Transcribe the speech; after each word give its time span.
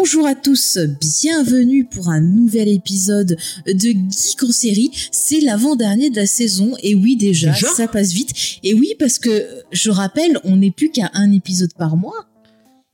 Bonjour 0.00 0.28
à 0.28 0.36
tous, 0.36 0.78
bienvenue 1.00 1.84
pour 1.84 2.08
un 2.08 2.20
nouvel 2.20 2.68
épisode 2.68 3.36
de 3.66 3.88
Geek 3.88 4.42
en 4.44 4.52
série. 4.52 4.92
C'est 5.10 5.40
l'avant-dernier 5.40 6.08
de 6.10 6.14
la 6.14 6.26
saison 6.26 6.76
et 6.84 6.94
oui 6.94 7.16
déjà, 7.16 7.50
Déjà 7.50 7.66
ça 7.66 7.88
passe 7.88 8.12
vite. 8.12 8.30
Et 8.62 8.74
oui 8.74 8.94
parce 9.00 9.18
que 9.18 9.44
je 9.72 9.90
rappelle, 9.90 10.38
on 10.44 10.58
n'est 10.58 10.70
plus 10.70 10.90
qu'à 10.90 11.10
un 11.14 11.32
épisode 11.32 11.74
par 11.76 11.96
mois 11.96 12.28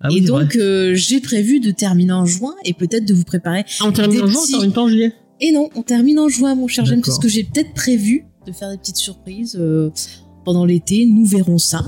Ah 0.01 0.09
et 0.11 0.15
oui, 0.15 0.21
donc 0.23 0.57
euh, 0.57 0.95
j'ai 0.95 1.21
prévu 1.21 1.61
de 1.61 1.73
terminer 1.73 2.15
en 2.15 2.25
juin 2.25 2.55
et 2.65 2.73
peut-être 2.73 3.05
de 3.05 3.13
vous 3.13 3.25
préparer. 3.25 3.65
Ah, 3.81 3.85
on 3.87 3.93
termine 3.93 4.23
en 4.23 4.27
juin, 4.27 4.41
petits- 4.41 4.55
on 4.55 4.59
termine 4.61 4.73
pas 4.73 4.83
en 4.85 4.89
juillet 4.89 5.13
Et 5.43 5.53
non, 5.53 5.69
on 5.75 5.83
termine 5.83 6.19
en 6.19 6.31
juin 6.31 6.55
mon 6.55 6.69
cher 6.69 6.87
James 6.87 7.03
parce 7.05 7.19
que 7.19 7.29
j'ai 7.29 7.45
peut-être 7.45 7.75
prévu 7.75 8.25
de 8.47 8.53
faire 8.53 8.71
des 8.71 8.79
petites 8.79 8.97
surprises 8.97 9.59
euh, 9.61 9.91
pendant 10.47 10.65
l'été. 10.65 11.05
Nous 11.05 11.27
verrons 11.27 11.59
ça. 11.59 11.85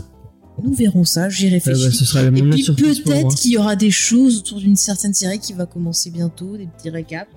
Nous 0.63 0.73
verrons 0.75 1.05
ça, 1.05 1.29
j'y 1.29 1.47
Ah 1.49 1.51
réfléchis. 1.51 1.85
bah, 1.85 1.91
Ce 1.91 2.05
sera 2.05 2.23
la 2.23 2.29
Et 2.29 2.43
puis 2.43 2.65
peut-être 3.05 3.35
qu'il 3.37 3.53
y 3.53 3.59
aura 3.59 3.77
des 3.77 3.91
choses 3.91 4.39
autour 4.39 4.59
d'une 4.59 4.77
certaine 4.77 5.13
série 5.15 5.39
qui 5.39 5.53
va 5.53 5.67
commencer 5.67 6.11
bientôt, 6.11 6.57
des 6.57 6.67
petits 6.67 6.91
récaps. 6.91 7.29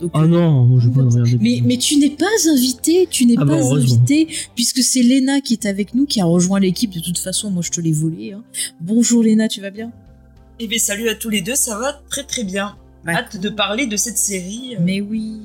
Donc, 0.00 0.10
Ah 0.14 0.26
non, 0.26 0.64
moi 0.66 0.80
je 0.80 0.88
vais 0.88 0.94
pas 0.94 1.02
regarder. 1.02 1.36
mais, 1.40 1.60
mais 1.64 1.76
tu 1.76 1.96
n'es 1.98 2.10
pas 2.10 2.24
invité, 2.48 3.06
tu 3.10 3.26
n'es 3.26 3.34
Ah 3.36 3.44
pas 3.44 3.60
bah, 3.60 3.74
invité, 3.76 4.26
puisque 4.54 4.82
c'est 4.82 5.02
Léna 5.02 5.40
qui 5.42 5.52
est 5.54 5.66
avec 5.66 5.94
nous, 5.94 6.06
qui 6.06 6.20
a 6.20 6.24
rejoint 6.24 6.58
l'équipe. 6.58 6.90
De 6.92 7.00
toute 7.00 7.18
façon, 7.18 7.50
moi 7.50 7.62
je 7.62 7.70
te 7.70 7.80
l'ai 7.80 7.92
volé. 7.92 8.32
hein. 8.32 8.42
Bonjour 8.80 9.22
Léna, 9.22 9.46
tu 9.48 9.60
vas 9.60 9.70
bien? 9.70 9.92
Eh 10.58 10.66
bien, 10.66 10.78
salut 10.78 11.08
à 11.08 11.14
tous 11.14 11.28
les 11.28 11.42
deux, 11.42 11.54
ça 11.54 11.78
va 11.78 12.00
très 12.10 12.24
très 12.24 12.44
bien. 12.44 12.76
Ouais. 13.06 13.14
Hâte 13.14 13.38
de 13.40 13.48
parler 13.48 13.86
de 13.86 13.96
cette 13.96 14.18
série. 14.18 14.74
euh, 14.76 14.80
Mais 14.82 15.00
oui. 15.00 15.40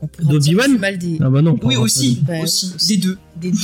On 0.00 0.06
pourra 0.06 0.30
D'Obi-Wan 0.32 0.78
mal 0.78 0.96
des, 0.98 1.18
Ah 1.20 1.28
bah 1.28 1.42
non. 1.42 1.58
Oui, 1.62 1.74
pas- 1.74 1.80
aussi, 1.80 2.18
Bah, 2.26 2.40
aussi, 2.42 2.72
aussi. 2.74 2.86
des 2.88 2.96
deux. 3.02 3.18
des 3.40 3.50
deux. 3.50 3.58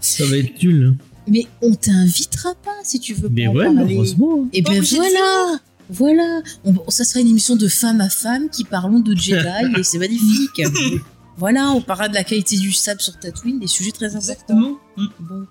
Ça 0.00 0.24
va 0.26 0.36
être 0.36 0.62
nul. 0.62 0.94
Mais 1.28 1.46
on 1.62 1.74
t'invitera 1.74 2.54
pas 2.64 2.74
si 2.84 3.00
tu 3.00 3.14
veux 3.14 3.28
Mais 3.28 3.44
pas 3.44 3.50
en 3.50 3.54
ouais, 3.54 3.74
parler. 3.74 3.94
heureusement. 3.94 4.46
Et 4.52 4.62
Oh, 4.66 4.70
bien 4.70 4.80
mais 4.80 4.86
voilà 4.86 5.60
Voilà 5.90 6.40
On- 6.64 6.90
Ça 6.90 7.04
sera 7.04 7.20
une 7.20 7.28
émission 7.28 7.56
de 7.56 7.68
femme 7.68 8.00
à 8.00 8.08
femme 8.10 8.48
qui 8.50 8.64
parlons 8.64 9.00
de 9.00 9.14
Jedi 9.16 9.38
et 9.78 9.82
c'est 9.82 9.98
magnifique. 9.98 10.62
Voilà, 11.36 11.70
on 11.70 11.80
parlera 11.80 12.08
de 12.08 12.14
la 12.14 12.24
qualité 12.24 12.56
du 12.56 12.72
sable 12.72 13.00
sur 13.00 13.16
Tatooine, 13.16 13.60
des 13.60 13.68
sujets 13.68 13.92
très 13.92 14.06
importants. 14.16 14.18
Exactement. 14.32 14.76
Mm. 14.96 15.06
Bon. 15.20 15.46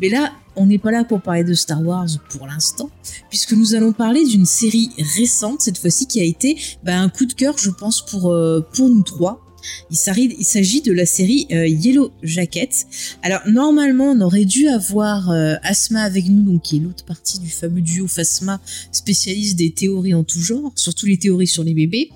Mais 0.00 0.08
là, 0.08 0.32
on 0.54 0.66
n'est 0.66 0.78
pas 0.78 0.92
là 0.92 1.02
pour 1.02 1.20
parler 1.20 1.42
de 1.42 1.52
Star 1.54 1.82
Wars 1.84 2.06
pour 2.30 2.46
l'instant, 2.46 2.90
puisque 3.28 3.52
nous 3.52 3.74
allons 3.74 3.92
parler 3.92 4.24
d'une 4.24 4.46
série 4.46 4.90
récente, 5.16 5.60
cette 5.62 5.78
fois-ci, 5.78 6.06
qui 6.06 6.20
a 6.20 6.24
été 6.24 6.60
bah, 6.84 6.96
un 7.00 7.08
coup 7.08 7.26
de 7.26 7.32
cœur, 7.32 7.58
je 7.58 7.70
pense, 7.70 8.06
pour, 8.06 8.32
euh, 8.32 8.64
pour 8.72 8.88
nous 8.88 9.02
trois. 9.02 9.41
Il 9.90 9.96
s'agit 9.96 10.82
de 10.82 10.92
la 10.92 11.06
série 11.06 11.46
euh, 11.52 11.66
Yellow 11.66 12.12
Jacket. 12.22 12.86
Alors, 13.22 13.40
normalement, 13.46 14.10
on 14.10 14.20
aurait 14.20 14.44
dû 14.44 14.68
avoir 14.68 15.30
euh, 15.30 15.54
Asma 15.62 16.02
avec 16.02 16.28
nous, 16.28 16.42
donc 16.42 16.62
qui 16.62 16.76
est 16.76 16.80
l'autre 16.80 17.04
partie 17.04 17.38
du 17.38 17.48
fameux 17.48 17.80
duo 17.80 18.06
Phasma, 18.06 18.60
spécialiste 18.90 19.56
des 19.56 19.72
théories 19.72 20.14
en 20.14 20.24
tout 20.24 20.40
genre, 20.40 20.72
surtout 20.76 21.06
les 21.06 21.18
théories 21.18 21.46
sur 21.46 21.64
les 21.64 21.74
bébés. 21.74 22.10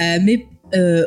Euh, 0.00 0.18
mais 0.22 0.46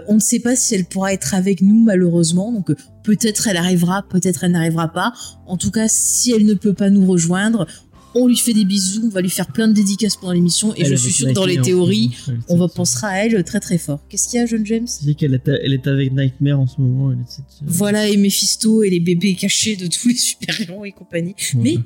on 0.08 0.16
ne 0.16 0.20
sait 0.20 0.40
pas 0.40 0.56
si 0.56 0.74
elle 0.74 0.86
pourra 0.86 1.14
être 1.14 1.36
avec 1.36 1.62
nous, 1.62 1.84
malheureusement. 1.84 2.52
Donc, 2.52 2.72
peut-être 3.04 3.48
elle 3.48 3.58
arrivera, 3.58 4.04
peut-être 4.10 4.46
elle 4.46 4.52
n'arrivera 4.52 4.88
pas. 4.88 5.14
En 5.46 5.58
tout 5.58 5.70
cas, 5.70 5.88
si 5.88 6.32
elle 6.32 6.46
ne 6.46 6.54
peut 6.54 6.74
pas 6.74 6.90
nous 6.90 7.06
rejoindre, 7.06 7.68
on 8.16 8.28
lui 8.28 8.38
fait 8.38 8.54
des 8.54 8.66
bisous, 8.66 9.04
on 9.06 9.10
va 9.10 9.22
lui 9.22 9.30
faire 9.30 9.48
plein 9.48 9.68
de 9.68 9.74
dédicaces 9.74 10.16
pendant 10.16 10.34
l'émission 10.34 10.74
et 10.76 10.82
Elle 10.82 10.88
je 10.88 10.96
suis 10.96 11.12
sûre 11.14 11.28
que 11.28 11.34
dans 11.34 11.46
les 11.46 11.60
en 11.60 11.62
théories, 11.62 12.12
on 12.48 12.58
va 12.58 12.68
penser 12.68 13.00
à 13.04 13.26
elle 13.26 13.44
très 13.44 13.60
très 13.60 13.78
fort. 13.78 14.00
Qu'est-ce 14.10 14.28
qu'il 14.30 14.40
y 14.40 14.44
a, 14.44 14.46
jeune 14.46 14.66
James? 14.66 14.88
Qu'elle 15.18 15.36
est, 15.36 15.48
elle 15.48 15.74
est 15.74 15.88
avec 15.88 16.12
Nightmare 16.14 16.60
en 16.60 16.68
ce 16.68 16.82
moment. 16.82 17.12
Elle 17.12 17.20
se- 17.28 17.42
Voilà, 17.66 18.08
et 18.08 18.18
Mephisto 18.18 18.84
et 18.84 18.90
les 18.90 19.00
bébés 19.00 19.36
cachés 19.36 19.76
de 19.76 19.88
tous 19.88 20.08
les 20.10 20.16
super-héros 20.16 20.86
et 20.86 20.92
compagnie. 20.92 21.36
Voilà. 21.54 21.64
Mais 21.70 21.78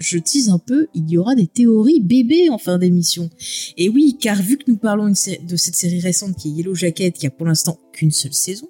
je 0.00 0.18
tease 0.18 0.48
un 0.48 0.58
peu, 0.58 0.86
il 0.94 1.08
y 1.10 1.16
aura 1.18 1.34
des 1.34 1.46
théories 1.46 2.00
bébés 2.00 2.48
en 2.50 2.58
fin 2.58 2.78
d'émission. 2.78 3.30
Et 3.76 3.88
oui, 3.88 4.16
car 4.20 4.40
vu 4.42 4.56
que 4.58 4.64
nous 4.68 4.76
parlons 4.76 5.08
de 5.08 5.56
cette 5.56 5.76
série 5.76 6.00
récente 6.00 6.36
qui 6.36 6.48
est 6.48 6.52
Yellow 6.52 6.74
Jacket, 6.74 7.16
qui 7.16 7.26
a 7.26 7.30
pour 7.30 7.46
l'instant 7.46 7.78
qu'une 7.92 8.10
seule 8.12 8.32
saison, 8.34 8.68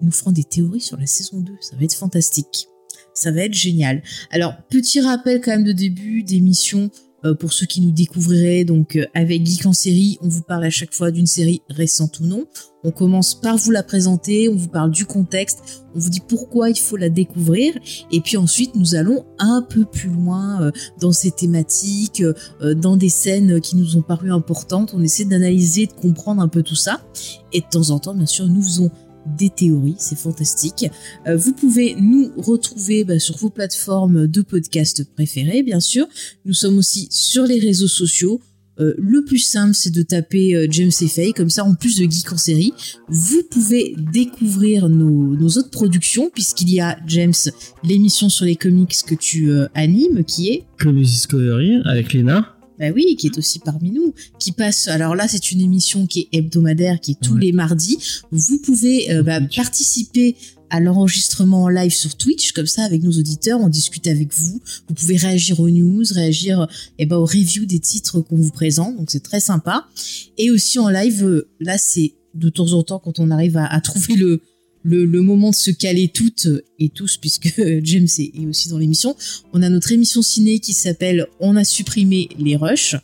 nous 0.00 0.10
ferons 0.12 0.32
des 0.32 0.44
théories 0.44 0.80
sur 0.80 0.96
la 0.98 1.06
saison 1.06 1.40
2. 1.40 1.52
Ça 1.60 1.76
va 1.76 1.84
être 1.84 1.94
fantastique. 1.94 2.68
Ça 3.14 3.30
va 3.30 3.42
être 3.42 3.54
génial. 3.54 4.02
Alors, 4.30 4.54
petit 4.68 5.00
rappel 5.00 5.40
quand 5.40 5.52
même 5.52 5.64
de 5.64 5.72
début 5.72 6.22
d'émission 6.24 6.90
euh, 7.24 7.34
pour 7.34 7.52
ceux 7.54 7.64
qui 7.64 7.80
nous 7.80 7.90
découvriraient. 7.90 8.64
Donc, 8.64 8.96
euh, 8.96 9.06
avec 9.14 9.46
Geek 9.46 9.64
en 9.64 9.72
série, 9.72 10.18
on 10.20 10.28
vous 10.28 10.42
parle 10.42 10.64
à 10.64 10.70
chaque 10.70 10.92
fois 10.92 11.10
d'une 11.10 11.26
série 11.26 11.62
récente 11.70 12.20
ou 12.20 12.26
non. 12.26 12.44
On 12.82 12.90
commence 12.90 13.34
par 13.34 13.56
vous 13.56 13.70
la 13.70 13.82
présenter, 13.82 14.50
on 14.50 14.56
vous 14.56 14.68
parle 14.68 14.90
du 14.90 15.06
contexte, 15.06 15.84
on 15.94 16.00
vous 16.00 16.10
dit 16.10 16.20
pourquoi 16.20 16.68
il 16.68 16.78
faut 16.78 16.98
la 16.98 17.08
découvrir, 17.08 17.72
et 18.12 18.20
puis 18.20 18.36
ensuite 18.36 18.74
nous 18.74 18.94
allons 18.94 19.24
un 19.38 19.62
peu 19.62 19.86
plus 19.86 20.10
loin 20.10 20.60
euh, 20.60 20.70
dans 21.00 21.12
ces 21.12 21.30
thématiques, 21.30 22.22
dans 22.60 22.98
des 22.98 23.08
scènes 23.08 23.62
qui 23.62 23.76
nous 23.76 23.96
ont 23.96 24.02
paru 24.02 24.30
importantes. 24.30 24.92
On 24.94 25.02
essaie 25.02 25.24
d'analyser, 25.24 25.86
de 25.86 25.92
comprendre 25.92 26.42
un 26.42 26.48
peu 26.48 26.62
tout 26.62 26.74
ça, 26.74 27.00
et 27.54 27.60
de 27.60 27.66
temps 27.70 27.88
en 27.88 28.00
temps, 28.00 28.14
bien 28.14 28.26
sûr, 28.26 28.46
nous 28.48 28.62
faisons 28.62 28.90
des 29.26 29.50
théories, 29.50 29.96
c'est 29.98 30.18
fantastique. 30.18 30.86
Euh, 31.26 31.36
vous 31.36 31.52
pouvez 31.52 31.94
nous 31.98 32.32
retrouver 32.36 33.04
bah, 33.04 33.18
sur 33.18 33.36
vos 33.36 33.50
plateformes 33.50 34.26
de 34.26 34.42
podcast 34.42 35.04
préférées, 35.14 35.62
bien 35.62 35.80
sûr. 35.80 36.06
Nous 36.44 36.54
sommes 36.54 36.78
aussi 36.78 37.08
sur 37.10 37.44
les 37.44 37.58
réseaux 37.58 37.88
sociaux. 37.88 38.40
Euh, 38.80 38.94
le 38.98 39.24
plus 39.24 39.38
simple, 39.38 39.74
c'est 39.74 39.92
de 39.92 40.02
taper 40.02 40.54
euh, 40.54 40.66
James 40.70 40.90
et 41.00 41.32
comme 41.32 41.50
ça, 41.50 41.64
en 41.64 41.74
plus 41.74 41.96
de 41.98 42.10
Geek 42.10 42.32
en 42.32 42.36
série, 42.36 42.72
vous 43.08 43.42
pouvez 43.48 43.94
découvrir 44.12 44.88
nos, 44.88 45.36
nos 45.36 45.48
autres 45.48 45.70
productions, 45.70 46.30
puisqu'il 46.32 46.70
y 46.70 46.80
a, 46.80 46.98
James, 47.06 47.34
l'émission 47.84 48.28
sur 48.28 48.44
les 48.44 48.56
comics 48.56 48.94
que 49.06 49.14
tu 49.14 49.50
euh, 49.50 49.66
animes, 49.74 50.24
qui 50.24 50.48
est 50.48 50.64
Comics 50.78 51.06
Discovery 51.06 51.82
avec 51.84 52.12
Lena. 52.12 52.53
Bah 52.78 52.86
oui, 52.94 53.16
qui 53.16 53.26
est 53.28 53.38
aussi 53.38 53.58
parmi 53.58 53.90
nous, 53.90 54.14
qui 54.38 54.52
passe. 54.52 54.88
Alors 54.88 55.14
là, 55.14 55.28
c'est 55.28 55.52
une 55.52 55.60
émission 55.60 56.06
qui 56.06 56.20
est 56.32 56.38
hebdomadaire, 56.38 57.00
qui 57.00 57.12
est 57.12 57.20
tous 57.22 57.34
Ouais. 57.34 57.40
les 57.42 57.52
mardis. 57.52 57.98
Vous 58.30 58.58
pouvez 58.58 59.10
euh, 59.12 59.22
bah, 59.22 59.40
participer 59.54 60.36
à 60.70 60.80
l'enregistrement 60.80 61.64
en 61.64 61.68
live 61.68 61.92
sur 61.92 62.16
Twitch, 62.16 62.50
comme 62.52 62.66
ça, 62.66 62.82
avec 62.82 63.02
nos 63.02 63.12
auditeurs, 63.12 63.60
on 63.60 63.68
discute 63.68 64.06
avec 64.08 64.34
vous. 64.34 64.60
Vous 64.88 64.94
pouvez 64.94 65.16
réagir 65.16 65.60
aux 65.60 65.70
news, 65.70 66.02
réagir 66.10 66.66
eh 66.98 67.06
ben, 67.06 67.16
aux 67.16 67.26
reviews 67.26 67.64
des 67.66 67.78
titres 67.78 68.20
qu'on 68.20 68.36
vous 68.36 68.50
présente, 68.50 68.96
donc 68.96 69.10
c'est 69.10 69.22
très 69.22 69.40
sympa. 69.40 69.86
Et 70.36 70.50
aussi 70.50 70.78
en 70.80 70.88
live, 70.88 71.24
euh, 71.24 71.48
là, 71.60 71.78
c'est 71.78 72.14
de 72.34 72.48
temps 72.48 72.72
en 72.72 72.82
temps 72.82 72.98
quand 72.98 73.20
on 73.20 73.30
arrive 73.30 73.56
à, 73.56 73.66
à 73.66 73.80
trouver 73.80 74.16
le, 74.16 74.40
le, 74.84 75.22
moment 75.22 75.50
de 75.50 75.54
se 75.54 75.70
caler 75.70 76.08
toutes 76.08 76.48
et 76.78 76.90
tous, 76.90 77.16
puisque 77.16 77.52
James 77.82 78.06
est, 78.18 78.46
aussi 78.46 78.68
dans 78.68 78.78
l'émission. 78.78 79.16
On 79.52 79.62
a 79.62 79.68
notre 79.68 79.92
émission 79.92 80.22
ciné 80.22 80.58
qui 80.58 80.72
s'appelle 80.72 81.26
On 81.40 81.56
a 81.56 81.64
supprimé 81.64 82.28
les 82.38 82.56
rushs, 82.56 82.96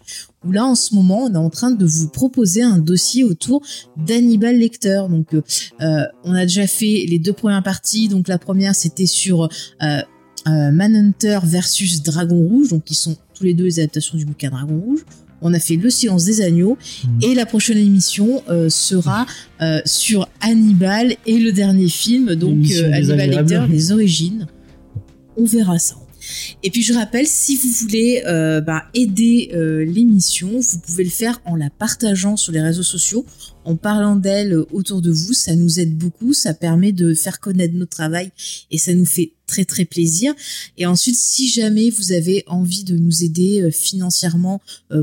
où 0.44 0.52
là, 0.52 0.64
en 0.64 0.74
ce 0.74 0.94
moment, 0.94 1.24
on 1.24 1.34
est 1.34 1.38
en 1.38 1.50
train 1.50 1.70
de 1.70 1.84
vous 1.84 2.08
proposer 2.08 2.62
un 2.62 2.78
dossier 2.78 3.24
autour 3.24 3.62
d'Hannibal 3.96 4.56
Lecter. 4.56 5.02
Donc, 5.10 5.34
euh, 5.34 5.42
euh, 5.80 6.04
on 6.24 6.34
a 6.34 6.42
déjà 6.42 6.66
fait 6.66 7.06
les 7.08 7.18
deux 7.18 7.32
premières 7.32 7.62
parties. 7.62 8.08
Donc, 8.08 8.28
la 8.28 8.38
première, 8.38 8.74
c'était 8.74 9.06
sur 9.06 9.48
euh, 9.82 10.02
Manhunter 10.46 11.40
versus 11.44 12.02
Dragon 12.02 12.40
Rouge, 12.40 12.68
donc 12.68 12.84
qui 12.84 12.94
sont 12.94 13.16
tous 13.34 13.44
les 13.44 13.54
deux 13.54 13.64
les 13.64 13.80
adaptations 13.80 14.16
du 14.16 14.24
bouquin 14.24 14.50
Dragon 14.50 14.78
Rouge. 14.78 15.04
On 15.42 15.54
a 15.54 15.58
fait 15.58 15.76
Le 15.76 15.88
silence 15.90 16.24
des 16.24 16.42
agneaux 16.42 16.76
Mhm. 17.04 17.18
et 17.22 17.34
la 17.34 17.46
prochaine 17.46 17.78
émission 17.78 18.42
euh, 18.48 18.68
sera 18.68 19.26
euh, 19.62 19.80
sur 19.84 20.28
Hannibal 20.40 21.14
et 21.26 21.38
le 21.38 21.52
dernier 21.52 21.88
film, 21.88 22.34
donc 22.34 22.66
euh, 22.70 22.92
Hannibal. 22.92 23.30
Lecter, 23.30 23.60
les 23.70 23.92
origines. 23.92 24.46
On 25.36 25.44
verra 25.44 25.78
ça. 25.78 25.96
Et 26.62 26.70
puis 26.70 26.82
je 26.82 26.92
rappelle, 26.92 27.26
si 27.26 27.56
vous 27.56 27.70
voulez 27.70 28.22
euh, 28.26 28.60
bah, 28.60 28.84
aider 28.94 29.50
euh, 29.54 29.84
l'émission, 29.84 30.58
vous 30.58 30.78
pouvez 30.78 31.04
le 31.04 31.10
faire 31.10 31.40
en 31.44 31.56
la 31.56 31.70
partageant 31.70 32.36
sur 32.36 32.52
les 32.52 32.60
réseaux 32.60 32.82
sociaux, 32.82 33.24
en 33.64 33.76
parlant 33.76 34.16
d'elle 34.16 34.52
euh, 34.52 34.66
autour 34.72 35.02
de 35.02 35.10
vous. 35.10 35.32
Ça 35.32 35.54
nous 35.54 35.80
aide 35.80 35.96
beaucoup, 35.96 36.32
ça 36.32 36.54
permet 36.54 36.92
de 36.92 37.14
faire 37.14 37.40
connaître 37.40 37.74
notre 37.74 37.96
travail 37.96 38.30
et 38.70 38.78
ça 38.78 38.94
nous 38.94 39.06
fait 39.06 39.32
très 39.46 39.64
très 39.64 39.84
plaisir. 39.84 40.34
Et 40.78 40.86
ensuite, 40.86 41.16
si 41.16 41.48
jamais 41.48 41.90
vous 41.90 42.12
avez 42.12 42.44
envie 42.46 42.84
de 42.84 42.96
nous 42.96 43.24
aider 43.24 43.62
euh, 43.62 43.70
financièrement 43.70 44.60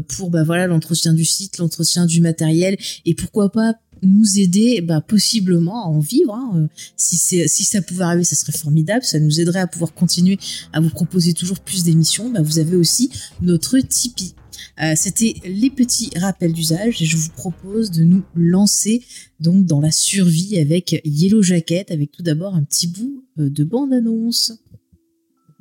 pour 0.07 0.29
bah 0.29 0.43
voilà 0.43 0.67
l'entretien 0.67 1.13
du 1.13 1.25
site, 1.25 1.57
l'entretien 1.57 2.05
du 2.05 2.21
matériel 2.21 2.77
et 3.05 3.13
pourquoi 3.13 3.51
pas 3.51 3.75
nous 4.03 4.39
aider 4.39 4.81
bah, 4.81 5.01
possiblement 5.01 5.83
à 5.85 5.87
en 5.87 5.99
vivre. 5.99 6.33
hein. 6.33 6.51
Euh, 6.55 6.67
Si, 6.95 7.17
si 7.17 7.63
ça 7.63 7.81
pouvait 7.81 8.03
arriver, 8.03 8.23
ça 8.23 8.35
serait 8.35 8.57
formidable. 8.57 9.03
Ça 9.03 9.19
nous 9.19 9.39
aiderait 9.39 9.59
à 9.59 9.67
pouvoir 9.67 9.93
continuer 9.93 10.37
à 10.73 10.79
vous 10.81 10.89
proposer 10.89 11.33
toujours 11.33 11.59
plus 11.59 11.83
d'émissions. 11.83 12.29
Bah, 12.29 12.41
vous 12.41 12.59
avez 12.59 12.75
aussi 12.75 13.09
notre 13.41 13.79
Tipeee. 13.79 14.33
Euh, 14.81 14.93
C'était 14.95 15.35
les 15.45 15.69
petits 15.69 16.09
rappels 16.17 16.53
d'usage 16.53 17.01
et 17.01 17.05
je 17.05 17.17
vous 17.17 17.29
propose 17.29 17.91
de 17.91 18.03
nous 18.03 18.23
lancer 18.35 19.03
donc 19.39 19.65
dans 19.65 19.79
la 19.81 19.91
survie 19.91 20.57
avec 20.57 20.99
Yellow 21.05 21.41
Jacket, 21.43 21.91
avec 21.91 22.11
tout 22.11 22.23
d'abord 22.23 22.55
un 22.55 22.63
petit 22.63 22.87
bout 22.87 23.23
euh, 23.39 23.49
de 23.49 23.63
bande-annonce 23.63 24.53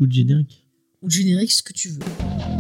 Ou 0.01 0.07
de 0.07 0.13
générique. 0.13 0.67
ou 1.03 1.07
de 1.09 1.13
générique, 1.13 1.53
ce 1.53 1.63
que 1.63 1.73
tu 1.73 1.89
veux. 1.91 2.56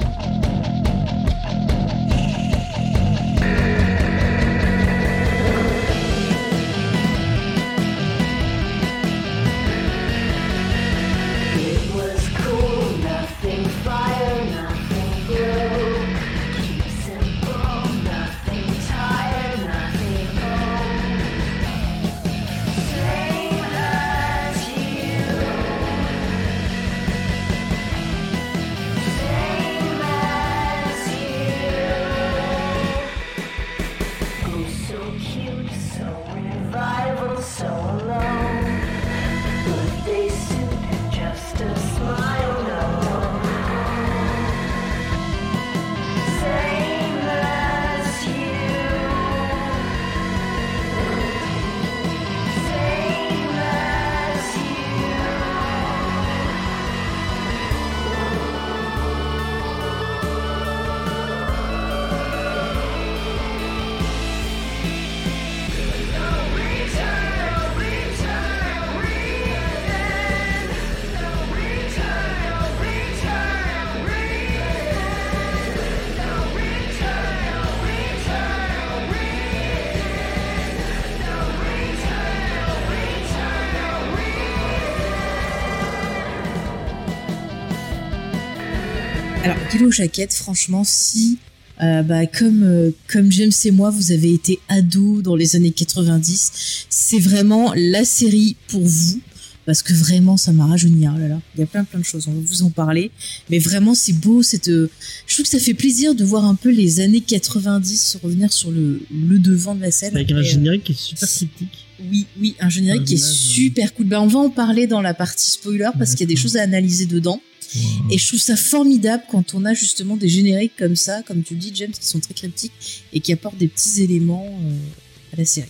Yellow 89.86 89.92
Jacket, 89.92 90.32
franchement, 90.32 90.82
si, 90.84 91.38
euh, 91.80 92.02
bah, 92.02 92.26
comme, 92.26 92.64
euh, 92.64 92.90
comme 93.08 93.30
James 93.30 93.52
et 93.64 93.70
moi, 93.70 93.90
vous 93.90 94.10
avez 94.10 94.32
été 94.32 94.58
ados 94.68 95.22
dans 95.22 95.36
les 95.36 95.54
années 95.54 95.70
90, 95.70 96.86
c'est 96.90 97.20
vraiment 97.20 97.72
la 97.76 98.04
série 98.04 98.56
pour 98.66 98.82
vous. 98.84 99.20
Parce 99.64 99.82
que 99.82 99.92
vraiment, 99.92 100.36
ça 100.36 100.52
m'a 100.52 100.64
rajeuni. 100.66 101.06
Oh 101.08 101.18
là 101.18 101.26
là. 101.26 101.40
Il 101.56 101.60
y 101.60 101.62
a 101.64 101.66
plein 101.66 101.82
plein 101.82 101.98
de 101.98 102.04
choses, 102.04 102.26
on 102.28 102.32
va 102.32 102.38
vous 102.40 102.62
en 102.62 102.70
parler. 102.70 103.10
Mais 103.50 103.58
vraiment, 103.58 103.96
c'est 103.96 104.12
beau. 104.12 104.42
Cette... 104.44 104.68
euh, 104.68 104.88
Je 105.26 105.34
trouve 105.34 105.44
que 105.44 105.50
ça 105.50 105.58
fait 105.58 105.74
plaisir 105.74 106.14
de 106.14 106.24
voir 106.24 106.44
un 106.44 106.54
peu 106.54 106.70
les 106.70 107.00
années 107.00 107.20
90 107.20 108.18
revenir 108.22 108.52
sur 108.52 108.70
le, 108.70 109.00
le 109.10 109.38
devant 109.40 109.74
de 109.74 109.80
la 109.80 109.90
scène. 109.90 110.14
Avec 110.16 110.30
un 110.30 110.42
générique 110.42 110.84
qui 110.84 110.92
est 110.92 110.96
super 110.96 111.28
cryptique. 111.28 111.86
oui, 112.12 112.26
oui, 112.40 112.54
un 112.60 112.68
générique 112.68 113.02
Un 113.02 113.04
qui 113.06 113.14
est 113.14 113.24
super 113.24 113.92
cool. 113.92 114.06
Ben, 114.06 114.20
on 114.20 114.28
va 114.28 114.38
en 114.38 114.50
parler 114.50 114.86
dans 114.86 115.00
la 115.00 115.14
partie 115.14 115.50
spoiler 115.50 115.90
parce 115.98 116.12
qu'il 116.12 116.20
y 116.20 116.24
a 116.30 116.34
des 116.34 116.40
choses 116.40 116.56
à 116.56 116.62
analyser 116.62 117.06
dedans. 117.06 117.40
Wow. 117.74 117.82
Et 118.10 118.18
je 118.18 118.26
trouve 118.26 118.40
ça 118.40 118.56
formidable 118.56 119.24
quand 119.30 119.54
on 119.54 119.64
a 119.64 119.74
justement 119.74 120.16
des 120.16 120.28
génériques 120.28 120.76
comme 120.78 120.96
ça, 120.96 121.22
comme 121.22 121.42
tu 121.42 121.54
le 121.54 121.60
dis, 121.60 121.72
James, 121.74 121.92
qui 121.92 122.06
sont 122.06 122.20
très 122.20 122.34
cryptiques 122.34 123.04
et 123.12 123.20
qui 123.20 123.32
apportent 123.32 123.58
des 123.58 123.68
petits 123.68 124.02
éléments 124.02 124.46
euh, 124.64 125.32
à 125.32 125.36
la 125.36 125.44
série. 125.44 125.68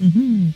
Mhm. 0.00 0.52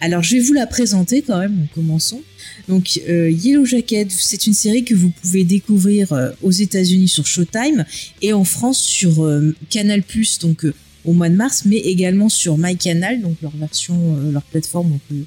Alors, 0.00 0.22
je 0.22 0.36
vais 0.36 0.42
vous 0.42 0.54
la 0.54 0.66
présenter 0.66 1.22
quand 1.22 1.38
même, 1.38 1.66
commençons. 1.74 2.22
Donc, 2.68 3.00
euh, 3.08 3.30
Yellow 3.30 3.64
Jacket, 3.64 4.10
c'est 4.10 4.46
une 4.46 4.54
série 4.54 4.84
que 4.84 4.94
vous 4.94 5.10
pouvez 5.10 5.44
découvrir 5.44 6.12
euh, 6.12 6.30
aux 6.42 6.50
États-Unis 6.50 7.08
sur 7.08 7.26
Showtime 7.26 7.84
et 8.22 8.32
en 8.32 8.44
France 8.44 8.80
sur 8.80 9.30
Canal 9.68 10.02
Plus, 10.02 10.38
donc 10.38 10.66
au 11.04 11.12
mois 11.12 11.28
de 11.28 11.36
mars, 11.36 11.62
mais 11.66 11.76
également 11.76 12.28
sur 12.28 12.56
MyCanal, 12.56 13.20
donc 13.20 13.36
leur 13.42 13.54
version, 13.56 14.16
leur 14.32 14.42
plateforme, 14.42 14.92
on 14.92 15.14
peut 15.14 15.24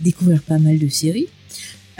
découvrir 0.00 0.42
pas 0.42 0.58
mal 0.58 0.78
de 0.78 0.88
séries. 0.88 1.28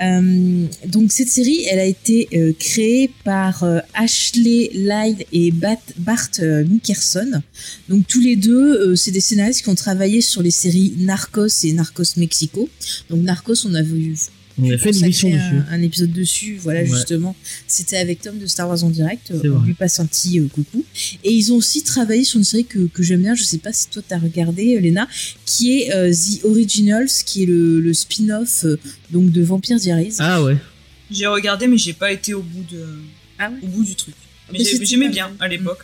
Euh, 0.02 0.66
donc 0.86 1.10
cette 1.10 1.28
série, 1.28 1.64
elle 1.70 1.78
a 1.78 1.84
été 1.84 2.28
euh, 2.34 2.52
créée 2.58 3.10
par 3.24 3.64
euh, 3.64 3.78
Ashley 3.94 4.70
Lyle 4.74 5.24
et 5.32 5.50
Bart 5.50 6.28
Mickerson. 6.38 7.42
Donc 7.88 8.06
tous 8.06 8.20
les 8.20 8.36
deux, 8.36 8.94
c'est 8.96 9.10
des 9.10 9.20
scénaristes 9.20 9.62
qui 9.62 9.68
ont 9.68 9.74
travaillé 9.74 10.20
sur 10.20 10.42
les 10.42 10.50
séries 10.50 10.94
Narcos 10.98 11.64
et 11.64 11.72
Narcos 11.72 12.16
Mexico. 12.16 12.68
Donc 13.10 13.22
Narcos, 13.22 13.66
on 13.66 13.74
a 13.74 13.82
vu 13.82 14.16
On 14.58 14.70
a 14.70 14.78
fait 14.78 14.90
une 14.90 15.04
émission 15.04 15.28
dessus. 15.28 15.40
un, 15.40 15.66
un 15.72 15.82
épisode 15.82 16.12
dessus. 16.12 16.56
Voilà 16.62 16.80
Ouais. 16.80 16.86
justement, 16.86 17.36
c'était 17.66 17.96
avec 17.98 18.22
Tom 18.22 18.38
de 18.38 18.46
Star 18.46 18.68
Wars 18.68 18.82
en 18.84 18.90
direct. 18.90 19.30
On 19.34 19.36
vrai. 19.36 19.66
lui 19.66 19.74
passe 19.74 20.00
un 20.00 20.06
petit 20.06 20.38
euh, 20.40 20.46
coucou. 20.48 20.84
Et 21.24 21.32
ils 21.32 21.52
ont 21.52 21.56
aussi 21.56 21.82
travaillé 21.82 22.24
sur 22.24 22.38
une 22.38 22.44
série 22.44 22.64
que, 22.64 22.86
que 22.86 23.02
j'aime 23.02 23.20
bien. 23.22 23.34
Je 23.34 23.42
sais 23.44 23.58
pas 23.58 23.72
si 23.72 23.88
toi 23.88 24.02
t'as 24.06 24.18
regardé, 24.18 24.76
euh, 24.76 24.80
Léna, 24.80 25.08
qui 25.44 25.80
est 25.80 25.94
euh, 25.94 26.10
The 26.12 26.44
Originals, 26.44 27.08
qui 27.26 27.42
est 27.42 27.46
le, 27.46 27.80
le 27.80 27.92
spin-off 27.94 28.64
euh, 28.64 28.78
donc 29.10 29.30
de 29.30 29.42
Vampire 29.42 29.78
Diaries. 29.78 30.14
Ah 30.20 30.42
ouais. 30.42 30.56
J'ai 31.10 31.26
regardé, 31.26 31.66
mais 31.66 31.78
j'ai 31.78 31.92
pas 31.92 32.10
été 32.10 32.32
au 32.34 32.42
bout 32.42 32.64
de, 32.72 32.84
Ah 33.38 33.50
ouais 33.50 33.56
au 33.62 33.66
bout 33.66 33.84
du 33.84 33.94
truc. 33.94 34.14
Mais 34.52 34.58
Mais 34.58 34.64
c'était 34.64 34.84
j'aimais 34.86 35.08
bien 35.08 35.30
à 35.38 35.48
l'époque. 35.48 35.80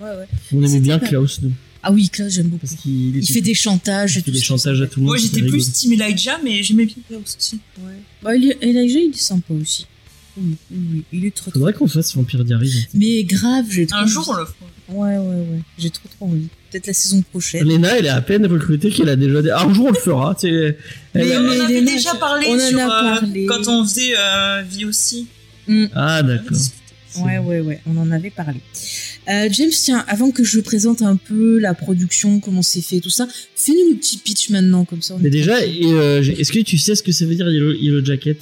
Ouais, 0.00 0.10
ouais. 0.10 0.26
On 0.52 0.62
aimait 0.62 0.80
bien 0.80 0.98
Klaus, 0.98 1.40
nous. 1.42 1.52
Ah 1.86 1.92
oui, 1.92 2.08
Klaus, 2.08 2.32
j'aime 2.32 2.46
beaucoup. 2.48 2.66
Parce 2.66 2.80
qu'il 2.80 3.16
Il 3.16 3.26
fait 3.26 3.40
des 3.42 3.54
chantages 3.54 4.12
il 4.12 4.14
fait 4.14 4.22
tout. 4.22 4.30
des 4.30 4.40
chantages 4.40 4.80
à 4.80 4.86
tout 4.86 5.00
le 5.00 5.04
monde. 5.06 5.10
Moi, 5.10 5.18
j'étais 5.18 5.40
plus 5.42 5.50
rigolo. 5.52 5.64
Team 5.72 5.92
Elijah, 5.92 6.38
mais 6.42 6.62
j'aimais 6.62 6.86
bien 6.86 6.96
Klaus 7.08 7.36
aussi. 7.38 7.58
Ouais. 7.78 7.92
Bah, 8.22 8.34
Elijah, 8.34 8.98
il 9.00 9.10
est 9.14 9.18
sympa 9.18 9.52
aussi. 9.54 9.86
Oui, 10.36 10.56
oui, 10.72 10.78
oui, 10.92 11.02
il 11.12 11.24
est 11.26 11.30
trop 11.34 11.50
trop. 11.50 11.60
Faudrait 11.60 11.72
qu'on 11.74 11.86
fasse 11.86 12.14
Vampire 12.16 12.44
Diaries. 12.44 12.86
Mais 12.94 13.22
grave, 13.24 13.66
j'ai 13.70 13.86
trop 13.86 13.98
Un 13.98 14.02
envie. 14.02 14.10
jour, 14.12 14.28
on 14.28 14.32
le 14.40 14.44
fera. 14.46 14.56
Ouais, 14.88 15.16
ouais, 15.18 15.36
ouais. 15.52 15.60
J'ai 15.78 15.90
trop 15.90 16.08
trop 16.08 16.26
envie. 16.26 16.48
Peut-être 16.70 16.88
la 16.88 16.92
saison 16.94 17.22
prochaine. 17.22 17.64
Léna, 17.66 17.96
elle 17.98 18.06
est 18.06 18.08
à 18.08 18.20
peine 18.20 18.44
recrutée 18.46 18.90
qu'elle 18.90 19.08
a 19.10 19.16
déjà. 19.16 19.42
des- 19.42 19.50
Ah, 19.50 19.64
un 19.64 19.72
jour, 19.72 19.86
on 19.86 19.90
le 19.92 19.98
fera. 19.98 20.34
tu 20.34 20.48
sais. 20.48 20.76
Elle- 21.14 21.28
Mais- 21.28 21.36
on 21.38 21.46
en 21.46 21.60
avait 21.64 21.74
Léna, 21.74 21.92
déjà 21.92 22.14
parlé 22.16 22.46
on 22.48 22.54
en 22.56 22.68
sur, 22.68 22.78
euh, 22.80 23.46
quand 23.46 23.68
on 23.68 23.84
faisait 23.86 24.14
euh, 24.18 24.62
Vie 24.68 24.84
aussi. 24.86 25.28
Mm. 25.68 25.84
Ah, 25.94 26.22
d'accord. 26.22 26.58
Ouais, 27.24 27.38
ouais, 27.38 27.60
ouais, 27.60 27.80
on 27.86 27.96
en 27.96 28.10
avait 28.10 28.30
parlé. 28.30 28.58
Euh, 29.28 29.48
James, 29.52 29.70
tiens, 29.70 30.04
avant 30.08 30.30
que 30.30 30.44
je 30.44 30.60
présente 30.60 31.00
un 31.02 31.16
peu 31.16 31.58
la 31.58 31.72
production, 31.74 32.40
comment 32.40 32.62
c'est 32.62 32.82
fait, 32.82 33.00
tout 33.00 33.10
ça, 33.10 33.26
fais-nous 33.56 33.92
le 33.92 33.96
petit 33.96 34.18
pitch 34.18 34.50
maintenant, 34.50 34.84
comme 34.84 35.00
ça. 35.02 35.14
on 35.14 35.18
Mais 35.18 35.28
est 35.28 35.30
déjà, 35.30 35.56
euh, 35.58 36.22
est-ce 36.22 36.52
que 36.52 36.58
tu 36.60 36.76
sais 36.78 36.94
ce 36.94 37.02
que 37.02 37.12
ça 37.12 37.24
veut 37.24 37.34
dire 37.34 37.48
Yellow, 37.50 37.72
Yellow 37.72 38.04
Jacket? 38.04 38.38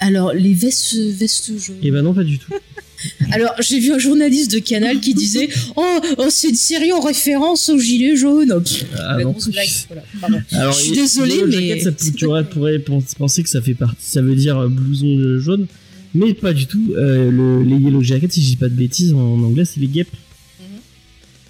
Alors, 0.00 0.34
les 0.34 0.52
vestes, 0.52 0.94
vestes 0.96 1.52
jaunes. 1.58 1.76
Eh 1.82 1.90
ben 1.90 2.02
non, 2.02 2.12
pas 2.12 2.24
du 2.24 2.38
tout. 2.38 2.52
Alors, 3.32 3.54
j'ai 3.60 3.78
vu 3.80 3.92
un 3.92 3.98
journaliste 3.98 4.50
de 4.52 4.58
Canal 4.58 4.98
qui 5.00 5.14
disait 5.14 5.48
Oh, 5.76 6.00
oh, 6.18 6.26
c'est 6.30 6.48
une 6.48 6.54
série 6.56 6.92
en 6.92 7.00
référence 7.00 7.68
aux 7.68 7.78
gilets 7.78 8.16
jaunes. 8.16 8.52
Oh, 8.56 8.60
pff, 8.60 8.84
Ah, 8.98 9.18
non. 9.22 9.34
blague. 9.46 9.68
Voilà, 9.88 10.02
pardon. 10.20 10.42
Alors, 10.52 10.72
Je 10.72 10.82
suis 11.06 11.20
Yellow 11.20 11.46
mais 11.46 11.52
Jacket, 11.68 11.82
ça, 11.84 11.92
tu 11.92 12.26
pourrais 12.52 12.78
pens- 12.80 13.14
penser 13.16 13.42
que 13.42 13.48
ça 13.48 13.62
fait 13.62 13.74
partie, 13.74 14.04
ça 14.04 14.20
veut 14.20 14.34
dire 14.34 14.58
euh, 14.58 14.68
blouson 14.68 15.38
jaune, 15.38 15.66
mais 16.14 16.34
pas 16.34 16.52
du 16.52 16.66
tout. 16.66 16.92
Euh, 16.96 17.30
le- 17.30 17.62
les 17.64 17.76
Yellow 17.76 18.02
Jackets, 18.02 18.30
si 18.32 18.42
je 18.42 18.46
dis 18.48 18.56
pas 18.56 18.68
de 18.68 18.74
bêtises, 18.74 19.12
en 19.12 19.42
anglais, 19.42 19.64
c'est 19.64 19.80
les 19.80 19.88
guêpes. 19.88 20.08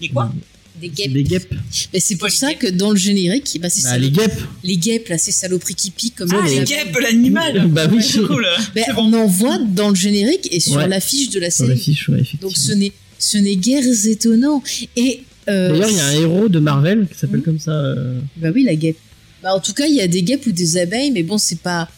Et 0.01 0.09
quoi 0.09 0.33
Des 0.81 0.89
C'est 0.89 0.95
guêpes. 1.05 1.13
Des 1.13 1.23
guêpes. 1.23 1.55
Mais 1.93 2.01
c'est 2.01 2.15
pour 2.17 2.21
Quoi, 2.23 2.29
les 2.31 2.35
ça 2.35 2.55
que 2.55 2.67
dans 2.67 2.91
le 2.91 2.97
générique, 2.97 3.59
bah, 3.63 3.71
c'est 3.71 3.83
Bah, 3.83 3.91
ça. 3.91 3.99
les 3.99 4.11
guêpes. 4.11 4.41
Les 4.65 4.77
guêpes, 4.77 5.09
là, 5.09 5.19
ces 5.19 5.31
saloperies 5.33 5.75
qui 5.77 5.91
piquent 5.91 6.17
comme 6.17 6.31
Ah, 6.33 6.43
ça. 6.47 6.51
les 6.53 6.59
là. 6.59 6.65
guêpes, 6.65 6.99
l'animal 7.01 7.69
Bah 7.69 7.87
oui. 7.91 8.03
C'est 8.03 8.21
cool. 8.21 8.47
C'est 8.75 8.85
on 8.97 9.13
en 9.13 9.27
voit 9.27 9.59
dans 9.59 9.89
le 9.91 9.95
générique 9.95 10.49
et 10.51 10.61
sur 10.61 10.75
Ouais. 10.77 10.89
l'affiche 10.89 11.31
de 11.31 11.39
la 11.41 11.51
Sur 11.51 11.67
série. 11.67 11.79
fiche, 11.79 12.09
ouais, 12.09 12.17
effectivement. 12.21 12.49
Donc 12.49 12.57
ce 12.57 12.73
n'est 12.73 12.93
ce 13.19 13.39
n'est 13.39 13.57
guère 13.57 13.85
étonnant. 14.07 14.63
Et 14.97 15.23
euh, 15.49 15.69
D'ailleurs, 15.71 15.91
il 15.91 15.97
y 15.97 16.01
a 16.01 16.07
un 16.07 16.13
héros 16.21 16.49
de 16.49 16.59
Marvel 16.59 17.07
qui 17.11 17.19
s'appelle 17.19 17.39
Mhm. 17.39 17.45
comme 17.45 17.59
ça. 17.61 17.71
euh, 17.71 18.19
bah 18.37 18.51
oui 18.55 18.65
la 18.65 18.75
guêpe. 18.75 18.99
Bah 19.43 19.55
en 19.55 19.61
tout 19.61 19.73
cas 19.75 19.87
il 19.87 19.95
y 19.95 20.01
a 20.01 20.09
des 20.09 20.23
guêpes 20.23 20.45
ou 20.47 20.53
des 20.53 20.77
abeilles, 20.77 21.13
mais 21.13 21.23
bon 21.23 21.39
c'est 21.39 21.61
pas 21.61 21.89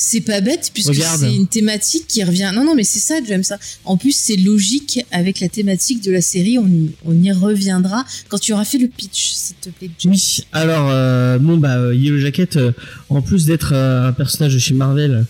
C'est 0.00 0.20
pas 0.20 0.40
bête 0.40 0.70
puisque 0.72 0.94
c'est 0.94 1.34
une 1.34 1.48
thématique 1.48 2.06
qui 2.06 2.22
revient. 2.22 2.52
Non, 2.54 2.64
non, 2.64 2.74
mais 2.76 2.84
c'est 2.84 3.00
ça, 3.00 3.16
j'aime 3.26 3.42
ça. 3.42 3.58
En 3.84 3.96
plus, 3.96 4.12
c'est 4.12 4.36
logique 4.36 5.04
avec 5.10 5.40
la 5.40 5.48
thématique 5.48 6.02
de 6.04 6.12
la 6.12 6.20
série. 6.20 6.56
On 6.56 6.68
y, 6.68 6.90
on 7.04 7.20
y 7.20 7.32
reviendra 7.32 8.06
quand 8.28 8.38
tu 8.38 8.52
auras 8.52 8.64
fait 8.64 8.78
le 8.78 8.86
pitch, 8.86 9.32
s'il 9.32 9.56
te 9.56 9.70
plaît. 9.70 9.90
Oui, 10.04 10.44
alors 10.52 10.88
euh, 10.90 11.38
bon 11.38 11.56
bah 11.56 11.76
euh, 11.76 11.94
Yellow 11.94 12.18
Jacket, 12.18 12.56
euh, 12.56 12.72
en 13.08 13.22
plus 13.22 13.44
d'être 13.44 13.72
euh, 13.74 14.08
un 14.08 14.12
personnage 14.12 14.54
de 14.54 14.58
chez 14.58 14.74
Marvel. 14.74 15.24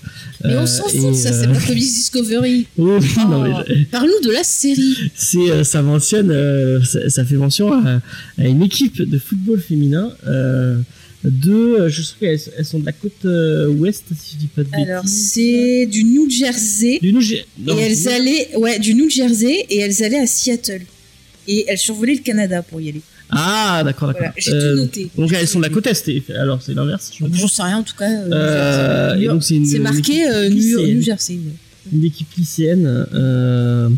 Mais 0.45 0.57
on 0.57 0.67
s'en 0.67 0.87
et, 0.89 0.99
fout, 0.99 1.15
ça, 1.15 1.33
c'est 1.33 1.49
pas 1.49 1.61
Comics 1.61 1.83
Discovery. 1.83 2.67
oh, 2.79 2.99
non, 3.29 3.43
mais, 3.43 3.85
Parle-nous 3.87 4.29
de 4.29 4.33
la 4.33 4.45
série. 4.45 5.11
c'est 5.15 5.65
ça 5.65 5.81
mentionne, 5.83 6.85
ça, 6.85 7.09
ça 7.09 7.25
fait 7.25 7.37
mention 7.37 7.73
à, 7.73 8.01
à 8.39 8.45
une 8.45 8.63
équipe 8.63 9.01
de 9.01 9.19
football 9.19 9.61
féminin. 9.61 10.13
Euh, 10.27 10.79
de, 11.25 11.53
euh, 11.53 11.89
je 11.89 12.03
sais 12.03 12.15
qu'elles 12.21 12.41
elles 12.57 12.65
sont 12.65 12.79
de 12.79 12.87
la 12.87 12.93
côte 12.93 13.25
euh, 13.25 13.69
ouest, 13.69 14.05
si 14.19 14.35
je 14.35 14.37
dis 14.39 14.47
pas 14.47 14.63
de 14.63 14.69
bêtises. 14.69 14.89
Alors, 14.89 15.05
c'est 15.07 15.87
du 15.87 16.05
New 16.05 16.31
Jersey. 16.31 16.99
Du 17.03 17.13
New 17.13 17.21
Jer- 17.21 17.45
non, 17.59 17.77
et 17.77 17.83
elles 17.83 18.09
allaient, 18.09 18.49
ouais, 18.57 18.79
du 18.79 18.95
New 18.95 19.11
Jersey 19.11 19.67
et 19.69 19.79
elles 19.81 20.03
allaient 20.03 20.21
à 20.21 20.27
Seattle. 20.27 20.83
Et 21.49 21.65
elles 21.67 21.79
survolaient 21.79 22.15
le 22.15 22.21
Canada 22.21 22.63
pour 22.63 22.81
y 22.81 22.89
aller. 22.91 23.01
Ah 23.31 23.83
d'accord 23.85 24.09
d'accord. 24.09 24.21
Voilà, 24.23 24.35
j'ai 24.39 24.53
Euh, 24.53 24.73
tout 24.75 24.81
noté. 24.83 25.11
Donc 25.17 25.33
elles 25.35 25.49
sont 25.49 25.59
de 25.59 25.65
la 25.65 25.71
côte 25.71 25.87
est. 25.87 26.09
et- 26.09 26.23
Alors 26.35 26.63
c'est 26.63 26.73
l'inverse. 26.75 27.11
je. 27.19 27.25
J'en 27.33 27.49
sais 27.49 27.63
rien 27.63 27.79
en 27.79 27.83
tout 27.83 27.97
cas. 27.97 28.09
euh, 28.11 28.31
Euh, 28.33 29.15
et 29.21 29.27
donc 29.27 29.43
c'est 29.43 29.57
une- 29.57 29.67
c'est 29.67 29.77
une 29.79 29.83
marqué 29.83 30.27
euh, 30.29 30.49
New, 30.49 31.01
Jersey. 31.03 31.35
ouais. 31.35 31.41
une 31.93 32.05
équipe 32.05 32.29
lycéenne 32.37 33.07
euh, 33.15 33.89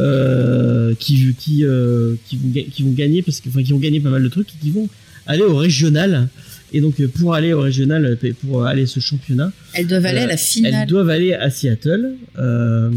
euh, 0.00 0.94
qui 0.98 1.34
qui 1.38 1.64
euh, 1.64 2.14
qui 2.28 2.36
vont 2.36 2.48
ga- 2.52 2.64
qui 2.72 2.82
vont 2.82 2.90
gagner 2.92 3.22
parce 3.22 3.40
que 3.40 3.48
enfin 3.48 3.62
qui 3.62 3.72
vont 3.72 3.78
gagner 3.78 4.00
pas 4.00 4.10
mal 4.10 4.22
de 4.22 4.28
trucs 4.28 4.48
et 4.50 4.58
qui 4.60 4.70
vont 4.70 4.88
aller 5.26 5.42
au 5.42 5.56
régional 5.56 6.28
et 6.72 6.80
donc 6.80 7.00
euh, 7.00 7.08
pour 7.08 7.34
aller 7.34 7.52
au 7.52 7.60
régional 7.60 8.04
euh, 8.22 8.32
pour 8.46 8.66
aller 8.66 8.82
à 8.82 8.86
ce 8.86 9.00
championnat 9.00 9.52
Elles 9.74 9.86
doivent 9.86 10.06
aller 10.06 10.20
Euh, 10.20 10.24
à 10.24 10.26
la 10.26 10.32
elles 10.34 10.38
finale. 10.38 10.86
doivent 10.86 11.08
aller 11.10 11.32
à 11.34 11.50
Seattle 11.50 12.14
euh, 12.38 12.90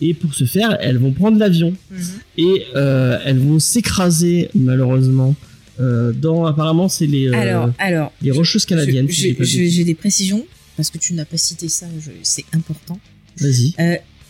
et 0.00 0.14
pour 0.14 0.32
ce 0.34 0.44
faire 0.44 0.76
elles 0.80 0.98
vont 0.98 1.12
prendre 1.12 1.38
l'avion 1.38 1.74
Mhm. 1.90 2.00
et 2.38 2.62
euh, 2.76 3.18
elles 3.24 3.38
vont 3.38 3.58
s'écraser 3.58 4.48
malheureusement 4.54 5.34
euh, 5.80 6.12
dans 6.12 6.44
apparemment 6.46 6.88
c'est 6.88 7.06
les 7.06 7.28
euh, 7.28 7.34
alors, 7.34 7.70
alors. 7.78 8.12
les 8.22 8.30
rocheuses 8.30 8.64
canadiennes 8.66 9.08
si. 9.10 9.36
J'ai 9.70 9.84
des 9.84 9.94
précisions 9.94 10.44
parce 10.76 10.90
que 10.90 10.98
tu 10.98 11.12
n'as 11.14 11.24
pas 11.26 11.36
cité 11.36 11.68
ça. 11.68 11.86
C'est 12.22 12.44
important. 12.54 12.98
vas-y 13.38 13.74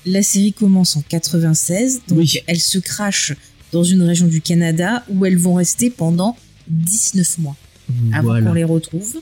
La 0.06 0.22
série 0.22 0.52
commence 0.52 0.96
en 0.96 1.02
96, 1.02 2.00
donc 2.08 2.18
Oui. 2.18 2.38
elles 2.46 2.58
se 2.60 2.78
crachent 2.78 3.34
dans 3.72 3.84
une 3.84 4.02
région 4.02 4.26
du 4.26 4.40
Canada 4.40 5.04
où 5.10 5.24
elles 5.26 5.36
vont 5.36 5.54
rester 5.54 5.90
pendant 5.90 6.36
19 6.68 7.38
mois 7.38 7.56
avant 8.12 8.28
voilà 8.28 8.46
qu'on 8.46 8.54
les 8.54 8.64
retrouve. 8.64 9.16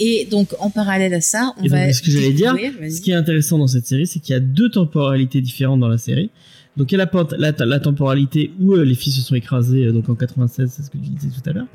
Et 0.00 0.26
donc 0.30 0.48
en 0.58 0.70
parallèle 0.70 1.14
à 1.14 1.20
ça, 1.20 1.52
on 1.58 1.64
Et 1.64 1.68
donc, 1.68 1.78
va. 1.78 1.92
ce 1.92 2.02
que 2.02 2.10
j'allais 2.10 2.32
dire. 2.32 2.54
Ce 2.90 3.00
qui 3.00 3.10
est 3.10 3.14
intéressant 3.14 3.58
dans 3.58 3.66
cette 3.66 3.86
série, 3.86 4.06
c'est 4.06 4.20
qu'il 4.20 4.32
y 4.32 4.36
a 4.36 4.40
deux 4.40 4.70
temporalités 4.70 5.40
différentes 5.40 5.80
dans 5.80 5.88
la 5.88 5.98
série. 5.98 6.30
Donc 6.78 6.90
il 6.90 6.96
y 6.98 7.00
a 7.00 7.04
la, 7.12 7.52
la, 7.52 7.66
la 7.66 7.80
temporalité 7.80 8.50
où 8.58 8.72
euh, 8.72 8.82
les 8.82 8.94
filles 8.94 9.12
se 9.12 9.20
sont 9.20 9.34
écrasées, 9.34 9.84
euh, 9.84 9.92
donc 9.92 10.08
en 10.08 10.14
96, 10.14 10.70
c'est 10.74 10.82
ce 10.82 10.90
que 10.90 10.96
je 10.96 11.10
disais 11.10 11.28
tout 11.28 11.48
à 11.50 11.52
l'heure. 11.52 11.66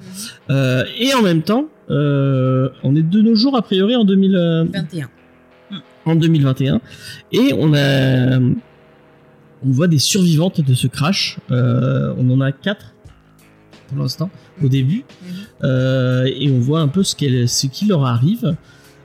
Euh, 0.49 0.85
et 0.99 1.13
en 1.13 1.21
même 1.21 1.43
temps, 1.43 1.67
euh, 1.91 2.69
on 2.83 2.95
est 2.95 3.03
de 3.07 3.21
nos 3.21 3.35
jours 3.35 3.55
a 3.55 3.61
priori 3.61 3.95
en 3.95 4.03
2000, 4.05 4.35
euh, 4.35 4.63
21. 4.73 5.09
en 6.05 6.15
2021, 6.15 6.81
et 7.31 7.53
on 7.55 7.75
a, 7.75 8.39
on 8.39 9.69
voit 9.69 9.87
des 9.87 9.99
survivantes 9.99 10.61
de 10.61 10.73
ce 10.73 10.87
crash. 10.87 11.37
On 11.51 12.29
en 12.31 12.41
a 12.41 12.51
quatre 12.51 12.95
pour 13.87 13.97
l'instant 13.97 14.29
au 14.63 14.67
début, 14.67 15.03
Euh, 15.63 16.25
et 16.25 16.51
on 16.51 16.59
voit 16.59 16.81
un 16.81 16.87
peu 16.87 17.03
ce, 17.03 17.15
qu'elle- 17.15 17.49
ce 17.49 17.67
qui 17.67 17.85
leur 17.87 18.05
arrive. 18.05 18.55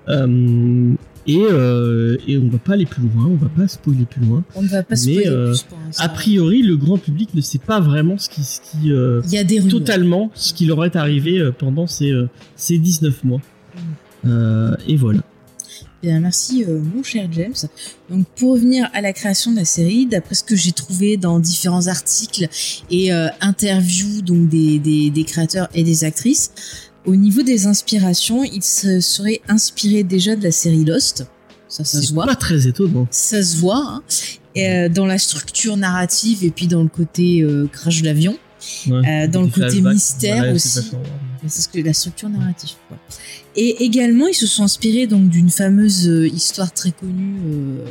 Euh, 0.09 0.93
et, 1.27 1.39
euh, 1.41 2.17
et 2.27 2.37
on 2.37 2.49
va 2.49 2.59
pas 2.59 2.73
aller 2.73 2.85
plus 2.87 3.03
loin, 3.03 3.27
on 3.27 3.37
va 3.37 3.49
pas 3.49 3.69
spoiler 3.69 4.05
plus 4.05 4.21
loin. 4.27 4.43
On 4.57 4.63
ne 4.63 4.69
va 4.69 4.83
pas 4.83 4.89
Mais, 4.91 4.97
spoiler 4.97 5.27
euh, 5.29 5.51
plus 5.53 5.63
pour. 5.63 5.79
A 5.99 6.09
priori, 6.09 6.63
le 6.63 6.77
grand 6.77 6.99
public 6.99 7.33
ne 7.35 7.41
sait 7.41 7.59
pas 7.61 7.79
vraiment 7.81 8.19
ce 8.19 8.29
qui, 8.29 8.43
ce 8.43 8.61
qui 8.61 8.89
il 8.89 9.33
y 9.33 9.39
a 9.39 9.45
des 9.45 9.59
rumeurs. 9.61 9.71
totalement 9.79 10.31
ce 10.35 10.53
qui 10.53 10.67
leur 10.67 10.85
est 10.85 10.97
arrivé 10.97 11.51
pendant 11.59 11.87
ces, 11.87 12.13
ces 12.57 12.77
19 12.79 13.23
mois. 13.25 13.41
Euh, 14.27 14.75
et 14.89 14.97
voilà. 14.97 15.21
Bien, 16.03 16.19
merci 16.19 16.65
euh, 16.65 16.81
mon 16.81 17.03
cher 17.05 17.29
James. 17.33 17.55
Donc 18.11 18.27
pour 18.37 18.53
revenir 18.55 18.91
à 18.93 19.01
la 19.01 19.13
création 19.13 19.53
de 19.53 19.57
la 19.59 19.65
série, 19.65 20.07
d'après 20.07 20.35
ce 20.35 20.43
que 20.43 20.57
j'ai 20.57 20.73
trouvé 20.73 21.17
dans 21.17 21.39
différents 21.39 21.87
articles 21.87 22.49
et 22.91 23.13
euh, 23.13 23.29
interviews 23.41 24.21
donc 24.23 24.49
des, 24.49 24.81
des, 24.81 25.11
des 25.11 25.25
créateurs 25.25 25.69
et 25.75 25.85
des 25.85 26.03
actrices, 26.05 26.51
au 27.05 27.15
niveau 27.15 27.43
des 27.43 27.67
inspirations, 27.67 28.43
ils 28.43 28.63
se 28.65 29.01
seraient 29.01 29.41
inspirés 29.49 30.03
déjà 30.03 30.35
de 30.35 30.43
la 30.43 30.51
série 30.53 30.85
Lost. 30.85 31.27
Ça, 31.69 31.85
ça 31.85 32.03
se 32.03 32.13
voit. 32.13 32.27
pas 32.27 32.35
très 32.37 32.67
étonnant. 32.67 33.07
Ça 33.11 33.43
se 33.43 33.57
voit. 33.59 33.77
hein. 33.87 34.03
Et, 34.55 34.69
euh, 34.69 34.89
dans 34.89 35.07
la 35.07 35.19
structure 35.19 35.77
narrative 35.77 36.45
et 36.45 36.51
puis 36.51 36.67
dans 36.67 36.83
le 36.83 36.89
côté 36.89 37.47
crash 37.73 38.03
d'avion. 38.03 38.37
Ouais. 38.87 39.25
Euh, 39.25 39.27
dans 39.29 39.43
le 39.43 39.49
côté 39.49 39.81
mystère 39.81 40.37
voilà, 40.37 40.53
aussi. 40.53 40.81
c'est 41.49 41.63
ce 41.63 41.69
que 41.69 41.81
la 41.81 41.93
structure 41.93 42.29
narrative. 42.29 42.71
Quoi. 42.89 42.97
Et 43.57 43.85
également, 43.85 44.27
ils 44.29 44.35
se 44.35 44.47
sont 44.47 44.63
inspirés 44.65 45.07
donc 45.07 45.29
d'une 45.29 45.51
fameuse 45.51 46.09
euh, 46.09 46.27
histoire 46.29 46.73
très 46.73 46.91
connue 46.93 47.37
euh, 47.47 47.85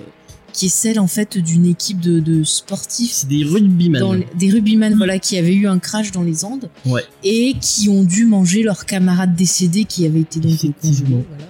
qui 0.53 0.65
est 0.65 0.69
celle 0.69 0.99
en 0.99 1.07
fait 1.07 1.37
d'une 1.37 1.65
équipe 1.65 1.99
de, 1.99 2.19
de 2.19 2.43
sportifs 2.43 3.11
C'est 3.11 3.27
des 3.29 3.43
rugbyman. 3.43 3.99
dans 4.01 4.15
des 4.37 4.49
rugbyman 4.49 4.95
voilà 4.95 5.17
qui 5.19 5.37
avaient 5.37 5.53
eu 5.53 5.67
un 5.67 5.79
crash 5.79 6.11
dans 6.11 6.23
les 6.23 6.43
Andes 6.43 6.69
Ouais. 6.85 7.03
et 7.23 7.53
qui 7.61 7.87
ont 7.89 8.03
dû 8.03 8.25
manger 8.25 8.63
leurs 8.63 8.85
camarades 8.85 9.35
décédés 9.35 9.85
qui 9.85 10.05
avaient 10.05 10.21
été 10.21 10.39
donc 10.39 10.51
congelés, 10.81 11.05
voilà. 11.09 11.45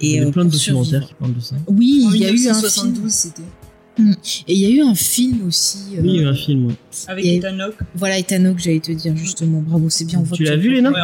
Il 0.00 0.10
y 0.12 0.18
a 0.18 0.24
euh, 0.24 0.30
plein 0.30 0.44
de 0.44 0.50
documentaires 0.50 1.06
qui 1.06 1.14
parlent 1.14 1.34
de 1.34 1.40
ça. 1.40 1.56
Oui, 1.68 2.04
En 2.06 2.12
il 2.12 2.20
y 2.20 2.24
a 2.24 2.28
eu 2.28 2.32
un 2.32 2.34
1972, 2.34 2.94
film 2.94 3.08
c'était. 3.10 3.42
et 4.48 4.54
il 4.54 4.58
y 4.60 4.66
a 4.66 4.70
eu 4.70 4.80
un 4.82 4.94
film 4.94 5.46
aussi. 5.46 5.78
euh, 5.96 6.00
Oui, 6.02 6.08
il 6.10 6.16
y 6.16 6.18
a 6.18 6.22
eu 6.22 6.26
un 6.26 6.34
film. 6.34 6.66
ouais. 6.66 6.74
Avec 7.08 7.24
Et- 7.24 7.36
Ethan 7.36 7.58
Hawke. 7.60 7.78
Voilà, 7.96 8.18
Ethan 8.18 8.44
Hawke, 8.46 8.58
j'allais 8.60 8.80
te 8.80 8.92
dire 8.92 9.16
justement. 9.16 9.60
Bravo, 9.62 9.88
c'est 9.90 10.04
bien. 10.04 10.20
on 10.20 10.22
voit 10.22 10.36
Tu 10.36 10.44
l'as 10.44 10.52
as 10.52 10.56
vu. 10.56 10.72
Léna 10.72 10.90
Ouais, 10.90 11.00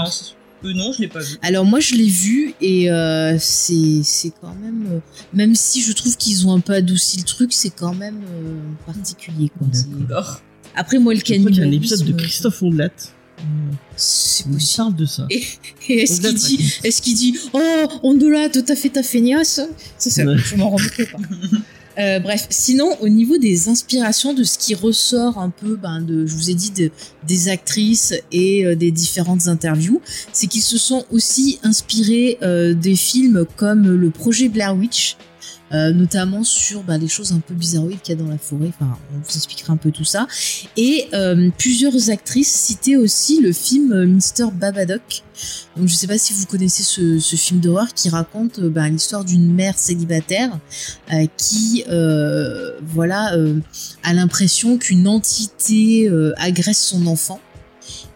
euh, 0.64 0.72
non, 0.74 0.92
je 0.92 1.00
l'ai 1.00 1.08
pas 1.08 1.20
vu. 1.20 1.36
Alors 1.42 1.64
moi 1.64 1.80
je 1.80 1.94
l'ai 1.94 2.08
vu 2.08 2.54
et 2.60 2.90
euh, 2.90 3.36
c'est 3.38 4.02
c'est 4.04 4.32
quand 4.40 4.54
même 4.54 4.86
euh, 4.90 4.98
même 5.32 5.54
si 5.54 5.82
je 5.82 5.92
trouve 5.92 6.16
qu'ils 6.16 6.46
ont 6.46 6.52
un 6.54 6.60
peu 6.60 6.72
adouci 6.74 7.18
le 7.18 7.24
truc 7.24 7.52
c'est 7.52 7.70
quand 7.70 7.94
même 7.94 8.20
euh, 8.32 8.54
particulier 8.86 9.50
quoi. 9.58 9.66
Après 10.74 10.98
moi 10.98 11.14
le 11.14 11.20
crois 11.20 11.36
qu'il 11.36 11.56
y 11.56 11.60
a 11.60 11.64
un 11.64 11.70
épisode 11.72 12.04
de 12.04 12.12
Christophe 12.12 12.62
Ondelat. 12.62 12.90
c'est 13.96 14.44
On 14.46 14.52
possible. 14.52 14.76
parle 14.84 14.96
de 14.96 15.04
ça. 15.04 15.26
Et, 15.30 15.42
et 15.88 16.02
est-ce 16.02 16.18
Ondelat 16.20 16.32
qu'il 16.34 16.56
dit 16.58 16.74
est-ce 16.84 17.02
qu'il 17.02 17.14
dit 17.14 17.38
oh 17.52 17.88
Ondola 18.02 18.48
t'as 18.48 18.76
fait 18.76 18.90
ta 18.90 19.02
feignasse? 19.02 19.60
Ça, 19.98 20.10
ça 20.10 20.24
Ouais. 20.24 20.36
je 20.38 20.56
m'en 20.56 20.70
remettrai 20.70 21.06
pas. 21.06 21.18
Euh, 21.98 22.20
bref, 22.20 22.46
sinon 22.50 22.96
au 23.00 23.08
niveau 23.08 23.38
des 23.38 23.68
inspirations 23.68 24.32
de 24.34 24.44
ce 24.44 24.58
qui 24.58 24.74
ressort 24.74 25.38
un 25.38 25.50
peu, 25.50 25.76
ben 25.76 26.00
de, 26.00 26.26
je 26.26 26.34
vous 26.34 26.50
ai 26.50 26.54
dit 26.54 26.70
de, 26.70 26.90
des 27.26 27.48
actrices 27.48 28.14
et 28.30 28.64
euh, 28.64 28.74
des 28.74 28.90
différentes 28.90 29.46
interviews, 29.48 30.00
c'est 30.32 30.46
qu'ils 30.46 30.62
se 30.62 30.78
sont 30.78 31.04
aussi 31.10 31.58
inspirés 31.62 32.38
euh, 32.42 32.74
des 32.74 32.96
films 32.96 33.44
comme 33.56 33.88
le 33.88 34.10
projet 34.10 34.48
Blair 34.48 34.74
Witch, 34.76 35.16
euh, 35.72 35.90
notamment 35.92 36.44
sur 36.44 36.84
les 36.86 37.08
choses 37.08 37.32
un 37.32 37.40
peu 37.40 37.54
bizarroïdes 37.54 38.00
qu'il 38.02 38.14
y 38.16 38.20
a 38.20 38.22
dans 38.22 38.30
la 38.30 38.38
forêt. 38.38 38.68
Enfin, 38.68 38.98
on 39.14 39.18
vous 39.18 39.36
expliquera 39.36 39.72
un 39.72 39.76
peu 39.76 39.90
tout 39.90 40.04
ça. 40.04 40.26
Et 40.76 41.06
euh, 41.14 41.50
plusieurs 41.56 42.10
actrices 42.10 42.52
citaient 42.52 42.96
aussi 42.96 43.40
le 43.40 43.52
film 43.52 43.92
euh, 43.92 44.06
Mr 44.06 44.50
Babadook. 44.52 45.22
Donc 45.76 45.88
je 45.88 45.94
sais 45.94 46.06
pas 46.06 46.18
si 46.18 46.34
vous 46.34 46.44
connaissez 46.46 46.82
ce, 46.82 47.36
film 47.36 47.60
d'horreur 47.60 47.94
qui 47.94 48.10
raconte 48.10 48.60
ben, 48.60 48.88
l'histoire 48.88 49.24
d'une 49.24 49.52
mère 49.52 49.78
célibataire 49.78 50.58
qui 51.36 51.84
voilà 51.88 53.34
a 54.04 54.12
l'impression 54.12 54.76
qu'une 54.76 55.08
entité 55.08 56.08
agresse 56.36 56.78
son 56.78 57.06
enfant 57.06 57.40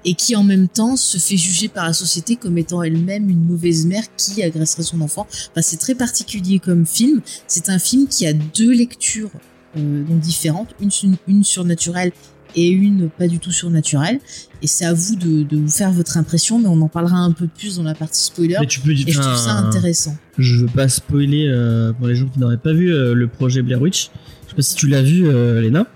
et 0.05 0.15
qui 0.15 0.37
en 0.37 0.45
même 0.45 0.69
temps 0.69 0.97
se 0.97 1.19
fait 1.19 1.37
juger 1.37 1.69
par 1.69 1.87
la 1.87 1.93
société 1.93 2.37
comme 2.37 2.59
étant 2.59 2.83
elle-même 2.83 3.29
une 3.29 3.45
mauvaise 3.45 3.87
mère 3.87 4.05
qui 4.17 4.43
agresserait 4.43 4.83
son 4.83 5.01
enfant. 5.01 5.27
Enfin, 5.31 5.63
c'est 5.63 5.79
très 5.79 5.95
particulier 5.95 6.59
comme 6.59 6.87
film. 6.87 7.21
C'est 7.47 7.69
un 7.69 7.79
film 7.79 8.07
qui 8.07 8.27
a 8.27 8.33
deux 8.33 8.73
lectures 8.73 9.31
euh, 9.77 10.05
donc 10.05 10.21
différentes, 10.21 10.75
une, 10.81 10.91
une 11.27 11.45
surnaturelle 11.45 12.13
et 12.57 12.69
une 12.69 13.09
pas 13.11 13.29
du 13.29 13.39
tout 13.39 13.53
surnaturelle. 13.53 14.19
Et 14.63 14.67
c'est 14.67 14.87
à 14.87 14.95
vous 14.95 15.17
de, 15.17 15.43
de 15.43 15.57
vous 15.57 15.69
faire 15.69 15.93
votre 15.93 16.17
impression, 16.17 16.59
mais 16.59 16.69
on 16.69 16.81
en 16.81 16.89
parlera 16.89 17.19
un 17.19 17.33
peu 17.33 17.47
plus 17.47 17.77
dans 17.77 17.83
la 17.83 17.95
partie 17.95 18.23
spoiler. 18.25 18.57
Mais 18.61 18.67
tu 18.67 18.81
peux 18.81 18.93
Et 18.93 18.97
je 18.97 19.21
trouve 19.21 19.37
ça 19.37 19.53
intéressant. 19.53 20.17
Je 20.39 20.57
veux 20.57 20.67
pas 20.67 20.89
spoiler 20.89 21.47
euh, 21.49 21.93
pour 21.93 22.09
les 22.09 22.17
gens 22.17 22.27
qui 22.27 22.39
n'auraient 22.39 22.57
pas 22.57 22.73
vu 22.73 22.93
euh, 22.93 23.15
le 23.15 23.29
projet 23.29 23.63
Blair 23.63 23.81
Witch. 23.81 24.11
Je 24.45 24.51
sais 24.51 24.57
pas 24.57 24.63
si 24.63 24.75
tu 24.75 24.89
l'as 24.89 25.03
vu, 25.03 25.29
euh, 25.29 25.61
Léna. 25.61 25.87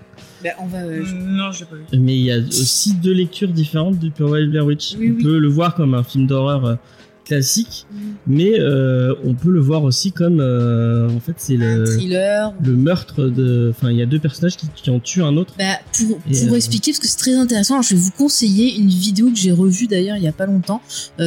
Ben, 0.43 0.53
on 0.59 0.65
va. 0.67 0.79
Euh, 0.79 1.03
non, 1.13 1.51
je 1.51 1.65
pas 1.65 1.75
vu. 1.75 1.83
Mais 1.99 2.15
il 2.15 2.21
y 2.23 2.31
a 2.31 2.37
aussi 2.39 2.93
deux 2.95 3.13
lectures 3.13 3.49
différentes 3.49 3.99
du 3.99 4.11
projet 4.11 4.45
Blair 4.47 4.65
Witch. 4.65 4.95
Oui, 4.97 5.11
On 5.11 5.15
oui. 5.17 5.23
peut 5.23 5.37
le 5.39 5.47
voir 5.47 5.75
comme 5.75 5.93
un 5.93 6.03
film 6.03 6.27
d'horreur 6.27 6.77
classique, 7.31 7.85
mais 8.27 8.59
euh, 8.59 9.15
on 9.23 9.33
peut 9.35 9.51
le 9.51 9.61
voir 9.61 9.83
aussi 9.83 10.11
comme 10.11 10.41
euh, 10.41 11.09
en 11.09 11.21
fait 11.21 11.35
c'est 11.37 11.55
le, 11.55 11.85
thriller. 11.85 12.53
le 12.61 12.75
meurtre 12.75 13.23
de. 13.27 13.73
Enfin, 13.73 13.89
il 13.89 13.97
y 13.97 14.01
a 14.01 14.05
deux 14.05 14.19
personnages 14.19 14.57
qui, 14.57 14.67
qui 14.75 14.89
ont 14.89 14.99
tué 14.99 15.21
un 15.21 15.37
autre. 15.37 15.53
Bah, 15.57 15.79
pour, 15.97 16.17
pour 16.17 16.53
euh, 16.53 16.55
expliquer, 16.55 16.91
parce 16.91 16.99
que 16.99 17.07
c'est 17.07 17.17
très 17.17 17.35
intéressant, 17.35 17.75
alors 17.75 17.83
je 17.83 17.95
vais 17.95 18.01
vous 18.01 18.11
conseiller 18.11 18.77
une 18.77 18.89
vidéo 18.89 19.29
que 19.29 19.37
j'ai 19.37 19.53
revue 19.53 19.87
d'ailleurs 19.87 20.17
il 20.17 20.23
y 20.23 20.27
a 20.27 20.33
pas 20.33 20.45
longtemps 20.45 20.81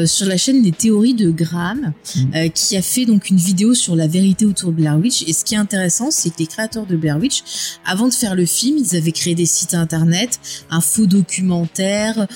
sur 0.05 0.27
la 0.27 0.37
chaîne 0.37 0.63
des 0.63 0.73
théories 0.73 1.15
de 1.15 1.31
Graham, 1.31 1.93
Mm. 2.17 2.51
qui 2.53 2.77
a 2.77 2.83
fait 2.83 3.07
donc 3.07 3.31
une 3.31 3.37
vidéo 3.39 3.73
sur 3.75 3.97
la 3.97 4.07
vérité 4.07 4.45
autour 4.45 4.71
de 4.71 4.77
Blair 4.77 4.99
Witch. 4.99 5.23
Et 5.27 5.33
ce 5.33 5.45
qui 5.45 5.55
est 5.55 5.59
intéressant, 5.59 6.11
c'est 6.11 6.31
que 6.31 6.39
les 6.41 6.47
créateurs 6.47 6.87
de 6.87 6.97
Blair 6.97 7.19
Witch, 7.19 7.43
avant 7.87 8.09
de 8.09 8.13
faire 8.13 8.35
le 8.35 8.45
film, 8.45 8.77
ils 8.79 8.97
avaient 8.97 9.13
créé 9.13 9.35
des 9.35 9.47
sites 9.47 9.75
internet, 9.75 10.39
un 10.71 10.81
faux 10.81 11.07
documentaire, 11.07 12.27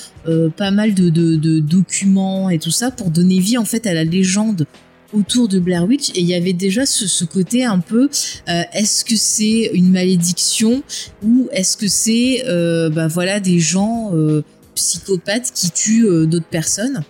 pas 0.57 0.71
mal 0.71 0.93
de, 0.93 1.09
de, 1.09 1.35
de 1.35 1.59
documents 1.59 2.49
et 2.49 2.59
tout 2.59 2.71
ça 2.71 2.91
pour 2.91 3.09
donner 3.11 3.39
vie 3.39 3.57
en 3.59 3.65
fait 3.65 3.85
à 3.85 3.93
la 3.93 4.03
légende 4.03 4.65
autour 5.13 5.47
de 5.47 5.59
Blair 5.59 5.85
Witch 5.85 6.09
et 6.11 6.21
il 6.21 6.25
y 6.25 6.33
avait 6.33 6.53
déjà 6.53 6.85
ce, 6.85 7.25
côté 7.25 7.65
un 7.65 7.79
peu 7.79 8.09
euh, 8.47 8.63
est-ce 8.73 9.03
que 9.03 9.15
c'est 9.15 9.71
une 9.73 9.91
malédiction 9.91 10.83
ou 11.23 11.47
est-ce 11.51 11.77
que 11.77 11.87
c'est 11.87 12.43
euh, 12.47 12.89
bah 12.89 13.07
voilà 13.07 13.39
des 13.39 13.59
gens 13.59 14.11
euh, 14.13 14.43
psychopathes 14.75 15.51
qui 15.53 15.71
tuent 15.71 16.27
d'autres 16.27 16.45
personnes. 16.45 17.03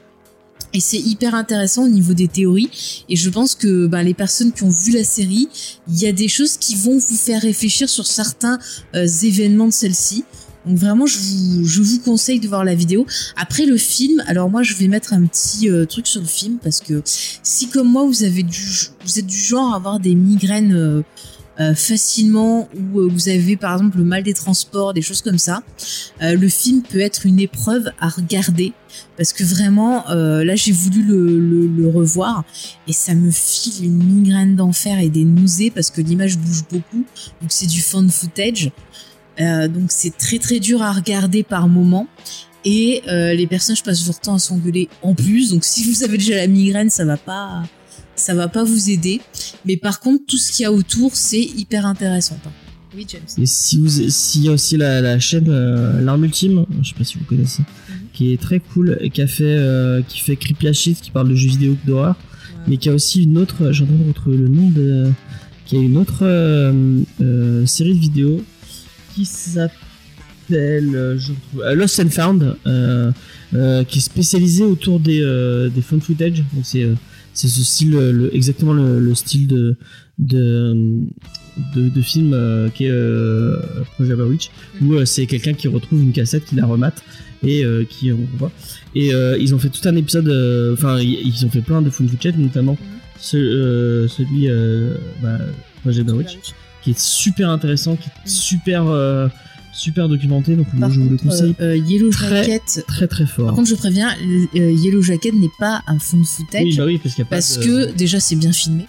Et 0.72 0.80
c'est 0.80 1.00
hyper 1.00 1.34
intéressant 1.34 1.86
au 1.86 1.88
niveau 1.88 2.14
des 2.14 2.28
théories 2.28 3.04
et 3.10 3.16
je 3.16 3.30
pense 3.30 3.56
que 3.56 3.88
bah, 3.88 4.04
les 4.04 4.14
personnes 4.14 4.52
qui 4.52 4.64
ont 4.64 4.70
vu 4.70 4.92
la 4.92 5.04
série 5.04 5.50
il 5.88 6.00
y 6.00 6.06
a 6.06 6.12
des 6.12 6.28
choses 6.28 6.58
qui 6.58 6.76
vont 6.76 7.00
vous 7.00 7.18
faire 7.18 7.42
réfléchir 7.42 7.90
sur 7.90 8.06
certains 8.06 8.60
événements 8.94 9.66
de 9.66 9.74
celle-ci 9.74 10.26
donc 10.66 10.78
vraiment 10.78 11.06
je 11.06 11.18
vous, 11.18 11.66
je 11.66 11.82
vous 11.82 12.00
conseille 12.00 12.40
de 12.40 12.48
voir 12.48 12.64
la 12.64 12.76
vidéo. 12.76 13.06
Après 13.36 13.66
le 13.66 13.78
film 13.78 14.24
alors 14.28 14.50
moi 14.50 14.64
je 14.64 14.76
vais 14.76 14.88
mettre 14.88 15.14
un 15.14 15.26
petit 15.26 15.70
euh, 15.70 15.86
truc 15.86 16.08
sur 16.08 16.22
le 16.22 16.28
film 16.28 16.58
parce 16.62 16.80
que 16.80 17.02
si 17.06 17.70
comme 17.70 17.90
moi 17.90 18.06
vous 18.06 18.24
avez 18.24 18.44
du 18.44 18.62
vous 19.06 19.20
êtes 19.20 19.28
du 19.28 19.38
genre 19.38 19.74
à 19.74 19.78
avoir 19.78 20.00
des 20.00 20.16
migraines 20.16 20.74
euh, 20.74 21.02
euh, 21.60 21.76
facilement 21.76 22.70
ou 22.74 23.10
vous 23.10 23.28
avez 23.28 23.58
par 23.58 23.74
exemple 23.74 23.98
le 23.98 24.06
mal 24.06 24.24
des 24.24 24.34
transports, 24.34 24.94
des 24.94 25.02
choses 25.02 25.22
comme 25.22 25.38
ça, 25.40 25.62
le 26.22 26.48
film 26.48 26.84
peut 26.84 27.02
être 27.02 27.26
une 27.26 27.40
épreuve 27.40 27.92
à 28.00 28.08
regarder 28.08 28.72
parce 29.18 29.34
que 29.34 29.44
vraiment 29.44 30.06
là 30.08 30.56
j'ai 30.56 30.72
voulu 30.72 31.04
le, 31.04 31.68
le, 31.68 31.90
revoir 31.90 32.46
et 32.88 32.94
ça 32.94 33.14
me 33.14 33.30
file 33.30 33.84
une 33.84 34.04
migraine 34.04 34.56
d'enfer 34.56 35.00
et 35.00 35.10
des 35.10 35.26
nausées 35.26 35.70
parce 35.70 35.92
que 35.92 36.00
l'image 36.00 36.38
bouge 36.38 36.64
beaucoup. 36.72 37.04
Que 37.42 37.48
c'est 37.50 37.68
du 37.68 37.82
fan 37.82 38.10
footage 38.10 38.72
donc 39.40 39.86
c'est 39.90 40.18
très 40.18 40.40
très 40.40 40.60
dur 40.60 40.82
à 40.82 40.92
regarder 40.92 41.44
par 41.44 41.68
moment. 41.68 42.08
Et 42.66 43.02
euh, 43.08 43.34
les 43.34 43.48
personnages 43.48 43.84
passent 43.84 44.06
leur 44.06 44.20
temps 44.20 44.36
à 44.36 44.40
s'engueuler 44.40 44.90
en 45.02 45.16
plus. 45.16 45.52
Donc 45.52 45.64
si 45.64 45.90
vous 45.90 46.04
avez 46.04 46.18
déjà 46.18 46.36
la 46.36 46.48
migraine 46.48 46.90
ça 46.90 47.06
va 47.06 47.18
pas 47.18 47.64
ça 48.16 48.34
va 48.34 48.50
pas 48.50 48.64
vous 48.64 48.90
aider. 48.90 49.22
Mais 49.66 49.78
par 49.78 50.02
contre 50.02 50.26
tout 50.28 50.38
ce 50.38 50.52
qu'il 50.52 50.64
y 50.64 50.66
a 50.66 50.72
autour 50.72 51.16
c'est 51.16 51.42
hyper 51.42 51.86
intéressant. 51.86 52.38
Oui 52.96 53.06
James. 53.08 53.22
Et 53.38 53.46
si 53.46 53.80
vous, 53.80 54.10
s'il 54.10 54.44
y 54.44 54.50
a 54.50 54.52
aussi 54.52 54.76
la, 54.76 55.00
la 55.00 55.20
chaîne 55.20 55.48
euh, 55.50 56.02
L'Arme 56.02 56.26
Ultime, 56.26 56.66
je 56.82 56.90
sais 56.90 56.96
pas 56.96 57.04
si 57.04 57.18
vous 57.18 57.24
connaissez, 57.24 57.62
qui 58.14 58.34
est 58.34 58.42
très 58.42 58.60
cool, 58.60 58.98
et 59.00 59.12
qui 59.12 59.22
a 59.22 59.28
fait, 59.28 59.44
euh, 59.44 60.02
qui 60.02 60.20
fait 60.20 60.36
Creepy 60.36 60.96
qui 61.02 61.12
parle 61.12 61.30
de 61.30 61.36
jeux 61.36 61.50
vidéo 61.50 61.78
d'horreur, 61.86 62.16
mais 62.68 62.78
qui 62.78 62.90
a 62.90 62.94
aussi 62.94 63.24
une 63.24 63.38
autre, 63.38 63.72
j'ai 63.72 63.84
en 63.84 63.88
train 63.88 63.96
de 63.96 64.08
retrouver 64.08 64.38
le 64.38 64.48
nom 64.48 64.70
de, 64.70 65.12
qui 65.66 65.78
a 65.78 65.80
une 65.80 65.98
autre 65.98 66.24
euh, 66.24 67.02
euh, 67.22 67.66
série 67.66 67.94
de 67.94 68.00
vidéos 68.00 68.44
qui 69.20 69.50
s'appelle, 70.50 70.96
euh, 70.96 71.18
je 71.18 71.32
retrouve, 71.32 71.62
euh, 71.64 71.76
Lost 71.76 72.00
and 72.00 72.10
Found, 72.10 72.56
euh, 72.66 73.12
euh, 73.54 73.84
qui 73.84 74.00
est 74.00 74.02
spécialisée 74.02 74.64
autour 74.64 75.00
des, 75.00 75.20
des 75.74 75.82
found 75.82 76.02
footage. 76.04 76.44
Donc 76.54 76.64
c'est, 76.64 76.88
c'est 77.34 77.48
ce 77.48 77.64
style, 77.64 77.92
le, 77.92 78.36
exactement 78.36 78.74
le, 78.74 79.00
le 79.00 79.16
style 79.16 79.48
de, 79.48 79.76
de, 80.18 80.76
de, 81.76 81.90
de 81.90 82.02
film 82.02 82.32
qui 82.74 82.86
est 82.86 82.92
Project 83.96 84.16
Blair 84.18 84.28
Witch, 84.30 84.50
où 84.82 84.94
euh, 84.94 85.06
c'est 85.06 85.26
quelqu'un 85.26 85.54
qui 85.54 85.68
retrouve 85.68 86.02
une 86.02 86.12
cassette, 86.12 86.46
qui 86.46 86.56
la 86.56 86.66
remate 86.66 87.02
et 87.44 87.64
qui 87.90 88.12
on 88.12 88.20
voit. 88.38 88.52
Et 88.96 89.12
ils 89.40 89.56
ont 89.56 89.60
fait 89.60 89.70
tout 89.70 89.88
un 89.88 89.96
épisode, 89.96 90.28
enfin 90.74 91.00
ils 91.00 91.46
ont 91.46 91.50
fait 91.50 91.62
plein 91.62 91.82
de 91.82 91.90
found 91.90 92.10
footage, 92.10 92.36
notamment 92.38 92.78
ce- 93.18 93.38
euh, 93.38 94.08
celui 94.10 94.48
bah, 95.24 95.38
Project 95.82 96.06
Blair 96.06 96.18
Witch, 96.18 96.38
qui 96.94 96.98
est 96.98 97.00
super 97.00 97.50
intéressant, 97.50 97.96
qui 97.96 98.08
est 98.10 98.28
super 98.30 98.88
euh, 98.88 99.28
super 99.72 100.10
documenté. 100.10 100.56
Donc 100.56 100.68
moi 100.74 100.90
je 100.90 101.00
vous 101.00 101.10
le 101.10 101.18
conseille 101.18 101.56
euh, 101.62 101.72
euh, 101.74 101.78
Yellow 101.78 102.10
très- 102.10 102.44
Jacket 102.44 102.84
très 102.88 103.08
très 103.08 103.26
fort. 103.28 103.46
par 103.48 103.56
contre 103.56 103.70
je 103.70 103.76
préviens 103.76 104.14
Yellow 104.54 105.02
Jacket 105.02 105.34
n'est 105.34 105.52
pas 105.60 105.82
un 105.88 106.00
fond 106.00 106.24
footage 106.24 106.64
oui, 106.64 106.76
bah 106.76 106.86
oui, 106.86 106.98
parce 106.98 107.14
qu'il 107.16 107.24
y 107.24 107.28
a 107.28 107.30
pas 107.30 107.36
parce 107.36 107.60
de- 107.60 107.64
que 107.64 107.92
déjà 107.94 108.20
c'est 108.20 108.36
bien 108.36 108.52
filmé, 108.52 108.86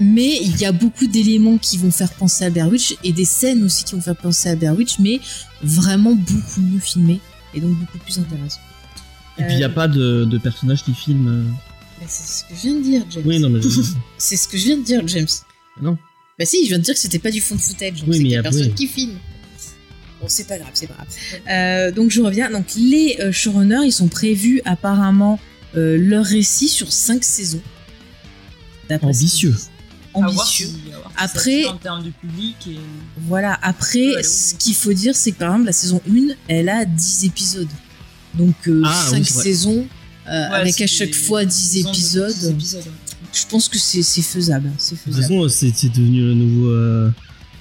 mais 0.00 0.38
il 0.42 0.56
y 0.58 0.64
a 0.64 0.72
beaucoup 0.72 1.06
d'éléments 1.06 1.58
qui 1.58 1.78
vont 1.78 1.90
faire 1.90 2.12
penser 2.12 2.44
à 2.44 2.50
Blair 2.50 2.68
Witch 2.68 2.96
et 3.04 3.12
des 3.12 3.24
scènes 3.24 3.62
aussi 3.62 3.84
qui 3.84 3.94
vont 3.94 4.00
faire 4.00 4.16
penser 4.16 4.48
à 4.48 4.56
Blair 4.56 4.76
Witch, 4.76 4.98
mais 4.98 5.20
vraiment 5.62 6.14
beaucoup 6.14 6.60
mieux 6.60 6.80
filmé 6.80 7.20
et 7.54 7.60
donc 7.60 7.76
beaucoup 7.78 7.98
plus 7.98 8.18
intéressant. 8.18 8.60
Et 9.38 9.44
puis 9.44 9.54
il 9.54 9.60
y 9.60 9.64
a 9.64 9.68
pas 9.68 9.86
de, 9.88 10.24
de 10.24 10.38
personnages 10.38 10.82
qui 10.82 10.92
filment. 10.92 11.44
Bah, 12.00 12.06
c'est 12.08 12.40
ce 12.40 12.44
que 12.44 12.54
je 12.56 12.62
viens 12.62 12.74
de 12.78 12.82
dire, 12.82 13.02
James. 13.10 13.22
Oui, 13.26 13.38
non 13.40 13.50
mais. 13.50 13.60
C'est 14.18 14.36
ce 14.36 14.46
que 14.48 14.56
je 14.58 14.64
viens 14.64 14.76
de 14.76 14.82
dire, 14.82 15.00
James. 15.06 15.26
non. 15.80 15.96
Bah 16.38 16.44
si, 16.44 16.62
je 16.64 16.68
viens 16.68 16.78
de 16.78 16.84
dire 16.84 16.94
que 16.94 17.00
c'était 17.00 17.18
pas 17.18 17.30
du 17.30 17.40
fond 17.40 17.56
de 17.56 17.60
footage, 17.60 17.94
donc 18.00 18.08
Oui, 18.08 18.16
c'est 18.18 18.22
mais 18.22 18.28
y 18.30 18.36
a 18.36 18.42
personne 18.42 18.72
qui 18.74 18.86
filme. 18.86 19.18
Bon, 20.20 20.26
c'est 20.28 20.46
pas 20.46 20.58
grave, 20.58 20.70
c'est 20.74 20.86
pas 20.86 20.94
grave. 20.94 21.08
Euh, 21.48 21.90
donc 21.92 22.10
je 22.10 22.20
reviens. 22.20 22.50
Donc 22.50 22.66
les 22.76 23.16
euh, 23.20 23.32
showrunners, 23.32 23.84
ils 23.86 23.92
sont 23.92 24.08
prévus 24.08 24.60
apparemment 24.64 25.38
euh, 25.76 25.96
leur 25.98 26.24
récit 26.24 26.68
sur 26.68 26.92
cinq 26.92 27.24
saisons. 27.24 27.62
Ambitieux. 28.90 29.54
Ambitieux. 30.14 30.68
Après- 31.16 31.66
en 31.66 31.76
termes 31.76 32.04
de 32.04 32.10
public 32.10 32.56
et 32.68 32.78
Voilà, 33.26 33.58
après, 33.62 34.14
Ouais, 34.16 34.22
ce 34.22 34.54
qu'il 34.54 34.74
faut 34.74 34.92
dire, 34.92 35.14
c'est 35.14 35.32
que 35.32 35.36
par 35.38 35.48
exemple, 35.50 35.66
la 35.66 35.72
saison 35.72 36.00
1, 36.08 36.34
elle 36.48 36.68
a 36.68 36.84
10 36.84 37.24
épisodes. 37.24 37.68
Donc, 38.34 38.54
euh, 38.66 38.82
Ah, 38.84 39.04
oui, 39.12 39.18
5 39.18 39.26
c'est 39.26 39.34
vrai. 39.34 39.42
saison, 39.44 39.86
euh, 40.26 40.48
Ouais, 40.48 40.54
avec 40.56 40.80
à 40.80 40.86
chaque 40.86 41.14
fois 41.14 41.44
10 41.44 41.54
saisons 41.54 41.84
de 41.90 41.94
épisodes. 41.94 42.34
10 42.36 42.48
épisodes, 42.48 42.86
ouais. 42.86 42.92
Je 43.32 43.46
pense 43.48 43.68
que 43.68 43.78
c'est 43.78 44.02
faisable. 44.22 44.70
C'est 44.78 44.94
De 44.94 45.00
toute 45.00 45.14
faisable. 45.14 45.22
façon, 45.44 45.48
c'est 45.48 45.88
devenu 45.90 46.22
le 46.22 46.34
nouveau, 46.34 46.68
euh, 46.70 47.10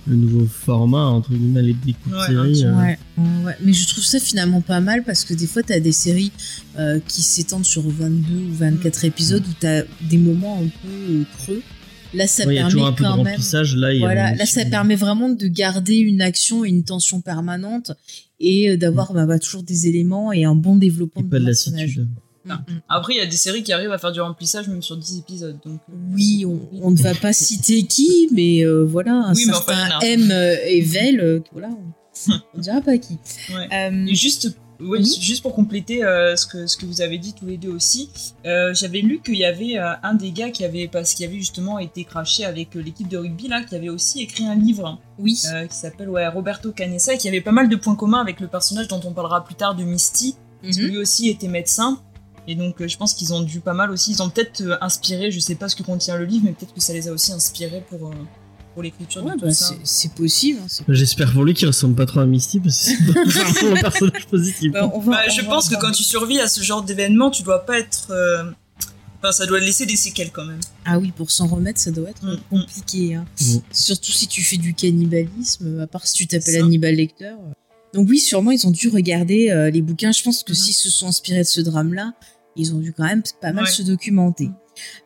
le 0.07 0.15
nouveau 0.15 0.45
format 0.45 1.03
entre 1.05 1.33
guillemets 1.33 1.61
les 1.61 1.73
de 1.73 1.89
Ouais, 1.89 2.25
série. 2.25 2.63
euh. 2.65 2.73
Ouais, 2.75 2.97
ouais, 3.17 3.43
ouais. 3.45 3.57
Mais 3.63 3.73
je 3.73 3.87
trouve 3.87 4.03
ça 4.03 4.19
finalement 4.19 4.61
pas 4.61 4.79
mal 4.79 5.03
parce 5.03 5.23
que 5.25 5.33
des 5.33 5.47
fois, 5.47 5.63
t'as 5.63 5.79
des 5.79 5.91
séries 5.91 6.31
euh, 6.79 6.99
qui 7.07 7.21
s'étendent 7.21 7.65
sur 7.65 7.81
22 7.87 8.33
ou 8.35 8.53
24 8.53 9.05
épisodes 9.05 9.43
où 9.45 9.53
t'as 9.59 9.83
des 10.09 10.17
moments 10.17 10.59
un 10.61 10.67
peu 10.67 10.87
euh, 11.13 11.23
creux. 11.39 11.61
Là, 12.13 12.25
ça 12.25 12.45
Ouais, 12.45 12.53
il 12.53 12.55
y 12.55 12.59
a 12.59 12.67
permet 12.67 12.81
un 12.83 12.91
peu 12.93 13.03
de 13.03 13.09
quand 13.09 13.17
même. 13.17 13.27
remplissage. 13.27 13.75
Là, 13.75 13.91
il 13.93 13.97
y 13.99 14.03
a 14.03 14.05
Voilà, 14.05 14.33
là 14.35 14.45
ça 14.45 14.63
permet 14.63 14.95
vraiment 14.95 15.27
de 15.29 15.47
garder 15.47 15.95
une 15.97 16.21
action 16.21 16.63
et 16.63 16.69
une 16.69 16.85
tension 16.85 17.19
permanente 17.19 17.91
et 18.39 18.77
d'avoir 18.77 19.13
bah, 19.13 19.25
bah, 19.25 19.39
toujours 19.39 19.63
des 19.63 19.87
éléments 19.87 20.31
et 20.31 20.45
un 20.45 20.55
bon 20.55 20.77
développement 20.77 21.19
et 21.21 21.25
de 21.25 21.29
pas 21.29 21.39
de 21.39 21.45
personnage. 21.45 21.97
lassitude. 21.97 22.07
Mm, 22.55 22.73
mm. 22.73 22.81
Après, 22.89 23.13
il 23.13 23.17
y 23.17 23.21
a 23.21 23.25
des 23.25 23.35
séries 23.37 23.63
qui 23.63 23.73
arrivent 23.73 23.91
à 23.91 23.97
faire 23.97 24.11
du 24.11 24.21
remplissage 24.21 24.67
même 24.67 24.81
sur 24.81 24.97
10 24.97 25.19
épisodes. 25.19 25.57
Donc, 25.65 25.79
euh, 25.89 25.93
Oui, 26.13 26.45
on, 26.45 26.59
on 26.81 26.91
ne 26.91 26.97
va 26.97 27.13
pas 27.15 27.33
citer 27.33 27.83
qui, 27.83 28.29
mais 28.33 28.63
euh, 28.65 28.83
voilà, 28.85 29.13
un 29.13 29.33
Oui, 29.33 29.43
mais 29.47 29.53
enfin, 29.53 29.75
certain 29.75 29.97
en. 29.97 30.01
M 30.01 30.31
euh, 30.31 30.55
et 30.65 30.81
Vel, 30.81 31.41
voilà, 31.51 31.69
on, 32.29 32.33
on 32.55 32.59
dira 32.59 32.81
pas 32.81 32.97
qui. 32.97 33.17
Ouais. 33.49 33.67
Euh, 33.73 34.05
Et 34.07 34.15
juste, 34.15 34.45
ouais, 34.79 34.99
Oui. 34.99 35.17
juste 35.19 35.41
pour 35.43 35.53
compléter 35.53 36.03
euh, 36.03 36.35
ce, 36.35 36.45
que, 36.45 36.67
ce 36.67 36.77
que 36.77 36.85
vous 36.85 37.01
avez 37.01 37.17
dit 37.17 37.33
tous 37.33 37.45
les 37.45 37.57
deux 37.57 37.69
aussi, 37.71 38.09
j'avais 38.43 39.01
lu 39.01 39.19
qu'il 39.23 39.35
y 39.37 39.45
avait 39.45 39.77
un 39.77 40.13
des 40.15 40.31
gars 40.31 40.49
qui 40.49 40.63
avait, 40.63 40.87
parce 40.87 41.13
qu'il 41.13 41.25
avait 41.25 41.37
justement 41.37 41.79
été 41.79 42.03
craché 42.05 42.45
avec 42.45 42.73
l'équipe 42.75 43.07
de 43.07 43.17
rugby 43.17 43.47
là, 43.47 43.61
qui 43.63 43.75
avait 43.75 43.89
aussi 43.89 44.21
écrit 44.21 44.45
un 44.45 44.55
livre 44.55 44.99
oui, 45.19 45.33
qui 45.33 45.75
s'appelle 45.75 46.09
ouais, 46.09 46.27
Roberto 46.27 46.71
Canessa 46.71 47.13
et 47.13 47.17
qui 47.17 47.27
avait 47.27 47.41
pas 47.41 47.51
mal 47.51 47.69
de 47.69 47.75
points 47.75 47.95
communs 47.95 48.21
avec 48.21 48.39
le 48.39 48.47
personnage 48.47 48.87
dont 48.87 49.01
on 49.03 49.11
parlera 49.11 49.43
plus 49.43 49.55
tard 49.55 49.75
de 49.75 49.83
Misty, 49.83 50.35
que 50.63 50.67
Mhm. 50.69 50.87
lui 50.87 50.97
aussi 50.97 51.29
était 51.29 51.47
médecin. 51.47 51.99
Et 52.47 52.55
donc 52.55 52.81
euh, 52.81 52.87
je 52.87 52.97
pense 52.97 53.13
qu'ils 53.13 53.33
ont 53.33 53.41
dû 53.41 53.59
pas 53.59 53.73
mal 53.73 53.91
aussi, 53.91 54.11
ils 54.11 54.23
ont 54.23 54.29
peut-être 54.29 54.61
euh, 54.61 54.77
inspiré, 54.81 55.31
je 55.31 55.39
sais 55.39 55.55
pas 55.55 55.67
ce 55.69 55.75
que 55.75 55.83
contient 55.83 56.15
le 56.17 56.25
livre, 56.25 56.45
mais 56.45 56.53
peut-être 56.53 56.73
que 56.73 56.79
ça 56.81 56.93
les 56.93 57.07
a 57.07 57.11
aussi 57.11 57.31
inspirés 57.33 57.83
pour, 57.89 58.07
euh, 58.07 58.13
pour 58.73 58.83
l'écriture 58.83 59.25
Ouais, 59.25 59.35
de 59.35 59.41
bah, 59.41 59.47
tout 59.49 59.53
ça. 59.53 59.73
c'est- 59.83 60.13
possible. 60.13 60.59
hein, 60.63 60.83
J'espère 60.89 61.33
pour 61.33 61.43
lui 61.43 61.53
qu'il 61.53 61.67
ressemble 61.67 61.95
pas 61.95 62.05
trop 62.05 62.21
à 62.21 62.25
Misty 62.25 62.59
parce 62.61 62.77
que 62.77 62.91
c'est 63.29 63.39
vraiment 63.39 63.75
un 63.77 63.81
personnage 63.81 64.27
positif. 64.27 64.71
Bah, 64.71 64.89
on 64.93 64.99
va- 64.99 65.11
Bah, 65.11 65.21
on 65.27 65.31
je 65.31 65.41
va 65.41 65.47
pense 65.49 65.67
en 65.67 65.75
que 65.75 65.81
quand 65.81 65.91
tu 65.91 66.03
survis 66.03 66.39
à 66.39 66.47
ce 66.47 66.61
genre 66.61 66.83
d'événement, 66.83 67.29
tu 67.31 67.43
dois 67.43 67.65
pas 67.65 67.79
être. 67.79 68.07
euh, 68.11 68.43
Enfin, 69.19 69.31
ça 69.31 69.47
doit 69.47 69.59
laisser 69.59 69.87
des 69.87 69.95
séquelles 69.95 70.29
quand 70.31 70.45
même. 70.45 70.59
Ah 70.85 70.99
oui, 70.99 71.11
pour 71.11 71.31
s'en 71.31 71.47
remettre, 71.47 71.79
ça 71.79 71.89
doit 71.89 72.11
être 72.11 72.23
Mm, 72.23 72.37
compliqué. 72.51 73.15
hein. 73.15 73.25
Mm. 73.41 73.57
Surtout 73.71 74.11
si 74.11 74.27
tu 74.27 74.43
fais 74.43 74.57
du 74.57 74.75
cannibalisme, 74.75 75.79
à 75.81 75.87
part 75.87 76.05
si 76.05 76.13
tu 76.13 76.27
t'appelles. 76.27 76.61
Hannibal 76.63 76.93
Lecter. 76.95 77.31
Donc 77.95 78.07
oui, 78.09 78.19
sûrement, 78.19 78.51
ils 78.51 78.67
ont 78.67 78.71
dû 78.71 78.89
regarder 78.89 79.49
euh, 79.49 79.71
les 79.71 79.81
bouquins. 79.81 80.11
Je 80.11 80.21
pense 80.21 80.43
que 80.43 80.51
Mhm. 80.51 80.55
s'ils 80.55 80.73
se 80.75 80.91
sont 80.91 81.07
inspirés 81.07 81.39
de 81.39 81.47
ce 81.47 81.61
drame-là, 81.61 82.13
ils 82.57 82.73
ont 82.75 82.79
dû 82.79 82.91
quand 82.93 83.05
même 83.05 83.23
pas 83.41 83.53
mal 83.53 83.63
Ouais. 83.65 83.69
se 83.69 83.83
documenter. 83.83 84.49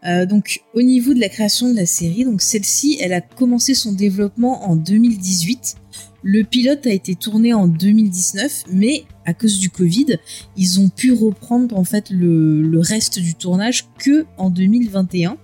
Euh, 0.06 0.26
donc, 0.26 0.62
au 0.74 0.82
niveau 0.82 1.14
de 1.14 1.20
la 1.20 1.30
création 1.30 1.70
de 1.70 1.76
la 1.76 1.86
série, 1.86 2.26
donc 2.26 2.42
celle-ci, 2.42 2.98
elle 3.00 3.14
a 3.14 3.22
commencé 3.22 3.74
son 3.74 3.94
développement 3.94 4.70
en 4.70 4.76
2018. 4.76 5.76
Le 6.24 6.44
pilote 6.44 6.86
a 6.88 6.92
été 6.92 7.16
tourné 7.16 7.54
en 7.54 7.68
2019, 7.68 8.66
mais 8.72 9.06
à 9.26 9.34
cause 9.34 9.60
du 9.60 9.70
Covid, 9.70 10.18
ils 10.58 10.80
ont 10.80 10.90
pu 10.90 11.14
reprendre 11.14 11.78
en 11.78 11.84
fait 11.84 12.10
le, 12.10 12.62
le 12.62 12.80
reste 12.80 13.20
du 13.20 13.34
tournage 13.34 13.86
que 13.98 14.26
en 14.38 14.50
2021 14.50 15.38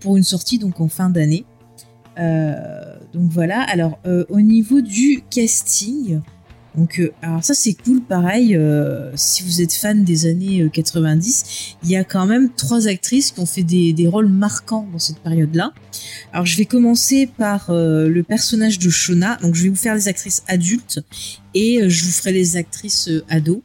pour 0.00 0.16
une 0.16 0.22
sortie 0.24 0.58
donc 0.58 0.80
en 0.80 0.88
fin 0.88 1.08
d'année. 1.08 1.44
Euh, 2.18 2.54
donc 3.12 3.30
voilà. 3.30 3.62
Alors 3.62 3.98
euh, 4.06 4.24
au 4.28 4.40
niveau 4.40 4.80
du 4.80 5.22
casting, 5.30 6.20
donc 6.78 7.00
euh, 7.00 7.12
alors 7.22 7.42
ça 7.42 7.54
c'est 7.54 7.74
cool. 7.74 8.00
Pareil, 8.00 8.54
euh, 8.56 9.10
si 9.16 9.42
vous 9.42 9.60
êtes 9.60 9.72
fan 9.72 10.04
des 10.04 10.26
années 10.26 10.62
euh, 10.62 10.68
90, 10.68 11.76
il 11.82 11.90
y 11.90 11.96
a 11.96 12.04
quand 12.04 12.24
même 12.26 12.50
trois 12.54 12.86
actrices 12.86 13.32
qui 13.32 13.40
ont 13.40 13.46
fait 13.46 13.64
des, 13.64 14.06
rôles 14.06 14.28
marquants 14.28 14.86
dans 14.92 14.98
cette 14.98 15.18
période-là. 15.18 15.72
Alors 16.32 16.46
je 16.46 16.56
vais 16.56 16.64
commencer 16.64 17.26
par 17.26 17.70
euh, 17.70 18.08
le 18.08 18.22
personnage 18.22 18.78
de 18.78 18.90
Shona. 18.90 19.36
Donc 19.42 19.54
je 19.54 19.64
vais 19.64 19.68
vous 19.68 19.76
faire 19.76 19.94
les 19.94 20.08
actrices 20.08 20.42
adultes 20.46 21.00
et 21.54 21.82
euh, 21.82 21.88
je 21.88 22.04
vous 22.04 22.10
ferai 22.10 22.32
les 22.32 22.56
actrices 22.56 23.08
euh, 23.08 23.24
ados. 23.28 23.60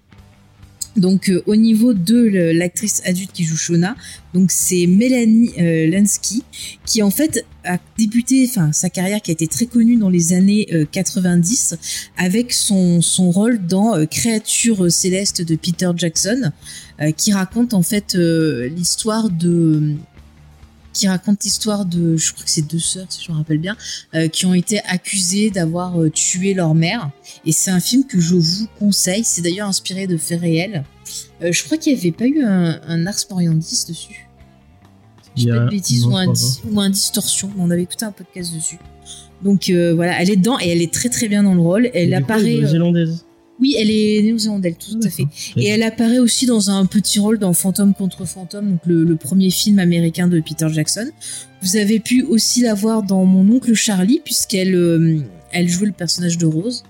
Donc 0.95 1.29
euh, 1.29 1.41
au 1.47 1.55
niveau 1.55 1.93
de 1.93 2.51
l'actrice 2.53 3.01
adulte 3.05 3.31
qui 3.31 3.43
joue 3.43 3.57
Shona, 3.57 3.95
donc 4.33 4.51
c'est 4.51 4.85
Mélanie 4.85 5.51
euh, 5.59 5.87
Lansky 5.87 6.43
qui 6.85 7.01
en 7.01 7.09
fait 7.09 7.45
a 7.65 7.77
débuté, 7.97 8.45
enfin 8.49 8.71
sa 8.71 8.89
carrière 8.89 9.21
qui 9.21 9.31
a 9.31 9.33
été 9.33 9.47
très 9.47 9.65
connue 9.65 9.95
dans 9.95 10.09
les 10.09 10.33
années 10.33 10.67
euh, 10.73 10.85
90 10.91 11.75
avec 12.17 12.53
son, 12.53 13.01
son 13.01 13.31
rôle 13.31 13.65
dans 13.65 13.95
euh, 13.95 14.05
Créature 14.05 14.91
céleste 14.91 15.41
de 15.41 15.55
Peter 15.55 15.89
Jackson, 15.95 16.51
euh, 17.01 17.11
qui 17.11 17.33
raconte 17.33 17.73
en 17.73 17.81
fait 17.81 18.15
euh, 18.15 18.67
l'histoire 18.69 19.29
de 19.29 19.95
qui 20.93 21.07
raconte 21.07 21.43
l'histoire 21.43 21.85
de, 21.85 22.15
je 22.15 22.31
crois 22.31 22.45
que 22.45 22.49
c'est 22.49 22.67
deux 22.67 22.79
sœurs, 22.79 23.07
si 23.09 23.23
je 23.25 23.31
me 23.31 23.37
rappelle 23.37 23.57
bien, 23.57 23.75
euh, 24.13 24.27
qui 24.27 24.45
ont 24.45 24.53
été 24.53 24.79
accusées 24.85 25.49
d'avoir 25.49 25.99
euh, 25.99 26.09
tué 26.09 26.53
leur 26.53 26.75
mère. 26.75 27.09
Et 27.45 27.51
c'est 27.51 27.71
un 27.71 27.79
film 27.79 28.05
que 28.05 28.19
je 28.19 28.35
vous 28.35 28.67
conseille. 28.79 29.23
C'est 29.23 29.41
d'ailleurs 29.41 29.67
inspiré 29.67 30.07
de 30.07 30.17
faits 30.17 30.39
réels. 30.39 30.83
Euh, 31.41 31.51
je 31.51 31.63
crois 31.63 31.77
qu'il 31.77 31.93
n'y 31.93 31.99
avait 31.99 32.11
pas 32.11 32.25
eu 32.25 32.43
un, 32.43 32.79
un 32.87 33.07
Ars 33.07 33.25
Moriendi 33.29 33.85
dessus. 33.87 34.29
Je 35.35 35.49
pas 35.49 35.59
de 35.65 35.69
bêtises 35.69 36.05
ou, 36.05 36.15
un, 36.15 36.31
ou 36.71 36.79
un 36.79 36.91
distorsion. 36.91 37.51
On 37.57 37.71
avait 37.71 37.81
écouté 37.81 38.05
un 38.05 38.11
podcast 38.11 38.53
dessus. 38.53 38.77
Donc 39.41 39.69
voilà, 39.69 40.21
elle 40.21 40.29
est 40.29 40.35
dedans 40.35 40.57
et 40.61 40.69
elle 40.69 40.81
est 40.81 40.93
très 40.93 41.09
très 41.09 41.27
bien 41.27 41.41
dans 41.41 41.55
le 41.55 41.59
rôle. 41.59 41.89
Elle 41.95 42.11
coup, 42.11 42.17
apparaît. 42.17 42.43
néo-zélandaise. 42.43 43.25
Oui, 43.59 43.75
elle 43.77 43.91
est 43.91 44.21
néo-zélandaise, 44.23 44.75
tout 44.79 44.99
à 45.03 45.09
fait. 45.09 45.25
Et 45.55 45.67
elle 45.67 45.83
apparaît 45.83 46.19
aussi 46.19 46.45
dans 46.45 46.69
un 46.69 46.85
petit 46.85 47.19
rôle 47.19 47.37
dans 47.37 47.53
Fantôme 47.53 47.93
contre 47.93 48.25
Fantôme, 48.25 48.71
donc 48.71 48.81
le, 48.85 49.03
le 49.03 49.15
premier 49.15 49.51
film 49.51 49.79
américain 49.79 50.27
de 50.27 50.39
Peter 50.39 50.67
Jackson. 50.71 51.09
Vous 51.61 51.77
avez 51.77 51.99
pu 51.99 52.23
aussi 52.23 52.61
la 52.61 52.73
voir 52.73 53.03
dans 53.03 53.25
Mon 53.25 53.55
oncle 53.55 53.73
Charlie, 53.73 54.21
puisqu'elle 54.23 54.75
euh, 54.75 55.19
elle 55.51 55.69
jouait 55.69 55.87
le 55.87 55.93
personnage 55.93 56.37
de 56.37 56.45
Rose. 56.45 56.83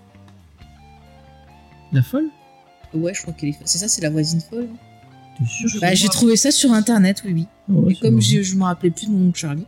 La 1.92 2.02
folle? 2.02 2.30
Ouais, 2.94 3.14
je 3.14 3.22
crois 3.22 3.34
qu'elle 3.34 3.50
est. 3.50 3.58
C'est 3.66 3.78
ça, 3.78 3.88
c'est 3.88 4.02
la 4.02 4.10
voisine 4.10 4.40
folle. 4.40 4.70
Sûr 5.48 5.70
Bah, 5.82 5.94
j'ai 5.94 6.08
trouvé 6.08 6.36
ça 6.36 6.52
sur 6.52 6.72
internet, 6.72 7.24
oui, 7.26 7.34
oui. 7.34 7.46
Et 7.90 7.96
comme 7.96 8.22
je, 8.22 8.42
je 8.42 8.56
me 8.56 8.64
rappelais 8.64 8.90
plus 8.90 9.08
de 9.08 9.12
mon 9.12 9.30
oncle 9.30 9.40
Charlie. 9.40 9.66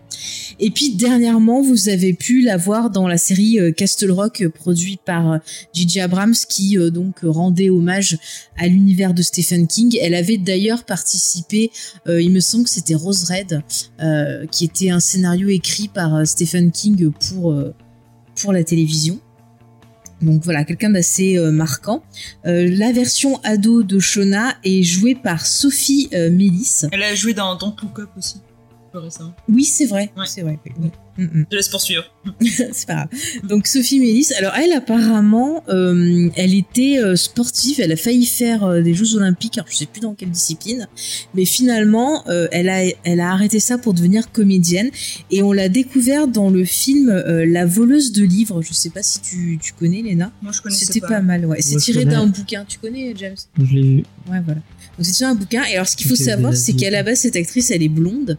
Et 0.60 0.70
puis 0.70 0.96
dernièrement, 0.96 1.62
vous 1.62 1.90
avez 1.90 2.14
pu 2.14 2.42
la 2.42 2.58
voir 2.58 2.90
dans 2.90 3.08
la 3.08 3.18
série 3.18 3.60
euh, 3.60 3.72
Castle 3.72 4.12
Rock 4.12 4.42
euh, 4.42 4.50
produite 4.50 5.02
par 5.02 5.32
euh, 5.32 5.38
J.J. 5.74 6.02
Abrams 6.02 6.36
qui 6.50 6.78
euh, 6.78 6.90
donc 6.90 7.20
rendait 7.24 7.70
hommage 7.70 8.18
à 8.58 8.68
l'univers 8.68 9.14
de 9.14 9.22
Stephen 9.22 9.68
King. 9.68 9.98
Elle 10.02 10.16
avait 10.16 10.38
d'ailleurs 10.38 10.84
participé, 10.84 11.72
euh, 12.08 12.22
il 12.22 12.32
me 12.32 12.40
semble 12.40 12.66
que 12.66 12.70
c'était 12.70 12.96
Rose 12.96 13.30
Red, 13.30 13.62
euh, 14.02 14.46
qui 14.48 14.66
était 14.66 14.90
un 14.90 15.00
scénario 15.00 15.48
écrit 15.50 15.88
par 15.88 16.16
euh, 16.16 16.26
Stephen 16.26 16.72
King 16.72 17.12
pour 17.12 17.52
euh, 17.52 17.74
pour 18.36 18.52
la 18.52 18.64
télévision. 18.64 19.20
Donc 20.22 20.44
voilà, 20.44 20.64
quelqu'un 20.64 20.90
d'assez 20.90 21.38
euh, 21.38 21.52
marquant. 21.52 22.04
Euh, 22.46 22.68
la 22.70 22.92
version 22.92 23.40
ado 23.44 23.84
de 23.84 24.00
Shona 24.00 24.56
est 24.64 24.84
jouée 24.84 25.16
par 25.16 25.46
Sophie 25.46 26.10
euh, 26.14 26.30
Mélis. 26.32 26.86
Elle 26.92 27.04
a 27.04 27.16
joué 27.16 27.34
dans 27.34 27.56
Don't 27.56 27.76
Look 27.82 28.00
Up 28.00 28.10
aussi, 28.18 28.38
récemment. 29.00 29.34
Oui, 29.50 29.64
c'est 29.64 29.86
vrai. 29.86 30.12
Ouais. 30.18 30.26
C'est 30.28 30.42
vrai. 30.42 30.60
oui. 30.80 30.90
Mm, 31.18 31.24
mm. 31.24 31.46
Je 31.50 31.56
laisse 31.56 31.70
poursuivre. 31.70 32.04
c'est 32.42 32.88
pas 32.88 32.94
grave. 32.96 33.08
Donc 33.48 33.68
Sophie 33.68 34.00
Mélis, 34.02 34.34
alors 34.38 34.54
elle 34.56 34.74
apparemment, 34.74 35.64
euh, 35.70 36.30
elle 36.36 36.54
était 36.54 36.98
euh, 37.00 37.16
sportive, 37.16 37.80
elle 37.80 37.94
a 37.94 37.96
failli 37.96 38.26
faire 38.26 38.66
euh, 38.66 38.82
des 38.82 38.94
Jeux 38.94 39.16
Olympiques, 39.16 39.58
alors 39.58 39.68
je 39.72 39.78
sais 39.78 39.86
plus 39.86 40.02
dans 40.02 40.14
quelle 40.14 40.32
discipline, 40.32 40.90
mais 41.34 41.46
finalement 41.46 42.28
euh, 42.28 42.48
elle 42.52 42.68
a 42.68 42.84
elle 43.06 43.22
a 43.22 43.32
arrêté 43.32 43.62
ça 43.62 43.78
pour 43.78 43.94
devenir 43.94 44.30
comédienne 44.34 44.90
et 45.32 45.42
on 45.42 45.54
l'a 45.54 45.70
découvert 45.70 46.28
dans 46.28 46.50
le 46.50 46.66
film 46.66 47.10
euh, 47.10 47.46
La 47.46 47.66
voleuse 47.66 48.12
de 48.12 48.26
livres. 48.26 48.62
Je 48.62 48.74
sais 48.74 48.90
pas 48.90 49.02
si 49.04 49.22
tu, 49.22 49.58
tu 49.62 49.72
connais 49.72 50.02
Léna. 50.02 50.32
Moi, 50.42 50.52
je 50.52 50.62
connaissais 50.62 50.86
C'était 50.86 51.00
pas. 51.00 51.08
pas 51.08 51.22
mal, 51.22 51.46
ouais. 51.46 51.62
C'est 51.62 51.74
Moi, 51.76 51.82
tiré 51.82 52.00
connais. 52.04 52.12
d'un 52.16 52.28
bouquin. 52.28 52.66
Tu 52.68 52.78
connais 52.80 53.14
James? 53.16 53.36
Je 53.58 53.74
l'ai 53.74 53.82
vu. 53.82 53.96
Ouais, 54.30 54.42
voilà. 54.44 54.60
Donc 54.98 55.06
c'est 55.06 55.12
tiré 55.14 55.30
un 55.30 55.36
bouquin. 55.36 55.64
Et 55.64 55.76
alors, 55.76 55.88
ce 55.88 55.96
qu'il 55.96 56.08
faut 56.08 56.16
savoir, 56.16 56.54
c'est 56.56 56.74
qu'à 56.74 56.90
la 56.90 57.04
base, 57.04 57.20
cette 57.20 57.36
actrice, 57.38 57.72
elle 57.72 57.84
est 57.84 57.90
blonde. 57.90 58.38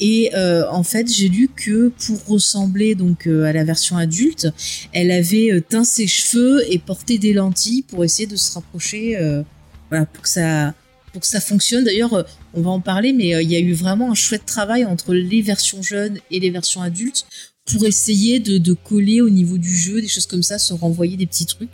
Et 0.00 0.30
euh, 0.34 0.64
en 0.70 0.82
fait, 0.82 1.12
j'ai 1.12 1.28
lu 1.28 1.48
que 1.54 1.88
pour 1.88 2.24
ressembler 2.26 2.94
donc 2.94 3.26
euh, 3.26 3.44
à 3.44 3.52
la 3.52 3.64
version 3.64 3.96
adulte, 3.96 4.48
elle 4.92 5.10
avait 5.10 5.50
euh, 5.50 5.60
teint 5.60 5.84
ses 5.84 6.06
cheveux 6.06 6.62
et 6.72 6.78
porté 6.78 7.18
des 7.18 7.32
lentilles 7.32 7.82
pour 7.82 8.04
essayer 8.04 8.26
de 8.26 8.36
se 8.36 8.52
rapprocher, 8.52 9.16
euh, 9.16 9.42
voilà, 9.90 10.06
pour 10.06 10.22
que 10.22 10.28
ça 10.28 10.74
pour 11.12 11.22
que 11.22 11.26
ça 11.26 11.40
fonctionne. 11.40 11.84
D'ailleurs, 11.84 12.26
on 12.52 12.60
va 12.60 12.70
en 12.70 12.80
parler, 12.80 13.14
mais 13.14 13.28
il 13.42 13.50
y 13.50 13.56
a 13.56 13.60
eu 13.60 13.72
vraiment 13.72 14.10
un 14.10 14.14
chouette 14.14 14.44
travail 14.44 14.84
entre 14.84 15.14
les 15.14 15.40
versions 15.40 15.82
jeunes 15.82 16.18
et 16.30 16.38
les 16.38 16.50
versions 16.50 16.82
adultes 16.82 17.26
pour 17.64 17.86
essayer 17.86 18.40
de, 18.40 18.58
de 18.58 18.72
coller 18.74 19.22
au 19.22 19.30
niveau 19.30 19.56
du 19.56 19.74
jeu, 19.74 20.02
des 20.02 20.06
choses 20.06 20.26
comme 20.26 20.42
ça, 20.42 20.58
se 20.58 20.74
renvoyer 20.74 21.16
des 21.16 21.24
petits 21.24 21.46
trucs. 21.46 21.70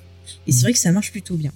Et 0.46 0.52
c'est 0.52 0.62
vrai 0.62 0.72
que 0.72 0.78
ça 0.78 0.92
marche 0.92 1.10
plutôt 1.10 1.34
bien. 1.34 1.50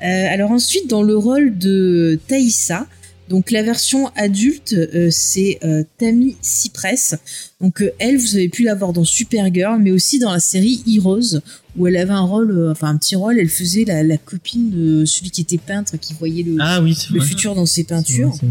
Alors 0.00 0.50
ensuite, 0.50 0.88
dans 0.88 1.02
le 1.02 1.16
rôle 1.16 1.58
de 1.58 2.18
Thaïsa, 2.26 2.86
donc 3.28 3.50
la 3.50 3.62
version 3.62 4.08
adulte, 4.16 4.74
euh, 4.74 5.08
c'est 5.10 5.58
euh, 5.64 5.82
Tammy 5.98 6.36
Cypress. 6.42 7.14
Donc 7.60 7.80
euh, 7.80 7.90
elle, 7.98 8.18
vous 8.18 8.34
avez 8.36 8.48
pu 8.48 8.64
la 8.64 8.74
voir 8.74 8.92
dans 8.92 9.04
Supergirl, 9.04 9.80
mais 9.80 9.90
aussi 9.92 10.18
dans 10.18 10.30
la 10.32 10.40
série 10.40 10.82
Heroes, 10.86 11.40
où 11.76 11.86
elle 11.86 11.96
avait 11.96 12.12
un 12.12 12.20
rôle, 12.20 12.68
enfin 12.70 12.88
un 12.88 12.96
petit 12.98 13.16
rôle. 13.16 13.38
Elle 13.38 13.48
faisait 13.48 13.84
la, 13.84 14.02
la 14.02 14.18
copine 14.18 14.70
de 14.70 15.04
celui 15.06 15.30
qui 15.30 15.40
était 15.40 15.58
peintre, 15.58 15.96
qui 15.98 16.12
voyait 16.14 16.42
le, 16.42 16.56
Ah 16.60 16.82
oui, 16.82 16.94
c'est 16.94 17.12
le 17.12 17.20
vrai. 17.20 17.28
futur 17.28 17.54
dans 17.54 17.66
ses 17.66 17.84
peintures. 17.84 18.30
vrai. 18.30 18.48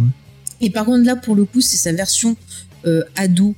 Et 0.62 0.70
par 0.70 0.86
contre 0.86 1.06
là, 1.06 1.16
pour 1.16 1.36
le 1.36 1.46
coup, 1.46 1.62
c'est 1.62 1.78
sa 1.78 1.92
version 1.94 2.36
ado 3.16 3.56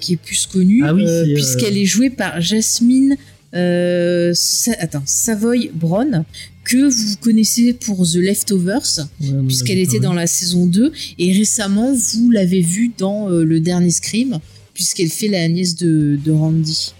qui 0.00 0.14
est 0.14 0.16
plus 0.16 0.46
connue, 0.46 0.82
Ah 0.84 0.94
oui, 0.94 1.04
puisqu'elle 1.34 1.76
est 1.76 1.84
jouée 1.84 2.10
par 2.10 2.40
Jasmine 2.40 3.16
Sa- 3.52 4.72
attends, 4.78 5.02
Savoy 5.04 5.70
Brown, 5.74 6.24
que 6.64 6.88
vous 6.88 7.16
connaissez 7.20 7.74
pour 7.74 8.06
The 8.06 8.16
Leftovers, 8.16 9.06
Ouais, 9.20 9.28
puisqu'elle 9.46 9.78
était 9.78 10.00
dans 10.00 10.14
la 10.14 10.26
saison 10.26 10.66
2, 10.66 10.92
et 11.18 11.32
récemment, 11.32 11.94
vous 11.94 12.30
l'avez 12.30 12.60
vue 12.62 12.90
dans 12.96 13.30
euh, 13.30 13.44
le 13.44 13.60
dernier 13.60 13.90
Scream, 13.90 14.38
puisqu'elle 14.72 15.10
fait 15.10 15.28
la 15.28 15.46
nièce 15.48 15.76
de, 15.76 16.18
de 16.24 16.32
Randy. 16.32 16.94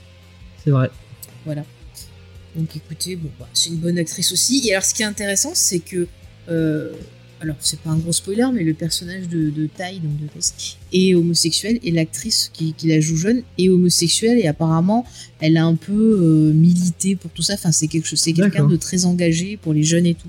C'est 0.62 0.70
vrai. 0.70 0.90
Voilà. 1.44 1.64
Donc 2.56 2.68
écoutez, 2.76 3.16
bon, 3.16 3.30
bah, 3.40 3.48
c'est 3.52 3.70
une 3.70 3.76
bonne 3.76 3.98
actrice 3.98 4.30
aussi. 4.32 4.62
Et 4.64 4.72
alors, 4.72 4.84
ce 4.84 4.94
qui 4.94 5.02
est 5.02 5.06
intéressant, 5.06 5.52
c'est 5.54 5.80
que. 5.80 6.06
euh, 6.48 6.92
alors, 7.44 7.56
c'est 7.60 7.78
pas 7.80 7.90
un 7.90 7.98
gros 7.98 8.12
spoiler, 8.12 8.46
mais 8.54 8.64
le 8.64 8.72
personnage 8.72 9.28
de, 9.28 9.50
de 9.50 9.66
Ty, 9.66 10.00
donc 10.00 10.18
de 10.18 10.26
Tess, 10.28 10.78
est 10.94 11.14
homosexuel 11.14 11.78
et 11.82 11.90
l'actrice 11.90 12.50
qui, 12.54 12.72
qui 12.72 12.88
la 12.88 13.00
joue 13.00 13.16
jeune 13.16 13.42
est 13.58 13.68
homosexuelle 13.68 14.38
et 14.38 14.46
apparemment, 14.46 15.04
elle 15.40 15.58
a 15.58 15.64
un 15.64 15.74
peu 15.74 15.92
euh, 15.92 16.52
milité 16.54 17.16
pour 17.16 17.30
tout 17.32 17.42
ça. 17.42 17.54
Enfin, 17.54 17.70
c'est 17.70 17.86
quelque 17.86 18.06
chose, 18.06 18.18
c'est 18.18 18.32
quelqu'un 18.32 18.66
de 18.66 18.76
très 18.76 19.04
engagé 19.04 19.58
pour 19.58 19.74
les 19.74 19.82
jeunes 19.82 20.06
et 20.06 20.14
tout 20.14 20.28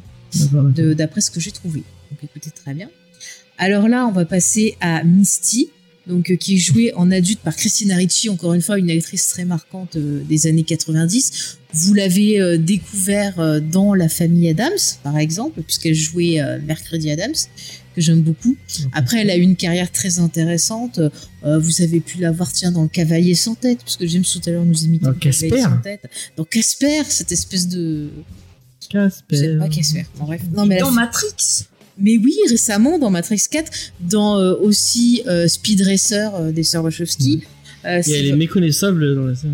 d'après 0.94 1.22
ce 1.22 1.32
que 1.32 1.40
j'ai 1.40 1.52
trouvé. 1.52 1.84
Donc 2.12 2.20
écoutez 2.22 2.52
très 2.52 2.74
bien. 2.74 2.90
Alors 3.58 3.88
là, 3.88 4.06
on 4.06 4.12
va 4.12 4.26
passer 4.26 4.76
à 4.82 5.06
Misty, 5.06 5.70
donc 6.08 6.30
euh, 6.32 6.36
qui 6.36 6.56
est 6.56 6.60
jouée 6.60 6.94
en 6.96 7.10
adulte 7.12 7.40
par 7.40 7.56
Christina 7.56 7.96
Ricci, 7.96 8.30
encore 8.30 8.54
une 8.54 8.62
fois 8.62 8.78
une 8.78 8.90
actrice 8.90 9.28
très 9.28 9.46
marquante 9.46 9.96
euh, 9.96 10.22
des 10.24 10.48
années 10.48 10.64
90. 10.64 11.58
Vous 11.74 11.94
l'avez 11.94 12.40
euh, 12.40 12.58
découvert 12.58 13.40
euh, 13.40 13.60
dans 13.60 13.94
La 13.94 14.08
famille 14.10 14.48
Adams, 14.50 14.72
par 15.04 15.18
exemple, 15.18 15.62
puisqu'elle 15.62 15.96
jouait 15.96 16.40
euh, 16.40 16.60
Mercredi 16.66 17.10
Adams, 17.12 17.34
que 17.96 18.02
j'aime 18.02 18.22
beaucoup. 18.22 18.56
Après, 18.94 19.22
elle 19.22 19.30
a 19.30 19.38
eu 19.38 19.42
une 19.42 19.56
carrière 19.56 19.92
très 19.92 20.20
intéressante. 20.20 21.00
Euh, 21.44 21.60
vous 21.60 21.82
avez 21.82 22.00
pu 22.02 22.20
la 22.20 22.32
voir, 22.32 22.52
tiens, 22.52 22.72
dans 22.72 22.84
Le 22.84 22.90
Cavalier 22.90 23.36
sans 23.36 23.56
tête, 23.56 23.80
puisque 23.84 24.06
James 24.06 24.24
tout 24.24 24.42
à 24.46 24.52
l'heure 24.52 24.66
nous 24.66 24.84
imitait 24.84 25.06
Dans 25.06 25.12
Le 25.12 25.18
Cavalier 25.18 25.50
Casper. 25.50 25.64
sans 25.64 25.78
tête. 25.82 26.06
Dans 26.38 26.44
Casper, 26.46 27.04
cette 27.10 27.32
espèce 27.32 27.68
de... 27.68 28.10
Casper. 28.90 29.24
Je 29.32 29.36
sais 29.38 29.58
pas 29.58 29.68
Casper. 29.70 30.06
Bon, 30.18 30.26
bref. 30.26 30.42
Non, 30.54 30.66
mais 30.66 30.78
dans 30.80 30.90
fait- 30.90 30.96
Matrix. 30.96 31.66
Mais 31.98 32.18
oui, 32.18 32.36
récemment 32.50 33.00
dans 33.00 33.10
Matrix 33.10 33.42
4, 33.50 33.72
dans 34.02 34.38
euh, 34.38 34.56
aussi 34.56 35.24
euh, 35.28 35.48
Speed 35.48 35.82
Racer 35.82 36.36
euh, 36.36 36.52
des 36.52 36.64
sœurs 36.64 36.84
Wachowski. 36.84 37.44
Euh, 37.86 38.02
Et 38.06 38.12
elle 38.12 38.28
est 38.28 38.36
méconnaissable 38.36 39.16
dans 39.16 39.26
la 39.26 39.36
série. 39.36 39.54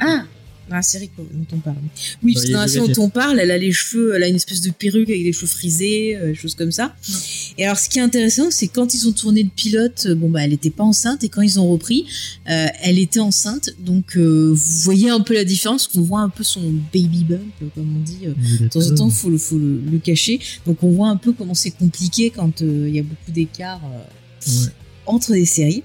Ah 0.00 0.24
Dans 0.68 0.74
la 0.76 0.82
série 0.82 1.10
dont 1.16 1.46
on 1.52 1.58
parle. 1.60 1.76
Oui, 2.24 2.32
parce 2.34 2.46
que 2.46 2.50
dans 2.52 2.60
la 2.60 2.66
série 2.68 2.88
dont 2.92 3.02
on 3.04 3.08
parle, 3.08 3.38
elle 3.38 3.52
a 3.52 3.58
les 3.58 3.70
cheveux, 3.70 4.14
elle 4.16 4.22
a 4.24 4.28
une 4.28 4.34
espèce 4.34 4.60
de 4.62 4.70
perruque 4.72 5.08
avec 5.08 5.22
des 5.22 5.32
cheveux 5.32 5.46
frisés, 5.46 6.16
euh, 6.16 6.28
des 6.28 6.34
choses 6.34 6.56
comme 6.56 6.72
ça. 6.72 6.96
Ouais. 7.08 7.14
Et 7.58 7.64
alors, 7.64 7.78
ce 7.78 7.88
qui 7.88 7.98
est 8.00 8.02
intéressant, 8.02 8.50
c'est 8.50 8.66
quand 8.66 8.92
ils 8.92 9.06
ont 9.06 9.12
tourné 9.12 9.44
le 9.44 9.48
pilote, 9.48 10.06
euh, 10.06 10.14
bon 10.16 10.28
bah, 10.28 10.42
elle 10.42 10.52
était 10.52 10.70
pas 10.70 10.82
enceinte, 10.82 11.22
et 11.22 11.28
quand 11.28 11.42
ils 11.42 11.60
ont 11.60 11.68
repris, 11.70 12.04
euh, 12.50 12.66
elle 12.82 12.98
était 12.98 13.20
enceinte. 13.20 13.70
Donc, 13.78 14.16
euh, 14.16 14.52
vous 14.52 14.80
voyez 14.82 15.08
un 15.08 15.20
peu 15.20 15.34
la 15.34 15.44
différence, 15.44 15.86
qu'on 15.86 16.02
voit 16.02 16.20
un 16.20 16.30
peu 16.30 16.42
son 16.42 16.62
baby 16.92 17.22
bump, 17.24 17.42
comme 17.76 17.96
on 17.96 18.00
dit. 18.02 18.26
euh, 18.26 18.34
de 18.60 18.68
temps 18.68 18.80
en 18.90 18.94
temps, 18.96 19.10
faut 19.10 19.30
le, 19.30 19.38
faut 19.38 19.58
le, 19.58 19.80
le 19.80 19.98
cacher. 19.98 20.40
Donc, 20.66 20.82
on 20.82 20.90
voit 20.90 21.08
un 21.10 21.16
peu 21.16 21.32
comment 21.32 21.54
c'est 21.54 21.70
compliqué 21.70 22.30
quand 22.30 22.62
euh, 22.62 22.86
il 22.88 22.96
y 22.96 22.98
a 22.98 23.02
beaucoup 23.04 23.30
d'écart. 23.30 23.80
euh, 23.84 24.02
Ouais. 24.48 24.68
Entre 25.06 25.32
des 25.32 25.46
séries. 25.46 25.82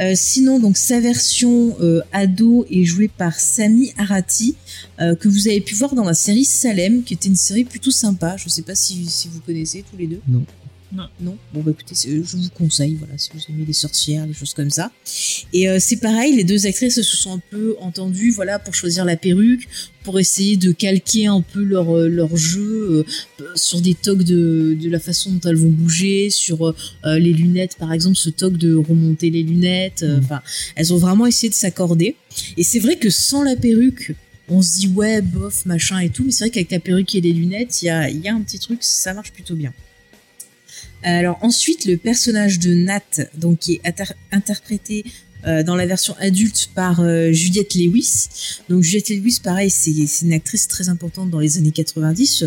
Euh, 0.00 0.12
sinon, 0.14 0.58
donc 0.58 0.76
sa 0.76 1.00
version 1.00 1.76
euh, 1.80 2.00
ado 2.12 2.66
est 2.70 2.84
jouée 2.84 3.08
par 3.08 3.38
Sami 3.38 3.92
Arati, 3.96 4.56
euh, 5.00 5.14
que 5.14 5.28
vous 5.28 5.48
avez 5.48 5.60
pu 5.60 5.74
voir 5.74 5.94
dans 5.94 6.04
la 6.04 6.14
série 6.14 6.44
Salem, 6.44 7.02
qui 7.02 7.14
était 7.14 7.28
une 7.28 7.36
série 7.36 7.64
plutôt 7.64 7.90
sympa. 7.90 8.36
Je 8.36 8.48
sais 8.48 8.62
pas 8.62 8.74
si, 8.74 9.04
si 9.06 9.28
vous 9.28 9.40
connaissez 9.40 9.84
tous 9.88 9.96
les 9.96 10.06
deux. 10.06 10.20
Non. 10.28 10.44
Non. 10.92 11.08
Non. 11.20 11.36
Bon 11.52 11.60
bah 11.62 11.72
écoutez, 11.72 11.94
je 11.94 12.36
vous 12.36 12.48
conseille, 12.50 12.94
voilà, 12.94 13.18
si 13.18 13.30
vous 13.34 13.40
aimez 13.48 13.64
les 13.66 13.72
sorcières, 13.72 14.26
les 14.26 14.32
choses 14.34 14.54
comme 14.54 14.70
ça. 14.70 14.92
Et 15.52 15.68
euh, 15.68 15.78
c'est 15.80 15.96
pareil, 15.96 16.36
les 16.36 16.44
deux 16.44 16.66
actrices 16.66 16.94
se 16.94 17.02
sont 17.16 17.32
un 17.32 17.40
peu 17.50 17.74
entendues, 17.80 18.30
voilà, 18.30 18.58
pour 18.60 18.74
choisir 18.74 19.04
la 19.04 19.16
perruque, 19.16 19.66
pour 20.04 20.20
essayer 20.20 20.56
de 20.56 20.70
calquer 20.70 21.26
un 21.26 21.40
peu 21.40 21.64
leur 21.64 21.96
euh, 21.96 22.08
leur 22.08 22.36
jeu 22.36 23.04
euh, 23.40 23.44
sur 23.56 23.80
des 23.80 23.94
tocs 23.94 24.22
de 24.22 24.76
de 24.80 24.88
la 24.88 25.00
façon 25.00 25.32
dont 25.32 25.48
elles 25.48 25.56
vont 25.56 25.70
bouger, 25.70 26.30
sur 26.30 26.66
euh, 26.68 27.18
les 27.18 27.32
lunettes, 27.32 27.76
par 27.76 27.92
exemple, 27.92 28.16
ce 28.16 28.30
toc 28.30 28.56
de 28.56 28.74
remonter 28.74 29.30
les 29.30 29.42
lunettes. 29.42 30.02
euh, 30.02 30.14
Mm. 30.14 30.24
Enfin, 30.24 30.42
elles 30.76 30.92
ont 30.92 30.98
vraiment 30.98 31.26
essayé 31.26 31.48
de 31.50 31.54
s'accorder. 31.54 32.14
Et 32.56 32.62
c'est 32.62 32.78
vrai 32.78 32.96
que 32.96 33.10
sans 33.10 33.42
la 33.42 33.56
perruque, 33.56 34.14
on 34.48 34.62
se 34.62 34.76
dit 34.78 34.88
ouais, 34.88 35.22
bof, 35.22 35.66
machin 35.66 35.98
et 35.98 36.10
tout. 36.10 36.22
Mais 36.24 36.30
c'est 36.30 36.44
vrai 36.44 36.50
qu'avec 36.50 36.70
la 36.70 36.78
perruque 36.78 37.14
et 37.16 37.20
les 37.20 37.32
lunettes, 37.32 37.82
il 37.82 37.86
y 37.86 37.88
a, 37.88 38.08
il 38.10 38.20
y 38.20 38.28
a 38.28 38.34
un 38.34 38.42
petit 38.42 38.58
truc, 38.60 38.78
ça 38.82 39.12
marche 39.14 39.32
plutôt 39.32 39.54
bien. 39.56 39.72
Alors 41.04 41.38
ensuite, 41.42 41.84
le 41.84 41.96
personnage 41.96 42.58
de 42.58 42.72
Nat, 42.74 43.00
donc 43.36 43.58
qui 43.60 43.74
est 43.74 43.80
inter- 43.86 44.14
interprété 44.32 45.04
euh, 45.46 45.62
dans 45.62 45.76
la 45.76 45.84
version 45.84 46.16
adulte 46.18 46.70
par 46.74 47.00
euh, 47.00 47.30
Juliette 47.30 47.74
Lewis. 47.74 48.28
Donc 48.70 48.82
Juliette 48.82 49.10
Lewis, 49.10 49.40
pareil, 49.42 49.68
c'est 49.68 49.92
une 50.22 50.32
actrice 50.32 50.66
très 50.68 50.88
importante 50.88 51.30
dans 51.30 51.40
les 51.40 51.58
années 51.58 51.70
90. 51.70 52.44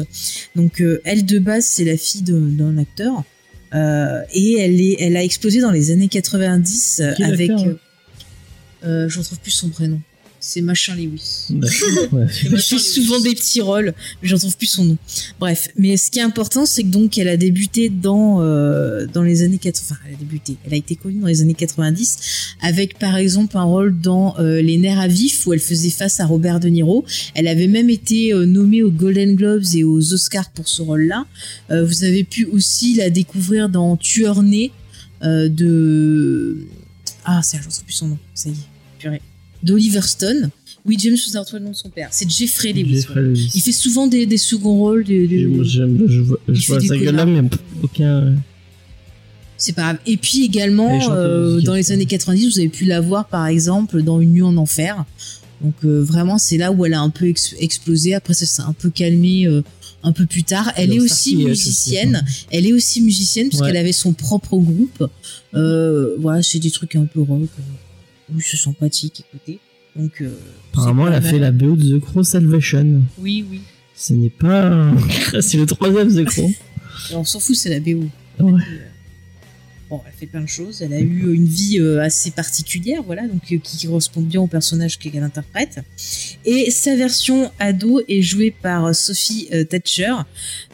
Donc 0.55 0.81
euh, 0.81 0.99
elle 1.05 1.25
de 1.25 1.37
base, 1.37 1.65
c'est 1.65 1.85
la 1.85 1.95
fille 1.97 2.23
d'un 2.23 2.77
acteur. 2.79 3.23
Et 3.73 4.55
elle, 4.57 4.81
est, 4.81 4.95
elle 4.99 5.15
a 5.17 5.23
explosé 5.23 5.59
dans 5.61 5.71
les 5.71 5.91
années 5.91 6.07
90 6.07 6.99
euh, 7.01 7.13
Qui 7.13 7.21
est 7.21 7.25
avec. 7.25 7.51
je 8.83 9.17
retrouve 9.19 9.39
plus 9.39 9.51
son 9.51 9.69
prénom. 9.69 10.01
C'est 10.39 10.61
Machin 10.61 10.95
Lewis. 10.95 11.47
Ouais. 12.11 12.27
Je 12.29 12.55
fais 12.55 12.77
souvent 12.77 13.19
des 13.19 13.33
petits 13.33 13.59
rôles, 13.59 13.93
mais 14.21 14.29
j'en 14.29 14.37
trouve 14.37 14.55
plus 14.55 14.67
son 14.67 14.85
nom. 14.85 14.97
Bref, 15.39 15.69
mais 15.77 15.97
ce 15.97 16.11
qui 16.11 16.19
est 16.19 16.23
important, 16.23 16.65
c'est 16.65 16.83
que 16.83 16.87
donc 16.89 17.17
elle 17.17 17.27
a 17.27 17.37
débuté 17.37 17.89
dans 17.89 18.41
euh, 18.41 19.07
dans 19.07 19.23
les 19.23 19.43
années 19.43 19.57
80. 19.57 19.87
Enfin, 19.89 20.01
elle 20.07 20.15
a 20.15 20.17
débuté. 20.17 20.57
Elle 20.65 20.73
a 20.73 20.77
été 20.77 20.95
connue 20.95 21.19
dans 21.19 21.27
les 21.27 21.41
années 21.41 21.53
90 21.53 22.17
avec 22.61 22.97
par 22.99 23.17
exemple 23.17 23.57
un 23.57 23.63
rôle 23.63 23.99
dans 23.99 24.35
euh, 24.39 24.61
Les 24.61 24.77
Nerfs 24.77 24.99
à 24.99 25.07
vif 25.07 25.45
où 25.47 25.53
elle 25.53 25.59
faisait 25.59 25.89
face 25.89 26.19
à 26.19 26.25
Robert 26.25 26.59
De 26.59 26.69
Niro. 26.69 27.05
Elle 27.33 27.47
avait 27.47 27.67
même 27.67 27.89
été 27.89 28.33
euh, 28.33 28.45
nommée 28.45 28.83
aux 28.83 28.91
Golden 28.91 29.35
Globes 29.35 29.63
et 29.73 29.83
aux 29.83 30.13
Oscars 30.13 30.51
pour 30.51 30.67
ce 30.67 30.81
rôle-là. 30.81 31.25
Euh, 31.71 31.85
vous 31.85 32.03
avez 32.03 32.23
pu 32.23 32.45
aussi 32.45 32.95
la 32.95 33.09
découvrir 33.09 33.69
dans 33.69 33.97
Tueur 33.97 34.43
né 34.43 34.71
euh, 35.23 35.49
de 35.49 36.65
ah 37.25 37.41
ça 37.41 37.57
j'en 37.57 37.69
trouve 37.69 37.83
plus 37.83 37.93
son 37.93 38.07
nom. 38.09 38.19
Ça 38.33 38.49
y 38.49 38.53
est. 38.53 38.76
D'Oliver 39.63 40.01
Stone. 40.01 40.49
Oui, 40.85 40.95
James 40.99 41.17
vous 41.27 41.35
a 41.35 41.41
retrouvé 41.41 41.59
le 41.59 41.65
nom 41.65 41.71
de 41.71 41.75
son 41.75 41.89
père. 41.89 42.07
C'est 42.11 42.29
Jeffrey 42.29 42.71
Lewis. 42.71 42.95
Jeffrey 43.01 43.13
voilà. 43.15 43.27
Lewis. 43.29 43.51
Il 43.55 43.61
fait 43.61 43.71
souvent 43.73 44.07
des, 44.07 44.25
des 44.25 44.37
seconds 44.37 44.77
rôles. 44.77 45.03
Des, 45.03 45.27
des- 45.27 45.45
Moi, 45.45 45.65
j'aime- 45.65 46.05
je 46.07 46.21
vois, 46.21 46.39
je 46.47 46.61
sa 46.61 46.77
gueule 46.97 47.15
là, 47.15 47.25
mais 47.25 47.41
aucun. 47.83 48.35
C'est 49.57 49.73
pas 49.73 49.81
grave. 49.81 49.97
Et 50.05 50.17
puis 50.17 50.45
également, 50.45 51.11
euh, 51.11 51.59
dans 51.61 51.73
les 51.73 51.91
années 51.91 52.05
90, 52.05 52.53
vous 52.53 52.59
avez 52.59 52.69
pu 52.69 52.85
la 52.85 53.01
voir 53.01 53.27
par 53.27 53.47
exemple 53.47 54.03
dans 54.03 54.21
Une 54.21 54.31
nuit 54.31 54.41
en 54.43 54.55
enfer. 54.55 55.03
Donc 55.61 55.73
euh, 55.83 56.01
vraiment, 56.03 56.37
c'est 56.37 56.57
là 56.57 56.71
où 56.71 56.85
elle 56.85 56.93
a 56.93 57.01
un 57.01 57.09
peu 57.09 57.27
ex- 57.27 57.55
explosé. 57.59 58.13
Après, 58.13 58.35
ça 58.35 58.45
s'est 58.45 58.61
un 58.61 58.73
peu 58.73 58.89
calmé 58.91 59.47
euh, 59.47 59.63
un 60.03 60.11
peu 60.11 60.25
plus 60.27 60.43
tard. 60.43 60.71
Elle 60.77 60.93
est 60.93 60.99
aussi 60.99 61.31
Starkey, 61.31 61.49
musicienne. 61.49 62.23
Elle 62.51 62.67
est 62.67 62.73
aussi 62.73 63.01
musicienne 63.01 63.49
parce 63.49 63.61
Ouais. 63.61 63.67
qu'elle 63.69 63.77
avait 63.77 63.91
son 63.91 64.13
propre 64.13 64.57
groupe. 64.57 65.09
Voilà, 65.51 66.43
c'est 66.43 66.59
des 66.59 66.71
trucs 66.71 66.95
un 66.95 67.05
peu 67.05 67.21
rock. 67.21 67.49
Euh, 68.29 68.33
Oui, 68.35 68.43
c'est 68.45 68.57
sympathique, 68.57 69.23
écoutez. 69.27 69.59
Donc, 69.95 70.21
euh, 70.21 70.29
Apparemment, 70.73 71.07
elle 71.07 71.13
a 71.13 71.21
fait 71.21 71.39
la 71.39 71.51
BO 71.51 71.75
de 71.75 71.97
The 71.97 72.01
Crow 72.01 72.23
Salvation. 72.23 73.01
Oui, 73.17 73.45
oui. 73.49 73.61
Ce 73.95 74.13
n'est 74.13 74.29
pas. 74.29 74.67
un- 74.67 74.95
c'est 75.41 75.57
le 75.57 75.65
troisième 75.65 76.13
The 76.13 76.25
Crow. 76.25 76.51
On 77.13 77.23
s'en 77.23 77.39
fout, 77.39 77.55
c'est 77.55 77.69
la 77.69 77.79
BO. 77.79 78.03
Ouais. 78.39 78.51
Euh, 78.61 78.77
Bon, 79.89 80.01
elle 80.05 80.11
fait 80.19 80.25
plein 80.25 80.41
de 80.41 80.47
choses. 80.49 80.81
Elle 80.81 80.91
a 80.93 80.99
eu 80.99 81.33
une 81.33 81.45
vie 81.45 81.79
euh, 81.79 82.01
assez 82.03 82.31
particulière, 82.31 83.03
voilà, 83.03 83.25
donc 83.25 83.41
euh, 83.53 83.57
qui 83.57 83.87
correspond 83.87 84.19
bien 84.19 84.41
au 84.41 84.47
personnage 84.47 84.99
qu'elle 84.99 85.23
interprète. 85.23 85.79
Et 86.43 86.69
sa 86.71 86.97
version 86.97 87.49
ado 87.57 88.01
est 88.09 88.21
jouée 88.21 88.51
par 88.51 88.87
euh, 88.87 88.91
Sophie 88.91 89.47
euh, 89.53 89.63
Thatcher, 89.63 90.11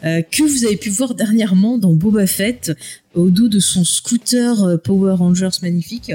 euh, 0.02 0.20
que 0.22 0.42
vous 0.42 0.64
avez 0.66 0.76
pu 0.76 0.90
voir 0.90 1.14
dernièrement 1.14 1.78
dans 1.78 1.92
Boba 1.92 2.26
Fett, 2.26 2.72
au 3.14 3.30
dos 3.30 3.46
de 3.46 3.60
son 3.60 3.84
scooter 3.84 4.60
euh, 4.64 4.76
Power 4.78 5.12
Rangers 5.14 5.60
magnifique. 5.62 6.10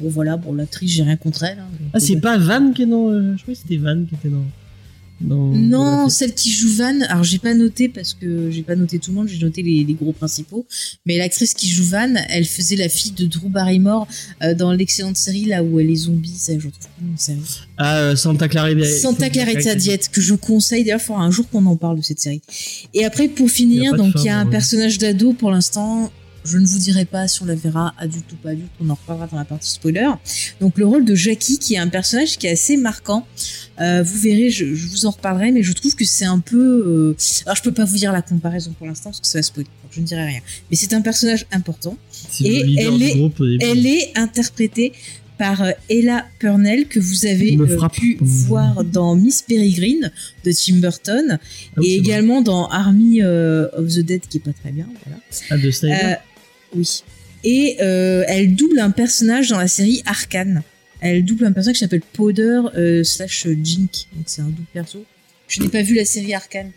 Bon 0.00 0.08
voilà, 0.08 0.36
bon 0.36 0.52
l'actrice 0.54 0.90
j'ai 0.92 1.02
rien 1.02 1.16
contre 1.16 1.42
elle. 1.44 1.58
hein, 1.58 1.66
donc, 1.78 1.90
Ah, 1.92 2.00
c'est 2.00 2.16
pas 2.20 2.38
Van 2.38 2.72
qui 2.72 2.82
est 2.82 2.86
dans. 2.86 3.08
euh, 3.10 3.34
Je 3.36 3.42
crois 3.42 3.54
que 3.54 3.60
c'était 3.60 3.76
Van 3.76 4.04
qui 4.08 4.14
était 4.14 4.28
dans. 4.28 4.44
dans 5.20 5.48
Non, 5.54 5.96
dans 6.04 6.08
celle 6.08 6.32
qui 6.34 6.50
joue 6.50 6.70
Van, 6.74 6.98
alors 7.10 7.24
j'ai 7.24 7.38
pas 7.38 7.52
noté 7.52 7.88
parce 7.90 8.14
que 8.14 8.50
j'ai 8.50 8.62
pas 8.62 8.76
noté 8.76 8.98
tout 8.98 9.10
le 9.10 9.16
monde, 9.18 9.28
j'ai 9.28 9.38
noté 9.44 9.62
les, 9.62 9.84
les 9.84 9.92
gros 9.94 10.12
principaux. 10.12 10.64
Mais 11.04 11.18
l'actrice 11.18 11.52
qui 11.52 11.68
joue 11.68 11.84
Van, 11.84 12.14
elle 12.30 12.46
faisait 12.46 12.76
la 12.76 12.88
fille 12.88 13.12
de 13.12 13.26
Drew 13.26 13.50
Barrymore 13.50 14.08
euh, 14.42 14.54
dans 14.54 14.72
l'excellente 14.72 15.18
série 15.18 15.44
là 15.44 15.62
où 15.62 15.78
elle 15.78 15.90
est 15.90 15.94
zombie, 15.96 16.34
ça 16.34 16.52
je 16.58 16.66
retrouve 16.68 16.88
plus 16.96 17.06
série. 17.16 17.38
Ah, 17.76 17.98
euh, 17.98 18.16
Santa 18.16 18.48
Clarita. 18.48 18.86
Santa 18.86 19.28
Clarita 19.28 19.74
Diet, 19.74 20.08
que 20.10 20.22
je 20.22 20.34
conseille 20.34 20.84
d'ailleurs, 20.84 21.00
il 21.02 21.04
faudra 21.04 21.22
un 21.22 21.30
jour 21.30 21.46
qu'on 21.50 21.66
en 21.66 21.76
parle 21.76 21.98
de 21.98 22.02
cette 22.02 22.20
série. 22.20 22.40
Et 22.94 23.04
après 23.04 23.28
pour 23.28 23.50
finir, 23.50 23.94
donc 23.96 24.14
il 24.16 24.24
y 24.24 24.28
a 24.30 24.38
un 24.38 24.44
ouais. 24.46 24.50
personnage 24.50 24.96
d'ado 24.96 25.34
pour 25.34 25.50
l'instant. 25.50 26.10
Je 26.44 26.58
ne 26.58 26.66
vous 26.66 26.78
dirai 26.78 27.04
pas 27.04 27.28
si 27.28 27.42
on 27.42 27.46
la 27.46 27.54
verra 27.54 27.94
adulte 27.98 28.32
ou 28.32 28.36
pas 28.36 28.50
adulte, 28.50 28.70
on 28.80 28.88
en 28.88 28.94
reparlera 28.94 29.26
dans 29.26 29.36
la 29.36 29.44
partie 29.44 29.70
spoiler. 29.70 30.08
Donc 30.60 30.78
le 30.78 30.86
rôle 30.86 31.04
de 31.04 31.14
Jackie, 31.14 31.58
qui 31.58 31.74
est 31.74 31.78
un 31.78 31.88
personnage 31.88 32.38
qui 32.38 32.46
est 32.46 32.50
assez 32.52 32.76
marquant. 32.76 33.26
Euh, 33.80 34.02
vous 34.02 34.18
verrez, 34.18 34.50
je, 34.50 34.74
je 34.74 34.86
vous 34.88 35.06
en 35.06 35.10
reparlerai, 35.10 35.52
mais 35.52 35.62
je 35.62 35.72
trouve 35.72 35.94
que 35.94 36.04
c'est 36.04 36.24
un 36.24 36.38
peu. 36.40 36.56
euh, 36.58 37.16
Alors 37.46 37.56
je 37.56 37.62
peux 37.62 37.72
pas 37.72 37.84
vous 37.84 37.96
dire 37.96 38.12
la 38.12 38.22
comparaison 38.22 38.72
pour 38.78 38.86
l'instant 38.86 39.10
parce 39.10 39.20
que 39.20 39.26
ça 39.26 39.38
va 39.38 39.42
spoiler, 39.42 39.68
donc 39.82 39.92
je 39.92 40.00
ne 40.00 40.06
dirai 40.06 40.24
rien. 40.26 40.40
Mais 40.70 40.76
c'est 40.76 40.92
un 40.94 41.00
personnage 41.02 41.46
important. 41.52 41.96
Et 42.42 42.76
elle 42.78 43.02
est- 43.02 43.16
groupe 43.16 43.40
au 43.40 43.46
début. 43.46 43.64
Elle 43.64 43.86
est 43.86 44.12
interprétée 44.16 44.92
par 45.38 45.62
euh, 45.62 45.70
Ella 45.88 46.26
Purnell 46.38 46.86
que 46.86 47.00
vous 47.00 47.24
avez 47.24 47.56
euh, 47.58 47.88
pu 47.88 48.18
voir 48.20 48.84
dans 48.84 49.14
Miss 49.16 49.40
Peregrine 49.40 50.10
de 50.44 50.52
Tim 50.52 50.76
Burton 50.76 51.38
Ah 51.38 51.38
et 51.76 51.78
vrai. 51.80 51.88
également 51.88 52.42
dans 52.42 52.68
Army 52.68 53.22
euh, 53.22 53.66
of 53.72 53.88
the 53.88 54.00
Dead 54.00 54.20
qui 54.28 54.36
est 54.36 54.40
pas 54.40 54.52
très 54.52 54.70
bien. 54.70 54.86
Voilà. 55.06 55.18
Ah, 55.48 55.56
de 55.56 55.70
Snyder. 55.70 55.98
Euh, 56.04 56.14
oui. 56.74 57.02
Et 57.42 57.78
euh, 57.80 58.24
elle 58.28 58.54
double 58.54 58.78
un 58.80 58.90
personnage 58.90 59.48
dans 59.48 59.58
la 59.58 59.68
série 59.68 60.02
Arcane. 60.04 60.62
Elle 61.00 61.24
double 61.24 61.46
un 61.46 61.52
personnage 61.52 61.76
qui 61.76 61.80
s'appelle 61.80 62.02
Powder 62.12 62.60
euh, 62.76 63.02
slash 63.02 63.46
Jink. 63.62 64.06
Donc 64.14 64.24
c'est 64.26 64.42
un 64.42 64.46
double 64.46 64.66
perso. 64.72 65.04
Je 65.48 65.62
n'ai 65.62 65.68
pas 65.68 65.82
vu 65.82 65.94
la 65.94 66.04
série 66.04 66.34
Arcane. 66.34 66.70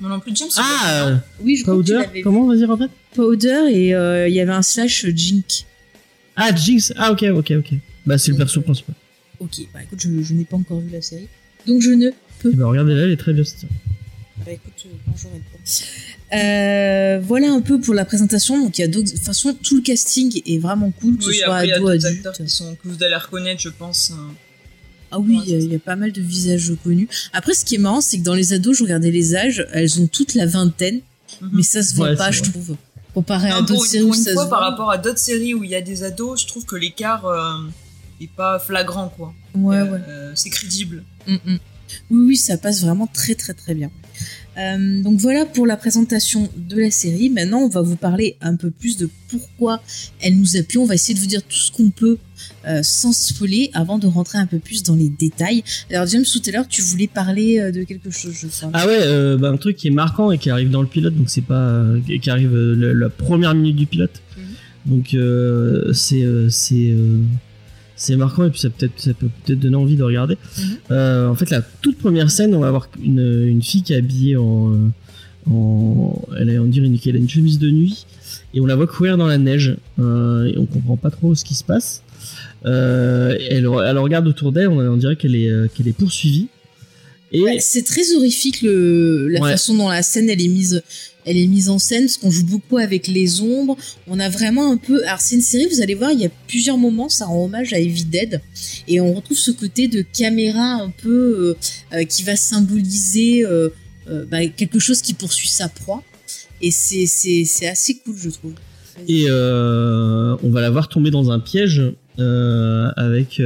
Moi 0.00 0.10
non 0.10 0.20
plus, 0.20 0.34
James. 0.36 0.48
Ah, 0.56 1.06
euh, 1.08 1.16
Oui, 1.40 1.56
je 1.56 1.62
crois 1.62 1.76
que 1.76 1.82
tu 1.82 1.92
Powder. 1.92 2.22
Comment 2.22 2.46
Vas-y, 2.46 2.64
répète. 2.64 2.90
Powder 3.14 3.62
et 3.70 3.94
euh, 3.94 4.28
il 4.28 4.34
y 4.34 4.40
avait 4.40 4.52
un 4.52 4.62
slash 4.62 5.06
Jink. 5.14 5.64
Ah, 6.36 6.54
Jinx. 6.54 6.92
Ah, 6.96 7.12
ok, 7.12 7.24
ok, 7.34 7.52
ok. 7.58 7.74
Bah, 8.04 8.18
c'est 8.18 8.32
le 8.32 8.36
perso 8.36 8.60
principal. 8.60 8.94
Ok, 9.40 9.50
bah 9.72 9.80
écoute, 9.82 10.00
je, 10.00 10.22
je 10.22 10.34
n'ai 10.34 10.44
pas 10.44 10.56
encore 10.56 10.80
vu 10.80 10.90
la 10.90 11.02
série. 11.02 11.28
Donc 11.66 11.80
je 11.80 11.90
ne 11.90 12.10
peux 12.40 12.52
Et 12.52 12.56
bah, 12.56 12.66
regardez-la, 12.66 13.04
elle 13.04 13.10
est 13.10 13.16
très 13.16 13.32
bien 13.32 13.44
cette 13.44 13.60
série. 13.60 13.72
Bah 14.44 14.52
écoute, 14.52 14.72
euh, 14.86 14.88
quand 15.06 15.16
j'aurai 15.16 15.36
le 15.36 15.40
temps. 15.40 15.84
Euh, 16.34 17.20
voilà 17.22 17.50
un 17.52 17.60
peu 17.60 17.80
pour 17.80 17.94
la 17.94 18.04
présentation. 18.04 18.62
Donc 18.62 18.78
il 18.78 18.80
y 18.82 18.84
a 18.84 18.88
d'autres. 18.88 19.06
De 19.10 19.16
toute 19.16 19.22
façon, 19.24 19.54
tout 19.54 19.76
le 19.76 19.82
casting 19.82 20.42
est 20.46 20.58
vraiment 20.58 20.90
cool, 20.90 21.16
que 21.18 21.24
Oui, 21.26 21.34
ce 21.34 21.40
soit 21.44 21.54
après, 21.54 21.66
il 21.66 21.70
y 21.70 21.72
a 21.72 21.76
ado, 21.76 21.88
adulte. 21.88 22.04
acteurs 22.06 22.32
qui, 22.32 22.48
sont, 22.48 22.74
que 22.74 22.88
vous 22.88 23.02
allez 23.02 23.14
reconnaître, 23.16 23.60
je 23.60 23.68
pense. 23.68 24.10
hein. 24.12 24.34
Ah 25.10 25.20
oui, 25.20 25.36
Ouais, 25.36 25.42
il 25.46 25.52
y 25.68 25.72
a- 25.72 25.74
y, 25.76 25.78
pas 25.78 25.94
mal 25.96 26.10
de 26.12 26.20
visages 26.20 26.72
connus. 26.82 27.08
Après, 27.32 27.54
ce 27.54 27.64
qui 27.64 27.76
est 27.76 27.78
marrant, 27.78 28.00
c'est 28.00 28.18
que 28.18 28.24
dans 28.24 28.34
les 28.34 28.52
ados, 28.52 28.76
je 28.78 28.82
regardais 28.82 29.12
les 29.12 29.36
âges, 29.36 29.64
elles 29.72 30.00
ont 30.00 30.08
toutes 30.08 30.34
la 30.34 30.46
vingtaine, 30.46 31.02
Mhm. 31.40 31.50
mais 31.52 31.62
ça 31.62 31.82
se 31.84 31.94
voit 31.94 32.10
Ouais, 32.10 32.16
pas, 32.16 32.30
je 32.32 32.40
vrai. 32.40 32.50
trouve. 32.50 32.76
Comparé 33.14 33.50
à 33.50 33.60
Non, 33.60 33.62
d'autres 33.62 33.86
séries 33.86 34.02
où 34.04 34.08
une 34.08 34.14
ça 34.14 34.32
fois, 34.32 34.44
se 34.44 34.50
par 34.50 34.58
voit. 34.58 34.70
rapport 34.70 34.90
à 34.90 34.98
d'autres 34.98 35.20
séries 35.20 35.54
où 35.54 35.62
il 35.62 35.70
y 35.70 35.76
a 35.76 35.80
des 35.80 36.02
ados, 36.02 36.42
je 36.42 36.46
trouve 36.48 36.64
que 36.64 36.74
l'écart 36.74 37.24
euh, 37.26 37.52
est 38.20 38.26
pas 38.28 38.58
flagrant, 38.58 39.08
quoi. 39.08 39.32
Ouais, 39.54 39.76
Euh, 39.76 39.84
ouais. 39.92 40.00
euh, 40.08 40.32
c'est 40.34 40.50
crédible. 40.50 41.04
Mm, 41.28 41.34
mm. 41.34 41.58
Oui, 42.10 42.26
oui, 42.26 42.36
ça 42.36 42.56
passe 42.56 42.80
vraiment 42.80 43.06
très, 43.06 43.36
très, 43.36 43.54
très 43.54 43.74
bien. 43.74 43.92
Euh, 44.58 45.02
donc 45.02 45.18
voilà 45.18 45.44
pour 45.44 45.66
la 45.66 45.76
présentation 45.76 46.48
de 46.56 46.80
la 46.80 46.90
série. 46.90 47.30
Maintenant, 47.30 47.60
on 47.60 47.68
va 47.68 47.82
vous 47.82 47.96
parler 47.96 48.36
un 48.40 48.56
peu 48.56 48.70
plus 48.70 48.96
de 48.96 49.08
pourquoi 49.28 49.82
elle 50.20 50.36
nous 50.36 50.56
a 50.56 50.62
plu. 50.62 50.78
On 50.78 50.86
va 50.86 50.94
essayer 50.94 51.14
de 51.14 51.20
vous 51.20 51.26
dire 51.26 51.42
tout 51.42 51.58
ce 51.58 51.72
qu'on 51.72 51.90
peut 51.90 52.18
euh, 52.66 52.82
sans 52.82 53.12
spoiler 53.12 53.70
avant 53.74 53.98
de 53.98 54.06
rentrer 54.06 54.38
un 54.38 54.46
peu 54.46 54.58
plus 54.58 54.82
dans 54.82 54.94
les 54.94 55.08
détails. 55.08 55.62
Alors 55.90 56.06
James, 56.06 56.24
tout 56.24 56.42
à 56.46 56.50
l'heure, 56.50 56.68
tu 56.68 56.82
voulais 56.82 57.06
parler 57.06 57.58
euh, 57.58 57.72
de 57.72 57.82
quelque 57.84 58.10
chose, 58.10 58.34
je 58.34 58.46
crois. 58.46 58.70
Ah 58.72 58.86
ouais, 58.86 58.98
euh, 59.00 59.36
bah, 59.36 59.50
un 59.50 59.56
truc 59.56 59.76
qui 59.76 59.88
est 59.88 59.92
marquant 59.92 60.30
et 60.30 60.38
qui 60.38 60.50
arrive 60.50 60.70
dans 60.70 60.82
le 60.82 60.88
pilote, 60.88 61.14
donc 61.14 61.30
c'est 61.30 61.44
pas 61.44 61.84
qui 62.06 62.30
arrive 62.30 62.54
la 62.54 63.08
première 63.08 63.54
minute 63.54 63.76
du 63.76 63.86
pilote. 63.86 64.22
Donc 64.86 65.14
euh, 65.14 65.92
c'est 65.92 66.26
c'est 66.50 66.94
c'est 67.96 68.16
marquant 68.16 68.44
et 68.44 68.50
puis 68.50 68.60
ça 68.60 68.70
peut 68.70 68.86
être 68.86 69.00
ça 69.00 69.14
peut 69.14 69.28
peut-être 69.44 69.60
donner 69.60 69.76
envie 69.76 69.96
de 69.96 70.02
regarder. 70.02 70.36
Mhm. 70.58 70.64
Euh, 70.90 71.28
en 71.28 71.34
fait, 71.34 71.50
la 71.50 71.62
toute 71.62 71.98
première 71.98 72.30
scène, 72.30 72.54
on 72.54 72.60
va 72.60 72.68
avoir 72.68 72.88
une, 73.02 73.44
une 73.46 73.62
fille 73.62 73.82
qui 73.82 73.92
est 73.92 73.96
habillée 73.96 74.36
en 74.36 74.72
euh, 74.72 74.76
en 75.50 76.22
elle 76.38 76.56
a 76.56 76.60
on 76.60 76.64
dirait 76.66 76.86
une, 76.86 76.94
a 76.94 77.18
une 77.18 77.28
chemise 77.28 77.58
de 77.58 77.70
nuit 77.70 78.06
et 78.54 78.60
on 78.60 78.66
la 78.66 78.76
voit 78.76 78.86
courir 78.86 79.16
dans 79.16 79.26
la 79.26 79.38
neige 79.38 79.76
euh, 79.98 80.46
et 80.46 80.58
on 80.58 80.66
comprend 80.66 80.96
pas 80.96 81.10
trop 81.10 81.34
ce 81.34 81.44
qui 81.44 81.54
se 81.54 81.64
passe. 81.64 82.02
Euh, 82.64 83.36
elle, 83.50 83.68
elle 83.86 83.98
regarde 83.98 84.26
autour 84.26 84.52
d'elle, 84.52 84.68
on, 84.68 84.78
on 84.78 84.96
dirait 84.96 85.16
qu'elle 85.16 85.34
est 85.34 85.50
euh, 85.50 85.68
qu'elle 85.74 85.88
est 85.88 85.96
poursuivie. 85.96 86.48
Et 87.34 87.42
Ouais, 87.42 87.58
c'est 87.60 87.82
très 87.82 88.14
horrifique 88.14 88.62
le, 88.62 89.28
la 89.28 89.40
Ouais. 89.40 89.50
façon 89.50 89.74
dont 89.74 89.88
la 89.88 90.02
scène 90.02 90.30
elle 90.30 90.40
est 90.40 90.48
mise 90.48 90.82
elle 91.26 91.38
est 91.38 91.46
mise 91.46 91.70
en 91.70 91.78
scène 91.78 92.02
parce 92.04 92.18
qu'on 92.18 92.30
joue 92.30 92.44
beaucoup 92.44 92.76
avec 92.76 93.06
les 93.08 93.40
ombres. 93.40 93.78
On 94.06 94.20
a 94.20 94.28
vraiment 94.28 94.70
un 94.70 94.76
peu 94.76 95.02
alors 95.06 95.20
c'est 95.20 95.34
une 95.36 95.40
série 95.40 95.66
vous 95.66 95.80
allez 95.80 95.94
voir 95.94 96.12
il 96.12 96.20
y 96.20 96.26
a 96.26 96.30
plusieurs 96.48 96.76
moments 96.78 97.08
ça 97.08 97.24
rend 97.26 97.44
hommage 97.46 97.72
à 97.72 97.78
Evil 97.78 98.04
Dead. 98.04 98.40
Et 98.88 99.00
on 99.00 99.12
retrouve 99.14 99.38
ce 99.38 99.50
côté 99.50 99.88
de 99.88 100.02
caméra 100.02 100.74
un 100.74 100.90
peu 100.90 101.10
euh, 101.10 101.56
euh, 101.96 102.04
qui 102.04 102.22
va 102.24 102.36
symboliser 102.36 103.44
euh, 103.44 103.70
euh, 104.10 104.26
bah, 104.30 104.46
quelque 104.46 104.78
chose 104.78 105.00
qui 105.00 105.14
poursuit 105.14 105.48
sa 105.48 105.68
proie. 105.68 106.02
Et 106.60 106.70
c'est 106.70 107.66
assez 107.66 107.94
cool 108.04 108.16
je 108.22 108.28
trouve. 108.30 108.52
Et 109.08 109.24
on 109.30 110.50
va 110.50 110.60
la 110.60 110.70
voir 110.70 110.88
tomber 110.88 111.10
dans 111.10 111.30
un 111.30 111.40
piège 111.40 111.82
avec 112.18 113.40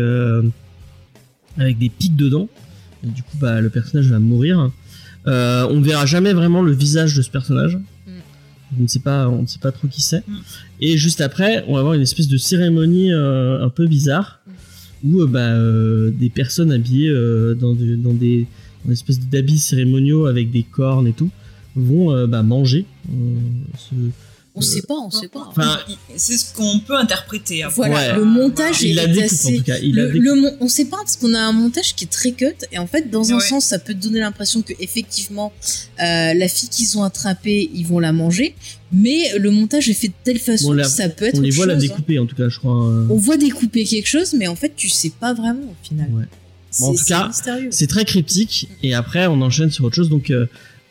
avec 1.56 1.78
des 1.78 1.88
pics 1.88 2.16
dedans. 2.16 2.48
Et 3.04 3.08
du 3.08 3.22
coup, 3.22 3.36
bah, 3.40 3.60
le 3.60 3.70
personnage 3.70 4.06
va 4.10 4.18
mourir. 4.18 4.70
Euh, 5.26 5.66
on 5.70 5.76
ne 5.80 5.84
verra 5.84 6.06
jamais 6.06 6.32
vraiment 6.32 6.62
le 6.62 6.72
visage 6.72 7.14
de 7.14 7.22
ce 7.22 7.30
personnage. 7.30 7.78
On 8.78 8.82
ne 8.82 8.86
sait 8.88 8.98
pas, 9.00 9.28
on 9.28 9.42
ne 9.42 9.46
sait 9.46 9.58
pas 9.60 9.72
trop 9.72 9.88
qui 9.88 10.02
c'est. 10.02 10.26
Mm. 10.28 10.34
Et 10.80 10.96
juste 10.98 11.20
après, 11.20 11.64
on 11.68 11.74
va 11.74 11.80
avoir 11.80 11.94
une 11.94 12.02
espèce 12.02 12.28
de 12.28 12.36
cérémonie 12.36 13.12
euh, 13.12 13.64
un 13.64 13.70
peu 13.70 13.86
bizarre 13.86 14.40
où 15.04 15.20
euh, 15.22 15.26
bah, 15.26 15.38
euh, 15.40 16.10
des 16.10 16.28
personnes 16.28 16.70
habillées 16.72 17.10
dans, 17.58 17.74
de- 17.74 17.96
dans 17.96 18.12
des 18.14 18.46
dans 18.84 18.90
une 18.90 18.92
espèce 18.92 19.18
d'habits 19.20 19.58
cérémoniaux 19.58 20.26
avec 20.26 20.50
des 20.50 20.62
cornes 20.62 21.06
et 21.08 21.12
tout 21.12 21.30
vont 21.76 22.26
bah, 22.28 22.42
manger 22.42 22.84
ce, 23.76 23.94
on 24.58 24.60
sait 24.60 24.82
pas 24.82 24.94
on 24.94 25.10
sait 25.10 25.28
pas 25.28 25.44
Enfin, 25.48 25.78
c'est 26.16 26.36
ce 26.36 26.52
qu'on 26.54 26.80
peut 26.80 26.96
interpréter. 26.96 27.62
après. 27.62 27.74
voilà 27.76 28.12
ouais. 28.12 28.16
le 28.18 28.24
montage 28.24 28.82
il 28.82 28.90
est 28.90 28.94
la 28.94 29.06
découpe 29.06 29.22
en 29.22 29.26
assez 29.26 29.56
tout 29.58 29.62
cas. 29.64 29.78
Il 29.82 29.94
la 29.96 30.02
le, 30.02 30.08
découpe. 30.12 30.24
le 30.24 30.34
mon- 30.34 30.56
on 30.60 30.68
sait 30.68 30.84
pas 30.86 30.96
parce 30.98 31.16
qu'on 31.16 31.34
a 31.34 31.40
un 31.40 31.52
montage 31.52 31.94
qui 31.94 32.04
est 32.04 32.08
très 32.08 32.32
cut 32.32 32.54
et 32.72 32.78
en 32.78 32.86
fait 32.86 33.10
dans 33.10 33.32
un 33.32 33.36
Ouais. 33.36 33.40
sens 33.48 33.64
ça 33.64 33.78
peut 33.78 33.94
te 33.94 33.98
donner 34.02 34.20
l'impression 34.20 34.62
que 34.62 34.72
effectivement 34.80 35.52
euh, 36.02 36.34
la 36.34 36.48
fille 36.48 36.68
qu'ils 36.68 36.98
ont 36.98 37.04
attrapée 37.04 37.70
ils 37.74 37.86
vont 37.86 37.98
la 38.00 38.12
manger 38.12 38.54
mais 38.92 39.36
le 39.38 39.50
montage 39.50 39.88
est 39.88 39.94
fait 39.94 40.08
de 40.08 40.14
telle 40.24 40.38
façon 40.38 40.68
Bon, 40.68 40.72
la- 40.74 40.84
que 40.84 40.88
ça 40.90 41.08
peut 41.08 41.26
être 41.26 41.38
On 41.38 41.40
les 41.42 41.50
voit 41.50 41.66
la 41.66 41.74
chose, 41.74 41.84
hein. 41.84 41.86
découper 41.88 42.18
en 42.18 42.26
tout 42.26 42.36
cas, 42.36 42.48
je 42.48 42.58
crois. 42.58 42.84
euh. 42.86 43.06
on 43.10 43.16
voit 43.16 43.36
découper 43.36 43.84
quelque 43.84 44.06
chose 44.08 44.32
mais 44.34 44.46
en 44.48 44.56
fait 44.56 44.72
tu 44.76 44.88
sais 44.88 45.10
pas 45.10 45.34
vraiment 45.34 45.64
au 45.64 45.86
final 45.86 46.08
Ouais. 46.12 46.24
c'est 46.70 46.80
Bon, 46.82 46.88
en 46.88 46.92
tout 46.92 46.98
c'est 46.98 47.08
cas, 47.08 47.26
mystérieux 47.28 47.68
C'est 47.70 47.86
très 47.86 48.04
cryptique 48.04 48.68
et 48.82 48.94
après 48.94 49.26
on 49.26 49.40
enchaîne 49.42 49.70
sur 49.70 49.84
autre 49.84 49.94
chose. 49.96 50.08
Donc 50.10 50.30
euh, 50.30 50.46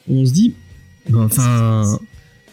on 0.10 0.26
se 0.26 0.32
dit, 0.32 0.54
ben, 1.10 1.24
enfin, 1.26 2.00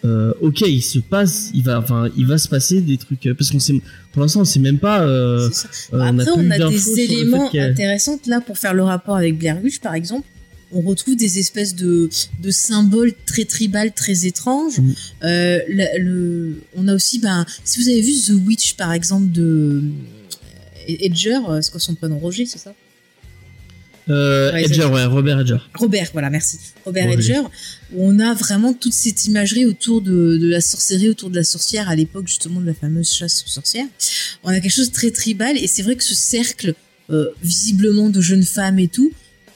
euh, 0.05 0.35
ok, 0.41 0.61
il 0.63 0.83
se 0.83 0.99
passe, 0.99 1.51
il 1.55 1.63
va, 1.63 1.79
enfin, 1.79 2.11
il 2.17 2.27
va 2.27 2.37
se 2.37 2.49
passer 2.49 2.81
des 2.83 2.99
trucs 2.99 3.27
euh, 3.27 3.35
parce 3.35 3.51
qu'on 3.51 3.59
sait, 3.59 3.81
pour 4.13 4.21
l'instant 4.21 4.41
on 4.41 4.45
sait 4.45 4.61
même 4.61 4.79
pas. 4.79 5.03
euh, 5.03 5.49
Après, 5.93 6.31
on 6.37 6.51
a, 6.51 6.59
des 6.69 7.01
éléments 7.01 7.51
intéressants 7.55 8.19
là 8.27 8.41
pour 8.41 8.59
faire 8.59 8.75
le 8.75 8.83
rapport 8.83 9.17
avec 9.17 9.39
Blair 9.39 9.59
Witch, 9.63 9.81
par 9.81 9.95
exemple. 9.95 10.27
On 10.73 10.81
retrouve 10.81 11.17
des 11.17 11.39
espèces 11.39 11.75
de, 11.75 12.11
de 12.43 12.51
symboles 12.51 13.13
très 13.27 13.45
tribales, 13.45 13.93
très 13.93 14.27
étranges. 14.27 14.81
Mm. 14.81 14.93
Euh, 15.23 15.59
le, 15.99 16.63
on 16.77 16.89
a 16.89 16.95
aussi, 16.95 17.21
ben, 17.21 17.47
si 17.65 17.81
vous 17.81 17.89
avez 17.89 18.01
vu 18.01 18.13
The 18.13 18.47
Witch, 18.47 18.75
par 18.75 18.93
exemple, 18.93 19.31
de 19.31 19.83
Edger, 20.89 21.39
c'est 21.63 21.71
quoi 21.71 21.81
son 21.81 21.95
prénom 21.95 22.19
Roger, 22.19 22.45
c'est 22.45 22.59
ça? 22.59 22.75
Euh, 24.09 24.53
Ouais, 24.53 24.65
Edger, 24.65 24.85
ouais, 24.85 25.05
Robert 25.05 25.41
Edger. 25.41 25.57
Robert, 25.75 26.09
voilà, 26.13 26.31
merci. 26.31 26.59
Robert. 26.85 27.11
Edger, 27.11 27.41
où 27.93 28.07
on 28.07 28.19
a 28.19 28.35
vraiment 28.35 28.75
toute 28.75 28.93
cette 28.93 29.25
imagerie 29.27 29.65
autour 29.65 30.03
de, 30.03 30.37
de 30.37 30.49
la 30.49 30.61
sorcellerie, 30.61 31.09
autour 31.09 31.31
de 31.31 31.37
la 31.37 31.45
sorcière, 31.45 31.89
à 31.89 31.97
l'époque 31.97 32.29
justement 32.29 32.61
de 32.61 32.67
la 32.67 32.75
fameuse 32.75 33.11
chasse 33.13 33.45
aux 33.47 33.51
sorcières. 33.51 33.87
On 34.43 34.49
a 34.49 34.61
quelque 34.61 34.73
chose 34.73 34.91
de 34.91 34.95
très 34.95 35.11
tribal, 35.11 35.57
et 35.57 35.67
c'est 35.67 35.83
vrai 35.83 35.97
que 35.97 36.05
ce 36.05 36.15
cercle, 36.15 36.75
euh, 37.11 37.29
visiblement 37.43 38.11
de 38.11 38.21
jeunes 38.21 38.45
femmes 38.45 38.79
et 38.79 38.89
tout, 38.89 39.11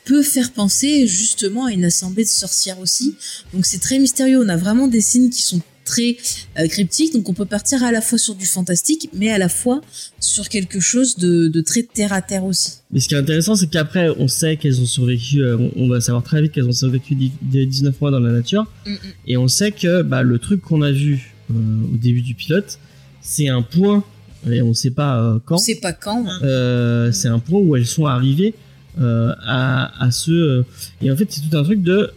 peut 0.04 0.22
faire 0.22 0.52
penser 0.52 1.06
justement 1.06 1.66
à 1.66 1.72
une 1.72 1.84
assemblée 1.84 2.24
de 2.24 2.28
sorcières 2.30 2.78
aussi. 2.78 3.14
Donc 3.52 3.66
c'est 3.66 3.78
très 3.78 3.98
mystérieux, 3.98 4.40
on 4.42 4.48
a 4.48 4.56
vraiment 4.56 4.88
des 4.88 5.02
signes 5.02 5.28
qui 5.28 5.42
sont 5.42 5.60
très 5.88 6.16
euh, 6.58 6.68
cryptiques, 6.68 7.12
donc 7.14 7.28
on 7.28 7.34
peut 7.34 7.44
partir 7.46 7.82
à 7.82 7.90
la 7.90 8.00
fois 8.00 8.18
sur 8.18 8.34
du 8.36 8.46
fantastique, 8.46 9.08
mais 9.12 9.30
à 9.30 9.38
la 9.38 9.48
fois 9.48 9.80
sur 10.20 10.48
quelque 10.48 10.78
chose 10.80 11.16
de, 11.16 11.48
de 11.48 11.60
très 11.60 11.82
terre 11.82 12.12
à 12.12 12.22
terre 12.22 12.44
aussi. 12.44 12.72
Mais 12.92 13.00
ce 13.00 13.08
qui 13.08 13.14
est 13.14 13.18
intéressant, 13.18 13.56
c'est 13.56 13.66
qu'après 13.68 14.08
on 14.18 14.28
sait 14.28 14.56
qu'elles 14.56 14.80
ont 14.80 14.86
survécu. 14.86 15.42
euh, 15.42 15.56
on, 15.76 15.88
va 15.88 16.00
savoir 16.00 16.22
très 16.22 16.40
vite 16.42 16.52
qu'elles 16.52 16.68
ont 16.68 16.72
survécu 16.72 17.14
dix- 17.14 17.32
dix- 17.42 17.66
19 17.66 18.00
mois 18.00 18.10
dans 18.10 18.20
la 18.20 18.30
nature. 18.32 18.64
Mm, 18.86 18.92
mm. 18.92 18.96
Et 19.26 19.36
on 19.36 19.48
sait 19.48 19.72
que 19.72 20.02
bah, 20.02 20.22
le 20.22 20.38
truc 20.38 20.60
qu'on 20.62 20.82
a 20.82 20.92
vu 20.92 21.34
euh, 21.50 21.54
au 21.92 21.96
début 21.96 22.22
du 22.22 22.34
pilote, 22.34 22.78
c'est 23.20 23.48
un 23.48 23.62
point. 23.62 24.04
Et 24.48 24.62
on 24.62 24.72
sait 24.74 24.90
pas 24.92 25.18
euh, 25.20 25.38
quand. 25.44 25.58
Sait 25.58 25.80
pas 25.80 25.92
quand. 25.92 26.24
Euh, 26.42 27.10
c'est 27.12 27.28
un 27.28 27.40
point 27.40 27.60
où 27.60 27.74
elles 27.76 27.86
sont 27.86 28.06
arrivées 28.06 28.54
à, 29.00 30.04
à 30.04 30.10
ce 30.10 30.64
et 31.00 31.10
en 31.12 31.16
fait 31.16 31.26
c'est 31.30 31.40
tout 31.48 31.56
un 31.56 31.62
truc 31.62 31.82
de 31.82 32.10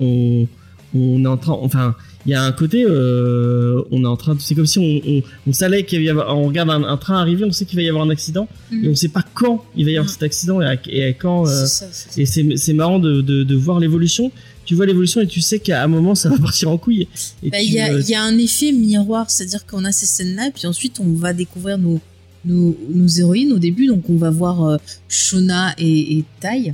on 0.00 0.48
on 0.94 1.24
est 1.24 1.28
en 1.28 1.36
train 1.36 1.52
enfin 1.60 1.94
il 2.26 2.32
y 2.32 2.34
a 2.34 2.42
un 2.42 2.52
côté 2.52 2.84
euh, 2.86 3.82
on 3.90 4.02
est 4.04 4.06
en 4.06 4.16
train 4.16 4.34
de- 4.34 4.40
c'est 4.40 4.54
comme 4.54 4.66
si 4.66 4.78
on, 4.78 5.00
on, 5.10 5.22
on 5.46 5.52
savait 5.52 5.84
qu'il 5.84 5.98
va 5.98 6.04
y 6.04 6.08
avoir 6.08 6.36
on 6.38 6.46
regarde 6.46 6.70
un, 6.70 6.82
un 6.84 6.96
train 6.96 7.18
arriver 7.20 7.44
on 7.44 7.52
sait 7.52 7.64
qu'il 7.66 7.76
va 7.76 7.82
y 7.82 7.88
avoir 7.88 8.04
un 8.04 8.10
accident 8.10 8.48
Mhm. 8.70 8.84
et 8.84 8.88
on 8.88 8.94
sait 8.94 9.08
pas 9.08 9.22
quand 9.34 9.64
il 9.76 9.84
va 9.84 9.90
y 9.90 9.96
avoir 9.96 10.10
cet 10.10 10.22
accident 10.22 10.60
et 10.62 10.66
à, 10.66 10.76
et 10.88 11.04
à 11.04 11.12
quand 11.12 11.46
euh, 11.46 11.66
ça, 11.66 11.86
et 12.16 12.24
c'est 12.26 12.72
marrant 12.72 12.98
de, 12.98 13.20
de, 13.20 13.42
de 13.42 13.54
voir 13.54 13.78
l'évolution 13.80 14.32
tu 14.64 14.74
vois 14.74 14.86
l'évolution 14.86 15.20
et 15.20 15.26
tu 15.26 15.42
sais 15.42 15.58
qu'à 15.58 15.82
un 15.84 15.88
moment 15.88 16.14
ça 16.14 16.30
va 16.30 16.38
partir 16.38 16.70
en 16.70 16.78
couille 16.78 17.06
Bah, 17.42 17.58
tu, 17.58 17.64
Il 17.66 17.72
y, 17.74 17.80
a, 17.80 17.92
euh, 17.92 18.00
il 18.00 18.08
y 18.08 18.14
a 18.14 18.22
un 18.22 18.38
effet 18.38 18.72
miroir, 18.72 19.30
c'est-à-dire 19.30 19.66
qu'on 19.66 19.84
a 19.84 19.92
ces 19.92 20.06
scènes-là, 20.06 20.50
puis 20.54 20.66
ensuite 20.66 21.00
on 21.00 21.12
va 21.12 21.34
découvrir 21.34 21.76
nos, 21.76 22.00
nos, 22.46 22.74
nos 22.94 23.06
héroïnes 23.06 23.52
au 23.52 23.58
début. 23.58 23.86
Donc 23.88 24.08
on 24.08 24.16
va 24.16 24.30
voir 24.30 24.78
Shona 25.06 25.74
et, 25.76 26.16
et 26.18 26.24
Tai. 26.40 26.72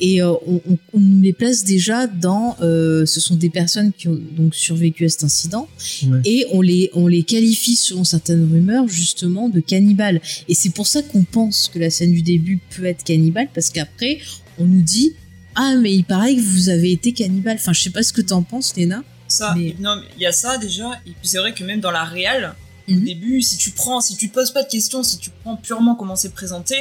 Et 0.00 0.22
euh, 0.22 0.32
on, 0.46 0.60
on- 0.70 0.78
on 0.92 1.00
nous 1.00 1.20
les 1.22 1.32
place 1.32 1.64
déjà 1.64 2.06
dans. 2.06 2.56
euh, 2.60 3.04
ce 3.06 3.20
sont 3.20 3.36
des 3.36 3.50
personnes 3.50 3.92
qui 3.92 4.08
ont 4.08 4.18
donc 4.36 4.54
survécu 4.54 5.04
à 5.04 5.08
cet 5.08 5.24
incident. 5.24 5.68
Ouais. 6.04 6.20
Et 6.24 6.46
on 6.52 6.60
les, 6.60 6.90
on 6.94 7.06
les 7.06 7.22
qualifie, 7.22 7.76
selon 7.76 8.04
certaines 8.04 8.48
rumeurs, 8.50 8.86
justement 8.88 9.48
de 9.48 9.60
cannibales. 9.60 10.20
Et 10.48 10.54
c'est 10.54 10.70
pour 10.70 10.86
ça 10.86 11.02
qu'on 11.02 11.24
pense 11.24 11.68
que 11.72 11.78
la 11.78 11.90
scène 11.90 12.12
du 12.12 12.22
début 12.22 12.58
peut 12.76 12.84
être 12.84 13.02
cannibale, 13.04 13.48
parce 13.54 13.70
qu'après, 13.70 14.18
on 14.58 14.64
nous 14.64 14.82
dit 14.82 15.12
Ah, 15.54 15.74
mais 15.80 15.92
il 15.94 16.04
paraît 16.04 16.34
que 16.36 16.40
vous 16.40 16.68
avez 16.68 16.92
été 16.92 17.12
cannibale. 17.12 17.56
Enfin, 17.56 17.72
je 17.72 17.82
sais 17.82 17.90
pas 17.90 18.02
ce 18.02 18.12
que 18.12 18.20
t'en 18.22 18.42
penses, 18.42 18.74
Léna. 18.76 19.02
Ça, 19.26 19.54
Mais- 19.56 19.74
non, 19.80 19.96
mais 19.96 20.06
il 20.16 20.22
y 20.22 20.26
a 20.26 20.32
ça 20.32 20.56
déjà, 20.58 20.92
et 21.06 21.10
puis 21.10 21.28
c'est 21.28 21.38
vrai 21.38 21.52
que 21.52 21.62
même 21.64 21.80
dans 21.80 21.90
la 21.90 22.04
réal, 22.04 22.54
au 22.88 22.92
Mhm. 22.92 23.04
début, 23.04 23.42
si 23.42 23.58
tu 23.58 23.70
prends, 23.72 24.00
si 24.00 24.16
tu 24.16 24.30
te 24.30 24.34
poses 24.34 24.50
pas 24.52 24.62
de 24.62 24.68
questions, 24.68 25.02
si 25.02 25.18
tu 25.18 25.28
prends 25.42 25.56
purement 25.56 25.94
comment 25.96 26.16
c'est 26.16 26.32
présenté, 26.32 26.74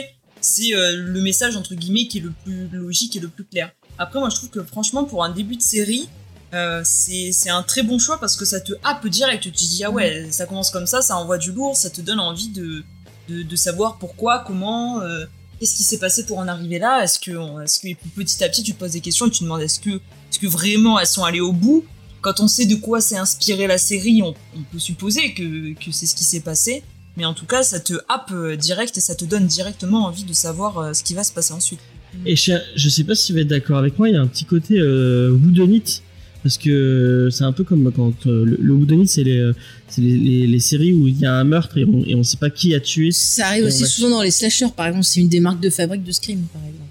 c'est 0.47 0.73
euh, 0.73 0.95
le 0.95 1.21
message 1.21 1.55
entre 1.55 1.75
guillemets 1.75 2.07
qui 2.07 2.17
est 2.19 2.21
le 2.21 2.33
plus 2.43 2.67
logique 2.71 3.15
et 3.15 3.19
le 3.19 3.27
plus 3.27 3.43
clair. 3.43 3.71
Après, 3.97 4.19
moi, 4.19 4.29
je 4.29 4.35
trouve 4.35 4.49
que 4.49 4.63
franchement, 4.63 5.03
pour 5.05 5.23
un 5.23 5.29
début 5.29 5.55
de 5.57 5.61
série, 5.61 6.07
euh, 6.53 6.81
c'est 6.83 7.49
un 7.49 7.63
très 7.63 7.83
bon 7.83 7.99
choix 7.99 8.19
parce 8.19 8.35
que 8.35 8.45
ça 8.45 8.59
te 8.61 8.73
happe 8.83 9.05
direct. 9.07 9.43
Tu 9.43 9.51
te 9.51 9.57
dis 9.57 9.83
ah 9.83 9.91
ouais, 9.91 10.27
ça 10.31 10.45
commence 10.45 10.71
comme 10.71 10.87
ça, 10.87 11.01
ça 11.01 11.17
envoie 11.17 11.37
du 11.37 11.51
lourd, 11.51 11.75
ça 11.75 11.89
te 11.89 12.01
donne 12.01 12.19
envie 12.19 12.49
de 12.49 12.83
de, 13.29 13.55
savoir 13.57 13.97
pourquoi, 13.97 14.39
comment. 14.47 15.01
euh, 15.01 15.25
Qu'est-ce 15.59 15.75
qui 15.75 15.83
s'est 15.83 15.97
passé 15.97 16.25
pour 16.25 16.37
en 16.37 16.47
arriver 16.47 16.77
là 16.79 17.03
Est-ce 17.03 17.19
que, 17.19 17.63
est-ce 17.63 17.79
que 17.79 17.87
petit 18.15 18.43
à 18.43 18.47
petit 18.47 18.61
tu 18.63 18.73
te 18.73 18.79
poses 18.79 18.91
des 18.91 19.01
questions 19.01 19.25
et 19.25 19.31
tu 19.31 19.39
te 19.39 19.43
demandes 19.43 19.61
est-ce 19.61 19.79
que, 19.79 19.89
est-ce 19.89 20.37
que 20.39 20.45
vraiment 20.47 20.99
elles 20.99 21.07
sont 21.07 21.23
allées 21.23 21.41
au 21.41 21.51
bout? 21.51 21.83
Quand 22.21 22.39
on 22.39 22.47
sait 22.47 22.65
de 22.67 22.75
quoi 22.75 23.01
s'est 23.01 23.17
inspiré 23.17 23.65
la 23.67 23.77
série, 23.79 24.21
on, 24.21 24.33
on 24.55 24.63
peut 24.71 24.79
supposer 24.79 25.33
que, 25.33 25.73
que 25.73 25.91
c'est 25.91 26.05
ce 26.05 26.13
qui 26.15 26.23
s'est 26.23 26.41
passé. 26.41 26.83
Mais 27.17 27.25
en 27.25 27.33
tout 27.33 27.45
cas, 27.45 27.63
ça 27.63 27.79
te 27.81 27.93
happe 28.07 28.31
euh, 28.31 28.55
direct 28.55 28.95
et 28.97 29.01
ça 29.01 29.15
te 29.15 29.25
donne 29.25 29.47
directement 29.47 30.05
envie 30.05 30.23
de 30.23 30.33
savoir 30.33 30.77
euh, 30.77 30.93
ce 30.93 31.03
qui 31.03 31.13
va 31.15 31.23
se 31.23 31.33
passer 31.33 31.51
ensuite. 31.53 31.79
Et 32.25 32.35
je, 32.37 32.53
je 32.75 32.89
sais 32.89 33.03
pas 33.03 33.15
si 33.15 33.27
tu 33.27 33.33
vas 33.33 33.41
être 33.41 33.47
d'accord 33.49 33.77
avec 33.77 33.97
moi, 33.99 34.07
il 34.07 34.13
y 34.13 34.17
a 34.17 34.21
un 34.21 34.27
petit 34.27 34.45
côté 34.45 34.79
euh, 34.79 35.31
whodunit 35.31 36.01
parce 36.43 36.57
que 36.57 37.27
c'est 37.31 37.43
un 37.43 37.51
peu 37.51 37.63
comme 37.65 37.91
quand 37.91 38.13
euh, 38.27 38.45
le, 38.45 38.57
le 38.61 38.73
whodunit 38.73 39.07
c'est 39.07 39.23
les, 39.23 39.51
c'est 39.89 40.01
les, 40.01 40.15
les, 40.17 40.47
les 40.47 40.59
séries 40.59 40.93
où 40.93 41.07
il 41.07 41.19
y 41.19 41.25
a 41.25 41.33
un 41.33 41.43
meurtre 41.43 41.77
et 41.77 41.83
on, 41.85 42.03
et 42.05 42.15
on 42.15 42.23
sait 42.23 42.37
pas 42.37 42.49
qui 42.49 42.73
a 42.73 42.79
tué. 42.79 43.11
Ça 43.11 43.47
arrive 43.47 43.65
aussi 43.65 43.81
va- 43.81 43.87
souvent 43.87 44.09
dans 44.11 44.21
les 44.21 44.31
slashers, 44.31 44.67
par 44.75 44.85
exemple. 44.87 45.05
C'est 45.05 45.19
une 45.19 45.27
des 45.29 45.39
marques 45.41 45.59
de 45.59 45.69
fabrique 45.69 46.03
de 46.03 46.11
Scream, 46.11 46.41
par 46.53 46.61
exemple. 46.61 46.83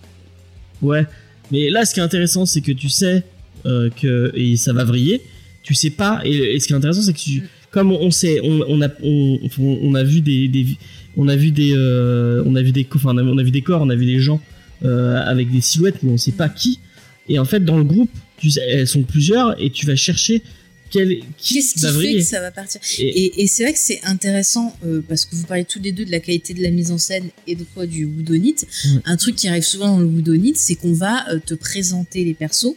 Ouais. 0.83 1.07
Mais 1.53 1.71
là, 1.71 1.85
ce 1.87 1.95
qui 1.95 2.01
est 2.01 2.03
intéressant, 2.03 2.45
c'est 2.45 2.61
que 2.61 2.73
tu 2.73 2.89
sais 2.89 3.23
euh, 3.65 3.89
que 3.91 4.33
et 4.35 4.57
ça 4.57 4.73
va 4.73 4.85
vriller. 4.85 5.23
Tu 5.63 5.75
sais 5.75 5.91
pas. 5.91 6.21
Et, 6.25 6.55
et 6.57 6.61
ce 6.61 6.67
qui 6.67 6.73
est 6.73 6.77
intéressant, 6.77 7.03
c'est 7.03 7.13
que 7.15 7.19
tu, 7.19 7.49
comme 7.77 7.93
on 7.93 8.11
sait, 8.11 8.41
on, 8.43 8.63
on 8.69 8.81
a 8.81 8.89
on, 9.03 10.03
vu 10.03 10.23
des, 10.23 10.49
des 10.49 10.65
on 11.15 11.29
a 11.29 11.37
vu 11.37 11.51
des 11.51 11.73
euh, 11.75 12.43
on 12.47 12.55
a 12.57 12.63
vu 12.63 12.73
des 12.73 12.87
enfin 12.95 13.15
on 13.15 13.37
a, 13.37 13.43
vu 13.43 13.51
des 13.51 13.61
corps, 13.61 13.83
on 13.83 13.91
a 13.91 13.95
vu 13.95 14.07
des 14.07 14.19
gens 14.19 14.41
euh, 14.83 15.21
avec 15.27 15.51
des 15.53 15.61
silhouettes, 15.61 16.03
mais 16.03 16.11
on 16.11 16.17
sait 16.17 16.33
pas 16.33 16.49
qui. 16.49 16.79
Et 17.29 17.39
en 17.39 17.45
fait, 17.45 17.63
dans 17.63 17.77
le 17.77 17.85
groupe, 17.85 18.09
tu 18.39 18.51
sais, 18.51 18.63
elles 18.67 18.87
sont 18.89 19.03
plusieurs 19.03 19.61
et 19.63 19.69
tu 19.69 19.85
vas 19.85 19.95
chercher 19.95 20.41
quel 20.91 21.19
qui 21.37 21.55
Qu'est-ce 21.57 21.75
qui 21.75 21.81
va 21.81 21.93
fait 21.93 22.15
que 22.15 22.21
ça 22.23 22.41
va 22.41 22.51
partir? 22.51 22.81
Et- 22.99 23.25
Et, 23.27 23.43
et 23.43 23.47
c'est 23.47 23.65
vrai 23.65 23.75
que 23.75 23.79
c'est 23.79 24.01
intéressant 24.05 24.75
euh, 24.87 25.03
parce 25.07 25.27
que 25.27 25.37
vous 25.37 25.45
parlez 25.45 25.67
tous 25.67 25.83
les 25.83 25.93
deux 25.93 26.07
de 26.07 26.11
la 26.13 26.21
qualité 26.21 26.55
de 26.55 26.63
la 26.63 26.71
mise 26.71 26.91
en 26.93 26.97
scène 26.99 27.29
et 27.47 27.57
de 27.57 27.65
quoi 27.75 27.85
du 27.87 28.07
woodonite. 28.07 28.67
Un 29.05 29.17
truc 29.19 29.37
qui 29.37 29.49
arrive 29.49 29.65
souvent 29.65 29.89
dans 29.89 29.99
le 30.01 30.07
woodonite, 30.07 30.57
c'est 30.57 30.77
qu'on 30.77 30.95
va 30.95 31.29
euh, 31.31 31.41
te 31.45 31.53
présenter 31.55 32.25
les 32.25 32.33
persos, 32.33 32.75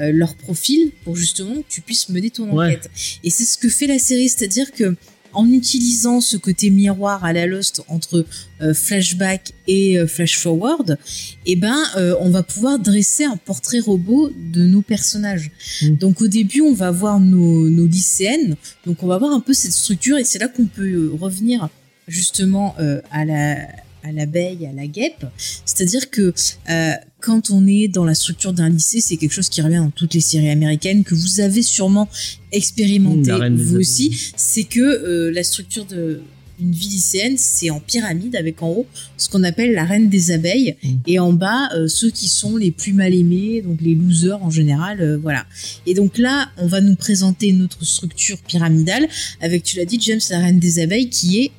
euh, 0.00 0.10
leur 0.12 0.34
profil, 0.34 0.90
pour 1.04 1.16
justement 1.16 1.54
que 1.56 1.66
tu 1.68 1.80
puisses 1.80 2.08
mener 2.08 2.30
ton 2.30 2.50
Ouais. 2.56 2.66
enquête. 2.66 2.90
Et 3.22 3.30
c'est 3.30 3.44
ce 3.44 3.56
que 3.58 3.68
fait 3.68 3.86
la 3.86 3.98
série, 3.98 4.28
c'est-à-dire 4.28 4.72
que 4.72 4.94
en 5.36 5.50
utilisant 5.50 6.20
ce 6.20 6.36
côté 6.36 6.70
miroir 6.70 7.24
à 7.24 7.32
la 7.32 7.46
Lost 7.46 7.82
entre 7.88 8.24
euh, 8.60 8.72
flashback 8.72 9.50
et 9.66 9.98
euh, 9.98 10.06
flash 10.06 10.38
forward, 10.38 10.96
eh 11.44 11.56
ben 11.56 11.76
euh, 11.96 12.14
on 12.20 12.30
va 12.30 12.44
pouvoir 12.44 12.78
dresser 12.78 13.24
un 13.24 13.36
portrait 13.36 13.80
robot 13.80 14.30
de 14.52 14.62
nos 14.62 14.80
personnages. 14.80 15.50
Mm. 15.82 15.94
Donc 15.96 16.22
au 16.22 16.28
début, 16.28 16.60
on 16.60 16.72
va 16.72 16.92
voir 16.92 17.18
nos, 17.18 17.68
nos 17.68 17.86
lycéennes, 17.86 18.54
donc 18.86 19.02
on 19.02 19.08
va 19.08 19.18
voir 19.18 19.32
un 19.32 19.40
peu 19.40 19.54
cette 19.54 19.72
structure 19.72 20.18
et 20.18 20.24
c'est 20.24 20.38
là 20.38 20.46
qu'on 20.46 20.66
peut 20.66 20.86
euh, 20.86 21.10
revenir 21.20 21.68
justement 22.06 22.76
à 23.10 23.24
la 23.24 23.56
à 24.04 24.12
l'abeille, 24.12 24.66
à 24.66 24.72
la 24.72 24.86
guêpe. 24.86 25.26
C'est-à-dire 25.64 26.10
que 26.10 26.32
euh, 26.70 26.92
quand 27.20 27.50
on 27.50 27.66
est 27.66 27.88
dans 27.88 28.04
la 28.04 28.14
structure 28.14 28.52
d'un 28.52 28.68
lycée, 28.68 29.00
c'est 29.00 29.16
quelque 29.16 29.32
chose 29.32 29.48
qui 29.48 29.62
revient 29.62 29.76
dans 29.76 29.90
toutes 29.90 30.14
les 30.14 30.20
séries 30.20 30.50
américaines 30.50 31.04
que 31.04 31.14
vous 31.14 31.40
avez 31.40 31.62
sûrement 31.62 32.08
expérimenté 32.52 33.32
vous 33.50 33.76
aussi. 33.76 34.32
C'est 34.36 34.64
que 34.64 34.80
euh, 34.80 35.32
la 35.32 35.42
structure 35.42 35.86
de 35.86 36.20
une 36.60 36.70
vie 36.70 36.88
lycéenne, 36.88 37.34
c'est 37.36 37.70
en 37.70 37.80
pyramide 37.80 38.36
avec 38.36 38.62
en 38.62 38.68
haut 38.68 38.86
ce 39.16 39.28
qu'on 39.28 39.42
appelle 39.42 39.72
la 39.72 39.84
reine 39.84 40.08
des 40.08 40.30
abeilles 40.30 40.76
Mm. 40.82 40.88
et 41.06 41.18
en 41.18 41.32
bas 41.32 41.70
euh, 41.74 41.88
ceux 41.88 42.10
qui 42.10 42.28
sont 42.28 42.56
les 42.56 42.70
plus 42.70 42.92
mal 42.92 43.14
aimés, 43.14 43.62
donc 43.62 43.80
les 43.80 43.94
losers 43.94 44.42
en 44.42 44.50
général, 44.50 45.00
euh, 45.00 45.16
voilà. 45.16 45.46
Et 45.86 45.94
donc 45.94 46.18
là, 46.18 46.50
on 46.58 46.66
va 46.66 46.80
nous 46.80 46.96
présenter 46.96 47.52
notre 47.52 47.84
structure 47.84 48.38
pyramidale 48.38 49.06
avec, 49.40 49.62
tu 49.62 49.76
l'as 49.76 49.84
dit, 49.84 49.98
James, 50.00 50.20
la 50.30 50.40
reine 50.40 50.58
des 50.58 50.78
abeilles, 50.78 51.08
qui 51.08 51.40
est 51.40 51.50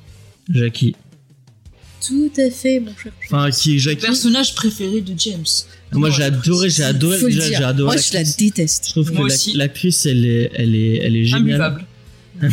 Jackie. 0.48 0.94
Tout 2.06 2.30
à 2.38 2.50
fait, 2.50 2.80
mon 2.80 2.92
cher. 2.96 3.12
Enfin, 3.26 3.50
qui 3.50 3.76
est 3.76 3.78
Jackie. 3.78 4.00
Personnage 4.02 4.54
préféré 4.54 5.00
de 5.00 5.12
James. 5.18 5.44
Moi, 5.92 6.10
j'ai 6.10 6.24
adoré, 6.24 6.68
j'ai 6.70 6.82
adoré, 6.84 7.18
déjà, 7.20 7.72
j'ai. 7.72 7.82
Moi, 7.82 7.96
je 7.96 8.12
la 8.14 8.24
déteste. 8.24 8.84
Je 8.86 8.90
trouve 8.90 9.10
que 9.10 9.16
Moi 9.16 9.28
l'actrice, 9.54 10.04
elle 10.06 10.24
est, 10.24 10.50
elle 10.54 10.74
est, 10.74 10.96
elle 10.96 11.16
est 11.16 11.24
géniale. 11.24 11.60
Imbuvable. 11.62 11.86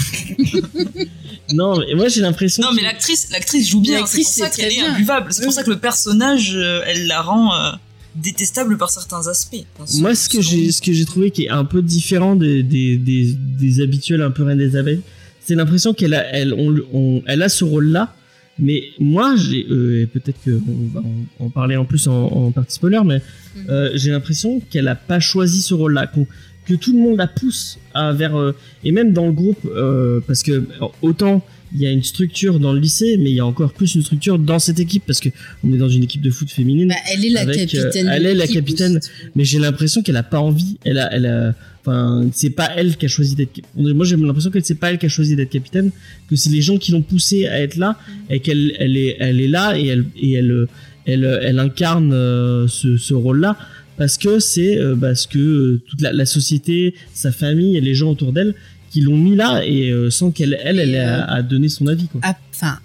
Non, 1.53 1.77
mais 1.77 1.93
moi 1.95 2.07
j'ai 2.07 2.21
l'impression. 2.21 2.63
Non, 2.63 2.69
mais 2.73 2.81
l'actrice, 2.83 3.27
l'actrice 3.31 3.67
joue 3.69 3.81
bien. 3.81 3.95
C'est 3.95 3.99
L'actrice, 4.01 4.27
pour 4.27 4.33
ça 4.45 4.49
c'est 4.51 4.61
qu'elle 4.61 4.71
est 4.71 4.79
imbuvable. 4.81 5.33
C'est 5.33 5.43
pour 5.43 5.53
ça 5.53 5.63
que 5.63 5.69
le 5.69 5.77
personnage, 5.77 6.53
euh, 6.55 6.81
elle 6.87 7.05
la 7.05 7.21
rend 7.21 7.53
euh, 7.53 7.71
détestable 8.15 8.77
par 8.77 8.89
certains 8.89 9.27
aspects. 9.27 9.57
Enfin, 9.77 9.99
Moi, 9.99 10.15
ce 10.15 10.29
que 10.29 10.41
j'ai, 10.41 10.71
ce 10.71 10.81
que 10.81 10.93
j'ai 10.93 11.03
trouvé 11.05 11.31
qui 11.31 11.43
est 11.45 11.49
un 11.49 11.65
peu 11.65 11.81
différent 11.81 12.35
des, 12.37 12.63
des, 12.63 12.95
des, 12.97 13.33
des 13.35 13.81
habituels 13.81 14.21
un 14.21 14.31
peu 14.31 14.43
reine 14.43 14.57
des 14.57 14.75
abeilles, 14.77 15.01
c'est 15.45 15.55
l'impression 15.55 15.93
qu'elle 15.93 16.13
a, 16.13 16.23
elle, 16.33 16.53
on, 16.53 16.75
on- 16.93 17.21
elle 17.27 17.43
a 17.43 17.49
ce 17.49 17.65
rôle-là. 17.65 18.15
Mais 18.59 18.83
moi, 18.99 19.35
j'ai, 19.35 19.65
euh, 19.69 20.01
et 20.01 20.05
peut-être 20.05 20.37
qu'on 20.43 20.87
va 20.93 20.99
en, 21.01 21.45
en 21.45 21.49
parler 21.49 21.75
en 21.75 21.85
plus 21.85 22.07
en, 22.07 22.13
en 22.25 22.51
partie 22.51 22.75
spoiler, 22.75 23.01
mais 23.05 23.19
Mhm. 23.55 23.65
euh, 23.69 23.89
j'ai 23.95 24.11
l'impression 24.11 24.61
qu'elle 24.69 24.87
a 24.87 24.95
pas 24.95 25.19
choisi 25.19 25.61
ce 25.61 25.73
rôle-là, 25.73 26.07
qu'on- 26.07 26.27
que 26.65 26.73
tout 26.75 26.93
le 26.93 26.99
monde 26.99 27.17
la 27.17 27.27
pousse 27.27 27.77
à 27.93 28.13
vers, 28.13 28.35
euh, 28.37 28.55
et 28.83 28.91
même 28.91 29.11
dans 29.11 29.25
le 29.25 29.31
groupe, 29.33 29.59
euh, 29.65 30.19
parce 30.27 30.43
que 30.43 30.63
autant 31.01 31.43
il 31.75 31.81
y 31.81 31.87
a 31.87 31.91
une 31.91 32.03
structure 32.03 32.59
dans 32.59 32.71
le 32.71 32.79
lycée, 32.79 33.17
mais 33.17 33.31
il 33.31 33.35
y 33.35 33.39
a 33.39 33.45
encore 33.45 33.73
plus 33.73 33.95
une 33.95 34.03
structure 34.03 34.37
dans 34.37 34.59
cette 34.59 34.79
équipe 34.79 35.03
parce 35.07 35.19
que 35.19 35.29
on 35.63 35.73
est 35.73 35.77
dans 35.77 35.89
une 35.89 36.03
équipe 36.03 36.21
de 36.21 36.29
foot 36.29 36.49
féminine. 36.51 36.89
Bah, 36.89 36.95
elle 37.11 37.25
est 37.25 37.29
la 37.29 37.41
Avec, 37.41 37.57
euh, 37.57 37.65
capitaine. 37.65 38.07
elle 38.13 38.25
est 38.27 38.35
la 38.35 38.45
capitaine. 38.47 38.97
aussi. 38.97 39.09
mais 39.35 39.43
j'ai 39.43 39.57
l'impression 39.57 40.03
qu'elle 40.03 40.15
a 40.17 40.21
pas 40.23 40.39
envie. 40.39 40.77
Elle 40.85 40.99
a, 40.99 41.11
elle 41.11 41.25
a, 41.25 41.55
enfin, 41.85 42.27
c'est 42.33 42.49
pas 42.49 42.69
elle 42.75 42.97
qui 42.97 43.05
a 43.05 43.09
choisi 43.09 43.35
d'être. 43.35 43.59
Moi, 43.75 44.05
j'ai 44.05 44.15
l'impression 44.15 44.51
que 44.51 44.59
c'est 44.61 44.75
pas 44.75 44.91
elle 44.91 44.97
qui 44.97 45.05
a 45.05 45.09
choisi 45.09 45.35
d'être 45.35 45.49
capitaine, 45.49 45.91
que 46.29 46.35
c'est 46.35 46.49
les 46.49 46.61
gens 46.61 46.77
qui 46.77 46.91
l'ont 46.91 47.01
poussée 47.01 47.47
à 47.47 47.59
être 47.59 47.75
là 47.75 47.97
et 48.29 48.39
qu'elle, 48.39 48.73
elle 48.79 48.97
est, 48.97 49.17
elle 49.19 49.41
est 49.41 49.47
là 49.47 49.77
et 49.77 49.87
elle, 49.87 50.05
et 50.15 50.33
elle, 50.33 50.67
elle, 51.05 51.39
elle 51.43 51.59
incarne 51.59 52.13
euh, 52.13 52.67
ce, 52.67 53.13
rôle-là 53.13 53.57
parce 53.97 54.17
que 54.17 54.39
c'est 54.39 54.77
euh, 54.77 54.95
parce 54.95 55.27
que 55.27 55.39
euh, 55.39 55.81
toute 55.87 56.01
la, 56.01 56.25
société, 56.25 56.95
sa 57.13 57.31
famille 57.31 57.79
les 57.79 57.95
gens 57.95 58.11
autour 58.11 58.33
d'elle 58.33 58.55
qui 58.89 59.01
l'ont 59.01 59.17
mis 59.17 59.35
là 59.35 59.63
et 59.65 59.91
sans 60.11 60.29
qu'elle, 60.29 60.59
elle, 60.63 60.79
elle, 60.79 60.93
Et, 60.93 60.99
a, 60.99 61.41
donné 61.41 61.67
son 61.67 61.87
avis. 61.87 62.07
Ah, 62.21 62.37
Enfin, 62.53 62.77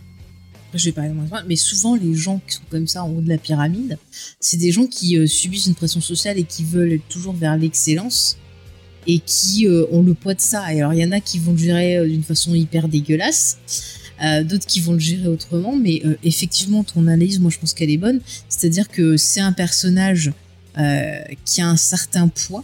je 0.73 0.87
vais 0.87 0.93
parler 0.93 1.11
de 1.11 1.15
moi, 1.15 1.27
mais 1.47 1.57
souvent 1.57 1.97
les 1.97 2.15
gens 2.15 2.41
qui 2.47 2.55
sont 2.55 2.63
comme 2.71 2.87
ça 2.87 3.05
en 3.05 3.11
haut 3.11 3.21
de 3.21 3.29
la 3.29 3.37
pyramide, 3.37 3.99
c'est 4.41 4.57
des 4.57 4.73
gens 4.73 4.87
qui 4.87 5.29
subissent 5.29 5.67
une 5.67 5.75
pression 5.75 6.01
sociale 6.01 6.39
et 6.39 6.45
qui 6.45 6.65
veulent 6.65 6.99
toujours 7.11 7.35
vers 7.35 7.59
l'excellence 7.59 8.39
et 9.09 9.19
qui 9.19 9.67
euh, 9.67 9.87
ont 9.91 10.03
le 10.03 10.15
poids 10.15 10.35
de 10.35 10.41
ça. 10.41 10.73
Et 10.73 10.81
alors 10.81 10.95
il 10.95 11.01
y 11.01 11.05
en 11.05 11.13
a 11.13 11.21
qui 11.21 11.39
vont 11.39 11.53
le 11.53 11.59
gérer 11.59 11.97
euh, 11.97 12.07
d'une 12.07 12.23
façon 12.23 12.55
hyper 12.55 12.89
dégueulasse. 12.89 13.59
euh, 14.23 14.45
d'autres 14.45 14.67
qui 14.67 14.81
vont 14.81 14.93
le 14.93 14.99
gérer 14.99 15.29
autrement, 15.29 15.77
mais 15.77 16.03
effectivement, 16.25 16.85
ton 16.85 17.07
analyse, 17.07 17.39
moi 17.41 17.51
je 17.51 17.59
pense 17.59 17.73
qu'elle 17.73 17.91
est 17.91 17.97
bonne. 17.97 18.21
C'est-à-dire 18.49 18.89
que 18.89 19.17
c'est 19.17 19.41
un 19.41 19.53
personnage 19.53 20.33
qui 21.45 21.61
a 21.61 21.69
un 21.69 21.77
certain 21.77 22.29
poids, 22.29 22.63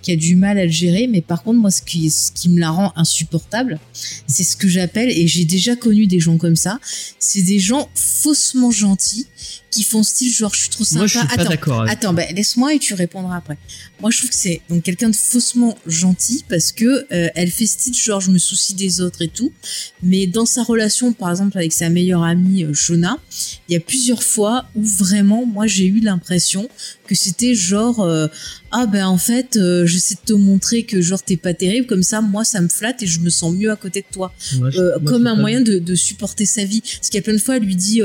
qui 0.00 0.10
a 0.12 0.16
du 0.16 0.36
mal 0.36 0.58
à 0.58 0.64
le 0.64 0.70
gérer, 0.70 1.06
mais 1.06 1.20
par 1.20 1.42
contre, 1.42 1.60
moi, 1.60 1.70
ce 1.70 1.82
qui, 1.82 2.10
ce 2.10 2.32
qui 2.32 2.48
me 2.48 2.58
la 2.58 2.70
rend 2.70 2.92
insupportable, 2.96 3.78
c'est 4.26 4.42
ce 4.42 4.56
que 4.56 4.68
j'appelle, 4.68 5.10
et 5.10 5.26
j'ai 5.26 5.44
déjà 5.44 5.76
connu 5.76 6.06
des 6.06 6.18
gens 6.18 6.38
comme 6.38 6.56
ça, 6.56 6.78
c'est 7.18 7.42
des 7.42 7.58
gens 7.58 7.88
faussement 7.94 8.70
gentils 8.70 9.26
qui 9.70 9.84
font 9.84 10.02
style 10.02 10.30
genre 10.32 10.54
je 10.54 10.60
suis 10.60 10.68
trop 10.68 10.84
sympa. 10.84 10.98
Moi, 10.98 11.06
je 11.06 11.18
suis 11.18 11.26
pas 11.28 11.34
Attends, 11.34 11.46
avec- 11.46 11.60
Attends, 11.90 12.12
bah, 12.12 12.24
laisse-moi 12.34 12.74
et 12.74 12.78
tu 12.78 12.92
répondras 12.94 13.36
après. 13.36 13.56
Moi, 14.00 14.10
je 14.10 14.18
trouve 14.18 14.30
que 14.30 14.36
c'est 14.36 14.60
donc 14.68 14.82
quelqu'un 14.82 15.08
de 15.08 15.16
faussement 15.16 15.76
gentil 15.86 16.44
parce 16.48 16.72
que 16.72 16.84
euh, 17.12 17.28
elle 17.34 17.50
fait 17.50 17.66
style 17.66 17.94
genre 17.94 18.20
je 18.20 18.30
me 18.30 18.38
soucie 18.38 18.74
des 18.74 19.00
autres 19.00 19.22
et 19.22 19.28
tout, 19.28 19.52
mais 20.02 20.26
dans 20.26 20.44
sa 20.46 20.62
relation, 20.62 21.12
par 21.14 21.30
exemple 21.30 21.56
avec 21.56 21.72
sa 21.72 21.88
meilleure 21.88 22.22
amie 22.22 22.64
euh, 22.64 22.74
Shona, 22.74 23.18
il 23.68 23.72
y 23.72 23.76
a 23.76 23.80
plusieurs 23.80 24.22
fois 24.22 24.66
où 24.74 24.84
vraiment, 24.84 25.46
moi, 25.46 25.66
j'ai 25.66 25.86
eu 25.86 26.00
l'impression 26.00 26.68
que 27.06 27.14
c'était 27.14 27.54
genre 27.54 28.00
euh, 28.00 28.26
ah 28.72 28.86
ben 28.86 29.06
en 29.06 29.18
fait, 29.18 29.58
j'essaie 29.84 30.14
de 30.14 30.20
te 30.24 30.32
montrer 30.32 30.84
que 30.84 31.00
genre 31.02 31.22
t'es 31.22 31.36
pas 31.36 31.52
terrible 31.52 31.86
comme 31.86 32.02
ça, 32.02 32.20
moi 32.22 32.42
ça 32.44 32.60
me 32.60 32.68
flatte 32.68 33.02
et 33.02 33.06
je 33.06 33.20
me 33.20 33.28
sens 33.28 33.54
mieux 33.54 33.70
à 33.70 33.76
côté 33.76 34.00
de 34.00 34.06
toi 34.10 34.32
moi, 34.56 34.70
comme 35.04 35.26
un 35.26 35.34
moyen 35.36 35.60
de, 35.60 35.78
de 35.78 35.94
supporter 35.94 36.46
sa 36.46 36.64
vie. 36.64 36.80
Parce 36.80 37.10
qu'il 37.10 37.18
y 37.18 37.18
a 37.18 37.22
plein 37.22 37.34
de 37.34 37.38
fois, 37.38 37.56
elle 37.58 37.64
lui 37.64 37.76
dit 37.76 38.00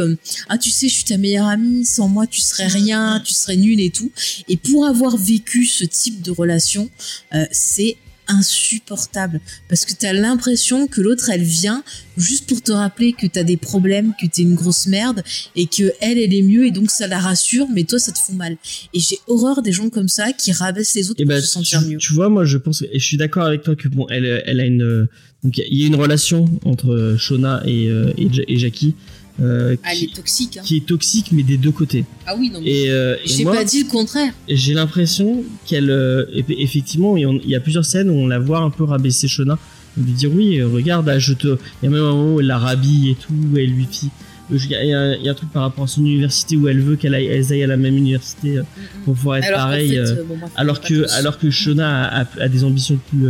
Ah, 0.49 0.57
tu 0.57 0.69
sais, 0.69 0.89
je 0.89 0.93
suis 0.95 1.03
ta 1.05 1.17
meilleure 1.17 1.26
amie, 1.35 1.83
sans 1.85 2.07
moi, 2.07 2.25
tu 2.27 2.39
serais 2.39 2.67
rien, 2.67 3.21
tu 3.25 3.33
serais 3.33 3.57
nul 3.57 3.79
et 3.81 3.89
tout. 3.89 4.11
Et 4.47 4.55
pour 4.55 4.85
avoir 4.85 5.17
vécu 5.17 5.65
ce 5.65 5.83
type 5.83 6.21
de 6.21 6.31
relation, 6.31 6.89
euh, 7.33 7.45
c'est 7.51 7.97
insupportable. 8.29 9.39
Parce 9.69 9.85
que 9.85 9.93
t'as 9.93 10.11
l'impression 10.11 10.87
que 10.87 10.99
l'autre 11.01 11.29
elle 11.29 11.43
vient 11.43 11.81
juste 12.17 12.45
pour 12.47 12.61
te 12.61 12.71
rappeler 12.73 13.13
que 13.13 13.25
t'as 13.27 13.43
des 13.43 13.55
problèmes 13.57 14.13
que 14.19 14.27
t'es 14.27 14.41
une 14.41 14.55
grosse 14.55 14.87
merde 14.87 15.23
et 15.55 15.65
que 15.65 15.93
elle 16.01 16.17
elle 16.17 16.33
est 16.33 16.41
mieux 16.41 16.65
et 16.65 16.71
donc 16.71 16.89
ça 16.91 17.07
la 17.07 17.19
rassure 17.19 17.67
mais 17.73 17.83
toi 17.85 17.99
ça 17.99 18.11
te 18.11 18.19
fout 18.19 18.35
mal. 18.35 18.57
Et 18.93 18.99
j'ai 18.99 19.17
horreur 19.27 19.61
des 19.61 19.71
gens 19.71 19.89
comme 19.89 20.09
ça 20.09 20.33
qui 20.33 20.51
rabaissent 20.51 20.95
les 20.95 21.09
autres 21.09 21.21
Et 21.21 21.25
pour 21.25 21.35
bah, 21.35 21.41
se 21.41 21.47
sentir 21.47 21.81
tu, 21.81 21.89
mieux. 21.89 21.97
tu 21.99 22.13
vois, 22.13 22.27
moi, 22.29 22.43
je 22.45 22.57
pense, 22.57 22.81
et 22.81 22.99
je 22.99 23.05
suis 23.05 23.17
d'accord 23.17 23.43
avec 23.45 23.61
toi 23.63 23.75
que 23.77 23.87
bon, 23.87 24.07
elle, 24.09 24.43
elle 24.45 24.59
a 24.59 24.65
une, 24.65 24.83
euh, 24.83 25.09
donc 25.43 25.57
il 25.57 25.77
y 25.77 25.83
a 25.83 25.87
une 25.87 25.95
relation 25.95 26.45
entre 26.65 27.15
Shona 27.17 27.61
et, 27.65 27.87
euh, 27.89 28.11
et, 28.17 28.27
Ja- 28.33 28.43
et 28.47 28.57
Jackie 28.57 28.95
euh, 29.41 29.75
Ah, 29.83 29.93
qui, 29.93 30.05
est 30.05 30.15
toxique 30.15 30.57
hein. 30.57 30.61
qui 30.65 30.77
est 30.77 30.85
toxique, 30.85 31.27
mais 31.31 31.43
des 31.43 31.57
deux 31.57 31.71
côtés. 31.71 32.05
ah 32.25 32.35
oui 32.37 32.49
non 32.51 32.59
mais 32.61 32.69
Et, 32.69 32.89
euh, 32.91 33.15
et 33.23 33.27
j'ai 33.27 33.43
pas 33.43 33.63
dit 33.63 33.83
le 33.83 33.89
contraire 33.89 34.33
j'ai 34.49 34.73
l'impression 34.73 35.43
qu'elle, 35.65 35.89
euh, 35.91 36.25
eff- 36.35 36.55
effectivement, 36.57 37.15
et 37.17 37.21
il 37.43 37.49
y 37.49 37.55
a 37.55 37.59
plusieurs 37.59 37.85
scènes 37.85 38.09
où 38.09 38.13
on 38.15 38.27
la 38.27 38.39
voit 38.39 38.59
un 38.59 38.69
peu 38.71 38.83
rabaisser 38.83 39.27
Shona, 39.27 39.57
on 39.99 40.03
lui 40.03 40.11
dit 40.13 40.27
oui, 40.27 40.57
euh, 40.59 40.67
regarde, 40.67 41.07
ah, 41.09 41.19
je 41.19 41.33
te, 41.33 41.47
il 41.47 41.85
y 41.85 41.87
a 41.87 41.89
même 41.91 42.01
un 42.03 42.11
moment 42.13 42.35
où 42.35 42.39
elle 42.39 42.47
la 42.47 42.57
rhabille 42.57 43.11
et 43.11 43.15
tout, 43.15 43.33
où 43.33 43.57
elle 43.57 43.69
lui 43.71 43.85
dit, 43.85 44.09
il 44.49 44.65
y, 44.71 44.75
a- 44.75 45.15
il 45.17 45.23
y 45.23 45.27
a 45.27 45.31
un 45.31 45.35
truc 45.35 45.51
par 45.51 45.63
rapport 45.63 45.83
à 45.83 45.87
son 45.87 46.01
université 46.05 46.55
où 46.55 46.67
elle 46.69 46.79
veut 46.79 46.95
qu'elle 46.95 47.13
aille, 47.13 47.29
aillent 47.29 47.63
à 47.63 47.67
la 47.67 47.75
même 47.77 47.97
université 47.97 48.57
euh, 48.57 48.63
pour 49.03 49.13
pouvoir 49.15 49.37
être 49.39 49.47
Alors 49.47 49.59
pareil. 49.59 49.97
euh, 49.97 50.23
bon, 50.27 50.37
alors 50.55 50.79
que 50.79 51.03
tous. 51.03 51.11
alors 51.13 51.37
que 51.37 51.49
Shona 51.51 52.05
a, 52.05 52.21
a- 52.23 52.41
a 52.41 52.47
des 52.47 52.63
ambitions 52.63 52.97
plus 53.09 53.27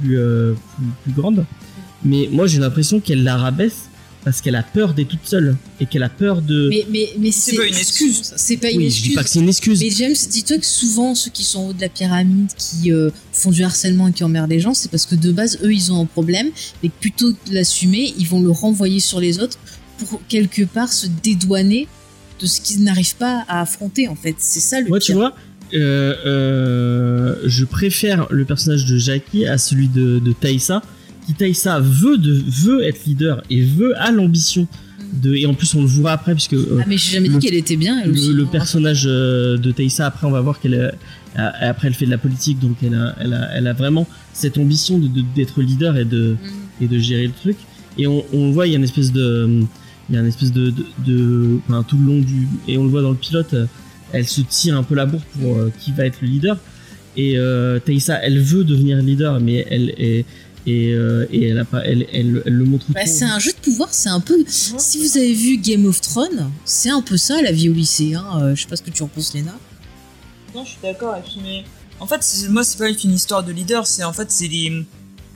plus, 0.00 0.18
euh, 0.18 0.54
plus 0.78 0.86
plus 1.04 1.12
grandes 1.12 1.44
mais 2.02 2.30
moi 2.32 2.46
j'ai 2.46 2.58
l'impression 2.58 3.00
qu'elle 3.00 3.22
la 3.22 3.36
rabaisse 3.36 3.89
parce 4.24 4.40
qu'elle 4.40 4.56
a 4.56 4.62
peur 4.62 4.94
d'être 4.94 5.08
toute 5.08 5.24
seule 5.26 5.56
et 5.80 5.86
qu'elle 5.86 6.02
a 6.02 6.08
peur 6.08 6.42
de 6.42 6.68
mais 6.68 6.86
mais 6.90 7.08
mais 7.18 7.30
c'est 7.30 7.56
pas 7.56 7.66
une 7.66 7.74
excuse. 7.74 8.32
c'est 8.36 8.56
pas 8.58 8.70
une 8.70 8.78
oui 8.78 8.90
je 8.90 8.96
dis 8.96 8.98
excuse. 8.98 9.14
pas 9.14 9.22
que 9.24 9.30
c'est 9.30 9.38
une 9.38 9.48
excuse. 9.48 9.80
Mais 9.80 9.90
James 9.90 10.14
dis-toi 10.30 10.58
que 10.58 10.66
souvent 10.66 11.14
ceux 11.14 11.30
qui 11.30 11.44
sont 11.44 11.60
en 11.60 11.68
haut 11.68 11.72
de 11.72 11.80
la 11.80 11.88
pyramide 11.88 12.50
qui 12.56 12.92
euh, 12.92 13.10
font 13.32 13.50
du 13.50 13.62
harcèlement 13.62 14.08
et 14.08 14.12
qui 14.12 14.22
emmerdent 14.24 14.50
les 14.50 14.60
gens 14.60 14.74
c'est 14.74 14.90
parce 14.90 15.06
que 15.06 15.14
de 15.14 15.32
base 15.32 15.58
eux 15.62 15.72
ils 15.72 15.92
ont 15.92 16.00
un 16.02 16.06
problème 16.06 16.48
mais 16.82 16.90
que 16.90 16.94
plutôt 17.00 17.32
que 17.32 17.50
de 17.50 17.54
l'assumer 17.54 18.14
ils 18.18 18.26
vont 18.26 18.42
le 18.42 18.50
renvoyer 18.50 19.00
sur 19.00 19.20
les 19.20 19.38
autres 19.38 19.58
pour 19.98 20.20
quelque 20.28 20.62
part 20.62 20.92
se 20.92 21.06
dédouaner 21.22 21.88
de 22.40 22.46
ce 22.46 22.60
qu'ils 22.60 22.82
n'arrivent 22.82 23.16
pas 23.16 23.44
à 23.48 23.62
affronter 23.62 24.08
en 24.08 24.16
fait. 24.16 24.34
C'est 24.38 24.60
ça 24.60 24.80
le 24.80 24.88
moi 24.88 24.98
tu 24.98 25.12
vois 25.12 25.34
euh, 25.74 26.14
euh, 26.26 27.36
je 27.44 27.64
préfère 27.64 28.26
le 28.30 28.44
personnage 28.44 28.86
de 28.86 28.98
Jackie 28.98 29.46
à 29.46 29.58
celui 29.58 29.88
de, 29.88 30.18
de 30.18 30.32
Taïsa, 30.32 30.82
qui 31.30 31.34
Taïsa 31.34 31.80
veut, 31.80 32.18
de, 32.18 32.42
veut 32.64 32.82
être 32.82 33.04
leader 33.06 33.42
et 33.50 33.62
veut, 33.62 33.92
a 34.00 34.10
l'ambition 34.10 34.66
de. 35.22 35.34
Et 35.34 35.46
en 35.46 35.54
plus, 35.54 35.74
on 35.74 35.82
le 35.82 35.86
voit 35.86 36.12
après, 36.12 36.34
puisque. 36.34 36.54
euh, 36.54 36.78
Ah, 36.80 36.84
mais 36.88 36.96
j'ai 36.98 37.12
jamais 37.14 37.28
dit 37.28 37.34
le- 37.34 37.40
qu'elle 37.40 37.54
était 37.54 37.76
bien, 37.76 38.00
elle 38.02 38.10
le, 38.10 38.14
aussi. 38.18 38.32
le 38.32 38.44
hein. 38.44 38.48
personnage 38.50 39.04
euh, 39.06 39.56
de 39.58 39.70
Taïsa, 39.70 40.06
après, 40.06 40.26
on 40.26 40.30
va 40.30 40.40
voir 40.40 40.60
qu'elle. 40.60 40.74
a- 41.36 41.68
Après, 41.68 41.86
elle 41.88 41.94
fait 41.94 42.06
de 42.06 42.10
la 42.10 42.18
politique, 42.18 42.58
donc 42.58 42.76
elle 42.82 42.94
a, 42.94 43.14
elle 43.20 43.32
a, 43.34 43.48
elle 43.54 43.66
a 43.68 43.72
vraiment 43.72 44.06
cette 44.32 44.58
ambition 44.58 44.98
de- 44.98 45.08
d'être 45.36 45.62
leader 45.62 45.96
et 45.96 46.04
de, 46.04 46.32
Mm. 46.80 46.84
et 46.84 46.88
de 46.88 46.98
gérer 46.98 47.26
le 47.28 47.32
truc. 47.32 47.56
Et 47.98 48.06
on, 48.08 48.24
on 48.32 48.46
le 48.48 48.52
voit, 48.52 48.66
il 48.66 48.70
y 48.70 48.74
a 48.74 48.78
une 48.78 48.84
espèce 48.84 49.12
de, 49.12 49.48
il 50.08 50.14
y 50.14 50.18
a 50.18 50.20
une 50.22 50.26
espèce 50.26 50.52
de, 50.52 50.70
de, 50.70 50.84
de- 51.06 51.58
enfin, 51.68 51.84
tout 51.84 51.96
le 51.96 52.04
long 52.04 52.18
du, 52.20 52.48
et 52.66 52.76
on 52.78 52.82
le 52.84 52.90
voit 52.90 53.02
dans 53.02 53.10
le 53.10 53.16
pilote, 53.16 53.54
euh, 53.54 53.66
elle 54.12 54.26
se 54.26 54.40
tire 54.40 54.76
un 54.76 54.82
peu 54.82 54.96
la 54.96 55.06
bourre 55.06 55.22
pour 55.40 55.56
euh, 55.56 55.70
qui 55.78 55.92
va 55.92 56.04
être 56.06 56.18
le 56.20 56.26
leader. 56.28 56.56
Et 57.16 57.38
euh, 57.38 57.78
Taïsa, 57.78 58.18
elle 58.24 58.40
veut 58.40 58.64
devenir 58.64 58.98
leader, 59.00 59.38
mais 59.40 59.66
elle 59.70 59.90
est 59.98 60.24
et, 60.66 60.92
euh, 60.92 61.26
et 61.32 61.48
elle 61.48 61.58
a 61.58 61.64
pas, 61.64 61.84
elle, 61.84 62.06
elle, 62.12 62.42
elle 62.44 62.52
le 62.52 62.64
montre 62.64 62.86
Bah, 62.90 63.06
c'est 63.06 63.24
un 63.24 63.38
jeu 63.38 63.52
de 63.52 63.58
pouvoir, 63.58 63.88
c'est 63.92 64.08
un 64.08 64.20
peu. 64.20 64.36
Si 64.46 64.98
vous 64.98 65.16
avez 65.16 65.32
vu 65.32 65.56
Game 65.56 65.86
of 65.86 66.00
Thrones, 66.00 66.50
c'est 66.64 66.90
un 66.90 67.02
peu 67.02 67.16
ça 67.16 67.40
la 67.42 67.52
vie 67.52 67.68
au 67.68 67.72
lycée. 67.72 68.14
Hein. 68.14 68.26
euh, 68.42 68.54
je 68.54 68.62
sais 68.62 68.68
pas 68.68 68.76
ce 68.76 68.82
que 68.82 68.90
tu 68.90 69.02
en 69.02 69.08
penses, 69.08 69.34
Léna. 69.34 69.52
Non, 70.54 70.64
je 70.64 70.70
suis 70.70 70.78
d'accord. 70.82 71.16
Mais 71.42 71.64
en 72.00 72.06
fait, 72.06 72.24
moi, 72.48 72.64
c'est 72.64 72.78
pas 72.78 72.88
une 72.88 73.12
histoire 73.14 73.42
de 73.42 73.52
leader. 73.52 73.86
C'est 73.86 74.04
en 74.04 74.12
fait, 74.12 74.30
c'est 74.30 74.48
les. 74.48 74.84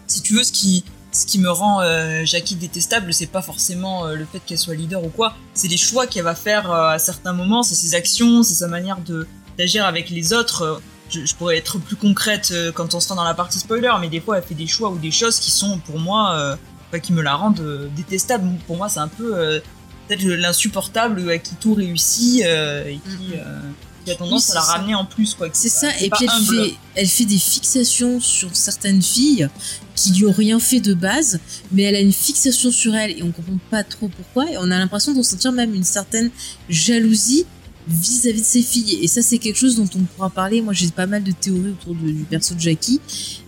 Si 0.07 0.22
tu 0.22 0.35
veux, 0.35 0.43
ce 0.43 0.53
qui, 0.53 0.85
ce 1.12 1.27
qui 1.27 1.39
me 1.39 1.51
rend 1.51 1.81
euh, 1.81 2.25
Jackie 2.25 2.57
détestable, 2.57 3.14
c'est 3.14 3.27
pas 3.27 3.43
forcément 3.43 4.07
euh, 4.07 4.16
le 4.16 4.27
fait 4.27 4.41
qu'elle 4.45 4.59
soit 4.59 4.75
leader 4.75 5.03
ou 5.05 5.09
quoi. 5.09 5.35
C'est 5.55 5.68
les 5.68 5.77
choix 5.77 6.07
qu'elle 6.07 6.25
va 6.25 6.35
faire 6.35 6.70
euh, 6.70 6.91
à 6.91 6.99
certains 6.99 7.33
moments. 7.33 7.62
C'est 7.62 7.75
ses 7.75 7.95
actions, 7.95 8.43
c'est 8.43 8.55
sa 8.55 8.68
manière 8.68 8.99
de 8.99 9.27
d'agir 9.57 9.87
avec 9.87 10.11
les 10.11 10.33
autres. 10.33 10.83
Je, 11.15 11.25
je 11.25 11.35
pourrais 11.35 11.57
être 11.59 11.79
plus 11.79 11.97
concrète 11.97 12.51
euh, 12.53 12.73
quand 12.73 12.95
on 12.95 13.01
sera 13.01 13.15
dans 13.15 13.25
la 13.25 13.35
partie 13.35 13.59
spoiler, 13.59 13.93
mais 14.01 14.09
des 14.09 14.21
fois, 14.21 14.39
elle 14.39 14.43
fait 14.45 14.55
des 14.55 14.67
choix 14.67 14.91
ou 14.91 14.99
des 14.99 15.11
choses 15.11 15.39
qui 15.39 15.51
sont 15.51 15.79
pour 15.79 15.99
moi, 15.99 16.33
euh, 16.35 16.57
enfin, 16.89 16.99
qui 16.99 17.12
me 17.12 17.23
la 17.23 17.35
rendent 17.37 17.61
euh, 17.61 17.89
détestable. 17.97 18.49
Pour 18.67 18.77
moi, 18.77 18.89
c'est 18.89 19.01
un 19.01 19.09
peu 19.09 19.61
peut-être 20.09 20.23
l'insupportable 20.25 21.31
à 21.31 21.39
qui 21.39 21.55
tout 21.55 21.75
réussit 21.75 22.41
et 22.43 22.99
qui, 23.05 23.35
Mhm. 23.37 23.75
qui 24.05 24.11
a 24.11 24.15
tendance 24.17 24.47
Oui, 24.49 24.53
à 24.53 24.55
la 24.57 24.61
ça. 24.61 24.73
ramener 24.73 24.95
en 24.95 25.05
plus. 25.07 25.33
quoi. 25.35 25.49
C'est 25.53 25.69
ça, 25.71 25.89
et 26.01 26.11
puis 26.11 26.27
elle 26.27 26.45
fait, 26.69 26.75
elle 26.95 27.07
fait 27.09 27.25
des 27.25 27.39
fixations 27.39 28.21
sur 28.21 28.55
certaines 28.55 29.01
filles 29.03 29.49
qui 29.95 30.12
lui 30.12 30.27
ont 30.27 30.33
rien 30.33 30.59
fait 30.61 30.81
de 30.81 30.93
base, 30.93 31.39
mais 31.73 31.83
elle 31.85 31.95
a 31.97 32.01
une 32.01 32.12
fixation 32.12 32.71
sur 32.71 32.95
elle 32.95 33.12
et 33.12 33.23
on 33.23 33.31
comprend 33.31 33.57
pas 33.71 33.83
trop 33.85 34.09
pourquoi, 34.09 34.51
et 34.51 34.59
on 34.59 34.71
a 34.71 34.79
l'impression 34.79 35.15
d'en 35.15 35.23
sentir 35.23 35.53
même 35.53 35.73
une 35.75 35.85
certaine 35.85 36.31
jalousie 36.69 37.47
vis-à-vis 37.87 38.41
de 38.41 38.47
ses 38.47 38.62
filles. 38.62 38.99
Et 39.03 39.09
ça, 39.09 39.22
c'est 39.22 39.39
quelque 39.39 39.59
chose 39.59 39.76
dont 39.76 39.89
on 39.95 40.01
pourra 40.01 40.30
parler. 40.30 40.62
Moi, 40.62 40.72
j'ai 40.72 40.89
pas 40.89 41.07
mal 41.07 41.22
de 41.22 41.32
théories 41.32 41.70
autour 41.70 41.95
du 41.95 42.24
perso 42.28 42.55
de 42.55 42.61
Jackie, 42.61 43.01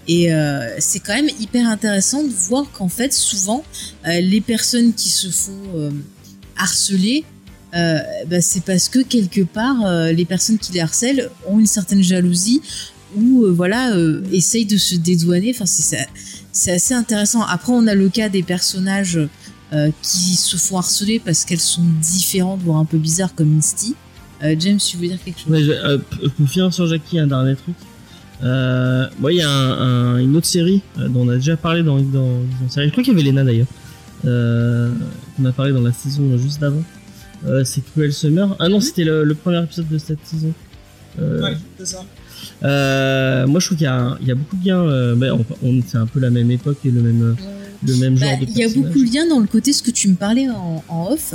et 0.08 0.32
euh, 0.32 0.76
c'est 0.78 1.00
quand 1.00 1.14
même 1.14 1.30
hyper 1.40 1.68
intéressant 1.68 2.22
de 2.22 2.28
voir 2.28 2.70
qu'en 2.72 2.88
fait, 2.88 3.12
souvent, 3.12 3.64
euh, 4.06 4.20
les 4.20 4.40
personnes 4.40 4.92
qui 4.92 5.08
se 5.08 5.28
font 5.28 5.52
euh, 5.74 5.90
harceler, 6.56 7.24
bah, 7.72 8.40
c'est 8.40 8.64
parce 8.64 8.88
que 8.88 9.00
quelque 9.00 9.42
part, 9.42 9.86
les 10.10 10.24
personnes 10.24 10.56
qui 10.56 10.72
les 10.72 10.80
harcèlent 10.80 11.28
ont 11.46 11.58
une 11.58 11.66
certaine 11.66 12.02
jalousie 12.02 12.62
ou 13.14 13.44
voilà 13.52 13.94
essayent 14.32 14.64
de 14.64 14.78
se 14.78 14.94
dédouaner. 14.94 15.54
Enfin, 15.54 15.66
c'est 15.66 16.72
assez 16.72 16.94
intéressant. 16.94 17.42
Après, 17.42 17.72
on 17.74 17.86
a 17.86 17.94
le 17.94 18.08
cas 18.08 18.30
des 18.30 18.42
personnages 18.42 19.20
qui 20.00 20.36
se 20.36 20.56
font 20.56 20.78
harceler 20.78 21.20
parce 21.20 21.44
qu'elles 21.44 21.60
sont 21.60 21.84
différentes, 22.00 22.62
voire 22.62 22.78
un 22.78 22.86
peu 22.86 22.96
bizarres, 22.96 23.34
comme 23.34 23.50
Misty. 23.50 23.94
Euh, 24.44 24.54
James, 24.58 24.78
tu 24.78 24.96
veux 24.98 25.08
dire 25.08 25.18
quelque 25.24 25.40
chose 25.40 25.50
Ouais, 25.50 25.62
je, 25.62 25.70
euh, 25.72 25.98
pour 26.36 26.48
finir 26.48 26.72
sur 26.72 26.86
Jackie, 26.86 27.18
un 27.18 27.26
dernier 27.26 27.54
truc. 27.56 27.74
Euh, 28.44 29.06
moi, 29.18 29.32
il 29.32 29.38
y 29.38 29.42
a 29.42 29.48
un- 29.50 30.14
un- 30.14 30.18
une 30.18 30.36
autre 30.36 30.46
série 30.46 30.82
euh, 30.98 31.08
dont 31.08 31.22
on 31.26 31.28
a 31.30 31.36
déjà 31.36 31.56
parlé 31.56 31.82
dans, 31.82 31.98
dans, 32.00 32.28
série. 32.68 32.86
Je 32.88 32.92
crois 32.92 33.02
qu'il 33.02 33.14
y 33.16 33.16
avait 33.20 33.26
Lena 33.30 33.44
d'ailleurs. 33.44 33.66
Euh, 34.26 34.90
on 35.40 35.44
a 35.46 35.52
parlé 35.52 35.72
dans 35.72 35.80
la 35.80 35.92
saison 35.92 36.36
juste 36.36 36.60
d'avant. 36.60 36.82
Euh, 37.46 37.64
c'est 37.64 37.82
Cruel 37.92 38.12
Summer. 38.12 38.54
Ah 38.58 38.68
non, 38.68 38.80
c'était 38.80 39.04
le, 39.04 39.24
le 39.24 39.34
premier 39.34 39.62
épisode 39.62 39.88
de 39.88 39.98
cette 39.98 40.24
saison. 40.26 40.52
Euh, 41.18 41.42
Ouais, 41.42 41.56
c'est 41.78 41.86
ça. 41.86 42.04
euh, 42.64 43.46
moi, 43.46 43.58
je 43.60 43.66
trouve 43.66 43.78
qu'il 43.78 43.84
y, 43.86 43.88
a 43.88 43.98
un- 43.98 44.18
il 44.20 44.28
y 44.28 44.30
a 44.30 44.34
beaucoup 44.34 44.56
de. 44.56 44.70
Euh, 44.70 45.14
bah, 45.14 45.26
on, 45.32 45.44
on- 45.66 45.82
c'est 45.86 45.96
un 45.98 46.06
peu 46.06 46.20
la 46.20 46.28
même 46.30 46.50
époque 46.50 46.78
et 46.84 46.90
le 46.90 47.00
même, 47.00 47.22
euh, 47.22 47.34
le 47.82 47.96
même 47.96 48.16
genre 48.16 48.30
Bah, 48.38 48.44
de 48.44 48.50
Il 48.50 48.58
y 48.58 48.64
a 48.64 48.68
beaucoup 48.68 49.04
de 49.04 49.12
liens 49.12 49.26
dans 49.26 49.40
le 49.40 49.46
côté 49.46 49.72
ce 49.72 49.82
que 49.82 49.90
tu 49.90 50.08
me 50.08 50.14
parlais 50.14 50.48
en, 50.48 50.84
en 50.88 51.12
off. 51.12 51.34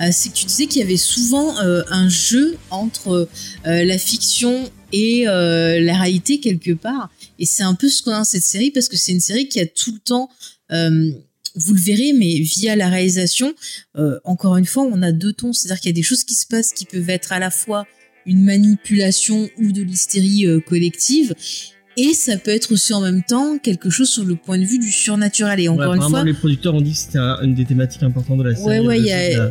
Euh, 0.00 0.08
c'est 0.12 0.30
que 0.30 0.34
tu 0.34 0.46
disais 0.46 0.66
qu'il 0.66 0.80
y 0.80 0.84
avait 0.84 0.96
souvent 0.96 1.58
euh, 1.60 1.82
un 1.90 2.08
jeu 2.08 2.56
entre 2.70 3.28
euh, 3.66 3.84
la 3.84 3.98
fiction 3.98 4.70
et 4.92 5.24
la 5.24 5.98
réalité 5.98 6.40
quelque 6.40 6.72
part. 6.72 7.10
Et 7.38 7.44
c'est 7.44 7.64
un 7.64 7.74
peu 7.74 7.88
ce 7.88 8.02
qu'on 8.02 8.12
a 8.12 8.18
dans 8.18 8.24
cette 8.24 8.44
série 8.44 8.70
parce 8.70 8.88
que 8.88 8.96
c'est 8.96 9.12
une 9.12 9.20
série 9.20 9.48
qui 9.48 9.60
a 9.60 9.66
tout 9.66 9.92
le 9.92 9.98
temps, 9.98 10.30
vous 10.70 11.74
le 11.74 11.80
verrez, 11.80 12.12
mais 12.14 12.38
via 12.38 12.76
la 12.76 12.88
réalisation, 12.88 13.54
encore 14.24 14.56
une 14.56 14.64
fois, 14.64 14.84
on 14.84 15.02
a 15.02 15.12
deux 15.12 15.34
tons. 15.34 15.52
C'est-à-dire 15.52 15.80
qu'il 15.80 15.90
y 15.90 15.94
a 15.94 15.96
des 15.96 16.02
choses 16.02 16.24
qui 16.24 16.34
se 16.34 16.46
passent 16.46 16.72
qui 16.72 16.86
peuvent 16.86 17.10
être 17.10 17.32
à 17.32 17.38
la 17.38 17.50
fois 17.50 17.86
une 18.24 18.42
manipulation 18.42 19.50
ou 19.58 19.72
de 19.72 19.82
l'hystérie 19.82 20.46
collective. 20.66 21.34
Et 21.98 22.12
ça 22.12 22.36
peut 22.36 22.50
être 22.50 22.72
aussi 22.72 22.92
en 22.92 23.00
même 23.00 23.22
temps 23.22 23.56
quelque 23.58 23.88
chose 23.88 24.10
sur 24.10 24.22
le 24.24 24.36
point 24.36 24.58
de 24.58 24.64
vue 24.64 24.78
du 24.78 24.92
surnaturel. 24.92 25.60
Et 25.60 25.68
Ouais, 25.68 25.74
encore 25.82 25.94
une 25.94 26.02
fois, 26.02 26.24
les 26.24 26.34
producteurs 26.34 26.74
ont 26.74 26.80
dit 26.82 26.92
que 26.92 26.98
c'était 26.98 27.18
un- 27.18 27.40
une 27.42 27.54
des 27.54 27.64
thématiques 27.64 28.02
importantes 28.02 28.36
de 28.38 28.42
la 28.44 28.54
série. 28.54 28.66
Ouais, 28.66 28.80
ouais, 28.80 28.98
il 28.98 29.06
y 29.06 29.12
a. 29.12 29.46
de- 29.46 29.50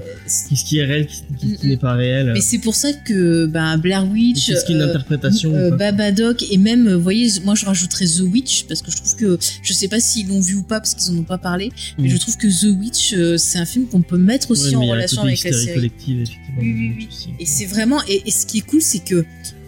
Qu'est-ce 0.49 0.63
qui 0.63 0.77
est 0.77 0.85
réel, 0.85 1.07
qui, 1.39 1.55
qui 1.57 1.67
n'est 1.67 1.77
pas 1.77 1.93
réel. 1.93 2.31
Mais 2.33 2.41
c'est 2.41 2.59
pour 2.59 2.75
ça 2.75 2.93
que 2.93 3.47
ben, 3.47 3.77
Blair 3.79 4.07
Witch, 4.07 4.45
Qu'est-ce 4.45 4.63
qui 4.63 4.73
est 4.73 4.75
une 4.75 4.81
euh, 4.81 4.89
interprétation 4.89 5.55
euh, 5.55 5.71
Babadook 5.75 6.45
et 6.51 6.57
même, 6.57 6.87
euh, 6.87 6.95
vous 6.97 7.01
voyez, 7.03 7.29
moi 7.43 7.55
je 7.55 7.65
rajouterais 7.65 8.05
The 8.05 8.19
Witch 8.21 8.65
parce 8.67 8.81
que 8.83 8.91
je 8.91 8.97
trouve 8.97 9.15
que, 9.15 9.37
je 9.63 9.73
sais 9.73 9.87
pas 9.87 9.99
s'ils 9.99 10.27
l'ont 10.27 10.39
vu 10.39 10.53
ou 10.55 10.63
pas 10.63 10.79
parce 10.79 10.93
qu'ils 10.93 11.13
en 11.15 11.17
ont 11.17 11.23
pas 11.23 11.39
parlé, 11.39 11.71
mais 11.97 12.07
Mm. 12.07 12.11
je 12.11 12.17
trouve 12.17 12.37
que 12.37 12.47
The 12.47 12.77
Witch, 12.79 13.13
euh, 13.13 13.37
c'est 13.37 13.57
un 13.57 13.65
film 13.65 13.87
qu'on 13.87 14.03
peut 14.03 14.17
mettre 14.19 14.51
aussi 14.51 14.69
Ouais, 14.69 14.75
en 14.75 14.85
relation 14.85 15.23
avec 15.23 15.43
la 15.43 15.51
série. 15.51 15.73
collective, 15.73 16.21
effectivement. 16.21 16.59
Oui, 16.61 16.73
oui, 16.77 16.93
oui. 16.99 17.33
Et 17.39 17.45
c'est 17.47 17.65
vraiment, 17.65 18.01
et, 18.07 18.21
et 18.27 18.31
ce 18.31 18.45
qui 18.45 18.59
est 18.59 18.65
cool, 18.67 18.81
c'est 18.83 19.03
que 19.03 19.25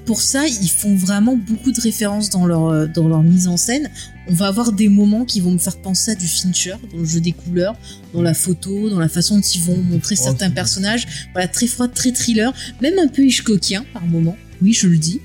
pour 0.08 0.22
ça, 0.22 0.47
ils 0.47 0.70
font 0.70 0.95
vraiment 0.95 1.36
beaucoup 1.36 1.72
de 1.72 1.80
références 1.80 2.32
dans 2.32 2.47
leur, 2.47 2.68
euh, 2.70 2.88
dans 2.88 3.08
leur 3.08 3.22
mise 3.22 3.47
en 3.47 3.58
scène. 3.58 3.91
On 4.28 4.34
va 4.34 4.47
avoir 4.47 4.72
des 4.72 4.89
moments 4.89 5.24
qui 5.26 5.39
vont 5.39 5.51
me 5.51 5.58
faire 5.60 5.78
penser 5.78 6.12
à 6.12 6.16
du 6.16 6.28
Fincher, 6.28 6.74
dans 6.91 6.97
le 6.97 7.05
jeu 7.05 7.20
des 7.22 7.34
couleurs, 7.34 7.76
dans 8.14 8.22
la 8.24 8.34
photo, 8.34 8.89
dans 8.89 8.99
la 8.99 9.10
façon 9.10 9.36
dont 9.36 9.41
ils 9.41 9.62
vont 9.62 9.78
montrer 9.78 10.16
froid, 10.16 10.30
certains 10.32 10.49
personnages. 10.49 11.05
Voilà, 11.34 11.47
très 11.47 11.68
froid, 11.68 11.88
très 11.88 12.12
thriller, 12.12 12.51
même 12.82 12.97
un 12.97 13.08
peu 13.08 13.24
Hitchcockien 13.24 13.86
par 13.93 14.05
moment. 14.05 14.36
Oui, 14.62 14.74
je 14.74 14.88
le 14.88 14.97
dis. 14.97 15.22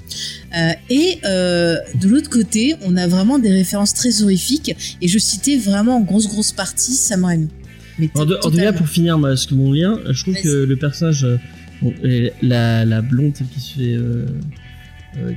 Euh, 0.54 0.72
et 0.90 1.18
euh, 1.24 1.76
de 1.98 2.06
l'autre 2.08 2.28
côté, 2.28 2.74
on 2.82 2.96
a 2.98 3.06
vraiment 3.06 3.38
des 3.38 3.50
références 3.50 3.94
très 3.94 4.20
horrifiques. 4.22 4.76
Et 5.00 5.08
je 5.08 5.18
citais 5.18 5.56
vraiment 5.56 5.96
en 5.96 6.00
grosse, 6.00 6.28
grosse 6.28 6.52
partie 6.52 6.92
Sam 6.92 7.24
Raimi. 7.24 7.48
En, 8.14 8.24
de- 8.26 8.34
en 8.36 8.50
tout 8.50 8.56
cas, 8.56 8.72
pour 8.72 8.88
finir, 8.88 9.18
moi, 9.18 9.34
ce 9.36 9.46
que 9.46 9.54
mon 9.54 9.72
lien, 9.72 9.98
je 10.10 10.22
trouve 10.22 10.34
que 10.42 10.64
le 10.64 10.76
personnage, 10.76 11.26
bon, 11.80 11.94
la, 12.42 12.84
la 12.84 13.00
blonde 13.00 13.32
qui 13.32 13.60
se 13.60 13.72
fait, 13.74 13.94
euh, 13.94 14.26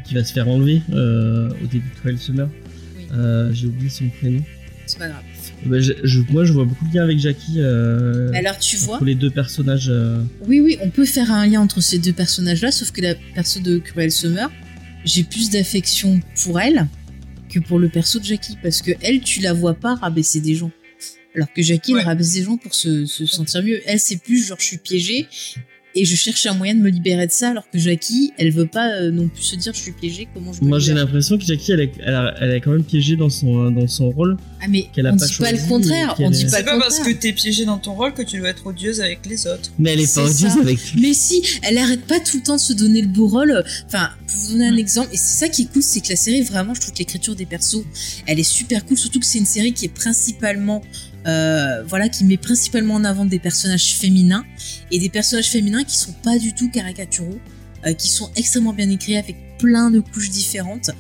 qui 0.05 0.13
va 0.13 0.23
se 0.23 0.33
faire 0.33 0.47
enlever 0.47 0.81
euh, 0.93 1.49
au 1.63 1.67
début 1.67 1.89
de 1.89 1.95
Cruel 1.99 2.17
Summer, 2.17 2.49
Oui. 2.97 3.05
euh, 3.13 3.51
j'ai 3.53 3.67
oublié 3.67 3.89
son 3.89 4.07
prénom. 4.09 4.41
C'est 4.85 4.99
pas 4.99 5.07
grave. 5.09 5.23
Bah, 5.65 5.79
je- 5.79 5.93
je- 6.03 6.21
moi, 6.29 6.45
je 6.45 6.53
vois 6.53 6.65
beaucoup 6.65 6.87
de 6.87 6.93
liens 6.93 7.03
avec 7.03 7.17
Jackie. 7.19 7.55
Euh, 7.57 8.29
Alors 8.33 8.57
tu 8.59 8.77
vois, 8.77 8.95
entre 8.97 9.05
les 9.05 9.15
deux 9.15 9.31
personnages. 9.31 9.87
euh, 9.89 10.21
Oui, 10.47 10.59
oui, 10.61 10.77
on 10.81 10.89
peut 10.91 11.05
faire 11.05 11.31
un 11.31 11.45
lien 11.47 11.59
entre 11.61 11.81
ces 11.81 11.97
deux 11.97 12.13
personnages-là, 12.13 12.71
sauf 12.71 12.91
que 12.91 13.01
la 13.01 13.15
perso 13.33 13.59
de 13.59 13.79
Cruel 13.79 14.11
Summer, 14.11 14.51
j'ai 15.03 15.23
plus 15.23 15.49
d'affection 15.49 16.21
pour 16.43 16.59
elle 16.59 16.87
que 17.49 17.59
pour 17.59 17.79
le 17.79 17.89
perso 17.89 18.19
de 18.19 18.25
Jackie, 18.25 18.57
parce 18.61 18.81
que 18.81 18.91
elle, 19.01 19.21
tu 19.21 19.39
la 19.41 19.53
vois 19.53 19.73
pas 19.73 19.95
rabaisser 19.95 20.39
des 20.39 20.55
gens. 20.55 20.71
Alors 21.35 21.51
que 21.51 21.61
Jackie, 21.61 21.93
Ouais. 21.93 21.99
elle 22.01 22.05
rabaisse 22.05 22.33
des 22.33 22.43
gens 22.43 22.57
pour 22.57 22.73
se, 22.75 23.05
se 23.05 23.25
sentir 23.25 23.63
mieux. 23.63 23.81
Elle, 23.87 23.99
c'est 23.99 24.17
plus 24.17 24.45
genre, 24.45 24.57
je 24.59 24.65
suis 24.65 24.77
piégée 24.77 25.27
et 25.95 26.05
je 26.05 26.15
cherche 26.15 26.45
un 26.45 26.53
moyen 26.53 26.75
de 26.75 26.79
me 26.81 26.89
libérer 26.89 27.25
de 27.27 27.31
ça, 27.31 27.49
alors 27.51 27.63
que 27.71 27.79
Jackie, 27.79 28.33
elle 28.37 28.51
veut 28.51 28.67
pas 28.67 28.91
euh, 28.99 29.11
non 29.11 29.27
plus 29.29 29.43
se 29.43 29.55
dire, 29.55 29.73
je 29.73 29.79
suis 29.79 29.91
piégée, 29.93 30.27
comment 30.33 30.51
je 30.53 30.61
me 30.61 30.67
Moi, 30.67 30.79
j'ai 30.79 30.93
l'impression 30.93 31.37
que 31.37 31.45
Jackie, 31.45 31.71
elle 31.71 31.79
est, 31.81 31.91
elle, 32.05 32.13
a, 32.15 32.35
elle 32.41 32.51
est 32.51 32.61
quand 32.61 32.71
même 32.71 32.83
piégée 32.83 33.15
dans 33.15 33.29
son, 33.29 33.71
dans 33.71 33.87
son 33.87 34.09
rôle. 34.11 34.37
Ah, 34.61 34.65
mais 34.69 34.87
a 34.97 34.99
on 35.13 35.17
pas 35.17 35.25
dit 35.27 35.35
pas 35.39 35.51
le 35.51 35.67
contraire, 35.67 36.15
on 36.19 36.29
dit 36.29 36.41
est- 36.41 36.43
pas 36.45 36.49
C'est 36.51 36.59
le 36.59 36.65
pas 36.65 36.79
parce 36.79 36.95
que 36.99 37.03
contraire. 37.03 37.19
t'es 37.21 37.33
piégé 37.33 37.65
dans 37.65 37.77
ton 37.77 37.93
rôle 37.93 38.13
que 38.13 38.21
tu 38.23 38.39
dois 38.39 38.49
être 38.49 38.65
odieuse 38.67 38.99
avec 39.01 39.19
les 39.25 39.47
autres. 39.47 39.71
Mais 39.79 39.93
elle 39.93 39.99
est 40.01 40.05
C'est 40.05 40.21
pas 40.21 40.29
odieuse 40.29 40.51
ça. 40.53 40.59
avec 40.59 40.91
lui. 40.93 41.01
Mais 41.01 41.13
si, 41.13 41.41
elle 41.63 41.77
arrête 41.77 42.01
pas 42.05 42.19
tout 42.19 42.37
le 42.37 42.43
temps 42.43 42.55
de 42.55 42.61
se 42.61 42.73
donner 42.73 43.01
le 43.01 43.07
beau 43.07 43.27
rôle. 43.27 43.63
Enfin, 43.87 44.09
pour 44.27 44.37
vous 44.37 44.51
donner 44.53 44.65
un 44.67 44.71
Mm. 44.73 44.79
exemple, 44.79 45.09
et 45.13 45.17
c'est 45.17 45.39
ça 45.45 45.49
qui 45.49 45.63
est 45.63 45.71
cool, 45.71 45.83
c'est 45.83 46.01
que 46.01 46.09
la 46.09 46.15
série, 46.15 46.41
vraiment, 46.41 46.73
je 46.73 46.81
trouve 46.81 46.93
que 46.93 46.99
l'écriture 46.99 47.35
des 47.35 47.45
persos, 47.45 47.83
elle 48.25 48.39
est 48.39 48.43
super 48.43 48.85
cool, 48.85 48.97
surtout 48.97 49.19
que 49.19 49.25
c'est 49.25 49.37
une 49.39 49.45
série 49.45 49.71
qui 49.73 49.85
est 49.85 49.89
principalement, 49.89 50.81
euh, 51.25 51.83
voilà, 51.83 52.09
qui 52.09 52.23
met 52.23 52.37
principalement 52.37 52.95
en 52.95 53.03
avant 53.03 53.25
des 53.25 53.39
personnages 53.39 53.95
féminins, 53.95 54.45
et 54.91 54.99
des 54.99 55.09
personnages 55.09 55.49
féminins 55.49 55.83
qui 55.83 55.97
sont 55.97 56.13
pas 56.23 56.37
du 56.37 56.53
tout 56.53 56.69
caricaturaux, 56.69 57.39
euh, 57.85 57.93
qui 57.93 58.09
sont 58.09 58.29
extrêmement 58.35 58.73
bien 58.73 58.89
écrits 58.89 59.17
avec 59.17 59.35
plein 59.57 59.89
de 59.89 59.99
couches 59.99 60.29
différentes. 60.29 60.91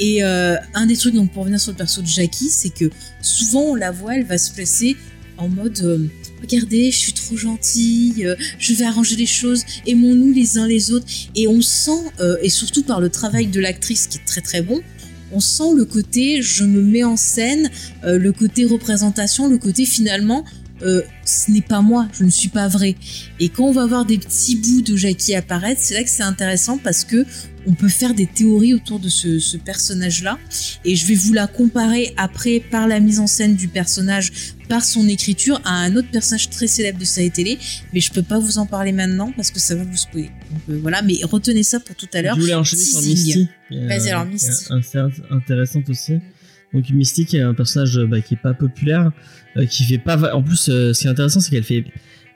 Et 0.00 0.24
euh, 0.24 0.56
un 0.74 0.86
des 0.86 0.96
trucs, 0.96 1.14
donc 1.14 1.32
pour 1.32 1.42
revenir 1.42 1.60
sur 1.60 1.72
le 1.72 1.76
perso 1.76 2.02
de 2.02 2.06
Jackie, 2.06 2.48
c'est 2.50 2.74
que 2.74 2.90
souvent 3.20 3.62
on 3.62 3.74
la 3.74 3.90
voit, 3.90 4.16
elle 4.16 4.24
va 4.24 4.38
se 4.38 4.52
placer 4.52 4.96
en 5.36 5.48
mode 5.48 6.10
regardez, 6.40 6.90
je 6.90 6.96
suis 6.96 7.12
trop 7.12 7.36
gentille, 7.36 8.28
je 8.58 8.74
vais 8.74 8.84
arranger 8.84 9.14
les 9.14 9.26
choses, 9.26 9.62
aimons-nous 9.86 10.32
les 10.32 10.58
uns 10.58 10.66
les 10.66 10.90
autres. 10.90 11.06
Et 11.36 11.46
on 11.46 11.60
sent, 11.60 12.10
et 12.42 12.48
surtout 12.48 12.82
par 12.82 13.00
le 13.00 13.08
travail 13.08 13.46
de 13.46 13.60
l'actrice 13.60 14.08
qui 14.08 14.18
est 14.18 14.24
très 14.24 14.40
très 14.40 14.62
bon, 14.62 14.80
on 15.32 15.40
sent 15.40 15.74
le 15.76 15.84
côté 15.84 16.42
je 16.42 16.64
me 16.64 16.82
mets 16.82 17.04
en 17.04 17.16
scène, 17.16 17.70
euh, 18.04 18.18
le 18.18 18.32
côté 18.32 18.64
représentation, 18.64 19.48
le 19.48 19.58
côté 19.58 19.84
finalement 19.84 20.44
euh, 20.82 21.02
ce 21.24 21.50
n'est 21.50 21.62
pas 21.62 21.80
moi, 21.80 22.08
je 22.12 22.24
ne 22.24 22.30
suis 22.30 22.48
pas 22.48 22.68
vrai. 22.68 22.94
Et 23.40 23.48
quand 23.48 23.64
on 23.64 23.72
va 23.72 23.86
voir 23.86 24.04
des 24.04 24.18
petits 24.18 24.56
bouts 24.56 24.82
de 24.82 24.96
Jackie 24.96 25.34
apparaître, 25.34 25.80
c'est 25.82 25.94
là 25.94 26.02
que 26.02 26.10
c'est 26.10 26.22
intéressant 26.22 26.78
parce 26.78 27.04
que 27.04 27.26
on 27.66 27.74
peut 27.74 27.88
faire 27.88 28.14
des 28.14 28.26
théories 28.26 28.74
autour 28.74 28.98
de 28.98 29.08
ce, 29.08 29.38
ce 29.38 29.56
personnage-là. 29.56 30.38
Et 30.84 30.94
je 30.96 31.06
vais 31.06 31.14
vous 31.14 31.32
la 31.32 31.46
comparer 31.46 32.14
après 32.16 32.60
par 32.60 32.86
la 32.86 33.00
mise 33.00 33.20
en 33.20 33.26
scène 33.26 33.56
du 33.56 33.68
personnage, 33.68 34.54
par 34.68 34.84
son 34.84 35.06
écriture, 35.08 35.60
à 35.64 35.74
un 35.74 35.96
autre 35.96 36.10
personnage 36.10 36.48
très 36.48 36.66
célèbre 36.66 36.98
de 36.98 37.04
série 37.04 37.30
télé. 37.30 37.58
Mais 37.92 38.00
je 38.00 38.12
peux 38.12 38.22
pas 38.22 38.38
vous 38.38 38.58
en 38.58 38.66
parler 38.66 38.92
maintenant 38.92 39.32
parce 39.36 39.50
que 39.50 39.60
ça 39.60 39.74
va 39.74 39.84
vous 39.84 39.96
spoiler. 39.96 40.30
Euh, 40.68 40.78
voilà, 40.82 41.02
mais 41.02 41.18
retenez 41.22 41.62
ça 41.62 41.80
pour 41.80 41.96
tout 41.96 42.08
à 42.12 42.22
l'heure. 42.22 42.36
Je 42.36 42.40
voulais 42.40 42.54
enchaîner 42.54 42.82
sur. 42.82 43.00
Misty. 43.00 43.48
Vas-y, 43.70 44.10
alors, 44.10 44.24
Misty. 44.24 44.68
intéressante 45.30 45.88
aussi. 45.88 46.18
Donc 46.72 46.90
Misty 46.90 47.24
qui 47.24 47.36
est 47.38 47.42
un 47.42 47.54
personnage 47.54 47.96
euh, 47.98 48.06
bah, 48.06 48.20
qui 48.20 48.34
est 48.34 48.42
pas 48.42 48.54
populaire, 48.54 49.12
euh, 49.56 49.66
qui 49.66 49.84
fait 49.84 49.98
pas. 49.98 50.34
En 50.34 50.42
plus, 50.42 50.68
euh, 50.68 50.92
ce 50.92 51.00
qui 51.00 51.06
est 51.06 51.10
intéressant, 51.10 51.40
c'est 51.40 51.50
qu'elle 51.50 51.64
fait, 51.64 51.84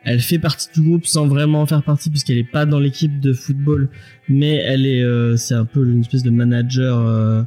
elle 0.05 0.21
fait 0.21 0.39
partie 0.39 0.69
du 0.75 0.81
groupe 0.81 1.07
sans 1.07 1.27
vraiment 1.27 1.63
en 1.63 1.67
faire 1.67 1.83
partie 1.83 2.11
puisqu'elle 2.11 2.39
est 2.39 2.51
pas 2.51 2.65
dans 2.67 2.81
l'équipe 2.81 3.21
de 3.21 3.33
football, 3.33 3.91
mais 4.29 4.55
elle 4.57 4.87
est, 4.87 5.37
c'est 5.37 5.55
un 5.55 5.65
peu 5.65 5.87
une 5.87 6.01
espèce 6.01 6.23
de 6.23 6.31
manager. 6.31 7.47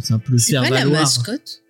c'est 0.00 0.14
un 0.14 0.18
peu 0.18 0.32
le 0.32 0.38
C'est 0.38 0.56
pas 0.56 0.70
la 0.70 0.86
mascotte? 0.86 1.62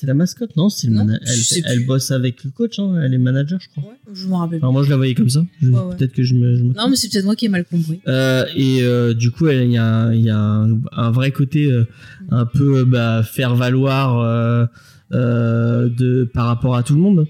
C'est 0.00 0.06
la 0.06 0.14
mascotte, 0.14 0.56
non? 0.56 0.70
C'est 0.70 0.86
le 0.86 0.94
Non, 0.94 1.04
mana- 1.04 1.18
je 1.22 1.30
elle, 1.30 1.36
sais 1.36 1.62
elle 1.66 1.76
plus. 1.80 1.84
bosse 1.84 2.10
avec 2.10 2.42
le 2.42 2.50
coach, 2.50 2.78
hein, 2.78 2.98
elle 3.04 3.12
est 3.12 3.18
manager, 3.18 3.60
je 3.60 3.68
crois. 3.68 3.82
Ouais, 3.92 3.98
je 4.14 4.26
me 4.28 4.34
rappelle. 4.34 4.58
Enfin, 4.62 4.72
moi, 4.72 4.82
je 4.82 4.88
la 4.88 4.96
voyais 4.96 5.14
comme 5.14 5.28
ça. 5.28 5.44
Je- 5.60 5.68
Ouais, 5.68 5.78
ouais. 5.78 5.94
Peut-être 5.96 6.14
que 6.14 6.22
je 6.22 6.32
me. 6.34 6.56
je 6.56 6.62
me 6.62 6.72
Non, 6.72 6.88
mais 6.88 6.96
c'est 6.96 7.10
peut-être 7.10 7.26
moi 7.26 7.36
qui 7.36 7.44
ai 7.44 7.48
mal 7.50 7.66
compris. 7.66 8.00
Euh, 8.08 8.46
et 8.56 8.82
euh, 8.82 9.12
du 9.12 9.30
coup, 9.30 9.48
elle- 9.48 9.66
il 9.66 9.72
y 9.72 9.76
a, 9.76 9.84
un- 9.84 10.14
il 10.14 10.22
y 10.24 10.30
a 10.30 10.38
un, 10.38 10.80
un 10.92 11.10
vrai 11.10 11.32
côté 11.32 11.70
euh, 11.70 11.84
un 12.30 12.46
peu 12.46 12.78
euh, 12.78 12.84
bah, 12.86 13.22
faire 13.22 13.54
valoir 13.56 14.18
euh, 14.20 14.64
euh, 15.12 15.88
de 15.90 16.24
par 16.32 16.46
rapport 16.46 16.76
à 16.76 16.82
tout 16.82 16.94
le 16.94 17.00
monde. 17.00 17.26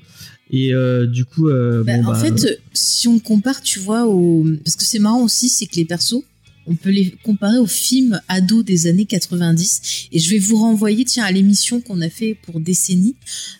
Et 0.52 0.72
euh, 0.72 1.06
du 1.06 1.24
coup, 1.24 1.48
euh, 1.48 1.82
Bah, 1.84 1.96
bon, 1.96 2.04
en 2.06 2.12
bah, 2.12 2.18
fait, 2.18 2.44
euh, 2.44 2.54
si 2.72 3.08
on 3.08 3.18
compare, 3.18 3.62
tu 3.62 3.78
vois, 3.80 4.06
au... 4.06 4.44
parce 4.64 4.76
que 4.76 4.84
c'est 4.84 4.98
marrant 5.00 5.22
aussi, 5.24 5.48
c'est 5.48 5.66
que 5.66 5.76
les 5.76 5.84
persos, 5.84 6.22
on 6.70 6.76
peut 6.76 6.90
les 6.90 7.10
comparer 7.24 7.58
aux 7.58 7.66
films 7.66 8.20
ados 8.28 8.64
des 8.64 8.86
années 8.86 9.04
90. 9.04 10.08
Et 10.12 10.18
je 10.20 10.30
vais 10.30 10.38
vous 10.38 10.56
renvoyer, 10.56 11.04
tiens, 11.04 11.24
à 11.24 11.32
l'émission 11.32 11.80
qu'on 11.80 12.00
a 12.00 12.08
fait 12.08 12.34
pour 12.34 12.60
Décennie, 12.60 13.16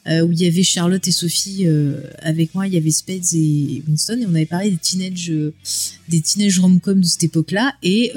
euh, 0.06 0.22
où 0.22 0.32
il 0.32 0.40
y 0.40 0.46
avait 0.46 0.62
Charlotte 0.62 1.06
et 1.06 1.10
Sophie 1.10 1.66
euh, 1.66 2.00
avec 2.20 2.54
moi, 2.54 2.68
il 2.68 2.74
y 2.74 2.76
avait 2.76 2.90
Spades 2.92 3.34
et 3.34 3.82
Winston, 3.88 4.20
et 4.22 4.26
on 4.26 4.34
avait 4.34 4.46
parlé 4.46 4.70
des 4.70 4.76
teenage, 4.76 5.30
euh, 5.30 5.52
des 6.08 6.20
teenage 6.20 6.60
rom-com 6.60 7.00
de 7.00 7.06
cette 7.06 7.24
époque-là, 7.24 7.74
et 7.82 8.12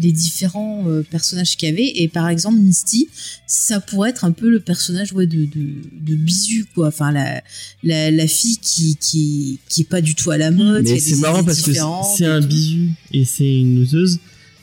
les 0.00 0.12
différents 0.12 0.84
euh, 0.88 1.02
personnages 1.02 1.56
qu'il 1.56 1.68
y 1.68 1.72
avait. 1.72 1.92
Et 1.96 2.08
par 2.08 2.28
exemple, 2.28 2.58
Misty, 2.58 3.08
ça 3.46 3.80
pourrait 3.80 4.10
être 4.10 4.24
un 4.24 4.32
peu 4.32 4.48
le 4.48 4.60
personnage 4.60 5.12
ouais, 5.12 5.26
de, 5.26 5.44
de, 5.44 5.68
de 6.00 6.14
Bisu, 6.14 6.66
quoi. 6.74 6.88
Enfin, 6.88 7.12
la, 7.12 7.42
la, 7.82 8.10
la 8.10 8.26
fille 8.26 8.58
qui, 8.58 8.96
qui, 8.96 9.58
qui 9.68 9.82
est 9.82 9.88
pas 9.88 10.00
du 10.00 10.14
tout 10.14 10.30
à 10.30 10.38
la 10.38 10.50
mode. 10.50 10.84
mais 10.84 10.98
c'est 10.98 11.16
marrant 11.16 11.44
parce 11.44 11.62
que 11.62 11.72
c'est 12.16 12.26
un 12.26 12.40
bisu 12.40 12.90
et 13.12 13.24
c'est 13.24 13.60
une 13.60 13.80
loseuse. 13.80 14.18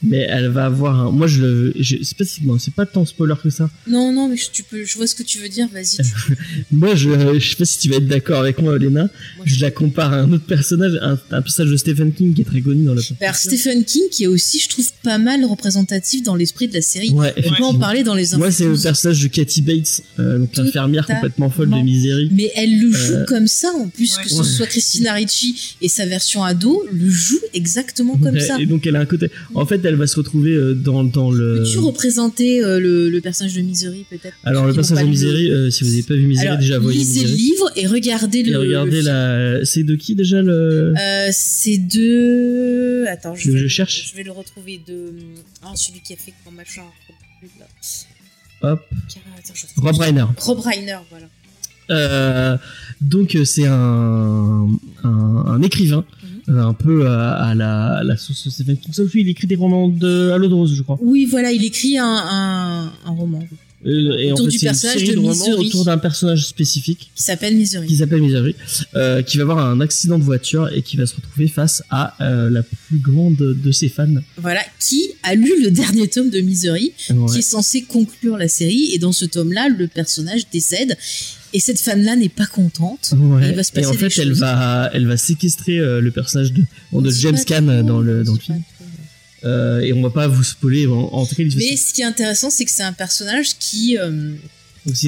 Mais 0.05 0.25
elle 0.29 0.49
va 0.49 0.65
avoir 0.65 0.99
un. 0.99 1.11
Moi, 1.11 1.27
je 1.27 1.41
le. 1.41 1.73
je- 1.79 1.95
C'est 2.03 2.17
pas, 2.17 2.25
si- 2.25 2.41
bon, 2.41 2.59
c'est 2.59 2.73
pas 2.73 2.85
tant 2.85 3.05
spoiler 3.05 3.35
que 3.41 3.49
ça. 3.49 3.69
Non, 3.87 4.11
non, 4.11 4.27
mais 4.27 4.35
je, 4.37 4.49
tu 4.51 4.63
peux, 4.63 4.83
je 4.83 4.95
vois 4.97 5.07
ce 5.07 5.15
que 5.15 5.23
tu 5.23 5.39
veux 5.39 5.49
dire, 5.49 5.67
vas-y. 5.73 5.97
tu- 5.97 6.03
Moi, 6.71 6.95
je, 6.95 7.39
je 7.39 7.49
sais 7.49 7.55
pas 7.55 7.65
si 7.65 7.79
tu 7.79 7.89
vas 7.89 7.95
être 7.97 8.07
d'accord 8.07 8.39
avec 8.39 8.59
moi, 8.61 8.73
Olena. 8.73 9.03
moi, 9.37 9.45
Je 9.45 9.61
la 9.61 9.71
compare 9.71 10.11
à 10.13 10.17
un 10.17 10.31
autre 10.33 10.45
personnage, 10.45 10.93
un, 11.01 11.17
un 11.31 11.41
personnage 11.41 11.71
de 11.71 11.77
Stephen 11.77 12.11
King 12.13 12.33
qui 12.33 12.41
est 12.41 12.45
très 12.45 12.61
connu 12.61 12.83
dans 12.85 12.93
la 12.95 13.01
Alors. 13.21 13.35
Stephen 13.35 13.85
King, 13.85 14.03
qui 14.11 14.23
est 14.25 14.27
aussi, 14.27 14.59
je 14.59 14.69
trouve, 14.69 14.87
pas 15.03 15.17
mal 15.17 15.45
représentatif 15.45 16.23
dans 16.23 16.35
l'esprit 16.35 16.67
de 16.67 16.73
la 16.73 16.81
série. 16.81 17.09
Ouais, 17.11 17.15
On 17.15 17.19
peut 17.19 17.25
en 17.25 17.39
effectivement. 17.39 17.73
parler 17.75 18.03
dans 18.03 18.15
les 18.15 18.35
Moi, 18.35 18.51
c'est 18.51 18.65
le 18.65 18.77
personnage 18.77 19.21
de 19.21 19.27
Katy 19.27 19.61
Bates, 19.61 20.01
euh, 20.19 20.39
donc 20.39 20.55
l'infirmière 20.55 21.05
complètement 21.07 21.49
folle 21.49 21.69
de. 21.69 21.75
Misery. 21.83 22.29
Mais 22.31 22.51
elle 22.55 22.79
le 22.79 22.91
joue 22.91 23.13
Euh, 23.13 23.25
comme 23.25 23.47
ça, 23.47 23.69
en 23.77 23.87
plus, 23.89 24.17
ouais. 24.17 24.23
que 24.23 24.29
ce 24.29 24.35
Ouais. 24.35 24.43
soit 24.43 24.65
Christina 24.67 25.13
Ricci 25.13 25.75
et 25.81 25.87
sa 25.89 26.05
version 26.05 26.43
ado, 26.43 26.83
le 26.91 27.09
joue 27.09 27.39
exactement 27.53 28.17
comme 28.17 28.35
Ouais, 28.35 28.39
ça. 28.39 28.59
Et 28.59 28.65
donc 28.65 28.85
elle 28.87 28.95
a 28.95 28.99
un 28.99 29.05
côté. 29.05 29.29
En 29.53 29.65
fait, 29.65 29.83
elle 29.85 29.92
va 29.95 30.07
se 30.07 30.15
retrouver 30.17 30.51
euh, 30.53 30.73
dans, 30.73 31.03
dans 31.03 31.31
le. 31.31 31.57
Peux-tu 31.63 31.79
représenter 31.79 32.63
euh, 32.63 32.79
le, 32.79 33.09
le 33.09 33.21
personnage 33.21 33.53
de 33.55 33.61
Misery, 33.61 34.05
peut-être? 34.09 34.35
Alors 34.43 34.65
le 34.65 34.73
personnage 34.73 35.05
de 35.05 35.09
Misery, 35.09 35.51
euh, 35.51 35.69
si 35.69 35.83
vous 35.83 35.89
n'avez 35.91 36.03
pas 36.03 36.13
vu 36.15 36.25
Misery, 36.27 36.47
Alors, 36.47 36.59
déjà 36.59 36.79
voyez 36.79 36.99
lisez 36.99 37.23
le 37.25 37.31
livre 37.33 37.71
et 37.75 37.87
regardez 37.87 38.43
le. 38.43 38.51
Et 38.51 38.55
regardez 38.55 39.01
le 39.01 39.07
la. 39.59 39.65
C'est 39.65 39.83
de 39.83 39.95
qui 39.95 40.15
déjà 40.15 40.41
le. 40.41 40.93
Euh, 40.97 41.29
c'est 41.31 41.77
de. 41.77 43.05
Attends, 43.07 43.35
je, 43.35 43.47
Le 43.49 43.53
vais, 43.53 43.59
je 43.61 43.67
cherche. 43.67 44.09
je 44.11 44.17
vais 44.17 44.23
le 44.23 44.31
retrouver 44.31 44.79
de. 44.87 45.13
Ah, 45.61 45.71
celui 45.75 46.01
qui 46.01 46.13
a 46.13 46.17
fait 46.17 46.33
quand 46.43 46.51
machin. 46.51 46.83
Hop. 48.61 48.79
Attends, 48.89 49.53
je- 49.53 49.81
Rob 49.81 49.97
Reiner. 49.97 50.25
Rob 50.37 50.59
Reiner, 50.59 50.97
voilà. 51.09 51.25
Euh, 51.89 52.57
donc 53.01 53.37
c'est 53.43 53.65
un, 53.67 54.67
un, 55.03 55.09
un 55.09 55.61
écrivain, 55.61 56.05
un 56.47 56.73
peu 56.73 57.07
à, 57.07 57.33
à 57.49 57.55
la, 57.55 57.97
à 57.97 58.03
la 58.03 58.17
sauce 58.17 58.49
Stephen 58.49 58.77
King. 58.77 58.93
Sauf 58.93 59.11
lui, 59.13 59.21
il 59.21 59.29
écrit 59.29 59.47
des 59.47 59.55
romans 59.55 59.87
de 59.89 60.33
l'eau 60.37 60.47
de 60.47 60.53
rose, 60.53 60.75
je 60.75 60.81
crois. 60.83 60.97
Oui, 61.01 61.25
voilà, 61.25 61.51
il 61.51 61.63
écrit 61.63 61.97
un, 61.97 62.05
un, 62.05 62.93
un 63.05 63.11
roman 63.11 63.43
Euh, 63.85 64.17
et 64.17 64.31
Autour 64.31 64.45
en 64.45 64.49
fait, 64.49 64.51
du 64.51 64.55
une 64.57 64.61
personnage 64.69 64.95
série 64.97 65.07
de 65.09 65.13
de 65.15 65.19
romans 65.19 65.33
Misery. 65.33 65.67
autour 65.67 65.83
d'un 65.85 65.97
personnage 65.97 66.45
spécifique. 66.47 67.11
qui 67.15 67.21
s'appelle 67.23 67.55
Misery. 67.57 67.85
qui 67.87 67.97
s'appelle 67.97 68.21
Misery, 68.21 68.55
euh, 68.95 69.21
qui 69.21 69.35
va 69.37 69.43
avoir 69.43 69.59
un 69.59 69.81
accident 69.81 70.17
de 70.17 70.23
voiture 70.23 70.69
et 70.73 70.81
qui 70.81 70.95
va 70.95 71.05
se 71.05 71.15
retrouver 71.15 71.49
face 71.49 71.83
à 71.89 72.15
euh, 72.21 72.49
la 72.49 72.63
plus 72.63 72.99
grande 72.99 73.35
de 73.37 73.71
ses 73.73 73.89
fans. 73.89 74.07
Voilà, 74.37 74.61
qui 74.79 75.01
a 75.23 75.35
lu 75.35 75.51
le 75.61 75.69
dernier 75.69 76.07
tome 76.07 76.29
de 76.29 76.39
Misery, 76.39 76.93
Ouais. 77.09 77.31
qui 77.33 77.39
est 77.39 77.41
censé 77.41 77.81
conclure 77.81 78.37
la 78.37 78.47
série. 78.47 78.91
Et 78.93 78.99
dans 78.99 79.11
ce 79.11 79.25
tome-là, 79.25 79.67
le 79.69 79.87
personnage 79.87 80.43
décède. 80.51 80.95
Et 81.53 81.59
cette 81.59 81.79
fan-là 81.79 82.15
n'est 82.15 82.29
pas 82.29 82.47
contente. 82.47 83.13
Ouais. 83.15 83.49
il 83.49 83.55
va 83.55 83.63
se 83.63 83.71
et 83.79 83.85
en 83.85 83.91
des 83.91 83.97
fait, 83.97 84.17
elle 84.19 84.29
choses. 84.29 84.39
va, 84.39 84.89
elle 84.93 85.07
va 85.07 85.17
séquestrer 85.17 85.77
euh, 85.77 86.01
le 86.01 86.09
personnage 86.09 86.51
de, 86.51 86.63
James 87.11 87.37
Caan 87.45 87.67
trop, 87.67 87.83
dans 87.83 87.99
le, 87.99 88.23
dans 88.23 88.35
film. 88.35 88.61
Euh, 89.45 89.81
et 89.81 89.93
on 89.93 90.01
va 90.01 90.09
pas 90.09 90.27
vous 90.27 90.43
spoiler. 90.43 90.87
En, 90.87 90.93
en 90.93 91.25
tout 91.25 91.35
cas, 91.35 91.43
il 91.43 91.55
Mais 91.57 91.75
ce 91.75 91.93
qui 91.93 92.01
est 92.01 92.05
intéressant, 92.05 92.49
c'est 92.49 92.65
que 92.65 92.71
c'est 92.71 92.83
un 92.83 92.93
personnage 92.93 93.57
qui, 93.59 93.97
euh, 93.97 94.33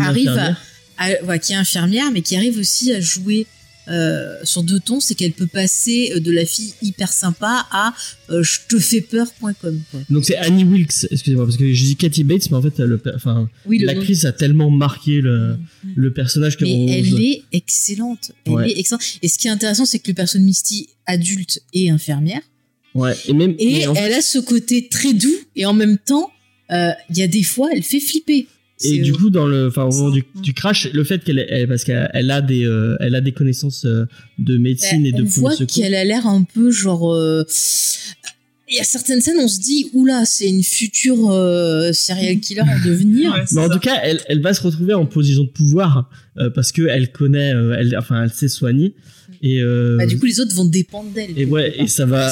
arrive 0.01 0.29
à, 0.29 0.55
à- 0.97 1.23
ouais, 1.23 1.39
qui 1.39 1.53
est 1.53 1.55
infirmière, 1.55 2.11
mais 2.11 2.21
qui 2.21 2.35
arrive 2.35 2.59
aussi 2.59 2.93
à 2.93 2.99
jouer 2.99 3.47
euh, 3.87 4.37
sur 4.43 4.63
deux 4.63 4.79
tons. 4.79 4.99
C'est 4.99 5.15
qu'elle 5.15 5.31
peut 5.33 5.47
passer 5.47 6.11
euh, 6.15 6.19
de 6.19 6.31
la 6.31 6.45
fille 6.45 6.73
hyper 6.81 7.11
sympa 7.13 7.65
à 7.71 7.93
euh, 8.29 8.41
je 8.43 8.59
te 8.67 8.79
fais 8.79 9.01
peur.com. 9.01 9.81
Donc 10.09 10.25
c'est 10.25 10.37
Annie 10.37 10.63
Wilkes, 10.63 11.07
excusez-moi, 11.11 11.45
parce 11.45 11.57
que 11.57 11.71
je 11.73 11.83
dis 11.83 11.95
Kathy 11.95 12.23
Bates, 12.23 12.49
mais 12.51 12.57
en 12.57 12.61
fait, 12.61 12.79
le, 12.79 13.01
enfin, 13.15 13.49
Oui, 13.65 13.79
nom- 13.79 13.85
l'actrice 13.87 14.25
a 14.25 14.31
tellement 14.31 14.69
marqué 14.71 15.21
le, 15.21 15.57
le 15.95 16.13
personnage 16.13 16.57
que 16.57 16.63
Mais 16.65 16.99
elle 16.99 17.21
est 17.21 17.43
excellente. 17.51 18.31
Elle 18.45 18.51
Ouais. 18.53 18.71
est 18.71 18.79
excellente. 18.79 19.03
Et 19.21 19.27
ce 19.27 19.37
qui 19.37 19.47
est 19.47 19.51
intéressant, 19.51 19.85
c'est 19.85 19.99
que 19.99 20.07
le 20.09 20.13
personnage 20.15 20.45
Misty 20.45 20.89
adulte 21.05 21.61
et 21.73 21.89
infirmière. 21.89 22.41
Ouais. 22.93 23.13
Et 23.27 23.33
même. 23.33 23.55
Et 23.59 23.81
fait- 23.81 23.87
elle 23.97 24.13
a 24.13 24.21
ce 24.21 24.39
côté 24.39 24.87
très 24.87 25.13
doux 25.13 25.35
et 25.55 25.65
en 25.65 25.73
même 25.73 25.97
temps, 25.97 26.31
euh, 26.71 26.91
il 27.09 27.17
y 27.17 27.21
a 27.21 27.27
des 27.27 27.43
fois, 27.43 27.69
elle 27.73 27.83
fait 27.83 27.99
flipper. 27.99 28.47
Et 28.83 28.99
du 28.99 29.13
coup, 29.13 29.29
dans 29.29 29.47
le, 29.47 29.67
enfin, 29.67 29.83
au 29.83 29.91
moment 29.91 30.09
du, 30.09 30.25
du 30.43 30.53
crash, 30.53 30.91
le 30.91 31.03
fait 31.05 31.23
qu'elle, 31.23 31.45
elle, 31.49 31.67
parce 31.67 31.83
qu'elle 31.85 32.09
elle 32.13 32.29
a 32.29 32.41
des, 32.41 32.65
euh, 32.65 32.97
elle 32.99 33.15
a 33.15 33.21
des 33.21 33.31
connaissances 33.31 33.85
euh, 33.85 34.05
de 34.37 34.57
médecine 34.57 35.05
et 35.05 35.11
de 35.13 35.21
on 35.21 35.25
voit 35.25 35.55
qu'elle 35.65 35.95
a 35.95 36.03
l'air 36.03 36.27
un 36.27 36.43
peu 36.43 36.71
genre. 36.71 37.13
euh, 37.13 37.45
Il 38.67 38.75
y 38.75 38.79
a 38.79 38.83
certaines 38.83 39.21
scènes, 39.21 39.37
on 39.39 39.47
se 39.47 39.59
dit, 39.61 39.89
oula, 39.93 40.25
c'est 40.25 40.49
une 40.49 40.63
future 40.63 41.29
euh, 41.31 41.93
serial 41.93 42.39
killer 42.39 42.61
en 42.61 42.85
devenir. 42.85 43.31
Ouais, 43.35 43.43
Mais 43.53 43.61
en 43.61 43.67
ça. 43.67 43.73
tout 43.73 43.79
cas, 43.79 43.95
elle, 44.03 44.19
elle 44.27 44.41
va 44.41 44.53
se 44.53 44.61
retrouver 44.61 44.93
en 44.93 45.05
position 45.05 45.43
de 45.43 45.49
pouvoir 45.49 46.09
euh, 46.37 46.49
parce 46.49 46.71
que 46.73 46.81
elle 46.87 47.11
connaît, 47.11 47.53
euh, 47.53 47.75
elle, 47.79 47.95
enfin, 47.97 48.23
elle 48.23 48.33
sait 48.33 48.47
soigner. 48.49 48.93
Et, 49.41 49.61
euh, 49.61 49.97
Bah, 49.97 50.05
du 50.07 50.17
coup, 50.17 50.25
les 50.25 50.39
autres 50.39 50.55
vont 50.55 50.65
dépendre 50.65 51.11
d'elle. 51.11 51.37
et 51.37 51.45
ouais, 51.45 51.75
et 51.77 51.87
ça 51.87 52.05
va, 52.05 52.29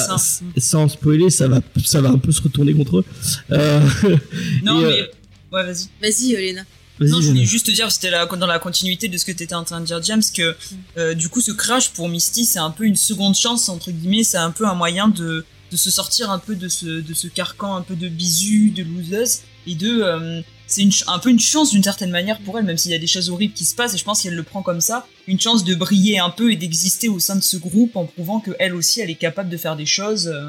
sans 0.58 0.88
spoiler, 0.88 1.30
ça 1.30 1.46
va, 1.48 1.60
ça 1.84 2.00
va 2.00 2.08
un 2.10 2.18
peu 2.18 2.32
se 2.32 2.42
retourner 2.42 2.72
contre 2.74 2.98
eux. 2.98 3.04
Euh, 3.52 3.80
Non, 4.64 4.80
et, 4.80 4.84
mais. 4.84 4.90
euh, 4.92 5.06
Ouais, 5.54 5.62
vas-y. 5.64 5.86
Vas-y, 6.02 6.32
Elena. 6.34 6.64
vas-y, 6.98 7.10
Non, 7.10 7.20
je 7.20 7.28
voulais 7.28 7.44
juste 7.44 7.66
te 7.66 7.70
dire, 7.70 7.90
c'était 7.92 8.10
dans 8.10 8.46
la 8.46 8.58
continuité 8.58 9.08
de 9.08 9.16
ce 9.16 9.24
que 9.24 9.32
tu 9.32 9.44
étais 9.44 9.54
en 9.54 9.64
train 9.64 9.80
de 9.80 9.86
dire, 9.86 10.02
James, 10.02 10.22
que 10.34 10.56
euh, 10.98 11.14
du 11.14 11.28
coup, 11.28 11.40
ce 11.40 11.52
crash 11.52 11.90
pour 11.90 12.08
Misty, 12.08 12.44
c'est 12.44 12.58
un 12.58 12.70
peu 12.70 12.84
une 12.84 12.96
seconde 12.96 13.36
chance, 13.36 13.68
entre 13.68 13.90
guillemets, 13.92 14.24
c'est 14.24 14.36
un 14.36 14.50
peu 14.50 14.66
un 14.66 14.74
moyen 14.74 15.08
de, 15.08 15.44
de 15.70 15.76
se 15.76 15.90
sortir 15.90 16.30
un 16.30 16.38
peu 16.40 16.56
de 16.56 16.68
ce, 16.68 16.86
de 16.86 17.14
ce 17.14 17.28
carcan 17.28 17.76
un 17.76 17.82
peu 17.82 17.94
de 17.94 18.08
bisu, 18.08 18.70
de 18.70 18.82
loseuse, 18.82 19.40
et 19.66 19.74
de. 19.74 20.00
euh, 20.02 20.42
c'est 20.66 20.88
un 21.08 21.18
peu 21.18 21.28
une 21.28 21.38
chance 21.38 21.70
d'une 21.70 21.82
certaine 21.82 22.10
manière 22.10 22.38
pour 22.40 22.58
elle, 22.58 22.64
même 22.64 22.78
s'il 22.78 22.90
y 22.90 22.94
a 22.94 22.98
des 22.98 23.06
choses 23.06 23.28
horribles 23.28 23.52
qui 23.52 23.66
se 23.66 23.74
passent, 23.74 23.94
et 23.94 23.98
je 23.98 24.04
pense 24.04 24.22
qu'elle 24.22 24.34
le 24.34 24.42
prend 24.42 24.62
comme 24.62 24.80
ça, 24.80 25.06
une 25.28 25.38
chance 25.38 25.62
de 25.62 25.74
briller 25.74 26.18
un 26.18 26.30
peu 26.30 26.50
et 26.50 26.56
d'exister 26.56 27.08
au 27.08 27.20
sein 27.20 27.36
de 27.36 27.42
ce 27.42 27.58
groupe 27.58 27.94
en 27.96 28.06
prouvant 28.06 28.40
qu'elle 28.40 28.74
aussi, 28.74 29.00
elle 29.00 29.10
est 29.10 29.14
capable 29.14 29.50
de 29.50 29.58
faire 29.58 29.76
des 29.76 29.86
choses 29.86 30.26
euh, 30.28 30.48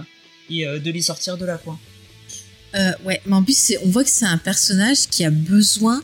et 0.49 0.65
euh, 0.65 0.79
de 0.79 0.89
les 0.89 1.01
sortir 1.01 1.37
de 1.37 1.45
là, 1.45 1.57
quoi. 1.57 1.77
Euh, 2.75 2.91
ouais, 3.05 3.21
mais 3.25 3.35
en 3.35 3.43
plus, 3.43 3.73
on 3.83 3.89
voit 3.89 4.03
que 4.03 4.09
c'est 4.09 4.25
un 4.25 4.37
personnage 4.37 5.07
qui 5.07 5.23
a 5.23 5.29
besoin 5.29 6.01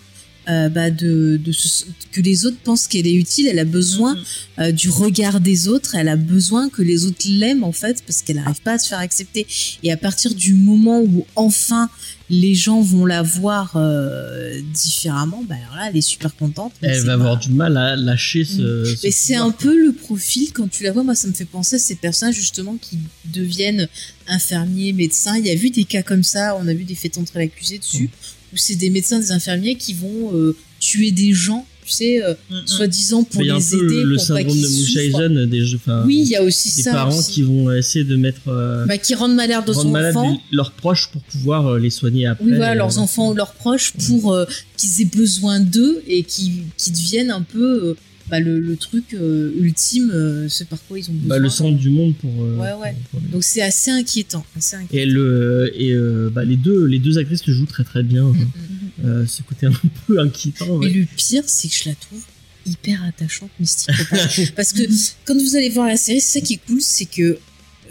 euh, 0.49 0.69
bah, 0.69 0.89
de, 0.89 1.39
de 1.43 1.51
se- 1.51 1.85
que 2.11 2.19
les 2.21 2.45
autres 2.45 2.57
pensent 2.63 2.87
qu'elle 2.87 3.05
est 3.07 3.13
utile. 3.13 3.47
Elle 3.47 3.59
a 3.59 3.65
besoin 3.65 4.15
Mhm. 4.15 4.21
euh, 4.59 4.71
du 4.71 4.89
regard 4.89 5.39
des 5.39 5.67
autres. 5.67 5.95
Elle 5.95 6.07
a 6.09 6.15
besoin 6.15 6.69
que 6.69 6.81
les 6.81 7.05
autres 7.05 7.25
l'aiment 7.27 7.63
en 7.63 7.71
fait, 7.71 8.03
parce 8.05 8.21
qu'elle 8.21 8.37
n'arrive 8.37 8.61
pas 8.61 8.73
à 8.73 8.77
se 8.79 8.87
faire 8.87 8.99
accepter. 8.99 9.45
Et 9.83 9.91
à 9.91 9.97
partir 9.97 10.33
du 10.33 10.53
moment 10.53 11.01
où 11.01 11.25
enfin 11.35 11.89
les 12.33 12.55
gens 12.55 12.79
vont 12.81 13.05
la 13.05 13.21
voir 13.21 13.73
euh, 13.75 14.61
différemment, 14.73 15.43
bah 15.47 15.55
alors 15.61 15.75
là, 15.75 15.89
elle 15.89 15.97
est 15.97 16.01
super 16.01 16.33
contente. 16.35 16.71
Elle 16.81 16.99
va 17.01 17.05
pas- 17.07 17.13
avoir 17.13 17.37
du 17.37 17.49
mal 17.49 17.75
à 17.77 17.95
lâcher 17.95 18.43
ce. 18.45 18.85
ce 18.85 18.95
Mais 19.05 19.11
c'est 19.11 19.35
un 19.35 19.51
peu 19.51 19.77
le 19.77 19.91
profil, 19.91 20.51
quand 20.53 20.69
tu 20.69 20.83
la 20.83 20.91
vois, 20.91 21.03
moi 21.03 21.13
ça 21.13 21.27
me 21.27 21.33
fait 21.33 21.45
penser 21.45 21.75
à 21.75 21.79
ces 21.79 21.95
personnages 21.95 22.35
justement 22.35 22.77
qui 22.81 22.97
deviennent 23.25 23.87
infirmiers, 24.27 24.93
médecins. 24.93 25.37
Il 25.37 25.45
y 25.45 25.49
a 25.51 25.55
vu 25.55 25.69
des 25.69 25.83
cas 25.83 26.03
comme 26.03 26.23
ça, 26.23 26.57
on 26.61 26.67
a 26.67 26.73
vu 26.73 26.83
des 26.85 26.95
faits 26.95 27.17
entrer 27.17 27.39
l'accusé 27.39 27.77
dessus, 27.79 28.09
où 28.53 28.57
c'est 28.57 28.75
des 28.75 28.89
médecins, 28.89 29.19
des 29.19 29.31
infirmiers 29.31 29.75
qui 29.75 29.93
vont 29.93 30.35
euh, 30.35 30.55
tuer 30.79 31.11
des 31.11 31.33
gens, 31.33 31.65
tu 31.85 31.91
sais, 31.93 32.23
euh, 32.23 32.33
Mm, 32.49 32.55
mm. 32.55 32.67
soi-disant 32.67 33.23
pour 33.23 33.41
Il 33.41 33.47
y 33.47 33.49
a 33.49 33.55
un 33.55 33.59
les 33.59 33.65
peu 33.65 33.85
aider, 33.85 34.03
le 34.03 34.17
syndrome 34.17 34.57
de. 34.61 34.67
Munchausen 34.67 35.45
des 35.47 35.65
jeux. 35.65 35.77
enfin, 35.77 36.03
Oui, 36.05 36.19
il 36.23 36.27
y 36.29 36.35
a 36.35 36.43
aussi 36.43 36.75
des 36.75 36.83
ça. 36.83 36.91
parents 36.91 37.17
aussi. 37.17 37.31
qui 37.31 37.41
vont 37.43 37.71
essayer 37.71 38.05
de 38.05 38.15
mettre 38.15 38.41
euh, 38.47 38.85
Bah, 38.85 38.97
qui 38.97 39.15
rendent 39.15 39.35
malade 39.35 39.67
rendre 39.69 39.89
malades 39.89 40.15
enfants. 40.15 40.41
leurs 40.51 40.71
proches 40.71 41.09
pour 41.11 41.21
pouvoir 41.23 41.67
euh, 41.67 41.79
les 41.79 41.89
soigner 41.89 42.27
après. 42.27 42.45
Oui, 42.45 42.51
voilà, 42.55 42.71
euh, 42.73 42.75
leurs 42.75 42.99
enfants 42.99 43.31
ou 43.31 43.33
leurs 43.33 43.53
proches 43.53 43.93
pour 43.93 44.33
euh, 44.33 44.45
qu'ils 44.77 45.01
aient 45.01 45.05
besoin 45.15 45.59
d'eux 45.59 46.01
et 46.07 46.23
qui, 46.23 46.51
qui 46.77 46.91
deviennent 46.91 47.31
un 47.31 47.41
peu 47.41 47.83
euh, 47.89 47.95
bah, 48.31 48.39
le, 48.39 48.59
le 48.59 48.75
truc 48.77 49.13
euh, 49.13 49.51
ultime, 49.59 50.09
euh, 50.11 50.47
ce 50.49 50.63
par 50.63 50.79
quoi 50.87 50.97
ils 50.97 51.09
ont 51.09 51.13
besoin. 51.13 51.27
bah, 51.27 51.37
le 51.37 51.49
centre 51.49 51.77
du 51.77 51.89
monde 51.89 52.15
pour. 52.15 52.31
euh, 52.41 52.55
Ouais, 52.57 52.73
ouais. 52.81 52.93
pour- 52.93 53.09
pour 53.11 53.19
les- 53.19 53.27
Donc 53.33 53.43
c'est 53.43 53.61
assez 53.61 53.91
inquiétant. 53.91 54.43
Assez 54.57 54.77
inquiétant. 54.77 54.97
Et, 54.97 55.05
le, 55.05 55.71
et 55.75 55.91
euh, 55.91 56.29
bah, 56.33 56.43
les, 56.45 56.55
deux, 56.57 56.85
les 56.85 56.97
deux 56.99 57.17
actrices 57.19 57.45
le 57.45 57.53
jouent 57.53 57.65
très 57.65 57.83
très 57.83 58.01
bien. 58.03 58.23
Mm, 58.23 58.37
mm. 58.37 59.05
Euh, 59.05 59.25
ce 59.27 59.41
côté 59.43 59.67
un 59.67 59.73
peu 60.07 60.19
inquiétant. 60.19 60.77
Ouais. 60.77 60.89
le 60.89 61.05
pire, 61.17 61.43
c'est 61.45 61.67
que 61.67 61.75
je 61.75 61.89
la 61.89 61.95
trouve 61.95 62.21
hyper 62.65 63.03
attachante, 63.03 63.49
Mystique. 63.59 63.95
Parce 64.55 64.71
que 64.73 64.83
quand 65.25 65.35
vous 65.37 65.55
allez 65.55 65.69
voir 65.69 65.87
la 65.87 65.97
série, 65.97 66.21
c'est 66.21 66.39
ça 66.39 66.45
qui 66.45 66.53
est 66.53 66.61
cool, 66.67 66.79
c'est 66.81 67.05
que 67.05 67.37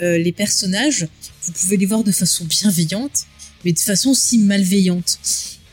les 0.01 0.32
personnages, 0.32 1.07
vous 1.43 1.53
pouvez 1.53 1.76
les 1.76 1.84
voir 1.84 2.03
de 2.05 2.12
façon 2.12 2.47
bienveillante, 2.47 3.24
mais 3.64 3.72
de 3.72 3.78
façon 3.78 4.11
aussi 4.11 4.38
malveillante. 4.38 5.18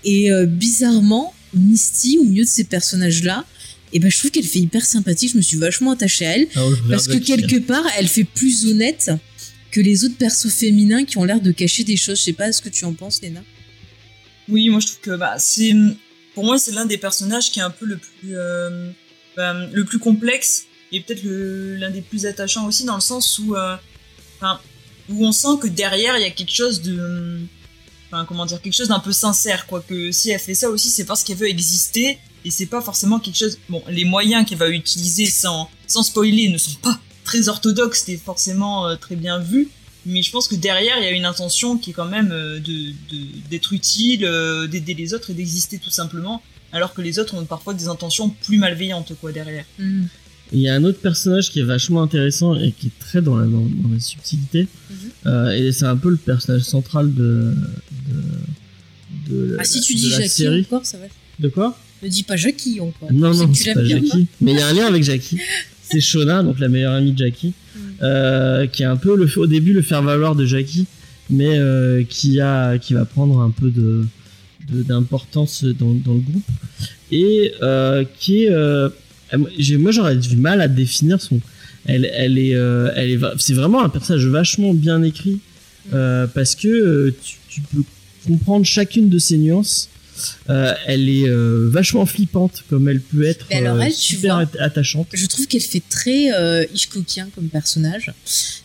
Et 0.03 0.29
bizarrement, 0.47 1.33
Misty, 1.53 2.17
au 2.19 2.25
milieu 2.25 2.43
de 2.43 2.49
ces 2.49 2.65
personnages-là, 2.65 3.45
et 3.93 3.99
ben, 3.99 4.11
je 4.11 4.17
trouve 4.17 4.31
qu'elle 4.31 4.45
fait 4.45 4.59
hyper 4.59 4.85
sympathique, 4.85 5.31
je 5.31 5.37
me 5.37 5.41
suis 5.41 5.57
vachement 5.57 5.91
attachée 5.91 6.25
à 6.25 6.35
elle, 6.37 6.47
regarde 6.55 6.89
parce 6.89 7.07
que 7.07 7.17
quelque 7.17 7.59
part, 7.59 7.85
elle 7.97 8.07
fait 8.07 8.25
plus 8.25 8.65
honnête 8.67 9.11
que 9.71 9.79
les 9.79 10.05
autres 10.05 10.17
persos 10.17 10.51
féminins 10.51 11.05
qui 11.05 11.17
ont 11.17 11.23
l'air 11.23 11.41
de 11.41 11.51
cacher 11.51 11.83
des 11.83 11.97
choses. 11.97 12.19
Je 12.19 12.23
sais 12.23 12.33
pas 12.33 12.51
ce 12.51 12.61
que 12.61 12.69
tu 12.69 12.85
en 12.85 12.93
penses, 12.93 13.21
Léna. 13.21 13.41
Oui, 14.49 14.69
moi 14.69 14.79
je 14.79 14.87
trouve 14.87 14.99
que 15.01 15.15
bah, 15.15 15.35
c'est 15.39 15.73
pour 16.33 16.45
moi 16.45 16.57
c'est 16.57 16.71
l'un 16.71 16.85
des 16.85 16.97
personnages 16.97 17.51
qui 17.51 17.59
est 17.59 17.63
un 17.63 17.69
peu 17.69 17.85
le 17.85 17.97
plus 17.97 18.37
euh, 18.37 18.91
bah, 19.35 19.53
le 19.71 19.85
plus 19.85 19.99
complexe 19.99 20.65
et 20.91 21.01
peut-être 21.01 21.23
l'un 21.23 21.91
des 21.91 22.01
plus 22.01 22.25
attachants 22.25 22.65
aussi 22.65 22.85
dans 22.85 22.95
le 22.95 23.01
sens 23.01 23.39
où 23.39 23.55
euh, 23.55 23.75
enfin, 24.37 24.59
où 25.09 25.25
on 25.25 25.31
sent 25.31 25.59
que 25.61 25.67
derrière 25.67 26.17
il 26.17 26.21
y 26.21 26.25
a 26.25 26.29
quelque 26.29 26.53
chose 26.53 26.81
de 26.81 27.39
enfin 28.07 28.23
comment 28.25 28.45
dire 28.45 28.61
quelque 28.61 28.75
chose 28.75 28.87
d'un 28.87 28.99
peu 28.99 29.11
sincère 29.11 29.67
quoi 29.67 29.81
que 29.81 30.11
si 30.11 30.29
elle 30.29 30.39
fait 30.39 30.55
ça 30.55 30.69
aussi 30.69 30.89
c'est 30.89 31.03
parce 31.03 31.25
qu'elle 31.25 31.37
veut 31.37 31.49
exister 31.49 32.19
et 32.47 32.51
c'est 32.51 32.65
pas 32.75 32.81
forcément 32.81 33.19
quelque 33.19 33.37
chose 33.43 33.57
bon 33.69 33.81
les 33.89 34.05
moyens 34.05 34.45
qu'elle 34.47 34.57
va 34.57 34.69
utiliser 34.69 35.25
sans 35.25 35.69
sans 35.93 36.03
spoiler 36.03 36.49
ne 36.49 36.57
sont 36.57 36.77
pas 36.81 36.99
très 37.23 37.49
orthodoxes 37.49 38.07
et 38.09 38.17
forcément 38.17 38.87
euh, 38.87 38.95
très 38.95 39.15
bien 39.15 39.37
vus 39.39 39.67
mais 40.05 40.21
je 40.25 40.31
pense 40.31 40.47
que 40.47 40.55
derrière 40.55 40.95
il 40.99 41.03
y 41.03 41.07
a 41.07 41.11
une 41.11 41.25
intention 41.25 41.77
qui 41.77 41.89
est 41.91 41.93
quand 41.99 42.11
même 42.17 42.31
euh, 42.31 42.59
de 42.59 42.75
de- 43.11 43.49
d'être 43.49 43.73
utile 43.73 44.23
euh, 44.25 44.67
d'aider 44.67 44.93
les 44.93 45.13
autres 45.13 45.29
et 45.31 45.33
d'exister 45.33 45.77
tout 45.85 45.89
simplement 46.01 46.41
alors 46.71 46.93
que 46.93 47.01
les 47.01 47.19
autres 47.19 47.33
ont 47.35 47.45
parfois 47.45 47.73
des 47.73 47.87
intentions 47.87 48.29
plus 48.45 48.57
malveillantes 48.57 49.11
quoi 49.21 49.31
derrière 49.39 49.65
Il 50.53 50.61
y 50.61 50.69
a 50.69 50.73
un 50.79 50.83
autre 50.85 50.99
personnage 51.09 51.45
qui 51.51 51.59
est 51.59 51.69
vachement 51.75 52.01
intéressant 52.07 52.55
et 52.55 52.71
qui 52.77 52.87
est 52.87 52.99
très 53.07 53.21
dans 53.21 53.35
la, 53.35 53.45
dans, 53.45 53.67
dans 53.83 53.89
la 53.93 53.99
subtilité. 53.99 54.61
Mhm. 54.89 54.97
Euh, 55.25 55.51
et 55.57 55.71
c'est 55.73 55.85
un 55.95 55.97
peu 55.97 56.09
le 56.09 56.21
personnage 56.31 56.61
central 56.75 57.05
de. 57.21 57.53
de, 58.07 59.33
de 59.33 59.37
la- 59.55 59.57
Ah, 59.61 59.63
si 59.65 59.81
tu 59.81 59.93
dis 59.95 60.09
Jackie 60.09 60.29
série. 60.29 60.61
encore, 60.61 60.85
ça 60.85 60.97
va. 60.99 61.05
De 61.39 61.49
quoi? 61.49 61.77
Ne 62.03 62.07
dis 62.09 62.23
pas 62.23 62.35
Jackie 62.35 62.79
encore. 62.79 63.11
Non, 63.11 63.33
non, 63.33 63.53
c'est 63.53 63.73
pas 63.73 63.81
bien, 63.81 63.97
Jackie. 64.01 64.27
Mais 64.41 64.51
il 64.51 64.57
y 64.57 64.61
a 64.61 64.67
un 64.67 64.73
lien 64.73 64.85
avec 64.87 65.03
Jackie. 65.03 65.39
C'est 65.89 66.01
Shona, 66.01 66.43
donc 66.43 66.59
la 66.59 66.67
meilleure 66.67 66.93
amie 66.93 67.13
de 67.13 67.17
Jackie, 67.17 67.53
Mm. 67.77 67.79
euh, 68.01 68.67
qui 68.67 68.83
est 68.83 68.87
un 68.87 68.97
peu 68.97 69.15
le, 69.15 69.29
au 69.37 69.47
début 69.47 69.71
le 69.73 69.81
faire-valoir 69.81 70.35
de 70.35 70.45
Jackie, 70.45 70.85
mais 71.29 71.57
euh, 71.57 72.03
qui, 72.07 72.39
a, 72.41 72.77
qui 72.77 72.93
va 72.93 73.05
prendre 73.05 73.39
un 73.41 73.51
peu 73.51 73.69
de 73.69 74.05
d'importance 74.69 75.63
dans, 75.63 75.93
dans 75.93 76.13
le 76.15 76.19
groupe 76.19 76.43
et 77.09 77.53
euh, 77.61 78.03
qui 78.19 78.43
est 78.43 78.49
euh, 78.51 78.89
moi 79.79 79.91
j'aurais 79.91 80.17
du 80.17 80.35
mal 80.35 80.59
à 80.59 80.67
définir 80.67 81.21
son 81.21 81.39
elle 81.85 82.11
elle 82.13 82.37
est 82.37 82.53
euh, 82.53 82.91
elle 82.97 83.11
est 83.11 83.19
c'est 83.37 83.53
vraiment 83.53 83.81
un 83.81 83.87
personnage 83.87 84.25
vachement 84.25 84.73
bien 84.73 85.03
écrit 85.03 85.39
parce 85.91 86.55
que 86.55 87.13
tu, 87.23 87.35
tu 87.47 87.61
peux 87.61 87.83
comprendre 88.27 88.65
chacune 88.65 89.07
de 89.07 89.19
ses 89.19 89.37
nuances 89.37 89.87
Euh, 90.49 90.73
elle 90.85 91.09
est 91.09 91.27
euh, 91.27 91.69
vachement 91.71 92.05
flippante 92.05 92.63
comme 92.69 92.87
elle 92.89 93.01
peut 93.01 93.25
être 93.25 93.45
Mais 93.49 93.57
alors, 93.57 93.75
euh, 93.77 93.81
elle, 93.81 93.93
tu 93.93 94.15
super 94.15 94.35
vois, 94.35 94.43
at- 94.59 94.63
attachante 94.63 95.07
Je 95.13 95.25
trouve 95.25 95.47
qu'elle 95.47 95.61
fait 95.61 95.83
très 95.89 96.31
euh, 96.33 96.65
Hitchcockien 96.73 97.29
comme 97.35 97.49
personnage. 97.49 98.11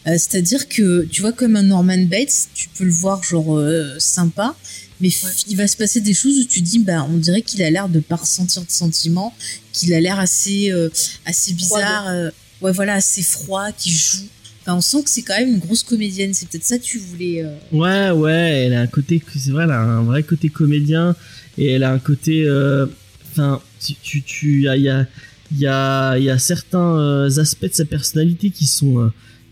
Euh, 0.07 0.13
C'est-à-dire 0.13 0.69
que, 0.69 1.05
tu 1.11 1.21
vois, 1.21 1.33
comme 1.33 1.57
un 1.57 1.63
Norman 1.63 1.99
Bates, 2.05 2.49
tu 2.55 2.69
peux 2.77 2.85
le 2.85 2.91
voir 2.93 3.23
genre 3.23 3.57
euh, 3.59 3.97
sympa, 3.99 4.57
mais 5.01 5.09
Ouais. 5.09 5.31
il 5.49 5.57
va 5.57 5.67
se 5.67 5.77
passer 5.77 6.01
des 6.01 6.15
choses 6.15 6.39
où 6.39 6.45
tu 6.45 6.61
dis, 6.61 6.79
bah, 6.79 7.07
on 7.13 7.17
dirait 7.17 7.43
qu'il 7.43 7.63
a 7.63 7.71
l'air 7.71 7.89
de 7.89 7.99
pas 8.01 8.17
ressentir 8.17 8.63
de 8.63 8.71
sentiments, 8.71 9.35
qu'il 9.73 9.93
a 9.95 10.01
l'air 10.01 10.19
assez, 10.19 10.71
euh, 10.71 10.89
assez 11.27 11.53
bizarre, 11.55 12.07
euh, 12.09 12.31
ouais, 12.61 12.71
voilà, 12.73 12.95
assez 12.95 13.23
froid, 13.23 13.73
qui 13.73 13.91
joue. 13.91 14.27
Enfin, 14.65 14.77
on 14.77 14.81
sent 14.81 15.03
que 15.03 15.11
c'est 15.11 15.23
quand 15.23 15.37
même 15.37 15.49
une 15.55 15.59
grosse 15.59 15.83
comédienne. 15.83 16.33
C'est 16.35 16.49
peut-être 16.49 16.65
ça 16.65 16.79
que 16.79 16.85
tu 16.85 16.99
voulais. 16.99 17.43
euh, 17.45 17.53
Ouais, 17.73 18.11
ouais, 18.17 18.65
elle 18.67 18.75
a 18.75 18.81
un 18.83 18.87
côté, 18.87 19.21
c'est 19.37 19.51
vrai, 19.51 19.65
elle 19.65 19.73
a 19.73 19.81
un 19.81 20.05
vrai 20.05 20.23
côté 20.23 20.51
comédien 20.51 21.17
et 21.59 21.67
elle 21.67 21.83
a 21.85 21.93
un 21.93 21.99
côté, 21.99 22.45
euh, 22.47 22.87
enfin, 23.31 23.61
tu, 23.85 23.95
tu, 24.03 24.23
tu, 24.23 24.57
il 24.59 24.63
y 24.63 24.69
a, 24.69 24.77
il 24.77 24.83
y 24.83 24.89
a, 24.91 25.07
il 25.53 25.59
y 25.59 25.67
a, 25.67 26.17
il 26.19 26.25
y 26.25 26.31
a 26.31 26.39
certains 26.39 26.97
euh, 26.99 27.39
aspects 27.39 27.67
de 27.67 27.75
sa 27.75 27.85
personnalité 27.85 28.51
qui 28.51 28.67
sont, 28.67 28.99
euh, 29.01 29.09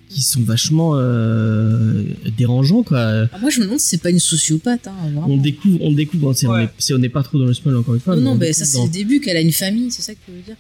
qui 0.09 0.23
sont 0.23 0.43
vachement 0.43 0.93
euh, 0.97 2.03
dérangeants, 2.37 2.83
quoi. 2.83 3.27
Ah, 3.33 3.39
moi, 3.41 3.51
je 3.51 3.61
me 3.61 3.65
demande 3.67 3.79
si 3.81 3.89
c'est 3.91 4.03
pas 4.03 4.11
une 4.11 4.19
sociopathe. 4.19 4.89
Hein. 4.89 4.95
On 5.29 5.37
découvre, 5.37 5.79
on 5.83 5.93
découvre, 5.93 6.33
c'est- 6.33 6.47
on 6.47 6.53
Ouais. 6.53 6.65
est- 6.65 6.71
c'est- 6.79 6.95
on 6.95 6.99
n'est 6.99 7.09
pas 7.11 7.23
trop 7.23 7.39
dans 7.39 7.45
le 7.45 7.55
spoil 7.55 7.77
encore 7.77 7.95
une 7.95 8.01
fois. 8.01 8.15
Non, 8.17 8.21
mais 8.21 8.25
non, 8.25 8.33
on 8.33 8.37
mais 8.39 8.53
ça, 8.53 8.65
c'est 8.65 8.79
dans- 8.79 8.85
le 8.87 8.91
début 8.91 9.21
qu'elle 9.21 9.37
a 9.37 9.41
une 9.41 9.53
famille, 9.53 9.91
c'est 9.93 10.03
ça 10.03 10.15
que 10.15 10.19
tu 10.27 10.33
veux 10.33 10.41
dire? 10.43 10.57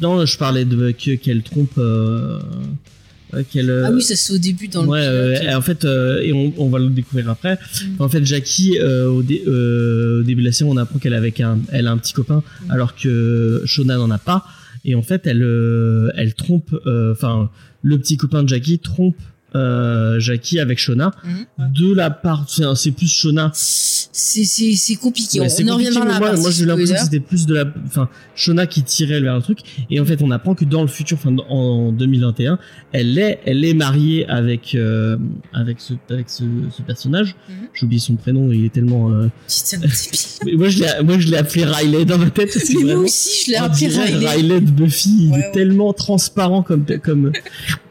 Non, 0.00 0.24
je 0.26 0.36
parlais 0.38 0.64
de 0.64 0.90
que- 0.92 1.14
qu'elle 1.14 1.42
trompe, 1.42 1.78
euh. 1.78 2.40
Ah 3.86 3.90
oui, 3.92 4.02
ça, 4.02 4.14
c'est 4.16 4.32
au 4.32 4.38
début 4.38 4.68
dans 4.68 4.84
ouais, 4.86 5.00
le 5.00 5.32
pilote. 5.38 5.52
euh, 5.52 5.56
en 5.56 5.60
fait, 5.62 5.84
euh, 5.84 6.20
et 6.22 6.32
on, 6.32 6.52
on 6.58 6.68
va 6.68 6.78
le 6.78 6.88
découvrir 6.90 7.28
après. 7.30 7.54
Mm. 7.54 8.02
En 8.02 8.08
fait, 8.08 8.24
Jackie, 8.24 8.78
euh, 8.78 9.06
au, 9.08 9.22
dé- 9.22 9.42
euh, 9.46 10.20
au 10.20 10.22
début 10.22 10.42
de 10.42 10.46
la 10.46 10.52
série, 10.52 10.70
on 10.72 10.76
apprend 10.76 10.98
qu'elle 10.98 11.14
avec 11.14 11.40
un, 11.40 11.58
elle 11.72 11.86
a 11.86 11.90
un 11.92 11.98
petit 11.98 12.12
copain, 12.12 12.42
Mm. 12.66 12.70
alors 12.70 12.94
que 12.94 13.62
Shona 13.64 13.96
n'en 13.96 14.10
a 14.10 14.18
pas. 14.18 14.44
Et 14.84 14.94
en 14.94 15.02
fait, 15.02 15.26
elle, 15.26 15.42
euh, 15.42 16.10
elle 16.16 16.34
trompe, 16.34 16.74
euh, 16.86 17.12
enfin, 17.12 17.50
le 17.82 17.98
petit 17.98 18.16
copain 18.16 18.42
de 18.42 18.48
Jackie 18.48 18.78
trompe 18.78 19.16
euh, 19.54 20.18
Jackie 20.20 20.58
avec 20.60 20.78
Shona. 20.78 21.12
Mhm. 21.24 21.72
De 21.72 21.94
la 21.94 22.10
part, 22.10 22.46
c'est 22.48 22.90
plus 22.92 23.10
Shona. 23.10 23.50
C'est 23.54 24.96
compliqué. 25.00 25.40
Ouais, 25.40 25.48
on 25.64 25.68
en 25.68 25.74
reviendra 25.76 26.04
mais 26.04 26.10
à 26.10 26.14
la 26.14 26.18
moi, 26.20 26.36
moi 26.36 26.50
j'ai 26.50 26.64
l'impression 26.66 26.94
que 26.94 27.00
c'était 27.02 27.20
plus 27.20 27.46
de 27.46 27.54
la, 27.54 27.64
enfin, 27.86 28.08
Shona 28.36 28.66
qui 28.66 28.82
tirait 28.82 29.20
vers 29.20 29.36
le 29.36 29.42
truc. 29.42 29.58
Et 29.90 30.00
en 30.00 30.04
fait, 30.04 30.22
on 30.22 30.30
apprend 30.30 30.54
que 30.54 30.64
dans 30.64 30.82
le 30.82 30.88
futur, 30.88 31.16
enfin, 31.20 31.34
en 31.48 31.92
2021, 31.92 32.58
elle 32.92 33.18
est, 33.18 33.40
elle 33.44 33.64
est 33.64 33.74
mariée 33.74 34.26
avec, 34.28 34.74
euh, 34.74 35.16
avec 35.52 35.80
ce, 35.80 35.94
avec 36.10 36.30
ce, 36.30 36.44
ce 36.70 36.82
personnage. 36.82 37.34
Mhm. 37.48 37.54
J'ai 37.74 37.86
oublié 37.86 38.00
son 38.00 38.14
prénom, 38.16 38.50
il 38.52 38.64
est 38.64 38.72
tellement. 38.72 39.10
euh, 39.10 39.28
Moi, 40.56 40.68
je 40.68 40.78
l'ai, 40.80 41.02
moi, 41.02 41.18
je 41.18 41.28
l'ai 41.28 41.36
appelé 41.36 41.64
Riley 41.64 42.04
dans 42.04 42.18
ma 42.18 42.30
tête. 42.30 42.50
Parce 42.52 42.68
que 42.68 42.74
Mais 42.74 42.82
moi 42.82 42.92
vraiment, 42.92 43.04
aussi, 43.04 43.44
je 43.46 43.50
l'ai 43.50 43.56
appelé 43.56 43.88
dirait 43.88 44.04
Riley. 44.34 44.60
de 44.60 44.70
Buffy, 44.70 45.10
il 45.10 45.28
est 45.30 45.36
ouais. 45.36 45.50
tellement 45.52 45.92
transparent 45.92 46.62
comme, 46.62 46.84
comme, 47.02 47.32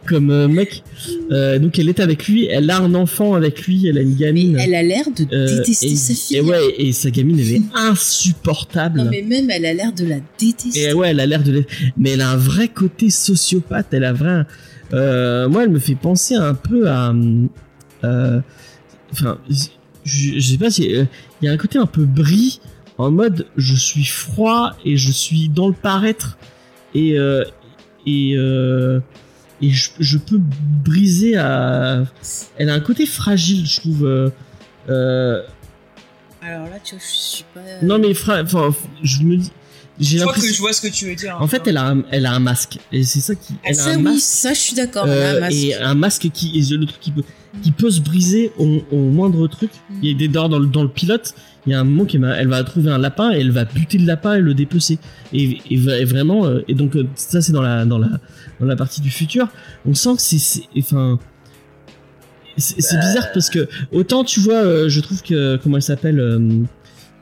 comme 0.05 0.29
euh, 0.29 0.47
mec. 0.47 0.83
Euh, 1.31 1.59
donc, 1.59 1.79
elle 1.79 1.89
est 1.89 1.99
avec 1.99 2.27
lui, 2.27 2.45
elle 2.45 2.69
a 2.69 2.77
un 2.77 2.93
enfant 2.93 3.33
avec 3.33 3.65
lui, 3.65 3.87
elle 3.87 3.97
a 3.97 4.01
une 4.01 4.15
gamine. 4.15 4.57
Elle 4.59 4.75
a 4.75 4.83
l'air 4.83 5.05
de 5.15 5.25
Euh, 5.33 5.57
détester 5.57 5.91
et, 5.91 5.95
sa 5.95 6.13
fille. 6.13 6.37
Et 6.37 6.41
ouais, 6.41 6.75
et 6.77 6.91
sa 6.91 7.09
gamine, 7.09 7.39
elle 7.39 7.51
est 7.53 7.61
insupportable. 7.75 8.99
Non, 8.99 9.09
mais 9.09 9.21
même, 9.21 9.49
elle 9.49 9.65
a 9.65 9.73
l'air 9.73 9.93
de 9.93 10.05
la 10.05 10.17
détester. 10.37 10.89
Et 10.89 10.93
ouais, 10.93 11.09
elle 11.11 11.19
a 11.19 11.25
l'air 11.25 11.43
de 11.43 11.51
l'être. 11.51 11.69
Mais 11.97 12.11
elle 12.11 12.21
a 12.21 12.29
un 12.29 12.37
vrai 12.37 12.67
côté 12.67 13.09
sociopathe. 13.09 13.87
Elle 13.91 14.03
a 14.03 14.13
vrai. 14.13 14.43
Euh, 14.93 15.49
moi, 15.49 15.63
elle 15.63 15.69
me 15.69 15.79
fait 15.79 15.95
penser 15.95 16.35
un 16.35 16.53
peu 16.53 16.89
à. 16.89 17.13
Enfin, 19.11 19.37
je, 19.49 20.39
je 20.39 20.51
sais 20.51 20.57
pas 20.57 20.69
si. 20.69 20.83
Il 20.83 21.07
y 21.45 21.47
a 21.47 21.51
un 21.51 21.57
côté 21.57 21.77
un 21.77 21.85
peu 21.85 22.05
brie 22.05 22.59
en 22.97 23.09
mode 23.09 23.47
je 23.57 23.75
suis 23.75 24.05
froid 24.05 24.75
et 24.85 24.97
je 24.97 25.11
suis 25.11 25.49
dans 25.49 25.67
le 25.67 25.73
paraître 25.73 26.37
et 26.93 27.15
et 28.05 28.35
et 29.65 29.69
je, 29.71 29.89
je 29.99 30.17
peux 30.17 30.39
briser 30.39 31.37
à. 31.37 32.03
Elle 32.57 32.69
a 32.69 32.73
un 32.73 32.79
côté 32.79 33.05
fragile, 33.05 33.65
je 33.65 33.79
trouve. 33.79 34.05
euh, 34.05 34.29
euh, 34.89 35.41
Alors 36.41 36.67
là, 36.67 36.77
tu 36.83 36.95
vois, 36.95 37.03
je 37.03 37.15
suis 37.15 37.45
pas. 37.53 37.61
non 37.81 37.99
mais 37.99 38.13
fra- 38.13 38.41
enfin, 38.43 38.73
je 39.03 39.21
me 39.23 39.37
dis, 39.37 39.51
j'ai 39.99 40.17
Je 40.17 40.23
crois 40.23 40.33
que 40.33 40.41
je 40.41 40.59
vois 40.59 40.73
ce 40.73 40.81
que 40.81 40.87
tu 40.91 41.05
veux 41.05 41.15
dire. 41.15 41.37
En 41.39 41.47
fait, 41.47 41.61
elle 41.67 41.77
a 41.77 41.89
un, 41.89 42.03
elle 42.11 42.25
a 42.25 42.33
un 42.33 42.39
masque 42.39 42.79
et 42.91 43.03
c'est 43.03 43.19
ça 43.19 43.35
qui. 43.35 43.53
Elle 43.63 43.79
a 43.79 43.83
ça, 43.83 43.89
un 43.91 43.97
oui, 43.97 44.01
masque. 44.03 44.19
ça, 44.21 44.53
je 44.53 44.59
suis 44.59 44.75
d'accord. 44.75 45.05
euh, 45.07 45.11
elle 45.11 45.35
a 45.35 45.37
un 45.37 45.39
masque. 45.41 45.55
et 45.63 45.75
un 45.75 45.93
masque 45.95 46.29
qui 46.33 46.57
et 46.57 46.77
le 46.77 46.85
truc 46.85 46.99
qui 46.99 47.11
peut 47.11 47.23
qui 47.61 47.71
peut 47.71 47.91
se 47.91 48.01
briser 48.01 48.51
au, 48.57 48.81
au 48.91 48.97
moindre 48.97 49.47
truc. 49.47 49.69
Mm. 49.89 49.93
Il 50.01 50.11
y 50.11 50.15
a 50.15 50.17
des 50.17 50.27
dehors 50.27 50.49
dans 50.49 50.59
le, 50.59 50.65
dans 50.65 50.83
le 50.83 50.89
pilote. 50.89 51.33
Il 51.65 51.71
y 51.71 51.75
a 51.75 51.79
un 51.79 51.83
moment 51.83 52.05
qui 52.05 52.17
elle 52.17 52.47
va 52.47 52.63
trouver 52.63 52.91
un 52.91 52.97
lapin 52.97 53.31
et 53.31 53.39
elle 53.39 53.51
va 53.51 53.63
buter 53.65 53.97
le 53.97 54.05
lapin 54.05 54.35
et 54.35 54.41
le 54.41 54.53
dépecer. 54.53 54.97
Et, 55.31 55.59
et, 55.69 55.77
va- 55.77 55.97
et 55.99 56.05
vraiment 56.05 56.45
euh, 56.45 56.61
et 56.67 56.73
donc 56.73 56.95
euh, 56.95 57.05
ça 57.15 57.41
c'est 57.41 57.53
dans 57.53 57.61
la 57.61 57.85
dans 57.85 57.99
la 57.99 58.09
dans 58.59 58.65
la 58.65 58.75
partie 58.75 58.99
du 59.01 59.09
futur. 59.11 59.47
On 59.85 59.93
sent 59.93 60.15
que 60.15 60.21
c'est 60.21 60.63
enfin 60.77 61.19
c'est 62.57 62.81
c'est 62.81 62.97
bizarre 62.99 63.31
parce 63.33 63.49
que 63.49 63.67
autant 63.91 64.23
tu 64.23 64.39
vois 64.39 64.55
euh, 64.55 64.89
je 64.89 64.99
trouve 64.99 65.21
que 65.21 65.57
comment 65.57 65.77
elle 65.77 65.83
s'appelle 65.83 66.19
euh, 66.19 66.39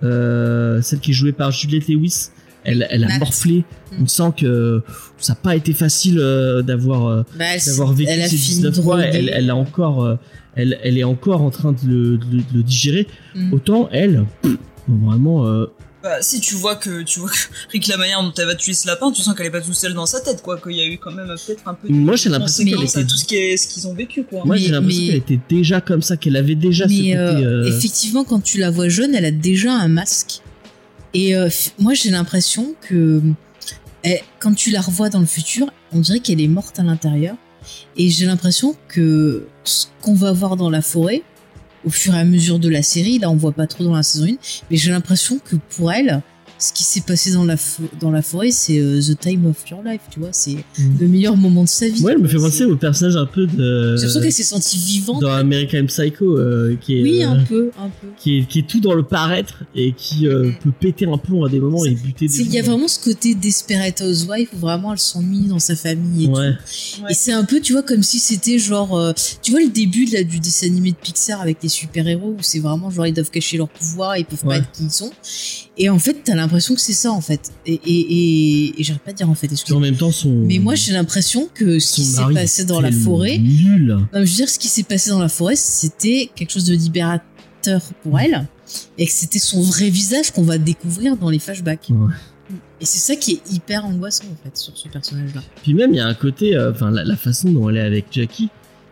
euh, 0.03 0.82
celle 0.82 0.99
qui 0.99 1.11
est 1.11 1.13
jouée 1.13 1.32
par 1.32 1.51
Juliette 1.51 1.88
Lewis 1.88 2.30
elle, 2.64 2.88
elle 2.89 3.03
a 3.03 3.07
Nat. 3.07 3.20
morflé 3.20 3.64
Mm. 3.91 4.03
on 4.03 4.07
sent 4.07 4.32
que 4.38 4.82
ça 5.18 5.34
n'a 5.34 5.39
pas 5.41 5.55
été 5.55 5.74
facile 5.74 6.18
euh, 6.20 6.62
d'avoir 6.62 7.07
euh, 7.07 7.24
Bah, 7.38 7.45
elle, 7.55 7.62
d'avoir 7.66 7.91
vécu 7.93 8.12
ces 8.24 8.38
fini 8.38 8.55
19 8.57 8.84
mois, 8.84 9.01
elle, 9.03 9.30
elle 9.30 9.49
a 9.49 9.55
encore, 9.55 10.03
euh, 10.05 10.16
elle, 10.55 10.80
elle 10.84 10.97
est 10.97 11.03
encore 11.03 11.41
en 11.41 11.49
train 11.49 11.72
de 11.74 11.80
le, 11.86 12.18
de 12.18 12.26
le- 12.32 12.38
de 12.38 12.57
le 12.57 12.64
digérer. 12.64 13.07
Mm. 13.36 13.53
Autant 13.53 13.89
elle, 13.91 14.24
pff, 14.41 14.55
vraiment, 14.88 15.45
euh, 15.47 15.66
Bah, 16.03 16.18
si 16.22 16.39
tu 16.39 16.55
vois 16.55 16.76
que 16.78 17.03
tu 17.03 17.20
vois 17.20 17.30
que 17.30 17.36
Rick 17.74 17.88
la 17.88 17.97
manière 17.97 18.24
dont 18.24 18.32
elle 18.38 18.45
va 18.47 18.55
tuer 18.55 18.74
ce 18.74 18.88
lapin, 18.88 19.12
tu 19.12 19.22
sens 19.22 19.36
qu'elle 19.36 19.45
est 19.47 19.51
pas 19.51 19.62
tout 19.62 19.74
seule 19.74 19.93
dans 19.93 20.05
sa 20.07 20.20
tête, 20.22 20.41
quoi. 20.41 20.57
Qu'il 20.57 20.72
y 20.72 20.82
a 20.82 20.86
eu 20.88 20.97
quand 20.97 21.12
même 21.12 21.28
peut-être 21.28 21.68
un 21.68 21.74
peu. 21.76 21.88
de 21.89 21.93
Moi, 21.93 22.16
j'ai 22.16 22.30
l'impression 22.30 22.64
qu'elle 22.66 22.82
était- 22.84 23.03
tout 23.05 23.18
ce 23.18 23.26
qui 23.26 23.36
est- 23.36 23.57
ce 23.57 23.68
qu'ils 23.68 23.88
ont 23.88 23.93
vécu, 23.93 24.24
quoi. 24.24 24.41
moi 24.45 24.55
j'ai 24.57 24.70
l'impression 24.70 25.01
mais- 25.01 25.07
qu'elle 25.09 25.18
était 25.18 25.39
déjà 25.49 25.80
comme 25.82 26.01
ça, 26.01 26.18
qu'elle 26.18 26.38
avait 26.38 26.55
déjà 26.55 26.88
ce 26.88 26.93
Mais 26.93 26.97
côté. 27.12 27.16
euh, 27.18 27.64
euh, 27.66 27.68
effectivement, 27.68 28.24
quand 28.24 28.39
tu 28.41 28.57
la 28.57 28.72
vois 28.72 28.88
jeune, 28.89 29.14
elle 29.16 29.26
a 29.26 29.32
déjà 29.32 29.74
un 29.74 29.89
masque. 29.89 30.41
Et 31.14 31.36
euh, 31.36 31.49
moi, 31.80 31.93
j'ai 31.93 32.09
l'impression 32.09 32.74
que 32.82 33.22
elle- 34.03 34.22
quand 34.39 34.53
tu 34.53 34.72
la 34.72 34.82
revois 34.82 35.09
dans 35.09 35.20
le 35.20 35.26
futur, 35.26 35.72
on 35.91 35.99
dirait 35.99 36.20
qu'elle 36.20 36.41
est 36.41 36.47
morte 36.47 36.80
à 36.80 36.84
l'intérieur. 36.84 37.36
Et 37.95 38.09
j'ai 38.09 38.26
l'impression 38.26 38.76
que 38.88 39.47
ce 39.64 39.86
qu'on 40.01 40.16
va 40.16 40.32
voir 40.32 40.55
dans 40.55 40.70
la 40.70 40.82
forêt, 40.82 41.22
au 41.86 41.89
fur 41.89 42.16
et 42.16 42.20
à 42.20 42.24
mesure 42.24 42.57
de 42.59 42.70
la 42.70 42.82
série, 42.82 43.20
là 43.20 43.30
on 43.30 43.36
voit 43.36 43.51
pas 43.51 43.68
trop 43.68 43.84
dans 43.84 43.93
la 43.95 44.03
saison 44.03 44.26
1, 44.26 44.36
mais 44.70 44.78
j'ai 44.78 44.89
l'impression 44.91 45.39
que 45.43 45.55
pour 45.76 45.91
elle, 45.91 46.22
ce 46.62 46.72
qui 46.74 46.84
s'est 46.84 47.01
passé 47.01 47.32
dans 47.32 47.43
la, 47.43 47.55
fo- 47.55 47.82
dans 47.99 48.12
la 48.12 48.22
forêt, 48.22 48.51
c'est 48.51 48.80
euh, 48.80 49.01
the 49.01 49.18
time 49.20 49.45
of 49.47 49.57
your 49.70 49.82
life, 49.84 50.01
tu 50.12 50.20
vois, 50.20 50.30
c'est 50.32 50.51
Mm. 50.78 50.97
le 50.99 51.07
meilleur 51.07 51.36
moment 51.38 51.64
de 51.64 51.68
sa 51.70 51.88
vie. 51.89 52.01
Moi, 52.01 52.12
elle 52.14 52.20
me 52.20 52.28
fait 52.28 52.38
penser 52.38 52.64
au 52.66 52.76
personnage 52.78 53.16
un 53.18 53.26
peu 53.26 53.47
de. 53.47 53.95
J'ai 53.97 54.03
l'impression 54.05 54.22
qu'elle 54.22 54.32
s'est 54.32 54.43
sentie 54.43 54.78
vivante. 54.78 55.22
dans 55.22 55.32
American 55.32 55.86
Psycho, 55.88 56.38
euh, 56.38 56.78
qui 56.80 56.97
est. 56.99 57.01
Oui, 57.03 57.24
euh, 57.24 57.30
un 57.30 57.43
peu, 57.43 57.72
un 57.80 57.89
peu. 57.89 58.07
qui 58.18 58.38
est, 58.39 58.45
qui 58.47 58.59
est 58.59 58.68
tout 58.68 58.80
dans 58.80 58.93
le 58.93 59.03
paraître 59.03 59.64
et 59.76 59.93
qui 59.93 60.28
euh, 60.28 60.51
peut 60.64 60.72
péter 60.80 61.05
un 61.07 61.18
plomb 61.18 61.43
à 61.43 61.49
des 61.49 61.59
moments 61.59 61.84
et 61.86 61.91
buter 61.95 62.28
des 62.28 62.41
Il 62.41 62.53
y 62.53 62.59
a 62.59 62.62
vraiment 62.62 62.88
ce 62.88 62.99
côté 62.99 63.34
Desperate 63.36 64.01
Housewife 64.01 64.49
où 64.53 64.57
vraiment 64.57 64.93
elle 64.93 64.99
s'ennuie 64.99 65.47
dans 65.47 65.59
sa 65.59 65.76
famille 65.76 66.26
et 66.26 66.28
Ouais. 66.28 66.51
tout. 66.53 67.03
Ouais. 67.03 67.12
Et 67.12 67.14
c'est 67.14 67.32
un 67.34 67.43
peu, 67.43 67.59
tu 67.59 67.74
vois, 67.74 67.84
comme 67.84 68.03
si 68.03 68.20
c'était 68.20 68.59
genre, 68.59 68.95
euh, 68.97 69.14
tu 69.41 69.51
vois 69.51 69.62
le 69.62 69.70
début 69.70 70.05
de 70.05 70.14
la, 70.14 70.24
du 70.24 70.39
dessin 70.39 70.68
animé 70.68 70.91
de 70.91 70.95
Pixar 70.97 71.41
avec 71.41 71.57
les 71.64 71.70
super-héros 71.70 72.36
où 72.38 72.41
c'est 72.41 72.59
vraiment 72.59 72.89
genre 72.91 73.07
ils 73.07 73.14
doivent 73.14 73.32
cacher 73.32 73.57
leur 73.57 73.70
pouvoir, 73.70 74.18
ils 74.18 74.26
peuvent 74.26 74.39
Ouais. 74.45 74.57
pas 74.59 74.64
être 74.64 74.72
qui 74.72 74.84
ils 74.84 74.91
sont. 74.91 75.12
Et 75.78 75.89
en 75.89 75.97
fait, 75.99 76.18
t'as 76.24 76.36
l'impression 76.36 76.51
que 76.60 76.82
c'est 76.82 76.93
ça 76.93 77.12
en 77.12 77.22
fait. 77.22 77.52
Et, 77.66 77.74
et, 77.74 77.82
et, 77.86 78.80
et 78.82 78.84
j'arrête 78.84 79.02
pas 79.04 79.12
de 79.12 79.18
dire 79.18 79.30
en 79.30 79.36
fait, 79.36 79.49
en 79.72 79.80
même 79.80 79.95
temps, 79.95 80.12
son. 80.12 80.30
Mais 80.34 80.60
moi 80.60 80.76
j'ai 80.76 80.93
l'impression 80.93 81.49
que 81.54 81.80
ce 81.80 81.93
qui 81.95 82.04
s'est 82.04 82.22
passé 82.34 82.66
dans 82.66 82.82
la 82.82 82.91
forêt, 82.91 83.38
Nul. 83.38 83.88
non, 83.88 84.08
je 84.14 84.20
veux 84.20 84.26
dire, 84.26 84.49
ce 84.49 84.60
qui 84.60 84.68
s'est 84.68 84.84
passé 84.84 85.10
dans 85.10 85.20
la 85.20 85.30
forêt, 85.30 85.56
c'était 85.56 86.30
quelque 86.36 86.52
chose 86.52 86.66
de 86.66 86.74
libérateur 86.76 87.82
pour 88.04 88.20
elle. 88.20 88.47
Et 88.97 89.06
que 89.06 89.12
c'était 89.12 89.38
son 89.39 89.62
vrai 89.62 89.89
visage 89.89 90.32
qu'on 90.32 90.43
va 90.43 90.58
découvrir 90.58 91.18
dans 91.18 91.30
les 91.30 91.39
flashbacks. 91.39 91.88
Ouais. 91.89 92.14
Et 92.80 92.86
c'est 92.86 92.99
ça 92.99 93.16
qui 93.18 93.34
est 93.34 93.52
hyper 93.54 93.86
angoissant, 93.86 94.24
en 94.32 94.43
fait, 94.43 94.56
sur 94.58 94.76
ce 94.78 94.88
personnage-là. 94.88 95.41
Puis 95.62 95.74
même, 95.74 95.91
il 95.93 95.97
y 95.97 95.99
a 95.99 96.08
un 96.08 96.14
côté, 96.14 96.56
euh, 96.56 96.72
enfin, 96.72 96.89
la, 96.89 97.04
la 97.04 97.18
façon 97.18 97.49
dont 97.52 97.70
elle 97.70 97.78
est 97.78 97.82
avec 97.82 98.06
Jackie, 98.12 98.49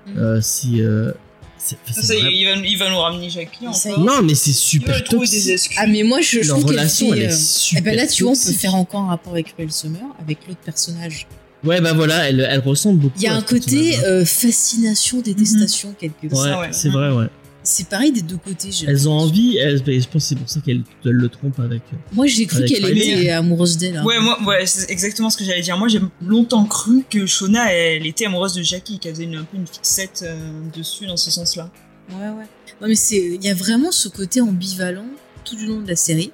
Mm. 0.07 0.18
euh, 0.18 0.39
c'est. 0.41 0.82
euh, 0.82 1.12
c'est- 1.60 1.78
c'est 1.93 2.01
Ça, 2.01 2.14
vrai- 2.16 2.32
il, 2.34 2.45
va, 2.45 2.55
il 2.55 2.78
va 2.78 2.89
nous 2.89 2.97
ramener 2.97 3.30
Jackie 3.30 3.66
Ça 3.74 3.89
y 3.89 3.91
encore. 3.93 4.03
Non, 4.05 4.22
mais 4.24 4.34
c'est 4.36 4.53
super 4.53 4.97
des 4.97 5.03
toxique. 5.03 5.47
excuses. 5.49 5.78
Ah, 5.80 5.86
mais 5.88 6.03
moi, 6.03 6.22
je, 6.22 6.41
je 6.41 6.49
trouve 6.49 6.64
qu'elle 6.66 6.72
relation, 6.72 7.10
fait, 7.12 7.18
elle 7.18 7.24
est 7.24 7.34
euh, 7.34 7.38
super 7.38 7.80
Eh 7.80 7.82
ben 7.86 7.95
là, 7.95 8.07
tu 8.07 8.24
vois, 8.24 8.32
on 8.32 8.36
peut 8.36 8.51
faire 8.53 8.76
encore 8.76 9.01
un 9.01 9.07
rapport 9.10 9.34
avec 9.34 9.53
Cruel 9.53 9.72
Summer, 9.72 10.01
avec 10.22 10.39
l'autre 10.47 10.62
personnage. 10.62 11.28
Ouais, 11.64 11.82
bah 11.82 11.91
voilà, 11.93 12.30
elle, 12.30 12.47
elle 12.49 12.62
ressemble 12.62 12.99
beaucoup. 12.99 13.18
Il 13.18 13.24
y 13.24 13.28
a 13.28 13.36
un 13.36 13.41
côté 13.41 13.97
euh, 14.05 14.24
fascination, 14.26 15.20
détestation, 15.22 15.93
quelque 15.99 16.28
part. 16.28 16.39
Ouais, 16.39 16.49
ça, 16.49 16.60
ouais. 16.62 16.68
c'est 16.72 16.89
vrai, 16.89 17.12
ouais. 17.12 17.26
C'est 17.72 17.88
pareil 17.88 18.11
des 18.11 18.24
deux 18.24 18.38
côtés. 18.38 18.70
Elles 18.88 19.07
ont 19.07 19.13
envie, 19.13 19.57
elles, 19.57 19.78
je 19.78 20.07
pense 20.07 20.11
que 20.11 20.20
c'est 20.20 20.36
pour 20.36 20.49
ça 20.49 20.59
qu'elles 20.59 20.82
elles 21.05 21.11
le 21.11 21.30
trompent 21.30 21.59
avec. 21.59 21.84
Moi, 22.13 22.26
j'ai 22.26 22.47
cru 22.47 22.65
qu'elle 22.65 22.97
était 22.97 23.30
amoureuse 23.30 23.78
d'elle. 23.78 23.97
hein. 23.97 24.03
Ouais, 24.03 24.20
moi, 24.20 24.41
ouais, 24.43 24.65
c'est 24.65 24.89
exactement 24.89 25.30
ce 25.30 25.38
que 25.38 25.43
j'allais 25.43 25.61
dire. 25.61 25.78
Moi, 25.78 25.88
j'ai 25.88 26.01
longtemps 26.26 26.65
cru 26.65 27.05
que 27.07 27.28
Shona, 27.28 27.72
elle 27.72 28.07
était 28.07 28.26
amoureuse 28.26 28.53
de 28.53 28.63
Jackie, 28.63 28.97
qu'elle 28.97 29.13
faisait 29.13 29.26
une, 29.26 29.36
un 29.36 29.43
peu 29.43 29.57
une 29.57 29.67
fixette 29.67 30.24
euh, 30.26 30.36
dessus 30.76 31.05
dans 31.05 31.15
ce 31.17 31.30
sens-là. 31.30 31.70
Ouais, 32.09 32.30
ouais. 32.30 32.45
Non, 32.82 32.88
mais 32.88 32.95
c'est, 32.95 33.17
il 33.36 33.43
y 33.43 33.49
a 33.49 33.53
vraiment 33.53 33.91
ce 33.91 34.09
côté 34.09 34.41
ambivalent 34.41 35.05
tout 35.45 35.55
du 35.55 35.67
long 35.67 35.80
de 35.82 35.88
la 35.88 35.95
série. 35.95 36.32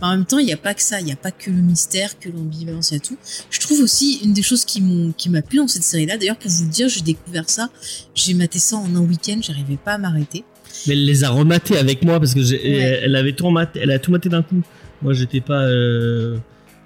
Mais 0.00 0.06
en 0.06 0.10
même 0.12 0.24
temps, 0.24 0.38
il 0.38 0.46
n'y 0.46 0.52
a 0.54 0.56
pas 0.56 0.72
que 0.72 0.80
ça. 0.82 1.00
Il 1.00 1.04
n'y 1.04 1.12
a 1.12 1.16
pas 1.16 1.30
que 1.30 1.50
le 1.50 1.60
mystère, 1.60 2.18
que 2.18 2.30
l'ambivalence 2.30 2.92
et 2.92 3.00
tout. 3.00 3.18
Je 3.50 3.60
trouve 3.60 3.80
aussi 3.82 4.20
une 4.24 4.32
des 4.32 4.42
choses 4.42 4.64
qui 4.64 4.80
m'ont, 4.80 5.12
qui 5.12 5.28
m'a 5.28 5.42
plu 5.42 5.58
dans 5.58 5.68
cette 5.68 5.82
série-là. 5.82 6.16
D'ailleurs, 6.16 6.38
pour 6.38 6.50
vous 6.50 6.64
le 6.64 6.70
dire, 6.70 6.88
j'ai 6.88 7.02
découvert 7.02 7.48
ça. 7.50 7.68
J'ai 8.14 8.32
maté 8.32 8.58
ça 8.58 8.76
en 8.76 8.94
un 8.96 9.00
week-end. 9.00 9.38
J'arrivais 9.42 9.76
pas 9.76 9.92
à 9.92 9.98
m'arrêter. 9.98 10.44
Mais 10.86 10.94
elle 10.94 11.04
les 11.04 11.24
a 11.24 11.30
rematés 11.30 11.76
avec 11.76 12.02
moi 12.04 12.18
parce 12.18 12.34
que 12.34 12.42
j'ai- 12.42 12.56
Ouais. 12.62 13.00
elle 13.04 13.16
avait 13.16 13.32
tout 13.32 13.46
rematé, 13.46 13.80
elle 13.82 13.90
a 13.90 13.98
tout 13.98 14.10
maté 14.10 14.28
d'un 14.28 14.42
coup. 14.42 14.62
Moi, 15.02 15.12
j'étais 15.14 15.40
pas. 15.40 15.62
euh, 15.64 16.36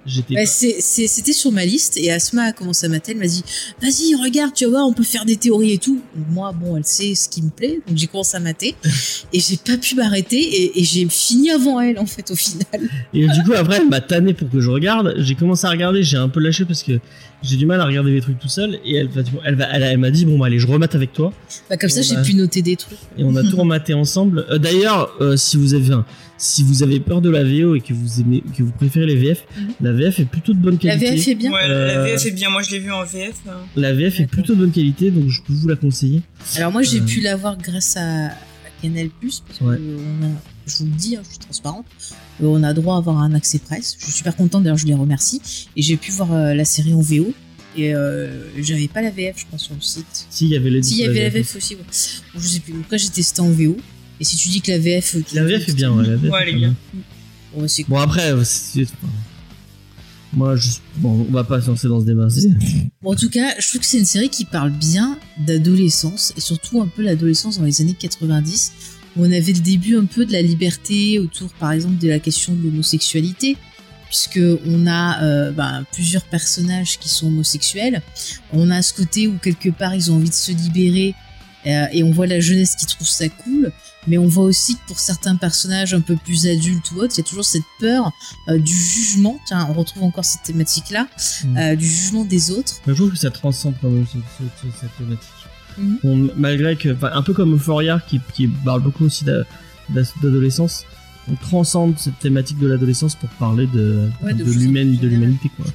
J'étais 0.05 0.35
Bah, 0.35 0.45
c'était 0.45 1.33
sur 1.33 1.51
ma 1.51 1.65
liste 1.65 1.97
et 1.97 2.11
Asma 2.11 2.43
a 2.43 2.51
commencé 2.53 2.85
à 2.85 2.89
mater. 2.89 3.13
Elle 3.13 3.17
m'a 3.19 3.25
dit 3.27 3.43
Vas-y, 3.81 4.15
regarde, 4.15 4.53
tu 4.53 4.65
vas 4.65 4.69
voir, 4.71 4.87
on 4.87 4.93
peut 4.93 5.03
faire 5.03 5.25
des 5.25 5.35
théories 5.35 5.71
et 5.73 5.77
tout. 5.77 5.99
Moi, 6.31 6.51
bon, 6.53 6.77
elle 6.77 6.85
sait 6.85 7.15
ce 7.15 7.27
qui 7.29 7.41
me 7.41 7.49
plaît. 7.49 7.79
Donc 7.87 7.97
j'ai 7.97 8.07
commencé 8.07 8.37
à 8.37 8.39
mater. 8.39 8.75
et 9.33 9.39
j'ai 9.39 9.57
pas 9.57 9.77
pu 9.77 9.95
m'arrêter. 9.95 10.37
Et, 10.37 10.79
et 10.79 10.83
j'ai 10.83 11.07
fini 11.09 11.49
avant 11.51 11.79
elle, 11.81 11.97
en 11.99 12.05
fait, 12.05 12.29
au 12.31 12.35
final. 12.35 12.65
Et 13.13 13.27
du 13.27 13.43
coup, 13.43 13.53
après, 13.53 13.77
elle 13.77 13.89
m'a 13.89 14.01
tanné 14.01 14.33
pour 14.33 14.49
que 14.49 14.59
je 14.61 14.69
regarde. 14.69 15.15
J'ai 15.17 15.35
commencé 15.35 15.65
à 15.65 15.69
regarder, 15.71 16.03
j'ai 16.03 16.17
un 16.17 16.29
peu 16.29 16.39
lâché 16.39 16.65
parce 16.65 16.83
que 16.83 16.99
j'ai 17.43 17.57
du 17.57 17.65
mal 17.65 17.79
à 17.81 17.85
regarder 17.85 18.11
les 18.11 18.21
trucs 18.21 18.39
tout 18.39 18.47
seul. 18.49 18.79
Et 18.85 18.95
elle, 18.95 19.09
elle, 19.43 19.67
elle, 19.73 19.83
elle 19.83 19.97
m'a 19.97 20.11
dit 20.11 20.25
Bon, 20.25 20.37
bah, 20.37 20.45
allez, 20.47 20.59
je 20.59 20.67
remate 20.67 20.93
avec 20.95 21.13
toi. 21.13 21.33
Bah, 21.69 21.77
comme 21.77 21.89
ça, 21.89 22.01
j'ai 22.01 22.21
pu 22.21 22.35
noter 22.35 22.61
des 22.61 22.75
trucs. 22.75 22.97
Et 23.17 23.23
on 23.23 23.35
a 23.35 23.43
tout 23.43 23.55
rematé 23.57 23.93
ensemble. 23.93 24.45
Euh, 24.51 24.57
D'ailleurs, 24.59 25.11
euh, 25.21 25.35
si 25.35 25.57
vous 25.57 25.73
avez 25.73 25.93
un- 25.93 26.05
si 26.37 26.63
vous 26.63 26.83
avez 26.83 26.99
peur 26.99 27.21
de 27.21 27.29
la 27.29 27.43
VO 27.43 27.75
et 27.75 27.81
que 27.81 27.93
vous 27.93 28.19
aimez, 28.21 28.43
que 28.57 28.63
vous 28.63 28.71
préférez 28.71 29.05
les 29.05 29.15
VF, 29.15 29.45
Mhm. 29.57 29.67
la 29.81 29.91
VF 29.93 30.19
est 30.19 30.25
plutôt 30.25 30.53
de 30.53 30.59
bonne 30.59 30.73
La 30.81 30.97
qualité. 30.97 31.15
VF 31.15 31.27
est 31.29 31.35
bien. 31.35 31.51
Ouais, 31.51 31.67
la 31.67 31.73
Euh, 31.73 32.03
VF 32.05 32.25
est 32.25 32.31
bien. 32.31 32.49
Moi, 32.49 32.61
je 32.61 32.71
l'ai 32.71 32.79
vu 32.79 32.91
en 32.91 33.03
VF. 33.03 33.35
hein. 33.47 33.53
La 33.75 33.93
VF 33.93 34.19
est 34.19 34.27
plutôt 34.27 34.53
de 34.53 34.59
bonne 34.59 34.71
qualité, 34.71 35.11
donc 35.11 35.29
je 35.29 35.41
peux 35.41 35.53
vous 35.53 35.67
la 35.67 35.75
conseiller. 35.75 36.21
Alors 36.57 36.71
moi 36.71 36.81
j'ai 36.83 36.99
Euh. 36.99 37.05
pu 37.05 37.21
l'avoir 37.21 37.57
grâce 37.57 37.95
à, 37.97 38.27
à 38.27 38.31
Canal 38.81 39.09
parce 39.21 39.41
que 39.59 39.63
Ouais. 39.63 39.77
on 39.79 40.25
a, 40.25 40.29
je 40.67 40.77
vous 40.77 40.85
le 40.85 40.91
dis, 40.91 41.15
hein, 41.15 41.21
je 41.23 41.29
suis 41.29 41.39
transparente, 41.39 41.85
euh, 42.43 42.47
on 42.47 42.63
a 42.63 42.73
droit 42.73 42.95
à 42.95 42.97
avoir 42.97 43.17
un 43.19 43.33
accès 43.33 43.59
presse. 43.59 43.95
Je 43.99 44.03
suis 44.05 44.13
super 44.13 44.35
contente 44.35 44.63
d'ailleurs, 44.63 44.77
je 44.77 44.85
les 44.87 44.93
remercie. 44.93 45.41
Et 45.77 45.81
j'ai 45.81 45.95
pu 45.97 46.11
voir 46.11 46.33
euh, 46.33 46.53
la 46.53 46.65
série 46.65 46.93
en 46.93 47.01
VO. 47.01 47.33
Et 47.77 47.93
euh, 47.93 48.29
j'avais 48.61 48.87
pas 48.87 49.01
la 49.01 49.09
VF, 49.09 49.35
je 49.37 49.45
pense, 49.51 49.63
sur 49.63 49.75
le 49.75 49.81
site. 49.81 50.05
Si, 50.29 50.45
il 50.45 50.51
y 50.51 50.55
avait 50.55 50.69
les 50.69 50.81
Si, 50.81 50.93
il 50.93 50.99
y 51.01 51.05
avait 51.05 51.23
la 51.23 51.29
VF 51.29 51.57
aussi, 51.57 51.75
ouais. 51.75 51.81
Bon, 52.33 52.39
je 52.39 52.47
sais 52.47 52.59
plus. 52.61 52.71
En 52.73 52.77
tout 52.77 52.89
cas, 52.89 52.95
j'ai 52.97 53.09
testé 53.09 53.41
en 53.41 53.49
VO. 53.49 53.75
Et 54.19 54.23
si 54.23 54.35
tu 54.37 54.47
dis 54.49 54.61
que 54.61 54.71
la 54.71 54.77
VF. 54.79 55.15
euh, 55.15 55.21
La 55.33 55.43
VF 55.43 55.69
est 55.69 55.73
bien, 55.73 55.91
ouais. 55.91 56.05
La 56.05 56.15
VF 56.15 56.31
Ouais, 56.31 56.39
est 56.39 56.43
elle 56.43 56.49
est 56.49 56.57
bien. 56.57 56.75
Bon, 57.55 57.65
bah, 57.89 58.01
après, 58.01 58.31
euh, 58.31 58.43
c'est. 58.43 58.85
Moi, 60.33 60.55
je... 60.57 60.71
bon, 60.97 61.25
on 61.29 61.31
va 61.31 61.43
pas 61.45 61.61
se 61.61 61.67
lancer 61.67 61.87
dans 61.87 62.01
ce 62.01 62.05
débat. 62.05 62.27
Bon, 63.01 63.13
en 63.13 63.15
tout 63.15 63.29
cas, 63.29 63.53
je 63.59 63.67
trouve 63.69 63.79
que 63.81 63.87
c'est 63.87 63.99
une 63.99 64.05
série 64.05 64.29
qui 64.29 64.43
parle 64.45 64.71
bien 64.71 65.17
d'adolescence 65.37 66.33
et 66.35 66.41
surtout 66.41 66.81
un 66.81 66.87
peu 66.87 67.01
l'adolescence 67.03 67.57
dans 67.59 67.63
les 67.65 67.79
années 67.81 67.95
90 67.97 68.73
où 69.15 69.21
on 69.23 69.31
avait 69.31 69.53
le 69.53 69.59
début 69.59 69.95
un 69.97 70.03
peu 70.05 70.25
de 70.25 70.33
la 70.33 70.41
liberté 70.41 71.19
autour, 71.19 71.53
par 71.53 71.71
exemple, 71.71 71.97
de 71.97 72.09
la 72.09 72.19
question 72.19 72.53
de 72.53 72.61
l'homosexualité 72.63 73.55
puisque 74.07 74.39
on 74.65 74.85
a 74.87 75.23
euh, 75.23 75.51
ben, 75.51 75.85
plusieurs 75.93 76.23
personnages 76.23 76.99
qui 76.99 77.09
sont 77.09 77.27
homosexuels. 77.27 78.01
On 78.53 78.69
a 78.71 78.81
ce 78.81 78.93
côté 78.93 79.27
où 79.27 79.37
quelque 79.41 79.69
part 79.69 79.95
ils 79.95 80.11
ont 80.11 80.15
envie 80.15 80.29
de 80.29 80.33
se 80.33 80.51
libérer 80.51 81.09
euh, 81.09 81.24
et 81.91 82.03
on 82.03 82.11
voit 82.11 82.27
la 82.27 82.39
jeunesse 82.39 82.75
qui 82.75 82.85
trouve 82.85 83.07
ça 83.07 83.27
cool. 83.29 83.71
Mais 84.07 84.19
on 84.19 84.27
voit 84.27 84.43
aussi 84.43 84.75
que 84.75 84.81
pour 84.87 84.99
certains 84.99 85.35
personnages 85.35 85.95
un 85.95 86.01
peu 86.01 86.15
plus 86.15 86.45
adultes 86.45 86.91
ou 86.91 86.99
autres, 86.99 87.15
il 87.15 87.17
y 87.17 87.21
a 87.21 87.27
toujours 87.27 87.43
cette 87.45 87.63
peur 87.79 88.11
euh, 88.49 88.59
du 88.59 88.71
jugement. 88.73 89.39
Tiens, 89.47 89.65
on 89.69 89.73
retrouve 89.73 90.03
encore 90.03 90.23
cette 90.25 90.43
thématique-là, 90.43 91.07
Mm. 91.43 91.57
euh, 91.57 91.75
du 91.75 91.87
jugement 91.87 92.23
des 92.23 92.51
autres. 92.51 92.75
Je 92.85 92.93
trouve 92.93 93.09
que 93.11 93.17
ça 93.17 93.31
transcende 93.31 93.73
quand 93.81 93.89
même 93.89 94.05
ce- 94.05 94.17
ce- 94.19 94.43
ce- 94.61 94.79
cette 94.81 94.95
thématique. 94.97 95.29
Mhm. 95.77 95.97
Bon, 96.03 96.29
malgré 96.37 96.75
que, 96.75 96.95
un 97.03 97.21
peu 97.23 97.33
comme 97.33 97.55
Euphoria 97.55 97.99
qui, 98.07 98.21
qui 98.33 98.47
parle 98.47 98.81
beaucoup 98.81 99.05
aussi 99.05 99.25
d'a- 99.25 99.43
d'a- 99.89 100.03
d'adolescence, 100.21 100.85
on 101.31 101.35
transcende 101.35 101.95
cette 101.97 102.19
thématique 102.19 102.59
de 102.59 102.67
l'adolescence 102.67 103.15
pour 103.15 103.29
parler 103.29 103.67
de, 103.67 104.09
Ouais, 104.23 104.33
de 104.33 104.43
de, 104.43 104.51
l'humanité. 104.51 105.07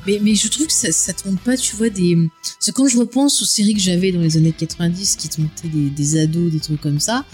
Mais, 0.06 0.20
mais 0.22 0.34
je 0.34 0.48
trouve 0.48 0.66
que 0.68 0.72
ça, 0.72 0.92
ça 0.92 1.12
te 1.12 1.26
montre 1.28 1.42
pas, 1.42 1.56
tu 1.56 1.74
vois, 1.76 1.88
des. 1.90 2.16
Parce 2.42 2.66
que 2.66 2.70
quand 2.70 2.86
je 2.88 2.96
repense 2.98 3.42
aux 3.42 3.46
séries 3.46 3.74
que 3.74 3.80
j'avais 3.80 4.12
dans 4.12 4.20
les 4.20 4.36
années 4.36 4.54
90 4.56 5.16
qui 5.16 5.28
te 5.28 5.40
montraient 5.40 5.68
des, 5.68 5.90
des 5.90 6.18
ados, 6.20 6.52
des 6.52 6.60
trucs 6.60 6.80
comme 6.80 7.00
ça, 7.00 7.24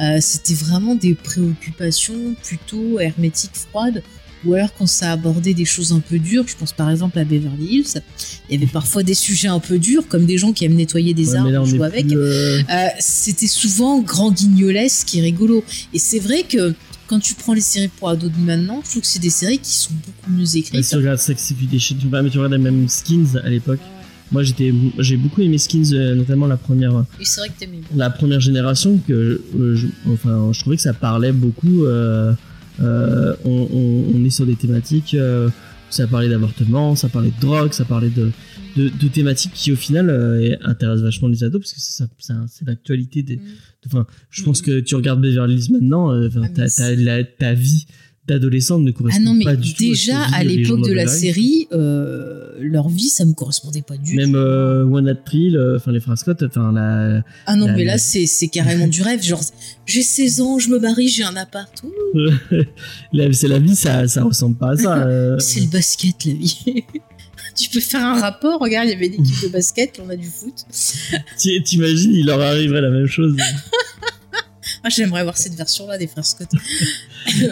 euh, 0.00 0.18
c'était 0.20 0.54
vraiment 0.54 0.94
des 0.94 1.14
préoccupations 1.14 2.34
plutôt 2.42 2.98
hermétiques, 2.98 3.54
froides, 3.54 4.02
ou 4.44 4.54
alors 4.54 4.72
quand 4.76 4.86
ça 4.86 5.12
abordait 5.12 5.52
des 5.54 5.66
choses 5.66 5.92
un 5.92 6.00
peu 6.00 6.18
dures, 6.18 6.44
je 6.48 6.56
pense 6.56 6.72
par 6.72 6.90
exemple 6.90 7.18
à 7.18 7.24
Beverly 7.24 7.66
Hills, 7.76 8.02
il 8.48 8.54
y 8.54 8.62
avait 8.62 8.72
parfois 8.72 9.02
des 9.02 9.12
sujets 9.14 9.48
un 9.48 9.60
peu 9.60 9.78
durs, 9.78 10.08
comme 10.08 10.24
des 10.24 10.38
gens 10.38 10.52
qui 10.52 10.64
aiment 10.64 10.74
nettoyer 10.76 11.12
des 11.14 11.30
Ouais, 11.32 11.36
arbres, 11.36 11.50
là, 11.50 11.62
on 11.62 11.66
jouer 11.66 11.80
est 11.80 11.84
avec. 11.84 12.12
euh, 12.12 12.62
Euh, 12.70 12.86
c'était 13.00 13.46
souvent 13.46 14.00
grand 14.00 14.32
guignolesque 14.32 15.14
et 15.14 15.20
rigolo. 15.20 15.62
Et 15.92 15.98
c'est 15.98 16.18
vrai 16.20 16.44
que 16.48 16.74
quand 17.10 17.18
tu 17.18 17.34
prends 17.34 17.54
les 17.54 17.60
séries 17.60 17.88
pour 17.98 18.08
ados 18.08 18.30
de 18.30 18.38
maintenant, 18.38 18.80
je 18.84 18.90
trouve 18.90 19.02
que 19.02 19.08
c'est 19.08 19.18
des 19.18 19.30
séries 19.30 19.58
qui 19.58 19.72
sont 19.72 19.92
beaucoup 20.06 20.30
mieux 20.30 20.56
écrites. 20.56 20.76
si 20.84 20.90
tu 20.90 20.96
regardes 20.96 21.18
vois, 22.08 22.22
mais 22.22 22.30
tu 22.30 22.38
regardes 22.38 22.62
même 22.62 22.88
Skins 22.88 23.36
à 23.42 23.48
l'époque. 23.50 23.80
Moi, 24.32 24.44
j'étais, 24.44 24.72
j'ai 25.00 25.16
beaucoup 25.16 25.40
aimé 25.42 25.58
Skins, 25.58 25.92
euh, 25.92 26.14
notamment 26.14 26.46
la 26.46 26.56
première, 26.56 26.94
Oui, 27.18 27.24
c'est 27.24 27.40
vrai 27.40 27.48
que 27.48 27.58
t'aimes 27.58 27.72
bien. 27.72 27.80
la 27.96 28.10
première 28.10 28.38
génération 28.38 28.98
que 29.08 29.42
euh, 29.58 29.74
je, 29.74 29.88
enfin 30.08 30.52
je 30.52 30.60
trouvais 30.60 30.76
que 30.76 30.82
ça 30.82 30.92
parlait 30.94 31.32
beaucoup 31.32 31.84
euh, 31.84 32.32
euh, 32.80 33.34
on, 33.44 33.68
on- 33.72 34.04
on 34.16 34.24
est 34.24 34.30
sur 34.30 34.46
des 34.46 34.54
thématiques 34.54 35.14
euh, 35.14 35.50
ça 35.90 36.06
parlait 36.06 36.28
d'avortement 36.28 36.94
ça 36.94 37.08
parlait 37.08 37.32
de 37.36 37.40
drogue 37.40 37.72
ça 37.72 37.84
parlait 37.84 38.08
de, 38.10 38.30
de, 38.76 38.88
de 38.88 39.08
thématiques 39.08 39.52
qui 39.52 39.72
au 39.72 39.76
final 39.76 40.08
euh, 40.08 40.54
intéressent 40.62 41.02
vachement 41.02 41.26
les 41.28 41.42
ados 41.42 41.60
parce 41.60 41.72
que 41.72 41.80
ça, 41.80 42.06
ça- 42.20 42.46
c'est 42.48 42.66
l'actualité 42.68 43.22
des 43.24 43.36
Mm. 43.36 43.40
Enfin 43.86 44.06
je 44.30 44.42
pense 44.42 44.62
que 44.62 44.80
tu 44.80 44.94
regardes 44.94 45.20
Beverly 45.20 45.54
Hills 45.54 45.72
maintenant 45.72 46.12
euh, 46.12 46.28
Ah, 46.42 46.48
t'as 46.54 46.94
la- 46.94 47.24
ta 47.24 47.54
vie 47.54 47.86
d'adolescente 48.26 48.82
ne 48.82 48.90
Ah 48.90 48.92
correspond 48.92 49.24
non, 49.24 49.34
mais 49.34 49.44
pas 49.44 49.56
du 49.56 49.72
tout 49.74 49.82
déjà 49.82 50.20
à, 50.20 50.28
que 50.28 50.34
à 50.34 50.44
les 50.44 50.62
gens 50.64 50.76
l'époque 50.76 50.88
de 50.88 50.92
la 50.94 51.06
série, 51.08 51.66
euh, 51.72 52.52
leur 52.60 52.88
vie, 52.88 53.08
ça 53.08 53.24
me 53.24 53.32
correspondait 53.32 53.82
pas 53.82 53.96
du 53.96 54.14
même 54.14 54.32
tout. 54.32 54.36
euh, 54.38 54.84
One 54.84 55.08
Hat 55.08 55.14
Thrill 55.16 55.56
euh, 55.56 55.76
enfin 55.78 55.90
les 55.90 55.98
frères 55.98 56.16
Scott 56.18 56.40
enfin 56.46 56.70
la 56.72 57.24
Ah 57.46 57.56
non, 57.56 57.66
la- 57.66 57.72
mais 57.72 57.84
là, 57.84 57.98
c'est 57.98 58.26
c'est 58.26 58.46
carrément 58.48 58.86
du 58.86 59.02
rêve. 59.02 59.20
Genre, 59.22 59.42
j'ai 59.86 60.02
16 60.02 60.40
ans, 60.42 60.58
je 60.60 60.68
me 60.68 60.78
marie, 60.78 61.08
j'ai 61.08 61.24
un 61.24 61.34
appart. 61.34 61.82
C'est 63.32 63.48
la 63.48 63.58
vie 63.58 63.74
ça 63.74 64.06
ça 64.06 64.22
ressemble 64.24 64.56
pas 64.56 64.72
à 64.72 64.76
ça 64.76 64.98
euh. 65.06 65.38
C'est 65.38 65.60
le 65.60 65.66
basket, 65.70 66.24
la 66.26 66.34
vie. 66.34 66.84
tu 67.56 67.68
peux 67.70 67.80
faire 67.80 68.04
un 68.04 68.20
rapport. 68.20 68.60
Regarde, 68.60 68.86
il 68.88 68.92
y 68.92 68.94
avait 68.94 69.06
une 69.08 69.14
équipe 69.24 69.42
de 69.42 69.48
basket, 69.48 69.98
là, 69.98 70.04
on 70.06 70.10
a 70.10 70.16
du 70.16 70.26
foot. 70.28 70.54
Ti- 71.36 71.62
T'imagines, 71.62 72.14
il 72.14 72.26
leur 72.26 72.40
arriverait 72.40 72.80
la 72.82 72.90
même 72.90 73.06
chose. 73.06 73.36
Ah, 74.82 74.88
j'aimerais 74.88 75.24
voir 75.24 75.36
cette 75.36 75.54
version-là 75.54 75.98
des 75.98 76.06
frères 76.06 76.24
Scott. 76.24 76.48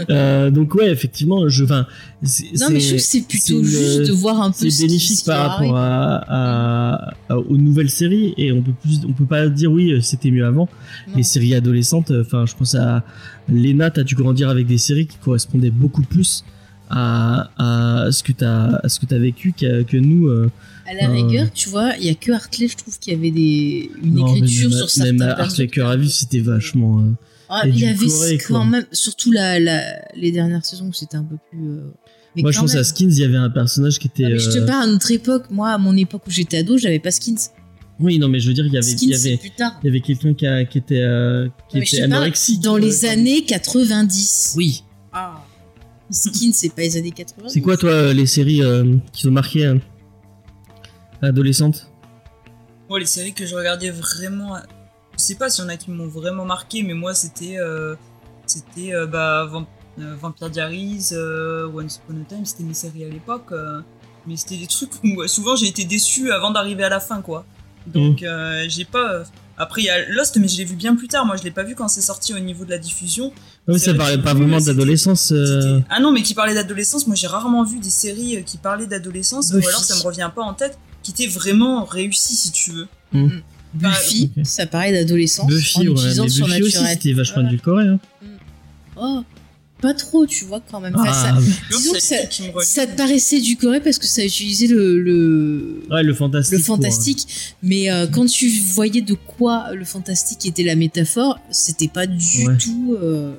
Euh, 0.09 0.51
donc 0.51 0.75
ouais, 0.75 0.91
effectivement, 0.91 1.47
je, 1.51 1.63
enfin, 1.63 1.87
Non, 2.23 2.71
mais 2.71 2.81
je 2.81 2.87
trouve 2.87 2.97
que 2.97 3.03
c'est 3.03 3.21
plutôt 3.29 3.63
juste 3.63 3.99
de 4.07 4.13
voir 4.13 4.41
un 4.41 4.51
peu 4.51 4.71
c'est 4.71 4.87
bénéfique 4.87 5.27
par 5.27 5.51
rapport 5.51 5.77
arrive. 5.77 6.25
à, 6.27 7.05
à- 7.07 7.15
à- 7.29 7.37
aux 7.37 7.59
nouvelles 7.59 7.91
séries 7.91 8.33
et 8.39 8.51
on 8.51 8.63
peut 8.63 8.73
plus, 8.81 9.01
on 9.07 9.13
peut 9.13 9.27
pas 9.27 9.47
dire 9.49 9.71
oui, 9.71 10.03
c'était 10.03 10.31
mieux 10.31 10.47
avant. 10.47 10.71
Non. 11.09 11.17
Les 11.17 11.23
séries 11.23 11.55
adolescentes, 11.55 12.11
euh, 12.13 12.23
enfin, 12.25 12.47
je 12.47 12.55
pense 12.57 12.75
à 12.77 13.05
Lena, 13.51 13.91
t'as 13.91 14.05
dû 14.05 14.15
grandir 14.15 14.49
avec 14.49 14.67
des 14.67 14.79
séries 14.79 15.07
qui 15.07 15.19
correspondaient 15.19 15.71
beaucoup 15.71 16.03
plus 16.03 16.45
à, 16.91 17.51
à 17.59 18.13
ce 18.13 18.23
que 18.23 18.33
ce 18.33 18.99
que 19.01 19.07
t'as 19.07 19.19
vécu 19.19 19.53
qu'à- 19.53 19.85
que 19.85 19.97
nous. 19.97 20.29
euh, 20.29 20.51
À 20.87 20.95
la 20.95 21.09
Euh. 21.11 21.13
rigueur, 21.13 21.47
tu 21.53 21.69
vois, 21.69 21.93
il 21.99 22.07
y 22.07 22.09
a 22.09 22.15
que 22.15 22.33
Hartley, 22.33 22.67
je 22.69 22.77
trouve, 22.77 22.99
qui 22.99 23.13
avait 23.13 23.31
des... 23.31 23.91
une 24.03 24.15
non, 24.15 24.33
mais 24.33 24.39
écriture 24.39 24.71
même, 24.71 24.79
sur 24.79 24.89
certains 24.91 25.13
même. 25.13 25.35
Hartley 25.39 25.67
Cœur 25.69 25.89
à 25.89 25.97
vif, 25.97 26.11
c'était 26.13 26.41
vachement. 26.41 27.01
euh, 27.01 27.11
Ah, 27.51 27.63
il 27.67 27.79
y 27.79 27.87
avait 27.87 28.07
Corée, 28.07 28.39
quand 28.39 28.65
même, 28.65 28.87
surtout 28.93 29.31
la, 29.33 29.61
la, 29.61 29.83
les 30.17 30.33
dernières 30.33 30.65
saisons 30.65 30.87
où 30.87 30.93
c'était 30.95 31.17
un 31.19 31.25
peu 31.25 31.37
plus. 31.51 31.59
mais 32.37 32.43
moi, 32.43 32.53
je 32.53 32.59
pense 32.61 32.73
même. 32.73 32.81
à 32.81 32.85
Skins, 32.85 33.11
il 33.11 33.19
y 33.19 33.25
avait 33.25 33.37
un 33.37 33.51
personnage 33.51 33.99
qui 33.99 34.07
était. 34.09 34.23
Non, 34.25 34.29
mais 34.31 34.39
je 34.39 34.51
te 34.51 34.59
parle 34.61 34.85
à 34.89 34.91
notre 34.91 35.11
époque. 35.11 35.45
Moi, 35.51 35.69
à 35.71 35.79
mon 35.79 35.95
époque 35.97 36.23
où 36.27 36.31
j'étais 36.31 36.59
ado, 36.59 36.79
j'avais 36.79 36.99
pas 37.01 37.11
Skins. 37.11 37.37
Oui, 38.01 38.19
non, 38.19 38.29
mais 38.29 38.39
je 38.41 38.49
veux 38.49 38.55
dire, 38.55 38.65
il 38.65 38.73
y 38.73 38.77
avait, 38.79 38.87
Skins, 38.87 39.09
il 39.09 39.11
y 39.11 39.15
avait, 39.15 39.37
plus 39.39 39.51
tard. 39.51 39.79
il 39.83 39.87
y 39.87 39.91
avait 39.91 40.01
quelqu'un 40.01 40.33
qui, 40.33 40.47
a- 40.47 40.65
qui 40.65 40.79
était, 40.79 41.05
qui 41.69 41.79
était 41.79 42.03
anorexique. 42.03 42.61
dans 42.63 42.77
les 42.77 43.05
années 43.05 43.43
90. 43.45 44.55
Oui. 44.57 44.85
Ah. 45.13 45.45
Skins, 46.11 46.53
c'est 46.53 46.71
pas 46.71 46.83
les 46.83 46.97
années 46.97 47.11
80. 47.13 47.49
C'est 47.49 47.61
quoi, 47.61 47.77
toi, 47.77 48.13
les 48.13 48.27
séries 48.27 48.63
euh, 48.63 48.97
qui 49.13 49.25
t'ont 49.25 49.31
marqué 49.31 49.67
euh, 49.67 49.77
adolescente 51.23 51.91
Moi, 52.89 53.01
les 53.01 53.07
séries 53.07 53.33
que 53.35 53.47
je 53.47 53.55
regardais 53.55 53.91
vraiment. 53.91 54.57
Je 55.13 55.19
sais 55.23 55.35
pas 55.35 55.51
s'il 55.51 55.65
y 55.65 55.67
en 55.67 55.71
a 55.71 55.77
qui 55.77 55.91
m'ont 55.91 56.07
vraiment 56.07 56.45
marqué, 56.45 56.83
mais 56.83 56.95
moi, 56.95 57.15
c'était. 57.15 57.57
euh, 57.59 57.95
C'était 58.47 58.95
euh, 58.95 59.07
bah, 59.07 59.47
Vamp- 59.51 59.67
euh, 59.99 60.15
Vampire 60.21 60.49
Diaries, 60.51 61.09
euh, 61.13 61.69
Once 61.75 62.01
Upon 62.09 62.21
a 62.23 62.25
Time, 62.25 62.45
c'était 62.47 62.65
mes 62.65 62.75
séries 62.75 63.05
à 63.05 63.09
l'époque. 63.09 63.53
euh, 63.53 63.81
mais 64.27 64.37
c'était 64.37 64.57
des 64.59 64.67
trucs 64.67 64.91
où 65.05 65.27
souvent 65.27 65.57
j'ai 65.57 65.67
été 65.69 65.85
déçu 65.85 66.31
avant 66.33 66.51
d'arriver 66.51 66.85
à 66.85 66.89
la 66.89 67.01
fin, 67.01 67.21
quoi. 67.23 67.45
Donc, 67.87 68.23
euh, 68.23 68.65
j'ai 68.69 68.85
pas. 68.85 69.23
Après, 69.61 69.83
il 69.83 69.85
y 69.87 69.91
a 69.91 70.09
Lost, 70.11 70.37
mais 70.37 70.47
je 70.49 70.57
l'ai 70.57 70.65
vu 70.65 70.77
bien 70.77 70.95
plus 70.95 71.09
tard. 71.09 71.27
Moi, 71.27 71.37
je 71.37 71.43
l'ai 71.43 71.51
pas 71.51 71.65
vu 71.65 71.75
quand 71.75 71.89
c'est 71.89 72.01
sorti 72.01 72.33
au 72.33 72.39
niveau 72.39 72.65
de 72.65 72.71
la 72.71 72.79
diffusion. 72.79 73.33
Mais 73.67 73.77
C'est 73.79 73.87
ça 73.87 73.95
parlait 73.95 74.19
pas 74.19 74.33
vraiment 74.33 74.61
d'adolescence. 74.61 75.33
euh, 75.33 75.81
Ah 75.91 75.99
non, 76.01 76.13
mais 76.13 76.23
qui 76.23 76.35
parlait 76.35 76.55
d'adolescence, 76.55 77.07
moi 77.07 77.17
j'ai 77.17 77.27
rarement 77.27 77.65
vu 77.65 77.81
des 77.81 77.91
séries 77.91 78.37
euh, 78.37 78.41
qui 78.43 78.57
parlaient 78.57 78.87
d'adolescence, 78.87 79.51
Buffy. 79.53 79.67
ou 79.67 79.69
alors 79.69 79.83
ça 79.85 79.97
me 79.97 80.01
revient 80.03 80.31
pas 80.35 80.43
en 80.43 80.55
tête, 80.55 80.79
qui 81.03 81.11
étaient 81.11 81.27
vraiment 81.27 81.85
réussies 81.85 82.37
si 82.37 82.53
tu 82.53 82.71
veux. 82.73 82.89
Buffy, 83.75 84.31
Ok. 84.37 84.47
ça 84.47 84.67
paraît 84.67 84.93
d'adolescence. 84.93 85.45
en 85.45 85.49
Buffy, 85.49 85.79
ouais, 85.81 85.85
mais 85.87 85.91
utilisant 85.93 86.25
le 86.25 86.29
Buffy 86.31 86.63
aussi, 86.63 86.87
c'était 86.87 87.13
vachement 87.13 87.35
Voilà. 87.43 87.49
édulcoré. 87.49 87.85
Hein. 87.89 87.99
Oh, 88.97 89.23
pas 89.81 89.95
trop, 89.95 90.27
tu 90.27 90.45
vois, 90.45 90.61
quand 90.71 90.81
même. 90.81 90.95
Enfin, 90.97 91.13
ça- 91.13 91.35
Ah, 91.37 91.41
disons 91.71 91.93
que 91.93 92.01
ça, 92.65 92.87
te 92.87 92.97
paraissait 92.97 93.37
édulcoré 93.37 93.81
parce 93.81 93.99
que 93.99 94.07
ça 94.07 94.25
utilisait 94.25 94.67
le, 94.67 95.01
le, 95.01 95.83
ouais, 95.91 96.03
le 96.03 96.15
fantastique. 96.15 96.59
le 96.59 96.65
fantastique. 96.65 97.55
Mais 97.63 97.91
euh, 97.91 98.07
quand 98.07 98.27
tu 98.27 98.49
voyais 98.75 99.01
de 99.03 99.15
quoi 99.15 99.73
le 99.73 99.85
fantastique 99.85 100.45
était 100.47 100.65
la 100.65 100.75
métaphore, 100.77 101.39
c'était 101.51 101.89
pas 101.89 102.07
du 102.07 102.47
Ouais. 102.49 102.57
tout. 102.57 102.97
euh, 103.01 103.35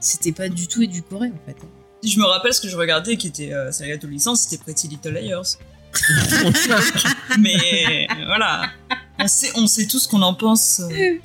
c'était 0.00 0.32
pas 0.32 0.48
du 0.48 0.66
tout 0.68 0.82
édulcoré, 0.82 1.28
en 1.28 1.46
fait. 1.46 1.56
Si 2.04 2.10
je 2.10 2.18
me 2.20 2.24
rappelle 2.24 2.54
ce 2.54 2.60
que 2.60 2.68
je 2.68 2.76
regardais 2.76 3.16
qui 3.16 3.26
était 3.26 3.52
euh, 3.52 3.72
série 3.72 3.90
adolescence, 3.92 4.42
c'était 4.42 4.62
Pretty 4.62 4.86
Little 4.86 5.10
Liars. 5.14 5.56
mais 7.40 8.06
voilà, 8.26 8.70
on 9.18 9.26
sait, 9.26 9.50
on 9.56 9.66
sait 9.66 9.86
tout 9.86 9.98
ce 9.98 10.06
qu'on 10.06 10.22
en 10.22 10.34
pense. 10.34 10.80
euh. 10.80 11.18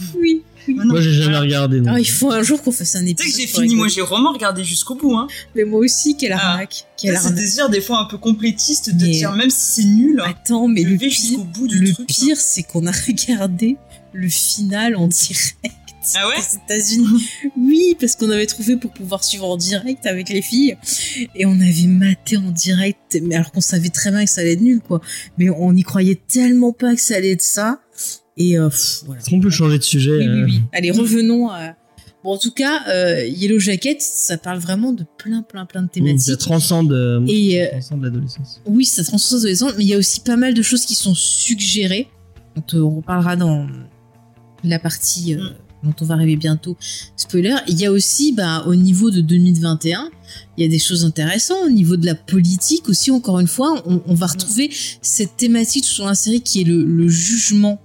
Oui. 0.67 0.75
Moi, 0.75 1.01
j'ai 1.01 1.11
jamais 1.11 1.25
voilà. 1.27 1.41
regardé. 1.41 1.81
Ah, 1.87 1.99
il 1.99 2.09
faut 2.09 2.31
un 2.31 2.41
jour 2.43 2.61
qu'on 2.61 2.71
fasse 2.71 2.95
un 2.95 2.99
Tu 2.99 3.05
sais 3.05 3.11
épisode. 3.11 3.31
que 3.33 3.39
j'ai 3.41 3.47
fini, 3.47 3.75
moi 3.75 3.87
j'ai 3.87 4.01
vraiment 4.01 4.31
regardé 4.31 4.63
jusqu'au 4.63 4.95
bout. 4.95 5.15
Hein. 5.15 5.27
Mais 5.55 5.63
moi 5.65 5.79
aussi, 5.79 6.15
quelle 6.17 6.33
Ah. 6.33 6.51
arnaque. 6.51 6.85
Quelle 6.97 7.11
C'est 7.11 7.17
arnaque. 7.17 7.35
des 7.35 7.41
désir 7.41 7.69
des 7.69 7.81
fois 7.81 7.99
un 7.99 8.05
peu 8.05 8.17
complétiste 8.17 8.89
de 8.93 9.03
Mais- 9.05 9.11
dire 9.11 9.31
même 9.33 9.49
si 9.49 9.81
c'est 9.81 9.87
nul, 9.87 10.19
hein, 10.21 10.29
Attends, 10.29 10.67
mais 10.67 10.83
le 10.83 10.91
vais 10.91 10.97
pire, 11.07 11.09
jusqu'au 11.11 11.43
bout 11.43 11.67
du 11.67 11.79
le 11.79 11.93
truc. 11.93 12.09
hein. 12.09 12.13
pire, 12.13 12.37
c'est 12.37 12.63
qu'on 12.63 12.85
a 12.87 12.91
regardé 13.07 13.77
le 14.13 14.29
final 14.29 14.95
en 14.95 15.07
direct. 15.07 15.55
Ah 16.15 16.27
ouais 16.27 16.35
des 16.35 16.57
États-Unis. 16.57 17.29
Oui, 17.57 17.95
parce 17.97 18.17
qu'on 18.17 18.29
avait 18.29 18.45
trouvé 18.45 18.75
pour 18.75 18.91
pouvoir 18.91 19.23
suivre 19.23 19.45
en 19.49 19.55
direct 19.55 20.05
avec 20.05 20.27
les 20.27 20.41
filles. 20.41 20.75
Et 21.33 21.45
on 21.45 21.53
avait 21.61 21.87
maté 21.87 22.35
en 22.35 22.51
direct, 22.51 23.17
mais 23.21 23.35
alors 23.35 23.51
qu'on 23.53 23.61
savait 23.61 23.87
très 23.87 24.11
bien 24.11 24.25
que 24.25 24.29
ça 24.29 24.41
allait 24.41 24.51
être 24.53 24.61
nul, 24.61 24.81
quoi. 24.81 24.99
Mais 25.37 25.49
on 25.49 25.71
n'y 25.71 25.83
croyait 25.83 26.19
tellement 26.27 26.73
pas 26.73 26.93
que 26.95 27.01
ça 27.01 27.15
allait 27.15 27.31
être 27.31 27.41
ça. 27.41 27.79
Et 28.37 28.57
euh, 28.57 28.69
pff, 28.69 29.03
voilà. 29.05 29.21
Est-ce 29.21 29.29
qu'on 29.29 29.39
peut 29.39 29.49
changer 29.49 29.77
de 29.77 29.83
sujet 29.83 30.11
Oui, 30.17 30.27
oui, 30.27 30.41
euh, 30.41 30.45
oui. 30.45 30.61
Allez, 30.73 30.91
revenons 30.91 31.49
à. 31.49 31.75
Bon, 32.23 32.31
en 32.31 32.37
tout 32.37 32.51
cas, 32.51 32.83
euh, 32.87 33.25
Yellow 33.27 33.59
Jacket, 33.59 34.01
ça 34.01 34.37
parle 34.37 34.57
vraiment 34.57 34.93
de 34.93 35.05
plein, 35.17 35.41
plein, 35.41 35.65
plein 35.65 35.81
de 35.81 35.87
Ça 35.87 35.93
thématiques. 35.93 36.37
transcende, 36.37 36.93
euh, 36.93 37.19
moi, 37.19 37.29
Et, 37.33 37.59
ça 37.65 37.69
transcende 37.71 38.03
l'adolescence. 38.03 38.61
Oui, 38.65 38.85
ça 38.85 39.03
transcende 39.03 39.39
l'adolescence, 39.39 39.73
mais 39.77 39.83
il 39.83 39.89
y 39.89 39.93
a 39.93 39.97
aussi 39.97 40.21
pas 40.21 40.37
mal 40.37 40.53
de 40.53 40.61
choses 40.61 40.85
qui 40.85 40.95
sont 40.95 41.13
suggérées. 41.15 42.07
dont 42.55 42.63
on 42.79 42.95
reparlera 42.97 43.35
dans 43.35 43.67
la 44.63 44.79
partie 44.79 45.35
dont 45.83 45.93
on 45.99 46.05
va 46.05 46.13
arriver 46.15 46.37
bientôt. 46.37 46.77
Spoiler. 47.17 47.55
Il 47.67 47.77
y 47.79 47.85
a 47.85 47.91
aussi, 47.91 48.31
bah, 48.31 48.63
au 48.67 48.75
niveau 48.75 49.11
de 49.11 49.19
2021, 49.19 50.09
il 50.57 50.63
y 50.63 50.65
a 50.65 50.69
des 50.69 50.79
choses 50.79 51.03
intéressantes. 51.03 51.57
Au 51.65 51.69
niveau 51.69 51.97
de 51.97 52.05
la 52.05 52.15
politique 52.15 52.87
aussi, 52.87 53.11
encore 53.11 53.39
une 53.41 53.47
fois, 53.47 53.83
on, 53.85 54.01
on 54.07 54.13
va 54.13 54.27
retrouver 54.27 54.69
cette 55.01 55.35
thématique 55.35 55.85
tout 55.85 56.01
de 56.01 56.07
la 56.07 56.15
série 56.15 56.41
qui 56.41 56.61
est 56.61 56.63
le, 56.63 56.83
le 56.85 57.07
jugement 57.09 57.81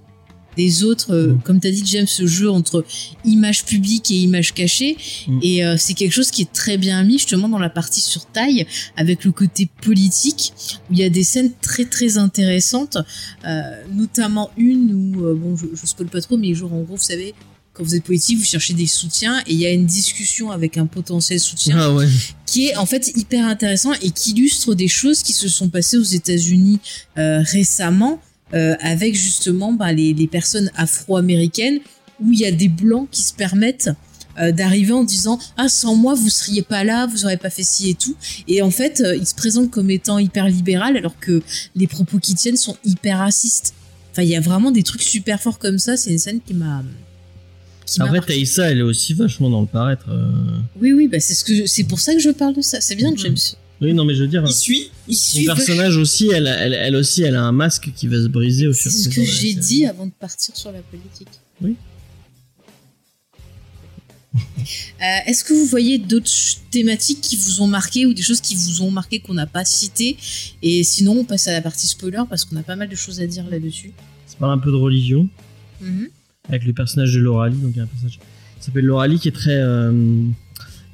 des 0.59 0.83
autres. 0.83 1.11
euh, 1.13 1.27
Mm. 1.33 1.41
Comme 1.43 1.59
tu 1.59 1.67
as 1.67 1.71
dit, 1.71 1.83
James, 1.85 2.07
ce 2.07 2.25
jeu 2.27 2.49
entre 2.49 2.83
image 3.25 3.63
publique 3.65 4.11
et 4.11 4.15
image 4.15 4.53
cachée. 4.53 4.97
Mm. 5.27 5.39
Et 5.41 5.63
euh, 5.65 5.75
c'est 5.77 5.93
quelque 5.93 6.11
chose 6.13 6.31
qui 6.31 6.41
est 6.43 6.51
très 6.53 6.77
bien 6.77 7.01
mis 7.03 7.17
justement 7.17 7.49
dans 7.49 7.59
la 7.59 7.69
partie 7.69 8.01
sur 8.01 8.25
taille, 8.25 8.65
avec 8.97 9.23
le 9.25 9.31
côté 9.31 9.69
politique, 9.81 10.53
où 10.89 10.93
il 10.93 10.99
y 10.99 11.03
a 11.03 11.09
des 11.09 11.23
scènes 11.23 11.51
très 11.61 11.85
très 11.85 12.17
intéressantes, 12.17 12.97
euh, 13.45 13.61
notamment 13.93 14.49
une 14.57 14.93
où, 14.93 15.25
euh, 15.25 15.33
bon, 15.35 15.55
je, 15.55 15.65
je 15.79 15.85
spoil 15.87 16.07
pas 16.09 16.21
trop, 16.21 16.37
mais 16.37 16.53
genre 16.53 16.73
en 16.73 16.81
gros, 16.81 16.95
vous 16.97 17.01
savez, 17.13 17.33
quand 17.73 17.83
vous 17.83 17.95
êtes 17.95 18.03
politique, 18.03 18.37
vous 18.37 18.43
cherchez 18.43 18.73
des 18.73 18.87
soutiens 18.87 19.39
et 19.47 19.53
il 19.53 19.59
y 19.59 19.65
a 19.65 19.71
une 19.71 19.85
discussion 19.85 20.51
avec 20.51 20.77
un 20.77 20.85
potentiel 20.85 21.39
soutien 21.39 21.77
Ah 21.79 21.93
ouais. 21.93 22.07
qui 22.45 22.67
est 22.67 22.75
en 22.75 22.85
fait 22.85 23.11
hyper 23.15 23.45
intéressant 23.45 23.93
et 24.01 24.11
qui 24.11 24.31
illustre 24.31 24.73
des 24.75 24.89
choses 24.89 25.21
qui 25.23 25.31
se 25.33 25.47
sont 25.47 25.69
passées 25.69 25.97
aux 25.97 26.03
États-Unis 26.03 26.79
euh, 27.17 27.41
récemment 27.43 28.19
euh, 28.53 28.75
avec 28.79 29.15
justement 29.15 29.73
bah, 29.73 29.91
les, 29.93 30.13
les 30.13 30.27
personnes 30.27 30.71
afro-américaines 30.75 31.79
où 32.21 32.31
il 32.31 32.39
y 32.39 32.45
a 32.45 32.51
des 32.51 32.67
blancs 32.69 33.07
qui 33.11 33.21
se 33.21 33.33
permettent 33.33 33.89
euh, 34.39 34.51
d'arriver 34.51 34.93
en 34.93 35.03
disant 35.03 35.39
ah 35.57 35.67
sans 35.69 35.95
moi 35.95 36.13
vous 36.13 36.29
seriez 36.29 36.61
pas 36.61 36.83
là 36.83 37.07
vous 37.07 37.25
auriez 37.25 37.37
pas 37.37 37.49
fait 37.49 37.63
ci 37.63 37.89
et 37.89 37.95
tout 37.95 38.15
et 38.47 38.61
en 38.61 38.71
fait 38.71 39.01
euh, 39.01 39.15
ils 39.15 39.25
se 39.27 39.35
présentent 39.35 39.71
comme 39.71 39.89
étant 39.89 40.17
hyper 40.19 40.47
libéral 40.47 40.97
alors 40.97 41.17
que 41.19 41.41
les 41.75 41.87
propos 41.87 42.19
qu'ils 42.19 42.35
tiennent 42.35 42.57
sont 42.57 42.77
hyper 42.85 43.19
racistes 43.19 43.73
enfin 44.11 44.21
il 44.23 44.29
y 44.29 44.35
a 44.35 44.39
vraiment 44.41 44.71
des 44.71 44.83
trucs 44.83 45.01
super 45.03 45.41
forts 45.41 45.59
comme 45.59 45.79
ça 45.79 45.97
c'est 45.97 46.11
une 46.11 46.19
scène 46.19 46.39
qui 46.45 46.53
m'a 46.53 46.83
m'a 47.97 48.05
Après. 48.05 48.21
Taïsa, 48.21 48.69
elle 48.69 48.77
est 48.79 48.83
aussi 48.83 49.15
vachement 49.15 49.49
dans 49.49 49.61
le 49.61 49.67
paraître. 49.67 50.05
euh. 50.09 50.29
Oui, 50.79 50.93
oui, 50.93 51.07
bah 51.07 51.19
c'est 51.19 51.33
ce 51.33 51.43
que 51.43 51.65
c'est 51.65 51.85
pour 51.85 51.99
ça 51.99 52.13
que 52.13 52.19
je 52.19 52.29
parle 52.29 52.53
de 52.53 52.61
ça. 52.61 52.79
C'est 52.81 52.93
bien, 52.93 53.09
Mhm. 53.09 53.17
James. 53.17 53.37
Oui, 53.81 53.93
non, 53.93 54.03
mais 54.03 54.13
je 54.13 54.23
veux 54.23 54.27
dire, 54.27 54.43
Il 54.45 54.53
suit. 54.53 54.91
Il 55.07 55.15
son 55.15 55.43
personnage 55.45 55.95
aussi, 55.97 56.27
elle, 56.29 56.47
elle, 56.47 56.73
elle 56.73 56.95
aussi, 56.97 57.21
elle 57.23 57.35
a 57.35 57.43
un 57.43 57.51
masque 57.53 57.91
qui 57.95 58.07
va 58.07 58.21
se 58.21 58.27
briser 58.27 58.67
au 58.67 58.73
fur 58.73 58.91
C'est 58.91 58.97
et 58.97 59.01
à 59.01 59.03
ce 59.03 59.09
mesure. 59.09 59.23
que 59.23 59.27
de 59.29 59.33
la 59.35 59.41
j'ai 59.41 59.53
dit 59.53 59.85
avant 59.85 60.05
de 60.05 60.11
partir 60.11 60.55
sur 60.55 60.71
la 60.71 60.81
politique. 60.81 61.29
Oui. 61.61 61.75
Euh, 65.01 65.17
Est-ce 65.27 65.43
que 65.43 65.53
vous 65.53 65.65
voyez 65.65 65.97
d'autres 65.97 66.29
thématiques 66.71 67.21
qui 67.21 67.35
vous 67.37 67.61
ont 67.61 67.67
marqué 67.67 68.05
ou 68.05 68.13
des 68.13 68.21
choses 68.21 68.41
qui 68.41 68.55
vous 68.55 68.81
ont 68.83 68.91
marqué 68.91 69.19
qu'on 69.19 69.33
n'a 69.33 69.47
pas 69.47 69.63
citées? 69.65 70.17
Et 70.61 70.83
sinon, 70.83 71.13
on 71.19 71.23
passe 71.23 71.47
à 71.47 71.53
la 71.53 71.61
partie 71.61 71.87
spoiler 71.87 72.21
parce 72.29 72.45
qu'on 72.45 72.55
a 72.57 72.61
pas 72.63 72.75
mal 72.75 72.89
de 72.89 72.95
choses 72.95 73.19
à 73.21 73.25
dire 73.25 73.45
là-dessus. 73.49 73.91
Ça 74.27 74.35
parle 74.39 74.51
un 74.51 74.57
peu 74.59 74.69
de 74.71 74.75
religion. 74.75 75.27
Mhm. 75.81 76.09
avec 76.49 76.65
le 76.65 76.73
personnage 76.73 77.13
de 77.13 77.19
Laura 77.19 77.47
Lee. 77.47 77.55
Donc 77.55 77.71
il 77.73 77.77
y 77.77 77.79
a 77.79 77.83
un 77.83 77.87
personnage 77.87 78.19
qui 78.59 78.65
s'appelle 78.65 78.83
Laura 78.85 79.07
Lee 79.07 79.17
qui 79.19 79.29
est 79.29 79.31
très, 79.31 79.55
euh, 79.55 80.23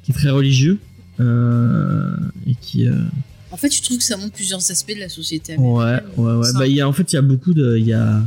qui 0.04 0.12
est 0.12 0.14
très 0.14 0.30
religieux 0.30 0.78
et 1.20 2.54
qui. 2.60 2.86
euh, 2.86 2.92
En 3.52 3.56
fait, 3.56 3.72
je 3.74 3.82
trouve 3.82 3.98
que 3.98 4.04
ça 4.04 4.16
montre 4.16 4.32
plusieurs 4.32 4.70
aspects 4.70 4.94
de 4.94 5.00
la 5.00 5.08
société 5.08 5.56
ouais, 5.56 5.82
américaine. 5.82 6.10
ouais, 6.16 6.32
ouais. 6.34 6.52
Bah, 6.54 6.66
il 6.66 6.74
y 6.74 6.80
a, 6.80 6.88
en 6.88 6.92
fait, 6.92 7.12
il 7.12 7.16
y 7.16 7.18
a 7.18 7.22
beaucoup 7.22 7.54
de, 7.54 7.76
il 7.78 7.86
y 7.86 7.92
a, 7.92 8.22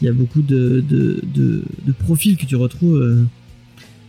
il 0.00 0.04
y 0.06 0.08
a 0.08 0.12
beaucoup 0.12 0.42
de, 0.42 0.84
de, 0.88 1.20
de, 1.34 1.62
de 1.86 1.92
profils 1.92 2.36
que 2.36 2.46
tu 2.46 2.56
retrouves 2.56 2.96
euh, 2.96 3.24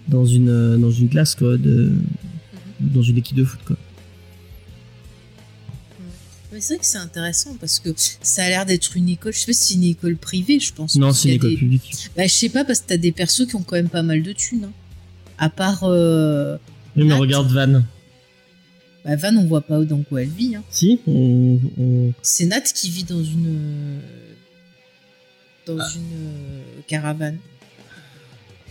dans 0.07 0.25
une, 0.25 0.49
euh, 0.49 0.77
dans 0.77 0.91
une 0.91 1.09
classe 1.09 1.35
quoi, 1.35 1.57
de, 1.57 1.91
dans 2.79 3.01
une 3.01 3.17
équipe 3.17 3.37
de 3.37 3.43
foot 3.43 3.59
quoi. 3.65 3.75
Mais 6.51 6.61
c'est 6.61 6.73
vrai 6.73 6.79
que 6.79 6.85
c'est 6.87 6.97
intéressant 6.97 7.55
parce 7.59 7.79
que 7.79 7.89
ça 7.95 8.43
a 8.43 8.49
l'air 8.49 8.65
d'être 8.65 8.97
une 8.97 9.07
école. 9.09 9.33
Je 9.33 9.39
sais 9.39 9.45
pas 9.45 9.53
si 9.53 9.65
c'est 9.65 9.73
une 9.75 9.83
école 9.83 10.15
privée, 10.15 10.59
je 10.59 10.73
pense. 10.73 10.95
Non, 10.95 11.13
c'est 11.13 11.29
une 11.29 11.35
école 11.35 11.51
des- 11.51 11.57
publique. 11.57 12.09
Bah, 12.17 12.25
je 12.25 12.33
sais 12.33 12.49
pas 12.49 12.65
parce 12.65 12.79
que 12.79 12.87
t'as 12.87 12.97
des 12.97 13.11
persos 13.11 13.45
qui 13.47 13.55
ont 13.55 13.61
quand 13.61 13.75
même 13.75 13.89
pas 13.89 14.01
mal 14.01 14.23
de 14.23 14.31
thunes. 14.33 14.63
hein. 14.65 14.71
À 15.37 15.49
part 15.51 15.81
euh, 15.83 16.57
Oui, 16.97 17.03
mais 17.03 17.09
Nat. 17.09 17.17
regarde 17.17 17.51
Van. 17.51 17.83
Bah, 19.05 19.15
Van, 19.15 19.35
on 19.37 19.45
voit 19.45 19.61
pas 19.61 19.79
dans 19.85 20.01
quoi 20.03 20.21
elle 20.23 20.29
vit. 20.29 20.55
hein. 20.55 20.63
Si, 20.69 20.99
on, 21.07 21.59
on- 21.79 22.13
C'est 22.21 22.45
Nat 22.45 22.61
qui 22.61 22.89
vit 22.89 23.03
dans 23.03 23.23
une 23.23 23.99
dans 25.65 25.77
Ah. 25.79 25.91
une 25.95 26.01
euh, 26.27 26.61
caravane. 26.87 27.37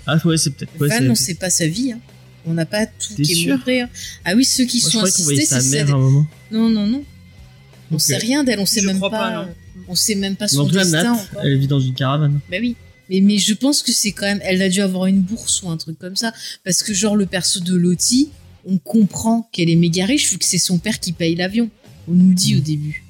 ah 0.06 0.16
ouais, 0.24 0.36
c'est 0.36 0.50
peut-être. 0.50 0.78
Ouais, 0.80 0.88
Van, 0.88 1.10
on 1.10 1.14
sait 1.14 1.34
pas 1.34 1.50
sa 1.50 1.66
vie. 1.66 1.92
hein. 1.92 2.00
On 2.46 2.54
n'a 2.54 2.66
pas 2.66 2.86
tout 2.86 3.14
T'es 3.16 3.22
qui 3.22 3.44
est 3.44 3.50
montré. 3.52 3.80
hein. 3.82 3.90
Ah 4.24 4.32
oui, 4.34 4.44
ceux 4.44 4.64
qui 4.64 4.80
Moi, 4.80 4.88
je 4.88 4.92
sont 4.92 4.98
qu'on 5.00 5.06
assistés, 5.06 5.44
sa 5.44 5.60
c'est 5.60 5.70
mère 5.70 5.86
celle- 5.86 5.94
à 5.94 5.98
un 5.98 6.00
moment. 6.00 6.26
Non, 6.50 6.68
non, 6.70 6.86
non. 6.86 7.04
On 7.90 7.98
sait 7.98 8.16
rien 8.16 8.44
d'elle. 8.44 8.58
On 8.60 8.66
sait 8.66 8.80
Je 8.80 8.86
même 8.86 8.96
crois 8.96 9.10
pas. 9.10 9.18
pas, 9.30 9.34
non. 9.44 9.48
euh, 9.48 9.80
on 9.88 9.94
sait 9.94 10.14
même 10.14 10.36
pas 10.36 10.48
son 10.48 10.66
cas, 10.68 10.82
destin 10.82 11.14
Nat, 11.14 11.26
elle 11.42 11.58
vit 11.58 11.66
dans 11.66 11.80
une 11.80 11.94
caravane. 11.94 12.40
Bah 12.50 12.56
oui. 12.60 12.76
Mais, 13.10 13.20
mais 13.22 13.38
je 13.38 13.54
pense 13.54 13.82
que 13.82 13.92
c'est 13.92 14.12
quand 14.12 14.26
même. 14.26 14.40
Elle 14.42 14.60
a 14.62 14.68
dû 14.68 14.80
avoir 14.80 15.06
une 15.06 15.20
bourse 15.20 15.62
ou 15.62 15.70
un 15.70 15.76
truc 15.78 15.98
comme 15.98 16.16
ça. 16.16 16.32
Parce 16.64 16.82
que, 16.82 16.92
genre, 16.92 17.16
le 17.16 17.24
perso 17.26 17.60
de 17.60 17.74
Lottie, 17.74 18.30
on 18.68 18.78
comprend 18.78 19.48
qu'elle 19.52 19.70
est 19.70 19.76
méga 19.76 20.04
riche 20.04 20.30
vu 20.30 20.38
que 20.38 20.44
c'est 20.44 20.58
son 20.58 20.78
père 20.78 21.00
qui 21.00 21.12
paye 21.12 21.34
l'avion. 21.34 21.70
On 22.06 22.12
nous 22.14 22.34
dit 22.34 22.54
au 22.56 22.60
début. 22.60 23.02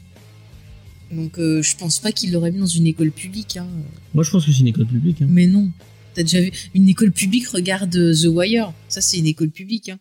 Donc, 1.13 1.39
euh, 1.39 1.63
je 1.63 1.77
pense 1.77 1.99
pas 1.99 2.13
qu'il 2.13 2.33
l'aurait 2.33 2.51
mis 2.51 2.59
dans 2.59 2.67
une 2.67 2.87
école 2.87 3.11
publique. 3.11 3.57
Hein. 3.57 3.67
Moi, 4.15 4.25
je 4.25 4.31
pense 4.31 4.45
que 4.47 4.53
c'est 4.53 4.61
une 4.61 4.69
école 4.69 4.87
publique. 4.87 5.23
hein. 5.23 5.27
Mais 5.29 5.47
non. 5.47 5.71
T'as 6.15 6.23
déjà 6.23 6.41
vu 6.41 6.51
Une 6.75 6.89
école 6.89 7.13
publique, 7.13 7.49
regarde 7.49 7.95
euh, 7.97 8.15
The 8.15 8.27
Wire. 8.27 8.73
Ça, 8.89 9.01
c'est 9.01 9.19
une 9.19 9.27
école 9.27 9.51
publique. 9.51 9.89
Hein. 9.89 9.99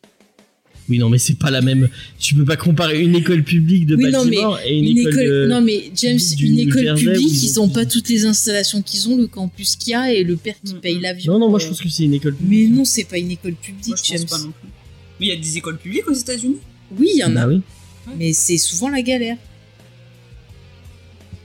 Oui, 0.89 0.99
non, 0.99 1.09
mais 1.09 1.17
c'est 1.17 1.35
pas 1.37 1.51
la 1.51 1.61
même. 1.61 1.89
Tu 2.17 2.33
peux 2.33 2.45
pas 2.45 2.55
comparer 2.55 3.01
une 3.01 3.15
école 3.15 3.43
publique 3.43 3.85
de 3.85 3.95
Oui, 3.97 4.05
non, 4.05 4.23
Baltimore 4.23 4.59
et 4.65 4.77
une, 4.77 4.85
Une 4.85 4.97
école. 4.99 5.25
de- 5.25 5.47
Non, 5.49 5.61
mais 5.61 5.91
James, 5.95 6.17
du- 6.37 6.45
une 6.47 6.59
école 6.59 6.83
Jersey 6.83 7.03
publique, 7.05 7.27
ils 7.31 7.43
ils 7.45 7.59
ont 7.59 7.63
ont 7.63 7.67
plus- 7.67 7.73
pas 7.73 7.85
toutes 7.85 8.07
les 8.09 8.25
installations 8.25 8.81
qu'ils 8.81 9.09
ont, 9.09 9.17
le 9.17 9.27
campus 9.27 9.75
qu'il 9.75 9.91
y 9.91 9.95
a 9.95 10.13
et 10.13 10.23
le 10.23 10.37
père 10.37 10.55
qui 10.63 10.75
Mm, 10.75 10.79
paye 10.79 10.95
mm. 10.97 11.01
l'avion. 11.01 11.33
Non, 11.33 11.39
non, 11.39 11.49
moi 11.49 11.59
Euh, 11.59 11.63
je 11.63 11.67
pense 11.69 11.81
que 11.81 11.89
c'est 11.89 12.03
une 12.05 12.13
école 12.13 12.35
Mais 12.41 12.47
publique. 12.63 12.71
non, 12.73 12.85
c'est 12.85 13.03
pas 13.03 13.17
une 13.17 13.31
école 13.31 13.55
publique, 13.55 13.87
Moi, 13.87 13.97
je 14.01 14.07
James. 14.13 14.21
pense 14.29 14.29
pas 14.39 14.45
non 14.45 14.51
plus. 14.51 14.69
Mais 15.19 15.27
il 15.27 15.29
y 15.29 15.31
a 15.31 15.35
des 15.35 15.57
écoles 15.57 15.77
publiques 15.77 16.07
aux 16.07 16.13
États-Unis. 16.13 16.57
Oui, 16.97 17.09
il 17.13 17.19
y 17.19 17.23
en 17.23 17.35
a. 17.35 17.45
Bah 17.45 17.47
oui. 17.47 17.61
Mais 18.17 18.33
c'est 18.33 18.57
souvent 18.57 18.89
la 18.89 19.01
galère. 19.01 19.37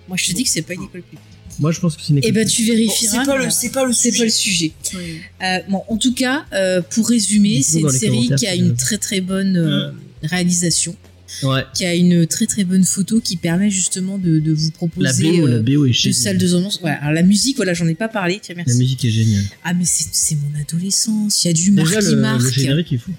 Moi, 0.09 0.17
je 0.17 0.27
te 0.27 0.33
dis 0.33 0.45
que 0.45 0.51
c'est 0.51 0.63
pas 0.63 0.75
une 0.75 0.83
école 0.85 1.03
publique. 1.03 1.21
Moi 1.59 1.71
je 1.71 1.81
pense 1.81 1.97
que 1.97 2.03
c'est 2.03 2.11
une 2.15 2.19
école 2.19 2.31
Eh 2.31 2.33
ben, 2.33 2.47
tu 2.49 2.63
Bon, 2.63 2.69
vérifieras. 2.73 3.13
c'est 3.13 3.27
pas 3.27 3.33
mais, 3.37 3.43
le, 3.43 3.45
euh, 3.45 3.51
c'est 3.51 3.69
pas 3.73 3.85
le 3.85 3.93
c'est 3.93 4.11
sujet. 4.11 4.19
pas 4.19 4.25
le 4.25 4.31
sujet. 4.31 4.73
Oui. 4.95 5.21
Euh, 5.43 5.59
bon, 5.69 5.83
en 5.87 5.97
tout 5.99 6.15
cas, 6.15 6.47
euh, 6.55 6.81
pour 6.81 7.07
résumer, 7.09 7.61
c'est 7.63 7.81
une 7.81 7.91
série 7.91 8.31
qui 8.39 8.47
a 8.47 8.55
une 8.55 8.75
très 8.75 8.97
très 8.97 9.21
bonne 9.21 9.57
euh, 9.59 9.91
réalisation, 10.23 10.97
Ouais. 11.43 11.63
qui 11.75 11.85
a 11.85 11.95
une 11.95 12.27
très 12.27 12.47
très 12.47 12.65
bonne 12.65 12.85
photo 12.85 13.21
qui 13.21 13.37
permet 13.37 13.69
justement 13.71 14.17
de, 14.17 14.39
de 14.39 14.51
vous 14.53 14.69
La 14.69 14.73
proposer 14.73 15.31
BO, 15.41 15.47
euh, 15.47 15.57
la 15.57 15.59
BO 15.63 15.85
est 15.85 16.07
de 16.07 16.13
salles 16.13 16.39
de 16.39 16.55
ambiance. 16.55 16.81
Voilà. 16.81 16.97
Alors, 17.03 17.13
la 17.13 17.23
musique, 17.23 17.57
voilà, 17.57 17.75
j'en 17.75 17.87
ai 17.87 17.95
pas 17.95 18.09
parlé. 18.09 18.39
Tiens, 18.43 18.55
La 18.57 18.65
merci. 18.65 18.79
musique 18.79 19.05
est 19.05 19.11
géniale. 19.11 19.45
Ah, 19.63 19.75
mais 19.75 19.85
c'est 19.85 20.07
c'est 20.11 20.37
mon 20.37 20.59
adolescence. 20.59 21.45
Il 21.45 21.49
y 21.49 21.51
a 21.51 21.53
du 21.53 21.71
Déjà 21.71 21.83
Marky 22.01 22.07
le, 22.13 22.17
Mark. 22.17 22.43
le 22.43 22.51
générique 22.51 22.93
est 22.95 22.99
fou. 22.99 23.13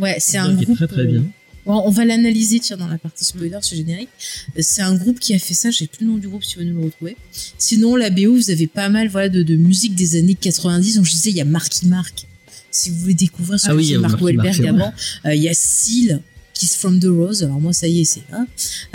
Ouais, 0.00 0.16
c'est 0.20 0.36
un 0.38 0.54
groupe. 0.54 0.76
très 0.76 0.86
très 0.88 1.00
euh, 1.02 1.04
bien. 1.06 1.24
Bon, 1.66 1.82
on 1.86 1.90
va 1.90 2.04
l'analyser, 2.04 2.60
tiens, 2.60 2.76
dans 2.76 2.88
la 2.88 2.98
partie 2.98 3.24
spoiler, 3.24 3.56
ce 3.62 3.74
générique. 3.74 4.10
Euh, 4.56 4.60
C'est 4.62 4.82
un 4.82 4.94
groupe 4.94 5.18
qui 5.18 5.32
a 5.34 5.38
fait 5.38 5.54
ça, 5.54 5.70
j'ai 5.70 5.86
plus 5.86 6.04
le 6.04 6.12
nom 6.12 6.18
du 6.18 6.28
groupe 6.28 6.44
si 6.44 6.56
veux 6.56 6.64
nous 6.64 6.78
le 6.78 6.84
retrouver. 6.84 7.16
Sinon, 7.56 7.96
la 7.96 8.10
BO, 8.10 8.34
vous 8.34 8.50
avez 8.50 8.66
pas 8.66 8.90
mal 8.90 9.08
voilà, 9.08 9.30
de, 9.30 9.42
de 9.42 9.56
musique 9.56 9.94
des 9.94 10.16
années 10.16 10.34
90. 10.34 10.96
Donc, 10.96 11.06
je 11.06 11.10
disais, 11.12 11.30
il 11.30 11.36
y 11.36 11.40
a 11.40 11.46
Marky 11.46 11.86
Mark. 11.86 12.26
Si 12.70 12.90
vous 12.90 12.96
voulez 12.96 13.14
découvrir 13.14 13.58
ce 13.58 13.68
Ah 13.68 13.70
que 13.70 13.76
oui, 13.76 13.86
c'est 13.88 13.98
Mark 13.98 14.20
Wahlberg 14.20 14.66
avant, 14.66 14.92
euh, 15.24 15.34
il 15.34 15.42
y 15.42 15.48
a 15.48 15.54
Seal, 15.54 16.20
Kiss 16.52 16.74
from 16.76 17.00
the 17.00 17.06
Rose. 17.06 17.42
Alors, 17.42 17.60
moi, 17.60 17.72
ça 17.72 17.88
y 17.88 18.00
est, 18.02 18.04
c'est 18.04 18.24
là. 18.30 18.44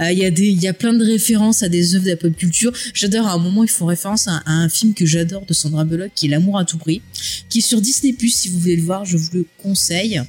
Euh, 0.01 0.11
Il 0.11 0.19
y, 0.19 0.25
a 0.25 0.29
des- 0.29 0.49
il 0.49 0.61
y 0.61 0.67
a 0.67 0.73
plein 0.73 0.93
de 0.93 1.03
références 1.03 1.63
à 1.63 1.69
des 1.69 1.95
œuvres 1.95 2.05
de 2.05 2.09
la 2.11 2.17
pop 2.17 2.35
culture. 2.37 2.71
J'adore, 2.93 3.25
à 3.25 3.33
un 3.33 3.37
moment, 3.39 3.63
ils 3.63 3.69
font 3.69 3.87
référence 3.87 4.27
à, 4.27 4.43
à 4.45 4.51
un 4.51 4.69
film 4.69 4.93
que 4.93 5.07
j'adore 5.07 5.45
de 5.47 5.53
Sandra 5.55 5.85
Bullock, 5.85 6.11
qui 6.13 6.27
est 6.27 6.29
L'amour 6.29 6.59
à 6.59 6.65
tout 6.65 6.77
prix, 6.77 7.01
qui 7.49 7.59
est 7.59 7.61
sur 7.61 7.81
Disney+, 7.81 8.15
si 8.29 8.47
vous 8.49 8.59
voulez 8.59 8.75
le 8.75 8.83
voir, 8.83 9.05
je 9.05 9.17
vous 9.17 9.29
le 9.33 9.45
conseille. 9.57 10.21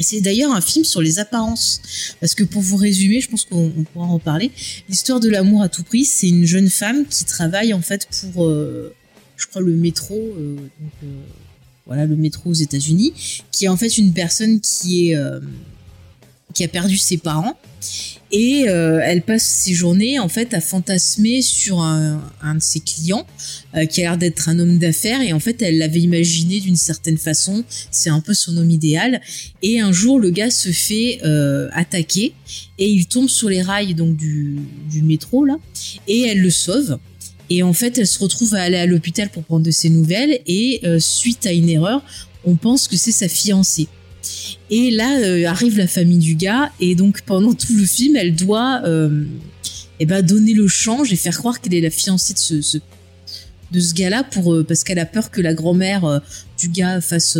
Et 0.00 0.02
c'est 0.02 0.22
d'ailleurs 0.22 0.52
un 0.52 0.62
film 0.62 0.82
sur 0.84 1.02
les 1.02 1.18
apparences. 1.18 2.14
Parce 2.20 2.34
que 2.34 2.42
pour 2.42 2.62
vous 2.62 2.76
résumer, 2.76 3.20
je 3.20 3.28
pense 3.28 3.44
qu'on 3.44 3.70
on 3.76 3.84
pourra 3.84 4.06
en 4.06 4.18
parler. 4.18 4.50
L'histoire 4.88 5.20
de 5.20 5.28
l'amour 5.28 5.62
à 5.62 5.68
tout 5.68 5.84
prix, 5.84 6.06
c'est 6.06 6.28
une 6.28 6.46
jeune 6.46 6.70
femme 6.70 7.04
qui 7.06 7.26
travaille 7.26 7.74
en 7.74 7.82
fait 7.82 8.08
pour, 8.32 8.46
euh, 8.46 8.94
je 9.36 9.46
crois, 9.46 9.60
le 9.60 9.72
métro. 9.72 10.16
euh, 10.16 10.56
euh, 11.04 11.06
voilà, 11.86 12.06
le 12.06 12.16
métro 12.16 12.50
aux 12.50 12.54
États-Unis, 12.54 13.12
qui 13.50 13.64
est 13.64 13.68
en 13.68 13.76
fait 13.76 13.98
une 13.98 14.12
personne 14.12 14.60
qui 14.60 15.10
est 15.10 15.18
qui 16.54 16.62
a 16.64 16.68
perdu 16.68 16.96
ses 16.96 17.16
parents 17.16 17.58
et 18.32 18.68
euh, 18.68 19.00
elle 19.02 19.22
passe 19.22 19.44
ses 19.44 19.74
journées 19.74 20.18
en 20.20 20.28
fait 20.28 20.54
à 20.54 20.60
fantasmer 20.60 21.42
sur 21.42 21.80
un, 21.80 22.22
un 22.42 22.54
de 22.54 22.62
ses 22.62 22.80
clients 22.80 23.26
euh, 23.74 23.86
qui 23.86 24.00
a 24.00 24.04
l'air 24.04 24.18
d'être 24.18 24.48
un 24.48 24.58
homme 24.58 24.78
d'affaires. 24.78 25.20
Et 25.20 25.32
en 25.32 25.40
fait 25.40 25.60
elle 25.62 25.78
l'avait 25.78 26.00
imaginé 26.00 26.60
d'une 26.60 26.76
certaine 26.76 27.18
façon. 27.18 27.64
C'est 27.90 28.10
un 28.10 28.20
peu 28.20 28.34
son 28.34 28.56
homme 28.56 28.70
idéal. 28.70 29.20
Et 29.62 29.80
un 29.80 29.92
jour 29.92 30.20
le 30.20 30.30
gars 30.30 30.50
se 30.50 30.70
fait 30.70 31.20
euh, 31.24 31.68
attaquer. 31.72 32.34
Et 32.78 32.88
il 32.88 33.06
tombe 33.06 33.28
sur 33.28 33.48
les 33.48 33.62
rails 33.62 33.94
donc 33.94 34.16
du, 34.16 34.58
du 34.88 35.02
métro 35.02 35.44
là. 35.44 35.56
Et 36.06 36.20
elle 36.22 36.40
le 36.40 36.50
sauve. 36.50 36.98
Et 37.48 37.64
en 37.64 37.72
fait 37.72 37.98
elle 37.98 38.06
se 38.06 38.20
retrouve 38.20 38.54
à 38.54 38.62
aller 38.62 38.76
à 38.76 38.86
l'hôpital 38.86 39.28
pour 39.30 39.42
prendre 39.42 39.64
de 39.64 39.72
ses 39.72 39.90
nouvelles. 39.90 40.40
Et 40.46 40.80
euh, 40.84 41.00
suite 41.00 41.46
à 41.46 41.52
une 41.52 41.68
erreur 41.68 42.04
on 42.44 42.54
pense 42.54 42.88
que 42.88 42.96
c'est 42.96 43.12
sa 43.12 43.28
fiancée 43.28 43.88
et 44.70 44.90
là 44.90 45.18
euh, 45.18 45.46
arrive 45.46 45.78
la 45.78 45.86
famille 45.86 46.18
du 46.18 46.34
gars 46.34 46.70
et 46.80 46.94
donc 46.94 47.22
pendant 47.22 47.54
tout 47.54 47.74
le 47.76 47.84
film 47.84 48.16
elle 48.16 48.34
doit 48.34 48.82
euh, 48.84 49.24
eh 49.98 50.06
ben, 50.06 50.22
donner 50.22 50.54
le 50.54 50.68
change 50.68 51.12
et 51.12 51.16
faire 51.16 51.36
croire 51.36 51.60
qu'elle 51.60 51.74
est 51.74 51.80
la 51.80 51.90
fiancée 51.90 52.34
de 52.34 52.38
ce, 52.38 52.78
de 53.70 53.80
ce 53.80 53.94
gars-là 53.94 54.24
pour 54.24 54.54
euh, 54.54 54.64
parce 54.64 54.84
qu'elle 54.84 54.98
a 54.98 55.06
peur 55.06 55.30
que 55.30 55.40
la 55.40 55.54
grand-mère 55.54 56.20
du 56.58 56.68
gars 56.68 57.00
fasse 57.00 57.38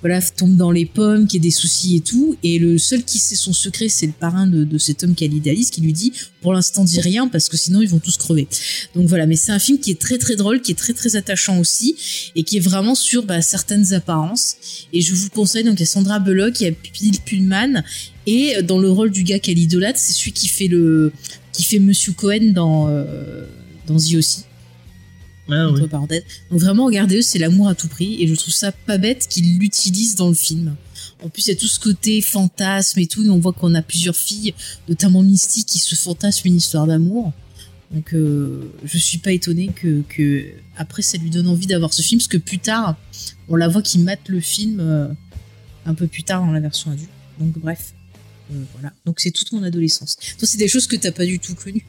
voilà 0.00 0.20
tombe 0.22 0.56
dans 0.56 0.70
les 0.70 0.86
pommes, 0.86 1.26
qu'il 1.26 1.42
y 1.42 1.46
ait 1.46 1.48
des 1.48 1.54
soucis 1.54 1.96
et 1.96 2.00
tout. 2.00 2.36
Et 2.42 2.58
le 2.58 2.78
seul 2.78 3.02
qui 3.02 3.18
sait 3.18 3.34
son 3.34 3.52
secret, 3.52 3.88
c'est 3.88 4.06
le 4.06 4.12
parrain 4.12 4.46
de, 4.46 4.78
cet 4.78 5.02
homme 5.02 5.14
qu'elle 5.14 5.34
idéalise, 5.34 5.70
qui 5.70 5.80
lui 5.80 5.92
dit 5.92 6.12
pour 6.40 6.52
l'instant 6.52 6.84
dis 6.84 7.00
rien 7.00 7.26
parce 7.26 7.48
que 7.48 7.56
sinon 7.56 7.80
ils 7.80 7.88
vont 7.88 7.98
tous 7.98 8.16
crever. 8.16 8.46
Donc 8.94 9.08
voilà, 9.08 9.26
mais 9.26 9.36
c'est 9.36 9.50
un 9.50 9.58
film 9.58 9.78
qui 9.78 9.90
est 9.90 10.00
très 10.00 10.18
très 10.18 10.36
drôle, 10.36 10.62
qui 10.62 10.72
est 10.72 10.76
très 10.76 10.92
très 10.92 11.16
attachant 11.16 11.58
aussi 11.58 11.96
et 12.36 12.44
qui 12.44 12.58
est 12.58 12.60
vraiment 12.60 12.94
sur 12.94 13.24
bah, 13.24 13.42
certaines 13.42 13.92
apparences. 13.92 14.56
Et 14.92 15.00
je 15.00 15.14
vous 15.14 15.24
le 15.24 15.30
conseille, 15.30 15.64
donc 15.64 15.74
il 15.74 15.80
y 15.80 15.82
a 15.82 15.86
Sandra 15.86 16.20
Bullock, 16.20 16.60
il 16.60 16.64
y 16.64 16.66
a 16.68 16.72
Bill 16.92 17.18
Pullman 17.24 17.82
et 18.26 18.62
dans 18.62 18.78
le 18.78 18.90
rôle 18.90 19.10
du 19.10 19.24
gars 19.24 19.38
qu'elle 19.38 19.58
idolâtre, 19.58 19.98
c'est 19.98 20.12
celui 20.12 20.32
qui 20.32 20.48
fait 20.48 20.68
le 20.68 21.12
qui 21.52 21.80
Monsieur 21.80 22.12
Cohen 22.12 22.52
dans 22.54 22.88
euh, 22.88 23.44
The 23.88 24.14
aussi 24.14 24.44
Ah, 25.50 25.68
entre 25.68 25.82
oui. 25.82 25.88
parenthèses. 25.88 26.24
Donc 26.50 26.60
vraiment, 26.60 26.86
regardez-eux, 26.86 27.22
c'est 27.22 27.38
l'amour 27.38 27.68
à 27.68 27.74
tout 27.74 27.88
prix, 27.88 28.22
et 28.22 28.26
je 28.28 28.34
trouve 28.34 28.52
ça 28.54 28.72
pas 28.72 28.98
bête 28.98 29.26
qu'ils 29.28 29.58
l'utilisent 29.58 30.14
dans 30.14 30.28
le 30.28 30.34
film. 30.34 30.76
En 31.24 31.28
plus, 31.30 31.46
il 31.46 31.48
y 31.50 31.52
a 31.52 31.56
tout 31.56 31.66
ce 31.66 31.80
côté 31.80 32.20
fantasme 32.20 32.98
et 33.00 33.06
tout, 33.06 33.24
et 33.24 33.30
on 33.30 33.38
voit 33.38 33.52
qu'on 33.52 33.74
a 33.74 33.82
plusieurs 33.82 34.14
filles, 34.16 34.54
notamment 34.88 35.22
Misty, 35.22 35.64
qui 35.64 35.78
se 35.78 35.94
fantasment 35.94 36.50
une 36.50 36.56
histoire 36.56 36.86
d'amour. 36.86 37.32
Donc, 37.92 38.12
euh, 38.14 38.70
je 38.84 38.98
suis 38.98 39.18
pas 39.18 39.32
étonnée 39.32 39.68
que, 39.74 40.02
que 40.08 40.44
après 40.76 41.00
ça 41.02 41.16
lui 41.18 41.30
donne 41.30 41.48
envie 41.48 41.66
d'avoir 41.66 41.92
ce 41.94 42.02
film, 42.02 42.20
parce 42.20 42.28
que 42.28 42.36
plus 42.36 42.58
tard, 42.58 42.96
on 43.48 43.56
la 43.56 43.66
voit 43.68 43.82
qui 43.82 43.98
mate 43.98 44.28
le 44.28 44.40
film 44.40 44.78
euh, 44.80 45.08
un 45.86 45.94
peu 45.94 46.06
plus 46.06 46.22
tard 46.22 46.44
dans 46.44 46.52
la 46.52 46.60
version 46.60 46.90
adulte. 46.90 47.08
Donc 47.40 47.58
bref, 47.58 47.94
Euh, 48.52 48.62
voilà. 48.74 48.92
Donc 49.04 49.20
c'est 49.20 49.30
toute 49.30 49.52
mon 49.52 49.62
adolescence. 49.62 50.16
Toi, 50.38 50.46
c'est 50.48 50.56
des 50.58 50.68
choses 50.68 50.86
que 50.86 50.96
t'as 50.96 51.12
pas 51.12 51.26
du 51.26 51.38
tout 51.38 51.54
connues. 51.54 51.84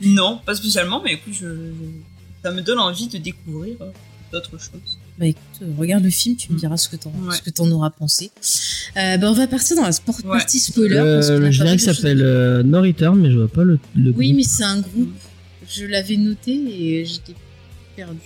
Non, 0.00 0.40
pas 0.44 0.54
spécialement, 0.54 1.00
mais 1.02 1.14
écoute, 1.14 1.32
je- 1.40 1.72
ça 2.42 2.50
me 2.50 2.60
donne 2.62 2.78
envie 2.78 3.08
de 3.08 3.18
découvrir 3.18 3.76
euh, 3.80 3.90
d'autres 4.32 4.58
choses. 4.58 4.98
Bah 5.18 5.26
écoute, 5.26 5.42
euh, 5.62 5.66
regarde 5.78 6.02
le 6.04 6.10
film, 6.10 6.36
tu 6.36 6.52
me 6.52 6.58
diras 6.58 6.76
ce 6.76 6.88
que 6.88 6.96
t'en 6.96 7.10
Ouais. 7.10 7.36
ce 7.36 7.42
que 7.42 7.50
t'en 7.50 7.70
auras 7.70 7.90
pensé. 7.90 8.30
Euh, 8.96 9.16
bah 9.18 9.30
on 9.30 9.34
va 9.34 9.46
partir 9.46 9.76
dans 9.76 9.82
la 9.82 9.92
sport- 9.92 10.16
Ouais. 10.24 10.38
partie 10.38 10.58
spoiler. 10.58 10.96
Le, 10.96 11.20
parce 11.40 11.50
générique 11.50 11.80
s'appelle 11.80 12.22
euh, 12.22 12.62
No 12.62 12.80
Return, 12.80 13.18
mais 13.20 13.30
je 13.30 13.38
vois 13.38 13.48
pas 13.48 13.62
le, 13.64 13.78
le 13.94 14.10
Oui, 14.10 14.28
groupe. 14.28 14.36
mais 14.38 14.42
c'est 14.44 14.64
un 14.64 14.80
groupe. 14.80 15.12
Je 15.68 15.84
l'avais 15.84 16.16
noté 16.16 16.52
et 16.52 17.04
j'étais 17.04 17.34
perdue. 17.96 18.18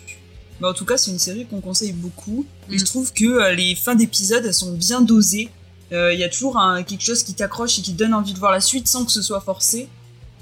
Bah, 0.60 0.70
en 0.70 0.74
tout 0.74 0.84
cas, 0.86 0.96
c'est 0.96 1.10
une 1.10 1.18
série 1.18 1.44
qu'on 1.44 1.60
conseille 1.60 1.92
beaucoup. 1.92 2.46
Et 2.70 2.76
Mm. 2.76 2.78
je 2.78 2.84
trouve 2.84 3.12
que 3.12 3.24
euh, 3.26 3.54
les 3.54 3.74
fins 3.74 3.94
d'épisodes, 3.94 4.42
elles 4.46 4.54
sont 4.54 4.72
bien 4.72 5.00
dosées. 5.02 5.50
Euh, 5.92 6.14
Il 6.14 6.18
y 6.20 6.24
a 6.24 6.28
toujours 6.28 6.56
un- 6.58 6.82
quelque 6.82 7.02
chose 7.02 7.22
qui 7.22 7.34
t'accroche 7.34 7.78
et 7.78 7.82
qui 7.82 7.92
te 7.92 7.98
donne 7.98 8.14
envie 8.14 8.32
de 8.32 8.38
voir 8.38 8.52
la 8.52 8.60
suite 8.60 8.88
sans 8.88 9.04
que 9.04 9.12
ce 9.12 9.22
soit 9.22 9.40
forcé. 9.40 9.88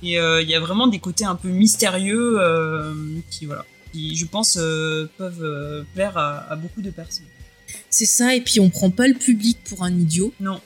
Et 0.03 0.19
euh, 0.19 0.43
il 0.43 0.49
y 0.49 0.55
a 0.55 0.61
vraiment 0.61 0.87
des 0.87 0.99
côtés 0.99 1.25
un 1.25 1.35
peu 1.35 1.49
mystérieux 1.49 2.37
euh, 2.39 2.93
qui, 3.31 3.47
voilà, 3.47 3.65
qui, 3.93 4.17
je 4.17 4.27
pense, 4.27 4.57
euh, 4.61 5.09
peuvent 5.17 5.43
euh, 5.43 5.83
plaire 5.95 6.17
à, 6.19 6.51
à 6.53 6.57
beaucoup 6.57 6.83
de 6.83 6.91
personnes. 6.91 7.25
C'est 7.91 8.07
ça, 8.07 8.35
et 8.35 8.41
puis 8.41 8.61
on 8.61 8.71
prend 8.71 8.91
pas 8.91 9.09
le 9.09 9.15
public 9.15 9.59
pour 9.65 9.83
un 9.83 9.93
idiot. 9.93 10.33
Non. 10.41 10.61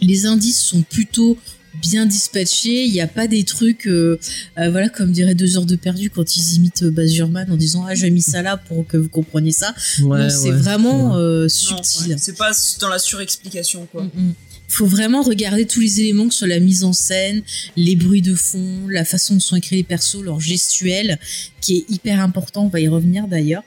Les 0.00 0.26
indices 0.26 0.60
sont 0.60 0.82
plutôt 0.82 1.38
bien 1.74 2.06
dispatchés. 2.06 2.84
Il 2.84 2.92
n'y 2.92 3.00
a 3.00 3.06
pas 3.06 3.28
des 3.28 3.44
trucs, 3.44 3.86
euh, 3.86 4.18
euh, 4.58 4.70
voilà, 4.70 4.88
comme 4.88 5.12
dirait 5.12 5.34
deux 5.36 5.56
heures 5.56 5.64
de 5.66 5.76
perdu 5.76 6.10
quand 6.10 6.36
ils 6.36 6.54
imitent 6.56 6.82
euh, 6.82 6.90
Baz 6.90 7.14
Luhrmann 7.14 7.50
en 7.52 7.56
disant 7.56 7.84
ah 7.86 7.94
j'ai 7.94 8.10
mis 8.10 8.20
ça 8.20 8.42
là 8.42 8.56
pour 8.56 8.86
que 8.86 8.96
vous 8.96 9.08
compreniez 9.08 9.52
ça. 9.52 9.74
Ouais, 10.00 10.18
Non, 10.24 10.28
c'est 10.30 10.50
ouais, 10.50 10.56
vraiment 10.56 11.14
ouais. 11.14 11.20
euh, 11.20 11.48
subtil. 11.48 12.10
ouais, 12.12 12.16
c'est 12.18 12.36
pas 12.36 12.50
dans 12.80 12.88
la 12.88 12.98
surexplication, 12.98 13.86
quoi. 13.86 14.02
Mm, 14.02 14.10
mm. 14.14 14.34
Faut 14.74 14.86
vraiment 14.86 15.20
regarder 15.22 15.66
tous 15.66 15.80
les 15.80 16.00
éléments 16.00 16.26
que 16.28 16.32
ce 16.32 16.38
soit 16.40 16.48
la 16.48 16.58
mise 16.60 16.82
en 16.82 16.94
scène, 16.94 17.42
les 17.76 17.94
bruits 17.94 18.22
de 18.22 18.34
fond, 18.34 18.88
la 18.88 19.04
façon 19.04 19.34
dont 19.34 19.40
sont 19.40 19.56
écrits 19.56 19.76
les 19.76 19.82
persos, 19.82 20.22
leur 20.22 20.40
gestuelle, 20.40 21.18
qui 21.60 21.76
est 21.78 21.90
hyper 21.94 22.20
important. 22.20 22.64
On 22.64 22.68
va 22.68 22.80
y 22.80 22.88
revenir 22.88 23.28
d'ailleurs. 23.28 23.64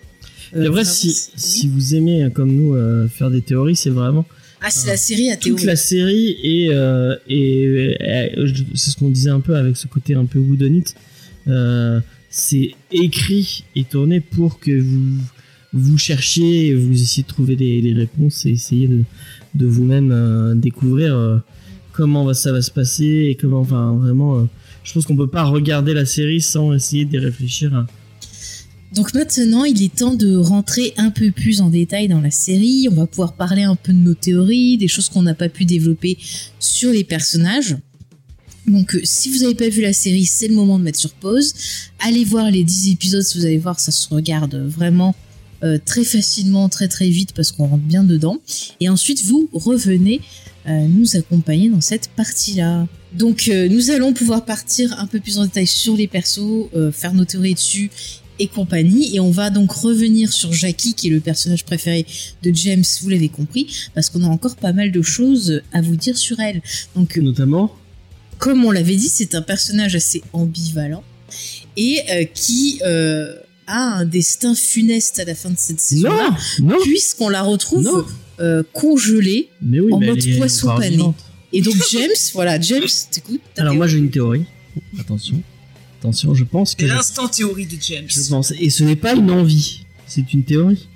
Et 0.53 0.57
Euh, 0.57 0.61
après, 0.61 0.83
vraiment, 0.83 0.89
si, 0.91 1.15
si 1.35 1.67
vous 1.67 1.93
aimez, 1.93 2.23
euh, 2.23 2.29
comme 2.31 2.51
nous, 2.55 2.73
euh, 2.73 3.07
faire 3.07 3.29
des 3.29 3.41
théories, 3.43 3.75
c'est 3.75 3.91
vraiment 3.91 4.25
Ah, 4.61 4.69
c'est 4.71 4.87
la 4.87 4.97
série 4.97 5.29
à 5.29 5.35
toute 5.35 5.43
théorie. 5.57 5.65
la 5.65 5.75
série 5.75 6.37
et, 6.41 6.69
euh, 6.71 7.15
et, 7.29 7.95
euh, 8.01 8.47
c'est 8.73 8.89
ce 8.89 8.95
qu'on 8.97 9.09
disait 9.09 9.29
un 9.29 9.41
peu 9.41 9.55
avec 9.55 9.77
ce 9.77 9.85
côté 9.85 10.15
un 10.15 10.25
peu 10.25 10.39
whodunit. 10.39 10.85
Euh, 11.47 11.99
c'est 12.31 12.71
écrit 12.91 13.63
et 13.75 13.83
tourné 13.83 14.21
pour 14.21 14.59
que 14.59 14.71
vous 14.81 15.17
vous 15.75 15.97
cherchiez, 15.97 16.73
vous 16.73 17.01
essayez 17.01 17.23
de 17.23 17.27
trouver 17.27 17.55
les 17.57 17.93
réponses 17.93 18.45
et 18.45 18.51
essayer 18.51 18.89
de, 19.53 19.65
vous-même 19.65 20.11
euh, 20.11 20.55
découvrir 20.55 21.15
euh, 21.15 21.37
comment 21.91 22.33
ça 22.33 22.53
va 22.53 22.61
se 22.61 22.71
passer 22.71 23.27
et 23.29 23.35
comment, 23.35 23.59
enfin, 23.59 23.93
vraiment, 23.93 24.39
euh, 24.39 24.43
je 24.83 24.93
pense 24.93 25.05
qu'on 25.05 25.17
peut 25.17 25.27
pas 25.27 25.43
regarder 25.43 25.93
la 25.93 26.05
série 26.05 26.39
sans 26.39 26.73
essayer 26.73 27.03
d'y 27.03 27.17
réfléchir. 27.17 27.85
Donc 28.93 29.13
maintenant, 29.13 29.65
il 29.65 29.83
est 29.83 29.93
temps 29.93 30.13
de 30.13 30.37
rentrer 30.37 30.93
un 30.95 31.11
peu 31.11 31.29
plus 31.31 31.59
en 31.59 31.69
détail 31.69 32.07
dans 32.07 32.21
la 32.21 32.31
série. 32.31 32.87
On 32.89 32.95
va 32.95 33.05
pouvoir 33.05 33.33
parler 33.33 33.63
un 33.63 33.75
peu 33.75 33.91
de 33.91 33.97
nos 33.97 34.13
théories, 34.13 34.77
des 34.77 34.87
choses 34.87 35.09
qu'on 35.09 35.23
n'a 35.23 35.33
pas 35.33 35.49
pu 35.49 35.65
développer 35.65 36.17
sur 36.59 36.91
les 36.91 37.03
personnages. 37.03 37.75
Donc 38.65 38.97
si 39.03 39.29
vous 39.29 39.39
n'avez 39.39 39.55
pas 39.55 39.67
vu 39.67 39.81
la 39.81 39.91
série, 39.91 40.25
c'est 40.25 40.47
le 40.47 40.55
moment 40.55 40.79
de 40.79 40.85
mettre 40.85 40.99
sur 40.99 41.11
pause. 41.11 41.53
Allez 41.99 42.23
voir 42.23 42.49
les 42.49 42.63
10 42.63 42.93
épisodes, 42.93 43.25
vous 43.35 43.45
allez 43.45 43.57
voir, 43.57 43.79
ça 43.79 43.91
se 43.91 44.07
regarde 44.07 44.55
vraiment 44.55 45.13
euh, 45.65 45.77
très 45.83 46.03
facilement, 46.03 46.69
très 46.69 46.87
très 46.87 47.09
vite 47.09 47.33
parce 47.33 47.51
qu'on 47.51 47.67
rentre 47.67 47.83
bien 47.83 48.03
dedans. 48.03 48.37
Et 48.79 48.89
ensuite, 48.89 49.25
vous 49.25 49.49
revenez 49.51 50.21
euh, 50.67 50.87
nous 50.87 51.15
accompagner 51.15 51.69
dans 51.69 51.81
cette 51.81 52.09
partie-là. 52.09 52.87
Donc 53.13 53.47
euh, 53.47 53.67
nous 53.69 53.91
allons 53.91 54.13
pouvoir 54.13 54.45
partir 54.45 54.97
un 54.99 55.07
peu 55.07 55.19
plus 55.19 55.37
en 55.37 55.43
détail 55.43 55.67
sur 55.67 55.95
les 55.95 56.07
persos, 56.07 56.69
faire 56.91 57.13
nos 57.13 57.25
théories 57.25 57.53
dessus 57.53 57.89
et 58.39 58.47
compagnie. 58.47 59.15
Et 59.15 59.19
on 59.19 59.31
va 59.31 59.49
donc 59.49 59.71
revenir 59.71 60.31
sur 60.31 60.53
Jackie, 60.53 60.93
qui 60.93 61.07
est 61.07 61.11
le 61.11 61.19
personnage 61.19 61.65
préféré 61.65 62.05
de 62.43 62.51
James, 62.53 62.83
vous 63.01 63.09
l'avez 63.09 63.29
compris, 63.29 63.89
parce 63.93 64.09
qu'on 64.09 64.23
a 64.23 64.27
encore 64.27 64.55
pas 64.55 64.73
mal 64.73 64.91
de 64.91 65.01
choses 65.01 65.61
à 65.73 65.81
vous 65.81 65.95
dire 65.95 66.17
sur 66.17 66.39
elle. 66.39 66.61
Donc, 66.95 67.17
Notamment, 67.17 67.71
comme 68.37 68.65
on 68.65 68.71
l'avait 68.71 68.95
dit, 68.95 69.09
c'est 69.09 69.35
un 69.35 69.41
personnage 69.41 69.95
assez 69.95 70.21
ambivalent 70.33 71.03
et 71.77 72.01
euh, 72.09 72.25
qui 72.33 72.79
euh, 72.85 73.35
a 73.67 73.97
un 73.99 74.05
destin 74.05 74.55
funeste 74.55 75.19
à 75.19 75.25
la 75.25 75.35
fin 75.35 75.49
de 75.49 75.57
cette 75.57 75.81
non, 76.59 76.75
puisqu'on 76.83 77.29
la 77.29 77.41
retrouve 77.41 78.05
euh, 78.39 78.63
congelée. 78.73 79.49
Mais 79.61 79.79
oui, 79.79 79.93
En 79.93 79.99
mais 79.99 80.07
mode 80.07 80.37
poisson 80.37 80.75
pané. 80.75 80.89
vivante. 80.97 81.15
Et 81.53 81.61
donc 81.61 81.75
James, 81.91 82.09
voilà, 82.33 82.59
James, 82.59 82.87
t'écoutes 83.11 83.41
Alors 83.57 83.75
moi 83.75 83.87
j'ai 83.87 83.97
une 83.97 84.09
théorie. 84.11 84.45
Attention. 84.99 85.41
Attention, 85.99 86.33
je 86.35 86.43
pense 86.43 86.75
que 86.75 86.85
l'instant 86.85 87.27
théorie 87.27 87.65
de 87.65 87.77
James. 87.81 88.05
je 88.07 88.29
pense 88.29 88.51
et 88.59 88.69
ce 88.69 88.83
n'est 88.83 88.95
pas 88.97 89.13
une 89.13 89.31
envie, 89.31 89.85
c'est 90.05 90.33
une 90.33 90.43
théorie 90.43 90.87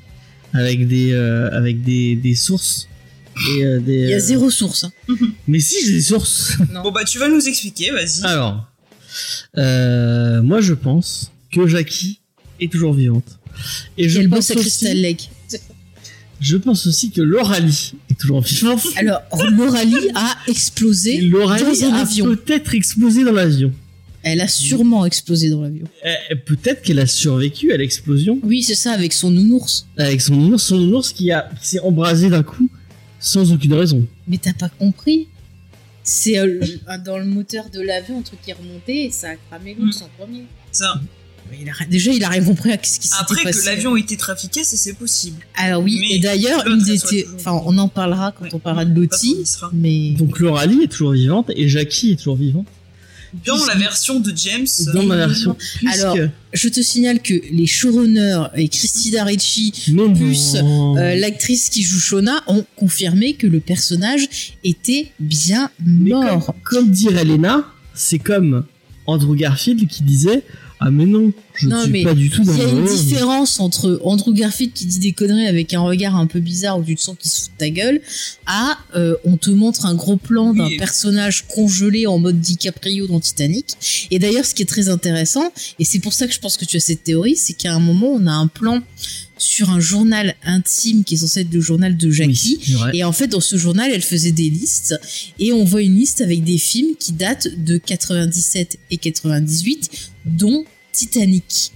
avec 0.53 0.87
des 0.87 1.13
euh, 1.13 1.49
avec 1.51 1.81
des, 1.83 2.15
des 2.15 2.35
sources 2.35 2.87
et 3.57 3.63
euh, 3.63 3.79
des 3.79 3.93
Il 4.03 4.09
y 4.09 4.13
a 4.13 4.17
euh, 4.17 4.19
zéro 4.19 4.49
source. 4.51 4.83
hein. 4.83 4.91
Mais 5.47 5.59
si 5.59 5.75
j'ai 5.85 5.93
des 5.93 6.01
sources. 6.01 6.53
Bon, 6.83 6.91
bah, 6.91 7.05
tu 7.05 7.17
vas 7.19 7.27
nous 7.29 7.47
expliquer, 7.47 7.91
vas-y. 7.91 8.23
Alors 8.25 8.67
euh, 9.57 10.41
moi 10.41 10.61
je 10.61 10.73
pense 10.73 11.31
que 11.51 11.65
Jackie 11.67 12.19
est 12.59 12.71
toujours 12.71 12.93
vivante. 12.93 13.39
Et 13.97 14.07
je 14.09 14.21
pense 14.21 14.51
Crystal 14.51 14.91
aussi, 14.91 15.01
Lake. 15.01 15.29
je 16.39 16.57
pense 16.57 16.87
aussi 16.87 17.11
que 17.11 17.21
Lauralie 17.21 17.93
est 18.09 18.17
toujours 18.19 18.41
vivante. 18.41 18.81
Alors, 18.95 19.21
Lauralie 19.51 20.09
a 20.15 20.37
explosé 20.47 21.21
Lauralie 21.21 21.63
dans 21.63 21.83
un 21.85 21.93
a 21.93 22.01
avion. 22.01 22.25
peut-être 22.25 22.73
explosé 22.75 23.23
dans 23.23 23.31
l'avion. 23.33 23.71
Elle 24.21 24.41
a 24.41 24.47
sûrement 24.49 25.05
explosé 25.05 25.49
dans 25.49 25.61
l'avion. 25.61 25.85
Euh, 26.05 26.35
Peut-être 26.45 26.81
qu'elle 26.81 26.99
a 26.99 27.07
survécu 27.07 27.71
à 27.71 27.77
l'explosion 27.77 28.37
Oui, 28.43 28.61
c'est 28.63 28.75
ça, 28.75 28.91
avec 28.91 29.13
son 29.13 29.31
nounours. 29.31 29.87
avec 29.97 30.19
son 30.19 30.35
nounours, 30.35 30.63
son 30.63 30.77
nounours 30.77 31.13
qui, 31.13 31.31
a, 31.31 31.49
qui 31.61 31.67
s'est 31.69 31.79
embrasé 31.79 32.29
d'un 32.29 32.43
coup 32.43 32.69
sans 33.21 33.51
aucune 33.53 33.73
raison. 33.73 34.05
Mais 34.27 34.37
t'as 34.37 34.53
pas 34.53 34.67
compris 34.69 35.27
C'est 36.03 36.37
euh, 36.37 36.59
dans 37.05 37.17
le 37.17 37.25
moteur 37.25 37.69
de 37.69 37.79
l'avion, 37.81 38.19
un 38.19 38.21
truc 38.21 38.41
qui 38.41 38.51
est 38.51 38.55
remonté 38.55 39.05
et 39.05 39.11
ça 39.11 39.29
a 39.29 39.35
cramé 39.35 39.75
l'ours 39.79 40.01
en 40.01 40.09
premier. 40.17 40.43
Ça. 40.73 41.01
Il 41.61 41.69
a- 41.69 41.85
déjà, 41.89 42.11
il 42.11 42.23
a 42.23 42.29
rien 42.29 42.43
compris 42.43 42.71
à 42.71 42.77
ce 42.81 42.99
qui 42.99 43.07
s'était 43.07 43.15
Après 43.21 43.43
passé. 43.43 43.59
que 43.61 43.65
l'avion 43.65 43.95
ait 43.97 44.01
été 44.01 44.17
trafiqué, 44.17 44.63
c'est 44.63 44.93
possible. 44.93 45.37
Alors 45.55 45.81
oui, 45.83 45.97
Mais 45.99 46.15
et 46.15 46.19
d'ailleurs, 46.19 46.65
une 46.67 46.81
des 46.83 46.99
enfin, 47.35 47.61
on 47.65 47.77
en 47.77 47.87
parlera 47.87 48.31
quand 48.31 48.43
Ouais. 48.45 48.49
on 48.53 48.59
parlera 48.59 48.85
de 48.85 48.99
Lottie, 48.99 49.37
mais 49.73 50.11
Donc 50.11 50.39
Lauralie 50.39 50.83
est 50.83 50.87
toujours 50.87 51.11
vivante 51.11 51.51
et 51.55 51.67
Jackie 51.69 52.11
est 52.11 52.15
toujours 52.15 52.35
vivante. 52.37 52.67
Dans 53.45 53.63
la 53.67 53.75
version 53.75 54.19
de 54.19 54.33
James, 54.35 54.65
Dans 54.91 55.03
ma 55.03 55.15
version. 55.15 55.55
Alors, 55.93 56.17
je 56.51 56.67
te 56.67 56.81
signale 56.81 57.21
que 57.21 57.35
les 57.51 57.67
showrunners 57.67 58.45
et 58.55 58.67
Christina 58.69 59.23
Ricci 59.23 59.71
Mais 59.89 60.11
plus. 60.13 60.55
Euh, 60.55 61.15
l'actrice 61.15 61.69
qui 61.69 61.83
joue 61.83 61.99
Shona 61.99 62.41
ont 62.47 62.65
confirmé 62.75 63.33
que 63.35 63.45
le 63.45 63.59
personnage 63.59 64.55
était 64.63 65.11
bien 65.19 65.69
mort. 65.85 66.47
comme, 66.47 66.55
comme 66.63 66.89
dirait 66.91 67.23
Lena, 67.23 67.67
c'est 67.93 68.17
comme 68.17 68.65
Andrew 69.05 69.35
Garfield 69.35 69.87
qui 69.87 70.01
disait 70.01 70.43
Ah, 70.81 70.91
mais 70.91 71.05
non, 71.05 71.33
je 71.55 71.67
Non, 71.67 71.77
ne 71.79 71.83
suis 71.83 71.91
mais 71.91 72.03
pas 72.03 72.13
du 72.13 72.29
tout 72.29 72.41
dans 72.45 72.53
Il 72.53 72.59
y 72.59 72.61
a 72.61 72.69
une 72.69 72.85
différence 72.85 73.59
entre 73.59 73.99
Andrew 74.05 74.31
Garfield 74.33 74.71
qui 74.73 74.85
dit 74.85 74.99
des 74.99 75.11
conneries 75.11 75.45
avec 75.47 75.73
un 75.73 75.81
regard 75.81 76.15
un 76.15 76.25
peu 76.25 76.39
bizarre 76.39 76.79
où 76.79 76.83
tu 76.85 76.95
te 76.95 77.01
sens 77.01 77.17
qu'il 77.19 77.29
se 77.29 77.41
fout 77.41 77.51
de 77.51 77.57
ta 77.57 77.69
gueule, 77.69 77.99
à 78.45 78.77
euh, 78.95 79.15
on 79.25 79.35
te 79.35 79.49
montre 79.49 79.85
un 79.85 79.93
gros 79.95 80.15
plan 80.15 80.53
d'un 80.53 80.67
Oui. 80.67 80.77
personnage 80.77 81.45
congelé 81.47 82.07
en 82.07 82.17
mode 82.17 82.39
DiCaprio 82.39 83.07
dans 83.07 83.19
Titanic. 83.19 83.65
Et 84.09 84.19
d'ailleurs, 84.19 84.45
ce 84.45 84.53
qui 84.55 84.61
est 84.61 84.65
très 84.67 84.87
intéressant, 84.87 85.51
et 85.79 85.83
c'est 85.83 85.99
pour 85.99 86.13
ça 86.13 86.27
que 86.27 86.33
je 86.33 86.39
pense 86.39 86.55
que 86.55 86.63
tu 86.63 86.77
as 86.77 86.79
cette 86.79 87.03
théorie, 87.03 87.35
c'est 87.35 87.53
qu'à 87.53 87.73
un 87.73 87.79
moment, 87.79 88.07
on 88.13 88.25
a 88.25 88.31
un 88.31 88.47
plan 88.47 88.81
sur 89.37 89.69
un 89.69 89.79
journal 89.79 90.35
intime 90.43 91.05
qui 91.05 91.15
est 91.15 91.17
censé 91.19 91.41
être 91.41 91.53
le 91.53 91.61
journal 91.61 91.95
de 91.95 92.11
Jackie. 92.11 92.59
Oui. 92.67 92.75
Et 92.99 93.03
en 93.05 93.13
fait, 93.13 93.27
dans 93.27 93.39
ce 93.39 93.55
journal, 93.57 93.89
elle 93.93 94.01
faisait 94.01 94.33
des 94.33 94.49
listes. 94.49 94.95
Et 95.39 95.53
on 95.53 95.63
voit 95.63 95.81
une 95.81 95.95
liste 95.95 96.19
avec 96.21 96.43
des 96.43 96.57
films 96.57 96.95
qui 96.99 97.13
datent 97.13 97.47
de 97.57 97.77
97 97.77 98.77
et 98.91 98.97
98, 98.97 99.89
dont 100.37 100.63
Titanic. 100.91 101.71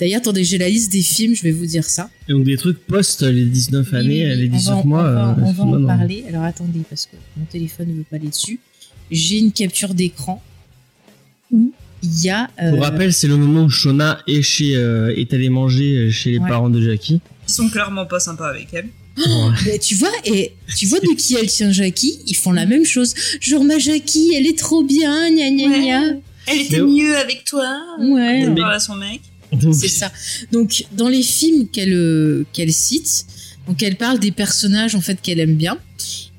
D'ailleurs, 0.00 0.18
attendez, 0.18 0.42
j'ai 0.44 0.56
la 0.58 0.68
liste 0.70 0.90
des 0.90 1.02
films, 1.02 1.34
je 1.36 1.42
vais 1.42 1.50
vous 1.50 1.66
dire 1.66 1.84
ça. 1.84 2.08
Et 2.28 2.32
donc 2.32 2.44
des 2.44 2.56
trucs 2.56 2.78
post 2.86 3.22
les 3.22 3.44
19 3.44 3.88
Oui, 3.92 3.98
années, 3.98 4.26
oui, 4.26 4.32
oui, 4.32 4.36
les 4.42 4.48
on 4.48 4.52
va 4.52 4.56
19 4.58 4.78
en- 4.78 4.86
mois. 4.86 5.00
On 5.02 5.04
va, 5.04 5.48
euh, 5.48 5.52
on 5.58 5.72
en 5.74 5.78
non. 5.80 5.86
parler. 5.86 6.24
Alors 6.28 6.44
attendez, 6.44 6.80
parce 6.88 7.04
que 7.06 7.16
mon 7.36 7.44
téléphone 7.44 7.88
ne 7.88 7.94
veut 7.94 8.04
pas 8.08 8.16
aller 8.16 8.28
dessus. 8.28 8.58
J'ai 9.10 9.38
une 9.38 9.52
capture 9.52 9.92
d'écran 9.94 10.42
où 11.52 11.72
il 12.02 12.24
y 12.24 12.30
a. 12.30 12.48
euh, 12.62 12.70
Pour 12.70 12.80
rappel, 12.82 13.12
c'est 13.12 13.28
le 13.28 13.36
moment 13.36 13.64
où 13.64 13.68
Shona 13.70 14.20
est, 14.26 14.42
chez, 14.42 14.76
euh, 14.76 15.14
est 15.14 15.32
allée 15.34 15.48
manger 15.50 16.10
chez 16.10 16.30
les 16.32 16.38
Ouais. 16.38 16.48
parents 16.48 16.70
de 16.70 16.80
Jackie. 16.80 17.20
ils 17.48 17.52
sont 17.52 17.68
clairement 17.68 18.06
pas 18.06 18.18
sympas 18.20 18.48
avec 18.48 18.68
elle. 18.72 18.88
mais 19.66 19.78
tu 19.80 19.94
vois, 19.94 20.10
et 20.24 20.52
tu 20.76 20.86
vois 20.86 21.00
de 21.00 21.14
qui 21.16 21.36
elle 21.36 21.46
tient 21.48 21.70
Jackie? 21.70 22.18
Ils 22.26 22.34
font 22.36 22.52
la 22.52 22.66
même 22.66 22.84
chose. 22.84 23.14
Genre 23.40 23.62
ma 23.64 23.78
Jackie, 23.78 24.32
elle 24.34 24.46
est 24.46 24.58
trop 24.58 24.82
bien, 24.82 25.30
gna 25.30 25.50
gna 25.50 25.68
Ouais. 25.68 25.84
gna. 25.86 26.20
Elle 26.46 26.60
était 26.60 26.80
Mais- 26.80 26.86
mieux 27.02 27.16
avec 27.16 27.44
toi. 27.44 27.82
Ouais. 28.00 28.42
Elle 28.42 28.54
Mais- 28.54 28.62
à 28.62 28.78
son 28.78 28.94
mec. 28.96 29.20
Donc, 29.52 29.74
C'est 29.74 29.88
ça. 29.88 30.12
Donc, 30.52 30.84
dans 30.92 31.08
les 31.08 31.22
films 31.22 31.68
qu'elle 31.68 31.92
euh, 31.92 32.44
qu'elle 32.52 32.72
cite, 32.72 33.26
donc 33.68 33.82
elle 33.82 33.96
parle 33.96 34.18
des 34.18 34.32
personnages 34.32 34.94
en 34.94 35.00
fait 35.00 35.20
qu'elle 35.22 35.38
aime 35.40 35.54
bien. 35.56 35.78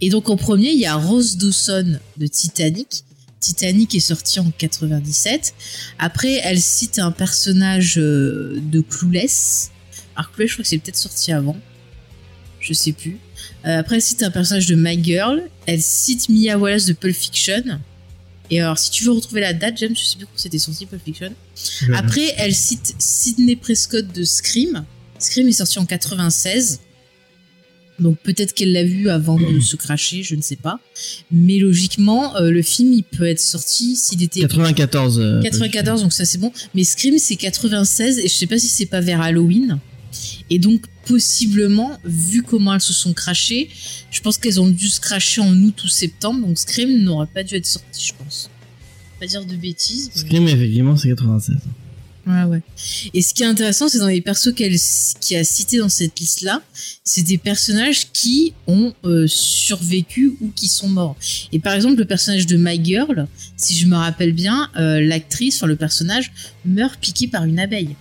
Et 0.02 0.10
donc 0.10 0.30
en 0.30 0.38
premier, 0.38 0.72
il 0.72 0.80
y 0.80 0.86
a 0.86 0.96
Rose 0.96 1.38
Dawson 1.38 2.00
de 2.18 2.28
Titanic. 2.28 3.04
Titanic 3.40 3.96
est 3.96 4.00
sorti 4.02 4.40
en 4.40 4.52
97. 4.58 5.54
Après, 6.00 6.42
elle 6.44 6.60
cite 6.60 7.00
un 7.00 7.12
personnage 7.12 7.98
euh, 7.98 8.60
de 8.62 8.82
Clueless. 8.82 9.72
Alors 10.16 10.32
Clueless, 10.32 10.50
je 10.50 10.54
crois 10.56 10.64
que 10.64 10.70
c'est 10.70 10.78
peut-être 10.78 10.98
sorti 10.98 11.32
avant. 11.32 11.56
je 12.60 12.74
sais 12.74 12.92
plus. 12.92 13.18
Euh, 13.66 13.80
après, 13.80 13.96
elle 13.96 14.02
cite 14.02 14.24
un 14.24 14.32
personnage 14.32 14.66
de 14.68 14.76
My 14.76 15.02
Girl. 15.02 15.44
Elle 15.66 15.82
cite 15.82 16.28
Mia 16.30 16.58
Wallace 16.58 16.86
de 16.86 16.94
Pulp 16.94 17.16
Fiction. 17.16 17.64
Et 18.50 18.62
alors, 18.62 18.78
si 18.78 18.90
tu 18.92 19.04
veux 19.04 19.12
retrouver 19.12 19.42
la 19.42 19.54
date, 19.54 19.78
James, 19.78 19.96
je 19.96 20.04
sais 20.06 20.16
plus 20.18 20.26
quand 20.26 20.32
c'était 20.38 20.58
sorti 20.60 20.86
Pulp 20.86 21.02
Fiction. 21.04 21.34
Je- 21.82 21.92
Après, 21.94 22.34
elle 22.38 22.54
cite 22.56 22.96
Sidney 22.98 23.56
Prescott 23.56 24.06
de 24.14 24.24
Scream. 24.24 24.86
Scream 25.20 25.48
est 25.48 25.52
sorti 25.54 25.80
en 25.80 25.86
96. 25.86 26.80
Donc 28.00 28.20
peut-être 28.20 28.54
qu'elle 28.54 28.74
l'a 28.74 28.84
vu 28.84 29.10
avant 29.10 29.40
de 29.40 29.60
se 29.60 29.76
cracher, 29.76 30.22
je 30.22 30.36
ne 30.36 30.42
sais 30.42 30.56
pas. 30.56 30.80
Mais 31.32 31.58
logiquement, 31.58 32.36
euh, 32.36 32.52
le 32.52 32.62
film, 32.62 32.94
il 32.94 33.04
peut 33.04 33.26
être 33.26 33.40
sorti 33.40 33.96
s'il 33.96 34.22
était 34.22 34.42
94. 34.42 35.20
euh, 35.20 35.42
94, 35.42 36.04
donc 36.04 36.14
ça 36.14 36.24
c'est 36.24 36.38
bon. 36.38 36.52
Mais 36.76 36.84
Scream, 36.84 37.18
c'est 37.18 37.36
96 37.38 38.20
et 38.20 38.28
je 38.28 38.34
sais 38.34 38.46
pas 38.46 38.60
si 38.60 38.68
c'est 38.70 38.86
pas 38.86 39.02
vers 39.02 39.20
Halloween. 39.22 39.80
Et 40.50 40.60
donc, 40.60 40.86
possiblement, 41.06 41.98
vu 42.04 42.44
comment 42.44 42.74
elles 42.76 42.82
se 42.82 42.94
sont 42.94 43.14
crachées, 43.14 43.70
je 44.12 44.22
pense 44.22 44.38
qu'elles 44.38 44.60
ont 44.62 44.70
dû 44.70 44.88
se 44.90 45.00
cracher 45.00 45.42
en 45.42 45.54
août 45.64 45.84
ou 45.84 45.88
septembre. 45.88 46.46
Donc 46.46 46.58
Scream 46.58 47.02
n'aurait 47.04 47.28
pas 47.28 47.44
dû 47.44 47.56
être 47.56 47.66
sorti, 47.66 48.06
je 48.08 48.14
pense. 48.24 48.50
Pas 49.20 49.26
dire 49.28 49.46
de 49.46 49.56
bêtises. 49.56 50.12
mais- 50.16 50.22
Scream, 50.22 50.48
effectivement, 50.48 50.96
c'est 50.96 51.10
96. 51.10 51.58
Ouais, 52.28 52.44
ouais. 52.44 52.62
Et 53.14 53.22
ce 53.22 53.34
qui 53.34 53.44
est 53.44 53.46
intéressant, 53.46 53.88
c'est 53.88 54.00
dans 54.00 54.08
les 54.08 54.20
persos 54.20 54.54
qu'elle 54.54 54.76
qui 55.22 55.36
a 55.38 55.46
cités 55.46 55.78
dans 55.78 55.88
cette 55.88 56.20
liste-là, 56.20 56.62
c'est 57.06 57.22
des 57.22 57.38
personnages 57.38 58.12
qui 58.12 58.54
ont 58.68 58.94
euh, 59.06 59.28
survécu 59.28 60.34
ou 60.42 60.52
qui 60.54 60.68
sont 60.68 60.90
morts. 60.90 61.16
Et 61.54 61.60
par 61.60 61.74
exemple, 61.74 61.96
le 61.96 62.04
personnage 62.04 62.46
de 62.46 62.58
My 62.58 62.84
Girl, 62.84 63.28
si 63.56 63.78
je 63.78 63.86
me 63.88 63.96
rappelle 63.96 64.34
bien, 64.34 64.70
euh, 64.76 65.00
l'actrice, 65.00 65.56
enfin 65.56 65.68
le 65.68 65.78
personnage, 65.78 66.34
meurt 66.66 67.00
piqué 67.00 67.30
par 67.30 67.46
une 67.46 67.60
abeille. 67.60 67.96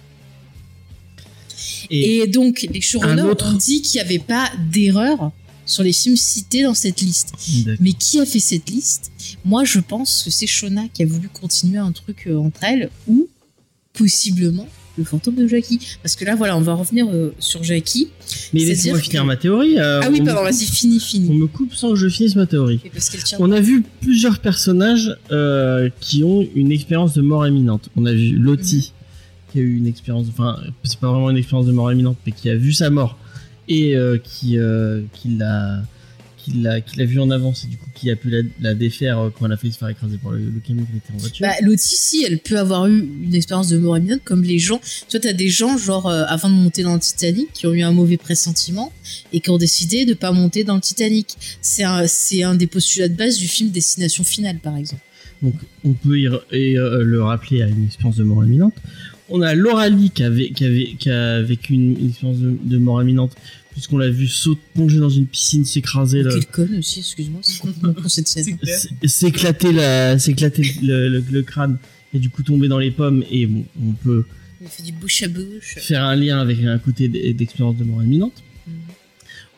Et, 1.90 2.18
Et, 2.18 2.26
donc, 2.26 2.66
les 2.72 2.80
showrunners 2.80 3.22
autre- 3.22 3.46
ont 3.54 3.56
dit 3.56 3.82
qu'il 3.82 4.00
n'y 4.00 4.06
avait 4.06 4.18
pas 4.18 4.50
d'erreur 4.72 5.32
sur 5.64 5.82
les 5.82 5.92
films 5.92 6.16
cités 6.16 6.62
dans 6.62 6.74
cette 6.74 7.00
liste. 7.00 7.32
Mais 7.80 7.92
qui 7.92 8.20
a 8.20 8.26
fait 8.26 8.38
cette 8.40 8.70
liste? 8.70 9.10
Moi, 9.44 9.64
je 9.64 9.80
pense 9.80 10.22
que 10.24 10.30
c'est 10.30 10.46
Shona 10.46 10.84
qui 10.92 11.02
a 11.02 11.06
voulu 11.06 11.28
continuer 11.28 11.78
un 11.78 11.92
truc 11.92 12.24
euh, 12.28 12.36
entre 12.36 12.62
elles, 12.62 12.88
ou 13.08 13.28
possiblement 13.92 14.68
le 14.98 15.04
fantôme 15.04 15.34
de 15.34 15.46
Jackie. 15.46 15.78
Parce 16.02 16.16
que 16.16 16.24
là, 16.24 16.34
voilà, 16.36 16.56
on 16.56 16.60
va 16.62 16.72
revenir 16.74 17.06
euh, 17.12 17.34
sur 17.38 17.62
Jackie. 17.62 18.08
mais 18.54 18.60
laissez-moi 18.64 18.98
que- 18.98 19.04
finir 19.04 19.24
ma 19.26 19.36
théorie. 19.36 19.78
euh, 19.78 20.00
ah 20.02 20.08
oui, 20.10 20.20
on 20.22 20.24
pardon, 20.24 20.42
vas-y, 20.42 20.64
fini, 20.64 20.96
On 20.96 21.00
fini. 21.04 21.30
me 21.36 21.46
coupe 21.46 21.74
sans 21.74 21.90
que 21.90 21.96
je 21.96 22.08
finisse 22.08 22.34
ma 22.34 22.46
théorie. 22.46 22.80
On 23.38 23.52
a 23.52 23.60
vu 23.60 23.82
plusieurs 24.00 24.38
personnages 24.38 25.14
euh, 25.32 25.90
qui 26.00 26.24
ont 26.24 26.46
une 26.54 26.72
expérience 26.72 27.12
de 27.12 27.20
mort 27.22 27.46
imminente. 27.46 27.90
On 27.96 28.06
a 28.06 28.12
vu 28.12 28.36
Lottie, 28.36 28.92
qui 29.56 29.62
a 29.62 29.64
eu 29.64 29.76
une 29.76 29.86
expérience, 29.86 30.26
enfin, 30.28 30.58
c'est 30.84 31.00
pas 31.00 31.10
vraiment 31.10 31.30
une 31.30 31.38
expérience 31.38 31.66
de 31.66 31.72
mort 31.72 31.90
imminente, 31.90 32.18
mais 32.26 32.32
qui 32.32 32.50
a 32.50 32.56
vu 32.56 32.74
sa 32.74 32.90
mort 32.90 33.18
et 33.68 33.96
euh, 33.96 34.18
qui, 34.18 34.58
euh, 34.58 35.00
qui 35.14 35.28
l'a, 35.28 35.82
qui 36.36 36.52
l'a, 36.98 37.04
vu 37.06 37.18
en 37.18 37.30
avance 37.30 37.64
et 37.64 37.68
du 37.68 37.78
coup 37.78 37.88
qui 37.94 38.10
a 38.10 38.16
pu 38.16 38.28
la, 38.28 38.42
la 38.60 38.74
défaire 38.74 39.18
euh, 39.18 39.30
quand 39.30 39.46
elle 39.46 39.52
a 39.52 39.56
fait 39.56 39.70
se 39.70 39.78
faire 39.78 39.88
écraser 39.88 40.18
par 40.18 40.32
le, 40.32 40.40
le 40.40 40.60
camion 40.60 40.84
qui 40.84 40.98
était 40.98 41.12
en 41.14 41.16
voiture. 41.16 41.46
Bah, 41.46 41.54
Lottie, 41.62 41.96
si, 41.96 42.22
elle 42.22 42.38
peut 42.38 42.58
avoir 42.58 42.86
eu 42.86 43.08
une 43.22 43.34
expérience 43.34 43.68
de 43.68 43.78
mort 43.78 43.96
imminente, 43.96 44.20
comme 44.24 44.42
les 44.42 44.58
gens. 44.58 44.78
Toi, 45.08 45.20
t'as 45.20 45.32
des 45.32 45.48
gens, 45.48 45.78
genre, 45.78 46.06
euh, 46.06 46.24
avant 46.28 46.50
de 46.50 46.54
monter 46.54 46.82
dans 46.82 46.94
le 46.94 47.00
Titanic, 47.00 47.50
qui 47.54 47.66
ont 47.66 47.72
eu 47.72 47.82
un 47.82 47.92
mauvais 47.92 48.18
pressentiment 48.18 48.92
et 49.32 49.40
qui 49.40 49.48
ont 49.48 49.58
décidé 49.58 50.04
de 50.04 50.12
pas 50.12 50.32
monter 50.32 50.64
dans 50.64 50.74
le 50.74 50.82
Titanic. 50.82 51.34
C'est 51.62 51.84
un, 51.84 52.04
un 52.44 52.54
des 52.54 52.66
postulats 52.66 53.08
de 53.08 53.16
base 53.16 53.38
du 53.38 53.48
film 53.48 53.70
Destination 53.70 54.22
Finale, 54.22 54.58
par 54.58 54.76
exemple. 54.76 55.00
Donc 55.42 55.54
on 55.84 55.92
peut 55.92 56.18
y 56.18 56.28
et, 56.50 56.78
euh, 56.78 57.02
le 57.02 57.22
rappeler 57.22 57.62
à 57.62 57.68
une 57.68 57.86
expérience 57.86 58.16
de 58.16 58.24
mort 58.24 58.44
imminente. 58.44 58.74
On 59.28 59.42
a 59.42 59.54
Laura 59.54 59.88
Lee 59.88 60.10
qui, 60.10 60.22
avait, 60.22 60.50
qui, 60.50 60.64
avait, 60.64 60.94
qui 60.98 61.10
a 61.10 61.42
vécu 61.42 61.74
une, 61.74 61.98
une 61.98 62.08
expérience 62.10 62.38
de, 62.38 62.56
de 62.62 62.78
mort 62.78 63.02
imminente 63.02 63.34
puisqu'on 63.72 63.98
l'a 63.98 64.08
vu 64.08 64.26
sauter, 64.26 64.60
plonger 64.74 64.98
dans 65.00 65.10
une 65.10 65.26
piscine, 65.26 65.64
s'écraser, 65.64 66.22
le- 66.22 66.30
Quel 66.30 66.46
con 66.46 66.68
aussi, 66.78 67.00
excuse-moi, 67.00 67.40
s'éclater 69.04 69.72
la, 69.72 70.18
s'éclater 70.18 70.62
le, 70.82 71.08
le- 71.08 71.24
le 71.30 71.42
crâne 71.42 71.78
et 72.14 72.18
du 72.18 72.30
coup 72.30 72.42
tomber 72.42 72.68
dans 72.68 72.78
les 72.78 72.90
pommes 72.90 73.22
et 73.30 73.46
bon, 73.46 73.64
on 73.82 73.92
peut 73.92 74.24
Il 74.62 74.68
fait 74.68 74.82
du 74.82 74.92
bouche 74.92 75.22
à 75.22 75.28
bouche. 75.28 75.74
faire 75.78 76.04
un 76.04 76.16
lien 76.16 76.38
avec 76.38 76.62
un 76.64 76.78
côté 76.78 77.08
d'expérience 77.08 77.76
de 77.76 77.84
mort 77.84 78.02
imminente. 78.02 78.42
Mhm. 78.66 78.74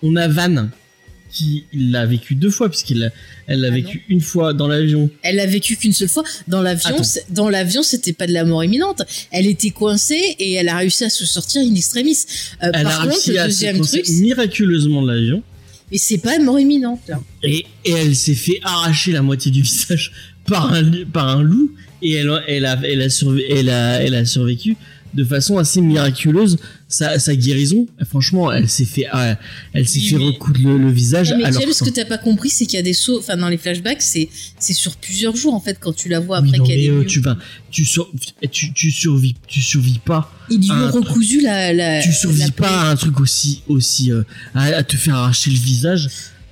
On 0.03 0.17
a 0.17 0.29
Van 0.29 0.69
qui 1.39 1.65
l'a 1.73 2.05
vécu 2.07 2.35
deux 2.35 2.51
fois 2.51 2.69
puisqu'elle 2.69 2.99
l'a- 2.99 3.11
elle 3.47 3.61
l'a 3.61 3.69
Ah 3.69 3.75
vécu 3.75 4.05
une 4.09 4.21
fois 4.21 4.53
dans 4.55 4.67
l'avion. 4.69 5.09
Elle 5.23 5.37
l'a 5.37 5.47
vécu 5.47 5.77
qu'une 5.77 5.93
seule 5.93 6.09
fois. 6.09 6.25
Dans 6.49 6.61
l'avion, 6.63 6.97
dans 7.31 7.49
l'avion, 7.49 7.83
c'était 7.83 8.13
pas 8.13 8.27
de 8.27 8.33
la 8.33 8.45
mort 8.45 8.65
imminente. 8.65 9.03
Elle 9.31 9.47
était 9.47 9.71
coincée 9.71 10.37
et 10.39 10.55
elle 10.55 10.69
a 10.69 10.77
réussi 10.77 11.05
à 11.05 11.11
se 11.11 11.25
sortir 11.25 11.63
in 11.63 11.75
extremis. 11.75 12.19
Euh, 12.63 12.71
Elle 12.75 12.83
par 12.85 13.01
a 13.03 13.07
contre, 13.07 13.31
le 13.31 13.45
deuxième 13.47 13.81
truc, 13.81 14.09
miraculeusement 14.09 15.03
de 15.03 15.13
l'avion. 15.13 15.43
mais 15.91 15.99
c'est 15.99 16.19
pas 16.19 16.39
mort 16.39 16.59
imminente. 16.61 17.01
Là. 17.09 17.21
Et, 17.43 17.65
et 17.85 17.93
elle 17.93 18.15
s'est 18.17 18.35
fait 18.35 18.61
arracher 18.63 19.13
la 19.13 19.23
moitié 19.23 19.51
du 19.51 19.63
visage 19.63 20.13
par 20.47 20.73
un, 20.75 20.91
par 21.13 21.29
un 21.29 21.43
loup 21.43 21.73
et 22.03 22.13
elle, 22.15 22.31
a- 22.31 22.43
elle, 22.49 22.65
a, 22.67 22.79
elle, 22.85 23.03
a 23.03 23.09
survé- 23.09 23.45
elle, 23.51 23.71
a, 23.71 24.03
elle 24.03 24.15
a 24.15 24.25
survécu 24.25 24.77
de 25.15 25.25
façon 25.25 25.59
assez 25.59 25.81
miraculeuse. 25.81 26.59
Sa, 26.91 27.19
sa 27.19 27.37
guérison, 27.37 27.87
franchement, 28.09 28.51
elle 28.51 28.67
s'est 28.67 28.87
fait, 28.87 29.05
ah, 29.13 29.37
elle 29.75 29.87
s'est 29.87 29.99
Oui, 30.01 30.09
fait 30.09 30.17
recoudre 30.17 30.61
le, 30.63 30.79
le 30.79 30.91
visage. 30.91 31.35
Mais 31.37 31.45
alors 31.45 31.61
James, 31.61 31.73
ce 31.75 31.85
que 31.85 31.91
t'as 31.91 32.07
pas 32.07 32.17
compris, 32.17 32.49
c'est 32.49 32.65
qu'il 32.65 32.77
y 32.77 32.81
a 32.81 32.83
des 32.83 32.95
sauts. 32.95 33.19
Enfin, 33.19 33.37
dans 33.37 33.49
les 33.51 33.59
flashbacks, 33.59 34.01
c'est 34.01 34.31
c'est 34.59 34.73
sur 34.73 34.97
plusieurs 34.97 35.37
jours 35.37 35.53
en 35.53 35.61
fait 35.61 35.77
quand 35.79 35.95
tu 35.95 36.09
la 36.09 36.19
vois 36.19 36.39
après 36.39 36.59
qu'elle 36.61 36.79
est 36.81 36.89
euh, 36.91 37.05
tu 37.05 37.21
vas, 37.21 37.37
tu, 37.71 37.85
sur- 37.85 38.11
tu, 38.51 38.73
tu 38.73 38.91
survis, 38.91 39.35
tu 39.47 39.61
survis 39.61 39.99
pas, 40.03 40.33
Ils 40.51 40.61
lui 40.61 40.71
ont 40.71 40.91
recousu 40.91 41.43
la. 41.43 41.75
la 41.75 42.01
tu 42.01 42.11
survis 42.13 42.41
la 42.41 42.51
pas 42.53 42.81
à 42.85 42.91
un 42.91 42.97
truc 42.97 43.21
aussi, 43.21 43.61
aussi, 43.69 44.11
euh, 44.11 44.23
à, 44.55 44.65
à 44.65 44.83
te 44.83 44.97
faire 44.97 45.17
arracher 45.17 45.51
le 45.51 45.59
visage 45.59 46.09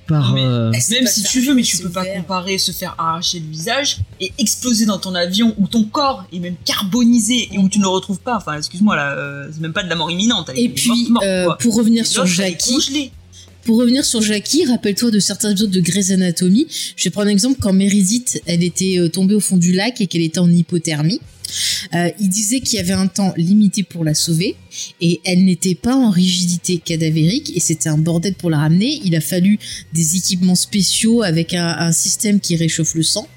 par. 0.07 0.29
Non, 0.29 0.35
mais- 0.35 0.41
euh, 0.43 0.71
Même 0.91 1.07
si 1.07 1.23
tu 1.23 1.41
veux, 1.41 1.53
mais 1.53 1.61
tu 1.63 1.77
peux 1.77 1.89
pas 1.89 2.05
comparer 2.05 2.57
se 2.57 2.71
faire 2.71 2.95
arracher 2.97 3.39
le 3.39 3.47
visage 3.51 3.97
et 4.19 4.31
exploser 4.39 4.85
dans 4.85 4.97
ton 4.97 5.13
avion 5.15 5.53
où 5.57 5.67
ton 5.67 5.83
corps 5.83 6.25
est 6.33 6.39
même 6.39 6.55
carbonisé 6.65 7.49
et 7.51 7.57
où 7.57 7.69
tu 7.69 7.79
ne 7.79 7.83
le 7.83 7.89
retrouves 7.89 8.19
pas. 8.19 8.37
Enfin, 8.37 8.57
excuse-moi 8.57 8.95
là, 8.95 9.13
euh, 9.17 9.47
c'est 9.53 9.61
même 9.61 9.73
pas 9.73 9.83
de 9.83 9.89
la 9.89 9.95
mort 9.95 10.09
imminente. 10.09 10.49
elle 10.51 10.59
Et 10.59 10.63
est 10.65 10.69
puis, 10.69 10.89
morte, 10.89 11.09
morte, 11.09 11.25
euh, 11.25 11.49
pour 11.59 11.75
revenir 11.75 12.03
Et 12.03 12.07
sur 12.07 12.25
Jackie. 12.25 13.11
Pour 13.63 13.77
revenir 13.79 14.05
sur 14.05 14.21
Jackie, 14.21 14.63
rappelle-toi 14.65 15.11
de 15.11 15.19
certains 15.19 15.49
épisodes 15.51 15.69
de 15.71 15.81
Grey's 15.81 16.11
Anatomy. 16.11 16.67
Je 16.95 17.03
vais 17.03 17.09
prendre 17.09 17.27
un 17.27 17.31
exemple 17.31 17.57
quand 17.59 17.73
Meredith, 17.73 18.41
elle 18.45 18.63
était 18.63 18.97
tombée 19.11 19.35
au 19.35 19.41
fond 19.41 19.57
du 19.57 19.73
lac 19.73 19.99
et 19.99 20.07
qu'elle 20.07 20.21
était 20.21 20.39
en 20.39 20.49
hypothermie. 20.49 21.19
Euh, 21.93 22.09
il 22.19 22.29
disait 22.29 22.59
qu'il 22.59 22.77
y 22.77 22.81
avait 22.81 22.93
un 22.93 23.07
temps 23.07 23.33
limité 23.37 23.83
pour 23.83 24.03
la 24.03 24.13
sauver 24.13 24.55
et 25.01 25.21
elle 25.25 25.45
n'était 25.45 25.75
pas 25.75 25.95
en 25.95 26.09
rigidité 26.09 26.77
cadavérique 26.77 27.51
et 27.55 27.59
c'était 27.59 27.89
un 27.89 27.97
bordel 27.97 28.33
pour 28.33 28.49
la 28.49 28.57
ramener. 28.59 28.99
Il 29.03 29.15
a 29.15 29.21
fallu 29.21 29.57
des 29.93 30.15
équipements 30.17 30.55
spéciaux 30.55 31.23
avec 31.23 31.53
un, 31.53 31.67
un 31.67 31.91
système 31.91 32.39
qui 32.39 32.55
réchauffe 32.55 32.95
le 32.95 33.03
sang. 33.03 33.27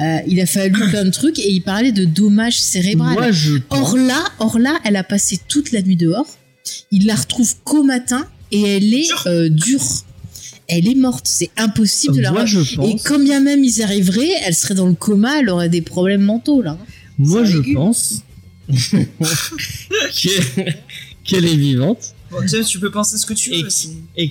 Euh, 0.00 0.18
il 0.26 0.38
a 0.40 0.46
fallu 0.46 0.72
plein 0.90 1.04
de 1.04 1.10
trucs 1.10 1.38
et 1.38 1.50
il 1.50 1.62
parlait 1.62 1.92
de 1.92 2.04
dommages 2.04 2.60
cérébrales. 2.60 3.32
je. 3.32 3.54
Or 3.70 3.96
là, 3.96 4.22
or 4.38 4.58
là, 4.58 4.78
elle 4.84 4.96
a 4.96 5.04
passé 5.04 5.38
toute 5.48 5.72
la 5.72 5.80
nuit 5.82 5.96
dehors. 5.96 6.26
Il 6.90 7.06
la 7.06 7.14
retrouve 7.14 7.54
qu'au 7.64 7.82
matin 7.82 8.26
et 8.52 8.60
elle 8.62 8.92
est 8.92 9.06
Dure. 9.06 9.22
euh, 9.26 9.48
dure. 9.48 9.82
Elle 10.68 10.88
est 10.88 10.94
morte. 10.96 11.26
C'est 11.28 11.50
impossible 11.56 12.16
de 12.16 12.20
la 12.22 12.32
moi, 12.32 12.44
Et 12.84 12.96
quand 13.04 13.20
bien 13.20 13.40
même 13.40 13.62
ils 13.62 13.78
y 13.78 13.82
arriveraient, 13.82 14.32
elle 14.44 14.54
serait 14.54 14.74
dans 14.74 14.86
le 14.88 14.94
coma, 14.94 15.40
elle 15.40 15.48
aurait 15.48 15.68
des 15.68 15.80
problèmes 15.80 16.22
mentaux 16.22 16.60
là. 16.60 16.76
Moi, 17.18 17.44
je 17.44 17.58
pense 17.72 18.22
qu'elle 21.24 21.44
est 21.44 21.56
vivante 21.56 22.12
Bon, 22.30 22.38
tu 22.42 22.48
sais, 22.48 22.64
tu 22.64 22.80
peux 22.80 22.90
penser 22.90 23.16
ce 23.18 23.24
que 23.24 23.34
tu 23.34 23.54
Et- 23.54 23.62
veux. 23.62 23.68
et 24.16 24.28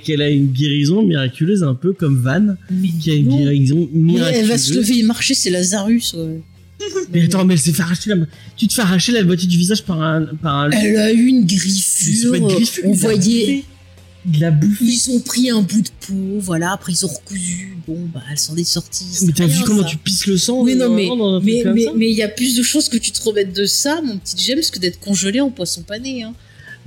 qu'elle 0.00 0.20
a 0.20 0.28
une 0.28 0.48
guérison 0.48 1.02
miraculeuse, 1.02 1.62
un 1.62 1.74
peu 1.74 1.94
comme 1.94 2.20
Van, 2.20 2.56
Mais 2.70 2.88
qui 3.00 3.10
a 3.10 3.14
une 3.14 3.28
non. 3.28 3.38
guérison 3.38 3.88
Mais 3.94 4.12
miraculeuse. 4.12 4.40
elle 4.42 4.48
va 4.48 4.58
se 4.58 4.74
lever 4.74 4.98
et 4.98 5.02
marcher, 5.02 5.32
c'est 5.34 5.48
Lazarus. 5.48 6.12
ouais. 6.14 6.40
Mais 7.12 7.22
attends, 7.24 7.44
mais 7.46 7.54
elle 7.54 7.60
s'est 7.60 7.72
fait 7.72 7.82
arracher 7.82 8.10
la 8.10 8.16
Tu 8.56 8.68
te 8.68 8.74
fais 8.74 8.82
arracher 8.82 9.10
la 9.12 9.24
moitié 9.24 9.48
du 9.48 9.56
visage 9.58 9.82
par 9.82 10.00
un 10.00 10.26
par 10.40 10.56
un. 10.56 10.70
Elle 10.70 10.96
a 10.98 11.12
eu 11.12 11.26
une 11.26 11.44
griffure. 11.46 12.34
une 12.34 12.46
griffure, 12.46 12.84
on 12.86 12.92
voyait. 12.92 13.64
Il 14.32 14.50
bouffé. 14.60 14.84
Ils 14.84 15.10
ont 15.10 15.20
pris 15.20 15.50
un 15.50 15.62
bout 15.62 15.82
de 15.82 15.90
peau, 16.06 16.38
voilà. 16.40 16.72
Après 16.72 16.92
ils 16.92 17.04
ont 17.04 17.08
recousu. 17.08 17.76
Bon, 17.86 17.98
bah 18.12 18.22
elle 18.30 18.38
s'en 18.38 18.56
est 18.56 18.64
sortie. 18.64 19.06
c'est 19.10 19.26
Mais 19.26 19.32
t'as 19.32 19.46
vu 19.46 19.62
comment 19.64 19.82
ça. 19.82 19.88
tu 19.88 19.96
pisses 19.96 20.26
le 20.26 20.36
sang 20.36 20.62
Oui, 20.62 20.74
non, 20.74 20.92
euh, 20.92 21.40
mais 21.42 21.64
mais 21.96 22.10
il 22.10 22.16
y 22.16 22.22
a 22.22 22.28
plus 22.28 22.56
de 22.56 22.62
choses 22.62 22.88
que 22.88 22.98
tu 22.98 23.12
te 23.12 23.22
remettes 23.22 23.54
de 23.54 23.64
ça, 23.64 24.00
mon 24.02 24.18
petit 24.18 24.36
James, 24.46 24.62
que 24.72 24.78
d'être 24.78 25.00
congelé 25.00 25.40
en 25.40 25.50
poisson 25.50 25.82
pané. 25.82 26.22
Hein. 26.22 26.34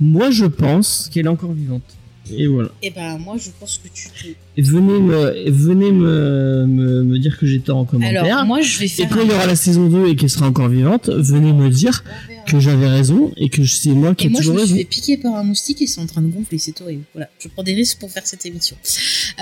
Moi, 0.00 0.30
je 0.30 0.46
pense 0.46 1.08
qu'elle 1.12 1.26
est 1.26 1.28
encore 1.28 1.52
vivante. 1.52 1.82
Et 2.30 2.46
voilà. 2.46 2.70
Et 2.82 2.90
ben 2.90 3.18
moi 3.18 3.36
je 3.38 3.50
pense 3.58 3.78
que 3.82 3.88
tu 3.92 4.08
te. 4.08 4.28
Et 4.56 4.62
venez 4.62 5.00
me, 5.00 5.50
venez 5.50 5.90
me, 5.90 6.66
me, 6.66 7.02
me 7.02 7.18
dire 7.18 7.36
que 7.38 7.46
j'ai 7.46 7.60
tort 7.60 7.78
en 7.78 7.84
commentaire. 7.84 8.24
Alors 8.24 8.46
moi 8.46 8.60
je 8.60 8.78
vais 8.78 8.84
et 8.84 8.88
faire. 8.88 9.08
quand 9.08 9.22
il 9.22 9.28
y 9.28 9.32
aura 9.32 9.46
la 9.46 9.56
saison 9.56 9.88
2 9.88 10.08
et 10.08 10.16
qu'elle 10.16 10.30
sera 10.30 10.46
encore 10.46 10.68
vivante, 10.68 11.08
venez 11.10 11.52
me 11.52 11.68
dire 11.68 12.04
que 12.46 12.60
j'avais 12.60 12.86
raison 12.88 13.32
et 13.36 13.48
que 13.48 13.64
c'est 13.64 13.90
moi 13.90 14.14
qui 14.14 14.24
Et 14.24 14.28
ai 14.28 14.30
moi, 14.30 14.40
je 14.40 14.46
toujours 14.48 14.60
me 14.60 14.66
suis 14.66 14.74
raison. 14.74 14.88
fait 14.88 14.88
piquer 14.88 15.16
par 15.16 15.34
un 15.34 15.42
moustique 15.44 15.82
et 15.82 15.86
c'est 15.86 16.00
en 16.00 16.06
train 16.06 16.22
de 16.22 16.28
gonfler, 16.28 16.58
c'est 16.58 16.80
horrible. 16.80 17.02
Voilà, 17.14 17.28
je 17.40 17.48
prends 17.48 17.62
des 17.64 17.74
risques 17.74 17.98
pour 17.98 18.10
faire 18.10 18.26
cette 18.26 18.46
émission. 18.46 18.76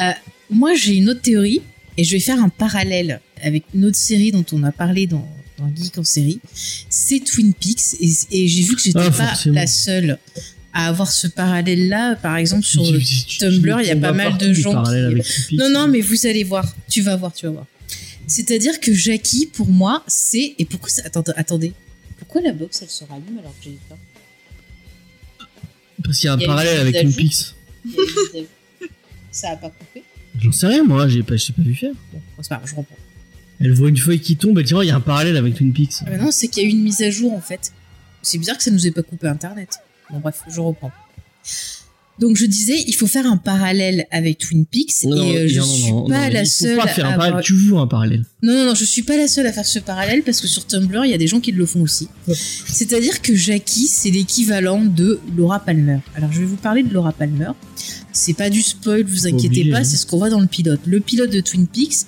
Euh, 0.01 0.11
moi, 0.51 0.75
j'ai 0.75 0.95
une 0.97 1.09
autre 1.11 1.21
théorie 1.23 1.61
et 1.99 2.05
je 2.05 2.13
vais 2.13 2.21
faire 2.21 2.43
un 2.43 2.49
parallèle 2.49 3.21
avec 3.43 3.65
une 3.75 3.85
autre 3.85 3.97
série 3.97 4.33
dont 4.33 4.45
on 4.53 4.63
a 4.65 4.73
parlé 4.73 5.07
dans, 5.07 5.27
dans 5.59 5.69
Geek 5.75 5.99
en 5.99 6.05
série. 6.05 6.41
C'est 6.55 7.21
Twin 7.25 7.53
Peaks 7.55 7.95
et, 8.01 8.11
et 8.33 8.49
j'ai 8.49 8.63
vu 8.63 8.75
que 8.77 8.81
j'étais 8.83 8.99
Ah, 9.01 9.11
pas 9.11 9.27
forcément. 9.29 9.55
la 9.57 9.67
seule 9.67 10.19
à 10.73 10.87
avoir 10.89 11.11
ce 11.11 11.27
parallèle-là. 11.27 12.17
Par 12.17 12.37
exemple, 12.37 12.65
sur 12.65 12.83
Tu- 12.85 12.99
tu- 12.99 13.25
tu- 13.27 13.39
Tumblr, 13.39 13.77
tu- 13.79 13.83
il 13.85 13.89
y 13.89 13.91
a 13.91 13.97
pas 13.97 14.13
mal 14.13 14.37
de 14.39 14.53
gens 14.53 14.83
qui-. 14.85 15.57
Non, 15.57 15.71
non, 15.71 15.89
mais 15.89 16.01
vous 16.01 16.27
allez 16.27 16.45
voir. 16.45 16.67
Tu 16.89 17.03
vas 17.03 17.17
voir, 17.17 17.33
tu 17.33 17.47
vas 17.47 17.53
voir. 17.53 17.67
C'est-à-dire 18.27 18.79
que 18.81 18.93
Jackie, 18.95 19.47
pour 19.47 19.69
moi, 19.69 20.05
c'est. 20.07 20.55
Et 20.59 20.65
pourquoi 20.65 20.89
ça... 20.89 21.03
Attendez, 21.05 21.33
attendez. 21.37 21.73
Pourquoi 22.19 22.41
la 22.43 22.53
box, 22.53 22.83
elle 22.83 22.91
se 22.91 23.03
rallume 23.05 23.39
alors 23.41 23.55
que 23.59 23.65
j'ai 23.65 23.79
pas 23.89 23.97
Parce 26.05 26.19
qu'il 26.19 26.27
y 26.27 26.29
a 26.29 26.35
un 26.35 26.39
Il 26.39 26.43
y 26.43 26.45
a 26.45 26.47
parallèle 26.47 26.79
avec 26.81 26.95
une 27.03 27.09
à 27.09 27.11
jour. 27.11 27.55
Ça 29.33 29.51
a 29.51 29.57
pas 29.57 29.71
coupé 29.71 30.03
J'en 30.41 30.53
sais 30.53 30.67
rien, 30.67 30.85
moi, 30.85 31.09
j'ai 31.09 31.23
pas, 31.23 31.37
j'ai 31.37 31.53
pas 31.53 31.63
vu 31.63 31.75
faire. 31.75 31.93
Bon, 32.13 32.21
c'est 32.41 32.49
pas 32.49 32.57
grave, 32.57 32.69
je 32.71 32.75
reprends. 32.77 32.97
Elle 33.61 33.73
voit 33.73 33.89
une 33.89 33.97
feuille 33.97 34.21
qui 34.21 34.37
tombe, 34.37 34.59
elle 34.59 34.65
dit, 34.65 34.75
oh, 34.75 34.83
il 34.83 34.87
y 34.87 34.91
a 34.91 34.97
un 34.97 35.01
parallèle 35.01 35.37
avec 35.37 35.55
Twin 35.55 35.73
Peaks. 35.73 35.95
Ah 36.01 36.11
bah 36.11 36.17
non, 36.19 36.31
c'est 36.31 36.49
qu'il 36.49 36.63
y 36.63 36.67
a 36.67 36.69
eu 36.69 36.73
une 36.73 36.83
mise 36.83 37.03
à 37.03 37.11
jour 37.11 37.33
en 37.33 37.41
fait. 37.41 37.73
C'est 38.23 38.39
bizarre 38.39 38.57
que 38.57 38.63
ça 38.63 38.71
nous 38.71 38.87
ait 38.87 38.91
pas 38.91 39.03
coupé 39.03 39.27
internet. 39.29 39.71
Bon 40.13 40.19
bref, 40.21 40.43
je 40.49 40.61
reprends. 40.61 40.91
Donc 42.19 42.37
je 42.37 42.45
disais, 42.45 42.85
il 42.87 42.95
faut 42.95 43.07
faire 43.07 43.25
un 43.25 43.39
parallèle 43.39 44.07
avec 44.11 44.37
Twin 44.37 44.67
Peaks 44.67 45.05
Non, 45.05 45.17
et 45.33 45.39
euh, 45.39 45.49
je 45.49 45.59
non, 45.61 45.65
suis 45.65 45.91
non, 45.91 46.07
pas 46.07 46.29
la 46.29 46.43
il 46.43 46.47
faut 46.47 46.51
seule 46.67 46.77
pas 46.77 46.87
faire 46.87 47.07
à 47.07 47.09
un 47.09 47.13
avoir- 47.13 47.29
parallèle. 47.29 47.45
Tu 47.47 47.55
vois 47.55 47.81
un 47.81 47.87
parallèle. 47.87 48.25
Non, 48.43 48.53
non, 48.53 48.67
non, 48.67 48.75
je 48.75 48.85
suis 48.85 49.03
pas 49.03 49.17
la 49.17 49.27
seule 49.27 49.47
à 49.47 49.53
faire 49.55 49.65
ce 49.65 49.79
parallèle 49.79 50.23
parce 50.23 50.43
que 50.43 50.47
sur 50.47 50.67
Tumblr, 50.67 51.03
il 51.07 51.11
y 51.11 51.15
a 51.15 51.19
des 51.19 51.27
gens 51.29 51.41
qui 51.41 51.51
le 51.53 51.65
font 51.65 51.81
aussi. 51.81 52.09
C'est-à-dire 52.67 53.23
que 53.23 53.35
Jackie, 53.35 53.87
c'est 53.87 54.11
l'équivalent 54.11 54.85
de 54.85 55.19
Laura 55.35 55.61
Palmer. 55.61 56.01
Alors, 56.15 56.31
je 56.31 56.41
vais 56.41 56.47
vous 56.47 56.57
parler 56.57 56.83
de 56.83 56.93
Laura 56.93 57.13
Palmer. 57.13 57.53
C'est 58.13 58.35
pas 58.35 58.51
du 58.51 58.61
spoil, 58.61 59.05
vous 59.05 59.27
inquiétez 59.27 59.47
Obligé, 59.61 59.71
pas, 59.71 59.79
hein. 59.79 59.85
c'est 59.85 59.97
ce 59.97 60.05
qu'on 60.05 60.19
voit 60.19 60.29
dans 60.31 60.41
le 60.41 60.47
pilote. 60.47 60.81
Le 60.85 61.01
pilote 61.01 61.31
de 61.31 61.41
Twin 61.41 61.67
Peaks 61.67 62.05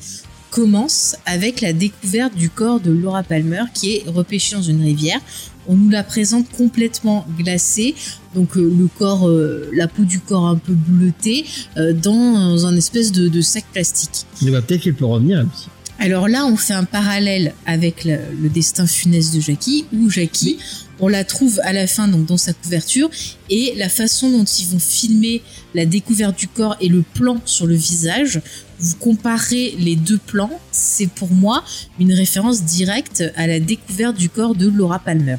commence 0.50 1.16
avec 1.24 1.62
la 1.62 1.72
découverte 1.72 2.36
du 2.36 2.50
corps 2.50 2.80
de 2.80 2.90
Laura 2.90 3.22
Palmer 3.22 3.62
qui 3.72 3.94
est 3.94 4.02
repêché 4.06 4.54
dans 4.56 4.62
une 4.62 4.82
rivière. 4.82 5.20
On 5.68 5.76
nous 5.76 5.90
la 5.90 6.02
présente 6.02 6.48
complètement 6.50 7.26
glacée, 7.38 7.94
donc 8.34 8.56
euh, 8.56 8.62
le 8.62 8.88
corps, 8.98 9.28
euh, 9.28 9.70
la 9.72 9.88
peau 9.88 10.02
du 10.04 10.18
corps 10.18 10.46
un 10.46 10.56
peu 10.56 10.72
bleutée, 10.72 11.44
euh, 11.76 11.92
dans 11.92 12.66
un 12.66 12.76
espèce 12.76 13.12
de, 13.12 13.28
de 13.28 13.40
sac 13.40 13.64
plastique. 13.72 14.26
Mais 14.42 14.50
bah, 14.50 14.62
peut-être 14.62 14.82
qu'elle 14.82 14.94
peut 14.94 15.06
revenir, 15.06 15.38
elle 15.40 15.46
aussi. 15.46 15.68
Alors 15.98 16.26
là, 16.26 16.46
on 16.46 16.56
fait 16.56 16.72
un 16.74 16.84
parallèle 16.84 17.54
avec 17.64 18.04
le, 18.04 18.16
le 18.40 18.48
destin 18.48 18.86
funeste 18.88 19.34
de 19.36 19.40
Jackie, 19.40 19.84
où 19.92 20.10
Jackie, 20.10 20.58
on 20.98 21.06
la 21.06 21.22
trouve 21.22 21.60
à 21.62 21.72
la 21.72 21.86
fin 21.86 22.08
donc 22.08 22.26
dans 22.26 22.36
sa 22.36 22.52
couverture, 22.52 23.08
et 23.50 23.74
la 23.76 23.88
façon 23.88 24.30
dont 24.30 24.44
ils 24.44 24.66
vont 24.66 24.80
filmer 24.80 25.42
la 25.74 25.86
découverte 25.86 26.36
du 26.36 26.48
corps 26.48 26.76
et 26.80 26.88
le 26.88 27.02
plan 27.02 27.40
sur 27.44 27.66
le 27.66 27.74
visage, 27.74 28.40
vous 28.82 28.96
comparez 28.96 29.74
les 29.78 29.94
deux 29.94 30.18
plans, 30.18 30.50
c'est 30.72 31.06
pour 31.06 31.30
moi 31.30 31.64
une 32.00 32.12
référence 32.12 32.64
directe 32.64 33.22
à 33.36 33.46
la 33.46 33.60
découverte 33.60 34.16
du 34.16 34.28
corps 34.28 34.56
de 34.56 34.68
Laura 34.68 34.98
Palmer. 34.98 35.36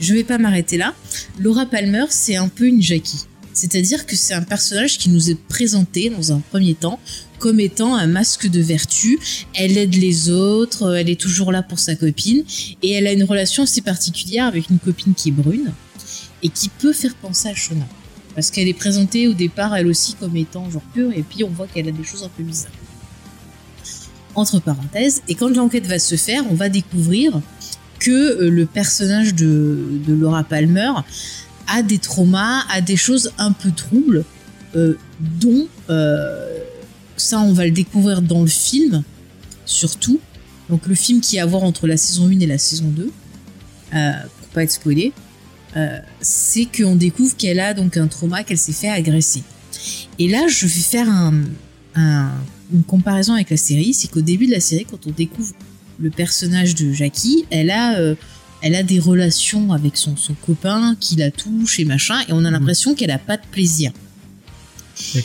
Je 0.00 0.14
vais 0.14 0.24
pas 0.24 0.38
m'arrêter 0.38 0.78
là. 0.78 0.94
Laura 1.38 1.66
Palmer, 1.66 2.06
c'est 2.08 2.36
un 2.36 2.48
peu 2.48 2.66
une 2.66 2.82
Jackie. 2.82 3.26
C'est-à-dire 3.52 4.06
que 4.06 4.16
c'est 4.16 4.34
un 4.34 4.42
personnage 4.42 4.98
qui 4.98 5.10
nous 5.10 5.30
est 5.30 5.38
présenté 5.38 6.10
dans 6.10 6.32
un 6.32 6.38
premier 6.38 6.74
temps 6.74 6.98
comme 7.38 7.60
étant 7.60 7.94
un 7.94 8.06
masque 8.06 8.48
de 8.48 8.60
vertu. 8.60 9.18
Elle 9.54 9.76
aide 9.76 9.94
les 9.94 10.30
autres, 10.30 10.96
elle 10.96 11.10
est 11.10 11.20
toujours 11.20 11.52
là 11.52 11.62
pour 11.62 11.78
sa 11.78 11.94
copine, 11.94 12.44
et 12.82 12.92
elle 12.92 13.06
a 13.06 13.12
une 13.12 13.24
relation 13.24 13.64
assez 13.64 13.80
particulière 13.80 14.46
avec 14.46 14.70
une 14.70 14.78
copine 14.78 15.12
qui 15.14 15.28
est 15.28 15.32
brune 15.32 15.72
et 16.42 16.48
qui 16.48 16.68
peut 16.68 16.92
faire 16.92 17.14
penser 17.16 17.48
à 17.48 17.54
Shona. 17.54 17.86
Parce 18.38 18.52
qu'elle 18.52 18.68
est 18.68 18.72
présentée 18.72 19.26
au 19.26 19.32
départ, 19.32 19.74
elle 19.74 19.88
aussi, 19.88 20.14
comme 20.14 20.36
étant 20.36 20.70
genre 20.70 20.80
pure, 20.94 21.10
et 21.12 21.24
puis 21.24 21.42
on 21.42 21.48
voit 21.48 21.66
qu'elle 21.66 21.88
a 21.88 21.90
des 21.90 22.04
choses 22.04 22.22
un 22.22 22.28
peu 22.28 22.44
bizarres. 22.44 22.70
Entre 24.36 24.60
parenthèses, 24.60 25.22
et 25.26 25.34
quand 25.34 25.48
l'enquête 25.48 25.88
va 25.88 25.98
se 25.98 26.14
faire, 26.14 26.44
on 26.48 26.54
va 26.54 26.68
découvrir 26.68 27.40
que 27.98 28.12
euh, 28.12 28.48
le 28.48 28.64
personnage 28.64 29.34
de, 29.34 30.00
Laura 30.06 30.44
Palmer 30.44 30.92
a 31.66 31.82
des 31.82 31.98
traumas, 31.98 32.62
a 32.70 32.80
des 32.80 32.94
choses 32.94 33.32
un 33.38 33.50
peu 33.50 33.72
troubles, 33.72 34.24
euh, 34.76 34.96
dont 35.18 35.66
euh, 35.90 36.60
ça 37.16 37.40
on 37.40 37.52
va 37.52 37.64
le 37.64 37.72
découvrir 37.72 38.22
dans 38.22 38.42
le 38.42 38.46
film, 38.46 39.02
surtout. 39.64 40.20
Donc 40.70 40.86
le 40.86 40.94
film 40.94 41.20
qui 41.20 41.40
a 41.40 41.42
à 41.42 41.46
voir 41.46 41.64
entre 41.64 41.88
la 41.88 41.96
saison 41.96 42.28
1 42.28 42.38
et 42.38 42.46
la 42.46 42.58
saison 42.58 42.86
2, 42.86 43.10
euh, 43.94 44.12
pour 44.38 44.48
pas 44.50 44.62
être 44.62 44.70
spoilé, 44.70 45.12
euh, 45.76 45.98
c'est 46.20 46.66
qu'on 46.66 46.96
découvre 46.96 47.36
qu'elle 47.36 47.60
a 47.60 47.74
donc 47.74 47.96
un 47.96 48.06
trauma, 48.06 48.42
qu'elle 48.44 48.58
s'est 48.58 48.72
fait 48.72 48.88
agresser. 48.88 49.42
Et 50.18 50.28
là, 50.28 50.46
je 50.48 50.66
vais 50.66 50.72
faire 50.80 51.08
un- 51.08 51.42
un- 51.94 52.30
une 52.72 52.82
comparaison 52.82 53.34
avec 53.34 53.50
la 53.50 53.56
série, 53.56 53.94
c'est 53.94 54.08
qu'au 54.08 54.20
début 54.22 54.46
de 54.46 54.52
la 54.52 54.60
série, 54.60 54.86
quand 54.90 55.06
on 55.06 55.10
découvre 55.10 55.52
le 55.98 56.10
personnage 56.10 56.74
de 56.74 56.92
Jackie, 56.92 57.44
elle 57.50 57.70
a, 57.70 57.98
euh, 57.98 58.14
elle 58.62 58.74
a 58.74 58.82
des 58.82 58.98
relations 58.98 59.72
avec 59.72 59.96
son, 59.96 60.16
son 60.16 60.34
copain 60.34 60.96
qui 61.00 61.16
la 61.16 61.30
touche 61.30 61.78
et 61.80 61.84
machin, 61.84 62.20
et 62.28 62.32
on 62.32 62.44
a 62.44 62.50
l'impression 62.50 62.94
qu'elle 62.94 63.10
a 63.10 63.18
pas 63.18 63.36
de 63.36 63.46
plaisir 63.50 63.92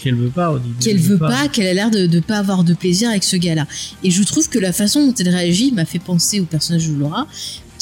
qu'elle 0.04 0.14
veut 0.16 0.30
pas, 0.30 0.52
au 0.52 0.60
début. 0.60 0.76
qu'elle 0.80 0.98
elle 0.98 1.02
veut 1.02 1.18
pas, 1.18 1.48
qu'elle 1.48 1.66
a 1.68 1.74
l'air 1.74 1.90
de 1.90 2.06
ne 2.06 2.20
pas 2.20 2.38
avoir 2.38 2.64
de 2.64 2.76
plaisir 2.76 3.10
avec 3.10 3.24
ce 3.24 3.36
gars-là. 3.38 3.66
Et 4.04 4.12
je 4.12 4.22
trouve 4.22 4.48
que 4.48 4.60
la 4.60 4.72
façon 4.72 5.08
dont 5.08 5.16
elle 5.16 5.30
réagit 5.30 5.72
m'a 5.72 5.86
fait 5.86 5.98
penser 6.00 6.40
au 6.40 6.46
personnage 6.46 6.88
de 6.88 6.94
Laura, 6.94 7.28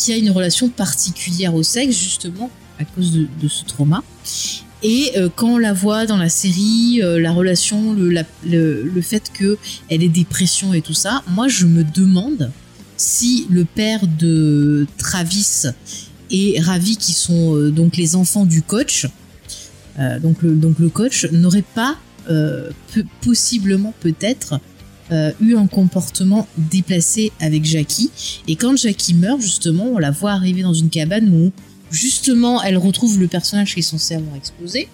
qui 0.01 0.11
a 0.13 0.17
une 0.17 0.31
relation 0.31 0.69
particulière 0.69 1.53
au 1.53 1.61
sexe, 1.61 1.95
justement, 1.95 2.49
à 2.79 2.85
cause 2.85 3.11
de, 3.13 3.47
ce 3.47 3.63
trauma. 3.65 4.03
Et 4.81 5.11
euh, 5.15 5.29
quand 5.35 5.49
on 5.49 5.57
la 5.59 5.73
voit 5.73 6.07
dans 6.07 6.17
la 6.17 6.29
série, 6.29 7.01
euh, 7.03 7.19
la 7.19 7.31
relation, 7.31 7.93
le, 7.93 9.01
fait 9.01 9.31
qu'elle 9.31 10.03
ait 10.03 10.09
des 10.09 10.25
pressions 10.25 10.73
et 10.73 10.81
tout 10.81 10.95
ça, 10.95 11.23
moi 11.27 11.47
je 11.47 11.67
me 11.67 11.83
demande 11.83 12.51
si 12.97 13.45
le 13.51 13.63
père 13.63 14.07
de 14.07 14.87
Travis 14.97 15.67
et 16.31 16.59
Ravi, 16.59 16.97
qui 16.97 17.13
sont 17.13 17.55
euh, 17.55 17.69
donc 17.69 17.95
les 17.95 18.15
enfants 18.15 18.45
du 18.45 18.61
coach, 18.63 19.07
donc, 20.23 20.41
le, 20.41 20.89
coach, 20.89 21.27
n'aurait 21.31 21.65
pas 21.75 21.95
possiblement 23.21 23.93
peut-être 23.99 24.59
euh, 25.11 25.31
eu 25.41 25.55
un 25.55 25.67
comportement 25.67 26.47
déplacé 26.57 27.31
avec 27.39 27.65
Jackie. 27.65 28.09
Et 28.47 28.55
quand 28.55 28.77
Jackie 28.77 29.13
meurt, 29.13 29.41
justement, 29.41 29.85
on 29.85 29.97
la 29.97 30.11
voit 30.11 30.31
arriver 30.31 30.61
dans 30.61 30.73
une 30.73 30.89
cabane 30.89 31.29
où 31.29 31.51
justement 31.91 32.63
elle 32.63 32.77
retrouve 32.77 33.19
le 33.19 33.27
personnage 33.27 33.73
qui 33.73 33.79
est 33.79 33.83
censé 33.83 34.15
avoir 34.15 34.35
explosé. 34.35 34.87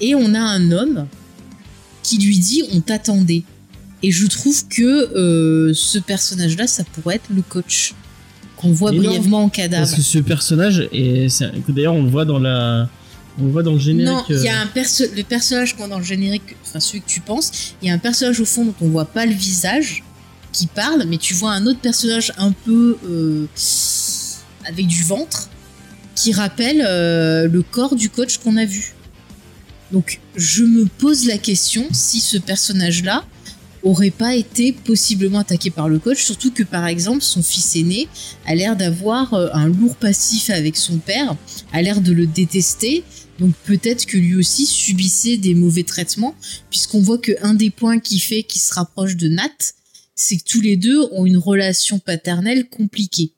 Et 0.00 0.14
on 0.14 0.34
a 0.34 0.40
un 0.40 0.72
homme 0.72 1.06
qui 2.02 2.18
lui 2.18 2.38
dit 2.38 2.62
on 2.72 2.80
t'attendait. 2.80 3.42
Et 4.02 4.10
je 4.10 4.26
trouve 4.26 4.66
que 4.68 4.82
euh, 4.82 5.72
ce 5.74 5.98
personnage-là, 5.98 6.66
ça 6.66 6.84
pourrait 6.84 7.16
être 7.16 7.30
le 7.30 7.42
coach 7.42 7.94
qu'on 8.56 8.72
voit 8.72 8.92
non, 8.92 9.02
brièvement 9.02 9.44
en 9.44 9.48
cadavre. 9.48 9.84
Parce 9.84 9.94
que 9.94 10.02
ce 10.02 10.18
personnage, 10.18 10.88
et 10.92 11.28
d'ailleurs 11.68 11.94
on 11.94 12.02
le 12.02 12.10
voit 12.10 12.24
dans 12.24 12.38
la, 12.38 12.88
on 13.40 13.48
voit 13.48 13.62
dans 13.62 13.72
le 13.72 13.78
générique. 13.78 14.12
Non, 14.12 14.24
il 14.28 14.42
y 14.42 14.48
a 14.48 14.58
euh, 14.58 14.62
un 14.62 14.66
perso 14.66 15.04
le 15.14 15.22
personnage 15.22 15.76
qu'on 15.76 15.88
dans 15.88 15.98
le 15.98 16.04
générique, 16.04 16.56
enfin 16.62 16.80
celui 16.80 17.00
que 17.00 17.08
tu 17.08 17.20
penses, 17.20 17.74
il 17.82 17.88
y 17.88 17.90
a 17.90 17.94
un 17.94 17.98
personnage 17.98 18.40
au 18.40 18.44
fond 18.44 18.64
dont 18.64 18.74
on 18.80 18.88
voit 18.88 19.06
pas 19.06 19.26
le 19.26 19.32
visage 19.32 20.04
qui 20.52 20.66
parle, 20.66 21.04
mais 21.08 21.18
tu 21.18 21.34
vois 21.34 21.52
un 21.52 21.66
autre 21.66 21.80
personnage 21.80 22.32
un 22.38 22.52
peu 22.52 22.96
euh, 23.04 23.46
avec 24.66 24.86
du 24.86 25.02
ventre 25.02 25.48
qui 26.14 26.32
rappelle 26.32 26.84
euh, 26.86 27.48
le 27.48 27.62
corps 27.62 27.96
du 27.96 28.08
coach 28.08 28.38
qu'on 28.38 28.56
a 28.56 28.64
vu. 28.64 28.94
Donc 29.90 30.20
je 30.36 30.62
me 30.62 30.86
pose 30.86 31.26
la 31.26 31.38
question 31.38 31.86
si 31.92 32.20
ce 32.20 32.36
personnage-là 32.36 33.24
aurait 33.82 34.10
pas 34.10 34.34
été 34.34 34.72
possiblement 34.72 35.40
attaqué 35.40 35.70
par 35.70 35.88
le 35.88 35.98
coach, 35.98 36.22
surtout 36.22 36.52
que 36.52 36.62
par 36.62 36.86
exemple 36.86 37.20
son 37.20 37.42
fils 37.42 37.76
aîné 37.76 38.08
a 38.46 38.54
l'air 38.54 38.76
d'avoir 38.76 39.34
un 39.34 39.68
lourd 39.68 39.94
passif 39.96 40.48
avec 40.48 40.76
son 40.76 40.96
père, 40.96 41.36
a 41.72 41.82
l'air 41.82 42.00
de 42.00 42.12
le 42.12 42.26
détester, 42.26 43.04
donc 43.38 43.54
peut-être 43.64 44.06
que 44.06 44.16
lui 44.16 44.36
aussi 44.36 44.66
subissait 44.66 45.36
des 45.36 45.54
mauvais 45.54 45.82
traitements, 45.82 46.34
puisqu'on 46.70 47.00
voit 47.00 47.18
que 47.18 47.32
un 47.42 47.54
des 47.54 47.70
points 47.70 47.98
qui 47.98 48.18
fait 48.18 48.42
qu'il 48.42 48.62
se 48.62 48.74
rapproche 48.74 49.16
de 49.16 49.28
Nat, 49.28 49.74
c'est 50.14 50.36
que 50.36 50.44
tous 50.44 50.60
les 50.60 50.76
deux 50.76 51.00
ont 51.12 51.26
une 51.26 51.38
relation 51.38 51.98
paternelle 51.98 52.68
compliquée. 52.68 53.32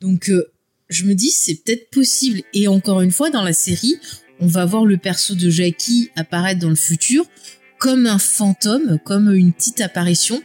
Donc 0.00 0.30
euh, 0.30 0.52
je 0.88 1.04
me 1.04 1.14
dis 1.14 1.30
c'est 1.30 1.56
peut-être 1.56 1.90
possible. 1.90 2.42
Et 2.52 2.68
encore 2.68 3.00
une 3.00 3.10
fois, 3.10 3.30
dans 3.30 3.42
la 3.42 3.52
série, 3.52 3.96
on 4.40 4.46
va 4.46 4.64
voir 4.64 4.84
le 4.84 4.96
perso 4.96 5.34
de 5.34 5.50
Jackie 5.50 6.10
apparaître 6.16 6.60
dans 6.60 6.70
le 6.70 6.76
futur 6.76 7.26
comme 7.84 8.06
un 8.06 8.18
fantôme, 8.18 8.98
comme 9.04 9.30
une 9.34 9.52
petite 9.52 9.82
apparition. 9.82 10.40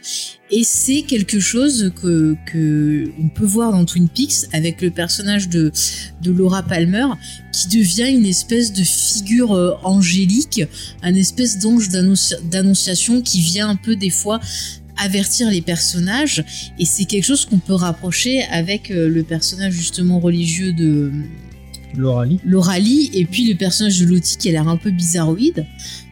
Et 0.50 0.62
c'est 0.62 1.00
quelque 1.00 1.40
chose 1.40 1.90
que, 2.02 2.36
que 2.44 3.10
on 3.18 3.30
peut 3.30 3.46
voir 3.46 3.72
dans 3.72 3.86
Twin 3.86 4.10
Peaks 4.10 4.44
avec 4.52 4.82
le 4.82 4.90
personnage 4.90 5.48
de, 5.48 5.72
de 6.20 6.30
Laura 6.32 6.62
Palmer 6.62 7.06
qui 7.50 7.68
devient 7.68 8.10
une 8.10 8.26
espèce 8.26 8.74
de 8.74 8.82
figure 8.84 9.54
euh, 9.54 9.72
angélique, 9.84 10.62
un 11.02 11.14
espèce 11.14 11.58
d'ange 11.58 11.88
d'annonci- 11.88 12.34
d'annonciation 12.50 13.22
qui 13.22 13.40
vient 13.40 13.70
un 13.70 13.76
peu 13.76 13.96
des 13.96 14.10
fois 14.10 14.38
avertir 14.98 15.48
les 15.48 15.62
personnages 15.62 16.44
et 16.78 16.84
c'est 16.84 17.06
quelque 17.06 17.24
chose 17.24 17.46
qu'on 17.46 17.58
peut 17.58 17.72
rapprocher 17.72 18.42
avec 18.50 18.90
euh, 18.90 19.08
le 19.08 19.22
personnage 19.22 19.72
justement 19.72 20.20
religieux 20.20 20.74
de 20.74 21.10
Laura 21.96 22.26
Lee. 22.26 22.38
Laura 22.44 22.78
Lee 22.78 23.10
et 23.14 23.24
puis 23.24 23.48
le 23.48 23.54
personnage 23.56 23.98
de 23.98 24.04
Lottie 24.04 24.36
qui 24.36 24.48
a 24.50 24.52
l'air 24.52 24.68
un 24.68 24.76
peu 24.76 24.90
bizarroïde. 24.90 25.66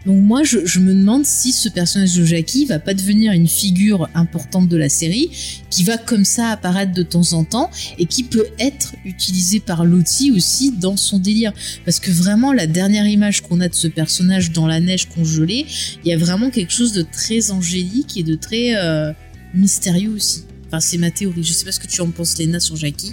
Donc 0.09 0.23
moi, 0.23 0.43
je, 0.43 0.65
je 0.65 0.79
me 0.79 0.95
demande 0.95 1.27
si 1.27 1.53
ce 1.53 1.69
personnage 1.69 2.17
de 2.17 2.25
Jackie 2.25 2.65
va 2.65 2.79
pas 2.79 2.95
devenir 2.95 3.33
une 3.33 3.47
figure 3.47 4.09
importante 4.15 4.67
de 4.67 4.77
la 4.79 4.89
série, 4.89 5.31
qui 5.69 5.85
va 5.85 5.99
comme 5.99 6.25
ça 6.25 6.49
apparaître 6.49 6.95
de 6.95 7.03
temps 7.03 7.35
en 7.35 7.45
temps 7.45 7.71
et 7.99 8.07
qui 8.07 8.23
peut 8.23 8.47
être 8.59 8.95
utilisé 9.05 9.61
par 9.61 9.85
Lottie 9.85 10.33
aussi 10.33 10.73
dans 10.73 10.97
son 10.97 11.19
délire. 11.19 11.53
Parce 11.85 12.01
que 12.01 12.11
vraiment, 12.11 12.55
la 12.55 12.67
dernière 12.67 13.07
image 13.07 13.43
qu'on 13.43 13.61
a 13.61 13.69
de 13.69 13.75
ce 13.75 13.87
personnage 13.87 14.51
dans 14.53 14.67
la 14.67 14.81
neige 14.81 15.11
congelée, 15.11 15.67
il 16.03 16.09
y 16.09 16.15
a 16.15 16.17
vraiment 16.17 16.49
quelque 16.49 16.73
chose 16.73 16.93
de 16.93 17.03
très 17.03 17.51
angélique 17.51 18.17
et 18.17 18.23
de 18.23 18.35
très 18.35 18.77
euh, 18.77 19.13
mystérieux 19.53 20.13
aussi. 20.13 20.45
Enfin, 20.69 20.81
c'est 20.81 20.97
ma 20.97 21.11
théorie. 21.11 21.45
Je 21.45 21.53
sais 21.53 21.67
pas 21.67 21.73
ce 21.73 21.81
que 21.81 21.87
tu 21.87 22.01
en 22.01 22.09
penses, 22.09 22.39
Léna, 22.39 22.61
sur 22.61 22.77
Jackie. 22.77 23.13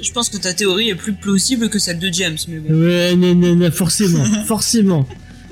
Je 0.00 0.10
pense 0.10 0.30
que 0.30 0.38
ta 0.38 0.54
théorie 0.54 0.88
est 0.88 0.94
plus 0.94 1.12
plausible 1.12 1.68
que 1.68 1.78
celle 1.78 1.98
de 1.98 2.10
James, 2.10 2.38
mais 2.48 2.60
bon. 2.60 2.74
Ouais, 2.74 3.14
non, 3.14 3.34
non, 3.34 3.54
non, 3.56 3.70
forcément, 3.70 4.24
forcément. 4.46 5.06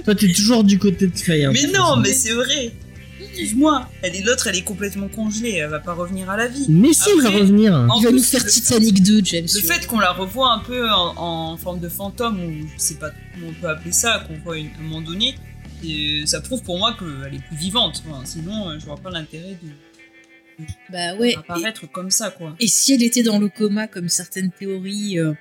Toi, 0.05 0.15
t'es 0.15 0.33
toujours 0.33 0.65
du 0.65 0.79
côté 0.79 1.07
de 1.07 1.17
Faye. 1.17 1.45
hein, 1.45 1.51
Mais 1.53 1.67
non, 1.67 1.73
façon. 1.73 1.97
mais 1.99 2.13
c'est 2.13 2.33
vrai. 2.33 2.73
Excuse-moi, 3.21 3.89
elle 4.03 4.17
est 4.17 4.23
l'autre, 4.23 4.47
elle 4.49 4.57
est 4.57 4.63
complètement 4.63 5.09
congelée, 5.09 5.53
elle 5.53 5.71
va 5.71 5.79
pas 5.79 5.95
revenir 5.95 6.29
à 6.29 6.37
la 6.37 6.49
vie. 6.49 6.67
Mais 6.69 6.93
si, 6.93 7.09
il 7.17 7.23
va 7.23 7.31
revenir. 7.31 7.73
en 7.75 7.99
Il 7.99 8.05
va 8.05 8.11
plus, 8.11 8.19
nous 8.19 8.23
faire 8.25 8.45
le- 8.45 8.51
Titanic 8.51 9.03
2, 9.03 9.21
James. 9.25 9.47
Le 9.55 9.61
fait 9.61 9.87
qu'on 9.87 10.01
la 10.01 10.13
revoit 10.13 10.53
un 10.53 10.59
peu 10.59 10.91
en, 10.91 11.15
en 11.53 11.57
forme 11.57 11.81
de 11.81 11.89
fantôme, 11.89 12.43
ou 12.45 12.67
je 12.77 12.81
sais 12.83 12.95
pas 12.95 13.11
comment 13.33 13.47
on 13.49 13.55
peut 13.61 13.69
appeler 13.69 13.93
ça, 13.93 14.25
qu'on 14.27 14.35
voit 14.45 14.59
une- 14.59 14.67
à 14.67 14.81
un 14.81 14.83
moment 14.83 15.01
donné, 15.01 15.37
et 15.85 16.23
ça 16.27 16.41
prouve 16.41 16.63
pour 16.63 16.79
moi 16.79 16.95
qu'elle 16.99 17.35
est 17.35 17.47
plus 17.47 17.57
vivante. 17.57 18.03
Enfin, 18.07 18.23
sinon, 18.25 18.69
euh, 18.71 18.79
je 18.79 18.85
vois 18.87 18.97
pas 18.97 19.11
l'intérêt 19.11 19.57
de 19.63 20.65
Bah 20.91 21.15
ouais. 21.17 21.31
Et, 21.33 21.37
apparaître 21.37 21.91
comme 21.91 22.11
ça, 22.11 22.31
quoi. 22.31 22.55
et 22.61 22.67
si 22.67 22.93
elle 22.93 23.03
était 23.03 23.23
dans 23.23 23.39
le 23.39 23.49
coma, 23.49 23.87
comme 23.87 24.09
certaines 24.09 24.51
théories 24.51 25.19
euh, 25.19 25.33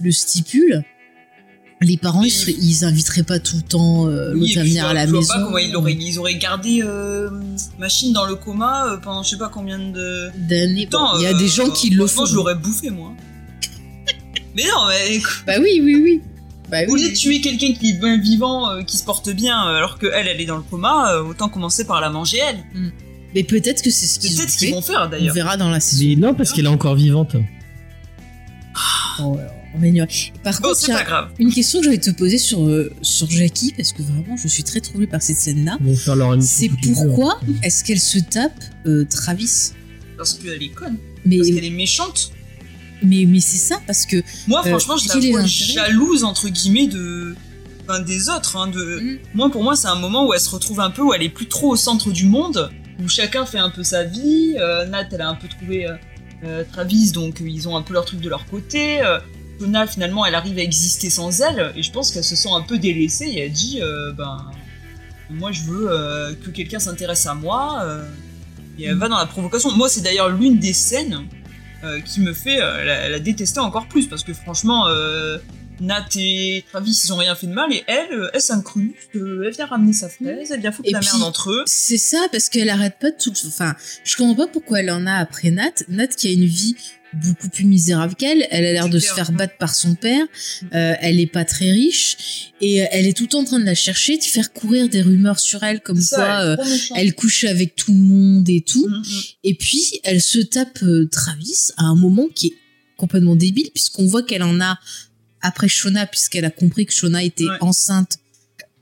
le 0.00 0.10
stipulent, 0.10 0.82
les 1.82 1.96
parents, 1.96 2.22
ils, 2.24 2.84
inviteraient 2.84 3.22
pas 3.22 3.38
tout 3.38 3.56
le 3.56 3.62
temps 3.62 4.06
euh, 4.06 4.32
Oui, 4.34 4.40
l'autre 4.40 4.58
à 4.58 4.62
venir 4.64 4.86
à 4.86 4.92
la 4.94 5.06
vois 5.06 5.20
maison. 5.20 5.32
pas 5.32 5.42
comment 5.44 5.58
ils 5.58 5.74
auraient, 5.74 5.94
ils 5.98 6.18
auraient 6.18 6.34
gardé 6.36 6.82
euh, 6.84 7.30
Machine 7.78 8.12
dans 8.12 8.26
le 8.26 8.34
coma 8.34 8.86
euh, 8.86 8.96
pendant 8.98 9.22
je 9.22 9.30
sais 9.30 9.38
pas 9.38 9.48
combien 9.48 9.78
de 9.78 10.28
D'années. 10.48 10.88
Il 11.16 11.22
y 11.22 11.26
a 11.26 11.30
euh, 11.30 11.38
des 11.38 11.48
gens 11.48 11.70
qui 11.70 11.90
le 11.90 12.06
font. 12.06 12.26
je 12.26 12.34
l'aurais 12.34 12.54
bouffé, 12.54 12.90
moi. 12.90 13.12
mais 14.54 14.64
non, 14.64 14.86
mais 14.88 15.20
Bah 15.46 15.54
oui, 15.60 15.80
oui, 15.82 15.94
oui. 16.02 16.20
Bah 16.70 16.78
au 16.86 16.92
oui. 16.92 17.02
lieu 17.02 17.08
de 17.10 17.14
tuer 17.14 17.40
quelqu'un 17.40 17.72
qui 17.72 17.90
est 17.90 17.98
bien 17.98 18.20
vivant, 18.20 18.68
euh, 18.70 18.82
qui 18.82 18.96
se 18.98 19.04
porte 19.04 19.30
bien, 19.30 19.66
euh, 19.66 19.76
alors 19.78 19.98
qu'elle, 19.98 20.28
elle 20.28 20.40
est 20.40 20.44
dans 20.44 20.58
le 20.58 20.62
coma, 20.62 21.14
euh, 21.14 21.22
autant 21.24 21.48
commencer 21.48 21.84
par 21.86 22.00
la 22.02 22.10
manger, 22.10 22.38
elle. 22.46 22.92
Mais 23.34 23.42
peut-être 23.42 23.82
que 23.82 23.90
c'est 23.90 24.06
ce 24.06 24.20
C'est 24.20 24.46
qu'ils 24.58 24.74
vont 24.74 24.82
faire, 24.82 25.04
On 25.06 25.08
d'ailleurs. 25.08 25.34
verra 25.34 25.56
dans 25.56 25.70
la 25.70 25.80
saison. 25.80 26.04
Mais 26.06 26.16
non, 26.16 26.34
parce 26.34 26.52
qu'elle 26.52 26.66
est 26.66 26.68
encore 26.68 26.94
vivante. 26.94 27.36
Oh, 29.20 29.38
on. 29.74 29.80
Par 30.42 30.60
Bon, 30.60 30.68
contre, 30.68 30.80
il 30.80 30.84
c'est 30.86 30.92
y 30.92 30.94
a 30.94 30.98
pas 30.98 31.04
grave. 31.04 31.30
une 31.38 31.52
question 31.52 31.80
que 31.80 31.86
je 31.86 31.90
vais 31.90 31.98
te 31.98 32.10
poser 32.10 32.38
sur, 32.38 32.62
euh, 32.66 32.92
sur 33.02 33.30
Jackie, 33.30 33.72
parce 33.76 33.92
que 33.92 34.02
vraiment, 34.02 34.36
je 34.36 34.48
suis 34.48 34.62
très 34.64 34.80
troublée 34.80 35.06
par 35.06 35.22
cette 35.22 35.36
scène-là. 35.38 35.78
C'est 36.40 36.70
pourquoi 36.94 37.38
hein. 37.42 37.52
est-ce 37.62 37.84
qu'elle 37.84 38.00
se 38.00 38.18
tape 38.18 38.52
euh, 38.86 39.04
Travis? 39.08 39.72
Parce 40.16 40.34
qu'elle 40.34 40.62
est 40.62 40.68
conne. 40.68 40.96
Mais, 41.24 41.36
Parce 41.38 41.50
qu'elle 41.50 41.64
est 41.64 41.70
méchante. 41.70 42.32
mais, 43.02 43.24
mais 43.26 43.40
c'est 43.40 43.56
ça, 43.58 43.80
parce 43.86 44.06
que 44.06 44.22
Moi, 44.48 44.60
Euh, 44.64 44.68
franchement, 44.70 44.96
je 44.96 45.08
la 45.08 45.30
vois 45.30 45.46
jalouse, 45.46 46.24
entre 46.24 46.48
guillemets, 46.48 46.86
de. 46.86 47.34
Enfin, 47.88 48.00
des 48.00 48.28
autres. 48.28 48.56
Hein, 48.56 48.68
de... 48.68 49.00
Mm. 49.00 49.18
Moi, 49.34 49.50
pour 49.50 49.62
moi, 49.62 49.76
c'est 49.76 49.88
un 49.88 49.94
moment 49.96 50.26
où 50.26 50.34
elle 50.34 50.40
se 50.40 50.50
retrouve 50.50 50.80
un 50.80 50.90
peu, 50.90 51.02
où 51.02 51.12
elle 51.14 51.22
est 51.22 51.28
plus 51.30 51.46
trop 51.48 51.70
au 51.70 51.76
centre 51.76 52.10
du 52.10 52.24
monde, 52.24 52.70
où 53.02 53.08
chacun 53.08 53.46
fait 53.46 53.58
un 53.58 53.70
peu 53.70 53.82
sa 53.82 54.04
vie. 54.04 54.54
Euh, 54.58 54.86
Nat, 54.86 55.08
elle 55.12 55.20
a 55.22 55.28
un 55.28 55.34
peu 55.34 55.48
trouvé 55.48 55.86
euh, 56.44 56.64
Travis, 56.72 57.12
donc 57.12 57.40
euh, 57.40 57.48
ils 57.48 57.66
ont 57.68 57.76
un 57.76 57.82
peu 57.82 57.92
leur 57.94 58.04
truc 58.04 58.20
de 58.20 58.28
leur 58.28 58.46
côté. 58.46 59.00
Euh, 59.02 59.18
Finalement, 59.86 60.24
elle 60.26 60.34
arrive 60.34 60.58
à 60.58 60.62
exister 60.62 61.10
sans 61.10 61.40
elle, 61.42 61.72
et 61.76 61.82
je 61.82 61.90
pense 61.92 62.10
qu'elle 62.10 62.24
se 62.24 62.36
sent 62.36 62.48
un 62.52 62.62
peu 62.62 62.78
délaissée, 62.78 63.26
et 63.26 63.40
elle 63.40 63.52
dit 63.52 63.80
euh, 63.82 64.12
Ben. 64.12 64.50
Moi, 65.30 65.52
je 65.52 65.62
veux 65.62 65.88
euh, 65.90 66.34
que 66.34 66.50
quelqu'un 66.50 66.78
s'intéresse 66.80 67.26
à 67.26 67.34
moi. 67.34 67.82
euh, 67.84 68.04
et 68.78 68.84
elle 68.84 68.96
va 68.98 69.08
dans 69.08 69.18
la 69.18 69.26
provocation. 69.26 69.70
Moi, 69.76 69.88
c'est 69.88 70.00
d'ailleurs 70.00 70.30
l'une 70.30 70.58
des 70.58 70.72
scènes 70.72 71.26
qui 72.04 72.20
me 72.20 72.32
fait 72.34 72.58
la, 72.58 73.08
la 73.08 73.18
détester 73.18 73.58
encore 73.60 73.86
plus 73.88 74.06
parce 74.06 74.22
que 74.22 74.34
franchement 74.34 74.84
Nat 75.80 76.04
et 76.16 76.62
Travis 76.70 77.00
ils 77.06 77.12
ont 77.12 77.16
rien 77.16 77.34
fait 77.34 77.46
de 77.46 77.54
mal 77.54 77.72
et 77.72 77.82
elle 77.86 78.28
elle 78.34 78.40
s'incruste 78.42 78.96
elle 79.14 79.50
vient 79.50 79.64
ramener 79.64 79.94
sa 79.94 80.10
fraise 80.10 80.50
elle 80.52 80.60
vient 80.60 80.72
foutre 80.72 80.90
Et 80.90 80.92
la 80.92 80.98
puis- 81.00 81.08
merde 81.10 81.22
entre 81.22 81.50
eux 81.52 81.62
c'est 81.66 81.96
ça, 81.96 82.18
parce 82.30 82.50
qu'elle 82.50 82.68
arrête 82.68 82.96
pas 83.00 83.10
de 83.10 83.16
tout. 83.16 83.32
Enfin, 83.46 83.74
je 84.04 84.14
comprends 84.16 84.34
pas 84.44 84.52
pourquoi 84.52 84.80
elle 84.80 84.90
en 84.90 85.06
a 85.06 85.14
après 85.14 85.50
Nat. 85.50 85.72
Nat 85.88 86.08
qui 86.08 86.28
a 86.28 86.32
une 86.32 86.44
vie 86.44 86.76
beaucoup 87.12 87.48
plus 87.48 87.64
misérable 87.64 88.14
qu'elle. 88.14 88.46
Elle 88.50 88.64
a 88.64 88.72
l'air 88.72 88.88
de 88.88 88.98
se 88.98 89.12
faire 89.12 89.32
battre 89.32 89.56
par 89.58 89.74
son 89.74 89.94
père. 89.94 90.24
Euh, 90.74 90.94
elle 91.00 91.18
est 91.20 91.26
pas 91.26 91.44
très 91.44 91.70
riche. 91.70 92.52
Et 92.60 92.82
euh, 92.82 92.86
elle 92.92 93.06
est 93.06 93.12
tout 93.16 93.24
le 93.24 93.28
temps 93.28 93.40
en 93.40 93.44
train 93.44 93.58
de 93.58 93.64
la 93.64 93.74
chercher, 93.74 94.16
de 94.18 94.22
faire 94.22 94.52
courir 94.52 94.88
des 94.88 95.02
rumeurs 95.02 95.40
sur 95.40 95.62
elle, 95.62 95.80
comme 95.80 96.00
Ça, 96.00 96.16
quoi 96.16 96.40
euh, 96.44 96.56
elle 96.94 97.14
couche 97.14 97.44
avec 97.44 97.74
tout 97.74 97.92
le 97.92 97.98
monde 97.98 98.48
et 98.48 98.60
tout. 98.60 98.86
Mm, 98.88 98.98
mm. 98.98 99.22
Et 99.44 99.54
puis, 99.54 100.00
elle 100.04 100.20
se 100.20 100.38
tape 100.38 100.82
euh, 100.82 101.08
Travis 101.10 101.70
à 101.76 101.84
un 101.84 101.96
moment 101.96 102.28
qui 102.34 102.48
est 102.48 102.54
complètement 102.96 103.36
débile, 103.36 103.70
puisqu'on 103.74 104.06
voit 104.06 104.22
qu'elle 104.22 104.42
en 104.42 104.60
a 104.60 104.78
après 105.40 105.68
Shona, 105.68 106.06
puisqu'elle 106.06 106.44
a 106.44 106.50
compris 106.50 106.86
que 106.86 106.92
Shona 106.92 107.24
était 107.24 107.44
Ouais. 107.44 107.56
enceinte 107.60 108.18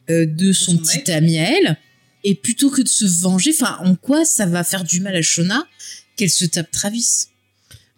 de 0.09 0.53
son, 0.53 0.73
son 0.73 0.79
petit 0.79 0.99
mec. 0.99 1.09
ami 1.11 1.39
à 1.39 1.51
elle. 1.57 1.77
Et 2.25 2.35
plutôt 2.35 2.71
que 2.71 2.83
de 2.83 2.89
se 2.89 3.05
venger, 3.05 3.55
enfin, 3.55 3.79
en 3.85 3.95
quoi 3.95 4.25
ça 4.25 4.47
va 4.47 4.65
faire 4.65 4.83
du 4.85 5.01
mal 5.01 5.15
à 5.15 5.23
Shona 5.23 5.67
qu'elle 6.17 6.31
se 6.31 6.45
tape 6.47 6.71
Travis 6.71 7.27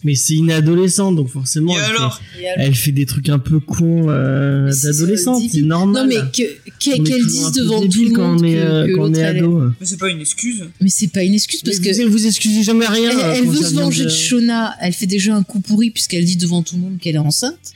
Mais 0.02 0.14
c'est 0.14 0.34
une 0.34 0.50
adolescente, 0.50 1.14
donc 1.16 1.28
forcément, 1.28 1.74
et 1.74 1.76
elle, 1.78 1.84
alors 1.96 2.16
fait, 2.16 2.44
elle 2.56 2.74
fait 2.74 2.92
des 2.92 3.04
trucs 3.04 3.28
un 3.28 3.38
peu 3.38 3.60
cons 3.60 4.08
euh, 4.08 4.72
d'adolescente, 4.82 5.42
c'est 5.52 5.60
normal. 5.60 6.04
Non, 6.04 6.08
mais 6.08 6.30
que- 6.32 6.42
que- 6.42 7.02
qu'elle 7.02 7.20
toujours 7.20 7.50
dise 7.50 7.52
devant 7.52 7.86
tout 7.86 8.04
le 8.04 8.10
quand 8.12 8.28
monde 8.32 8.40
on 8.40 8.44
est, 8.44 8.54
que, 8.54 8.58
euh, 8.58 8.86
que 8.86 8.92
quand 8.96 9.02
on 9.02 9.14
est 9.14 9.18
elle- 9.18 9.36
ado. 9.36 9.60
mais 9.78 9.86
c'est 9.86 9.98
pas 9.98 10.08
une 10.08 10.20
excuse 10.20 10.64
Mais 10.80 10.88
c'est 10.88 11.08
pas 11.08 11.22
une 11.22 11.34
excuse 11.34 11.60
parce 11.62 11.78
Mais 11.80 11.90
que 11.92 12.02
vous, 12.06 12.12
vous 12.12 12.26
excusez 12.26 12.62
jamais 12.62 12.86
rien. 12.86 13.10
elle, 13.10 13.18
euh, 13.18 13.34
elle 13.36 13.46
veut 13.46 13.62
se 13.62 13.74
venger 13.74 14.04
de 14.04 14.08
Shona. 14.08 14.74
Elle 14.80 14.94
fait 14.94 15.06
déjà 15.06 15.36
un 15.36 15.42
coup 15.42 15.60
pourri 15.60 15.90
puisqu'elle 15.90 16.24
dit 16.24 16.36
devant 16.38 16.62
tout 16.62 16.76
le 16.76 16.80
monde 16.80 16.98
qu'elle 16.98 17.16
est 17.16 17.18
enceinte. 17.18 17.74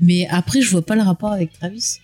Mais 0.00 0.26
après, 0.30 0.62
je 0.62 0.70
vois 0.70 0.82
pas 0.84 0.96
le 0.96 1.02
rapport 1.02 1.30
avec 1.32 1.52
Travis. 1.52 1.98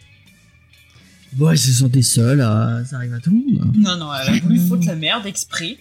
Bon, 1.33 1.51
elle 1.51 1.59
se 1.59 1.73
sentait 1.73 2.03
seule, 2.03 2.41
euh, 2.41 2.85
ça 2.85 2.97
arrive 2.97 3.13
à 3.13 3.19
tout 3.21 3.31
le 3.31 3.37
monde. 3.57 3.73
non 3.77 3.97
non 3.99 4.07
elle 4.15 4.35
a 4.35 4.39
voulu 4.39 4.59
foutre 4.61 4.87
la 4.87 4.95
merde 4.95 5.27
exprès 5.27 5.77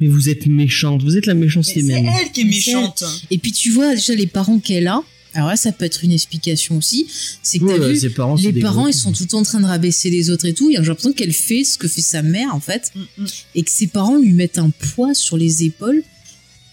Mais 0.00 0.06
vous 0.08 0.28
êtes 0.28 0.46
méchante, 0.46 1.02
vous 1.02 1.16
êtes 1.16 1.26
la 1.26 1.34
méchanceté 1.34 1.80
c'est 1.80 1.86
même. 1.86 2.06
elle 2.06 2.32
qui 2.32 2.40
est 2.40 2.44
c'est 2.44 2.48
méchante 2.50 3.04
Et 3.30 3.38
puis 3.38 3.52
tu 3.52 3.70
vois 3.70 3.94
déjà 3.94 4.14
les 4.14 4.26
parents 4.26 4.58
qu'elle 4.58 4.86
a. 4.88 5.00
Alors 5.32 5.48
là, 5.48 5.56
ça 5.56 5.70
peut 5.70 5.84
être 5.84 6.02
une 6.02 6.10
explication 6.10 6.76
aussi. 6.78 7.06
C'est 7.40 7.60
que 7.60 7.64
Ouais, 7.64 7.74
t'as 7.78 7.84
ouais, 7.86 7.92
vu, 7.92 7.98
ses 8.00 8.10
parents, 8.10 8.36
c'est 8.36 8.50
les 8.50 8.60
parents, 8.60 8.88
ils 8.88 8.92
sont 8.94 9.12
tout 9.12 9.22
le 9.22 9.28
temps 9.28 9.38
en 9.38 9.42
train 9.44 9.60
de 9.60 9.66
rabaisser 9.66 10.10
les 10.10 10.28
autres 10.28 10.44
et 10.46 10.54
tout. 10.54 10.70
Et 10.70 10.74
j'ai 10.74 10.82
l'impression 10.82 11.12
qu'elle 11.12 11.32
fait 11.32 11.62
ce 11.62 11.78
que 11.78 11.86
fait 11.86 12.00
sa 12.00 12.22
mère 12.22 12.52
en 12.52 12.58
fait, 12.58 12.90
Mm, 12.96 13.22
mm. 13.22 13.26
et 13.54 13.62
que 13.62 13.70
ses 13.70 13.86
parents 13.86 14.18
lui 14.18 14.32
mettent 14.32 14.58
un 14.58 14.70
poids 14.70 15.14
sur 15.14 15.36
les 15.36 15.62
épaules 15.64 16.02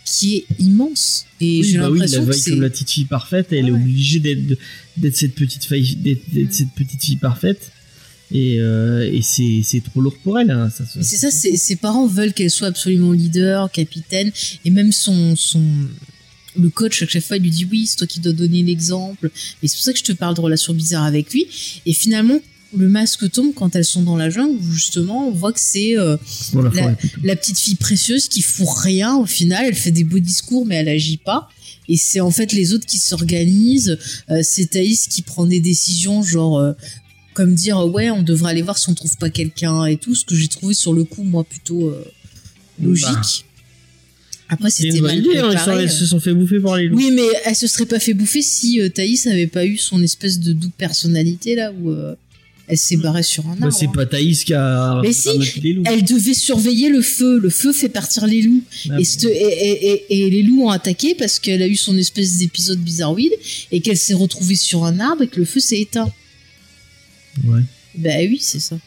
qui 0.05 0.37
est 0.37 0.45
immense. 0.57 1.25
Et 1.39 1.59
Oui, 1.59 1.63
j'ai 1.63 1.77
bah 1.77 1.91
oui, 1.91 1.99
la 1.99 2.05
l'impression 2.05 2.25
que 2.25 2.31
veille 2.31 2.39
c'est 2.41 2.49
comme 2.51 2.61
la 2.61 2.69
petite 2.71 2.89
fille 2.89 3.05
parfaite, 3.05 3.47
elle 3.51 3.67
est 3.67 3.71
obligée 3.71 4.19
d'être 4.19 4.57
d'être 4.97 5.15
cette 5.15 5.35
petite 5.35 5.65
fille 5.65 5.95
d'être 5.97 6.23
d'être 6.33 6.53
cette 6.53 6.71
petite 6.71 7.03
fille 7.03 7.17
parfaite. 7.17 7.71
Et, 8.31 8.57
euh, 8.59 9.09
et 9.11 9.21
c'est 9.21 9.81
trop 9.81 10.01
lourd 10.01 10.15
pour 10.23 10.37
elle. 10.39 10.51
hein, 10.51 10.69
ça 10.69 10.83
c'est 11.01 11.17
ça, 11.17 11.31
ses 11.31 11.75
parents 11.75 12.07
veulent 12.07 12.33
qu'elle 12.33 12.51
soit 12.51 12.67
absolument 12.67 13.11
leader, 13.11 13.71
capitaine, 13.71 14.31
et 14.65 14.69
même 14.69 14.91
son, 14.91 15.35
son, 15.35 15.61
le 16.59 16.69
coach, 16.69 17.01
à 17.03 17.07
chaque 17.07 17.23
fois, 17.23 17.37
il 17.37 17.43
lui 17.43 17.51
dit 17.51 17.67
oui, 17.71 17.87
c'est 17.87 17.97
toi 17.97 18.07
qui 18.07 18.19
dois 18.19 18.33
donner 18.33 18.63
l'exemple. 18.63 19.31
Et 19.63 19.67
c'est 19.67 19.75
pour 19.77 19.83
ça 19.83 19.93
que 19.93 19.99
je 19.99 20.03
te 20.03 20.11
parle 20.11 20.35
de 20.35 20.41
relations 20.41 20.73
bizarres 20.73 21.05
avec 21.05 21.31
lui. 21.31 21.47
Et 21.85 21.93
finalement, 21.93 22.39
le 22.75 22.89
masque 22.89 23.31
tombe 23.31 23.53
quand 23.53 23.75
elles 23.77 23.85
sont 23.85 24.01
dans 24.01 24.17
la 24.17 24.29
jungle, 24.29 24.57
où 24.59 24.71
justement, 24.73 25.29
on 25.29 25.31
voit 25.31 25.53
que 25.53 25.59
c'est 25.61 25.97
euh, 25.97 26.17
la 27.23 27.35
petite 27.37 27.57
fille 27.59 27.75
précieuse 27.75 28.27
qui 28.27 28.41
fout 28.41 28.67
rien 28.69 29.15
au 29.15 29.25
final. 29.25 29.65
Elle 29.67 29.75
fait 29.75 29.91
des 29.91 30.03
beaux 30.03 30.19
discours, 30.19 30.65
mais 30.65 30.75
elle 30.75 30.89
agit 30.89 31.17
pas. 31.17 31.49
Et 31.87 31.95
c'est 31.95 32.19
en 32.19 32.31
fait 32.31 32.51
les 32.51 32.73
autres 32.73 32.85
qui 32.85 32.97
s'organisent. 32.97 33.97
Euh, 34.29 34.41
c'est 34.43 34.71
Thaïs 34.71 35.07
qui 35.07 35.21
prend 35.21 35.45
des 35.45 35.61
décisions, 35.61 36.21
genre 36.23 36.59
euh, 36.59 36.73
comme 37.37 37.53
dire 37.53 37.77
euh, 37.77 37.85
ouais, 37.87 38.09
on 38.09 38.23
devrait 38.23 38.49
aller 38.49 38.63
voir 38.63 38.79
si 38.79 38.89
on 38.89 38.95
trouve 38.95 39.15
pas 39.17 39.29
quelqu'un 39.29 39.85
et 39.85 39.97
tout. 39.97 40.15
Ce 40.15 40.25
que 40.25 40.33
j'ai 40.33 40.47
trouvé 40.47 40.73
sur 40.73 40.91
le 40.91 41.03
coup, 41.03 41.21
moi, 41.21 41.43
plutôt 41.43 41.87
euh, 41.89 42.03
logique. 42.81 43.05
Bah. 43.13 43.21
Après, 44.49 44.69
C'est 44.71 44.83
c'était 44.89 45.01
mal 45.01 45.19
idée, 45.19 45.37
hein, 45.37 45.49
préparé. 45.53 45.83
ils 45.83 45.89
se 45.91 46.05
sont 46.07 46.19
fait 46.19 46.33
bouffer 46.33 46.59
par 46.59 46.77
les 46.77 46.87
loups. 46.87 46.97
Oui, 46.97 47.11
mais 47.11 47.27
elle 47.45 47.55
se 47.55 47.67
serait 47.67 47.85
pas 47.85 47.99
fait 47.99 48.13
bouffer 48.15 48.41
si 48.41 48.81
euh, 48.81 48.89
Thaïs 48.89 49.27
avait 49.27 49.45
pas 49.45 49.65
eu 49.67 49.77
son 49.77 50.01
espèce 50.01 50.39
de 50.39 50.51
double 50.53 50.73
personnalité 50.77 51.53
là 51.53 51.71
où 51.79 51.91
euh, 51.91 52.15
elle 52.69 52.77
s'est 52.77 52.97
barrée 52.97 53.23
sur 53.23 53.45
un 53.45 53.51
arbre. 53.51 53.65
Bah, 53.67 53.71
c'est 53.77 53.85
hein. 53.87 53.91
pas 53.93 54.05
Thaïs 54.07 54.43
qui 54.45 54.53
a 54.55 54.99
Mais 55.03 55.11
si, 55.13 55.29
les 55.61 55.73
loups. 55.73 55.83
Elle 55.85 56.03
devait 56.05 56.33
surveiller 56.33 56.89
le 56.89 57.01
feu. 57.01 57.39
Le 57.39 57.49
feu 57.49 57.71
fait 57.73 57.89
partir 57.89 58.25
les 58.25 58.41
loups. 58.41 58.63
Ah, 58.89 58.99
Et, 58.99 59.03
cette- 59.03 59.25
et, 59.25 59.27
et- 59.27 60.03
et- 60.09 60.25
et 60.25 60.29
les 60.31 60.41
loups 60.43 60.63
ont 60.63 60.69
attaqué 60.69 61.13
parce 61.13 61.37
qu'elle 61.39 61.61
a 61.61 61.67
eu 61.67 61.75
son 61.75 61.95
espèce 61.97 62.37
d'épisode 62.37 62.79
bizarroïde 62.79 63.33
et 63.71 63.81
qu'elle 63.81 63.97
s'est 63.97 64.13
retrouvée 64.15 64.55
sur 64.55 64.85
un 64.85 64.99
arbre 65.01 65.23
et 65.23 65.27
que 65.27 65.39
le 65.39 65.45
feu 65.45 65.59
s'est 65.59 65.79
éteint. 65.81 66.09
Ouais. 67.43 67.61
Bah 67.95 68.09
oui, 68.19 68.39
c'est 68.41 68.59
ça. 68.59 68.77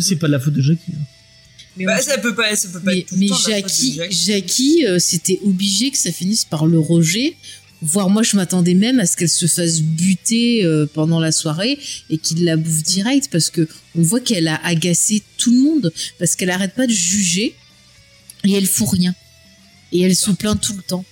C'est 0.00 0.16
pas 0.16 0.26
de 0.26 0.32
la 0.32 0.40
faute 0.40 0.54
de 0.54 0.62
Jackie. 0.62 0.92
hein. 0.92 1.04
Mais, 1.76 1.84
bah 1.86 1.96
on- 1.98 2.02
ça 2.02 2.18
peut 2.18 2.34
pas 2.34 2.54
ça 2.56 2.68
peut 2.68 2.80
pas 2.80 2.90
mais, 2.90 2.98
être 2.98 3.06
tout 3.08 3.14
le 3.14 3.20
mais 3.20 3.26
temps 3.28 3.38
de 3.38 3.50
la 3.50 3.56
faute 3.56 3.64
de 3.64 3.68
Jackie, 3.68 3.94
Jackie. 3.94 4.24
Jackie, 4.26 4.86
euh, 4.86 4.98
c'était 4.98 5.38
obligé 5.44 5.90
que 5.90 5.98
ça 5.98 6.12
finisse 6.12 6.44
par 6.44 6.66
le 6.66 6.78
rejet 6.78 7.36
Voire 7.82 8.10
moi, 8.10 8.22
je 8.22 8.36
m'attendais 8.36 8.74
même 8.74 9.00
à 9.00 9.06
ce 9.06 9.16
qu'elle 9.16 9.30
se 9.30 9.46
fasse 9.46 9.80
buter 9.80 10.66
euh, 10.66 10.84
pendant 10.84 11.18
la 11.18 11.32
soirée 11.32 11.78
et 12.10 12.18
qu'il 12.18 12.44
la 12.44 12.58
bouffe 12.58 12.82
direct 12.82 13.28
parce 13.32 13.48
que 13.48 13.66
on 13.96 14.02
voit 14.02 14.20
qu'elle 14.20 14.48
a 14.48 14.56
agacé 14.66 15.22
tout 15.38 15.50
le 15.50 15.62
monde 15.62 15.92
parce 16.18 16.36
qu'elle 16.36 16.50
arrête 16.50 16.74
pas 16.74 16.86
de 16.86 16.92
juger 16.92 17.54
et 18.44 18.52
elle 18.52 18.66
fout 18.66 18.86
rien. 18.90 19.14
Et 19.92 20.02
elle 20.02 20.14
se 20.14 20.30
plaint 20.30 20.60
tout 20.60 20.74
le 20.76 20.82
temps. 20.82 21.06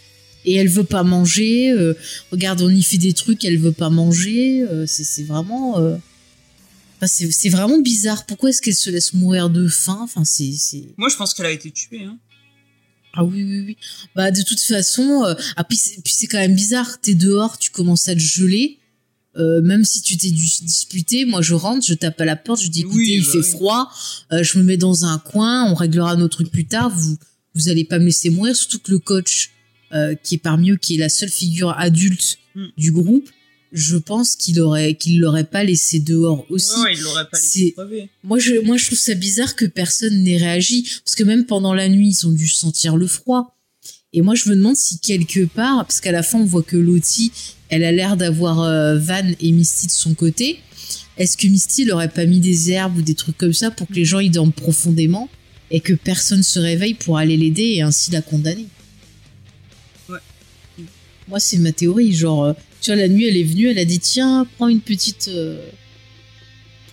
Et 0.51 0.55
elle 0.57 0.69
veut 0.69 0.85
pas 0.85 1.03
manger. 1.03 1.71
euh, 1.71 1.95
regarde, 2.33 2.61
on 2.63 2.71
y 2.71 2.83
fait 2.83 2.99
des 2.99 3.13
trucs, 3.13 3.45
elle 3.45 3.59
veut 3.59 3.73
pas 3.73 3.91
manger. 3.91 4.63
euh, 4.63 4.85
c'est 4.87 5.25
vraiment. 5.25 5.79
euh, 5.79 5.97
enfin, 6.97 7.07
c'est 7.07 7.49
vraiment 7.51 7.81
bizarre. 7.81 8.25
Pourquoi 8.27 8.51
est-ce 8.51 8.63
qu'elle 8.63 8.75
se 8.75 8.91
laisse 8.91 9.13
mourir 9.13 9.51
de 9.51 9.69
faim? 9.69 9.99
Enfin, 10.03 10.25
c'est 10.25 10.51
Moi, 10.97 11.09
je 11.11 11.17
pense 11.17 11.35
qu'elle 11.35 11.47
a 11.47 11.51
été 11.53 11.71
tuée. 11.71 12.05
Hein. 12.05 12.19
ah 13.15 13.25
oui, 13.25 13.45
oui, 13.45 13.61
oui. 13.67 13.77
Bah, 14.17 14.31
de 14.31 14.43
toute 14.43 14.61
façon, 14.61 15.25
ah, 15.57 15.65
puis 15.65 15.77
c'est 15.77 16.01
puis 16.03 16.15
c'est 16.17 16.27
quand 16.27 16.39
même 16.39 16.55
bizarre. 16.55 17.01
T'es 17.01 17.15
dehors, 17.15 17.59
tu 17.59 17.71
commences 17.71 18.09
à 18.09 18.15
te 18.15 18.21
geler. 18.21 18.79
Euh, 19.37 19.61
même 19.61 19.85
si 19.85 20.01
tu 20.03 20.17
t'es 20.17 20.31
dis- 20.31 20.61
disputé, 20.63 21.25
moi 21.25 21.43
je 21.43 21.55
rentre, 21.55 21.87
je 21.87 21.95
tape 21.95 22.21
à 22.21 22.25
la 22.25 22.35
porte, 22.35 22.61
je 22.63 22.69
dis 22.69 22.81
écoutez, 22.81 22.97
Oui, 22.97 23.15
il 23.19 23.23
bah 23.25 23.33
fait 23.33 23.39
oui. 23.39 23.51
froid, 23.51 23.91
euh, 24.33 24.43
je 24.43 24.59
me 24.59 24.65
mets 24.65 24.79
dans 24.79 25.05
un 25.05 25.19
coin, 25.19 25.71
on 25.71 25.75
réglera 25.75 26.17
nos 26.17 26.27
trucs 26.29 26.51
plus 26.51 26.65
tard, 26.67 26.91
vous 26.91 27.17
vous 27.55 27.69
allez 27.69 27.85
pas 27.85 27.99
me 28.01 28.07
laisser 28.07 28.31
mourir, 28.31 28.57
surtout 28.57 28.81
que 28.81 28.91
le 28.91 28.99
coach, 28.99 29.51
euh, 29.93 30.15
qui 30.15 30.37
est 30.37 30.39
parmi 30.39 30.71
eux, 30.71 30.77
qui 30.77 30.95
est 30.95 30.99
la 30.99 31.09
seule 31.09 31.31
figure 31.31 31.75
adulte 31.79 32.39
Mm. 32.59 32.67
du 32.77 32.93
groupe, 32.93 33.29
je 33.73 33.97
pense 33.97 34.35
qu'il 34.35 34.61
aurait 34.61 34.95
qu'il 34.95 35.21
l'aurait 35.21 35.45
pas 35.45 35.63
laissé 35.63 36.01
dehors 36.01 36.45
aussi. 36.51 36.77
Ouais, 36.81 36.95
il 36.95 37.01
l'aurait 37.03 37.29
pas 37.31 37.39
laissé. 37.39 37.75
Moi, 38.25 38.39
je, 38.39 38.61
moi, 38.65 38.77
je 38.77 38.87
trouve 38.87 38.99
ça 38.99 39.15
bizarre 39.15 39.55
que 39.55 39.67
personne 39.67 40.23
n'ait 40.25 40.39
réagi. 40.39 40.85
Parce 41.05 41.15
que 41.15 41.23
même 41.23 41.45
pendant 41.47 41.75
la 41.75 41.89
nuit, 41.89 42.09
ils 42.19 42.27
ont 42.27 42.33
dû 42.33 42.49
sentir 42.49 42.97
le 42.97 43.07
froid. 43.07 43.57
Et 44.13 44.23
moi, 44.23 44.35
je 44.35 44.49
me 44.49 44.57
demande 44.57 44.77
si 44.77 44.99
quelque 44.99 45.45
part, 45.45 45.85
parce 45.87 46.01
qu'à 46.01 46.13
la 46.13 46.23
fin, 46.23 46.39
on 46.39 46.45
voit 46.45 46.63
que 46.63 46.77
Lottie, 46.79 47.31
elle 47.69 47.85
a 47.85 47.93
l'air 47.93 48.17
d'avoir 48.17 48.61
euh, 48.63 48.99
Van 48.99 49.31
et 49.39 49.53
Misty 49.53 49.87
de 49.87 49.93
son 49.93 50.15
côté. 50.15 50.61
Est-ce 51.19 51.37
que 51.37 51.47
Misty 51.47 51.85
n'aurait 51.85 52.09
pas 52.09 52.25
mis 52.25 52.41
des 52.41 52.71
herbes 52.71 52.97
ou 52.97 53.03
des 53.03 53.15
trucs 53.15 53.37
comme 53.37 53.53
ça 53.53 53.71
pour 53.71 53.87
que 53.87 53.93
les 53.95 54.07
gens 54.07 54.21
y 54.21 54.31
dorment 54.31 54.53
profondément 54.53 55.29
et 55.71 55.81
que 55.81 55.93
personne 55.93 56.43
se 56.43 56.59
réveille 56.59 56.95
pour 56.95 57.19
aller 57.19 57.37
l'aider 57.37 57.75
et 57.77 57.83
ainsi 57.83 58.11
la 58.11 58.23
condamner? 58.23 58.67
Moi, 61.29 61.41
c'est 61.41 61.59
ma 61.59 61.73
théorie. 61.73 62.13
Genre, 62.15 62.45
euh, 62.45 62.53
tu 62.81 62.91
vois, 62.91 62.97
la 62.97 63.09
nuit, 63.09 63.27
elle 63.27 63.37
est 63.37 63.45
venue, 63.45 63.69
elle 63.69 63.79
a 63.79 63.85
dit 63.85 63.99
tiens, 64.01 64.47
prends 64.57 64.69
une 64.69 64.81
petite. 64.81 65.29
euh, 65.29 65.61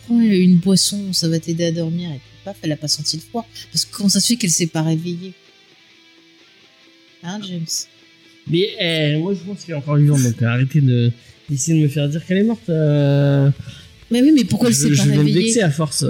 prends 0.05 0.19
une 0.19 0.57
boisson, 0.57 1.13
ça 1.13 1.27
va 1.29 1.39
t'aider 1.39 1.65
à 1.65 1.71
dormir. 1.71 2.09
Et 2.09 2.15
puis, 2.19 2.21
paf, 2.43 2.57
elle 2.61 2.71
a 2.71 2.77
pas 2.77 2.87
senti 2.87 3.15
le 3.17 3.21
froid. 3.23 3.47
Parce 3.71 3.85
que 3.85 3.95
comment 3.95 4.09
ça 4.09 4.19
se 4.19 4.27
fait 4.27 4.35
qu'elle 4.35 4.51
s'est 4.51 4.67
pas 4.67 4.81
réveillée? 4.83 5.33
Hein, 7.23 7.39
James? 7.47 7.65
Mais 8.47 8.69
eh, 8.79 9.17
moi, 9.17 9.33
je 9.33 9.39
pense 9.39 9.63
qu'elle 9.63 9.73
est 9.75 9.77
encore 9.77 9.95
vivante, 9.95 10.21
donc 10.21 10.39
arrêtez 10.43 10.81
de 10.81 11.11
d'essayer 11.49 11.77
de 11.79 11.83
me 11.83 11.87
faire 11.89 12.07
dire 12.09 12.23
qu'elle 12.25 12.37
est 12.39 12.43
morte. 12.43 12.69
euh, 12.69 13.49
Mais 14.11 14.21
oui, 14.21 14.31
mais 14.35 14.43
pourquoi 14.43 14.69
elle 14.69 14.75
je, 14.75 14.79
s'est 14.81 14.93
je 14.93 14.97
pas 14.97 15.03
vais 15.05 15.11
me 15.13 15.17
réveillée? 15.19 15.41
vexer 15.45 15.61
à 15.61 15.71
force. 15.71 16.05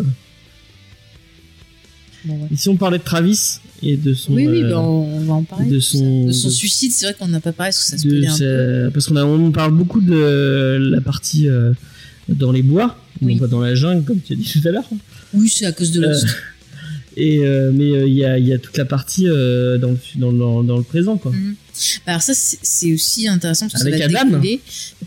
Bon, 2.26 2.34
ouais. 2.42 2.48
Et 2.52 2.58
si 2.58 2.70
on 2.70 2.76
parlait 2.78 2.98
de 2.98 3.04
Travis? 3.04 3.60
Et 3.86 3.98
de 3.98 4.14
son. 4.14 4.34
Oui, 4.34 4.48
oui, 4.48 4.64
euh, 4.64 4.76
on, 4.76 5.18
on 5.18 5.20
va 5.22 5.34
en 5.36 5.44
parler. 5.44 5.70
de 5.70 5.76
de 5.76 5.80
ça. 5.80 5.98
son- 5.98 6.26
de 6.26 6.32
son 6.32 6.48
de- 6.48 6.54
suicide, 6.54 6.92
c'est 6.92 7.06
vrai 7.06 7.16
qu'on 7.18 7.28
n'a 7.28 7.40
pas 7.40 7.52
parlé 7.54 7.70
parce 7.72 7.84
que 7.84 7.90
ça 7.92 7.98
se 7.98 8.08
un 8.08 8.88
peu. 8.88 8.92
parce 8.94 9.08
qu'on 9.08 9.16
on 9.18 9.52
parle 9.52 9.72
beaucoup 9.74 10.02
de 10.02 10.78
la 10.92 11.02
partie 11.02 11.48
euh, 11.48 11.72
dans 12.28 12.52
les 12.52 12.64
bois, 12.64 12.98
Oui. 13.22 13.38
pas 13.38 13.48
dans 13.48 13.62
la 13.62 13.76
jungle 13.76 14.04
comme 14.04 14.20
tu 14.20 14.34
as 14.34 14.36
dit 14.36 14.50
tout 14.52 14.68
à 14.68 14.72
l'heure. 14.72 14.90
Oui, 15.34 15.48
c'est 15.50 15.66
à 15.66 15.72
cause 15.72 15.92
de 15.92 16.02
Euh, 16.02 16.08
Lost. 16.10 16.26
Et 17.18 17.40
euh, 17.46 17.72
mais 17.74 17.92
euh, 17.92 18.06
il 18.08 18.14
y, 18.14 18.26
a, 18.26 18.38
il 18.38 18.46
y 18.46 18.52
a 18.52 18.58
toute 18.58 18.76
la 18.78 18.84
partie 18.84 19.26
euh, 19.30 19.78
dans, 19.78 19.92
le, 19.92 19.98
dans, 20.18 20.32
le- 20.32 20.68
dans 20.68 20.76
le 20.78 20.84
présent 20.84 21.16
quoi. 21.18 21.32
Mhm. 21.32 21.56
Bah, 22.06 22.12
Alors 22.14 22.22
ça, 22.22 22.34
c'est 22.36 22.94
aussi 22.94 23.28
intéressant 23.28 23.68
parce 23.70 23.84
que 23.84 23.88
Avec 23.90 24.02
ça 24.02 24.08
va 24.10 24.22
Adam. 24.22 24.42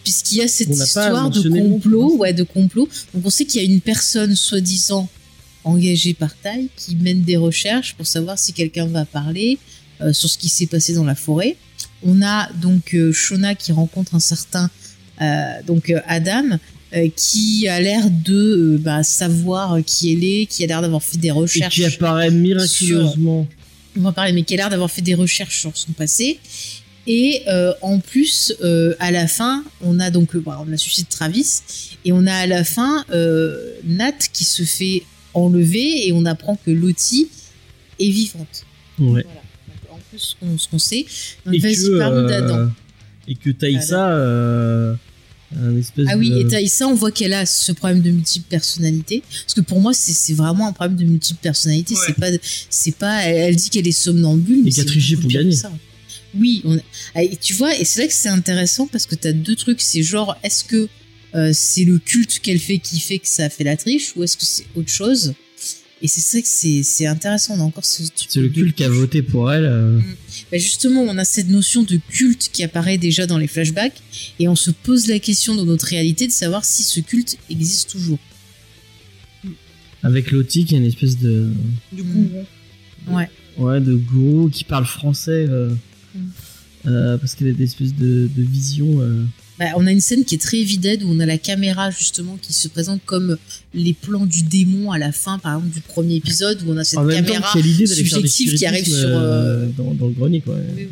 puisqu'il 0.05 0.39
y 0.39 0.43
a 0.43 0.49
cette 0.49 0.71
histoire 0.71 1.29
de 1.31 1.49
complot, 1.49 2.09
pour 2.11 2.21
ouais, 2.21 2.33
de 2.33 2.43
complot. 2.45 2.89
Donc 3.15 3.27
on 3.27 3.31
sait 3.31 3.45
qu'il 3.45 3.63
y 3.63 3.67
a 3.67 3.69
une 3.71 3.81
personne 3.83 4.35
soi-disant 4.35 5.09
engagée 5.69 6.15
par 6.15 6.35
Taille 6.37 6.69
qui 6.77 6.97
mène 6.97 7.23
des 7.23 7.37
recherches 7.37 7.95
pour 7.95 8.07
savoir 8.07 8.39
si 8.39 8.53
quelqu'un 8.53 8.87
va 8.87 9.05
parler 9.05 9.59
euh, 10.01 10.13
sur 10.13 10.29
ce 10.29 10.39
qui 10.39 10.49
s'est 10.49 10.67
passé 10.67 10.95
dans 10.95 11.05
la 11.05 11.15
forêt. 11.15 11.57
On 12.05 12.23
a 12.23 12.51
donc 12.55 12.95
euh, 12.95 13.13
Shona 13.13 13.55
qui 13.55 13.73
rencontre 13.73 14.15
un 14.15 14.21
certain 14.21 14.71
euh, 15.21 15.63
donc 15.67 15.91
euh, 15.91 16.01
Adam 16.07 16.59
qui 17.17 17.69
a 17.69 17.81
l'air 17.81 18.09
de 18.09 18.81
bah, 18.81 19.03
savoir 19.03 19.77
qui 19.85 20.11
elle 20.15 20.25
est, 20.25 20.47
qui 20.47 20.65
a 20.65 20.67
l'air 20.67 20.81
d'avoir 20.81 21.03
fait 21.03 21.19
des 21.19 21.29
Et 21.29 21.33
recherches 21.33 21.75
qui 21.75 21.85
apparaît 21.85 22.31
miraculeusement. 22.31 23.47
on 23.95 24.01
va 24.01 24.13
parler, 24.13 24.33
mais 24.33 24.43
qui 24.43 24.55
a 24.55 24.57
l'air 24.57 24.71
d'avoir 24.71 24.91
fait 24.91 25.03
des 25.03 25.15
recherches 25.15 25.61
sur 25.61 25.77
son 25.77 25.93
passé. 25.93 26.39
Et 27.09 27.43
euh, 27.49 27.73
en 27.81 28.01
plus, 28.01 28.55
euh, 28.63 28.95
à 29.01 29.11
la 29.11 29.27
fin, 29.27 29.65
on 29.81 29.99
a 29.99 30.11
donc 30.11 30.37
bon, 30.37 30.53
on 30.67 30.71
a 30.71 30.77
suicide 30.77 31.07
de 31.07 31.11
Travis, 31.11 31.63
et 32.05 32.13
on 32.13 32.27
a 32.27 32.35
à 32.35 32.47
la 32.47 32.65
fin 32.65 33.05
euh, 33.11 33.73
Nat 33.85 34.13
qui 34.33 34.45
se 34.45 34.63
fait 34.63 35.05
enlever, 35.39 36.07
et 36.09 36.13
on 36.13 36.25
apprend 36.25 36.57
que 36.57 36.71
Lottie 36.71 37.29
est 38.01 38.11
vivante. 38.11 38.65
Ouais. 38.99 39.07
Voilà. 39.25 39.25
Donc, 39.25 39.93
en 39.93 39.99
plus, 40.11 40.19
ce 40.19 40.35
qu'on- 40.39 40.59
ce 40.59 40.69
qu'on 40.69 40.79
sait. 40.79 41.07
Donc, 41.47 41.55
Et 41.55 41.59
vas-y, 41.59 41.77
que, 41.77 41.99
parle-nous 41.99 42.25
euh, 42.25 42.29
d'Adam. 42.29 42.71
et 43.29 43.35
que 43.35 43.51
Taïsa 43.51 44.11
euh, 44.11 44.95
un 45.57 45.77
espèce 45.79 46.07
Ah 46.11 46.17
oui, 46.17 46.31
de... 46.31 46.41
et 46.41 46.47
Taïsa, 46.47 46.87
on 46.89 46.95
voit 46.95 47.11
qu'elle 47.11 47.33
a 47.33 47.47
ce 47.47 47.73
problème 47.73 48.01
de 48.03 48.11
multiple 48.11 48.47
personnalité. 48.49 49.23
Parce 49.43 49.55
que 49.55 49.61
pour 49.63 49.81
moi, 49.81 49.93
c'est 49.95 50.13
c'est 50.13 50.35
vraiment 50.35 50.67
un 50.69 50.73
problème 50.73 50.97
de 50.99 51.05
multiple 51.05 51.41
personnalité. 51.43 51.95
Ouais. 51.95 52.01
C'est 52.07 52.17
pas, 52.17 52.29
c'est 52.71 52.95
pas. 52.97 53.23
Elle, 53.23 53.37
elle 53.51 53.57
dit 53.57 53.71
qu'elle 53.71 53.89
est 53.89 53.93
somnambule. 53.93 54.59
mais 54.65 54.71
qu'elle 54.71 54.85
c'est 54.85 54.91
trichait 54.91 55.15
beaucoup 55.17 55.29
pour 55.29 55.33
gagner. 55.33 55.53
ça. 55.53 55.73
Oui, 56.39 56.61
on- 56.67 56.79
ah, 57.15 57.23
et 57.23 57.37
tu 57.37 57.55
vois, 57.55 57.75
et 57.79 57.85
c'est 57.87 58.03
là 58.03 58.07
que 58.07 58.13
c'est 58.13 58.29
intéressant 58.29 58.87
parce 58.87 59.07
que 59.07 59.15
t'as 59.15 59.33
deux 59.33 59.57
trucs. 59.57 59.81
C'est 59.81 60.03
genre, 60.03 60.37
est-ce 60.43 60.63
que 60.65 60.89
euh, 61.35 61.51
c'est 61.53 61.85
le 61.85 61.99
culte 61.99 62.39
qu'elle 62.41 62.59
fait 62.59 62.79
qui 62.79 63.01
fait 63.01 63.19
que 63.19 63.29
ça 63.29 63.49
fait 63.51 63.65
la 63.65 63.77
triche, 63.77 64.15
ou 64.17 64.23
est-ce 64.23 64.37
que 64.37 64.45
c'est 64.45 64.67
autre 64.75 64.91
chose? 64.91 65.35
Et 66.01 66.07
c'est 66.07 66.21
ça 66.21 66.41
que 66.41 66.47
c'est 66.47 66.85
c'est 66.85 67.07
intéressant. 67.07 67.57
On 67.57 67.61
a 67.61 67.65
encore 67.65 67.85
ce 67.85 68.05
truc. 68.05 68.29
C'est 68.31 68.41
le 68.41 68.49
culte 68.49 68.77
qui 68.77 68.85
a 68.85 68.89
voté 68.89 69.21
pour 69.21 69.51
elle. 69.53 69.65
euh. 69.65 69.99
bah, 70.53 70.59
justement, 70.59 71.03
on 71.03 71.19
a 71.19 71.25
cette 71.25 71.49
notion 71.49 71.83
de 71.83 71.97
culte 72.09 72.51
qui 72.53 72.63
apparaît 72.63 72.99
déjà 72.99 73.27
dans 73.27 73.37
les 73.39 73.49
flashbacks, 73.49 74.01
et 74.39 74.47
on 74.49 74.55
se 74.57 74.71
pose 74.71 75.09
la 75.09 75.19
question 75.19 75.55
dans 75.57 75.65
notre 75.65 75.87
réalité 75.87 76.27
de 76.29 76.33
savoir 76.33 76.65
si 76.65 76.85
ce 76.85 77.01
culte 77.01 77.37
existe 77.51 77.91
toujours. 77.91 78.19
Avec 80.03 80.31
Lottie 80.31 80.65
qui 80.65 80.75
est 80.75 80.79
une 80.79 80.85
espèce 80.85 81.19
de... 81.19 81.51
Du 81.93 82.03
Mm. 82.05 82.29
coup, 82.29 83.15
Ouais. 83.15 83.29
Ouais, 83.57 83.81
de 83.81 83.95
gourou 83.95 84.49
qui 84.49 84.63
parle 84.65 84.87
français. 84.87 85.47
euh, 85.49 85.71
Mm. 86.15 86.21
euh, 86.87 87.19
parce 87.19 87.35
qu'elle 87.35 87.49
a 87.49 87.53
des 87.53 87.65
espèces 87.65 87.95
de, 87.95 88.31
de 88.35 88.43
visions. 88.43 89.01
Bah, 89.59 89.67
on 89.77 89.87
a 89.87 89.91
une 89.93 90.01
scène 90.01 90.25
qui 90.25 90.37
est 90.37 90.39
très 90.39 90.59
évidente 90.59 91.03
où 91.03 91.09
on 91.11 91.19
a 91.21 91.27
la 91.27 91.39
caméra 91.39 91.91
justement 91.91 92.39
qui 92.41 92.53
se 92.53 92.69
présente 92.69 93.01
comme 93.05 93.37
les 93.75 93.93
plans 93.93 94.25
du 94.27 94.43
démon 94.43 94.93
à 94.93 94.99
la 94.99 95.11
fin, 95.13 95.39
par 95.39 95.57
exemple 95.57 95.75
du 95.75 95.81
premier 95.81 96.15
épisode 96.17 96.63
où 96.65 96.73
on 96.73 96.77
a 96.77 96.85
cette 96.85 96.99
en 97.01 97.05
même 97.05 97.25
temps, 97.25 97.33
caméra. 97.33 97.53
qui 97.53 97.59
a 97.83 97.87
subjective 97.87 98.55
qui 98.55 98.67
arrive 98.67 98.87
sur, 98.87 99.09
euh, 99.09 99.65
euh, 99.65 99.67
dans, 99.77 99.95
dans 99.95 100.07
le 100.07 100.13
grenier, 100.13 100.41
quoi. 100.41 100.55
Oui, 100.55 100.85
oui. 100.85 100.89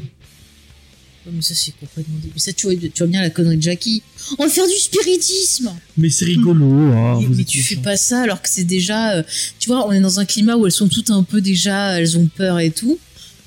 Ouais, 1.26 1.32
mais 1.34 1.42
ça 1.42 1.54
c'est 1.54 1.72
complètement 1.72 2.14
débile. 2.16 2.30
Mais 2.34 2.40
ça 2.40 2.52
tu 2.52 2.66
vois, 2.66 2.76
tu 2.76 2.90
vois 2.98 3.06
bien 3.08 3.20
la 3.20 3.30
connerie 3.30 3.56
de 3.56 3.62
Jackie. 3.62 4.02
On 4.38 4.44
va 4.44 4.48
faire 4.48 4.66
du 4.66 4.74
spiritisme. 4.76 5.72
Mais 5.96 6.08
c'est 6.08 6.24
rigolo. 6.24 6.64
hein, 6.66 7.18
mais 7.20 7.26
vous 7.26 7.34
mais 7.34 7.40
êtes 7.42 7.48
tu 7.48 7.62
fais 7.62 7.76
pas 7.76 7.96
ça 7.96 8.20
alors 8.22 8.40
que 8.42 8.48
c'est 8.48 8.64
déjà, 8.64 9.16
euh, 9.16 9.22
tu 9.58 9.68
vois, 9.68 9.86
on 9.88 9.92
est 9.92 10.00
dans 10.00 10.20
un 10.20 10.24
climat 10.24 10.56
où 10.56 10.66
elles 10.66 10.72
sont 10.72 10.88
toutes 10.88 11.10
un 11.10 11.24
peu 11.24 11.40
déjà, 11.40 11.98
elles 12.00 12.16
ont 12.16 12.26
peur 12.26 12.60
et 12.60 12.70
tout. 12.70 12.98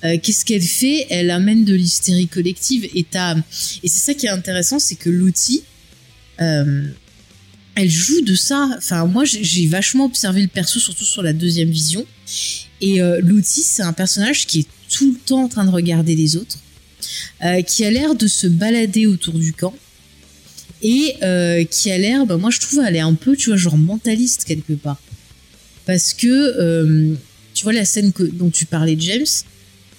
Euh, 0.03 0.17
Qu'est-ce 0.21 0.45
qu'elle 0.45 0.61
fait? 0.61 1.07
Elle 1.09 1.29
amène 1.29 1.65
de 1.65 1.75
l'hystérie 1.75 2.27
collective 2.27 2.87
et 2.93 3.05
c'est 3.83 3.89
ça 3.89 4.13
qui 4.13 4.25
est 4.25 4.29
intéressant, 4.29 4.79
c'est 4.79 4.95
que 4.95 5.09
Lottie, 5.09 5.63
euh, 6.41 6.87
elle 7.75 7.89
joue 7.89 8.21
de 8.21 8.35
ça. 8.35 8.69
Enfin, 8.77 9.05
moi, 9.05 9.23
j'ai 9.25 9.67
vachement 9.67 10.05
observé 10.05 10.41
le 10.41 10.47
perso, 10.47 10.79
surtout 10.79 11.05
sur 11.05 11.21
la 11.21 11.33
deuxième 11.33 11.69
vision. 11.69 12.05
Et 12.81 13.01
euh, 13.01 13.19
Lottie, 13.21 13.61
c'est 13.61 13.83
un 13.83 13.93
personnage 13.93 14.45
qui 14.45 14.59
est 14.59 14.67
tout 14.89 15.11
le 15.11 15.17
temps 15.17 15.43
en 15.43 15.47
train 15.49 15.65
de 15.65 15.69
regarder 15.69 16.15
les 16.15 16.35
autres, 16.37 16.57
euh, 17.43 17.61
qui 17.61 17.83
a 17.83 17.91
l'air 17.91 18.15
de 18.15 18.27
se 18.27 18.47
balader 18.47 19.05
autour 19.05 19.37
du 19.37 19.53
camp 19.53 19.75
et 20.81 21.15
qui 21.69 21.91
a 21.91 21.97
l'air, 21.97 22.25
bah, 22.25 22.37
moi 22.37 22.51
je 22.51 22.59
trouve, 22.59 22.79
elle 22.87 22.95
est 22.95 23.01
un 23.01 23.13
peu, 23.13 23.35
tu 23.35 23.49
vois, 23.49 23.57
genre 23.57 23.77
mentaliste 23.77 24.45
quelque 24.45 24.71
part. 24.71 25.01
Parce 25.85 26.13
que, 26.13 27.17
tu 27.53 27.63
vois, 27.63 27.73
la 27.73 27.83
scène 27.83 28.13
que, 28.13 28.23
dont 28.23 28.49
tu 28.49 28.65
parlais, 28.65 28.95
James, 28.97 29.25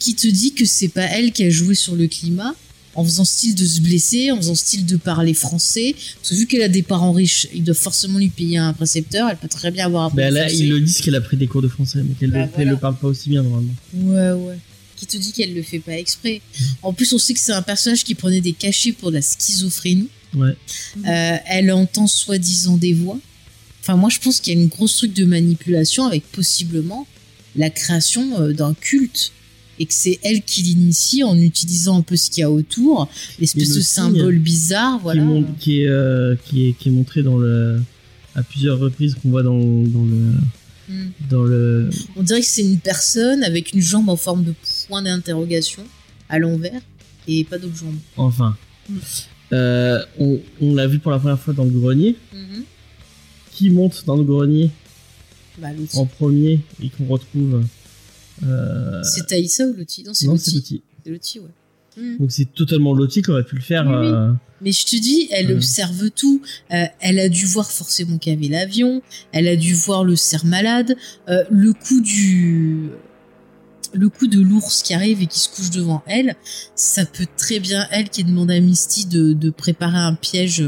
qui 0.01 0.15
te 0.17 0.27
dit 0.27 0.53
que 0.55 0.65
c'est 0.65 0.89
pas 0.89 1.05
elle 1.05 1.31
qui 1.31 1.45
a 1.45 1.51
joué 1.51 1.77
sur 1.77 1.95
le 1.95 2.09
climat, 2.09 2.55
en 2.97 3.05
faisant 3.05 3.25
style 3.25 3.55
de 3.55 3.65
se 3.65 3.81
blesser, 3.81 4.33
en 4.33 4.37
faisant 4.39 4.57
style 4.57 4.85
de 4.85 4.97
parler 4.97 5.33
français. 5.33 5.95
Parce 6.17 6.31
que 6.31 6.35
vu 6.35 6.47
qu'elle 6.49 6.63
a 6.63 6.69
des 6.69 6.83
parents 6.83 7.13
riches, 7.13 7.47
ils 7.55 7.63
doivent 7.63 7.77
forcément 7.79 8.19
lui 8.19 8.31
payer 8.31 8.59
un 8.59 8.73
précepteur, 8.73 9.29
elle 9.31 9.37
peut 9.37 9.47
très 9.47 9.71
bien 9.71 9.87
avoir 9.87 10.11
un 10.11 10.15
Bah, 10.15 10.29
là, 10.31 10.51
ils 10.51 10.69
le 10.69 10.81
disent 10.81 11.01
qu'elle 11.01 11.15
a 11.15 11.21
pris 11.21 11.37
des 11.37 11.47
cours 11.47 11.63
de 11.63 11.69
français, 11.69 12.01
mais 12.03 12.15
qu'elle 12.19 12.33
Bah, 12.33 12.39
le, 12.39 12.43
elle 12.45 12.51
voilà. 12.57 12.71
le 12.73 12.77
parle 12.79 12.97
pas 12.97 13.07
aussi 13.07 13.29
bien 13.31 13.45
normalement. 13.45 13.75
Ouais, 13.95 14.33
ouais. 14.33 14.59
Qui 14.97 15.07
te 15.07 15.17
dit 15.17 15.31
qu'elle 15.33 15.55
le 15.55 15.63
fait 15.63 15.79
pas 15.79 15.97
exprès. 15.97 16.43
En 16.83 16.93
plus, 16.93 17.13
on 17.13 17.19
sait 17.19 17.33
que 17.33 17.41
c'est 17.41 17.53
un 17.53 17.63
personnage 17.63 18.03
qui 18.03 18.15
prenait 18.15 18.41
des 18.41 18.53
cachets 18.53 18.93
pour 18.93 19.11
de 19.11 19.17
la 19.17 19.23
schizophrénie. 19.23 20.09
Ouais. 20.35 20.55
Euh, 21.07 21.37
elle 21.47 21.71
entend 21.73 22.07
soi-disant 22.07 22.77
des 22.77 22.93
voix. 22.93 23.19
Enfin, 23.83 23.97
moi, 23.97 24.11
je 24.11 24.19
pense 24.19 24.41
qu'il 24.41 24.53
y 24.55 24.59
a 24.59 24.61
une 24.61 24.69
grosse 24.69 24.97
truc 24.97 25.15
de 25.15 25.25
manipulation 25.25 26.07
avec 26.07 26.25
possiblement 26.33 27.07
la 27.57 27.71
création 27.71 28.41
euh, 28.41 28.53
d'un 28.53 28.75
culte. 28.75 29.33
Et 29.81 29.87
que 29.87 29.95
c'est 29.95 30.21
elle 30.23 30.43
qui 30.43 30.61
l'initie 30.63 31.25
en 31.25 31.37
utilisant 31.37 31.99
un 31.99 32.03
peu 32.03 32.15
ce 32.15 32.31
qu'il 32.31 32.43
y 32.43 32.45
a 32.45 32.51
autour, 32.51 33.09
l'espèce 33.41 33.75
de 33.75 33.81
symbole 33.81 34.39
bizarre, 34.39 35.01
voilà. 35.01 35.25
qui, 35.59 35.81
est, 35.81 35.89
euh, 35.89 36.37
qui, 36.45 36.69
est, 36.69 36.73
qui 36.75 36.91
est 36.91 36.93
montré 36.93 37.23
dans 37.23 37.39
le, 37.39 37.81
à 38.35 38.43
plusieurs 38.43 38.79
reprises 38.79 39.15
qu'on 39.15 39.31
voit 39.31 39.43
dans, 39.43 39.59
dans 39.59 40.05
le. 40.05 40.33
Mm. 40.89 41.11
Dans 41.31 41.43
le 41.45 41.89
On 42.15 42.23
dirait 42.23 42.41
que 42.41 42.47
c'est 42.47 42.63
une 42.63 42.79
personne 42.79 43.43
avec 43.43 43.73
une 43.73 43.81
jambe 43.81 44.11
en 44.11 44.17
forme 44.17 44.45
de 44.45 44.55
point 44.87 45.03
d'interrogation 45.03 45.83
à 46.29 46.39
l'envers 46.39 46.81
et 47.27 47.45
pas 47.45 47.59
d'autres 47.59 47.77
jambes. 47.77 47.99
enfin. 48.17 48.57
Mm. 48.89 48.95
Euh, 49.53 50.05
on 50.21 50.41
on 50.61 50.77
l'a 50.77 50.87
vu 50.87 51.01
pour 51.01 51.11
la 51.11 51.19
première 51.19 51.41
fois 51.41 51.55
dans 51.55 51.65
le 51.65 51.71
grenier. 51.71 52.17
Mhm. 52.33 52.65
Qui 53.53 53.71
monte 53.71 54.05
dans 54.07 54.17
le 54.17 54.23
grenier 54.23 54.71
Bah, 55.59 55.69
en 55.95 56.07
premier 56.07 56.61
et 56.83 56.89
qu'on 56.91 57.07
retrouve. 57.07 57.65
Euh, 58.47 59.03
C'est 59.03 59.27
Taïsa 59.27 59.67
ou 59.67 59.73
l'outil 59.75 60.05
Non, 60.05 60.15
c'est 60.15 60.27
non, 60.27 60.37
c'est 60.37 60.53
l'outil, 61.07 61.39
ouais. 61.41 61.49
Mhm. 61.97 62.19
Donc 62.19 62.31
c'est 62.33 62.53
totalement 62.55 62.95
Lottie 62.95 63.21
qui 63.23 63.31
aurait 63.31 63.45
pu 63.45 63.57
le 63.57 63.63
faire. 63.63 63.85
Oui, 63.87 63.95
oui. 63.97 64.07
euh, 64.07 64.33
Mais 64.63 64.71
je 64.73 64.85
te 64.87 64.97
dis, 64.97 65.27
elle 65.33 65.51
observe 65.53 66.11
tout. 66.11 66.41
Euh, 66.73 66.85
elle 67.01 67.19
a 67.19 67.29
dû 67.29 67.47
voir 67.47 67.71
forcément 67.71 68.17
qu'il 68.19 68.33
y 68.33 68.37
avait 68.37 68.49
l'avion. 68.49 69.03
Elle 69.33 69.49
a 69.49 69.57
dû 69.57 69.75
voir 69.75 70.05
le 70.05 70.15
cerf 70.15 70.45
malade. 70.45 70.97
Euh, 71.29 71.43
le 71.51 71.73
coup 71.73 72.01
du, 72.01 72.91
le 73.93 74.09
coup 74.09 74.29
de 74.29 74.41
l'ours 74.41 74.83
qui 74.83 74.95
arrive 74.95 75.21
et 75.21 75.27
qui 75.27 75.41
se 75.41 75.49
couche 75.49 75.71
devant 75.71 76.03
elle, 76.07 76.37
ça 76.77 77.05
peut 77.05 77.27
très 77.37 77.59
bien 77.59 77.87
elle 77.91 78.09
qui 78.09 78.23
demande 78.23 78.51
à 78.53 78.61
Misty 78.61 79.07
de, 79.07 79.33
de 79.33 79.51
préparer 79.51 79.99
un 79.99 80.15
piège 80.15 80.65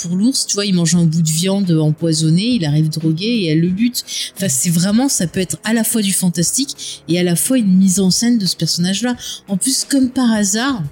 pour 0.00 0.16
l'ours. 0.16 0.46
Tu 0.46 0.54
vois, 0.54 0.64
il 0.66 0.74
mange 0.74 0.94
un 0.94 1.04
bout 1.04 1.22
de 1.22 1.28
viande 1.30 1.70
empoisonné, 1.70 2.42
il 2.54 2.64
arrive 2.64 2.88
drogué 2.88 3.24
et 3.26 3.46
elle 3.48 3.60
le 3.60 3.68
bute. 3.68 4.04
Enfin, 4.36 4.48
c'est 4.48 4.70
vraiment, 4.70 5.08
ça 5.08 5.26
peut 5.26 5.40
être 5.40 5.58
à 5.64 5.72
la 5.72 5.84
fois 5.84 6.02
du 6.02 6.12
fantastique 6.12 7.02
et 7.08 7.18
à 7.18 7.22
la 7.22 7.36
fois 7.36 7.58
une 7.58 7.76
mise 7.76 8.00
en 8.00 8.10
scène 8.10 8.38
de 8.38 8.46
ce 8.46 8.56
personnage-là. 8.56 9.16
En 9.48 9.56
plus, 9.56 9.84
comme 9.88 10.10
par 10.10 10.30
hasard, 10.32 10.82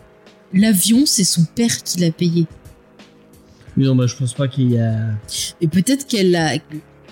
l'avion, 0.53 1.05
c'est 1.07 1.25
son 1.25 1.45
père 1.55 1.83
qui 1.83 1.99
l'a 2.01 2.11
payé. 2.11 2.47
Mais 3.77 3.85
non, 3.87 3.95
bah, 3.97 4.07
je 4.07 4.17
pense 4.17 4.35
pas 4.35 4.49
qu'il 4.49 4.73
y 4.73 4.79
a. 4.79 4.97
Et 5.61 5.69
peut-être 5.69 6.07
qu'elle 6.07 6.31
l'a. 6.33 6.59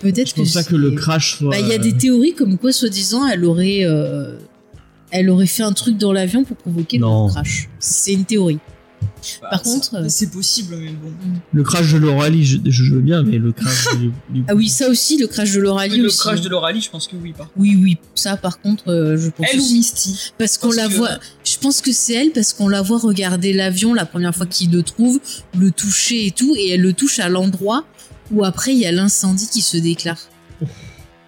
Peut-être 0.00 0.28
Je 0.30 0.34
pense 0.34 0.52
pas 0.52 0.62
c'est- 0.62 0.70
que 0.70 0.76
le 0.76 0.92
crash 0.92 1.38
soit. 1.38 1.50
Bah, 1.50 1.58
il 1.60 1.66
y 1.68 1.72
a 1.72 1.78
des 1.78 1.96
théories 1.96 2.34
comme 2.34 2.56
quoi, 2.58 2.72
soi-disant, 2.72 3.26
elle 3.26 3.44
aurait. 3.44 3.80
euh, 3.84 4.36
Elle 5.10 5.30
aurait 5.30 5.46
fait 5.46 5.62
un 5.62 5.72
truc 5.72 5.96
dans 5.96 6.12
l'avion 6.12 6.44
pour 6.44 6.56
provoquer 6.58 6.98
Non. 6.98 7.28
le 7.28 7.32
crash. 7.32 7.70
C'est 7.78 8.12
une 8.12 8.26
théorie. 8.26 8.58
Bah, 9.42 9.48
Par 9.50 9.62
contre, 9.62 9.94
euh, 9.96 10.06
c'est 10.08 10.30
possible, 10.30 10.76
mais 10.78 10.90
bon. 10.90 11.12
Le 11.52 11.62
crash 11.64 11.92
de 11.92 11.98
l'Oralie, 11.98 12.44
je, 12.44 12.58
je 12.64 12.94
veux 12.94 13.00
bien, 13.00 13.22
mais 13.24 13.38
le 13.38 13.52
crash 13.52 13.88
du. 13.96 14.10
du- 14.30 14.44
Ah 14.48 14.54
oui, 14.54 14.68
ça 14.68 14.88
aussi, 14.88 15.18
le 15.18 15.26
crash 15.26 15.52
de 15.52 15.60
Lauralie 15.60 15.96
Mais 15.96 16.02
le 16.04 16.10
crash 16.10 16.40
de 16.40 16.48
Lauralie, 16.48 16.80
je 16.80 16.88
pense 16.90 17.06
que 17.08 17.16
oui. 17.16 17.32
Par... 17.36 17.48
Oui, 17.56 17.76
oui, 17.82 17.98
ça 18.14 18.36
par 18.36 18.60
contre, 18.60 18.88
euh, 18.88 19.16
je 19.16 19.30
pense 19.30 19.46
Elle 19.52 19.58
ou 19.58 19.62
aussi. 19.62 19.74
Misty 19.74 20.32
Parce 20.38 20.56
qu'on 20.56 20.70
la 20.72 20.86
que- 20.88 20.92
voit. 20.94 21.18
Je 21.44 21.56
pense 21.58 21.80
que 21.80 21.92
c'est 21.92 22.14
elle 22.14 22.30
parce 22.30 22.52
qu'on 22.52 22.68
la 22.68 22.80
voit 22.82 22.98
regarder 22.98 23.52
l'avion 23.52 23.92
la 23.92 24.06
première 24.06 24.34
fois 24.34 24.46
qu'il 24.46 24.70
le 24.70 24.82
trouve, 24.82 25.20
le 25.58 25.70
toucher 25.72 26.26
et 26.26 26.30
tout, 26.30 26.54
et 26.56 26.70
elle 26.70 26.82
le 26.82 26.92
touche 26.92 27.18
à 27.18 27.28
l'endroit 27.28 27.84
où 28.30 28.44
après 28.44 28.72
il 28.72 28.78
y 28.78 28.86
a 28.86 28.92
l'incendie 28.92 29.48
qui 29.48 29.62
se 29.62 29.76
déclare. 29.76 30.18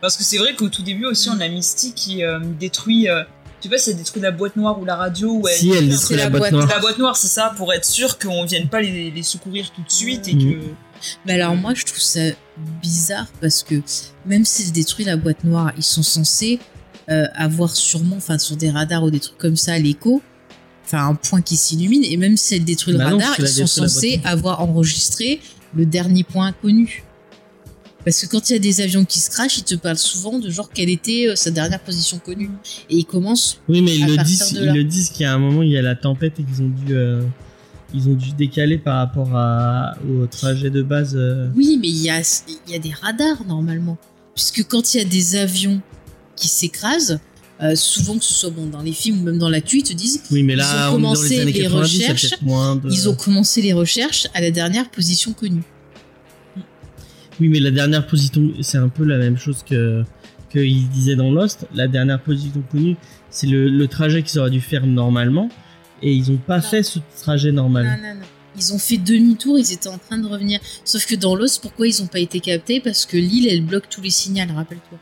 Parce 0.01 0.17
que 0.17 0.25
c'est 0.25 0.39
vrai 0.39 0.55
qu'au 0.55 0.69
tout 0.69 0.83
début 0.83 1.05
aussi, 1.07 1.29
on 1.29 1.41
a 1.41 1.49
Misty 1.49 1.93
qui 1.93 2.23
euh, 2.25 2.39
détruit. 2.59 3.09
euh, 3.09 3.23
je 3.61 3.65
sais 3.65 3.69
pas 3.69 3.78
si 3.78 3.91
elle 3.91 3.97
détruit 3.97 4.23
la 4.23 4.31
boîte 4.32 4.57
noire 4.57 4.81
ou 4.81 4.85
la 4.85 4.97
radio. 4.97 5.31
Ou 5.43 5.47
Si 5.49 5.70
elle 5.70 5.85
C'est 5.85 5.91
détruit 5.91 6.16
la 6.16 6.24
la 6.24 6.31
boîte 6.31 6.53
noire. 6.53 6.66
La 6.69 6.78
boîte 6.81 6.99
noire, 6.99 7.16
c'est 7.16 7.28
ça, 7.28 7.53
pour 7.57 7.73
être 7.73 7.85
sûr 7.85 8.19
qu'on 8.19 8.45
vienne 8.45 8.69
pas 8.69 8.81
les, 8.81 9.11
les 9.11 9.23
secourir 9.23 9.70
tout 9.74 9.82
de 9.82 9.91
suite 9.91 10.28
et 10.28 10.35
Mhm. 10.35 10.41
que. 10.61 10.66
Mais 11.24 11.32
alors 11.41 11.57
moi 11.57 11.73
je 11.74 11.85
trouve 11.87 11.99
ça 12.01 12.20
bizarre 12.82 13.27
parce 13.41 13.62
que 13.62 13.77
même 14.27 14.45
s'ils 14.45 14.70
détruisent 14.73 15.07
la 15.07 15.16
boîte 15.16 15.45
noire, 15.45 15.73
ils 15.78 15.82
sont 15.82 16.03
censés 16.03 16.59
euh, 17.11 17.27
avoir 17.35 17.74
sûrement, 17.74 18.16
enfin 18.16 18.39
sur 18.39 18.57
des 18.57 18.70
radars 18.70 19.03
ou 19.05 19.11
des 19.11 19.19
trucs 19.20 19.39
comme 19.39 19.57
ça, 19.57 19.78
l'écho, 19.78 20.20
enfin 20.85 21.07
un 21.09 21.15
point 21.15 21.41
qui 21.41 21.57
s'illumine, 21.57 22.05
et 22.05 22.16
même 22.16 22.37
si 22.37 22.55
elle 22.55 22.65
détruit 22.65 22.95
Bah 22.97 23.05
le 23.05 23.11
non, 23.12 23.19
radar, 23.19 23.35
ils 23.41 23.49
sont 23.49 23.66
censés 23.66 24.20
avoir 24.24 24.61
enregistré 24.61 25.41
le 25.74 25.87
dernier 25.87 26.23
point 26.23 26.53
connu. 26.53 27.03
Parce 28.05 28.21
que 28.21 28.27
quand 28.27 28.49
il 28.49 28.55
y 28.55 28.57
a 28.57 28.59
des 28.59 28.81
avions 28.81 29.05
qui 29.05 29.19
se 29.19 29.29
crashent, 29.31 29.59
ils 29.59 29.65
te 29.65 29.75
parlent 29.75 29.99
souvent 29.99 30.39
de 30.39 30.49
genre 30.51 30.71
quelle 30.73 30.89
était 30.89 31.27
euh, 31.29 31.37
sa 31.37 31.51
dernière 31.51 31.81
position 31.81 32.19
connue. 32.19 32.51
Et 32.89 32.97
ils 32.99 33.05
commencent 33.05 33.59
Oui, 33.69 33.83
mais 33.83 33.95
ils 33.97 34.05
à 34.05 34.07
le 34.09 34.25
disent, 34.25 34.53
de 34.55 34.61
ils 34.61 34.65
là. 34.67 34.73
le 34.73 34.85
disent 34.85 35.11
qu'il 35.11 35.23
y 35.23 35.27
a 35.27 35.35
un 35.35 35.39
moment, 35.39 35.63
il 35.63 35.71
y 35.71 35.77
a 35.79 35.83
la 35.83 35.97
tempête 35.97 36.41
et 36.41 36.43
qu'ils 36.43 36.63
ont 36.63 36.69
dû. 36.69 36.95
euh, 36.95 37.23
ils 37.93 38.09
ont 38.09 38.15
dû 38.15 38.31
décaler 38.33 38.79
par 38.79 38.99
rapport 38.99 39.31
à, 39.35 39.95
au 40.09 40.25
trajet 40.27 40.71
de 40.71 40.81
base. 40.83 41.15
euh. 41.17 41.49
Oui, 41.57 41.77
mais 41.81 41.89
il 41.89 42.03
y 42.03 42.09
a, 42.09 42.21
y 42.69 42.75
a 42.75 42.79
des 42.79 42.93
radars 42.93 43.45
normalement. 43.47 43.99
Puisque 44.35 44.65
quand 44.69 44.95
il 44.95 44.99
y 44.99 45.01
a 45.01 45.05
des 45.05 45.37
avions 45.37 45.81
qui 46.37 46.47
s'écrasent, 46.49 47.19
euh, 47.61 47.75
souvent 47.75 48.17
que 48.17 48.25
ce 48.25 48.33
soit 48.33 48.51
bon, 48.51 48.67
dans 48.67 48.81
les 48.81 48.93
films 48.93 49.21
ou 49.21 49.25
même 49.25 49.39
dans 49.39 49.51
l'actu, 49.51 49.79
ils 49.81 49.83
te 49.83 49.93
disent 49.93 50.23
Oui, 50.31 50.43
mais 50.45 50.55
Ils 50.55 50.57
là, 50.57 50.93
ont 50.93 50.95
on 50.95 50.99
est 50.99 51.03
dans 51.03 51.09
commencé 51.09 51.29
les 51.35 51.41
années 51.41 51.53
les 51.53 51.63
90, 51.65 51.95
il 51.95 52.01
y 52.01 52.05
a 52.05 52.13
recherches, 52.13 52.41
moins 52.43 52.77
de. 52.77 52.89
ils 52.91 53.09
ont 53.09 53.15
commencé 53.17 53.61
les 53.61 53.73
recherches 53.75 54.29
à 54.35 54.41
la 54.41 54.51
dernière 54.51 54.89
position 54.91 55.33
connue. 55.35 55.63
Oui, 57.41 57.49
mais 57.49 57.61
la 57.61 57.71
dernière 57.71 58.07
position, 58.07 58.51
c'est 58.61 58.79
un 58.79 58.89
peu 58.89 59.05
la 59.05 59.19
même 59.19 59.39
chose 59.39 59.62
que 59.69 60.05
qu'ils 60.51 60.89
disaient 60.89 61.15
dans 61.17 61.31
Lost. 61.31 61.67
La 61.75 61.87
dernière 61.89 62.21
position 62.21 62.62
connue, 62.73 62.97
c'est 63.31 63.47
le, 63.47 63.69
le 63.69 63.87
trajet 63.87 64.23
qu'ils 64.23 64.41
auraient 64.41 64.51
dû 64.51 64.61
faire 64.61 64.85
normalement, 64.87 65.49
et 66.03 66.12
ils 66.12 66.31
ont 66.33 66.37
pas 66.39 66.57
Non. 66.59 66.62
fait 66.62 66.83
ce 66.83 66.99
trajet 67.23 67.53
normal. 67.53 67.85
Non, 67.87 68.09
non, 68.09 68.15
non. 68.17 68.27
Ils 68.57 68.75
ont 68.75 68.79
fait 68.79 68.97
demi-tour, 68.99 69.59
ils 69.59 69.73
étaient 69.73 69.89
en 69.89 69.97
train 69.99 70.19
de 70.19 70.27
revenir. 70.27 70.59
Sauf 70.85 71.07
que 71.07 71.15
dans 71.15 71.37
Lost, 71.37 71.62
pourquoi 71.62 71.87
ils 71.87 72.01
n'ont 72.01 72.09
pas 72.09 72.19
été 72.19 72.41
captés? 72.41 72.81
Parce 72.81 73.07
que 73.07 73.17
l'île, 73.17 73.47
elle 73.49 73.62
bloque 73.65 73.89
tous 73.89 74.01
les 74.03 74.11
signaux, 74.11 74.45
rappelle-toi. 74.55 74.99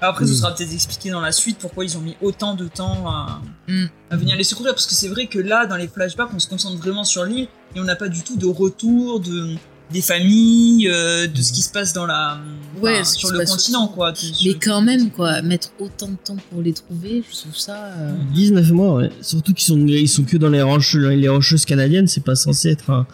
Après, 0.00 0.26
ce 0.26 0.32
Mm. 0.32 0.34
sera 0.34 0.54
peut-être 0.54 0.72
expliqué 0.72 1.10
dans 1.10 1.20
la 1.20 1.32
suite 1.32 1.58
pourquoi 1.58 1.84
ils 1.84 1.96
ont 1.96 2.00
mis 2.00 2.16
autant 2.22 2.54
de 2.54 2.68
temps 2.68 3.08
à, 3.08 3.40
Mm. 3.66 3.86
à 4.10 4.16
venir 4.16 4.36
les 4.36 4.44
secourir. 4.44 4.72
Parce 4.74 4.86
que 4.86 4.94
c'est 4.94 5.08
vrai 5.08 5.26
que 5.26 5.38
là, 5.38 5.66
dans 5.66 5.76
les 5.76 5.88
flashbacks, 5.88 6.28
on 6.34 6.38
se 6.38 6.46
concentre 6.48 6.76
vraiment 6.76 7.04
sur 7.04 7.24
l'île 7.24 7.48
et 7.74 7.80
on 7.80 7.84
n'a 7.84 7.96
pas 7.96 8.08
du 8.08 8.22
tout 8.22 8.36
de 8.36 8.46
retour 8.46 9.20
de 9.20 9.54
des 9.90 10.02
familles, 10.02 10.86
euh, 10.92 11.26
de 11.26 11.40
ce 11.40 11.50
qui 11.50 11.62
se 11.62 11.72
passe 11.72 11.94
dans 11.94 12.04
la 12.04 12.38
Ouais, 12.82 12.96
enfin, 13.00 13.04
sur 13.04 13.30
le 13.32 13.38
continent, 13.46 13.88
quoi. 13.88 14.12
De- 14.12 14.18
Mais 14.20 14.32
sur- 14.50 14.58
quand 14.60 14.82
même, 14.82 15.10
quoi, 15.10 15.40
mettre 15.40 15.70
autant 15.80 16.08
de 16.08 16.16
temps 16.22 16.36
pour 16.50 16.60
les 16.60 16.74
trouver, 16.74 17.24
je 17.26 17.34
trouve 17.34 17.56
ça. 17.56 17.86
euh, 17.96 18.12
19 18.34 18.70
mois, 18.70 18.96
ouais. 18.96 19.10
Surtout 19.22 19.54
qu'ils 19.54 19.64
sont, 19.66 19.78
ils 19.86 20.06
sont 20.06 20.24
que 20.24 20.36
dans 20.36 20.50
les, 20.50 20.60
roches, 20.60 20.94
les 20.94 21.28
rocheuses 21.30 21.64
canadiennes, 21.64 22.06
c'est 22.06 22.22
pas 22.22 22.36
censé 22.36 22.68
être 22.68 22.90
un, 22.90 23.06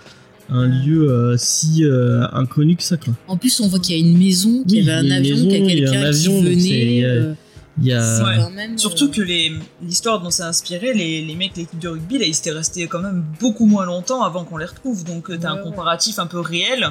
un 0.51 0.67
lieu 0.67 1.11
euh, 1.11 1.37
si 1.39 1.85
euh, 1.85 2.27
inconnu 2.33 2.77
que 2.77 2.83
ça, 2.83 2.97
quoi. 2.97 3.15
En 3.29 3.37
plus, 3.37 3.61
on 3.61 3.69
voit 3.69 3.79
qu'il 3.79 3.97
y 3.97 4.03
a 4.03 4.07
une 4.07 4.19
maison, 4.19 4.63
qu'il 4.65 4.79
Oui, 4.81 4.85
y 4.85 4.91
avait 4.91 5.07
un 5.09 5.11
avion, 5.11 5.37
maison, 5.37 5.49
qu'il 5.49 5.59
y 5.59 5.63
a 5.63 5.91
quelqu'un 5.91 6.11
qui 6.13 6.29
venait. 6.29 6.97
y 6.97 7.05
a- 7.05 7.09
euh, 7.09 7.35
Il 7.81 7.87
y 7.87 7.93
a. 7.93 8.01
c'est 8.19 8.23
Ouais. 8.23 8.37
quand 8.37 8.51
même, 8.51 8.79
Surtout 8.79 9.07
euh, 9.07 9.11
que 9.11 9.21
les 9.23 9.53
l'histoire 9.85 10.23
dont 10.23 10.31
c'est 10.31 10.43
inspiré, 10.45 10.95
les, 10.95 11.23
les 11.25 11.35
mecs, 11.35 11.57
l'équipe 11.57 11.79
de 11.81 11.89
rugby, 11.89 12.19
là, 12.19 12.25
ils 12.27 12.37
étaient 12.37 12.53
restés 12.53 12.87
quand 12.87 13.01
même 13.01 13.25
beaucoup 13.41 13.67
moins 13.67 13.85
longtemps 13.85 14.23
avant 14.23 14.45
qu'on 14.45 14.59
les 14.59 14.67
retrouve. 14.67 15.03
Donc, 15.05 15.29
euh, 15.31 15.37
t'as 15.41 15.53
Ouais, 15.53 15.59
un 15.59 15.63
ouais. 15.65 15.71
comparatif 15.71 16.19
un 16.21 16.27
peu 16.27 16.39
réel. 16.41 16.89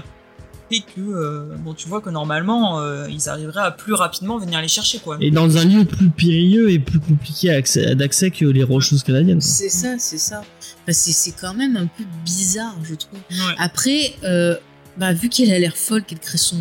Et 0.71 0.79
que, 0.79 1.01
euh, 1.01 1.55
bon, 1.59 1.73
tu 1.73 1.87
vois 1.87 2.01
que 2.01 2.09
normalement, 2.09 2.79
euh, 2.79 3.07
ils 3.09 3.29
arriveraient 3.29 3.61
à 3.61 3.71
plus 3.71 3.93
rapidement 3.93 4.37
venir 4.37 4.61
les 4.61 4.67
chercher, 4.67 4.99
quoi. 4.99 5.17
Et 5.21 5.29
dans 5.29 5.57
un 5.57 5.65
lieu 5.65 5.85
plus 5.85 6.09
périlleux 6.09 6.71
et 6.71 6.79
plus 6.79 6.99
compliqué 6.99 7.61
d'accès 7.95 8.31
que 8.31 8.45
les 8.45 8.63
rocheuses 8.63 9.03
canadiennes. 9.03 9.41
C'est 9.41 9.69
ça, 9.69 9.95
c'est 9.99 10.17
ça. 10.17 10.39
Enfin, 10.39 10.91
c'est 10.91 11.11
c'est 11.11 11.31
quand 11.39 11.53
même 11.53 11.77
un 11.77 11.85
peu 11.85 12.03
bizarre, 12.25 12.75
je 12.83 12.95
trouve. 12.95 13.19
Ouais. 13.29 13.55
Après, 13.57 14.15
euh, 14.23 14.55
bah, 14.97 15.13
vu 15.13 15.29
qu'elle 15.29 15.51
a 15.51 15.59
l'air 15.59 15.77
folle, 15.77 16.03
qu'elle 16.03 16.19
crée 16.19 16.37
son, 16.37 16.59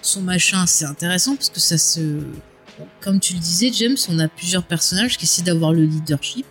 son 0.00 0.22
machin, 0.22 0.64
c'est 0.66 0.86
intéressant 0.86 1.36
parce 1.36 1.50
que 1.50 1.60
ça 1.60 1.76
se. 1.76 2.00
bon, 2.00 2.86
Comme 3.00 3.20
tu 3.20 3.34
le 3.34 3.40
disais, 3.40 3.70
James, 3.72 3.96
on 4.08 4.18
a 4.20 4.28
plusieurs 4.28 4.64
personnages 4.64 5.18
qui 5.18 5.24
essaient 5.24 5.42
d'avoir 5.42 5.72
le 5.72 5.84
leadership. 5.84 6.46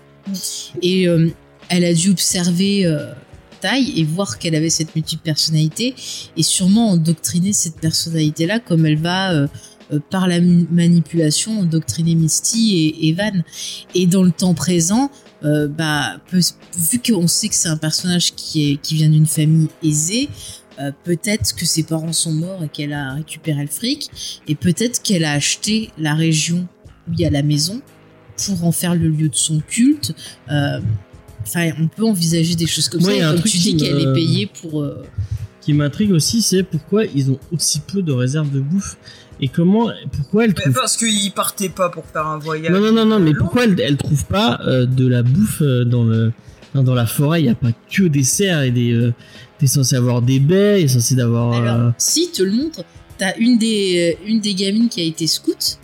Et 0.81 1.07
euh, 1.07 1.29
elle 1.69 1.85
a 1.85 1.93
dû 1.93 2.11
observer 2.11 2.85
et 3.65 4.03
voir 4.03 4.39
qu'elle 4.39 4.55
avait 4.55 4.69
cette 4.69 4.95
multiple 4.95 5.23
personnalité 5.23 5.95
et 6.37 6.43
sûrement 6.43 6.91
endoctriner 6.91 7.53
cette 7.53 7.79
personnalité-là 7.79 8.59
comme 8.59 8.85
elle 8.85 8.97
va. 8.97 9.33
euh, 9.33 9.47
euh, 9.91 9.99
par 10.09 10.29
la 10.29 10.39
manipulation, 10.39 11.59
endoctriner 11.59 12.15
Misty 12.15 12.77
et 12.77 13.09
Evan. 13.09 13.43
Et 13.93 14.07
dans 14.07 14.23
le 14.23 14.31
temps 14.31 14.53
présent, 14.53 15.11
euh, 15.43 15.67
bah, 15.67 16.21
peu- 16.31 16.39
vu 16.77 16.99
qu'on 17.05 17.27
sait 17.27 17.49
que 17.49 17.55
c'est 17.55 17.67
un 17.67 17.75
personnage 17.75 18.33
qui, 18.33 18.79
qui 18.81 18.95
vient 18.95 19.09
d'une 19.09 19.25
famille 19.25 19.67
aisée, 19.83 20.29
peut-être 21.03 21.53
que 21.53 21.65
ses 21.65 21.83
parents 21.83 22.13
sont 22.13 22.31
morts 22.31 22.63
et 22.63 22.69
qu'elle 22.69 22.93
a 22.93 23.13
récupéré 23.13 23.61
le 23.61 23.67
fric, 23.67 24.09
et 24.47 24.55
peut-être 24.55 25.01
qu'elle 25.03 25.25
a 25.25 25.33
acheté 25.33 25.91
la 25.97 26.15
région 26.15 26.65
où 27.07 27.11
il 27.13 27.19
y 27.19 27.25
a 27.25 27.29
la 27.29 27.43
maison 27.43 27.81
pour 28.45 28.63
en 28.63 28.71
faire 28.71 28.95
le 28.95 29.09
lieu 29.09 29.27
de 29.27 29.35
son 29.35 29.59
culte. 29.59 30.15
Enfin, 31.45 31.69
on 31.81 31.87
peut 31.87 32.05
envisager 32.05 32.55
des 32.55 32.65
choses 32.67 32.89
comme 32.89 33.01
Moi, 33.01 33.11
ça. 33.11 33.15
il 33.15 33.19
y 33.19 33.21
Et 33.21 33.23
a 33.23 33.27
un 33.29 33.31
comme 33.31 33.39
truc 33.41 33.51
tu 33.51 33.57
dis 33.59 33.75
qui 33.75 33.83
qu'elle 33.83 33.99
est 33.99 34.13
payée 34.13 34.49
pour. 34.61 34.81
euh, 34.81 35.03
qui 35.61 35.73
m'intrigue 35.73 36.11
aussi, 36.11 36.41
c'est 36.41 36.63
pourquoi 36.63 37.05
ils 37.05 37.31
ont 37.31 37.39
aussi 37.53 37.79
peu 37.79 38.01
de 38.01 38.11
réserves 38.11 38.51
de 38.51 38.59
bouffe 38.59 38.97
et 39.39 39.47
comment, 39.47 39.89
pourquoi 40.11 40.43
elles 40.43 40.53
Mais 40.57 40.61
trouvent. 40.63 40.73
parce 40.73 40.97
qu'ils 40.97 41.31
partaient 41.31 41.69
pas 41.69 41.89
pour 41.89 42.05
faire 42.05 42.27
un 42.27 42.37
voyage. 42.37 42.71
Non, 42.73 42.79
non, 42.81 42.91
non, 42.91 43.05
non, 43.05 43.19
mais 43.19 43.33
pourquoi 43.33 43.63
elles, 43.63 43.79
elles 43.79 43.95
trouvent 43.97 44.25
pas 44.25 44.59
euh, 44.67 44.85
de 44.85 45.07
la 45.07 45.23
bouffe 45.23 45.61
euh, 45.61 45.85
dans 45.85 46.03
le 46.03 46.31
dans, 46.75 46.83
dans 46.83 46.93
la 46.95 47.05
forêt? 47.05 47.41
Il 47.41 47.45
y 47.45 47.49
a 47.49 47.55
pas 47.55 47.71
que 47.91 48.03
des 48.03 48.23
cerfs 48.23 48.63
et 48.63 48.71
des. 48.71 48.91
Euh, 48.93 49.13
T'es 49.59 49.67
censé 49.67 49.95
avoir 49.95 50.21
des 50.21 50.39
baies, 50.41 50.81
t'es 50.81 50.87
censé 50.89 51.15
d'avoir. 51.15 51.53
euh, 51.53 51.61
Alors, 51.61 51.93
si, 51.97 52.29
te 52.31 52.43
le 52.43 52.51
montre. 52.51 52.83
T'as 53.17 53.33
une 53.37 53.57
des, 53.57 54.17
euh, 54.21 54.27
une 54.29 54.41
des 54.41 54.55
gamines 54.55 54.89
qui 54.89 54.99
a 54.99 55.03
été 55.05 55.27
scout. 55.27 55.77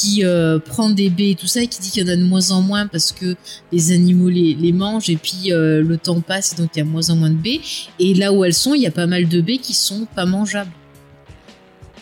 Qui 0.00 0.24
euh, 0.24 0.58
prend 0.58 0.90
des 0.90 1.10
baies 1.10 1.30
et 1.30 1.34
tout 1.34 1.46
ça 1.46 1.62
et 1.62 1.66
qui 1.68 1.80
dit 1.80 1.90
qu'il 1.90 2.02
y 2.02 2.10
en 2.10 2.12
a 2.12 2.16
de 2.16 2.22
moins 2.24 2.50
en 2.50 2.60
moins 2.62 2.86
parce 2.86 3.12
que 3.12 3.36
les 3.72 3.92
animaux 3.92 4.28
les, 4.28 4.54
les 4.54 4.72
mangent 4.72 5.08
et 5.10 5.16
puis 5.16 5.52
euh, 5.52 5.82
le 5.82 5.96
temps 5.96 6.20
passe 6.20 6.52
et 6.52 6.56
donc 6.56 6.70
il 6.74 6.78
y 6.78 6.82
a 6.82 6.84
de 6.84 6.90
moins 6.90 7.08
en 7.10 7.16
moins 7.16 7.30
de 7.30 7.34
baies. 7.36 7.60
Et 7.98 8.14
là 8.14 8.32
où 8.32 8.44
elles 8.44 8.54
sont, 8.54 8.74
il 8.74 8.82
y 8.82 8.86
a 8.86 8.90
pas 8.90 9.06
mal 9.06 9.28
de 9.28 9.40
baies 9.40 9.58
qui 9.58 9.74
sont 9.74 10.06
pas 10.14 10.26
mangeables. 10.26 10.70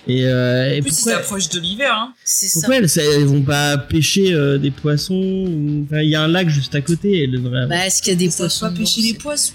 Et, 0.06 0.26
euh, 0.26 0.74
et 0.74 0.80
En 0.80 0.82
plus, 0.82 1.02
pourquoi, 1.02 1.38
de 1.38 1.60
l'hiver. 1.60 1.92
Hein. 1.94 2.12
C'est 2.24 2.48
ça. 2.48 2.60
pourquoi 2.60 2.76
elles, 2.76 2.90
elles 3.16 3.24
vont 3.24 3.40
pas 3.42 3.78
pêcher 3.78 4.34
euh, 4.34 4.58
des 4.58 4.70
poissons 4.70 5.14
ou- 5.14 5.86
Enfin, 5.86 6.02
il 6.02 6.10
y 6.10 6.14
a 6.14 6.22
un 6.22 6.28
lac 6.28 6.48
juste 6.50 6.74
à 6.74 6.82
côté. 6.82 7.22
Elles 7.24 7.30
devraient... 7.30 7.66
Bah, 7.66 7.86
est-ce 7.86 8.02
qu'il 8.02 8.12
y 8.12 8.16
a 8.16 8.18
des 8.18 8.26
Ils 8.26 8.30
savent 8.30 8.46
poissons 8.48 8.66
pas 8.66 8.72
pêcher 8.72 9.00
les 9.00 9.08
c'est- 9.12 9.14
poissons. 9.18 9.54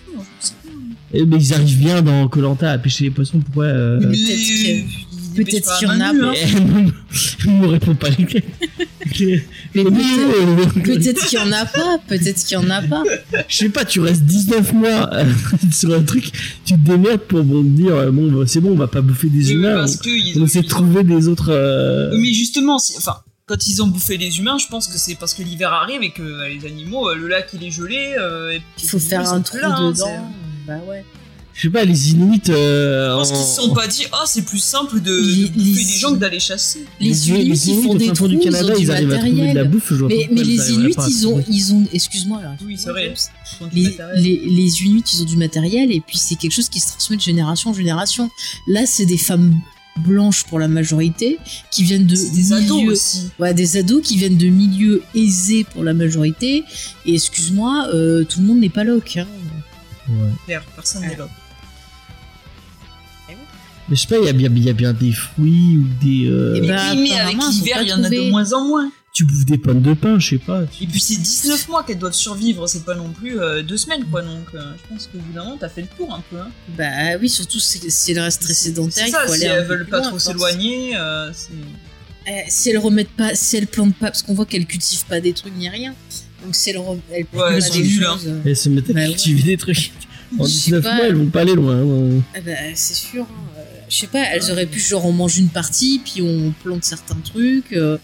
Eh, 1.14 1.26
mais 1.26 1.38
ils 1.38 1.53
arrivent 1.53 1.78
bien 1.80 2.02
dans 2.02 2.28
Colanta 2.28 2.72
à 2.72 2.78
pêcher 2.80 3.06
les 3.06 3.10
poissons. 3.11 3.40
Pourquoi 3.40 3.66
euh... 3.66 3.99
Mais 4.02 4.86
peut-être 5.35 5.77
qu'il 5.77 5.88
y 5.88 5.91
en 5.91 5.99
a. 6.01 6.11
Elle 7.45 7.51
me 7.51 7.68
répond 7.68 7.95
pas. 7.95 8.10
Mais 8.19 9.84
peut-être 9.84 9.99
Je 10.76 10.81
peut-être 10.81 11.26
qu'il 11.27 11.39
y 11.39 11.41
en 11.41 11.51
a 11.51 11.65
pas, 11.65 11.97
peut-être 12.07 12.43
qu'il 12.45 12.57
y 12.57 12.57
en 12.57 12.69
a 12.69 12.81
pas. 12.81 13.03
sais 13.49 13.69
pas, 13.69 13.85
tu 13.85 13.99
restes 13.99 14.23
19 14.23 14.73
mois 14.73 15.10
euh, 15.14 15.26
sur 15.72 15.93
un 15.93 16.03
truc, 16.03 16.31
tu 16.65 16.73
te 16.73 16.80
démerdes 16.80 17.22
pour 17.22 17.43
bon, 17.43 17.64
te 17.64 17.68
dire 17.69 17.95
euh, 17.95 18.11
bon, 18.11 18.31
bah, 18.31 18.43
c'est 18.47 18.60
bon, 18.61 18.72
on 18.72 18.76
va 18.76 18.88
pas 18.88 19.01
bouffer 19.01 19.30
des 19.30 19.51
humains. 19.51 19.85
On 20.35 20.41
de 20.41 20.68
trouver 20.68 21.03
des 21.03 21.27
autres. 21.27 21.49
euh, 21.51 22.11
Mais 22.18 22.34
justement, 22.34 22.76
enfin, 22.97 23.18
quand 23.45 23.68
ils 23.68 23.81
ont 23.81 23.88
bouffé 23.88 24.18
les 24.18 24.38
humains, 24.39 24.57
je 24.60 24.68
pense 24.68 24.88
que 24.88 24.97
c'est 24.97 25.15
parce 25.15 25.34
que 25.34 25.41
l'hiver 25.41 25.73
arrive 25.73 26.03
et 26.03 26.11
que 26.11 26.22
euh, 26.22 26.47
les 26.49 26.65
animaux, 26.68 27.10
euh, 27.10 27.15
le 27.15 27.27
lac 27.27 27.49
il 27.53 27.64
est 27.64 27.72
gelé. 27.72 28.15
euh, 28.19 28.57
Il 28.81 28.88
faut 28.88 28.99
faire 28.99 29.27
un 29.31 29.41
trou 29.41 29.57
dedans. 29.57 30.31
Bah 30.68 30.76
ouais. 30.88 31.03
Je 31.54 31.64
sais 31.64 31.70
pas, 31.72 31.84
les 31.84 32.12
Inuits. 32.12 32.42
Euh, 32.50 33.10
Je 33.12 33.18
pense 33.18 33.32
en- 33.32 33.36
qu'ils 33.36 33.44
se 33.46 33.62
sont 33.62 33.74
pas 33.74 33.88
dit, 33.88 34.04
oh, 34.14 34.18
c'est 34.26 34.44
plus 34.46 34.60
simple 34.60 35.02
de, 35.02 35.10
de 35.12 35.20
Les- 35.22 35.50
bouffer 35.50 35.60
les- 35.60 35.86
des 35.86 35.98
gens 36.00 36.12
que 36.14 36.18
d'aller 36.20 36.40
chasser. 36.40 36.86
Les 37.02 37.28
Inuits, 37.30 37.48
ils 37.68 37.84
font 37.84 37.96
des 37.96 38.12
trous, 38.14 38.28
du 38.30 38.36
ils 38.36 38.40
Canada, 38.40 38.74
ont 38.74 38.78
du 38.78 38.84
ils 38.84 38.92
arrivent 38.92 39.12
à 39.12 39.18
trouver 39.18 39.32
de 39.32 39.38
la 39.38 39.44
matériel. 39.48 39.70
bouffe. 39.70 39.88
Je 39.90 39.96
vois 39.96 40.08
Mais, 40.08 40.30
les 40.32 40.44
ils 40.56 40.72
Inuits, 40.74 40.96
ils 41.10 41.28
ont, 41.28 41.44
ils 41.50 41.74
ont, 41.74 41.84
excuse-moi 41.92 42.42
là. 42.42 42.56
Oui, 42.66 42.78
c'est 42.78 42.90
vrai. 42.92 43.14
Ils 43.76 43.84
Les, 43.84 43.90
matériel. 43.90 44.24
les, 44.24 44.42
les 44.50 44.82
Inuits, 44.84 45.04
ils 45.14 45.22
ont 45.22 45.26
du 45.26 45.36
matériel 45.38 45.92
et 45.92 46.00
puis 46.00 46.18
c'est 46.18 46.36
quelque 46.36 46.54
chose 46.54 46.70
qui 46.70 46.80
se 46.80 46.88
transmet 46.94 47.18
de 47.18 47.22
génération 47.22 47.72
en 47.72 47.74
génération. 47.74 48.30
Là, 48.68 48.86
c'est 48.86 49.06
des 49.06 49.18
femmes 49.18 49.54
blanches 50.06 50.46
pour 50.46 50.60
la 50.60 50.70
majorité 50.70 51.40
qui 51.72 51.84
viennent 51.84 52.06
de 52.06 52.16
des 52.16 52.54
ados 52.54 52.84
aussi. 52.88 53.24
ouais, 53.38 53.54
des 53.54 53.76
ados 53.76 54.02
qui 54.02 54.16
viennent 54.16 54.38
de 54.38 54.48
milieux 54.48 55.02
aisés 55.14 55.66
pour 55.66 55.84
la 55.84 55.94
majorité. 55.94 56.64
Et 57.06 57.16
excuse-moi, 57.16 57.88
euh, 57.94 58.24
tout 58.24 58.40
le 58.40 58.46
monde 58.46 58.60
n'est 58.60 58.70
pas 58.70 58.86
loc. 58.86 59.18
Hein. 59.18 59.28
Ouais. 60.10 60.30
Claire, 60.45 60.64
Personne 60.76 61.02
n'est 61.02 61.15
là. 61.15 61.27
Mais 63.90 63.95
je 63.95 64.02
sais 64.02 64.07
pas, 64.07 64.18
il 64.19 64.26
y 64.26 64.30
a 64.30 64.34
bien, 64.34 64.49
il 64.56 64.64
y 64.64 64.69
a 64.69 64.73
bien 64.73 64.94
des 64.94 65.11
fruits 65.11 65.77
ou 65.77 65.88
des. 65.99 66.27
euh, 66.27 66.53
Eh 66.56 66.61
Mais 66.61 66.68
mais 66.95 67.19
avec 67.19 67.38
l'hiver, 67.49 67.81
il 67.81 67.88
y 67.88 67.94
en 67.94 68.03
a 68.03 68.10
de 68.10 68.30
moins 68.30 68.53
en 68.53 68.68
moins. 68.68 68.91
Tu 69.11 69.26
bouffes 69.26 69.45
des 69.45 69.57
pommes 69.57 69.81
de 69.81 69.95
pain, 69.95 70.19
je 70.19 70.30
sais 70.30 70.38
pas. 70.38 70.65
tu- 70.68 70.84
Et 70.84 70.88
puis 70.88 70.99
c'est 70.99 71.15
19 71.15 71.68
mois 71.68 71.84
qu'elles 71.84 71.98
doivent 71.98 72.14
survivre, 72.14 72.68
c'est 72.68 72.86
pas 72.86 72.94
non 72.94 73.10
plus 73.10 73.40
euh, 73.41 73.64
deux 73.64 73.77
semaines 73.77 74.06
quoi. 74.06 74.22
Donc 74.22 74.45
euh, 74.53 74.73
je 74.77 74.94
pense 74.94 75.07
qu'au 75.07 75.18
bout 75.18 75.34
d'un 75.34 75.44
moment, 75.44 75.57
t'as 75.60 75.69
fait 75.69 75.81
le 75.81 75.88
tour 75.88 76.14
un 76.14 76.22
peu. 76.30 76.40
Hein. 76.40 76.49
Bah 76.77 77.18
oui, 77.19 77.27
surtout 77.27 77.60
si, 77.60 77.80
si 77.90 78.11
elles 78.11 78.19
restent 78.19 78.44
très 78.44 78.53
sédentaires, 78.53 78.94
C'est 79.06 79.10
il 79.10 79.11
ça, 79.11 79.26
faut 79.26 79.34
si 79.34 79.45
aller 79.48 79.56
elles 79.61 79.65
veulent 79.68 79.88
pas 79.88 80.02
loin, 80.02 80.10
trop 80.10 80.19
s'éloigner, 80.19 80.95
euh, 80.95 81.31
c'est. 81.34 81.53
Euh, 82.31 82.31
si 82.48 82.69
elles 82.69 82.77
remettent 82.77 83.10
pas, 83.10 83.34
si 83.34 83.57
elles 83.57 83.65
plantent 83.65 83.95
pas, 83.95 84.07
parce 84.11 84.22
qu'on 84.22 84.36
voit 84.36 84.45
qu'elles 84.45 84.68
cultivent 84.68 85.06
pas 85.06 85.19
des 85.19 85.34
trucs 85.34 85.56
ni 85.57 85.68
rien. 85.68 85.95
Donc 86.44 86.53
re- 86.53 86.99
elles 87.11 87.26
plantent 87.26 87.41
Ouais, 87.44 87.53
elles 87.56 87.60
pas 87.61 87.68
sont 87.68 87.74
des 87.74 87.84
nulles, 87.84 88.03
choses, 88.03 88.28
euh, 88.28 88.41
Elles 88.45 88.56
se 88.57 88.70
mettent 88.70 88.90
à 88.90 88.94
Bah 88.94 88.99
ouais. 89.02 89.07
cultiver 89.07 89.44
des 89.44 89.57
trucs. 89.57 89.91
En 90.38 90.45
Je 90.45 90.49
sais 90.49 90.66
19 90.72 90.84
pas. 90.84 90.95
mois, 90.95 91.06
elles 91.07 91.16
vont 91.16 91.26
pas 91.30 91.41
aller 91.41 91.56
loin. 91.56 91.76
hein. 91.82 92.22
eh 92.38 92.41
ben, 92.41 92.57
c'est 92.76 92.94
sûr. 92.95 93.24
hein, 93.24 93.49
euh, 93.57 93.64
je 93.90 93.95
sais 93.95 94.07
pas, 94.07 94.24
elles 94.32 94.52
auraient 94.52 94.66
pu 94.68 94.80
genre 94.80 95.06
on 95.06 95.11
mange 95.11 95.38
une 95.38 95.49
partie, 95.49 95.99
puis 96.03 96.22
on 96.22 96.53
plante 96.64 96.84
certains 96.86 97.18
trucs. 97.24 97.74
euh, 97.74 97.98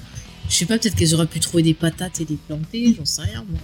je 0.50 0.56
sais 0.56 0.66
pas, 0.66 0.78
peut-être 0.78 0.96
qu'elles 0.96 1.14
auraient 1.16 1.26
pu 1.28 1.40
trouver 1.40 1.64
des 1.64 1.74
patates 1.74 2.20
et 2.22 2.26
les 2.30 2.38
planter, 2.48 2.96
j'en 2.98 3.06
sais 3.06 3.22
rien. 3.24 3.44
Moi. 3.50 3.60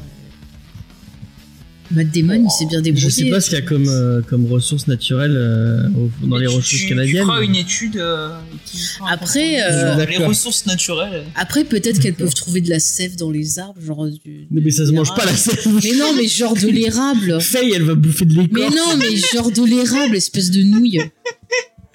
Matt 1.94 2.08
Damon, 2.12 2.46
il 2.46 2.50
s'est 2.52 2.66
bien 2.66 2.82
débrouillé. 2.82 3.10
Je 3.10 3.14
sais 3.14 3.30
pas 3.30 3.42
ce 3.42 3.50
qu'il 3.50 3.60
y 3.60 3.62
a 3.62 3.66
comme, 3.66 3.88
euh, 3.88 4.22
comme 4.22 4.46
ressources 4.52 4.88
naturelles 4.88 5.36
euh, 5.36 5.84
dans 6.24 6.38
les 6.38 6.48
tu- 6.48 6.54
ressources 6.56 6.82
tu- 6.84 6.88
canadiennes. 6.90 7.18
Tu 7.24 7.28
feras 7.28 7.42
une 7.42 7.56
étude. 7.56 7.98
euh, 7.98 8.30
qui 8.66 8.78
Après, 9.10 9.62
euh, 9.62 10.06
les 10.06 10.18
ressources 10.18 10.66
naturelles. 10.66 11.24
Après, 11.36 11.64
peut-être 11.64 12.00
qu'elles 12.00 12.14
peuvent 12.16 12.34
trouver 12.34 12.62
de 12.62 12.70
la 12.70 12.80
sève 12.80 13.16
dans 13.18 13.30
les 13.32 13.60
arbres, 13.60 13.82
genre 13.86 14.08
du. 14.08 14.48
Mais, 14.52 14.62
mais 14.62 14.72
ça 14.72 14.86
se 14.86 14.92
mange 14.92 15.14
pas 15.16 15.26
la 15.26 15.36
sève. 15.36 15.60
Mais 15.84 15.94
non, 15.98 16.14
mais 16.16 16.28
genre 16.28 16.56
de 16.56 16.68
l'érable. 16.68 17.40
Faye, 17.42 17.74
elle 17.76 17.84
va 17.84 17.96
bouffer 17.96 18.26
de 18.26 18.34
l'écorce. 18.36 18.70
Mais 18.72 18.76
non, 18.76 18.98
mais 18.98 19.16
genre 19.18 19.52
de 19.52 19.66
l'érable, 19.66 20.16
espèce 20.16 20.52
de 20.52 20.64
nouille. 20.64 21.02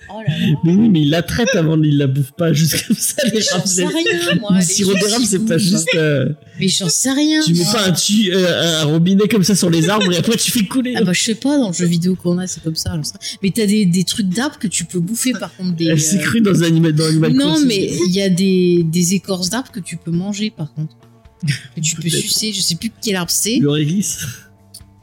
Oh 0.08 0.20
là 0.26 0.38
là. 0.38 0.46
Mais 0.64 0.72
oui, 0.74 0.88
mais 0.88 1.02
il 1.02 1.10
la 1.10 1.22
traite 1.22 1.54
avant, 1.54 1.80
il 1.82 1.98
la 1.98 2.06
bouffe 2.06 2.32
pas 2.32 2.52
juste 2.52 2.86
comme 2.86 2.96
ça. 2.96 3.22
Les 3.32 3.40
J'en 3.40 3.64
sais 3.66 3.84
rien, 3.86 4.34
moi. 4.40 4.50
Le 4.56 4.60
sirop 4.62 4.94
d'érable, 4.94 5.24
c'est 5.26 5.44
pas 5.44 5.58
juste. 5.58 5.88
euh, 5.94 6.28
Mais 6.60 6.68
j'en 6.68 6.88
sais 6.88 7.12
rien. 7.12 7.40
tu 7.42 7.52
mets 7.54 7.64
moi. 7.64 7.72
pas 7.72 7.86
un, 7.88 7.92
tu- 7.92 8.32
euh, 8.32 8.82
un 8.82 8.84
robinet 8.84 9.28
comme 9.28 9.42
ça 9.44 9.54
sur 9.56 9.68
les 9.70 9.88
arbres 9.88 10.12
et 10.12 10.16
après 10.16 10.36
tu 10.36 10.50
fais 10.50 10.64
couler. 10.64 10.94
Ah 10.96 11.02
bah 11.04 11.12
je 11.12 11.22
sais 11.22 11.34
pas, 11.34 11.58
dans 11.58 11.68
le 11.68 11.74
jeu 11.74 11.86
vidéo 11.86 12.14
qu'on 12.16 12.38
a, 12.38 12.46
c'est 12.46 12.62
comme 12.62 12.76
ça. 12.76 12.98
Mais 13.42 13.50
t'as 13.50 13.66
des, 13.66 13.84
des 13.86 14.04
trucs 14.04 14.28
d'arbres 14.28 14.58
que 14.58 14.68
tu 14.68 14.84
peux 14.84 15.00
bouffer 15.00 15.32
par 15.32 15.54
contre. 15.56 15.74
Des, 15.76 15.86
Elle 15.86 16.00
s'est 16.00 16.18
crue 16.18 16.40
dans 16.40 16.62
Animal, 16.62 16.92
dans 16.92 17.04
Animal 17.06 17.32
Non, 17.32 17.46
Crossing. 17.50 17.66
mais 17.66 17.90
il 18.08 18.12
y 18.14 18.22
a 18.22 18.28
des, 18.28 18.84
des 18.84 19.14
écorces 19.14 19.50
d'arbres 19.50 19.70
que 19.72 19.80
tu 19.80 19.96
peux 19.96 20.10
manger 20.12 20.50
par 20.50 20.72
contre. 20.74 20.96
Que 21.74 21.80
tu 21.80 21.96
peux 21.96 22.08
sucer, 22.08 22.52
je 22.52 22.60
sais 22.60 22.76
plus 22.76 22.90
quel 23.02 23.16
arbre 23.16 23.30
c'est. 23.30 23.58
Le 23.58 23.68
réglisse, 23.70 24.20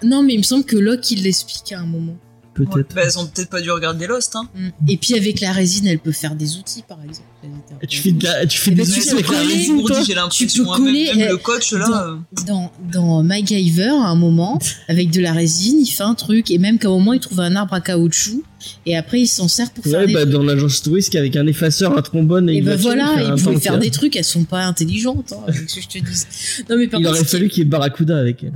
Non, 0.04 0.24
mais 0.24 0.34
il 0.34 0.38
me 0.40 0.44
semble 0.44 0.64
que 0.66 0.76
Locke 0.76 1.12
il 1.12 1.24
l'explique 1.24 1.72
à 1.74 1.80
un 1.80 1.86
moment. 1.86 2.18
Peut-être. 2.54 2.76
Ouais, 2.76 2.84
bah, 2.96 3.02
elles 3.06 3.18
ont 3.20 3.26
peut-être 3.28 3.50
pas 3.50 3.62
dû 3.62 3.72
regarder 3.72 4.08
Lost. 4.08 4.36
Hein. 4.36 4.48
Mm. 4.56 4.70
Et 4.90 4.98
puis 4.98 5.16
avec 5.16 5.40
la 5.42 5.52
résine, 5.52 5.88
elle 5.88 6.00
peut 6.00 6.12
faire 6.12 6.36
des 6.36 6.58
outils 6.58 6.84
par 6.88 7.00
exemple. 7.04 7.28
Et 7.82 7.88
tu 7.88 8.00
fais, 8.02 8.12
de 8.12 8.24
la- 8.24 8.46
tu 8.46 8.58
fais 8.58 8.72
Eh 8.72 8.76
des 8.76 8.84
ben, 8.84 8.90
outils 8.90 9.10
avec 9.10 9.28
la 9.30 9.40
résine, 9.40 9.84
toi 9.84 10.02
j'ai 10.06 10.14
l'impression. 10.14 10.72
hein, 10.74 10.80
même- 10.80 10.94
même, 10.94 11.22
euh, 11.22 11.30
le 11.32 11.38
coach 11.38 11.74
là. 11.74 12.08
euh, 12.08 12.44
dans, 12.48 12.72
dans 12.92 13.22
MacGyver, 13.24 13.90
à 13.90 14.08
un 14.08 14.16
moment, 14.16 14.60
avec 14.88 15.12
de 15.12 15.20
la 15.22 15.34
résine, 15.34 15.80
il 15.82 15.88
fait 15.88 16.04
un 16.04 16.16
truc. 16.16 16.52
Et 16.52 16.58
même 16.58 16.80
qu'à 16.80 16.88
un 16.88 16.92
moment, 16.92 17.14
il 17.14 17.20
trouve 17.20 17.40
un 17.42 17.56
arbre 17.56 17.74
à 17.74 17.82
caoutchouc. 17.82 18.44
Et 18.86 18.96
après, 18.96 19.20
il 19.22 19.28
s'en 19.28 19.50
sert 19.50 19.72
pour 19.72 19.84
faire 19.84 20.00
Ouais, 20.00 20.08
des 20.08 20.14
bah 20.14 20.24
dans 20.26 20.42
l'agence 20.42 20.82
touriste 20.82 21.14
avec 21.16 21.36
un 21.36 21.46
effaceur, 21.48 21.98
un 21.98 22.02
trombone 22.02 22.50
et, 22.50 22.54
Et 22.54 22.58
une 22.60 22.64
ben 22.66 22.78
voiture, 22.78 23.04
voilà, 23.06 23.32
pouvaient 23.36 23.54
tank, 23.56 23.62
faire 23.62 23.74
hein. 23.74 23.78
des 23.78 23.92
trucs, 23.92 24.16
elles 24.16 24.24
sont 24.24 24.46
pas 24.46 24.64
intelligentes, 24.64 25.34
hein, 25.34 25.44
avec 25.48 25.70
ce 25.70 25.76
que 25.76 25.82
je 25.82 25.88
te 25.90 25.98
dis. 25.98 26.24
Non, 26.70 26.78
mais 26.78 26.88
par 26.88 27.02
Il 27.02 27.06
contre, 27.08 27.18
aurait 27.20 27.28
fallu 27.28 27.50
qu'il 27.50 27.64
y 27.64 27.66
ait 27.66 27.70
Barracuda 27.70 28.18
avec 28.18 28.42
elle. 28.44 28.54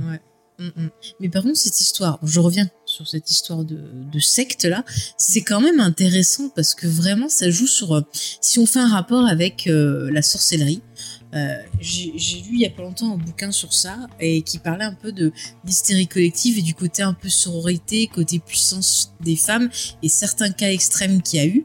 Mm, 0.58 0.64
mm. 0.64 0.88
Mais 1.20 1.28
par 1.28 1.42
contre, 1.42 1.58
cette 1.58 1.78
histoire, 1.80 2.18
je 2.24 2.40
reviens 2.40 2.68
sur 2.98 3.06
cette 3.06 3.30
histoire 3.30 3.64
de, 3.64 4.18
secte 4.18 4.64
là, 4.64 4.84
c'est 5.16 5.42
quand 5.42 5.60
même 5.60 5.78
intéressant 5.78 6.48
parce 6.48 6.74
que 6.74 6.88
vraiment, 6.88 7.28
ça 7.28 7.48
joue 7.48 7.68
sur. 7.68 7.94
euh, 7.94 8.00
si 8.40 8.58
on 8.58 8.66
fait 8.66 8.80
un 8.80 8.88
rapport 8.88 9.24
avec 9.24 9.68
euh, 9.68 10.10
la 10.10 10.20
sorcellerie, 10.20 10.82
euh, 11.32 11.54
j'ai 11.78 12.10
lu 12.10 12.54
il 12.54 12.60
y 12.60 12.66
a 12.66 12.70
pas 12.70 12.82
longtemps 12.82 13.12
un 13.14 13.18
bouquin 13.18 13.52
sur 13.52 13.72
ça 13.72 14.08
et 14.18 14.42
qui 14.42 14.58
parlait 14.58 14.84
un 14.84 14.94
peu 14.94 15.12
de 15.12 15.30
d'hystérie 15.62 16.08
collective 16.08 16.58
et 16.58 16.62
du 16.62 16.74
côté 16.74 17.02
un 17.02 17.12
peu 17.12 17.28
sororité, 17.28 18.08
côté 18.08 18.40
puissance 18.40 19.12
des 19.20 19.36
femmes 19.36 19.70
et 20.02 20.08
certains 20.08 20.50
cas 20.50 20.72
extrêmes 20.72 21.22
qu'il 21.22 21.38
y 21.38 21.42
a 21.42 21.46
eu. 21.46 21.64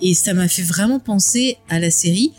Et 0.00 0.14
ça 0.14 0.34
m'a 0.34 0.48
fait 0.48 0.62
vraiment 0.62 0.98
penser 0.98 1.58
à 1.68 1.78
la 1.78 1.92
série 1.92 2.32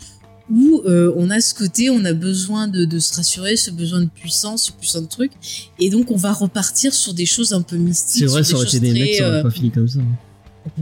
où 0.50 0.82
euh, 0.86 1.12
on 1.16 1.30
a 1.30 1.40
ce 1.40 1.54
côté, 1.54 1.88
on 1.90 2.04
a 2.04 2.12
besoin 2.12 2.68
de, 2.68 2.84
de 2.84 2.98
se 2.98 3.14
rassurer, 3.14 3.56
ce 3.56 3.70
besoin 3.70 4.00
de 4.02 4.08
puissance, 4.08 4.72
ce 4.82 4.98
de 4.98 5.06
trucs, 5.06 5.32
et 5.78 5.88
donc 5.90 6.10
on 6.10 6.16
va 6.16 6.32
repartir 6.32 6.92
sur 6.92 7.14
des 7.14 7.26
choses 7.26 7.52
un 7.52 7.62
peu 7.62 7.76
mystiques. 7.76 8.20
C'est 8.24 8.26
vrai, 8.26 8.44
ça 8.44 8.54
aurait 8.56 8.66
été 8.66 8.80
des 8.80 8.92
mecs, 8.92 9.14
ça 9.16 9.28
aurait 9.28 9.38
euh, 9.38 9.42
pas 9.42 9.50
fini 9.50 9.70
comme 9.70 9.88
ça. 9.88 10.00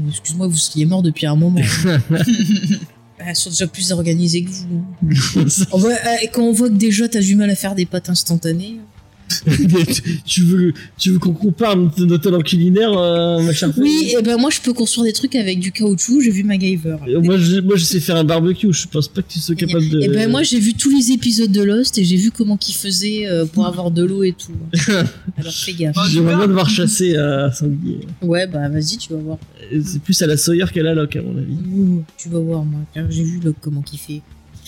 Excuse-moi, 0.09 0.47
vous 0.49 0.57
seriez 0.57 0.85
mort 0.87 1.03
depuis 1.03 1.27
un 1.27 1.37
moment. 1.37 1.61
Elles 3.25 3.37
sont 3.37 3.51
déjà 3.51 3.67
plus 3.69 3.93
organisées 3.93 4.45
que 4.45 4.51
vous. 4.51 4.85
On 5.71 5.79
voit- 5.79 6.23
et 6.23 6.29
quand 6.29 6.43
on 6.43 6.53
voit 6.53 6.69
que 6.69 6.75
déjà 6.75 7.09
t'as 7.09 7.21
du 7.21 7.37
mal 7.37 7.49
à 7.51 7.55
faire 7.55 7.75
des 7.77 7.87
pâtes 7.87 8.09
instantanées. 8.09 8.79
tu 10.25 10.43
veux, 10.43 10.73
tu 10.99 11.11
veux 11.11 11.19
qu'on 11.19 11.33
compare 11.33 11.77
notre, 11.77 12.05
notre 12.05 12.23
talent 12.23 12.41
culinaire, 12.41 12.93
euh, 12.97 13.41
ma 13.43 13.53
chère 13.53 13.71
Oui, 13.77 14.15
et 14.19 14.23
ben 14.23 14.37
moi 14.37 14.51
je 14.51 14.61
peux 14.61 14.73
construire 14.73 15.07
des 15.07 15.13
trucs 15.13 15.35
avec 15.35 15.59
du 15.61 15.73
caoutchouc, 15.73 16.21
j'ai 16.21 16.31
vu 16.31 16.45
MacGyver. 16.45 16.97
Euh, 17.09 17.21
Moi 17.21 17.39
je, 17.39 17.61
moi, 17.61 17.77
je 17.77 17.85
sais 17.85 18.01
faire 18.01 18.17
un 18.17 18.25
barbecue, 18.25 18.73
je 18.73 18.87
pense 18.89 19.09
pas 19.09 19.23
que 19.23 19.33
tu 19.33 19.39
sois 19.39 19.55
capable 19.55 19.89
de. 19.89 20.01
Et 20.01 20.09
ben 20.09 20.31
moi 20.31 20.43
j'ai 20.43 20.59
vu 20.59 20.75
tous 20.75 20.91
les 20.91 21.13
épisodes 21.13 21.51
de 21.51 21.63
Lost 21.63 21.99
et 21.99 22.05
j'ai 22.05 22.17
vu 22.17 22.31
comment 22.31 22.57
qu'ils 22.57 22.75
faisaient 22.75 23.27
euh, 23.27 23.45
pour 23.47 23.67
avoir 23.67 23.91
de 23.91 24.05
l'eau 24.05 24.23
et 24.23 24.33
tout. 24.33 24.53
Alors 25.37 25.53
fais 25.53 25.73
gaffe. 25.73 25.97
J'aimerais 26.11 26.37
bien 26.37 26.49
devoir 26.49 26.69
chasser 26.69 27.17
à 27.17 27.53
sanglier. 27.53 28.01
Ouais 28.21 28.47
bah 28.47 28.69
vas-y 28.69 28.97
tu 28.97 29.13
vas 29.13 29.19
voir. 29.19 29.39
C'est 29.85 30.03
plus 30.03 30.21
à 30.23 30.27
la 30.27 30.37
Sawyer 30.37 30.67
qu'à 30.73 30.83
la 30.83 30.95
Locke, 30.95 31.17
à 31.17 31.23
mon 31.23 31.37
avis. 31.37 31.55
Ouh, 31.73 32.05
tu 32.17 32.29
vas 32.29 32.41
voir 32.41 32.65
moi. 32.65 32.81
J'ai 33.09 33.25
vu 33.25 33.41
Locke 33.43 33.57
comment 33.61 33.83
qu'il 33.83 33.99
fait. 33.99 34.21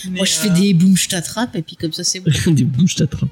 mais, 0.06 0.18
Moi 0.18 0.26
je 0.26 0.32
fais 0.32 0.50
euh, 0.50 0.54
des 0.54 0.74
boum 0.74 0.96
je 0.96 1.08
t'attrape 1.08 1.56
et 1.56 1.62
puis 1.62 1.76
comme 1.76 1.92
ça 1.92 2.04
c'est 2.04 2.20
bon. 2.20 2.30
Des 2.52 2.64
bouches 2.64 2.96
t'attrapes. 2.96 3.28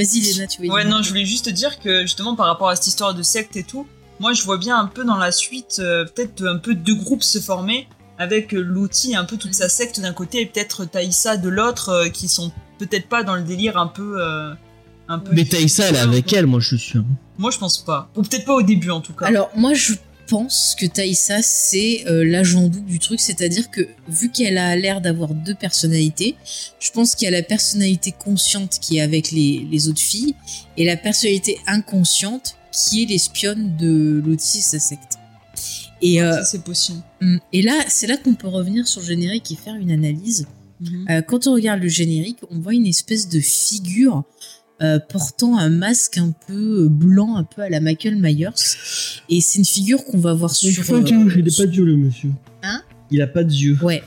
Vas-y 0.00 0.20
Léna 0.20 0.46
tu 0.46 0.66
vas 0.66 0.74
Ouais, 0.74 0.84
non, 0.84 1.02
je 1.02 1.10
voulais 1.10 1.26
juste 1.26 1.44
te 1.46 1.50
dire 1.50 1.78
que 1.78 2.02
justement 2.02 2.34
par 2.34 2.46
rapport 2.46 2.68
à 2.68 2.76
cette 2.76 2.86
histoire 2.86 3.14
de 3.14 3.22
secte 3.22 3.56
et 3.56 3.64
tout, 3.64 3.86
moi 4.18 4.32
je 4.32 4.42
vois 4.44 4.56
bien 4.58 4.78
un 4.78 4.86
peu 4.86 5.04
dans 5.04 5.16
la 5.18 5.30
suite, 5.32 5.76
euh, 5.78 6.04
peut-être 6.04 6.46
un 6.46 6.56
peu 6.58 6.74
deux 6.74 6.94
groupes 6.94 7.22
se 7.22 7.38
former 7.38 7.86
avec 8.18 8.54
euh, 8.54 8.60
l'outil, 8.60 9.14
un 9.14 9.24
peu 9.24 9.36
toute 9.36 9.54
sa 9.54 9.68
secte 9.68 10.00
d'un 10.00 10.12
côté 10.12 10.40
et 10.42 10.46
peut-être 10.46 10.84
Taïsa 10.84 11.36
de 11.36 11.48
l'autre 11.48 11.88
euh, 11.90 12.08
qui 12.08 12.28
sont 12.28 12.52
peut-être 12.78 13.08
pas 13.08 13.22
dans 13.24 13.34
le 13.34 13.42
délire 13.42 13.76
un 13.76 13.86
peu. 13.86 14.22
euh, 14.22 14.52
un 15.08 15.18
peu 15.18 15.32
Mais 15.34 15.44
Taïsa, 15.44 15.88
elle 15.88 15.96
est 15.96 15.98
avec 15.98 16.32
elle, 16.32 16.46
moi 16.46 16.60
je 16.60 16.68
suis 16.68 16.78
sûr. 16.78 17.04
Moi 17.36 17.50
je 17.50 17.58
pense 17.58 17.78
pas. 17.84 18.08
Ou 18.16 18.22
peut-être 18.22 18.44
pas 18.44 18.54
au 18.54 18.62
début 18.62 18.90
en 18.90 19.00
tout 19.00 19.12
cas. 19.12 19.26
Alors 19.26 19.50
moi 19.56 19.74
je 19.74 19.94
pense 20.30 20.76
que 20.78 20.86
Taïsa, 20.86 21.42
c'est 21.42 22.04
euh, 22.06 22.24
l'agent 22.24 22.68
double 22.68 22.88
du 22.88 23.00
truc, 23.00 23.18
c'est-à-dire 23.18 23.68
que 23.68 23.88
vu 24.08 24.30
qu'elle 24.30 24.58
a 24.58 24.76
l'air 24.76 25.00
d'avoir 25.00 25.34
deux 25.34 25.56
personnalités, 25.56 26.36
je 26.78 26.90
pense 26.92 27.16
qu'il 27.16 27.26
y 27.26 27.28
a 27.28 27.32
la 27.32 27.42
personnalité 27.42 28.12
consciente 28.12 28.78
qui 28.80 28.98
est 28.98 29.00
avec 29.00 29.32
les, 29.32 29.66
les 29.68 29.88
autres 29.88 30.00
filles 30.00 30.36
et 30.76 30.84
la 30.84 30.96
personnalité 30.96 31.58
inconsciente 31.66 32.54
qui 32.70 33.02
est 33.02 33.06
l'espionne 33.06 33.76
de 33.76 34.22
Lottie 34.24 34.58
et 34.58 34.62
sa 34.62 34.78
secte. 34.78 35.18
Et, 36.00 36.22
euh, 36.22 36.40
c'est 36.44 36.62
possible. 36.62 37.02
hum, 37.20 37.40
et 37.52 37.62
là, 37.62 37.84
c'est 37.88 38.06
là 38.06 38.16
qu'on 38.16 38.34
peut 38.34 38.48
revenir 38.48 38.86
sur 38.86 39.00
le 39.00 39.08
générique 39.08 39.50
et 39.50 39.56
faire 39.56 39.74
une 39.74 39.90
analyse. 39.90 40.46
Euh, 41.10 41.20
quand 41.20 41.46
on 41.46 41.52
regarde 41.52 41.82
le 41.82 41.88
générique, 41.88 42.38
on 42.50 42.58
voit 42.58 42.72
une 42.72 42.86
espèce 42.86 43.28
de 43.28 43.40
figure 43.40 44.24
euh, 44.82 44.98
portant 44.98 45.58
un 45.58 45.68
masque 45.68 46.18
un 46.18 46.32
peu 46.46 46.84
euh, 46.84 46.88
blanc, 46.88 47.36
un 47.36 47.44
peu 47.44 47.62
à 47.62 47.68
la 47.68 47.80
Michael 47.80 48.16
Myers. 48.16 48.48
Et 49.28 49.40
c'est 49.40 49.58
une 49.58 49.64
figure 49.64 50.04
qu'on 50.04 50.18
va 50.18 50.32
voir 50.32 50.54
sur. 50.54 50.70
d'yeux, 50.70 50.94
euh, 50.94 51.32
il 51.36 51.48
a 51.48 51.56
pas 51.56 51.66
d'yeux 51.66 51.84
le 51.84 51.96
monsieur. 51.96 52.30
Hein? 52.62 52.82
Il 53.10 53.20
a 53.20 53.26
pas 53.26 53.44
d'yeux. 53.44 53.76
Ouais, 53.82 54.02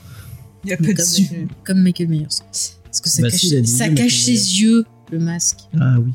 Il 0.64 0.70
y 0.70 0.72
a 0.72 0.76
pas 0.76 0.82
de 0.82 1.00
euh, 1.00 1.46
comme 1.62 1.82
Michael 1.82 2.08
Myers. 2.08 2.26
Parce 2.26 3.00
que 3.00 3.08
ça 3.08 3.22
Bah 3.22 3.30
cache, 3.30 3.40
si, 3.40 3.66
ça 3.66 3.88
yeux, 3.88 3.94
cache 3.94 4.20
ses 4.20 4.32
yeux, 4.32 4.84
le 5.12 5.18
masque. 5.18 5.60
Ah 5.78 5.96
oui. 6.00 6.12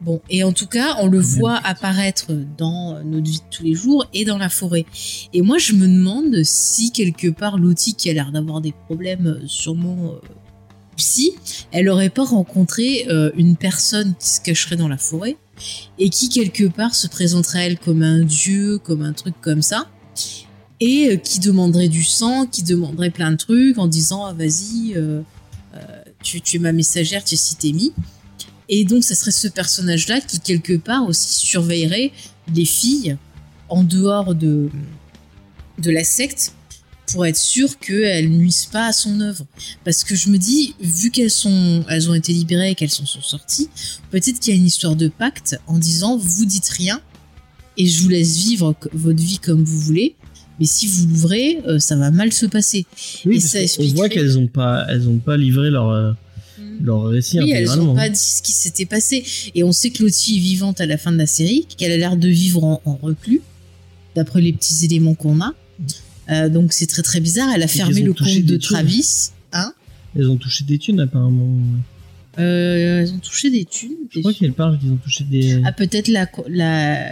Bon, 0.00 0.20
et 0.30 0.44
en 0.44 0.52
tout 0.52 0.66
cas, 0.66 0.96
on 1.00 1.08
le 1.08 1.18
voit 1.18 1.56
apparaître 1.56 2.32
dans 2.56 3.02
notre 3.02 3.28
vie 3.28 3.38
de 3.38 3.50
tous 3.50 3.64
les 3.64 3.74
jours 3.74 4.06
et 4.14 4.24
dans 4.24 4.38
la 4.38 4.48
forêt. 4.48 4.86
Et 5.32 5.42
moi, 5.42 5.58
je 5.58 5.72
me 5.72 5.88
demande 5.88 6.44
si 6.44 6.92
quelque 6.92 7.28
part 7.28 7.58
Lottie, 7.58 7.94
qui 7.94 8.08
a 8.08 8.12
l'air 8.12 8.30
d'avoir 8.30 8.60
des 8.60 8.72
problèmes 8.86 9.26
euh, 9.26 9.46
sûrement 9.46 10.14
psy, 10.98 11.32
elle 11.72 11.88
aurait 11.88 12.10
pas 12.10 12.24
rencontré 12.24 13.06
euh, 13.08 13.30
une 13.36 13.56
personne 13.56 14.14
qui 14.20 14.28
se 14.28 14.40
cacherait 14.40 14.76
dans 14.76 14.88
la 14.88 14.98
forêt 14.98 15.36
et 15.98 16.10
qui 16.10 16.28
quelque 16.28 16.64
part 16.64 16.94
se 16.94 17.06
présenterait 17.06 17.60
à 17.60 17.66
elle 17.66 17.78
comme 17.78 18.02
un 18.02 18.20
dieu, 18.20 18.78
comme 18.78 19.02
un 19.02 19.14
truc 19.14 19.34
comme 19.40 19.62
ça, 19.62 19.88
et 20.80 21.08
euh, 21.08 21.16
qui 21.16 21.38
demanderait 21.40 21.88
du 21.88 22.04
sang, 22.04 22.46
qui 22.46 22.62
demanderait 22.62 23.10
plein 23.10 23.30
de 23.30 23.36
trucs 23.36 23.78
en 23.78 23.86
disant 23.86 24.26
ah, 24.26 24.34
vas-y, 24.34 24.94
euh, 24.96 25.22
tu, 26.22 26.40
tu 26.40 26.56
es 26.56 26.58
ma 26.58 26.72
messagère, 26.72 27.24
tu 27.24 27.34
es 27.34 27.38
si 27.38 27.56
t'es 27.56 27.72
mis. 27.72 27.92
Et 28.68 28.84
donc, 28.84 29.02
ça 29.02 29.14
serait 29.14 29.30
ce 29.30 29.48
personnage-là 29.48 30.20
qui, 30.20 30.40
quelque 30.40 30.76
part, 30.76 31.06
aussi 31.08 31.46
surveillerait 31.46 32.12
les 32.54 32.66
filles 32.66 33.16
en 33.70 33.82
dehors 33.82 34.34
de, 34.34 34.68
de 35.78 35.90
la 35.90 36.04
secte 36.04 36.52
pour 37.12 37.24
être 37.26 37.36
sûr 37.36 37.78
qu'elles 37.78 38.28
nuisent 38.30 38.66
pas 38.70 38.86
à 38.88 38.92
son 38.92 39.20
œuvre. 39.20 39.46
Parce 39.84 40.04
que 40.04 40.14
je 40.14 40.28
me 40.28 40.38
dis, 40.38 40.74
vu 40.80 41.10
qu'elles 41.10 41.30
sont, 41.30 41.84
elles 41.88 42.08
ont 42.10 42.14
été 42.14 42.32
libérées 42.32 42.70
et 42.70 42.74
qu'elles 42.74 42.90
s'en 42.90 43.06
sont 43.06 43.22
sorties, 43.22 43.68
peut-être 44.10 44.38
qu'il 44.40 44.54
y 44.54 44.56
a 44.56 44.60
une 44.60 44.66
histoire 44.66 44.96
de 44.96 45.08
pacte 45.08 45.58
en 45.66 45.78
disant, 45.78 46.16
vous 46.16 46.44
dites 46.44 46.68
rien 46.68 47.00
et 47.76 47.86
je 47.86 48.02
vous 48.02 48.08
laisse 48.08 48.36
vivre 48.36 48.74
votre 48.92 49.20
vie 49.22 49.38
comme 49.38 49.62
vous 49.64 49.80
voulez. 49.80 50.16
Mais 50.60 50.66
si 50.66 50.88
vous 50.88 51.06
l'ouvrez, 51.06 51.60
euh, 51.68 51.78
ça 51.78 51.94
va 51.94 52.10
mal 52.10 52.32
se 52.32 52.44
passer. 52.46 52.84
Oui, 53.24 53.36
Et 53.36 53.38
parce 53.40 53.52
ça 53.52 53.76
qu'on- 53.76 53.84
on 53.88 53.94
voit 53.94 54.08
qu'elles 54.08 54.36
ont 54.38 54.48
pas, 54.48 54.84
elles 54.88 55.08
ont 55.08 55.18
pas 55.18 55.36
livré 55.36 55.70
leur, 55.70 55.88
euh, 55.90 56.12
leur 56.80 57.04
récit 57.04 57.38
Oui, 57.40 57.52
elles 57.52 57.66
n'ont 57.76 57.94
pas 57.94 58.08
dit 58.08 58.18
ce 58.18 58.42
qui 58.42 58.50
s'était 58.52 58.84
passé. 58.86 59.24
Et 59.54 59.62
on 59.62 59.70
sait 59.70 59.90
que 59.90 60.02
Lottie 60.02 60.36
est 60.36 60.40
vivante 60.40 60.80
à 60.80 60.86
la 60.86 60.98
fin 60.98 61.12
de 61.12 61.16
la 61.18 61.26
série, 61.28 61.66
qu'elle 61.76 61.92
a 61.92 61.96
l'air 61.96 62.16
de 62.16 62.26
vivre 62.28 62.64
en, 62.64 62.82
en 62.84 62.96
reclus, 63.00 63.40
d'après 64.16 64.40
les 64.40 64.52
petits 64.52 64.84
éléments 64.84 65.14
qu'on 65.14 65.40
a. 65.40 65.54
Euh, 66.30 66.48
donc 66.48 66.72
c'est 66.72 66.86
très 66.86 67.02
très 67.02 67.20
bizarre. 67.20 67.48
Elle 67.54 67.62
a 67.62 67.68
fermé 67.68 68.02
le 68.02 68.12
compte 68.12 68.28
de 68.28 68.40
des. 68.56 68.58
Travis. 68.58 69.30
Hein 69.52 69.72
Elles 70.16 70.28
ont 70.30 70.36
touché 70.36 70.64
des 70.64 70.78
thunes 70.78 71.00
apparemment. 71.00 71.56
Euh, 72.38 73.00
elles 73.00 73.12
ont 73.12 73.18
touché 73.18 73.50
des 73.50 73.64
thunes. 73.64 73.96
Je 74.14 74.20
crois 74.20 74.32
qu'elles 74.32 74.52
parlent 74.52 74.78
qu'ils 74.78 74.90
ont 74.92 74.96
touché 74.96 75.24
des 75.24 75.60
Ah, 75.64 75.72
peut-être 75.72 76.08
la, 76.08 76.28
la, 76.48 77.10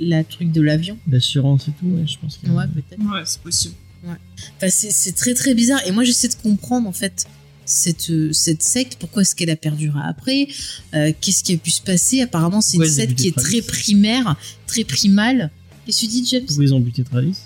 la 0.00 0.24
truc 0.24 0.50
de 0.50 0.60
l'avion. 0.60 0.98
l'assurance 1.10 1.68
et 1.68 1.72
tout. 1.78 1.86
Ouais, 1.86 2.06
je 2.06 2.16
pense. 2.18 2.38
que- 2.38 2.48
Ouais, 2.50 2.64
peut-être. 2.74 3.00
Ouais, 3.00 3.22
c'est 3.24 3.40
possible. 3.40 3.74
Enfin, 4.04 4.68
c'est 4.70 4.90
c'est 4.92 5.12
très 5.12 5.34
très 5.34 5.54
bizarre. 5.54 5.80
Et 5.86 5.90
moi, 5.92 6.04
j'essaie 6.04 6.28
de 6.28 6.34
comprendre 6.34 6.88
en 6.88 6.92
fait 6.92 7.26
cette, 7.64 8.10
cette 8.32 8.62
secte. 8.62 8.96
Pourquoi 8.98 9.22
est-ce 9.22 9.34
qu'elle 9.34 9.50
a 9.50 9.56
perduré 9.56 9.98
après? 10.04 10.48
Euh, 10.94 11.12
Qu'est-ce 11.20 11.44
qui 11.44 11.52
a 11.52 11.56
pu 11.58 11.70
se 11.70 11.82
passer? 11.82 12.22
Apparemment, 12.22 12.60
c'est 12.60 12.78
Pourquoi 12.78 12.88
une 12.88 12.94
secte 12.94 13.14
qui 13.16 13.28
est 13.28 13.32
Travis? 13.36 13.60
très 13.60 13.62
primaire, 13.62 14.36
très 14.66 14.84
primale. 14.84 15.50
Qu'est-ce 15.84 16.00
que 16.00 16.06
tu 16.06 16.10
dis, 16.10 16.26
James? 16.30 16.44
Pourquoi 16.46 16.64
ils 16.64 16.74
ont 16.74 16.80
buté 16.80 17.02
Travis? 17.04 17.36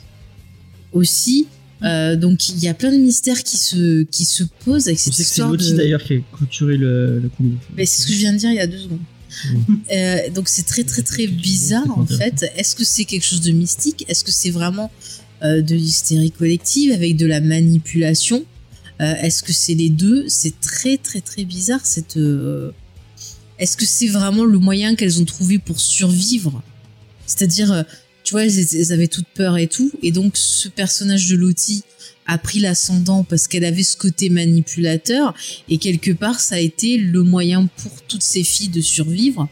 Aussi. 0.92 1.46
Euh, 1.82 2.14
donc, 2.16 2.48
il 2.48 2.58
y 2.62 2.68
a 2.68 2.74
plein 2.74 2.92
de 2.92 2.96
mystères 2.96 3.42
qui 3.42 3.56
se, 3.56 4.04
qui 4.04 4.24
se 4.24 4.44
posent 4.64 4.86
avec 4.86 4.98
cette 4.98 5.14
c'est 5.14 5.22
histoire 5.22 5.50
Lottie 5.50 5.72
de... 5.72 5.76
d'ailleurs 5.78 6.02
qui 6.02 6.14
a 6.14 6.18
clôturé 6.36 6.76
le, 6.76 7.18
le 7.18 7.30
Mais 7.76 7.86
c'est 7.86 8.02
ce 8.02 8.06
que 8.06 8.12
je 8.12 8.18
viens 8.18 8.32
de 8.32 8.38
dire 8.38 8.50
il 8.50 8.56
y 8.56 8.60
a 8.60 8.66
deux 8.66 8.78
secondes. 8.78 9.00
Euh, 9.90 10.30
donc 10.30 10.48
c'est 10.48 10.66
très 10.66 10.84
très 10.84 11.00
très 11.02 11.26
bizarre 11.26 11.98
en 11.98 12.04
fait. 12.04 12.44
Est-ce 12.54 12.76
que 12.76 12.84
c'est 12.84 13.06
quelque 13.06 13.24
chose 13.24 13.40
de 13.40 13.50
mystique? 13.52 14.04
Est-ce 14.08 14.24
que 14.24 14.30
c'est 14.30 14.50
vraiment 14.50 14.90
euh, 15.42 15.62
de 15.62 15.74
l'hystérie 15.74 16.30
collective 16.30 16.92
avec 16.92 17.16
de 17.16 17.24
la 17.24 17.40
manipulation? 17.40 18.44
Euh, 19.00 19.14
Est-ce 19.22 19.42
que 19.42 19.54
c'est 19.54 19.74
les 19.74 19.88
deux? 19.88 20.26
C'est 20.28 20.60
très 20.60 20.98
très 20.98 21.22
très 21.22 21.44
bizarre 21.44 21.80
cette. 21.84 22.18
euh, 22.18 22.72
Est-ce 23.58 23.76
que 23.78 23.86
c'est 23.86 24.08
vraiment 24.08 24.44
le 24.44 24.58
moyen 24.58 24.94
qu'elles 24.96 25.18
ont 25.20 25.24
trouvé 25.24 25.58
pour 25.58 25.80
survivre? 25.80 26.62
C'est-à-dire, 27.26 27.72
euh, 27.72 27.82
tu 28.40 28.76
elles, 28.76 28.92
avaient 28.92 29.08
toute 29.08 29.26
peur 29.34 29.56
et 29.58 29.66
tout, 29.66 29.90
et 30.02 30.12
donc 30.12 30.36
ce 30.36 30.68
personnage 30.68 31.28
de 31.28 31.36
Lottie 31.36 31.82
a 32.26 32.38
pris 32.38 32.60
l'ascendant 32.60 33.24
parce 33.24 33.48
qu'elle 33.48 33.64
avait 33.64 33.82
ce 33.82 33.96
côté 33.96 34.30
manipulateur. 34.30 35.34
Et 35.68 35.78
quelque 35.78 36.12
part 36.12 36.40
ça 36.40 36.56
a 36.56 36.58
été 36.58 36.96
le 36.98 37.22
moyen 37.22 37.66
pour 37.66 38.02
toutes 38.02 38.22
ces 38.22 38.44
filles 38.44 38.68
de 38.68 38.80
survivre 38.80 39.48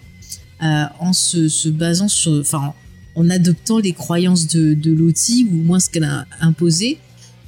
euh, 0.62 0.85
en 0.98 1.12
se, 1.12 1.69
basant 1.69 2.09
sur 2.09 2.32
enfin 2.32 2.74
en 3.15 3.28
adoptant 3.28 3.78
les 3.78 3.93
croyances 3.93 4.47
de, 4.47 4.74
de 4.74 4.93
ou 4.93 5.05
au 5.05 5.62
moins 5.62 5.81
ce 5.81 5.90
qu'elle 5.90 6.05
a 6.05 6.27
imposé. 6.40 6.98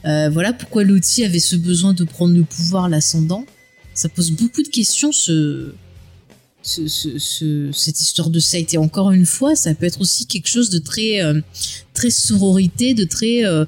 Euh, 0.04 0.28
voilà 0.30 0.52
pourquoi 0.52 0.82
Lottie 0.82 1.24
avait 1.24 1.38
ce 1.38 1.56
besoin 1.56 1.94
de 1.94 2.04
prendre 2.04 2.34
le 2.34 2.42
pouvoir 2.42 2.88
l'ascendant. 2.88 3.46
Ça 3.94 4.08
pose 4.08 4.32
beaucoup 4.32 4.62
de 4.62 4.68
questions 4.68 5.12
ce, 6.62 6.86
ce- 6.88 7.18
ce- 7.18 7.70
cette 7.72 8.00
histoire 8.00 8.30
de 8.30 8.38
secte 8.40 8.72
et 8.74 8.78
encore 8.78 9.10
une 9.12 9.26
fois 9.26 9.56
ça 9.56 9.74
peut 9.74 9.86
être 9.86 10.00
aussi 10.00 10.26
quelque 10.26 10.48
chose 10.48 10.70
de 10.70 10.78
très 10.78 11.20
euh, 11.22 11.40
très 11.94 12.10
sororité 12.10 12.94
de 12.94 13.04
très 13.04 13.44
euh, 13.44 13.64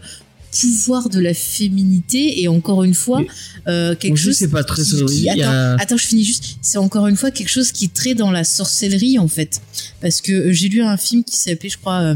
pouvoir 0.61 1.09
de 1.09 1.19
la 1.19 1.35
féminité 1.35 2.41
et 2.43 2.47
encore 2.47 2.85
une 2.85 2.95
fois 2.95 3.23
euh, 3.67 3.97
quelque 3.97 4.17
chose 4.17 4.37
c'est 4.37 4.47
pas 4.49 4.63
très 4.63 4.83
qui- 4.85 4.91
sororité, 4.91 5.31
attends, 5.31 5.43
a- 5.51 5.77
attends, 5.83 5.97
je 5.97 6.07
finis 6.07 6.25
juste. 6.25 6.57
C'est 6.63 6.79
encore 6.79 7.09
une 7.09 7.17
fois 7.17 7.31
quelque 7.33 7.49
chose 7.49 7.73
qui 7.73 7.87
est 7.87 7.93
très 7.95 8.15
dans 8.15 8.31
la 8.31 8.45
sorcellerie 8.45 9.19
en 9.19 9.27
fait, 9.29 9.61
parce 10.01 10.21
que 10.21 10.53
j'ai 10.53 10.69
lu 10.69 10.81
un 10.83 10.97
film 10.97 11.25
qui 11.25 11.37
s'appelait, 11.37 11.71
je 11.71 11.79
crois, 11.79 12.15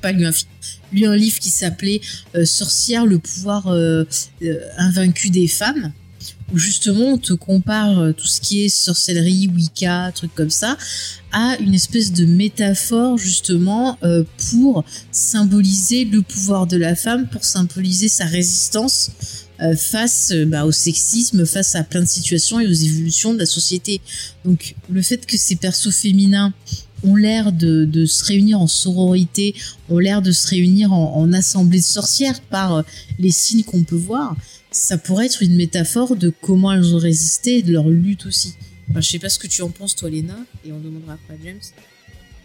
pas 0.00 0.12
lu 0.12 0.24
un 0.24 0.30
film, 0.30 0.48
lu 0.92 1.06
un 1.06 1.16
livre 1.16 1.40
qui 1.40 1.50
s'appelait 1.50 2.00
Sorcière, 2.44 3.04
le 3.06 3.18
pouvoir 3.18 3.66
invaincu 4.76 5.30
des 5.30 5.48
femmes, 5.48 5.92
où 6.52 6.58
justement 6.58 7.12
on 7.12 7.18
te 7.18 7.32
compare 7.32 7.98
euh, 7.98 8.12
tout 8.12 8.26
ce 8.26 8.40
qui 8.40 8.64
est 8.64 8.68
sorcellerie, 8.68 9.50
Wicca, 9.54 10.12
trucs 10.12 10.34
comme 10.34 10.50
ça, 10.50 10.76
à 11.32 11.56
une 11.60 11.74
espèce 11.74 12.12
de 12.12 12.24
métaphore 12.24 13.18
justement 13.18 13.98
euh, 14.02 14.24
pour 14.50 14.84
symboliser 15.12 16.04
le 16.04 16.22
pouvoir 16.22 16.66
de 16.66 16.76
la 16.76 16.94
femme, 16.94 17.28
pour 17.28 17.44
symboliser 17.44 18.08
sa 18.08 18.24
résistance 18.24 19.10
euh, 19.60 19.76
face 19.76 20.32
bah, 20.46 20.64
au 20.64 20.72
sexisme, 20.72 21.44
face 21.44 21.74
à 21.74 21.82
plein 21.82 22.02
de 22.02 22.08
situations 22.08 22.60
et 22.60 22.66
aux 22.66 22.72
évolutions 22.72 23.34
de 23.34 23.38
la 23.38 23.46
société. 23.46 24.00
Donc 24.44 24.74
le 24.88 25.02
fait 25.02 25.26
que 25.26 25.36
ces 25.36 25.56
persos 25.56 25.94
féminins 25.94 26.54
ont 27.04 27.16
l'air 27.16 27.52
de, 27.52 28.06
se 28.06 28.24
réunir 28.24 28.60
en 28.60 28.66
sororité, 28.66 29.54
ont 29.88 29.98
l'air 29.98 30.22
de 30.22 30.32
se 30.32 30.48
réunir 30.48 30.92
en, 30.92 31.16
en 31.16 31.32
assemblée 31.32 31.80
de 31.80 31.84
sorcières 31.84 32.40
par 32.40 32.76
euh, 32.76 32.82
les 33.18 33.30
signes 33.30 33.64
qu'on 33.64 33.84
peut 33.84 33.96
voir, 33.96 34.36
ça 34.70 34.98
pourrait 34.98 35.26
être 35.26 35.42
une 35.42 35.56
métaphore 35.56 36.16
de 36.16 36.32
comment 36.42 36.72
elles 36.72 36.94
ont 36.94 36.98
résisté 36.98 37.58
et 37.58 37.62
de 37.62 37.72
leur 37.72 37.88
lutte 37.88 38.26
aussi. 38.26 38.54
Enfin, 38.90 39.00
je 39.00 39.08
sais 39.08 39.18
pas 39.18 39.28
ce 39.28 39.38
que 39.38 39.46
tu 39.46 39.62
en 39.62 39.70
penses 39.70 39.96
toi 39.96 40.08
Léna, 40.08 40.36
et 40.64 40.72
on 40.72 40.78
demandera 40.78 41.14
après 41.14 41.34
à 41.34 41.36
James. 41.44 41.60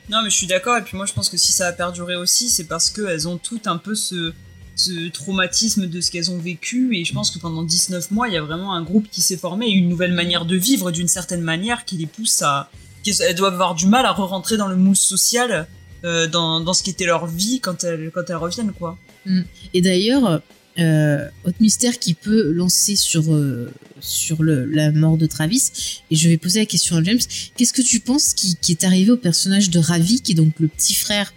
Non, 0.09 0.21
mais 0.23 0.29
je 0.29 0.35
suis 0.35 0.47
d'accord. 0.47 0.77
Et 0.77 0.81
puis 0.81 0.97
moi, 0.97 1.05
je 1.05 1.13
pense 1.13 1.29
que 1.29 1.37
si 1.37 1.51
ça 1.51 1.67
a 1.67 1.71
perduré 1.71 2.15
aussi, 2.15 2.49
c'est 2.49 2.65
parce 2.65 2.89
qu'elles 2.89 3.27
ont 3.27 3.37
toutes 3.37 3.67
un 3.67 3.77
peu 3.77 3.95
ce, 3.95 4.33
ce 4.75 5.09
traumatisme 5.09 5.87
de 5.87 6.01
ce 6.01 6.11
qu'elles 6.11 6.31
ont 6.31 6.37
vécu. 6.37 6.97
Et 6.97 7.05
je 7.05 7.13
pense 7.13 7.31
que 7.31 7.39
pendant 7.39 7.63
19 7.63 8.11
mois, 8.11 8.27
il 8.27 8.33
y 8.33 8.37
a 8.37 8.41
vraiment 8.41 8.73
un 8.73 8.83
groupe 8.83 9.07
qui 9.09 9.21
s'est 9.21 9.37
formé 9.37 9.67
et 9.67 9.71
une 9.71 9.87
nouvelle 9.87 10.13
manière 10.13 10.45
de 10.45 10.57
vivre 10.57 10.91
d'une 10.91 11.07
certaine 11.07 11.41
manière 11.41 11.85
qui 11.85 11.97
les 11.97 12.07
pousse 12.07 12.41
à. 12.41 12.69
Qui- 13.03 13.13
Elles 13.21 13.35
doivent 13.35 13.53
avoir 13.53 13.75
du 13.75 13.85
mal 13.87 14.05
à 14.05 14.11
re-rentrer 14.11 14.57
dans 14.57 14.67
le 14.67 14.75
mousse 14.75 15.01
social, 15.01 15.67
euh, 16.05 16.27
dans, 16.27 16.59
dans 16.61 16.73
ce 16.73 16.81
qui 16.83 16.89
était 16.89 17.05
leur 17.05 17.27
vie 17.27 17.59
quand 17.59 17.83
elles, 17.83 18.11
quand 18.13 18.23
elles 18.29 18.35
reviennent, 18.35 18.71
quoi. 18.73 18.97
Et 19.73 19.81
d'ailleurs, 19.81 20.41
euh, 20.79 21.27
autre 21.45 21.57
mystère 21.61 21.97
qui 21.99 22.13
peut 22.13 22.51
lancer 22.51 22.95
sur, 22.95 23.33
euh, 23.33 23.69
sur 24.01 24.43
le, 24.43 24.65
la 24.65 24.91
mort 24.91 25.17
de 25.17 25.25
Travis, 25.27 25.71
et 26.11 26.15
je 26.15 26.27
vais 26.27 26.37
poser 26.37 26.59
la 26.59 26.65
question 26.65 26.97
à 26.97 27.03
James, 27.03 27.19
qu'est-ce 27.55 27.71
que 27.73 27.81
tu 27.81 27.99
penses 27.99 28.33
qui, 28.33 28.57
qui 28.59 28.71
est 28.73 28.83
arrivé 28.83 29.11
au 29.11 29.17
personnage 29.17 29.69
de 29.69 29.79
Ravi, 29.79 30.21
qui 30.21 30.33
est 30.33 30.35
donc 30.35 30.53
le 30.59 30.67
petit 30.67 30.93
frère 30.95 31.31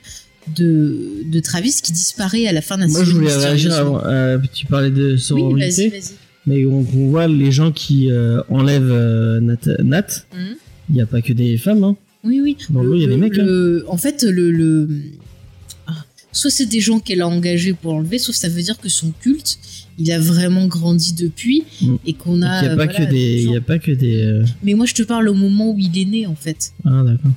de, 0.56 1.22
de 1.26 1.40
Travis, 1.40 1.80
qui 1.82 1.92
disparaît 1.92 2.46
à 2.46 2.52
la 2.52 2.62
fin 2.62 2.76
de 2.76 2.82
la 2.82 2.88
Moi, 2.88 3.04
je 3.04 3.10
voulais 3.12 3.36
réagir 3.36 3.74
avant. 3.74 4.04
euh, 4.04 4.38
tu 4.52 4.66
parlais 4.66 4.90
de 4.90 5.04
Oui, 5.04 5.10
vas-y, 5.14 5.18
sororité, 5.20 5.88
vas-y. 5.90 6.12
mais 6.46 6.64
on, 6.66 6.78
on 6.78 7.08
voit 7.10 7.26
les 7.28 7.52
gens 7.52 7.72
qui 7.72 8.10
euh, 8.10 8.40
enlèvent 8.48 8.90
euh, 8.90 9.40
Nat. 9.40 9.58
Nat. 9.82 10.06
Mhm. 10.34 10.56
Il 10.88 10.94
n'y 10.96 11.00
a 11.02 11.06
pas 11.06 11.20
que 11.22 11.32
des 11.32 11.56
femmes. 11.58 11.84
Hein. 11.84 11.96
Oui, 12.24 12.40
oui. 12.42 12.56
Dans 12.70 12.82
le 12.82 12.96
il 12.96 13.02
y 13.02 13.04
a 13.04 13.08
des 13.08 13.16
mecs, 13.16 13.38
hein. 13.38 13.80
En 13.88 13.96
fait, 13.96 14.22
le, 14.24 14.50
le... 14.50 14.88
ah, 15.86 15.92
soit 16.32 16.50
c'est 16.50 16.66
des 16.66 16.80
gens 16.80 16.98
qu'elle 17.00 17.20
a 17.22 17.28
engagés 17.28 17.72
pour 17.72 17.92
l'enlever, 17.92 18.18
soit 18.18 18.34
ça 18.34 18.48
veut 18.48 18.62
dire 18.62 18.78
que 18.78 18.88
son 18.88 19.12
culte, 19.20 19.58
il 19.98 20.10
a 20.12 20.18
vraiment 20.18 20.66
grandi 20.66 21.12
depuis 21.12 21.64
Mm. 21.80 21.96
et 22.06 22.12
qu'on 22.14 22.36
Il 22.38 22.44
a. 22.44 22.62
n'y 22.62 22.68
a, 22.68 22.76
pas 22.76 22.86
voilà, 22.86 23.12
Il 23.12 23.56
a 23.56 23.60
pas 23.60 23.78
que 23.78 23.92
des. 23.92 24.22
euh, 24.22 24.44
Mais 24.62 24.74
moi, 24.74 24.86
je 24.86 24.94
te 24.94 25.02
parle 25.02 25.28
au 25.28 25.34
moment 25.34 25.70
où 25.72 25.78
il 25.78 25.96
est 25.98 26.04
né, 26.04 26.26
en 26.26 26.34
fait. 26.36 26.72
Ah, 26.84 27.02
d'accord. 27.04 27.32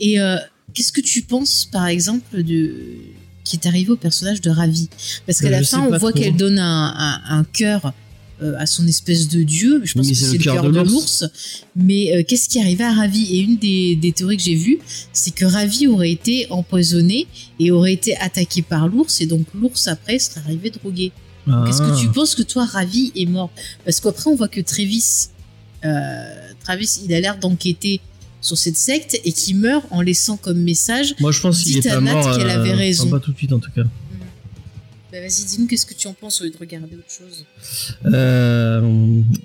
Et 0.00 0.20
euh, 0.20 0.36
qu'est-ce 0.74 0.92
que 0.92 1.00
tu 1.00 1.22
penses, 1.22 1.68
par 1.70 1.86
exemple, 1.86 2.42
de 2.42 2.74
qui 3.44 3.56
est 3.56 3.66
arrivé 3.66 3.90
au 3.90 3.96
personnage 3.96 4.40
de 4.42 4.50
Ravi? 4.50 4.88
Parce 5.26 5.40
qu'à 5.40 5.48
la 5.50 5.62
fin, 5.62 5.80
on 5.90 5.96
voit 5.98 6.12
qu'elle 6.12 6.36
donne 6.36 6.58
un, 6.58 6.94
un, 6.96 7.38
un 7.38 7.44
cœur 7.44 7.92
euh, 8.42 8.54
à 8.58 8.66
son 8.66 8.86
espèce 8.86 9.28
de 9.28 9.42
dieu. 9.42 9.80
Je 9.84 9.94
pense 9.94 10.06
Oui, 10.06 10.12
que 10.12 10.18
c'est 10.18 10.38
le 10.38 10.42
cœur 10.42 10.62
de 10.70 10.80
l'ours. 10.80 11.24
Mais 11.74 12.14
euh, 12.14 12.22
qu'est-ce 12.26 12.48
qui 12.48 12.60
arrivait 12.60 12.84
à 12.84 12.92
Ravi? 12.92 13.24
Et 13.34 13.40
une 13.40 13.56
des, 13.56 13.96
des 13.96 14.12
théories 14.12 14.36
que 14.36 14.42
j'ai 14.42 14.54
vues, 14.54 14.78
c'est 15.12 15.34
que 15.34 15.44
Ravi 15.44 15.86
aurait 15.88 16.12
été 16.12 16.46
empoisonné 16.50 17.26
et 17.58 17.70
aurait 17.70 17.92
été 17.92 18.16
attaqué 18.16 18.62
par 18.62 18.88
l'ours. 18.88 19.20
Et 19.20 19.26
donc 19.26 19.46
l'ours, 19.54 19.88
après, 19.88 20.18
serait 20.18 20.40
arrivé 20.44 20.70
drogué. 20.70 21.12
Ah. 21.50 21.64
Qu'est-ce 21.66 21.82
que 21.82 22.00
tu 22.00 22.08
penses 22.08 22.34
que 22.34 22.42
toi, 22.42 22.64
Ravi 22.64 23.12
est 23.16 23.26
mort? 23.26 23.50
Parce 23.84 24.00
qu'après, 24.00 24.30
on 24.30 24.34
voit 24.36 24.48
que 24.48 24.60
Travis, 24.60 25.28
euh, 25.84 26.22
Travis, 26.62 27.00
il 27.04 27.12
a 27.14 27.20
l'air 27.20 27.38
d'enquêter 27.38 28.00
sur 28.40 28.56
cette 28.56 28.76
secte 28.76 29.20
et 29.24 29.32
qui 29.32 29.54
meurt 29.54 29.84
en 29.90 30.00
laissant 30.00 30.36
comme 30.36 30.58
message. 30.58 31.14
Moi, 31.20 31.32
je 31.32 31.40
pense 31.40 31.62
qu'il 31.62 31.78
est 31.78 31.88
pas 31.88 32.00
mort. 32.00 32.36
qu'elle 32.36 32.50
avait 32.50 32.72
raison. 32.72 33.08
pas 33.08 33.18
tout 33.18 33.32
de 33.32 33.36
suite, 33.36 33.52
en 33.52 33.58
tout 33.58 33.70
cas. 33.74 33.82
Bah, 35.10 35.20
vas-y, 35.20 35.44
dis-nous 35.46 35.66
qu'est-ce 35.66 35.86
que 35.86 35.94
tu 35.94 36.06
en 36.06 36.12
penses 36.12 36.40
au 36.40 36.44
lieu 36.44 36.50
de 36.50 36.58
regarder 36.58 36.94
autre 36.96 37.10
chose. 37.10 37.44
Euh, 38.04 38.80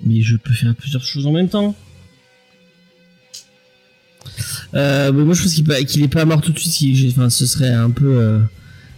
mais 0.04 0.20
je 0.20 0.36
peux 0.36 0.52
faire 0.52 0.74
plusieurs 0.74 1.04
choses 1.04 1.26
en 1.26 1.32
même 1.32 1.48
temps. 1.48 1.74
Euh, 4.74 5.12
mais 5.12 5.22
moi 5.24 5.34
je 5.34 5.42
pense 5.42 5.54
qu'il 5.54 5.64
qu'il 5.86 6.02
est 6.02 6.08
pas 6.08 6.24
mort 6.24 6.40
tout 6.42 6.52
de 6.52 6.58
suite. 6.58 7.10
Enfin, 7.12 7.30
ce 7.30 7.46
serait 7.46 7.70
un 7.70 7.90
peu, 7.90 8.16
euh, 8.18 8.40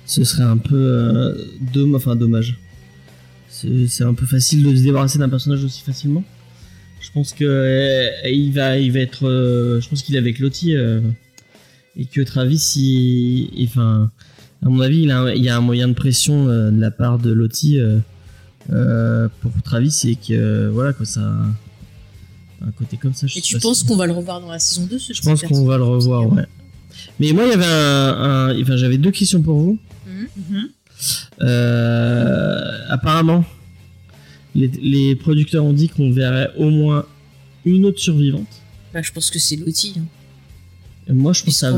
ce 0.06 0.24
serait 0.24 0.43
un 0.44 0.56
peu 0.56 0.74
euh, 0.76 1.34
domm- 1.72 1.94
enfin 1.97 2.16
dommage. 2.16 2.59
C'est 3.48 4.05
un 4.05 4.12
peu 4.14 4.26
facile 4.26 4.62
de 4.64 4.74
se 4.76 4.82
débarrasser 4.82 5.18
d'un 5.18 5.28
personnage 5.28 5.64
aussi 5.64 5.82
facilement. 5.82 6.24
Je 7.01 7.10
pense 7.12 7.32
que 7.32 7.44
euh, 7.44 8.10
il 8.28 8.52
va, 8.52 8.76
il 8.78 8.90
va 8.93 8.98
être. 9.01 9.28
je 9.80 9.88
pense 9.88 10.02
qu'il 10.02 10.14
est 10.16 10.18
avec 10.18 10.38
Lottie 10.40 10.74
et 10.74 12.05
que 12.06 12.20
Travis, 12.22 12.72
il- 12.76 13.64
enfin, 13.68 14.10
à 14.66 14.68
mon 14.68 14.80
avis, 14.80 15.02
il, 15.02 15.10
a 15.10 15.20
un- 15.20 15.30
il 15.32 15.43
y 15.43 15.48
a 15.48 15.56
un 15.56 15.60
moyen 15.60 15.88
de 15.88 15.93
pression 15.94 16.48
euh, 16.48 16.70
de 16.70 16.80
la 16.80 16.90
part 16.90 17.18
de 17.18 17.30
Lottie. 17.32 17.78
euh, 17.78 17.98
euh, 18.72 19.28
pour 19.43 19.52
Travis 19.62 19.97
et 20.06 20.16
que 20.16 20.68
voilà 20.70 20.93
quoi 20.93 21.06
ça 21.06 21.20
un 21.20 22.70
côté 22.76 22.97
comme 22.97 23.14
ça 23.14 23.28
je 23.28 23.38
Et 23.38 23.40
tu 23.40 23.60
penses 23.60 23.78
si- 23.80 23.86
qu'on 23.86 23.94
va 23.97 24.06
le 24.06 24.12
revoir 24.12 24.40
dans 24.40 24.51
la 24.51 24.59
saison 24.59 24.86
2 24.90 24.98
ce 24.98 25.12
je 25.12 25.22
pense 25.22 25.40
qu'on 25.44 25.64
va 25.64 25.76
le 25.76 25.84
revoir 25.84 26.26
ouais 26.32 26.47
mais 27.20 27.30
moi 27.32 27.44
il 27.44 27.51
y 27.51 27.52
avait 27.52 27.64
un, 27.64 28.48
un- 28.51 28.60
enfin 28.60 28.76
j'avais 28.76 28.98
deux 28.98 29.12
questions 29.12 29.40
pour 29.40 29.60
vous 29.60 29.78
Mhm. 30.09 30.68
Apparemment 32.88 33.44
les, 34.56 34.68
les 34.82 35.14
producteurs 35.14 35.64
ont 35.64 35.72
dit 35.72 35.88
qu'on 35.88 36.10
verrait 36.10 36.51
au 36.56 36.70
moins 36.70 37.05
une 37.64 37.84
autre 37.84 38.01
survivante 38.01 38.48
Bah, 38.93 39.02
je 39.02 39.12
pense 39.12 39.30
que 39.30 39.38
c'est 39.38 39.56
Lottie. 39.56 39.94
Hein, 39.98 41.12
moi 41.12 41.32
je 41.32 41.44
pense 41.44 41.55
que 41.55 41.60
ça 41.60 41.70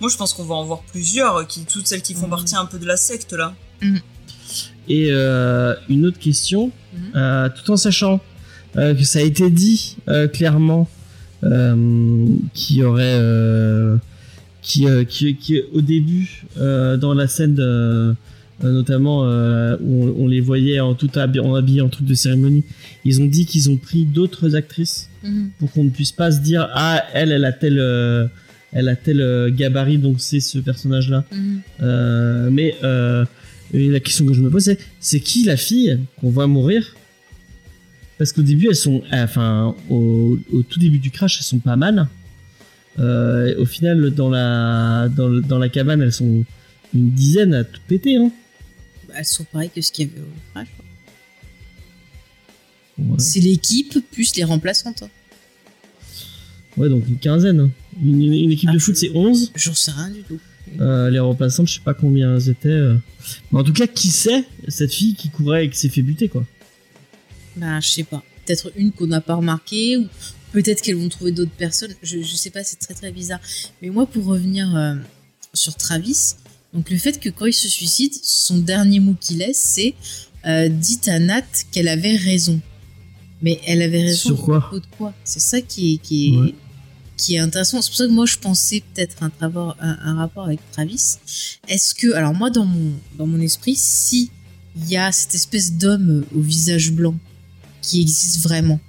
Moi, 0.00 0.08
je 0.10 0.16
pense 0.16 0.32
qu'on 0.32 0.44
va 0.44 0.54
en 0.54 0.64
voir 0.64 0.80
plusieurs, 0.90 1.46
qui, 1.46 1.64
toutes 1.64 1.86
celles 1.86 2.02
qui 2.02 2.14
font 2.14 2.24
Mhm. 2.26 2.30
partie 2.30 2.56
un 2.56 2.66
peu 2.66 2.78
de 2.78 2.86
la 2.86 2.96
secte, 2.96 3.32
là. 3.32 3.54
Et 4.88 5.08
euh, 5.10 5.74
une 5.88 6.06
autre 6.06 6.18
question, 6.18 6.72
Mhm. 6.94 7.00
euh, 7.16 7.48
tout 7.54 7.70
en 7.70 7.76
sachant 7.76 8.20
euh, 8.76 8.94
que 8.94 9.02
ça 9.02 9.18
a 9.18 9.22
été 9.22 9.50
dit 9.50 9.96
euh, 10.08 10.28
clairement 10.28 10.88
euh, 11.42 12.26
qu'il 12.54 12.76
y 12.76 12.84
aurait, 12.84 13.16
euh, 13.18 13.96
qui, 14.62 14.86
euh, 14.86 15.04
qui, 15.04 15.34
qui- 15.36 15.62
au 15.74 15.80
début 15.80 16.44
euh, 16.58 16.96
dans 16.96 17.14
la 17.14 17.26
scène, 17.28 17.54
de- 17.54 17.62
euh, 17.62 18.14
notamment 18.62 19.24
euh, 19.24 19.76
où 19.80 20.04
on, 20.04 20.24
on 20.24 20.28
les 20.28 20.40
voyait 20.40 20.80
en 20.80 20.94
tout 20.94 21.10
habillé 21.16 21.40
en, 21.44 21.54
habillé 21.54 21.80
en 21.80 21.88
truc 21.88 22.06
de 22.06 22.14
cérémonie, 22.14 22.62
ils 23.04 23.20
ont 23.20 23.24
dit 23.26 23.46
qu'ils 23.46 23.70
ont 23.70 23.76
pris 23.76 24.04
d'autres 24.04 24.54
actrices 24.54 25.08
Mhm. 25.24 25.50
pour 25.58 25.72
qu'on 25.72 25.84
ne 25.84 25.90
puisse 25.90 26.12
pas 26.12 26.30
se 26.30 26.38
dire 26.40 26.68
ah 26.74 27.02
elle 27.14 27.32
elle 27.32 27.44
a 27.44 27.52
tel 27.52 27.78
euh, 27.78 28.26
elle 28.72 28.88
a 28.88 28.96
tel 28.96 29.20
euh, 29.20 29.50
gabarit 29.50 29.98
donc 29.98 30.20
c'est 30.20 30.40
ce 30.40 30.58
personnage 30.58 31.10
là 31.10 31.24
Mhm. 31.32 31.60
euh, 31.82 32.50
mais 32.50 32.76
euh, 32.84 33.24
la 33.72 34.00
question 34.00 34.26
que 34.26 34.32
je 34.34 34.42
me 34.42 34.50
pose, 34.50 34.64
c'est 34.64 34.78
c'est 35.00 35.20
qui 35.20 35.44
la 35.44 35.56
fille 35.56 35.98
qu'on 36.20 36.30
voit 36.30 36.46
mourir? 36.46 36.94
Parce 38.18 38.32
qu'au 38.32 38.42
début, 38.42 38.66
elles 38.68 38.76
sont, 38.76 39.02
enfin, 39.12 39.74
au, 39.88 40.38
au 40.52 40.62
tout 40.62 40.78
début 40.78 40.98
du 40.98 41.10
crash, 41.10 41.38
elles 41.38 41.44
sont 41.44 41.58
pas 41.60 41.76
mal. 41.76 42.06
Euh, 42.98 43.54
au 43.58 43.64
final, 43.64 44.10
dans 44.10 44.28
la, 44.28 45.08
dans, 45.08 45.28
le- 45.28 45.40
dans 45.40 45.56
la 45.58 45.68
cabane, 45.70 46.02
elles 46.02 46.12
sont 46.12 46.44
une 46.92 47.10
dizaine 47.12 47.54
à 47.54 47.64
tout 47.64 47.80
péter. 47.88 48.16
Hein. 48.16 48.30
Bah, 49.08 49.14
elles 49.18 49.24
sont 49.24 49.44
pareilles 49.44 49.70
que 49.74 49.80
ce 49.80 49.90
qu'il 49.90 50.08
y 50.08 50.10
avait 50.10 50.20
au 50.20 50.52
crash. 50.52 50.68
Ouais. 52.98 53.14
C'est 53.18 53.40
l'équipe 53.40 53.98
plus 54.12 54.34
les 54.36 54.44
remplaçantes. 54.44 55.02
hein. 55.02 55.08
Ouais, 56.76 56.88
donc 56.88 57.08
une 57.08 57.18
quinzaine. 57.18 57.70
Une, 58.02 58.22
une 58.22 58.52
équipe 58.52 58.68
Ah, 58.70 58.74
de 58.74 58.78
je- 58.78 58.84
foot, 58.84 58.96
c'est 58.96 59.10
11. 59.14 59.52
J'en 59.56 59.74
sais 59.74 59.90
rien 59.90 60.10
du 60.10 60.22
tout. 60.22 60.38
Euh, 60.80 61.10
les 61.10 61.18
remplaçantes, 61.18 61.66
je 61.68 61.74
sais 61.74 61.80
pas 61.80 61.94
combien 61.94 62.36
elles 62.36 62.48
étaient. 62.48 62.68
euh. 62.68 62.96
Mais 63.50 63.58
en 63.60 63.64
tout 63.64 63.72
cas, 63.72 63.86
qui 63.86 64.08
c'est 64.08 64.44
cette 64.68 64.92
fille 64.92 65.14
qui 65.14 65.28
courait 65.30 65.66
et 65.66 65.70
qui 65.70 65.78
s'est 65.78 65.88
fait 65.88 66.02
buter, 66.02 66.28
quoi? 66.28 66.46
Bah, 67.56 67.80
je 67.80 67.88
sais 67.88 68.04
pas. 68.04 68.22
Peut-être 68.46 68.72
une 68.76 68.92
qu'on 68.92 69.06
n'a 69.08 69.20
pas 69.20 69.34
remarquée, 69.34 69.96
ou 69.96 70.06
peut-être 70.52 70.80
qu'elles 70.82 70.96
vont 70.96 71.08
trouver 71.08 71.32
d'autres 71.32 71.50
personnes. 71.50 71.94
Je, 72.02 72.22
je 72.22 72.34
sais 72.36 72.50
pas, 72.50 72.62
c'est 72.64 72.78
très 72.78 72.94
très 72.94 73.10
bizarre. 73.12 73.40
Mais 73.82 73.90
moi, 73.90 74.06
pour 74.06 74.24
revenir 74.26 74.74
euh, 74.76 74.94
sur 75.54 75.74
Travis, 75.74 76.34
donc 76.72 76.88
le 76.90 76.98
fait 76.98 77.18
que 77.18 77.28
quand 77.28 77.46
il 77.46 77.52
se 77.52 77.68
suicide, 77.68 78.12
son 78.22 78.58
dernier 78.58 79.00
mot 79.00 79.14
qu'il 79.20 79.38
laisse, 79.38 79.58
c'est 79.60 79.94
euh, 80.46 80.68
dites 80.68 81.08
à 81.08 81.18
Nat 81.18 81.42
qu'elle 81.72 81.88
avait 81.88 82.16
raison. 82.16 82.60
Mais 83.42 83.60
elle 83.66 83.82
avait 83.82 84.02
raison. 84.02 84.28
Sur 84.36 84.42
quoi? 84.42 84.58
à 84.58 84.60
propos 84.60 84.80
de 84.80 84.86
quoi? 84.96 85.14
C'est 85.24 85.40
ça 85.40 85.60
qui 85.60 85.94
est, 85.94 85.98
qui 85.98 86.28
est, 86.28 86.36
Ouais. 86.38 86.54
Qui 87.20 87.34
est 87.34 87.38
intéressant. 87.38 87.82
C'est 87.82 87.90
pour 87.90 87.96
ça 87.98 88.06
que 88.06 88.12
moi, 88.12 88.24
je 88.24 88.38
pensais 88.38 88.82
peut-être 88.94 89.22
un, 89.22 90.16
rapport- 90.16 90.44
avec 90.46 90.58
Travis. 90.72 91.18
Est-ce 91.68 91.94
que, 91.94 92.14
alors 92.14 92.32
moi, 92.32 92.48
dans 92.48 92.64
mon, 92.64 92.92
dans 93.18 93.26
mon 93.26 93.40
esprit, 93.40 93.76
si 93.76 94.30
il 94.74 94.88
y 94.88 94.96
a 94.96 95.12
cette 95.12 95.34
espèce 95.34 95.72
d'homme 95.74 96.24
au 96.34 96.40
visage 96.40 96.92
blanc 96.92 97.14
qui 97.82 98.00
existe 98.00 98.40
vraiment, 98.42 98.80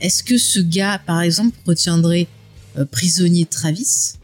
est-ce 0.00 0.22
que 0.22 0.38
ce 0.38 0.60
gars, 0.60 0.98
par 1.06 1.20
exemple, 1.20 1.56
retiendrait 1.66 2.26
euh, 2.78 2.86
prisonnier 2.86 3.44
Travis 3.44 4.14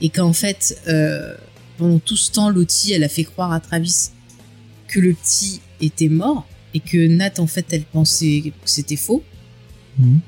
et 0.00 0.08
qu'en 0.08 0.32
fait, 0.32 0.76
euh, 0.88 1.34
pendant 1.78 2.00
tout 2.00 2.16
ce 2.16 2.32
temps, 2.32 2.50
Lottie, 2.50 2.92
elle 2.92 3.04
a 3.04 3.08
fait 3.08 3.24
croire 3.24 3.52
à 3.52 3.60
Travis 3.60 4.10
que 4.88 4.98
le 4.98 5.14
petit 5.14 5.60
était 5.80 6.08
mort 6.08 6.48
et 6.74 6.80
que 6.80 7.06
Nat, 7.06 7.38
en 7.38 7.46
fait, 7.46 7.66
elle 7.70 7.84
pensait 7.84 8.42
que 8.44 8.68
c'était 8.68 8.96
faux? 8.96 9.22
Mhm. 9.98 10.20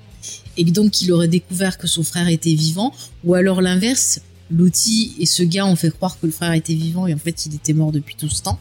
Et 0.59 0.65
donc 0.65 1.01
il 1.01 1.11
aurait 1.13 1.29
découvert 1.29 1.79
que 1.79 1.87
son 1.87 2.03
frère 2.03 2.29
était 2.29 2.55
vivant, 2.55 2.93
ou 3.25 3.35
alors 3.35 3.63
l'inverse, 3.63 4.21
Lottie 4.51 5.15
et 5.19 5.27
ce 5.27 5.43
gars 5.43 5.67
ont 5.67 5.77
fait 5.77 5.91
croire 5.91 6.19
que 6.19 6.27
le 6.27 6.33
frère 6.33 6.53
était 6.53 6.75
vivant 6.75 7.07
et 7.07 7.15
en 7.15 7.19
fait 7.19 7.47
il 7.47 7.55
était 7.55 7.73
mort 7.75 7.93
depuis 7.93 8.17
tout 8.17 8.29
ce 8.29 8.43
temps. 8.43 8.59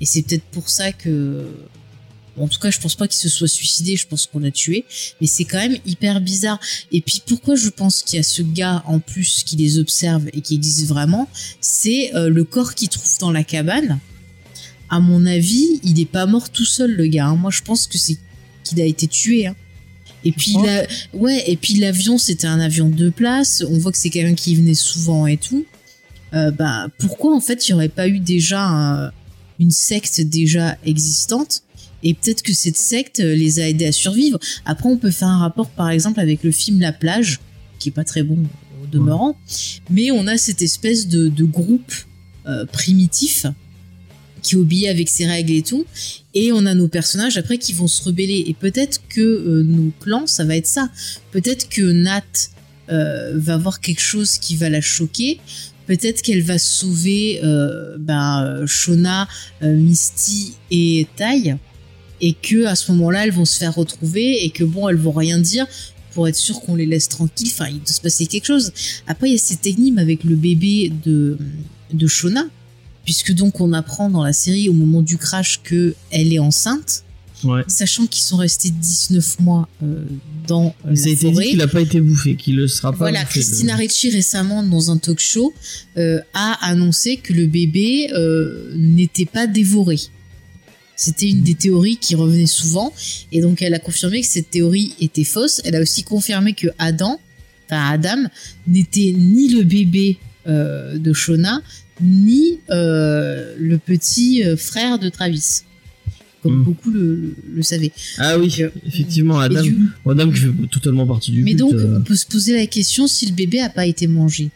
Et 0.00 0.06
c'est 0.06 0.22
peut-être 0.22 0.44
pour 0.44 0.68
ça 0.68 0.92
que... 0.92 1.46
En 2.40 2.46
tout 2.46 2.60
cas, 2.60 2.70
je 2.70 2.78
pense 2.78 2.94
pas 2.94 3.08
qu'il 3.08 3.18
se 3.18 3.28
soit 3.28 3.48
suicidé, 3.48 3.96
je 3.96 4.06
pense 4.06 4.26
qu'on 4.26 4.38
l'a 4.38 4.52
tué, 4.52 4.84
mais 5.20 5.26
c'est 5.26 5.44
quand 5.44 5.58
même 5.58 5.76
hyper 5.84 6.20
bizarre. 6.20 6.60
Et 6.92 7.00
puis 7.00 7.20
pourquoi 7.26 7.56
je 7.56 7.68
pense 7.68 8.02
qu'il 8.02 8.16
y 8.16 8.20
a 8.20 8.22
ce 8.22 8.42
gars 8.42 8.84
en 8.86 9.00
plus 9.00 9.42
qui 9.44 9.56
les 9.56 9.78
observe 9.78 10.28
et 10.32 10.40
qui 10.40 10.54
existe 10.54 10.86
vraiment, 10.86 11.28
c'est 11.60 12.14
euh, 12.14 12.28
le 12.28 12.44
corps 12.44 12.76
qu'il 12.76 12.90
trouve 12.90 13.10
dans 13.18 13.32
la 13.32 13.42
cabane. 13.42 13.98
À 14.88 15.00
mon 15.00 15.26
avis, 15.26 15.80
il 15.82 15.98
est 15.98 16.04
pas 16.04 16.26
mort 16.26 16.48
tout 16.50 16.64
seul 16.64 16.92
le 16.94 17.08
gars. 17.08 17.26
hein. 17.26 17.34
Moi, 17.34 17.50
je 17.50 17.62
pense 17.62 17.88
que 17.88 17.98
c'est 17.98 18.18
qu'il 18.62 18.80
a 18.80 18.84
été 18.84 19.08
tué. 19.08 19.48
hein. 19.48 19.56
Et 20.24 20.32
puis 20.32 20.54
la- 20.64 20.86
ouais, 21.14 21.44
et 21.50 21.56
puis 21.56 21.74
l'avion 21.74 22.18
c'était 22.18 22.46
un 22.46 22.60
avion 22.60 22.88
de 22.88 23.08
place. 23.10 23.62
On 23.68 23.78
voit 23.78 23.92
que 23.92 23.98
c'est 23.98 24.10
quelqu'un 24.10 24.34
qui 24.34 24.54
venait 24.56 24.74
souvent 24.74 25.26
et 25.26 25.36
tout. 25.36 25.64
Euh, 26.34 26.50
bah 26.50 26.88
pourquoi 26.98 27.34
en 27.34 27.40
fait 27.40 27.66
il 27.66 27.70
y 27.70 27.74
aurait 27.74 27.88
pas 27.88 28.08
eu 28.08 28.18
déjà 28.18 28.62
un- 28.66 29.10
une 29.58 29.70
secte 29.70 30.20
déjà 30.20 30.76
existante? 30.84 31.62
Et 32.02 32.14
peut-être 32.14 32.42
que 32.42 32.52
cette 32.52 32.76
secte 32.76 33.20
euh, 33.20 33.34
les 33.34 33.58
a 33.60 33.68
aidés 33.68 33.86
à 33.86 33.92
survivre. 33.92 34.38
Après 34.66 34.88
on 34.88 34.96
peut 34.98 35.10
faire 35.10 35.28
un 35.28 35.38
rapport 35.38 35.68
par 35.70 35.90
exemple 35.90 36.20
avec 36.20 36.42
le 36.42 36.50
film 36.52 36.80
La 36.80 36.92
plage 36.92 37.40
qui 37.78 37.88
est 37.88 37.92
pas 37.92 38.04
très 38.04 38.22
bon 38.24 38.38
au 38.82 38.86
demeurant, 38.86 39.36
mais 39.90 40.10
on 40.10 40.26
a 40.26 40.36
cette 40.36 40.62
espèce 40.62 41.06
de, 41.08 41.28
de 41.28 41.44
groupe 41.44 41.92
euh, 42.46 42.66
primitif 42.66 43.46
qui 44.48 44.56
obéit 44.56 44.86
avec 44.86 45.08
ses 45.10 45.26
règles 45.26 45.52
et 45.52 45.62
tout. 45.62 45.84
Et 46.32 46.52
on 46.52 46.64
a 46.64 46.74
nos 46.74 46.88
personnages 46.88 47.36
après 47.36 47.58
qui 47.58 47.74
vont 47.74 47.86
se 47.86 48.02
rebeller. 48.02 48.44
Et 48.46 48.54
peut-être 48.54 49.00
que 49.10 49.20
euh, 49.20 49.62
nos 49.62 49.92
clans, 50.00 50.26
ça 50.26 50.44
va 50.44 50.56
être 50.56 50.66
ça. 50.66 50.88
Peut-être 51.32 51.68
que 51.68 51.82
Nat 51.82 52.22
euh, 52.90 53.32
va 53.34 53.58
voir 53.58 53.80
quelque 53.80 54.00
chose 54.00 54.38
qui 54.38 54.56
va 54.56 54.70
la 54.70 54.80
choquer. 54.80 55.38
Peut-être 55.86 56.22
qu'elle 56.22 56.42
va 56.42 56.58
sauver 56.58 57.40
euh, 57.44 57.96
ben, 57.98 58.42
euh, 58.44 58.66
Shona, 58.66 59.28
Misty 59.60 60.54
et 60.70 61.06
Tai. 61.16 61.56
Et 62.20 62.32
que 62.32 62.64
à 62.64 62.74
ce 62.74 62.90
moment-là, 62.92 63.24
elles 63.24 63.32
vont 63.32 63.44
se 63.44 63.58
faire 63.58 63.74
retrouver 63.74 64.44
et 64.44 64.50
que 64.50 64.64
bon, 64.64 64.88
elles 64.88 64.96
vont 64.96 65.12
rien 65.12 65.38
dire 65.38 65.66
pour 66.14 66.26
être 66.26 66.36
sûr 66.36 66.60
qu'on 66.62 66.74
les 66.74 66.86
laisse 66.86 67.08
tranquilles. 67.08 67.50
Enfin, 67.52 67.68
il 67.68 67.78
doit 67.78 67.86
se 67.92 68.00
passer 68.00 68.26
quelque 68.26 68.46
chose. 68.46 68.72
Après, 69.06 69.28
il 69.28 69.32
y 69.32 69.36
a 69.36 69.38
cette 69.38 69.66
énigme 69.66 69.98
avec 69.98 70.24
le 70.24 70.34
bébé 70.34 70.90
de 71.04 71.36
de 71.92 72.06
Shona, 72.06 72.46
puisque 73.08 73.32
donc 73.32 73.58
on 73.62 73.72
apprend 73.72 74.10
dans 74.10 74.22
la 74.22 74.34
série 74.34 74.68
au 74.68 74.74
moment 74.74 75.00
du 75.00 75.16
crash 75.16 75.60
que 75.64 75.94
elle 76.10 76.30
est 76.30 76.38
enceinte, 76.38 77.04
Ouais. 77.42 77.62
sachant 77.68 78.06
qu'ils 78.06 78.22
sont 78.24 78.36
restés 78.36 78.68
19 78.68 79.40
mois 79.40 79.66
euh, 79.82 80.04
dans 80.46 80.74
euh, 80.86 80.94
Ça 80.94 81.04
a 81.08 81.08
la 81.08 81.14
dit 81.14 81.48
qu'il 81.50 81.62
a 81.62 81.68
pas 81.68 81.80
été 81.80 82.02
bouffé, 82.02 82.36
qu'il 82.36 82.56
le 82.56 82.68
sera 82.68 82.90
pas. 82.92 82.98
Voilà, 82.98 83.24
bouffé, 83.24 83.38
le- 83.38 83.44
Christina 83.46 83.76
Ricci 83.76 84.10
récemment 84.10 84.62
dans 84.62 84.90
un 84.90 84.98
talk 84.98 85.20
show 85.20 85.54
euh, 85.96 86.20
a 86.34 86.58
annoncé 86.68 87.16
que 87.16 87.32
le 87.32 87.46
bébé 87.46 88.10
euh, 88.12 88.74
n'était 88.76 89.24
pas 89.24 89.46
dévoré. 89.46 89.98
C'était 90.96 91.30
une 91.30 91.40
des 91.42 91.54
théories 91.54 91.96
qui 91.96 92.14
revenait 92.14 92.44
souvent 92.46 92.92
et 93.32 93.40
donc 93.40 93.62
elle 93.62 93.72
a 93.72 93.78
confirmé 93.78 94.20
que 94.20 94.26
cette 94.26 94.50
théorie 94.50 94.92
était 95.00 95.24
fausse. 95.24 95.62
Elle 95.64 95.76
a 95.76 95.80
aussi 95.80 96.02
confirmé 96.02 96.52
que 96.52 96.66
Adam, 96.78 97.18
enfin 97.64 97.88
Adam, 97.88 98.28
n'était 98.66 99.14
ni 99.16 99.48
le 99.48 99.62
bébé 99.62 100.18
de 100.46 101.12
Shona 101.12 101.60
ni 102.00 102.58
euh, 102.70 103.54
le 103.58 103.78
petit 103.78 104.44
euh, 104.44 104.56
frère 104.56 104.98
de 104.98 105.08
Travis, 105.08 105.62
comme 106.42 106.60
Hmm. 106.60 106.64
beaucoup 106.64 106.90
le, 106.90 107.16
le- 107.16 107.36
le 107.56 107.62
savaient. 107.62 107.92
Ah 108.18 108.38
oui, 108.38 108.54
euh, 108.60 108.68
effectivement, 108.86 109.38
Adam, 109.40 109.62
du- 109.62 109.76
Adam 110.08 110.30
qui 110.30 110.38
fait 110.40 110.52
totalement 110.70 111.06
partie 111.06 111.32
du 111.32 111.42
mais 111.42 111.54
donc, 111.54 111.72
euh, 111.74 111.98
on 111.98 112.02
peut 112.02 112.16
se 112.16 112.26
poser 112.26 112.54
la 112.56 112.66
question 112.66 113.06
si 113.06 113.26
le 113.26 113.32
bébé 113.32 113.60
a 113.60 113.68
pas 113.70 113.86
été 113.86 114.06
mangé. 114.06 114.50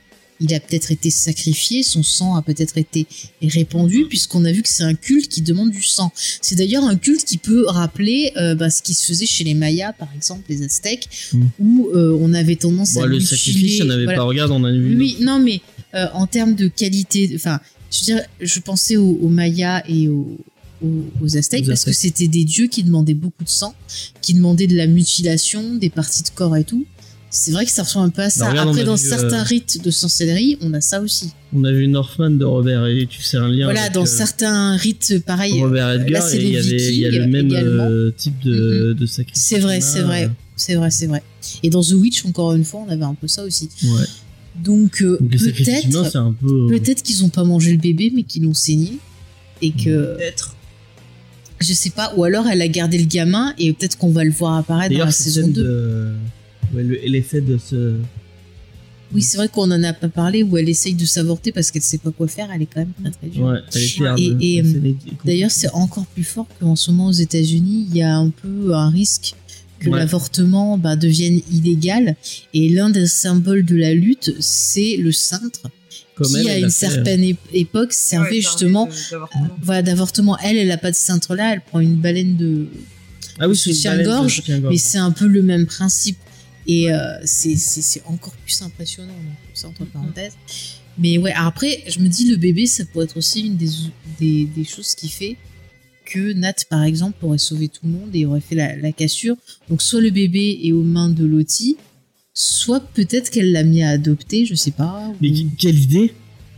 Il 0.44 0.52
a 0.54 0.58
peut-être 0.58 0.90
été 0.90 1.08
sacrifié, 1.10 1.84
son 1.84 2.02
sang 2.02 2.34
a 2.34 2.42
peut-être 2.42 2.76
été 2.76 3.06
répandu, 3.42 4.06
puisqu'on 4.08 4.44
a 4.44 4.50
vu 4.50 4.62
que 4.62 4.68
c'est 4.68 4.82
un 4.82 4.94
culte 4.94 5.28
qui 5.28 5.40
demande 5.40 5.70
du 5.70 5.84
sang. 5.84 6.10
C'est 6.16 6.56
d'ailleurs 6.56 6.82
un 6.82 6.96
culte 6.96 7.24
qui 7.24 7.38
peut 7.38 7.64
rappeler 7.68 8.32
euh, 8.36 8.56
bah, 8.56 8.68
ce 8.68 8.82
qui 8.82 8.92
se 8.94 9.06
faisait 9.06 9.26
chez 9.26 9.44
les 9.44 9.54
Mayas, 9.54 9.92
par 9.92 10.08
exemple, 10.16 10.42
les 10.48 10.64
Aztèques, 10.64 11.08
Mm. 11.32 11.42
où 11.60 11.90
on 11.94 12.34
avait 12.34 12.56
tendance 12.56 12.94
bon, 12.94 13.02
à 13.02 13.06
le 13.06 13.18
mutiler- 13.18 13.36
sacrifice, 13.36 13.78
il 13.78 13.84
n'y 13.84 13.90
en 13.90 13.94
avait 13.94 14.04
voilà. 14.04 14.18
pas. 14.18 14.24
Regarde, 14.24 14.50
on 14.50 14.64
a 14.64 14.72
vu. 14.72 14.96
Oui, 14.96 15.16
non, 15.20 15.38
mais 15.38 15.60
euh, 15.94 16.06
en 16.14 16.26
termes 16.26 16.54
de 16.54 16.68
qualité, 16.68 17.30
enfin, 17.34 17.60
je 17.90 18.00
veux 18.00 18.04
dire, 18.06 18.22
je 18.40 18.60
pensais 18.60 18.96
aux, 18.96 19.18
aux 19.22 19.28
Mayas 19.28 19.82
et 19.88 20.08
aux, 20.08 20.38
aux, 20.82 21.04
aux 21.20 21.36
Aztèques 21.36 21.66
parce 21.66 21.84
que 21.84 21.92
c'était 21.92 22.28
des 22.28 22.44
dieux 22.44 22.66
qui 22.66 22.82
demandaient 22.82 23.14
beaucoup 23.14 23.44
de 23.44 23.48
sang, 23.48 23.74
qui 24.20 24.34
demandaient 24.34 24.66
de 24.66 24.76
la 24.76 24.86
mutilation, 24.86 25.74
des 25.74 25.90
parties 25.90 26.22
de 26.22 26.30
corps 26.30 26.56
et 26.56 26.64
tout. 26.64 26.84
C'est 27.34 27.50
vrai 27.50 27.64
que 27.64 27.70
ça 27.72 27.82
ressemble 27.82 28.08
un 28.08 28.10
peu 28.10 28.20
à 28.20 28.28
ça. 28.28 28.44
Bah, 28.44 28.50
regarde, 28.50 28.68
Après, 28.68 28.84
dans 28.84 28.94
vu, 28.94 29.08
certains 29.08 29.40
euh, 29.40 29.42
rites 29.42 29.82
de 29.82 29.90
sorcellerie, 29.90 30.58
on 30.60 30.74
a 30.74 30.82
ça 30.82 31.00
aussi. 31.00 31.30
On 31.54 31.64
a 31.64 31.72
vu 31.72 31.88
Northman 31.88 32.36
de 32.36 32.44
Robert 32.44 32.84
et 32.86 33.06
tu 33.08 33.22
sais 33.22 33.38
un 33.38 33.48
lien. 33.48 33.64
voilà, 33.64 33.84
avec, 33.84 33.94
dans 33.94 34.02
euh, 34.02 34.06
certains 34.06 34.76
rites, 34.76 35.24
pareil. 35.24 35.58
Robert 35.62 35.92
Edgar, 35.92 36.28
il 36.34 36.42
y, 36.42 36.98
y 36.98 37.06
a 37.06 37.10
le 37.10 37.26
même 37.26 37.50
euh, 37.50 38.10
type 38.10 38.38
de, 38.40 38.92
de 38.92 39.06
sacrifice. 39.06 39.42
C'est 39.42 39.60
vrai, 39.60 39.80
c'est 39.80 40.02
vrai. 40.02 40.30
C'est 40.56 40.74
vrai, 40.74 40.90
c'est 40.90 41.06
vrai. 41.06 41.22
Et 41.62 41.70
dans 41.70 41.82
The 41.82 41.92
Witch, 41.92 42.26
encore 42.26 42.52
une 42.52 42.64
fois, 42.64 42.84
on 42.86 42.90
avait 42.90 43.02
un 43.02 43.14
peu 43.14 43.28
ça 43.28 43.44
aussi. 43.44 43.70
Ouais. 43.82 44.04
Donc, 44.60 45.02
euh, 45.02 45.16
Donc 45.20 45.32
les 45.32 45.38
sacrifices 45.38 45.84
humains, 45.84 46.00
peut-être, 46.00 46.12
c'est 46.12 46.18
un 46.18 46.32
peu. 46.32 46.46
euh, 46.46 46.68
peut-être 46.68 47.02
qu'ils 47.02 47.24
ont 47.24 47.28
pas 47.30 47.44
mangé 47.44 47.72
le 47.72 47.78
bébé, 47.78 48.12
mais 48.14 48.22
qu'ils 48.22 48.42
l'ont 48.42 48.54
saigné. 48.54 48.98
Et 49.62 49.70
que, 49.70 50.16
Peut-être. 50.16 50.56
je 51.60 51.72
sais 51.72 51.90
pas, 51.90 52.12
ou 52.16 52.24
alors 52.24 52.46
elle 52.48 52.60
a 52.62 52.68
gardé 52.68 52.98
le 52.98 53.04
gamin 53.06 53.54
et 53.58 53.72
peut-être 53.72 53.96
qu'on 53.96 54.10
va 54.10 54.24
le 54.24 54.32
voir 54.32 54.56
apparaître 54.56 54.88
dans 54.90 54.94
D'ailleurs, 54.94 55.06
la 55.06 55.12
saison 55.12 55.42
scène 55.42 55.52
2. 55.52 55.62
de. 55.62 56.12
Ouais, 56.74 56.82
l'effet 57.06 57.40
de 57.40 57.58
ce. 57.58 57.94
Oui, 59.14 59.20
c'est 59.22 59.36
vrai 59.36 59.48
qu'on 59.48 59.70
en 59.70 59.82
a 59.82 59.92
pas 59.92 60.08
parlé, 60.08 60.42
où 60.42 60.56
elle 60.56 60.68
essaye 60.70 60.94
de 60.94 61.04
s'avorter 61.04 61.52
parce 61.52 61.70
qu'elle 61.70 61.82
sait 61.82 61.98
pas 61.98 62.10
quoi 62.10 62.26
faire, 62.28 62.48
elle 62.54 62.62
est 62.62 62.66
quand 62.66 62.80
même 62.80 62.92
très 63.02 63.10
très 63.10 63.26
dure. 63.28 63.44
Ouais, 63.44 63.58
elle 63.74 63.82
était 63.82 64.22
Et- 64.22 64.56
et, 64.56 64.62
euh, 64.62 64.84
est- 64.86 65.26
D'ailleurs, 65.26 65.50
c'est 65.50 65.70
encore 65.74 66.06
plus 66.06 66.24
fort 66.24 66.46
qu'en 66.58 66.76
ce 66.76 66.90
moment 66.90 67.08
aux 67.08 67.12
États-Unis, 67.12 67.86
il 67.90 67.96
y 67.96 68.02
a 68.02 68.16
un 68.16 68.30
peu 68.30 68.74
un 68.74 68.88
risque 68.88 69.34
que 69.82 69.90
Ouais. 69.90 69.98
l'avortement 69.98 70.78
bah, 70.78 70.96
devienne 70.96 71.40
illégal. 71.52 72.16
Et 72.54 72.68
l'un 72.68 72.90
des 72.90 73.06
symboles 73.06 73.64
de 73.64 73.76
la 73.76 73.92
lutte, 73.94 74.34
c'est 74.40 74.96
le 74.96 75.12
cintre, 75.12 75.62
Comme 76.14 76.28
qui 76.32 76.38
elle, 76.40 76.48
à 76.48 76.52
elle 76.58 76.64
une 76.64 76.70
fait, 76.70 76.86
euh, 76.86 76.90
certaine 76.90 77.20
ép- 77.22 77.36
époque 77.52 77.92
servait 77.92 78.30
Ouais, 78.30 78.40
justement 78.40 78.88
d'avortement. 79.10 79.48
voilà, 79.62 79.82
d'avortement. 79.82 80.38
Elle, 80.38 80.56
elle 80.56 80.70
a 80.70 80.78
pas 80.78 80.90
de 80.90 80.96
cintre 80.96 81.34
là, 81.34 81.52
elle 81.54 81.60
prend 81.62 81.80
une 81.80 81.96
baleine 81.96 82.36
de. 82.36 82.66
Ah 83.38 83.48
oui, 83.48 83.56
soutien-gorge, 83.56 84.06
baleine 84.08 84.24
de 84.26 84.30
soutien-gorge. 84.30 84.72
Mais 84.74 84.78
c'est 84.78 84.98
un 84.98 85.10
peu 85.10 85.26
le 85.26 85.42
même 85.42 85.66
principe. 85.66 86.18
Et 86.66 86.92
euh, 86.92 86.98
c'est- 87.24 88.02
encore 88.06 88.34
plus 88.44 88.62
impressionnant, 88.62 89.08
donc, 89.12 89.36
ça 89.54 89.66
entre 89.68 89.84
parenthèses. 89.86 90.34
Mais 90.98 91.18
ouais, 91.18 91.32
après, 91.34 91.82
je 91.88 91.98
me 91.98 92.06
dis, 92.08 92.28
le 92.28 92.36
bébé, 92.36 92.66
ça 92.66 92.84
pourrait 92.84 93.06
être 93.06 93.16
aussi 93.16 93.40
une 93.46 93.56
des, 93.56 93.70
des, 94.20 94.44
des 94.54 94.64
choses 94.64 94.94
qui 94.94 95.08
fait 95.08 95.36
que 96.12 96.32
Nat, 96.32 96.54
par 96.68 96.82
exemple, 96.82 97.16
aurait 97.24 97.38
sauvé 97.38 97.68
tout 97.68 97.80
le 97.84 97.90
monde 97.90 98.10
et 98.14 98.26
aurait 98.26 98.40
fait 98.40 98.54
la, 98.54 98.76
la 98.76 98.92
cassure. 98.92 99.36
Donc, 99.68 99.80
soit 99.82 100.00
le 100.00 100.10
bébé 100.10 100.60
est 100.64 100.72
aux 100.72 100.82
mains 100.82 101.08
de 101.08 101.24
Lottie, 101.24 101.76
soit 102.34 102.80
peut-être 102.80 103.30
qu'elle 103.30 103.52
l'a 103.52 103.62
mis 103.62 103.82
à 103.82 103.90
adopter, 103.90 104.46
je 104.46 104.54
sais 104.54 104.70
pas. 104.70 105.08
ou- 105.10 105.16
Mais 105.20 105.30
quelle 105.58 105.78
idée 105.78 106.14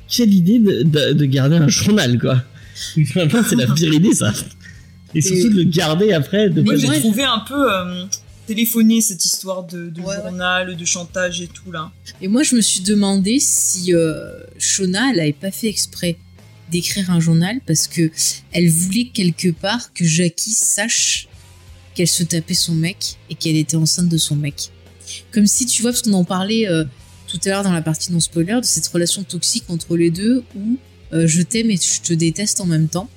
Quelle 0.09 0.33
idée 0.35 0.59
de, 0.59 0.83
de- 0.83 1.13
de 1.13 1.25
garder 1.25 1.57
un 1.57 1.69
journal, 1.69 2.19
quoi. 2.19 2.43
C'est 2.95 3.57
la 3.57 3.73
pire 3.73 3.93
idée, 3.93 4.13
ça. 4.15 4.33
Et 5.15 5.21
surtout 5.21 5.49
de 5.51 5.57
le 5.57 5.65
garder 5.65 6.13
après. 6.13 6.51
De 6.51 6.61
Moi, 6.63 6.75
Mais 6.75 6.81
j'ai 6.81 7.01
trouvé 7.01 7.23
un 7.23 7.39
peu 7.47 7.73
euh, 7.73 8.05
téléphoné 8.47 9.01
cette 9.01 9.25
histoire 9.25 9.65
de, 9.65 9.89
de 9.89 10.01
Ouais, 10.01 10.09
ouais. 10.09 10.15
journal, 10.23 10.77
de 10.77 10.85
chantage 10.85 11.41
et 11.41 11.47
tout 11.47 11.71
là. 11.71 11.93
Et 12.21 12.27
moi, 12.29 12.43
je 12.43 12.57
me 12.57 12.61
suis 12.61 12.81
demandé 12.81 13.39
si 13.41 13.95
euh, 13.95 14.33
Shona, 14.59 15.13
elle 15.13 15.21
avait 15.21 15.33
pas 15.33 15.53
fait 15.53 15.69
exprès 15.69 16.17
d'écrire 16.71 17.11
un 17.11 17.21
journal 17.21 17.61
parce 17.67 17.89
que 17.89 18.11
elle 18.53 18.69
voulait 18.69 19.11
quelque 19.13 19.49
part 19.49 19.93
que 19.93 20.05
Jackie 20.05 20.53
sache 20.53 21.29
qu'elle 21.95 22.09
se 22.09 22.25
tapait 22.25 22.55
son 22.55 22.75
mec 22.75 23.17
et 23.31 23.35
qu'elle 23.35 23.57
était 23.57 23.77
enceinte 23.77 24.09
de 24.09 24.17
son 24.17 24.37
mec. 24.37 24.71
Comme 25.33 25.47
si, 25.47 25.67
tu 25.67 25.83
vois, 25.83 25.93
parce 25.93 26.03
qu'on 26.03 26.13
en 26.15 26.25
parlait 26.25 26.67
euh, 26.69 26.85
tout 27.29 27.39
à 27.45 27.49
l'heure 27.49 27.63
dans 27.63 27.73
la 27.73 27.83
partie 27.83 28.13
non 28.13 28.21
spoiler, 28.21 28.61
de 28.61 28.67
cette 28.67 28.87
relation 28.89 29.23
toxique 29.23 29.65
entre 29.69 29.97
les 29.97 30.11
deux 30.11 30.43
où 30.57 30.77
euh, 31.13 31.27
je 31.27 31.43
t'aime 31.43 31.71
et 31.71 31.77
je 31.77 32.01
te 32.01 32.13
déteste 32.13 32.61
en 32.61 32.67
même 32.67 32.89
temps. 32.89 33.09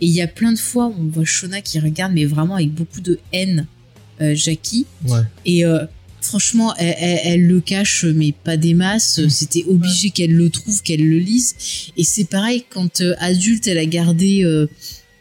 Et 0.00 0.06
il 0.06 0.10
y 0.10 0.22
a 0.22 0.28
plein 0.28 0.52
de 0.52 0.58
fois 0.58 0.86
où 0.86 0.94
on 0.98 1.08
voit 1.08 1.24
Shona 1.24 1.60
qui 1.60 1.80
regarde, 1.80 2.12
mais 2.12 2.24
vraiment 2.24 2.56
avec 2.56 2.72
beaucoup 2.72 3.00
de 3.00 3.18
haine, 3.32 3.66
euh, 4.20 4.34
Jackie. 4.34 4.86
Ouais. 5.06 5.20
Et 5.44 5.64
franchement, 6.24 6.74
elle, 6.76 6.94
elle- 6.98 7.20
elle 7.24 7.46
le 7.46 7.60
cache, 7.60 8.04
mais 8.04 8.32
pas 8.32 8.56
des 8.56 8.74
masses. 8.74 9.20
C'était 9.28 9.64
obligé 9.64 10.10
qu'elle 10.10 10.32
le 10.32 10.50
trouve, 10.50 10.82
qu'elle 10.82 11.06
le 11.08 11.18
lise. 11.18 11.54
Et 11.96 12.04
c'est 12.04 12.24
pareil, 12.24 12.64
quand 12.70 13.00
euh, 13.00 13.14
adulte, 13.18 13.66
elle 13.66 13.78
a 13.78 13.86
gardé 13.86 14.42
euh, 14.44 14.66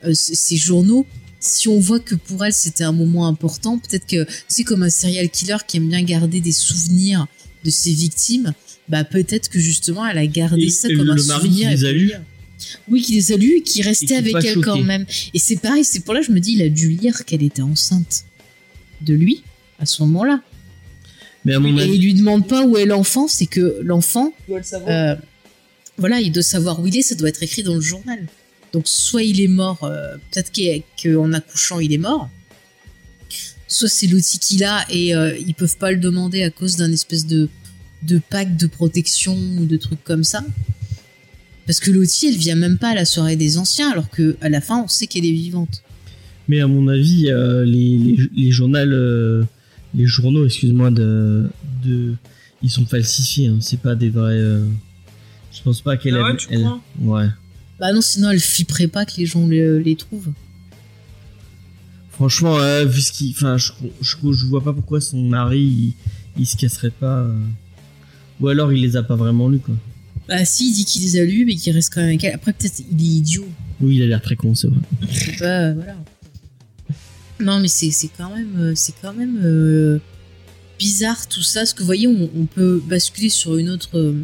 euh, 0.05 0.13
ses 0.13 0.35
ses 0.35 0.57
journaux. 0.57 1.05
Si 1.39 1.67
on 1.67 1.79
voit 1.79 1.99
que 1.99 2.15
pour 2.15 2.45
elle 2.45 2.53
c'était 2.53 2.85
un 2.85 2.93
moment 2.93 3.27
important, 3.27 3.77
peut-être 3.77 4.07
que 4.07 4.25
c'est 4.47 4.63
comme 4.63 4.81
un 4.83 4.89
serial 4.89 5.29
killer 5.29 5.57
qui 5.67 5.77
aime 5.77 5.89
bien 5.89 6.01
garder 6.03 6.39
des 6.39 6.53
souvenirs 6.53 7.27
de 7.65 7.69
ses 7.69 7.91
victimes. 7.91 8.53
Bah 8.89 9.03
peut-être 9.03 9.49
que 9.49 9.59
justement 9.59 10.05
elle 10.07 10.17
a 10.17 10.25
gardé 10.27 10.63
Et- 10.63 10.69
ça 10.69 10.87
et 10.89 10.93
comme 10.95 11.09
un 11.09 11.17
souvenir. 11.17 11.69
qui 11.69 11.75
les 11.75 11.85
a 11.85 11.91
lus. 11.91 12.11
Oui, 12.89 13.01
qui 13.01 13.15
les 13.15 13.31
a 13.33 13.37
lus 13.37 13.57
et 13.57 13.61
qui 13.61 13.81
restait 13.81 14.15
avec 14.15 14.33
elle 14.45 14.61
quand 14.61 14.81
même. 14.85 15.05
Et 15.33 15.39
c'est 15.39 15.57
pareil, 15.57 15.83
c'est 15.83 15.99
pour 15.99 16.13
là 16.13 16.21
que 16.21 16.27
je 16.27 16.31
me 16.31 16.39
dis, 16.39 16.53
il 16.53 16.61
a 16.61 16.69
dû 16.69 16.89
lire 16.89 17.25
qu'elle 17.25 17.43
était 17.43 17.61
enceinte 17.61 18.23
de 19.01 19.13
lui 19.13 19.43
à 19.79 19.85
ce 19.85 20.01
moment-là. 20.03 20.41
Mais 21.45 21.53
à 21.55 21.59
mon 21.59 21.77
Et 21.77 21.81
avis, 21.81 21.95
il 21.95 22.01
lui 22.03 22.13
demande 22.13 22.47
pas 22.47 22.65
où 22.65 22.77
est 22.77 22.85
l'enfant, 22.85 23.27
c'est 23.27 23.45
que 23.45 23.79
l'enfant, 23.83 24.33
euh, 24.49 25.15
voilà, 25.97 26.21
il 26.21 26.31
doit 26.31 26.43
savoir 26.43 26.79
où 26.79 26.87
il 26.87 26.97
est, 26.97 27.01
ça 27.01 27.15
doit 27.15 27.29
être 27.29 27.43
écrit 27.43 27.63
dans 27.63 27.75
le 27.75 27.81
journal. 27.81 28.25
Donc 28.71 28.87
soit 28.87 29.23
il 29.23 29.41
est 29.41 29.47
mort, 29.47 29.83
euh, 29.83 30.15
peut-être 30.31 30.51
qu'en 31.01 31.33
accouchant 31.33 31.79
il 31.79 31.93
est 31.93 31.97
mort, 31.97 32.29
soit 33.67 33.89
c'est 33.89 34.07
l'outil 34.07 34.39
qu'il 34.39 34.63
a 34.63 34.85
et 34.89 35.13
euh, 35.15 35.37
ils 35.37 35.53
peuvent 35.53 35.77
pas 35.77 35.91
le 35.91 35.97
demander 35.97 36.43
à 36.43 36.49
cause 36.49 36.75
d'un 36.77 36.91
espèce 36.91 37.25
de, 37.27 37.49
de 38.03 38.19
pack 38.29 38.55
de 38.57 38.67
protection 38.67 39.35
ou 39.59 39.65
de 39.65 39.77
trucs 39.77 40.03
comme 40.03 40.23
ça. 40.23 40.43
Parce 41.65 41.79
que 41.79 41.91
l'outil, 41.91 42.27
elle 42.27 42.37
vient 42.37 42.55
même 42.55 42.77
pas 42.77 42.89
à 42.89 42.95
la 42.95 43.05
soirée 43.05 43.35
des 43.37 43.57
anciens, 43.57 43.89
alors 43.91 44.09
que 44.09 44.35
à 44.41 44.49
la 44.49 44.59
fin, 44.59 44.81
on 44.83 44.87
sait 44.87 45.07
qu'elle 45.07 45.25
est 45.25 45.31
vivante. 45.31 45.81
mais 46.47 46.59
à 46.59 46.67
mon 46.67 46.87
avis, 46.89 47.29
euh, 47.29 47.63
les, 47.63 47.97
les, 47.97 48.17
les 48.35 48.51
journaux, 48.51 48.79
euh, 48.79 49.43
les 49.95 50.05
journaux, 50.07 50.45
excuse-moi, 50.45 50.91
de, 50.91 51.49
de, 51.83 52.15
ils 52.61 52.69
sont 52.69 52.85
falsifiés. 52.85 53.47
Hein. 53.47 53.57
C'est 53.61 53.79
pas 53.79 53.95
des 53.95 54.09
vrais. 54.09 54.33
euh, 54.33 54.65
Je 55.55 55.61
pense 55.61 55.81
pas 55.81 55.97
qu'elle. 55.97 56.15
Ah 56.17 56.23
ouais, 56.23 56.29
elle- 56.31 56.37
tu 56.37 56.47
elle- 56.51 56.61
crois? 56.61 56.81
Ouais. 56.99 57.27
Bah 57.79 57.91
non, 57.93 58.01
sinon 58.01 58.29
elle 58.31 58.39
flipperait 58.39 58.87
pas 58.87 59.05
que 59.05 59.13
les 59.17 59.25
gens 59.25 59.45
le- 59.47 59.79
les 59.79 59.95
trouvent. 59.95 60.31
Franchement, 62.11 62.57
euh, 62.59 62.85
vu 62.85 63.01
ce 63.01 63.11
qu'il, 63.11 63.31
enfin, 63.31 63.57
je, 63.57 63.71
je, 64.01 64.15
je 64.31 64.45
vois 64.45 64.63
pas 64.63 64.71
pourquoi 64.73 65.01
son 65.01 65.21
mari, 65.23 65.61
il, 65.61 65.93
il 66.41 66.45
se 66.45 66.55
casserait 66.55 66.91
pas. 66.91 67.21
euh. 67.21 67.35
Ou 68.39 68.47
alors 68.49 68.71
il 68.71 68.81
les 68.81 68.95
a 68.95 69.03
pas 69.03 69.15
vraiment 69.15 69.49
lus, 69.49 69.59
quoi. 69.59 69.75
Bah 70.27 70.45
si, 70.45 70.69
il 70.69 70.73
dit 70.73 70.85
qu'il 70.85 71.01
les 71.01 71.19
a 71.19 71.25
lus, 71.25 71.43
mais 71.45 71.55
qu'il 71.55 71.73
reste 71.73 71.93
quand 71.93 71.99
même 72.01 72.09
avec 72.09 72.23
elle. 72.23 72.33
Après, 72.35 72.53
peut-être 72.53 72.81
il 72.91 73.01
est 73.01 73.05
idiot. 73.17 73.47
Oui, 73.81 73.95
il 73.97 74.03
a 74.03 74.05
l'air 74.07 74.21
très 74.21 74.35
con, 74.35 74.53
c'est 74.55 74.67
vrai. 74.67 74.79
C'est 75.11 75.37
pas, 75.39 75.45
euh, 75.45 75.73
voilà. 75.73 75.95
Non, 77.39 77.59
mais 77.59 77.67
c'est 77.67 77.91
c'est 77.91 78.09
quand 78.15 78.33
même, 78.35 78.55
euh, 78.59 78.73
c'est 78.75 78.93
quand 79.01 79.13
même 79.13 79.39
euh, 79.43 79.99
bizarre 80.79 81.27
tout 81.27 81.41
ça. 81.41 81.61
Parce 81.61 81.73
que 81.73 81.79
vous 81.79 81.85
voyez, 81.85 82.07
on, 82.07 82.29
on 82.35 82.45
peut 82.45 82.81
basculer 82.85 83.29
sur 83.29 83.57
une 83.57 83.69
autre 83.69 83.97
euh, 83.97 84.15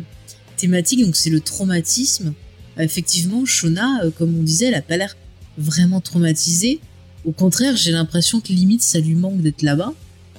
thématique, 0.57 1.03
donc 1.03 1.15
c'est 1.15 1.29
le 1.29 1.41
traumatisme. 1.41 2.33
Euh, 2.77 2.83
Effectivement, 2.83 3.45
Shona, 3.45 4.03
euh, 4.03 4.11
comme 4.11 4.37
on 4.37 4.43
disait, 4.43 4.67
elle 4.67 4.75
a 4.75 4.81
pas 4.81 4.97
l'air 4.97 5.15
vraiment 5.57 6.01
traumatisée. 6.01 6.79
Au 7.25 7.31
contraire, 7.31 7.75
j'ai 7.75 7.91
l'impression 7.91 8.39
que 8.39 8.53
limite 8.53 8.81
ça 8.81 8.99
lui 8.99 9.15
manque 9.15 9.41
d'être 9.41 9.61
là-bas. 9.61 9.93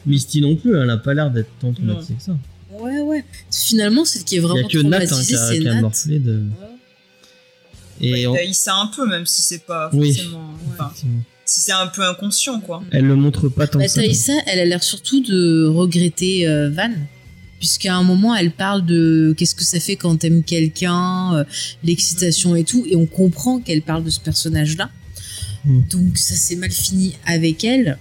Misty 0.06 0.40
non 0.40 0.56
plus, 0.56 0.74
elle 0.76 0.88
a 0.88 0.96
pas 0.96 1.12
l'air 1.12 1.30
d'être 1.30 1.50
tant 1.60 1.72
traumatisée 1.74 2.14
que 2.14 2.22
ça. 2.22 2.36
Ouais, 2.78 3.00
ouais. 3.00 3.24
Finalement, 3.50 4.06
celle 4.06 4.24
qui 4.24 4.36
est 4.36 4.38
Il 4.38 4.40
y 4.42 4.46
vraiment 4.46 4.66
a 4.66 4.70
que 4.70 4.78
Nat 4.78 4.96
hein, 5.00 5.06
traumatisée, 5.06 5.36
a, 5.36 5.48
c'est 5.48 5.58
Nat. 5.60 5.80
morflé 5.82 6.18
de. 6.18 6.42
Et 8.00 8.26
on- 8.26 8.34
Taïssa 8.34 8.74
un 8.76 8.86
peu, 8.86 9.06
même 9.06 9.26
si 9.26 9.42
c'est 9.42 9.66
pas 9.66 9.90
Oui. 9.92 10.14
forcément. 10.14 10.50
enfin, 10.72 10.86
Effectivement. 10.86 11.22
Si 11.50 11.60
c'est 11.60 11.72
un 11.72 11.86
peu 11.88 12.02
inconscient, 12.06 12.60
quoi. 12.60 12.82
elle 12.92 13.04
le 13.06 13.16
montre 13.16 13.48
pas 13.48 13.66
tant 13.66 13.78
Bah, 13.78 13.86
que 13.86 13.90
ça. 13.90 14.00
Taïssa, 14.00 14.32
elle 14.46 14.58
a 14.60 14.64
l'air 14.64 14.82
surtout 14.82 15.20
de 15.20 15.66
regretter 15.66 16.46
euh, 16.48 16.70
Van. 16.70 16.90
Puisqu'à 17.58 17.94
un 17.94 18.02
moment, 18.02 18.34
elle 18.34 18.52
parle 18.52 18.86
de 18.86 19.34
qu'est-ce 19.36 19.54
que 19.54 19.64
ça 19.64 19.80
fait 19.80 19.96
quand 19.96 20.16
t'aimes 20.16 20.42
quelqu'un, 20.42 21.34
euh, 21.36 21.44
l'excitation 21.84 22.56
et 22.56 22.64
tout, 22.64 22.86
et 22.88 22.96
on 22.96 23.04
comprend 23.04 23.60
qu'elle 23.60 23.82
parle 23.82 24.02
de 24.04 24.08
ce 24.10 24.18
personnage-là. 24.20 24.88
Mm. 25.66 25.80
Donc 25.90 26.16
ça 26.16 26.34
s'est 26.36 26.56
mal 26.56 26.70
fini 26.70 27.16
avec 27.26 27.62
elle. 27.64 27.98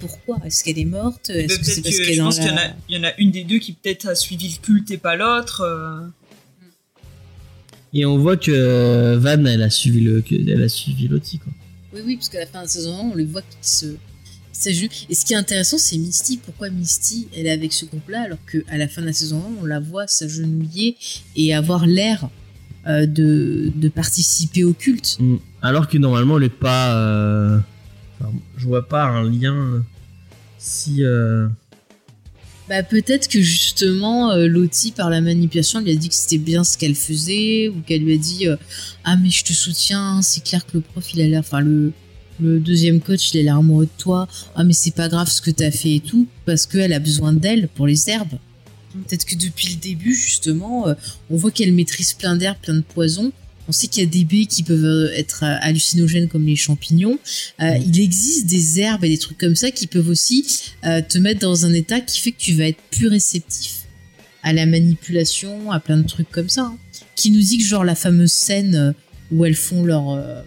Pourquoi? 0.00 0.38
Est-ce 0.44 0.64
qu'elle 0.64 0.78
est 0.80 0.84
morte? 0.84 1.30
Est-ce 1.30 1.58
que 1.60 1.64
c'est 1.64 1.80
parce 1.82 1.96
que 1.96 2.02
qu'elle 2.02 2.10
est 2.10 2.14
je 2.16 2.22
dans 2.22 2.30
qu'il 2.30 2.42
y, 2.44 2.50
en 2.50 2.54
la... 2.56 2.70
a- 2.70 2.74
il 2.88 2.96
y 2.96 2.98
en 2.98 3.04
a 3.04 3.12
une 3.18 3.30
des 3.30 3.44
deux 3.44 3.58
qui 3.58 3.72
peut-être 3.72 4.08
a 4.08 4.14
suivi 4.16 4.48
le 4.48 4.56
culte 4.60 4.90
et 4.90 4.98
pas 4.98 5.14
l'autre. 5.16 5.60
euh. 5.62 6.00
Et 7.94 8.04
on 8.04 8.18
voit 8.18 8.36
que 8.36 9.14
Van, 9.16 9.44
elle 9.44 9.62
a 9.62 9.70
suivi 9.70 10.00
le, 10.00 10.22
elle 10.30 10.62
a 10.62 10.68
suivi 10.68 11.06
Lottie, 11.08 11.38
quoi. 11.38 11.52
Oui, 11.96 12.02
oui, 12.04 12.16
parce 12.16 12.28
qu'à 12.28 12.40
la 12.40 12.46
fin 12.46 12.58
de 12.58 12.64
la 12.64 12.68
saison 12.68 12.94
1, 12.94 13.00
on 13.12 13.14
les 13.14 13.24
voit 13.24 13.40
qui 13.42 13.56
se 13.62 13.86
s'agenouillent. 14.52 15.06
Et 15.08 15.14
ce 15.14 15.24
qui 15.24 15.32
est 15.32 15.36
intéressant, 15.36 15.78
c'est 15.78 15.96
Misty. 15.96 16.38
Pourquoi 16.44 16.68
Misty, 16.68 17.28
elle 17.34 17.46
est 17.46 17.50
avec 17.50 17.72
ce 17.72 17.86
groupe-là, 17.86 18.22
alors 18.22 18.38
qu'à 18.50 18.76
la 18.76 18.86
fin 18.88 19.00
de 19.00 19.06
la 19.06 19.12
saison 19.14 19.38
1, 19.38 19.62
on 19.62 19.64
la 19.64 19.80
voit 19.80 20.06
s'agenouiller 20.06 20.96
et 21.36 21.54
avoir 21.54 21.86
l'air 21.86 22.28
euh, 22.86 23.06
de, 23.06 23.72
de 23.74 23.88
participer 23.88 24.62
au 24.64 24.74
culte. 24.74 25.16
Mm. 25.20 25.36
Alors 25.62 25.88
que 25.88 25.96
normalement, 25.98 26.36
elle 26.38 26.44
est 26.44 26.48
pas. 26.50 26.94
euh, 26.96 27.58
enfin, 28.20 28.30
je 28.58 28.66
vois 28.66 28.86
pas 28.88 29.04
un 29.04 29.24
lien 29.30 29.82
si. 30.58 31.02
euh, 31.02 31.48
Bah, 32.68 32.82
peut-être 32.82 33.28
que 33.28 33.40
justement, 33.40 34.32
euh, 34.32 34.68
par 34.96 35.08
la 35.08 35.20
manipulation, 35.20 35.80
lui 35.80 35.92
a 35.92 35.94
dit 35.94 36.08
que 36.08 36.14
c'était 36.14 36.38
bien 36.38 36.64
ce 36.64 36.76
qu'elle 36.76 36.96
faisait, 36.96 37.68
ou 37.68 37.80
qu'elle 37.86 38.02
lui 38.02 38.14
a 38.14 38.18
dit 38.18 38.48
euh, 38.48 38.56
Ah, 39.04 39.16
mais 39.16 39.30
je 39.30 39.44
te 39.44 39.52
soutiens, 39.52 40.20
c'est 40.22 40.42
clair 40.42 40.66
que 40.66 40.78
le 40.78 40.80
prof, 40.80 41.04
il 41.14 41.20
a 41.20 41.26
l'air. 41.28 41.40
Enfin, 41.40 41.60
le, 41.60 41.92
le 42.40 42.58
deuxième 42.58 43.00
coach, 43.00 43.32
il 43.32 43.40
a 43.40 43.42
l'air 43.44 43.56
amoureux 43.58 43.86
de 43.86 44.02
toi. 44.02 44.26
Ah, 44.56 44.64
mais 44.64 44.72
c'est 44.72 44.94
pas 44.94 45.08
grave 45.08 45.28
ce 45.30 45.40
que 45.40 45.52
t'as 45.52 45.70
fait 45.70 45.96
et 45.96 46.00
tout, 46.00 46.26
parce 46.44 46.66
qu'elle 46.66 46.92
a 46.92 46.98
besoin 46.98 47.32
d'elle 47.32 47.68
pour 47.68 47.86
les 47.86 48.10
herbes. 48.10 48.38
Peut-être 49.06 49.26
que 49.26 49.36
depuis 49.36 49.68
le 49.68 49.76
début, 49.76 50.14
justement, 50.14 50.88
euh, 50.88 50.94
on 51.30 51.36
voit 51.36 51.52
qu'elle 51.52 51.72
maîtrise 51.72 52.14
plein 52.14 52.34
d'herbes, 52.34 52.58
plein 52.62 52.74
de 52.74 52.80
poisons. 52.80 53.30
On 53.68 53.72
sait 53.72 53.88
qu'il 53.88 54.02
y 54.02 54.06
a 54.06 54.08
des 54.08 54.24
baies 54.24 54.46
qui 54.46 54.62
peuvent 54.62 54.84
euh, 54.84 55.10
être 55.14 55.42
euh, 55.42 55.56
hallucinogènes 55.60 56.28
comme 56.28 56.46
les 56.46 56.56
champignons. 56.56 57.18
Euh. 57.60 57.76
Il 57.86 57.98
existe 58.00 58.46
des 58.46 58.80
herbes 58.80 59.04
et 59.04 59.08
des 59.08 59.18
trucs 59.18 59.38
comme 59.38 59.56
ça 59.56 59.70
qui 59.70 59.86
peuvent 59.86 60.08
aussi 60.08 60.46
euh, 60.84 61.02
te 61.02 61.18
mettre 61.18 61.40
dans 61.40 61.66
un 61.66 61.72
état 61.72 62.00
qui 62.00 62.20
fait 62.20 62.32
que 62.32 62.38
tu 62.38 62.52
vas 62.54 62.68
être 62.68 62.80
plus 62.90 63.08
réceptif 63.08 63.72
à 64.42 64.52
la 64.52 64.66
manipulation, 64.66 65.72
à 65.72 65.80
plein 65.80 65.96
de 65.96 66.06
trucs 66.06 66.30
comme 66.30 66.48
ça. 66.48 66.62
hein. 66.62 66.78
Qui 67.16 67.30
nous 67.30 67.40
dit 67.40 67.58
que 67.58 67.64
genre 67.64 67.84
la 67.84 67.94
fameuse 67.96 68.30
scène 68.32 68.94
où 69.32 69.44
elles 69.44 69.56
font 69.56 69.82
leur 69.82 70.10
euh, 70.10 70.42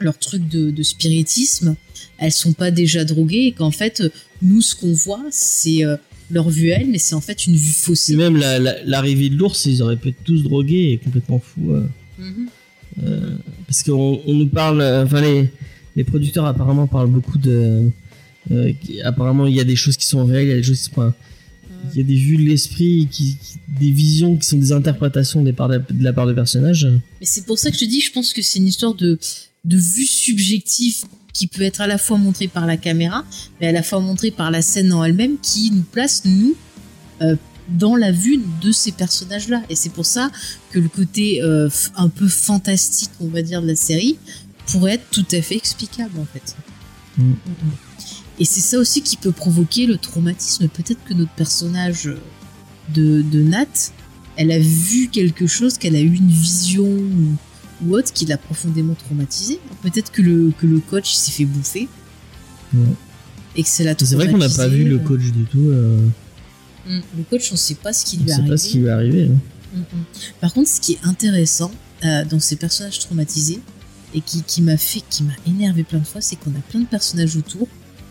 leur 0.00 0.18
truc 0.18 0.48
de, 0.48 0.70
de 0.70 0.82
spiritisme, 0.82 1.76
elles 2.18 2.32
sont 2.32 2.52
pas 2.52 2.70
déjà 2.70 3.04
droguées 3.04 3.46
et 3.46 3.52
qu'en 3.52 3.70
fait 3.72 4.02
nous 4.42 4.60
ce 4.62 4.74
qu'on 4.76 4.92
voit 4.92 5.24
c'est 5.30 5.82
leur 6.30 6.48
vue 6.50 6.72
à 6.72 6.80
elles, 6.80 6.86
mais 6.88 6.98
c'est 6.98 7.14
en 7.14 7.20
fait 7.20 7.46
une 7.46 7.56
vue 7.56 7.72
faussée. 7.72 8.14
même 8.16 8.36
la- 8.36 8.58
la- 8.58 8.82
l'arrivée 8.84 9.28
de 9.28 9.36
l'ours, 9.36 9.64
ils 9.66 9.82
auraient 9.82 9.96
pu 9.96 10.10
être 10.10 10.22
tous 10.24 10.42
drogués 10.42 10.92
et 10.92 10.98
complètement 10.98 11.38
fous. 11.40 11.72
euh, 11.72 11.86
Euh, 13.02 13.36
parce 13.66 13.82
qu'on 13.82 14.20
on 14.26 14.34
nous 14.34 14.48
parle. 14.48 14.80
euh, 14.80 15.04
Enfin, 15.04 15.20
les, 15.20 15.50
les 15.96 16.04
producteurs 16.04 16.46
apparemment 16.46 16.86
parlent 16.86 17.10
beaucoup 17.10 17.38
de. 17.38 17.90
euh, 18.50 18.72
apparemment, 19.04 19.46
il 19.46 19.54
y 19.54 19.60
a 19.60 19.64
des 19.64 19.76
choses 19.76 19.96
qui 19.96 20.06
sont 20.06 20.24
réelles, 20.24 20.46
il 20.46 20.50
y 20.50 20.52
a 20.52 20.56
des 20.56 20.62
choses 20.62 20.88
qui 20.88 20.94
sont. 20.94 21.12
Il 21.94 21.98
y 21.98 22.00
a 22.00 22.04
des 22.04 22.16
vues 22.16 22.36
de 22.38 22.42
l'esprit, 22.42 23.08
des 23.80 23.90
visions 23.92 24.36
qui 24.36 24.46
sont 24.48 24.58
des 24.58 24.72
interprétations 24.72 25.42
de 25.44 25.54
la 26.00 26.12
part 26.12 26.26
de 26.26 26.32
personnages. 26.32 26.88
Mais 27.20 27.26
c'est 27.26 27.46
pour 27.46 27.56
ça 27.56 27.70
que 27.70 27.76
je 27.76 27.80
te 27.84 27.84
dis, 27.88 28.00
je 28.00 28.10
pense 28.10 28.32
que 28.32 28.42
c'est 28.42 28.58
une 28.58 28.66
histoire 28.66 28.94
de, 28.94 29.16
de 29.64 29.76
vue 29.76 30.04
subjective 30.04 30.96
qui 31.32 31.46
peut 31.46 31.62
être 31.62 31.80
à 31.80 31.86
la 31.86 31.96
fois 31.96 32.18
montrée 32.18 32.48
par 32.48 32.66
la 32.66 32.76
caméra, 32.76 33.24
mais 33.60 33.68
à 33.68 33.72
la 33.72 33.84
fois 33.84 34.00
montrée 34.00 34.32
par 34.32 34.50
la 34.50 34.60
scène 34.60 34.92
en 34.92 35.04
elle-même, 35.04 35.36
qui 35.40 35.70
nous 35.70 35.82
place, 35.82 36.24
nous, 36.24 36.56
euh, 37.22 37.36
dans 37.68 37.96
la 37.96 38.12
vue 38.12 38.40
de 38.62 38.72
ces 38.72 38.92
personnages-là. 38.92 39.62
Et 39.68 39.76
c'est 39.76 39.92
pour 39.92 40.06
ça 40.06 40.30
que 40.70 40.78
le 40.78 40.88
côté 40.88 41.42
euh, 41.42 41.68
un 41.96 42.08
peu 42.08 42.28
fantastique, 42.28 43.10
on 43.20 43.28
va 43.28 43.42
dire, 43.42 43.62
de 43.62 43.66
la 43.66 43.76
série, 43.76 44.18
pourrait 44.66 44.94
être 44.94 45.10
tout 45.10 45.26
à 45.32 45.42
fait 45.42 45.56
explicable, 45.56 46.18
en 46.18 46.26
fait. 46.26 46.56
Mm. 47.18 47.32
Et 48.40 48.44
c'est 48.44 48.60
ça 48.60 48.78
aussi 48.78 49.02
qui 49.02 49.16
peut 49.16 49.32
provoquer 49.32 49.86
le 49.86 49.96
traumatisme. 49.98 50.68
Peut-être 50.68 51.02
que 51.04 51.14
notre 51.14 51.32
personnage 51.32 52.06
euh, 52.06 52.18
de, 52.94 53.22
de 53.22 53.42
Nat, 53.42 53.66
elle 54.36 54.52
a 54.52 54.58
vu 54.58 55.08
quelque 55.08 55.46
chose, 55.46 55.78
qu'elle 55.78 55.96
a 55.96 56.00
eu 56.00 56.14
une 56.14 56.30
vision 56.30 56.84
ou, 56.86 57.34
ou 57.84 57.94
autre 57.96 58.12
qui 58.12 58.26
l'a 58.26 58.38
profondément 58.38 58.94
traumatisée. 58.94 59.58
Peut-être 59.82 60.12
que 60.12 60.22
le, 60.22 60.52
que 60.56 60.66
le 60.66 60.78
coach 60.78 61.12
s'est 61.12 61.32
fait 61.32 61.44
bouffer. 61.44 61.88
Ouais. 62.72 62.80
Et 63.56 63.62
que 63.62 63.68
c'est 63.68 63.82
la 63.82 63.94
C'est 63.98 64.14
vrai 64.14 64.30
qu'on 64.30 64.38
n'a 64.38 64.48
pas 64.48 64.68
vu 64.68 64.84
le 64.84 64.98
coach 64.98 65.22
du 65.22 65.44
tout. 65.44 65.70
euh, 65.70 65.98
Mm. 66.86 66.98
Le 67.18 67.22
coach, 67.30 67.50
on 67.52 67.56
sait 67.56 67.74
pas 67.74 67.92
ce 67.92 68.04
qui 68.04 68.18
on 68.20 68.24
lui 68.24 68.30
est 68.30 68.34
sait 68.34 68.40
arrivé. 68.40 68.50
pas 68.50 68.56
ce 68.58 68.68
qui 68.68 68.78
lui 68.78 68.86
est 68.86 68.90
arrivé. 68.90 69.30
Par 70.40 70.52
contre, 70.52 70.68
ce 70.68 70.80
qui 70.80 70.92
est 70.92 70.98
intéressant 71.04 71.70
euh, 72.04 72.24
dans 72.24 72.40
ces 72.40 72.56
personnages 72.56 72.98
traumatisés 73.00 73.60
et 74.14 74.20
qui, 74.20 74.42
qui 74.42 74.62
m'a 74.62 74.76
fait, 74.76 75.02
qui 75.10 75.22
m'a 75.22 75.32
énervé 75.46 75.82
plein 75.82 75.98
de 75.98 76.06
fois, 76.06 76.20
c'est 76.20 76.36
qu'on 76.36 76.50
a 76.50 76.60
plein 76.70 76.80
de 76.80 76.86
personnages 76.86 77.36
autour 77.36 77.68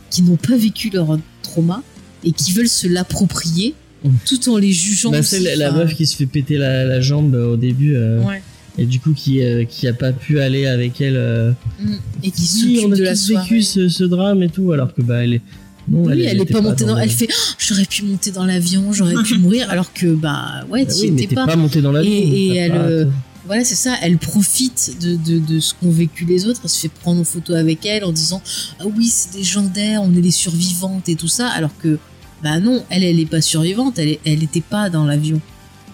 qui 0.09 0.21
n'ont 0.21 0.37
pas 0.37 0.55
vécu 0.57 0.89
leur 0.91 1.17
trauma 1.41 1.81
et 2.23 2.31
qui 2.31 2.51
veulent 2.53 2.69
se 2.69 2.87
l'approprier 2.87 3.73
Mm. 4.03 4.09
tout 4.27 4.49
en 4.49 4.57
les 4.57 4.71
jugeant. 4.71 5.09
Bah, 5.09 5.23
c'est 5.23 5.55
la, 5.55 5.71
meuf 5.71 5.95
qui 5.95 6.05
se 6.05 6.15
fait 6.15 6.27
péter 6.27 6.57
la, 6.59 6.85
la 6.85 7.01
jambe 7.01 7.33
euh, 7.33 7.53
au 7.53 7.57
début 7.57 7.95
euh, 7.95 8.21
Ouais. 8.23 8.43
et 8.77 8.85
du 8.85 8.99
coup 8.99 9.13
qui, 9.13 9.41
euh, 9.41 9.65
qui 9.65 9.87
a 9.87 9.93
pas 9.93 10.13
pu 10.13 10.39
aller 10.39 10.67
avec 10.67 11.01
elle. 11.01 11.15
euh, 11.17 11.51
Mm. 11.81 11.93
Et 12.23 12.29
qui 12.29 12.41
si, 12.43 12.75
s'occupe 12.75 12.89
on 12.89 12.91
a 12.91 12.95
de 12.95 13.03
la 13.03 13.13
vécu 13.15 13.63
ce, 13.63 13.89
ce 13.89 14.03
drame 14.03 14.43
et 14.43 14.49
tout, 14.49 14.71
alors 14.71 14.93
que 14.93 15.01
bah 15.01 15.23
elle 15.23 15.33
est. 15.33 15.41
Non, 15.89 16.03
Oui, 16.03 16.23
elle, 16.23 16.39
est 16.39 16.43
était 16.43 16.53
pas 16.53 16.61
montée 16.61 16.83
dans. 16.85 16.95
le- 16.95 17.01
Elle 17.01 17.09
fait, 17.09 17.27
Oh, 17.29 17.53
j'aurais 17.59 17.85
pu 17.85 18.03
monter 18.03 18.31
dans 18.31 18.45
l'avion, 18.45 18.91
j'aurais 18.91 19.15
pu 19.23 19.37
mourir, 19.37 19.69
alors 19.69 19.93
que 19.93 20.07
bah 20.07 20.65
ouais, 20.69 20.85
Bah 20.85 20.93
tu 20.93 21.09
oui, 21.09 21.21
étais 21.23 21.33
pas. 21.35 21.45
pas 21.45 21.55
monté 21.55 21.81
dans 21.81 21.91
l'avion. 21.91 22.11
Et- 22.11 22.55
elle, 22.55 22.71
euh, 22.75 23.05
Voilà, 23.45 23.63
c'est 23.63 23.75
ça. 23.75 23.95
Elle 24.01 24.17
profite 24.17 24.97
de, 25.01 25.15
de, 25.15 25.39
de 25.39 25.59
ce 25.61 25.73
qu'ont 25.73 25.89
vécu 25.89 26.25
les 26.25 26.45
autres. 26.45 26.59
Elle 26.65 26.69
se 26.69 26.79
fait 26.81 26.89
prendre 26.89 27.21
en 27.21 27.23
photo 27.23 27.53
avec 27.53 27.85
elle 27.85 28.03
en 28.03 28.11
disant 28.11 28.41
ah 28.79 28.83
oui, 28.97 29.07
c'est 29.07 29.37
légendaire, 29.37 30.01
on 30.03 30.13
est 30.15 30.21
les 30.21 30.31
survivantes 30.31 31.07
et 31.07 31.15
tout 31.15 31.29
ça, 31.29 31.47
alors 31.47 31.71
que 31.77 31.97
bah 32.43 32.59
non, 32.59 32.83
elle, 32.89 33.03
elle 33.03 33.19
est 33.19 33.25
pas 33.25 33.41
survivante, 33.41 33.97
elle, 33.99 34.17
elle 34.25 34.43
était 34.43 34.61
pas 34.61 34.89
dans 34.89 35.05
l'avion. 35.05 35.39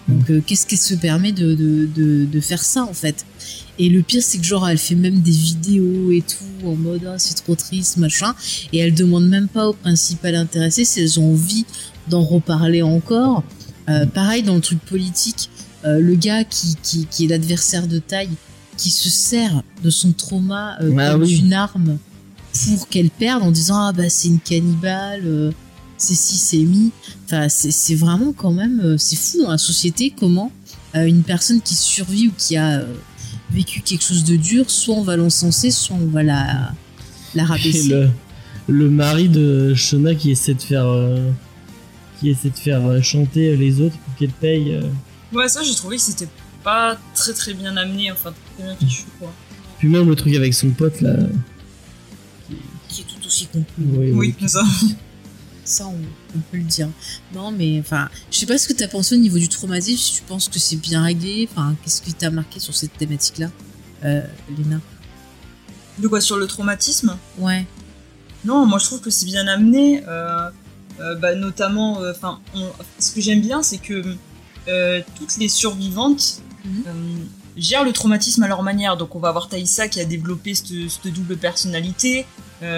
Donc 0.08 0.30
euh, 0.30 0.42
qu'est-ce 0.46 0.66
qu'elle 0.66 0.78
se 0.78 0.94
permet 0.94 1.32
de, 1.32 1.54
de, 1.54 1.88
de, 1.94 2.26
de 2.26 2.40
faire 2.40 2.62
ça 2.62 2.84
en 2.84 2.92
fait? 2.92 3.24
Et 3.78 3.88
le 3.88 4.02
pire, 4.02 4.22
c'est 4.22 4.38
que 4.38 4.44
genre 4.44 4.68
elle 4.68 4.78
fait 4.78 4.94
même 4.94 5.20
des 5.20 5.30
vidéos 5.30 6.12
et 6.12 6.22
tout 6.22 6.66
en 6.68 6.76
mode 6.76 7.02
ah 7.06 7.18
c'est 7.18 7.34
trop 7.34 7.54
triste 7.54 7.96
machin, 7.96 8.34
et 8.72 8.78
elle 8.78 8.94
demande 8.94 9.26
même 9.28 9.48
pas 9.48 9.68
aux 9.68 9.72
principales 9.72 10.34
intéressées 10.36 10.84
si 10.84 11.00
elles 11.00 11.18
ont 11.18 11.32
envie 11.32 11.64
d'en 12.08 12.22
reparler 12.22 12.82
encore. 12.82 13.42
Euh, 13.88 14.06
pareil 14.06 14.42
dans 14.42 14.54
le 14.54 14.60
truc 14.60 14.78
politique, 14.80 15.50
euh, 15.84 16.00
le 16.00 16.14
gars 16.14 16.44
qui, 16.44 16.76
qui, 16.82 17.06
qui 17.06 17.24
est 17.24 17.28
l'adversaire 17.28 17.86
de 17.86 17.98
taille, 17.98 18.30
qui 18.76 18.90
se 18.90 19.08
sert 19.08 19.62
de 19.82 19.90
son 19.90 20.12
trauma 20.12 20.76
Ah 20.78 21.12
comme 21.12 21.22
oui. 21.22 21.36
une 21.38 21.52
arme 21.52 21.98
pour 22.76 22.88
qu'elle 22.88 23.10
perde 23.10 23.42
en 23.42 23.50
disant 23.50 23.76
ah 23.76 23.92
bah 23.92 24.08
c'est 24.08 24.28
une 24.28 24.40
cannibale, 24.40 25.52
c'est 25.96 26.14
si 26.14 26.36
c'est 26.36 26.58
mi. 26.58 26.90
Enfin 27.26 27.48
c'est 27.48 27.70
c'est 27.70 27.94
vraiment 27.94 28.32
quand 28.32 28.52
même 28.52 28.80
euh, 28.84 28.98
c'est 28.98 29.16
fou 29.16 29.42
dans 29.42 29.50
la 29.50 29.58
société 29.58 30.12
comment 30.18 30.50
euh, 30.94 31.04
une 31.06 31.22
personne 31.22 31.60
qui 31.60 31.74
survit 31.74 32.28
ou 32.28 32.32
qui 32.36 32.56
a 32.56 32.80
euh, 32.80 32.86
vécu 33.50 33.80
quelque 33.80 34.04
chose 34.04 34.24
de 34.24 34.36
dur, 34.36 34.70
soit 34.70 34.94
on 34.96 35.02
va 35.02 35.16
l'encenser, 35.16 35.70
soit 35.70 35.96
on 36.00 36.06
va 36.06 36.22
la 36.22 36.72
la 37.34 37.42
Et 37.42 37.46
rabaisser. 37.46 37.88
le, 37.88 38.10
le 38.68 38.90
mari 38.90 39.28
de 39.28 39.74
Shona 39.74 40.14
qui 40.14 40.30
essaie 40.30 40.54
de 40.54 40.62
faire. 40.62 40.86
euh, 40.86 41.30
qui 42.20 42.30
essaie 42.30 42.50
de 42.50 42.56
faire 42.56 42.86
euh, 42.86 43.02
chanter 43.02 43.56
les 43.56 43.80
autres 43.80 43.98
pour 43.98 44.14
qu'elle 44.16 44.30
paye. 44.30 44.72
euh. 44.74 44.82
Ouais, 45.32 45.48
ça, 45.48 45.62
j'ai 45.64 45.74
trouvé 45.74 45.96
que 45.96 46.02
c'était 46.02 46.28
pas 46.62 46.96
très 47.14 47.32
très 47.34 47.52
bien 47.54 47.76
amené, 47.76 48.12
enfin 48.12 48.32
très 48.56 48.64
bien 48.64 48.76
fichu, 48.76 49.04
quoi. 49.18 49.32
Puis 49.78 49.88
même 49.88 50.08
le 50.08 50.14
truc 50.14 50.34
avec 50.36 50.54
son 50.54 50.70
pote 50.70 51.00
là. 51.00 51.16
Qui 52.88 53.00
est 53.00 53.04
tout 53.04 53.26
aussi 53.26 53.46
conclu. 53.46 53.84
Oui, 53.96 54.12
Oui, 54.12 54.34
ça. 54.46 54.62
Ça, 55.64 55.86
on, 55.86 55.96
on 56.36 56.38
peut 56.50 56.58
le 56.58 56.64
dire. 56.64 56.88
Non, 57.34 57.50
mais 57.50 57.80
enfin, 57.80 58.08
je 58.30 58.38
sais 58.38 58.46
pas 58.46 58.58
ce 58.58 58.68
que 58.68 58.72
t'as 58.74 58.88
pensé 58.88 59.14
au 59.14 59.18
niveau 59.18 59.38
du 59.38 59.48
traumatisme, 59.48 59.96
si 59.98 60.12
tu 60.14 60.22
penses 60.22 60.48
que 60.48 60.58
c'est 60.58 60.76
bien 60.76 61.02
réglé. 61.02 61.48
Enfin, 61.50 61.74
qu'est-ce 61.82 62.02
qui 62.02 62.12
t'a 62.12 62.30
marqué 62.30 62.60
sur 62.60 62.74
cette 62.74 62.96
thématique-là, 62.98 63.50
euh, 64.04 64.22
Léna? 64.58 64.80
De 65.98 66.08
quoi, 66.08 66.20
sur 66.20 66.36
le 66.36 66.46
traumatisme? 66.46 67.16
Ouais. 67.38 67.66
Non, 68.44 68.66
moi 68.66 68.78
je 68.78 68.84
trouve 68.84 69.00
que 69.00 69.08
c'est 69.10 69.24
bien 69.26 69.46
amené, 69.46 70.02
euh, 70.06 70.50
euh, 71.00 71.14
bah, 71.16 71.34
notamment, 71.34 72.02
euh, 72.02 72.12
enfin, 72.12 72.40
ce 72.98 73.12
que 73.12 73.20
j'aime 73.22 73.40
bien, 73.40 73.62
c'est 73.62 73.78
que 73.78 74.02
toutes 75.16 75.36
les 75.38 75.48
survivantes 75.48 76.40
Mhm. 76.64 77.26
gèrent 77.58 77.84
le 77.84 77.92
traumatisme 77.92 78.42
à 78.42 78.48
leur 78.48 78.62
manière. 78.62 78.96
Donc 78.96 79.14
on 79.14 79.18
va 79.18 79.28
avoir 79.28 79.48
Taïssa 79.48 79.86
qui 79.88 80.00
a 80.00 80.04
développé 80.06 80.54
cette, 80.54 80.68
cette 80.88 81.12
double 81.12 81.36
personnalité, 81.36 82.24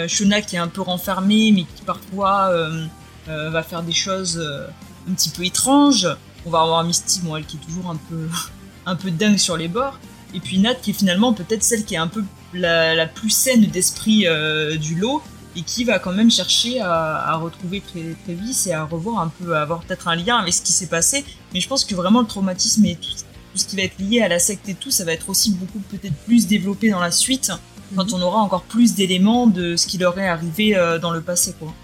Shona 0.09 0.43
qui 0.43 0.57
est 0.57 0.59
un 0.61 0.69
peu 0.69 0.81
renfermée, 0.81 1.53
mais 1.53 1.62
qui 1.62 1.82
parfois 1.85 2.48
euh, 2.51 2.85
euh, 3.28 3.51
va 3.51 3.62
faire 3.62 3.82
des 3.82 3.93
choses 3.93 4.39
euh, 4.39 4.66
un 5.09 5.15
petit 5.15 5.31
peu 5.31 5.44
étranges. 5.44 6.09
On 6.44 6.51
va 6.51 6.61
avoir 6.61 6.82
Misty, 6.85 7.20
bon, 7.23 7.36
elle 7.36 7.44
qui 7.44 7.57
est 7.57 7.61
toujours 7.61 7.90
un 7.90 7.97
peu, 7.97 8.28
un 8.86 8.97
peu 8.97 9.11
dingue 9.11 9.39
sur 9.39 9.57
les 9.57 9.69
bords. 9.69 9.98
et 10.35 10.40
puis 10.40 10.59
Nat 10.59 10.74
qui 10.77 10.90
est 10.90 10.94
finalement 10.94 11.32
peut-être 11.32 11.62
celle 11.62 11.85
qui 11.85 11.94
est 11.94 11.98
un 11.98 12.09
peu 12.09 12.24
la, 12.53 13.07
plus 13.07 13.31
saine 13.31 13.66
d'esprit 13.66 14.27
euh, 14.27 14.77
du 14.77 14.94
lot 14.94 15.23
et 15.57 15.62
qui 15.62 15.85
va 15.85 15.98
quand 15.98 16.12
même 16.12 16.31
chercher 16.31 16.81
à, 16.81 17.16
à 17.31 17.36
retrouver 17.36 17.81
Tré- 17.81 18.15
Travis 18.24 18.65
et 18.66 18.73
à 18.73 18.85
revoir 18.85 19.20
un 19.20 19.28
peu, 19.40 19.57
à 19.57 19.62
avoir 19.62 19.81
peut-être 19.81 20.07
un 20.09 20.15
lien 20.16 20.36
avec 20.36 20.53
ce 20.55 20.62
qui 20.62 20.73
s'est 20.73 20.86
passé. 20.86 21.24
Mais 21.53 21.61
je 21.61 21.69
pense 21.69 21.85
que 21.85 21.94
vraiment 21.94 22.20
le 22.20 22.27
traumatisme 22.27 22.85
et 22.85 22.97
tout, 22.97 23.11
tout 23.11 23.59
ce 23.59 23.66
qui 23.66 23.77
va 23.77 23.82
être 23.82 23.98
lié 23.98 24.20
à 24.20 24.28
la 24.28 24.39
secte 24.39 24.69
et 24.69 24.74
tout, 24.74 24.90
ça 24.90 25.05
va 25.05 25.12
être 25.12 25.28
aussi 25.31 25.53
beaucoup 25.53 25.78
peut-être 25.90 26.15
plus 26.27 26.47
développé 26.47 26.90
dans 26.90 27.01
la 27.01 27.11
suite 27.11 27.53
quand 27.95 28.13
on 28.13 28.21
aura 28.21 28.41
encore 28.41 28.65
plus 28.65 28.95
d'éléments 28.95 29.47
de 29.47 29.77
ce 29.77 29.87
qui 29.87 29.99
leur 29.99 30.19
est 30.19 30.29
arrivé 30.29 30.75
euh, 30.75 30.99
dans 30.99 31.11
le 31.11 31.21
passé 31.21 31.55
quoi. 31.59 31.75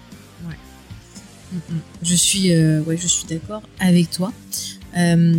Je 2.01 2.15
suis, 2.15 2.51
euh, 2.51 2.81
ouais, 2.81 2.97
suis 2.97 3.27
d'accord 3.29 3.61
avec 3.79 4.09
toi. 4.09 4.33
Euh, 4.97 5.35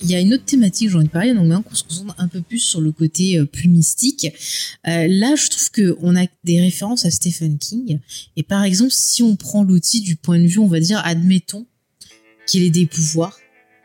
Il 0.00 0.08
y 0.08 0.14
a 0.14 0.20
une 0.20 0.32
autre 0.32 0.44
thématique, 0.44 0.90
j'en 0.90 1.00
ai 1.00 1.08
parlé, 1.08 1.34
donc 1.34 1.42
maintenant 1.42 1.62
qu'on 1.62 1.74
se 1.74 1.82
concentre 1.82 2.14
un 2.18 2.28
peu 2.28 2.40
plus 2.40 2.60
sur 2.60 2.80
le 2.80 2.92
côté 2.92 3.36
euh, 3.36 3.44
plus 3.44 3.68
mystique. 3.68 4.28
Euh, 4.86 5.06
là, 5.08 5.34
je 5.34 5.48
trouve 5.48 5.70
que 5.70 5.96
on 6.00 6.16
a 6.16 6.26
des 6.44 6.60
références 6.60 7.04
à 7.04 7.10
Stephen 7.10 7.58
King. 7.58 7.98
Et 8.36 8.44
par 8.44 8.62
exemple, 8.62 8.92
si 8.92 9.22
on 9.22 9.36
prend 9.36 9.64
l'outil 9.64 10.00
du 10.00 10.16
point 10.16 10.38
de 10.38 10.46
vue, 10.46 10.60
on 10.60 10.68
va 10.68 10.80
dire, 10.80 11.02
admettons 11.04 11.66
qu'il 12.46 12.62
ait 12.62 12.70
des 12.70 12.86
pouvoirs, 12.86 13.36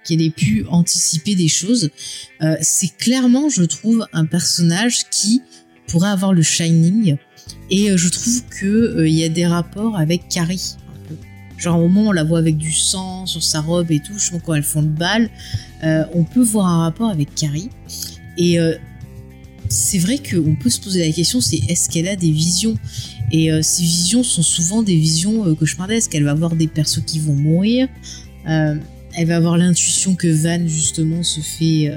qu'il 0.05 0.22
ait 0.22 0.30
pu 0.30 0.65
anticiper 0.69 1.35
des 1.35 1.47
choses, 1.47 1.89
euh, 2.41 2.55
c'est 2.61 2.95
clairement, 2.95 3.49
je 3.49 3.64
trouve, 3.64 4.07
un 4.14 4.26
personnage 4.26 5.10
qui 5.10 5.41
pourrait 5.88 6.10
avoir 6.10 6.34
le 6.34 6.41
Shining. 6.41 7.18
Et 7.69 7.89
euh, 7.89 7.97
je 7.97 8.10
trouve 8.10 8.43
que 8.49 8.65
euh, 8.65 9.07
il 9.07 9.15
y 9.15 9.23
a 9.23 9.30
des 9.30 9.45
rapports 9.45 9.97
avec 9.97 10.27
Carrie. 10.30 10.76
Genre 11.57 11.80
au 11.80 11.88
moment 11.88 12.10
on 12.10 12.11
la 12.11 12.23
voit 12.23 12.39
avec 12.39 12.57
du 12.57 12.72
sang 12.72 13.26
sur 13.26 13.41
sa 13.41 13.61
robe 13.61 13.91
et 13.91 13.99
tout, 13.99 14.18
je 14.18 14.27
trouve 14.27 14.41
quand 14.41 14.53
elles 14.53 14.64
font 14.64 14.81
le 14.81 14.88
bal, 14.88 15.30
euh, 15.84 16.03
on 16.14 16.23
peut 16.23 16.41
voir 16.41 16.68
un 16.68 16.84
rapport 16.84 17.10
avec 17.10 17.34
Carrie. 17.35 17.69
Et 18.38 18.57
c'est 19.69 19.99
vrai 19.99 20.18
qu'on 20.18 20.55
peut 20.55 20.72
se 20.72 20.81
poser 20.81 21.05
la 21.05 21.11
question, 21.14 21.39
c'est 21.39 21.57
est-ce 21.69 21.89
qu'elle 21.89 22.07
a 22.07 22.15
des 22.15 22.31
visions? 22.31 22.76
Et 23.31 23.49
ces 23.61 23.84
visions 23.84 24.23
sont 24.23 24.41
souvent 24.41 24.84
des 24.84 24.95
visions 24.95 25.47
euh, 25.47 25.55
cauchemardesques. 25.55 26.14
Elle 26.15 26.23
va 26.23 26.34
voir 26.34 26.55
des 26.55 26.68
persos 26.68 27.03
qui 27.05 27.19
vont 27.19 27.35
mourir. 27.35 27.88
elle 28.45 29.27
va 29.27 29.35
avoir 29.35 29.57
l'intuition 29.57 30.15
que 30.15 30.27
Van 30.27 30.68
justement 30.68 31.23
se 31.23 31.41
fait 31.41 31.91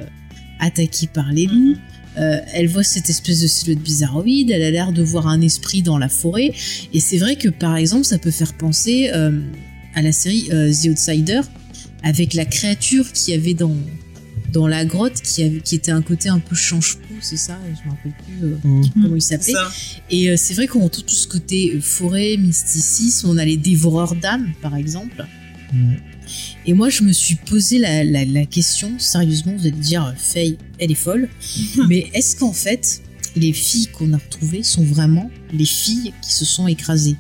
attaquer 0.61 1.07
par 1.07 1.33
les 1.33 1.47
loups. 1.47 1.77
Euh, 2.19 2.41
elle 2.55 2.69
voit 2.69 2.83
cette 2.83 3.11
espèce 3.11 3.41
de 3.43 3.47
silhouette 3.47 3.83
bizarroïde, 3.83 4.51
elle 4.51 4.63
a 4.63 4.71
l'air 4.71 4.93
de 4.93 5.03
voir 5.03 5.27
un 5.27 5.41
esprit 5.43 5.83
dans 5.83 5.99
la 5.99 6.09
forêt, 6.09 6.51
et 6.95 7.01
c'est 7.01 7.19
vrai 7.19 7.37
que 7.37 7.49
par 7.49 7.77
exemple 7.77 8.05
ça 8.05 8.19
peut 8.19 8.31
faire 8.31 8.55
penser 8.55 9.11
euh, 9.15 9.41
à 9.95 10.01
la 10.03 10.13
série 10.13 10.49
euh, 10.51 10.73
The 10.73 10.87
Outsider, 10.87 11.41
avec 12.03 12.33
la 12.35 12.45
créature 12.45 13.13
qu'il 13.13 13.35
y 13.35 13.37
avait 13.37 13.53
dans, 13.55 13.75
dans 14.53 14.67
la 14.67 14.85
grotte, 14.87 15.21
qui, 15.21 15.43
avait, 15.43 15.61
qui 15.61 15.75
était 15.75 15.91
un 15.91 16.01
côté 16.03 16.29
un 16.31 16.39
peu 16.39 16.55
change-pou, 16.55 17.15
c'est 17.21 17.37
ça? 17.37 17.59
Je 17.67 17.85
me 17.87 17.91
rappelle 17.95 18.13
plus 18.25 18.47
euh, 18.47 18.57
Mhm. 18.65 18.91
comment 19.03 19.17
il 19.17 19.23
s'appelait. 19.23 19.53
Et 20.11 20.31
euh, 20.31 20.37
c'est 20.39 20.55
vrai 20.55 20.67
qu'on 20.69 20.85
retrouve 20.85 21.05
tout 21.05 21.15
ce 21.15 21.27
côté 21.29 21.79
forêt, 21.83 22.37
mysticisme, 22.39 23.29
on 23.29 23.37
a 23.37 23.45
les 23.45 23.57
dévoreurs 23.59 24.15
d'âmes 24.15 24.53
par 24.63 24.75
exemple. 24.77 25.27
Ouais. 25.75 25.99
Et 26.69 26.73
moi, 26.73 26.89
je 26.89 27.05
me 27.05 27.13
suis 27.13 27.37
posé 27.37 27.79
la, 27.79 28.03
la, 28.03 28.25
la 28.25 28.45
question, 28.45 28.99
sérieusement, 28.99 29.55
vous 29.57 29.69
allez 29.69 29.77
dire, 29.77 30.05
euh, 30.05 30.13
Faye, 30.17 30.59
elle 30.79 30.91
est 30.91 30.95
folle, 30.95 31.29
mais 31.89 32.11
est-ce 32.13 32.37
qu'en 32.37 32.53
fait, 32.53 33.03
les 33.37 33.53
filles 33.53 33.87
qu'on 33.87 34.13
a 34.13 34.17
retrouvées 34.17 34.65
sont 34.65 34.83
vraiment 34.83 35.31
les 35.53 35.65
filles 35.65 36.13
qui 36.23 36.33
se 36.33 36.45
sont 36.45 36.67
écrasées? 36.67 37.17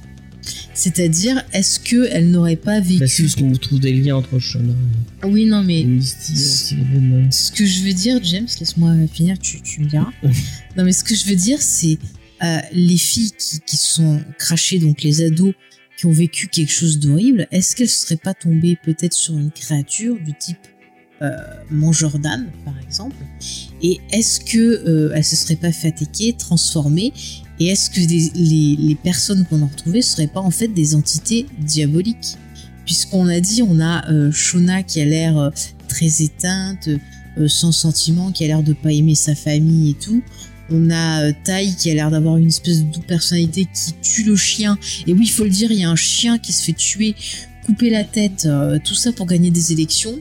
C'est-à-dire, 0.74 1.44
est-ce 1.52 1.78
qu'elles 1.78 2.30
n'auraient 2.30 2.56
pas 2.56 2.80
vécu... 2.80 2.98
Bah, 2.98 3.06
c'est 3.06 3.22
parce 3.22 3.34
qu'on 3.36 3.52
trouve 3.52 3.80
des 3.80 3.92
liens 3.92 4.16
entre 4.16 4.38
Shona. 4.38 4.74
Ah 5.22 5.28
oui, 5.28 5.44
non, 5.44 5.66
et 5.68 5.84
mais 5.84 6.00
ce 6.02 7.52
que 7.52 7.64
je 7.64 7.82
veux 7.82 7.92
dire, 7.92 8.18
James, 8.24 8.46
laisse-moi 8.58 8.94
finir, 9.12 9.38
tu, 9.38 9.60
tu 9.62 9.80
me 9.80 9.86
diras. 9.86 10.10
non, 10.76 10.84
mais 10.84 10.92
ce 10.92 11.04
que 11.04 11.14
je 11.14 11.24
veux 11.26 11.36
dire, 11.36 11.62
c'est 11.62 11.98
euh, 12.42 12.58
les 12.72 12.98
filles 12.98 13.32
qui, 13.38 13.60
qui 13.60 13.76
sont 13.76 14.20
crachées, 14.38 14.78
donc 14.78 15.02
les 15.02 15.22
ados 15.22 15.54
qui 15.96 16.06
ont 16.06 16.12
vécu 16.12 16.48
quelque 16.48 16.72
chose 16.72 16.98
d'horrible, 16.98 17.46
est-ce 17.50 17.74
qu'elles 17.74 17.86
ne 17.86 17.90
seraient 17.90 18.16
pas 18.16 18.34
tombées 18.34 18.76
peut-être 18.82 19.14
sur 19.14 19.36
une 19.36 19.50
créature 19.50 20.16
du 20.20 20.34
type 20.34 20.58
euh, 21.22 21.30
mangeur 21.70 22.18
d'âme, 22.18 22.48
par 22.64 22.78
exemple? 22.78 23.16
Et 23.82 24.00
est-ce 24.12 24.40
que 24.40 24.58
euh, 24.58 25.12
elles 25.14 25.24
se 25.24 25.36
seraient 25.36 25.56
pas 25.56 25.72
fait 25.72 25.88
attaquer, 25.88 26.34
transformées? 26.34 27.12
Et 27.58 27.68
est-ce 27.68 27.90
que 27.90 28.00
les, 28.00 28.94
personnes 29.02 29.46
qu'on 29.46 29.62
a 29.62 29.66
retrouvées 29.66 30.02
seraient 30.02 30.26
pas 30.26 30.40
en 30.40 30.50
fait 30.50 30.68
des 30.68 30.94
entités 30.94 31.46
diaboliques? 31.58 32.36
Puisqu'on 32.84 33.26
a 33.28 33.40
dit, 33.40 33.62
on 33.62 33.80
a 33.80 34.10
euh, 34.10 34.30
Shona 34.30 34.82
qui 34.82 35.00
a 35.00 35.04
l'air 35.04 35.38
euh, 35.38 35.50
très 35.88 36.22
éteinte, 36.22 36.88
euh, 37.38 37.48
sans 37.48 37.72
sentiment, 37.72 38.30
qui 38.30 38.44
a 38.44 38.46
l'air 38.46 38.62
de 38.62 38.72
pas 38.74 38.92
aimer 38.92 39.14
sa 39.14 39.34
famille 39.34 39.90
et 39.90 39.94
tout. 39.94 40.22
On 40.70 40.90
a 40.90 41.22
euh, 41.22 41.32
Tai 41.44 41.74
qui 41.76 41.90
a 41.90 41.94
l'air 41.94 42.10
d'avoir 42.10 42.36
une 42.36 42.48
espèce 42.48 42.84
de 42.84 42.98
personnalité 42.98 43.66
qui 43.72 43.94
tue 44.02 44.24
le 44.24 44.36
chien. 44.36 44.78
Et 45.06 45.12
oui, 45.12 45.20
il 45.24 45.30
faut 45.30 45.44
le 45.44 45.50
dire, 45.50 45.70
il 45.70 45.78
y 45.78 45.84
a 45.84 45.90
un 45.90 45.96
chien 45.96 46.38
qui 46.38 46.52
se 46.52 46.64
fait 46.64 46.72
tuer, 46.72 47.14
couper 47.64 47.90
la 47.90 48.04
tête, 48.04 48.46
euh, 48.46 48.78
tout 48.82 48.94
ça 48.94 49.12
pour 49.12 49.26
gagner 49.26 49.50
des 49.50 49.72
élections. 49.72 50.18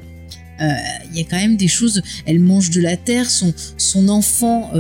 Euh, 0.62 0.74
Il 1.12 1.18
y 1.18 1.22
a 1.22 1.26
quand 1.26 1.38
même 1.38 1.58
des 1.58 1.68
choses. 1.68 2.02
Elle 2.26 2.40
mange 2.40 2.70
de 2.70 2.82
la 2.82 2.98
terre. 2.98 3.30
Son 3.30 3.54
son 3.78 4.08
enfant 4.10 4.72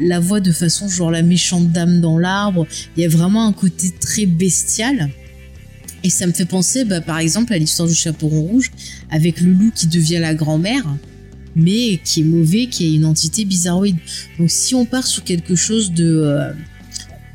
la 0.00 0.20
voit 0.20 0.38
de 0.38 0.52
façon 0.52 0.88
genre 0.88 1.10
la 1.10 1.22
méchante 1.22 1.72
dame 1.72 2.00
dans 2.00 2.18
l'arbre. 2.18 2.66
Il 2.96 3.02
y 3.02 3.06
a 3.06 3.08
vraiment 3.08 3.46
un 3.46 3.52
côté 3.52 3.90
très 3.90 4.26
bestial. 4.26 5.10
Et 6.04 6.10
ça 6.10 6.26
me 6.26 6.32
fait 6.32 6.44
penser, 6.44 6.84
bah, 6.84 7.00
par 7.00 7.18
exemple, 7.18 7.52
à 7.54 7.58
l'histoire 7.58 7.88
du 7.88 7.94
chaperon 7.94 8.42
rouge, 8.42 8.70
avec 9.10 9.40
le 9.40 9.50
loup 9.50 9.72
qui 9.74 9.86
devient 9.86 10.18
la 10.18 10.34
grand-mère, 10.34 10.84
mais 11.56 11.98
qui 12.04 12.20
est 12.20 12.24
mauvais, 12.24 12.66
qui 12.66 12.86
est 12.86 12.94
une 12.94 13.04
entité 13.04 13.44
bizarroïde. 13.44 13.96
Donc 14.38 14.50
si 14.50 14.74
on 14.74 14.84
part 14.84 15.06
sur 15.06 15.24
quelque 15.24 15.54
chose 15.54 15.92
de... 15.92 16.04
euh, 16.04 16.52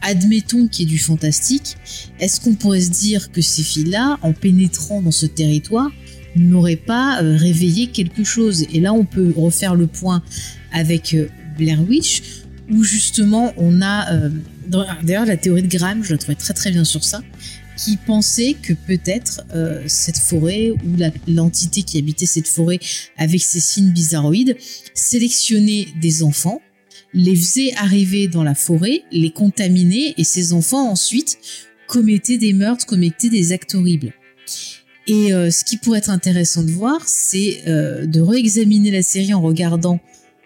admettons 0.02 0.68
qu'il 0.68 0.88
y 0.88 0.90
ait 0.90 0.91
du 0.91 1.00
fantastique, 1.00 1.78
est-ce 2.20 2.40
qu'on 2.41 2.56
pourrait 2.56 2.82
se 2.82 2.91
dire 2.91 3.32
que 3.32 3.41
ces 3.41 3.64
filles-là, 3.64 4.18
en 4.22 4.34
pénétrant 4.34 5.02
dans 5.02 5.12
ce 5.12 5.26
territoire, 5.26 5.90
n'auraient 6.36 6.76
pas 6.76 7.22
euh, 7.22 7.36
réveillé 7.36 7.88
quelque 7.88 8.24
chose? 8.24 8.66
Et 8.74 8.80
là, 8.80 8.94
on 8.94 9.06
peut 9.06 9.34
refaire 9.36 9.76
le 9.76 9.88
point 9.88 10.24
avec 10.72 11.14
euh, 11.14 11.28
Blair 11.58 11.82
Witch, 11.88 12.22
où 12.72 12.84
justement 12.84 13.54
on 13.58 13.82
a... 13.82 14.30
D'ailleurs, 15.02 15.26
la 15.26 15.36
théorie 15.36 15.64
de 15.64 15.68
Graham, 15.68 16.04
je 16.04 16.12
la 16.12 16.20
trouvais 16.20 16.36
très 16.36 16.54
très 16.54 16.70
bien 16.70 16.84
sur 16.84 17.04
ça, 17.04 17.24
qui 17.80 17.95
pensait 17.95 18.56
que 18.61 18.73
peut-être 18.73 19.41
euh, 19.56 19.84
cette 19.88 20.18
forêt 20.18 20.72
ou 20.72 20.97
l'entité 21.27 21.84
qui 21.84 21.97
habitait 21.97 22.26
cette 22.26 22.47
forêt 22.47 22.80
avec 23.18 23.41
ses 23.41 23.61
signes 23.61 23.91
bizarroïdes 23.91 24.57
sélectionnait 24.93 25.88
des 26.01 26.22
enfants, 26.22 26.61
les 27.14 27.35
faisait 27.35 27.73
arriver 27.76 28.27
dans 28.27 28.43
la 28.43 28.53
forêt, 28.53 29.03
les 29.11 29.31
contaminait 29.31 30.14
et 30.18 30.26
ces 30.26 30.51
enfants 30.51 30.89
ensuite 30.89 31.38
commettaient 31.88 32.38
des 32.38 32.51
meurtres, 32.51 32.85
commettaient 32.85 33.30
des 33.30 33.53
actes 33.53 33.76
horribles. 33.76 34.14
Et 35.07 35.34
euh, 35.34 35.49
ce 35.49 35.64
qui 35.64 35.77
pourrait 35.77 35.99
être 35.99 36.10
intéressant 36.10 36.64
de 36.64 36.72
voir, 36.72 37.07
c'est 37.07 37.64
euh, 37.68 38.06
de 38.06 38.19
réexaminer 38.19 38.91
la 38.91 39.01
série 39.01 39.34
en 39.34 39.41
regardant 39.41 40.01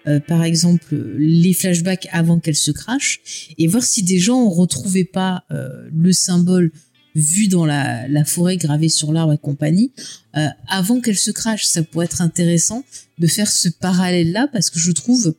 euh, 0.06 0.20
par 0.20 0.44
exemple 0.44 0.96
les 1.18 1.54
flashbacks 1.54 2.08
avant 2.12 2.40
qu'elle 2.40 2.56
se 2.56 2.72
crache 2.72 3.22
et 3.58 3.66
voir 3.68 3.84
si 3.84 4.04
des 4.04 4.20
gens 4.20 4.46
ne 4.46 4.54
retrouvaient 4.54 5.04
pas 5.04 5.46
le 5.50 6.12
symbole 6.12 6.72
vu 7.16 7.48
dans 7.48 7.66
la, 7.66 8.26
forêt 8.26 8.58
gravé 8.58 8.90
sur 8.90 9.14
l'arbre 9.14 9.34
et 9.34 9.38
compagnie 9.38 9.92
euh, 10.36 10.48
avant 10.68 11.00
qu'elle 11.00 11.18
se 11.18 11.32
crache. 11.32 11.66
Ça 11.66 11.84
pourrait 11.84 12.06
être 12.06 12.22
intéressant 12.22 12.84
de 13.20 13.28
faire 13.28 13.52
ce 13.52 13.70
parallèle-là 13.70 14.48
parce 14.52 14.70
que 14.70 14.80
je 14.80 14.92
trouve 14.92 15.36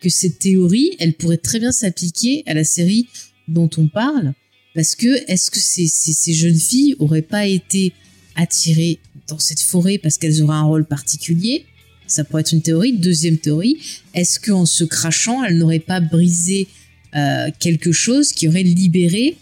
que 0.00 0.08
cette 0.08 0.38
théorie, 0.38 0.96
elle 0.98 1.14
pourrait 1.14 1.36
très 1.36 1.58
bien 1.58 1.72
s'appliquer 1.72 2.42
à 2.46 2.54
la 2.54 2.64
série 2.64 3.06
dont 3.48 3.68
on 3.76 3.86
parle 3.86 4.32
parce 4.74 4.94
que 4.94 5.30
est-ce 5.30 5.50
que 5.50 5.58
ces, 5.58 5.88
ces, 5.88 6.12
ces 6.12 6.32
jeunes 6.32 6.58
filles 6.58 6.94
auraient 6.98 7.22
pas 7.22 7.46
été 7.46 7.92
attirées 8.36 8.98
dans 9.28 9.38
cette 9.38 9.60
forêt 9.60 9.98
parce 9.98 10.16
qu'elles 10.16 10.42
auraient 10.42 10.56
un 10.56 10.62
rôle 10.62 10.86
particulier? 10.86 11.66
Ça 12.06 12.24
pourrait 12.24 12.40
être 12.40 12.52
une 12.52 12.62
théorie. 12.62 12.92
Deuxième 12.92 13.38
théorie, 13.38 13.78
est-ce 14.14 14.40
qu'en 14.40 14.66
se 14.66 14.84
crachant, 14.84 15.44
elles 15.44 15.58
n'auraient 15.58 15.78
pas 15.78 16.00
brisé 16.00 16.66
euh, 17.14 17.50
quelque 17.58 17.92
chose 17.92 18.32
qui 18.32 18.48
aurait 18.48 18.62
libéré 18.62 19.36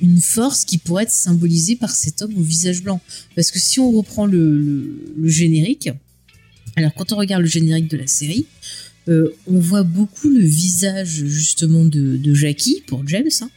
une 0.00 0.20
force 0.20 0.64
qui 0.64 0.78
pourrait 0.78 1.04
être 1.04 1.10
symbolisée 1.10 1.76
par 1.76 1.94
cet 1.94 2.22
homme 2.22 2.36
au 2.36 2.42
visage 2.42 2.82
blanc 2.82 3.00
Parce 3.36 3.50
que 3.50 3.58
si 3.58 3.80
on 3.80 3.90
reprend 3.90 4.26
le, 4.26 5.14
générique, 5.24 5.90
alors 6.76 6.92
quand 6.94 7.12
on 7.12 7.16
regarde 7.16 7.42
le 7.42 7.48
générique 7.48 7.88
de 7.88 7.96
la 7.96 8.06
série, 8.06 8.46
euh, 9.08 9.34
on 9.46 9.58
voit 9.58 9.82
beaucoup 9.82 10.28
le 10.28 10.44
visage 10.44 11.24
justement 11.26 11.84
de, 11.84 12.16
de 12.16 12.34
Jackie 12.34 12.82
pour 12.86 13.06
James, 13.08 13.28
hein, 13.40 13.50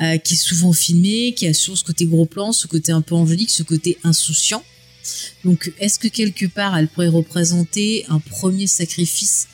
euh, 0.00 0.18
qui 0.18 0.34
est 0.34 0.36
souvent 0.36 0.72
filmé, 0.72 1.34
qui 1.36 1.46
a 1.46 1.54
sur 1.54 1.76
ce 1.76 1.82
côté 1.82 2.06
gros 2.06 2.26
plan, 2.26 2.52
ce 2.52 2.66
côté 2.66 2.92
un 2.92 3.00
peu 3.00 3.14
angélique, 3.14 3.50
ce 3.50 3.62
côté 3.62 3.98
insouciant. 4.04 4.62
Donc, 5.44 5.72
est-ce 5.80 5.98
que 5.98 6.08
quelque 6.08 6.46
part, 6.46 6.76
elle 6.76 6.88
pourrait 6.88 7.08
représenter 7.08 8.04
un 8.08 8.20
premier 8.20 8.66
sacrifice 8.66 9.48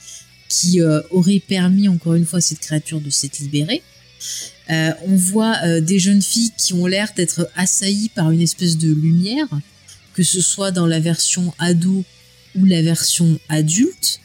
qui 0.49 0.81
euh, 0.81 1.01
aurait 1.11 1.41
permis, 1.41 1.89
encore 1.89 2.15
une 2.15 2.27
fois, 2.27 2.39
à 2.39 2.43
cette 2.43 2.61
créature 2.61 3.01
de 3.01 3.11
s'être 3.11 3.39
libérée? 3.39 3.83
Euh, 4.71 4.93
On 5.07 5.17
voit 5.17 5.57
euh, 5.65 5.81
des 5.81 5.99
jeunes 5.99 6.23
filles 6.23 6.53
qui 6.57 6.75
ont 6.75 6.87
l'air 6.87 7.09
d'être 7.17 7.49
assaillies 7.57 8.11
par 8.11 8.31
une 8.31 8.41
espèce 8.41 8.79
de 8.79 8.93
lumière, 8.93 9.49
que 10.15 10.23
ce 10.23 10.41
soit 10.41 10.71
dans 10.71 10.87
la 10.87 11.01
version 11.01 11.53
ado 11.59 12.05
ou 12.57 12.65
la 12.65 12.83
version 12.83 13.39
adulte. 13.49 14.21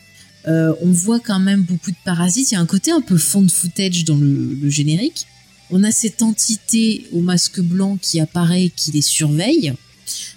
Euh, 0.47 0.73
on 0.81 0.91
voit 0.91 1.19
quand 1.19 1.39
même 1.39 1.63
beaucoup 1.63 1.91
de 1.91 1.97
parasites. 2.05 2.51
Il 2.51 2.53
y 2.53 2.57
a 2.57 2.61
un 2.61 2.65
côté 2.67 2.91
un 2.91 3.01
peu 3.01 3.17
fond 3.17 3.41
de 3.41 3.49
footage 3.51 4.03
dans 4.05 4.17
le, 4.17 4.53
le 4.61 4.69
générique. 4.69 5.25
On 5.71 5.83
a 5.83 5.91
cette 5.91 6.21
entité 6.21 7.07
au 7.11 7.21
masque 7.21 7.59
blanc 7.59 7.97
qui 7.99 8.19
apparaît, 8.19 8.71
qui 8.75 8.91
les 8.91 9.01
surveille. 9.01 9.73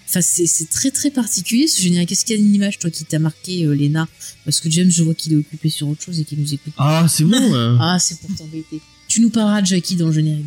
Enfin, 0.09 0.23
c'est 0.23 0.71
très 0.71 0.91
très 0.91 1.11
particulier 1.11 1.67
ce 1.67 1.83
générique. 1.83 2.09
Qu'est-ce 2.09 2.25
qu'il 2.25 2.37
y 2.37 2.39
a 2.39 2.43
une 2.43 2.55
image, 2.55 2.79
toi, 2.79 2.91
qui 2.91 3.05
t'a 3.05 3.19
marqué, 3.19 3.65
euh, 3.67 3.75
Léna? 3.75 4.09
Parce 4.47 4.61
que 4.61 4.71
James, 4.71 4.91
je 4.91 5.03
vois 5.03 5.13
qu'il 5.15 5.35
est 5.35 5.37
occupé 5.37 5.69
sur 5.69 5.87
autre 5.89 6.03
chose 6.03 6.19
et 6.19 6.25
qu'il 6.25 6.41
nous 6.41 6.55
écoute. 6.55 6.73
Ah, 6.79 7.07
c'est 7.11 7.25
bon. 7.25 7.55
euh. 7.55 7.77
Ah, 7.79 7.99
c'est 8.01 8.19
pour 8.19 8.35
t'embêter. 8.35 8.81
Tu 9.09 9.21
nous 9.21 9.31
parleras 9.31 9.61
de 9.63 9.67
Jackie 9.67 9.97
dans 9.97 10.07
le 10.07 10.13
générique. 10.13 10.47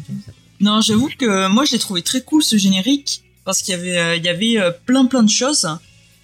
Non, 0.59 0.81
j'avoue 0.81 1.09
que 1.17 1.47
moi 1.47 1.65
je 1.65 1.71
l'ai 1.73 1.79
trouvé 1.79 2.01
très 2.03 2.21
cool 2.21 2.43
ce 2.43 2.55
générique 2.57 3.23
parce 3.43 3.61
qu'il 3.61 3.73
y 3.73 3.77
avait 3.77 3.97
euh, 3.97 4.15
il 4.15 4.23
y 4.23 4.29
avait 4.29 4.59
euh, 4.59 4.71
plein 4.85 5.05
plein 5.05 5.23
de 5.23 5.29
choses. 5.29 5.67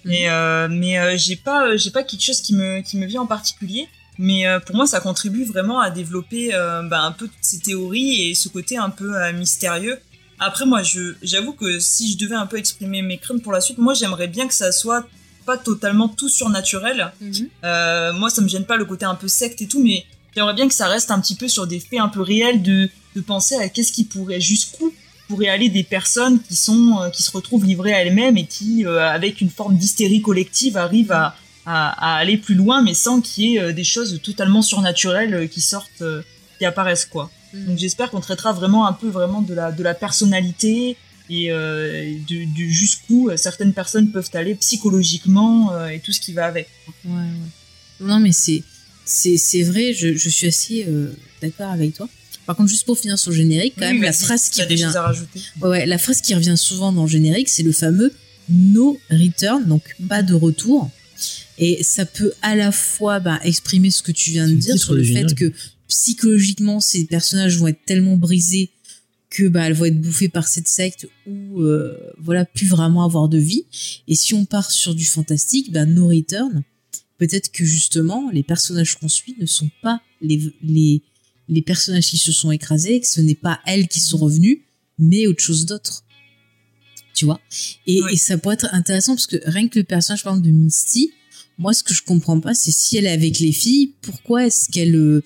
Et, 0.08 0.30
euh, 0.30 0.68
mais 0.70 0.98
euh, 0.98 1.16
j'ai 1.18 1.36
pas 1.36 1.66
euh, 1.66 1.76
j'ai 1.76 1.90
pas 1.90 2.04
quelque 2.04 2.22
chose 2.22 2.40
qui 2.40 2.54
me 2.54 2.80
qui 2.80 2.96
me 2.96 3.06
vient 3.06 3.22
en 3.22 3.26
particulier. 3.26 3.88
Mais 4.16 4.46
euh, 4.46 4.60
pour 4.60 4.76
moi 4.76 4.86
ça 4.86 5.00
contribue 5.00 5.44
vraiment 5.44 5.80
à 5.80 5.90
développer 5.90 6.54
euh, 6.54 6.82
bah, 6.82 7.02
un 7.02 7.12
peu 7.12 7.26
toutes 7.26 7.36
ces 7.42 7.58
théories 7.58 8.22
et 8.30 8.34
ce 8.34 8.48
côté 8.48 8.76
un 8.76 8.90
peu 8.90 9.16
euh, 9.16 9.32
mystérieux. 9.32 9.98
Après 10.38 10.64
moi 10.66 10.82
je 10.84 11.14
j'avoue 11.22 11.52
que 11.52 11.80
si 11.80 12.12
je 12.12 12.18
devais 12.18 12.36
un 12.36 12.46
peu 12.46 12.56
exprimer 12.58 13.02
mes 13.02 13.18
craintes 13.18 13.42
pour 13.42 13.52
la 13.52 13.60
suite, 13.60 13.78
moi 13.78 13.94
j'aimerais 13.94 14.28
bien 14.28 14.46
que 14.46 14.54
ça 14.54 14.70
soit 14.70 15.06
pas 15.44 15.56
totalement 15.56 16.08
tout 16.08 16.28
surnaturel. 16.28 17.10
Euh, 17.64 18.12
moi, 18.12 18.28
ça 18.28 18.42
me 18.42 18.48
gêne 18.48 18.66
pas 18.66 18.76
le 18.76 18.84
côté 18.84 19.06
un 19.06 19.14
peu 19.14 19.28
secte 19.28 19.62
et 19.62 19.66
tout, 19.66 19.82
mais 19.82 20.04
j'aimerais 20.38 20.54
bien 20.54 20.68
que 20.68 20.74
ça 20.74 20.88
reste 20.88 21.10
un 21.10 21.20
petit 21.20 21.34
peu 21.34 21.48
sur 21.48 21.66
des 21.66 21.80
faits 21.80 22.00
un 22.00 22.08
peu 22.08 22.22
réels 22.22 22.62
de, 22.62 22.88
de 23.16 23.20
penser 23.20 23.56
à 23.56 23.68
qu'est-ce 23.68 23.92
qui 23.92 24.04
pourrait, 24.04 24.40
jusqu'où 24.40 24.92
pourraient 25.28 25.48
aller 25.48 25.68
des 25.68 25.82
personnes 25.82 26.40
qui 26.40 26.56
sont, 26.56 26.98
euh, 27.00 27.10
qui 27.10 27.22
se 27.22 27.30
retrouvent 27.30 27.64
livrées 27.64 27.92
à 27.92 28.02
elles-mêmes 28.02 28.38
et 28.38 28.46
qui, 28.46 28.86
euh, 28.86 29.10
avec 29.10 29.40
une 29.40 29.50
forme 29.50 29.76
d'hystérie 29.76 30.22
collective, 30.22 30.76
arrivent 30.76 31.12
à, 31.12 31.36
à, 31.66 32.14
à 32.14 32.18
aller 32.18 32.38
plus 32.38 32.54
loin, 32.54 32.82
mais 32.82 32.94
sans 32.94 33.20
qu'il 33.20 33.44
y 33.44 33.56
ait 33.56 33.60
euh, 33.60 33.72
des 33.72 33.84
choses 33.84 34.20
totalement 34.22 34.62
surnaturelles 34.62 35.48
qui 35.50 35.60
sortent, 35.60 36.02
qui 36.58 36.64
apparaissent, 36.64 37.04
quoi. 37.06 37.30
Mhm. 37.52 37.66
Donc 37.66 37.78
j'espère 37.78 38.10
qu'on 38.10 38.20
traitera 38.20 38.52
vraiment 38.52 38.86
un 38.86 38.92
peu 38.92 39.08
vraiment 39.08 39.42
de 39.42 39.54
la, 39.54 39.72
de 39.72 39.82
la 39.82 39.94
personnalité 39.94 40.96
et 41.30 41.50
euh, 41.50 42.14
du 42.26 42.72
jusqu'où 42.72 43.30
certaines 43.36 43.74
personnes 43.74 44.10
peuvent 44.10 44.30
aller 44.34 44.54
psychologiquement 44.54 45.72
euh, 45.72 45.88
et 45.88 46.00
tout 46.00 46.12
ce 46.12 46.20
qui 46.20 46.32
va 46.32 46.46
avec. 46.46 46.68
Ouais, 47.04 47.12
ouais. 47.12 48.06
Non, 48.06 48.18
mais 48.18 48.32
c'est 48.32 48.62
c'est 49.08 49.62
vrai. 49.62 49.92
Je, 49.94 50.14
je 50.14 50.28
suis 50.28 50.46
assez 50.46 50.84
euh, 50.88 51.10
d'accord 51.42 51.70
avec 51.70 51.94
toi. 51.94 52.08
Par 52.46 52.56
contre, 52.56 52.70
juste 52.70 52.86
pour 52.86 52.98
finir 52.98 53.18
sur 53.18 53.30
le 53.30 53.36
générique, 53.36 53.74
quand 53.78 53.86
Oui, 53.86 53.94
même, 53.94 54.02
la 54.02 54.12
phrase 54.12 54.48
qui 54.48 54.62
revient, 54.62 54.84
choses 54.84 54.96
à 54.96 55.02
rajouter. 55.02 55.40
ouais, 55.60 55.68
ouais, 55.68 55.86
la 55.86 55.98
phrase 55.98 56.20
qui 56.22 56.34
revient 56.34 56.56
souvent 56.56 56.92
dans 56.92 57.02
le 57.04 57.08
générique, 57.10 57.48
c'est 57.48 57.62
le 57.62 57.72
fameux 57.72 58.12
no 58.48 58.98
return, 59.10 59.64
donc 59.66 59.82
pas 60.08 60.22
de 60.22 60.32
retour. 60.34 60.90
Et 61.58 61.82
ça 61.82 62.06
peut 62.06 62.32
à 62.40 62.54
la 62.56 62.72
fois 62.72 63.20
bah, 63.20 63.38
exprimer 63.44 63.90
ce 63.90 64.00
que 64.02 64.12
tu 64.12 64.30
viens 64.30 64.48
de 64.48 64.54
dire 64.54 64.78
sur 64.78 64.94
le 64.94 65.02
fait 65.04 65.34
que 65.34 65.52
psychologiquement, 65.88 66.80
ces 66.80 67.04
personnages 67.04 67.58
vont 67.58 67.66
être 67.68 67.84
tellement 67.84 68.16
brisés 68.16 68.70
que 69.30 69.46
bah 69.46 69.66
elles 69.66 69.74
vont 69.74 69.84
être 69.84 70.00
bouffées 70.00 70.28
par 70.30 70.48
cette 70.48 70.68
secte 70.68 71.06
ou 71.26 71.60
euh, 71.60 71.98
voilà 72.18 72.46
plus 72.46 72.66
vraiment 72.66 73.04
avoir 73.04 73.28
de 73.28 73.36
vie. 73.38 73.64
Et 74.06 74.14
si 74.14 74.32
on 74.32 74.46
part 74.46 74.70
sur 74.70 74.94
du 74.94 75.04
fantastique, 75.04 75.70
bah 75.72 75.84
no 75.84 76.08
return, 76.08 76.62
peut-être 77.18 77.50
que 77.52 77.64
justement 77.64 78.30
les 78.32 78.42
personnages 78.42 78.94
qu'on 78.96 79.08
suit 79.08 79.36
ne 79.40 79.46
sont 79.46 79.70
pas 79.82 80.00
les 80.20 80.40
les 80.62 81.02
les 81.48 81.62
personnages 81.62 82.06
qui 82.06 82.18
se 82.18 82.32
sont 82.32 82.50
écrasés, 82.50 83.00
que 83.00 83.06
ce 83.06 83.20
n'est 83.20 83.34
pas 83.34 83.60
elles 83.66 83.88
qui 83.88 84.00
sont 84.00 84.18
revenues, 84.18 84.66
mais 84.98 85.26
autre 85.26 85.42
chose 85.42 85.64
d'autre. 85.64 86.04
Tu 87.14 87.24
vois? 87.24 87.40
Et 87.86 88.16
ça 88.16 88.36
pourrait 88.38 88.54
être 88.54 88.68
intéressant 88.72 89.14
parce 89.14 89.26
que 89.26 89.38
rien 89.46 89.66
que 89.68 89.78
le 89.78 89.84
personnage 89.84 90.22
par 90.22 90.34
exemple 90.34 90.48
de 90.48 90.52
Misty, 90.52 91.10
moi 91.56 91.72
ce 91.72 91.82
que 91.82 91.92
je 91.94 92.02
comprends 92.02 92.38
pas 92.38 92.54
c'est 92.54 92.70
si 92.70 92.96
elle 92.96 93.06
est 93.06 93.10
avec 93.10 93.40
les 93.40 93.50
filles, 93.52 93.94
pourquoi 94.02 94.46
est-ce 94.46 94.68
qu'elle 94.70 94.94
euh, 94.94 95.22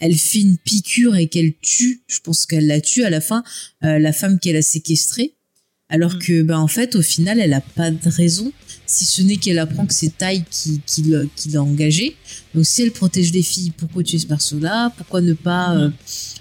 elle 0.00 0.16
fait 0.16 0.40
une 0.40 0.56
piqûre 0.56 1.16
et 1.16 1.28
qu'elle 1.28 1.52
tue, 1.60 2.02
je 2.06 2.20
pense 2.20 2.46
qu'elle 2.46 2.66
la 2.66 2.80
tue 2.80 3.04
à 3.04 3.10
la 3.10 3.20
fin, 3.20 3.44
euh, 3.84 3.98
la 3.98 4.12
femme 4.12 4.38
qu'elle 4.38 4.56
a 4.56 4.62
séquestrée, 4.62 5.34
alors 5.90 6.14
Mm. 6.14 6.18
que 6.20 6.42
ben 6.42 6.58
en 6.58 6.68
fait 6.68 6.94
au 6.94 7.02
final 7.02 7.40
elle 7.40 7.52
a 7.52 7.60
pas 7.60 7.90
de 7.90 8.08
raison 8.08 8.50
si 8.86 9.04
ce 9.04 9.22
n'est 9.22 9.36
qu'elle 9.36 9.58
apprend 9.58 9.86
que 9.86 9.94
c'est 9.94 10.16
Tai 10.16 10.42
qui, 10.50 10.80
l'a 11.52 11.62
engagée. 11.62 12.16
Donc 12.54 12.66
si 12.66 12.82
elle 12.82 12.92
protège 12.92 13.32
les 13.32 13.42
filles, 13.42 13.72
pourquoi 13.76 14.02
tuer 14.02 14.18
ce 14.18 14.26
perso-là? 14.26 14.90
Pourquoi 14.96 15.20
ne 15.20 15.32
pas 15.32 15.76
euh, 15.76 15.90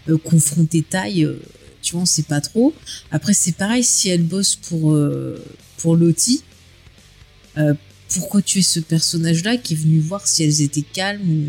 euh, 0.10 0.18
confronter 0.18 0.82
Tai 0.82 1.24
euh, 1.24 1.40
Tu 1.82 1.94
vois, 1.94 2.02
on 2.02 2.06
sait 2.06 2.24
pas 2.24 2.42
trop. 2.42 2.74
Après 3.12 3.34
c'est 3.34 3.54
pareil, 3.54 3.84
si 3.84 4.10
elle 4.10 4.24
bosse 4.24 4.56
pour 4.56 4.94
euh, 4.94 5.44
pour 5.78 5.98
pourquoi 8.10 8.42
tuer 8.42 8.62
ce 8.62 8.80
personnage-là 8.80 9.58
qui 9.58 9.74
est 9.74 9.78
venu 9.78 10.00
voir 10.00 10.28
si 10.28 10.44
elles 10.44 10.62
étaient 10.62 10.84
calmes 10.84 11.22
ou 11.30 11.48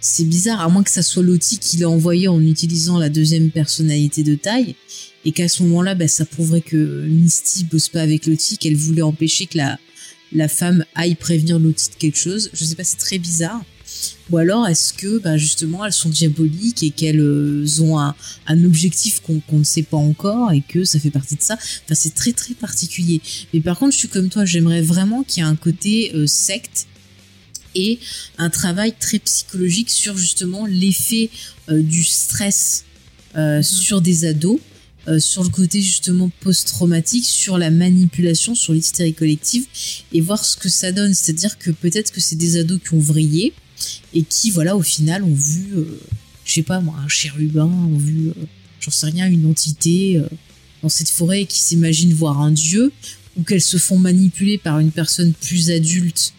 c'est 0.00 0.24
bizarre, 0.24 0.60
à 0.60 0.68
moins 0.68 0.82
que 0.82 0.90
ça 0.90 1.02
soit 1.02 1.22
Lottie 1.22 1.58
qui 1.58 1.78
l'a 1.78 1.88
envoyé 1.88 2.28
en 2.28 2.40
utilisant 2.40 2.98
la 2.98 3.08
deuxième 3.08 3.50
personnalité 3.50 4.22
de 4.22 4.34
taille, 4.34 4.76
et 5.24 5.32
qu'à 5.32 5.48
ce 5.48 5.62
moment-là, 5.62 5.94
bah, 5.94 6.08
ça 6.08 6.24
prouverait 6.24 6.60
que 6.60 7.06
Misty 7.06 7.64
bosse 7.64 7.88
pas 7.88 8.02
avec 8.02 8.26
Lottie, 8.26 8.58
qu'elle 8.58 8.76
voulait 8.76 9.02
empêcher 9.02 9.46
que 9.46 9.58
la, 9.58 9.78
la 10.32 10.48
femme 10.48 10.84
aille 10.94 11.14
prévenir 11.14 11.58
Lottie 11.58 11.90
de 11.90 11.94
quelque 11.96 12.18
chose. 12.18 12.50
Je 12.52 12.64
sais 12.64 12.74
pas, 12.74 12.84
c'est 12.84 12.98
très 12.98 13.18
bizarre. 13.18 13.62
Ou 14.30 14.38
alors, 14.38 14.66
est-ce 14.66 14.92
que 14.92 15.18
bah, 15.18 15.36
justement 15.36 15.84
elles 15.84 15.92
sont 15.92 16.08
diaboliques 16.08 16.82
et 16.82 16.90
qu'elles 16.90 17.20
euh, 17.20 17.64
ont 17.80 17.98
un, 17.98 18.14
un 18.46 18.64
objectif 18.64 19.20
qu'on 19.20 19.42
ne 19.58 19.64
sait 19.64 19.82
pas 19.82 19.96
encore 19.96 20.52
et 20.52 20.62
que 20.66 20.84
ça 20.84 20.98
fait 20.98 21.10
partie 21.10 21.36
de 21.36 21.42
ça? 21.42 21.54
Enfin, 21.54 21.94
c'est 21.94 22.14
très 22.14 22.32
très 22.32 22.54
particulier. 22.54 23.20
Mais 23.52 23.60
par 23.60 23.78
contre, 23.78 23.92
je 23.92 23.98
suis 23.98 24.08
comme 24.08 24.28
toi, 24.28 24.44
j'aimerais 24.44 24.82
vraiment 24.82 25.22
qu'il 25.22 25.42
y 25.42 25.46
ait 25.46 25.48
un 25.48 25.56
côté 25.56 26.12
euh, 26.14 26.26
secte 26.26 26.86
et 27.74 27.98
un 28.38 28.50
travail 28.50 28.94
très 28.98 29.18
psychologique 29.18 29.90
sur 29.90 30.16
justement 30.16 30.66
l'effet 30.66 31.30
euh, 31.68 31.82
du 31.82 32.04
stress 32.04 32.84
euh, 33.36 33.62
sur 33.62 34.00
des 34.00 34.24
ados, 34.24 34.60
euh, 35.08 35.18
sur 35.18 35.42
le 35.42 35.50
côté 35.50 35.80
justement 35.80 36.30
post-traumatique, 36.40 37.24
sur 37.24 37.58
la 37.58 37.70
manipulation, 37.70 38.54
sur 38.54 38.72
l'hystérie 38.72 39.14
collective 39.14 39.64
et 40.12 40.20
voir 40.20 40.44
ce 40.44 40.56
que 40.56 40.68
ça 40.68 40.92
donne. 40.92 41.14
C'est-à-dire 41.14 41.58
que 41.58 41.70
peut-être 41.70 42.12
que 42.12 42.20
c'est 42.20 42.36
des 42.36 42.56
ados 42.56 42.80
qui 42.82 42.94
ont 42.94 43.00
vrillé 43.00 43.52
et 44.14 44.22
qui, 44.22 44.50
voilà, 44.50 44.76
au 44.76 44.82
final 44.82 45.24
ont 45.24 45.34
vu, 45.34 45.74
euh, 45.76 46.00
je 46.44 46.52
sais 46.52 46.62
pas 46.62 46.80
moi, 46.80 46.94
un 47.04 47.08
chérubin, 47.08 47.66
ont 47.66 47.98
vu, 47.98 48.28
euh, 48.28 48.32
j'en 48.80 48.90
sais 48.90 49.06
rien, 49.06 49.26
une 49.26 49.46
entité 49.46 50.18
euh, 50.18 50.26
dans 50.82 50.88
cette 50.88 51.10
forêt 51.10 51.42
et 51.42 51.46
qui 51.46 51.60
s'imaginent 51.60 52.14
voir 52.14 52.40
un 52.40 52.50
dieu 52.50 52.92
ou 53.36 53.42
qu'elles 53.42 53.60
se 53.62 53.76
font 53.76 53.98
manipuler 53.98 54.58
par 54.58 54.78
une 54.78 54.90
personne 54.90 55.32
plus 55.32 55.70
adulte 55.70 56.32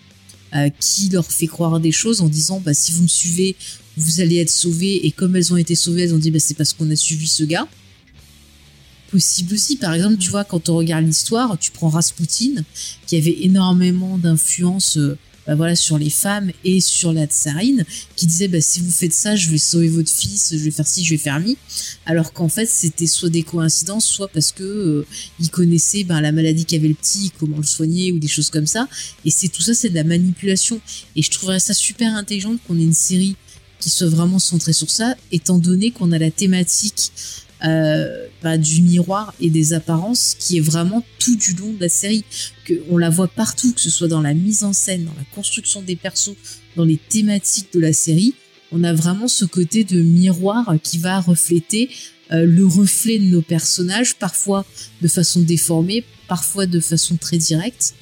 euh, 0.55 0.69
qui 0.79 1.09
leur 1.09 1.25
fait 1.25 1.47
croire 1.47 1.79
des 1.79 1.91
choses 1.91 2.21
en 2.21 2.29
disant 2.29 2.61
bah 2.63 2.73
si 2.73 2.93
vous 2.93 3.03
me 3.03 3.07
suivez 3.07 3.55
vous 3.97 4.21
allez 4.21 4.37
être 4.37 4.51
sauvés 4.51 5.05
et 5.05 5.11
comme 5.11 5.35
elles 5.35 5.51
ont 5.51 5.57
été 5.57 5.75
sauvées 5.75 6.03
elles 6.03 6.13
ont 6.13 6.19
dit 6.19 6.31
bah 6.31 6.39
c'est 6.39 6.53
parce 6.53 6.71
qu'on 6.71 6.89
a 6.91 6.95
suivi 6.95 7.27
ce 7.27 7.43
gars 7.43 7.67
possible 9.15 9.53
aussi. 9.53 9.77
Par 9.77 9.93
exemple 9.93 10.17
tu 10.17 10.29
vois 10.29 10.43
quand 10.43 10.67
on 10.67 10.75
regarde 10.75 11.05
l'histoire 11.05 11.57
tu 11.57 11.71
prends 11.71 11.87
Rasputin 11.87 12.63
qui 13.07 13.15
avait 13.15 13.37
énormément 13.43 14.17
d'influence 14.17 14.97
euh, 14.97 15.17
bah, 15.47 15.55
voilà 15.55 15.77
sur 15.77 15.97
les 15.97 16.09
femmes 16.09 16.51
et 16.65 16.81
sur 16.81 17.13
la 17.13 17.27
tsarine 17.27 17.85
qui 18.17 18.25
disait 18.25 18.49
bah 18.49 18.59
si 18.59 18.81
vous 18.81 18.91
faites 18.91 19.13
ça 19.13 19.37
je 19.37 19.49
vais 19.51 19.57
sauver 19.57 19.87
votre 19.87 20.11
fils 20.11 20.51
je 20.51 20.63
vais 20.65 20.71
faire 20.71 20.85
ci 20.85 21.05
je 21.05 21.11
vais 21.11 21.17
faire 21.17 21.39
mi. 21.39 21.55
Alors 22.05 22.33
qu'en 22.33 22.49
fait 22.49 22.65
c'était 22.65 23.07
soit 23.07 23.29
des 23.29 23.43
coïncidences 23.43 24.05
soit 24.05 24.27
parce 24.27 24.51
que 24.51 24.63
euh, 24.63 25.07
il 25.39 25.49
connaissait 25.49 26.03
ben, 26.03 26.19
la 26.19 26.33
maladie 26.33 26.65
qu'avait 26.65 26.89
le 26.89 26.95
petit 26.95 27.31
comment 27.39 27.57
le 27.57 27.63
soigner 27.63 28.11
ou 28.11 28.19
des 28.19 28.27
choses 28.27 28.49
comme 28.49 28.67
ça. 28.67 28.89
Et 29.23 29.31
c'est 29.31 29.47
tout 29.47 29.61
ça, 29.61 29.73
c'est 29.73 29.89
de 29.89 29.95
la 29.95 30.03
manipulation. 30.03 30.81
Et 31.15 31.21
je 31.21 31.31
trouverais 31.31 31.61
ça 31.61 31.73
super 31.73 32.13
intelligent 32.15 32.57
qu'on 32.67 32.77
ait 32.77 32.83
une 32.83 32.93
série 32.93 33.37
qui 33.79 33.91
soit 33.91 34.07
vraiment 34.07 34.39
centrée 34.39 34.73
sur 34.73 34.89
ça, 34.89 35.15
étant 35.31 35.59
donné 35.59 35.91
qu'on 35.91 36.11
a 36.11 36.17
la 36.17 36.31
thématique 36.31 37.11
euh, 37.63 38.27
bah, 38.43 38.57
du 38.57 38.81
miroir 38.81 39.33
et 39.39 39.49
des 39.49 39.73
apparences 39.73 40.35
qui 40.37 40.57
est 40.57 40.61
vraiment 40.61 41.03
tout 41.19 41.35
du 41.35 41.53
long 41.53 41.71
de 41.73 41.79
la 41.79 41.89
série. 41.89 42.23
Que 42.65 42.73
on 42.89 42.97
la 42.97 43.09
voit 43.09 43.27
partout, 43.27 43.73
que 43.73 43.81
ce 43.81 43.89
soit 43.89 44.07
dans 44.07 44.21
la 44.21 44.33
mise 44.33 44.63
en 44.63 44.73
scène, 44.73 45.05
dans 45.05 45.13
la 45.17 45.25
construction 45.33 45.81
des 45.81 45.95
persos, 45.95 46.35
dans 46.75 46.85
les 46.85 46.97
thématiques 46.97 47.73
de 47.73 47.79
la 47.79 47.93
série. 47.93 48.33
On 48.71 48.83
a 48.83 48.93
vraiment 48.93 49.27
ce 49.27 49.45
côté 49.45 49.83
de 49.83 50.01
miroir 50.01 50.75
qui 50.83 50.97
va 50.97 51.19
refléter 51.19 51.89
euh, 52.31 52.45
le 52.45 52.65
reflet 52.65 53.19
de 53.19 53.25
nos 53.25 53.41
personnages, 53.41 54.15
parfois 54.15 54.65
de 55.01 55.07
façon 55.07 55.41
déformée, 55.41 56.03
parfois 56.27 56.65
de 56.65 56.79
façon 56.79 57.17
très 57.17 57.37
directe. 57.37 57.93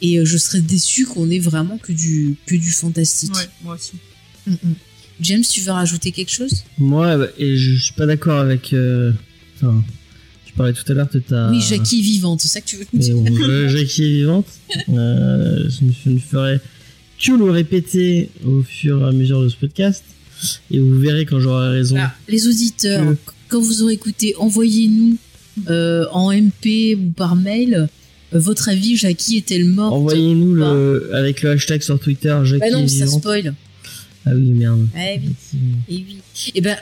Et 0.00 0.18
euh, 0.18 0.24
je 0.24 0.36
serais 0.36 0.60
déçu 0.60 1.06
qu'on 1.06 1.30
ait 1.30 1.38
vraiment 1.38 1.78
que 1.78 1.92
du, 1.92 2.36
que 2.46 2.54
du 2.54 2.70
fantastique. 2.70 3.34
Ouais, 3.34 3.48
moi 3.62 3.74
aussi. 3.76 3.92
Mm, 4.46 4.52
mm. 4.52 4.74
James, 5.22 5.42
tu 5.42 5.60
veux 5.60 5.72
rajouter 5.72 6.10
quelque 6.12 6.30
chose? 6.32 6.64
Moi, 6.78 7.16
et 7.38 7.56
je, 7.56 7.74
je 7.76 7.82
suis 7.82 7.94
pas 7.94 8.06
d'accord 8.06 8.38
avec. 8.40 8.72
euh, 8.72 9.12
Enfin, 9.56 9.82
tu 10.44 10.52
parlais 10.54 10.72
tout 10.72 10.84
à 10.90 10.94
l'heure 10.94 11.08
de 11.12 11.20
ta. 11.20 11.50
Oui, 11.50 11.60
Jackie 11.60 12.00
est 12.00 12.02
vivante, 12.02 12.40
c'est 12.40 12.48
ça 12.48 12.60
que 12.60 12.66
tu 12.66 12.76
veux 12.76 12.86
dire 12.92 13.16
euh, 13.16 13.68
Jackie 13.76 14.02
est 14.04 14.12
vivante. 14.14 14.46
Euh, 14.88 15.68
je, 15.68 15.84
ne, 16.10 16.16
je 16.16 16.20
ferai 16.20 16.60
que 17.24 17.32
le 17.32 17.50
répéter 17.50 18.30
au 18.44 18.62
fur 18.62 19.00
et 19.02 19.08
à 19.08 19.12
mesure 19.12 19.42
de 19.42 19.48
ce 19.48 19.56
podcast. 19.56 20.02
Et 20.72 20.78
vous 20.80 20.98
verrez 20.98 21.24
quand 21.24 21.38
j'aurai 21.38 21.68
raison. 21.68 21.94
Voilà. 21.94 22.12
Les 22.28 22.48
auditeurs, 22.48 23.04
Que- 23.14 23.16
quand 23.48 23.60
vous 23.60 23.82
aurez 23.82 23.92
écouté, 23.94 24.34
envoyez-nous 24.38 25.16
euh, 25.68 26.04
en 26.12 26.32
MP 26.32 26.96
ou 26.96 27.10
par 27.12 27.36
mail 27.36 27.88
Euh, 28.34 28.38
votre 28.38 28.68
avis, 28.70 28.96
Jackie 28.96 29.36
est-elle 29.36 29.66
morte 29.66 29.92
Envoyez-nous 29.94 30.54
le 30.54 31.14
avec 31.14 31.42
le 31.42 31.50
hashtag 31.50 31.82
sur 31.82 32.00
Twitter. 32.00 32.36
Jackie 32.44 32.60
Bah 32.60 32.70
non, 32.78 32.84
est 32.84 32.88
ça 32.88 33.06
spoil. 33.06 33.54
Ah 34.24 34.30
oui, 34.34 34.50
merde. 34.52 34.86
Eh 34.96 35.18
oui. 35.20 35.34
Et 35.88 35.94
oui. 35.96 36.18
Et 36.54 36.60
ben, 36.60 36.76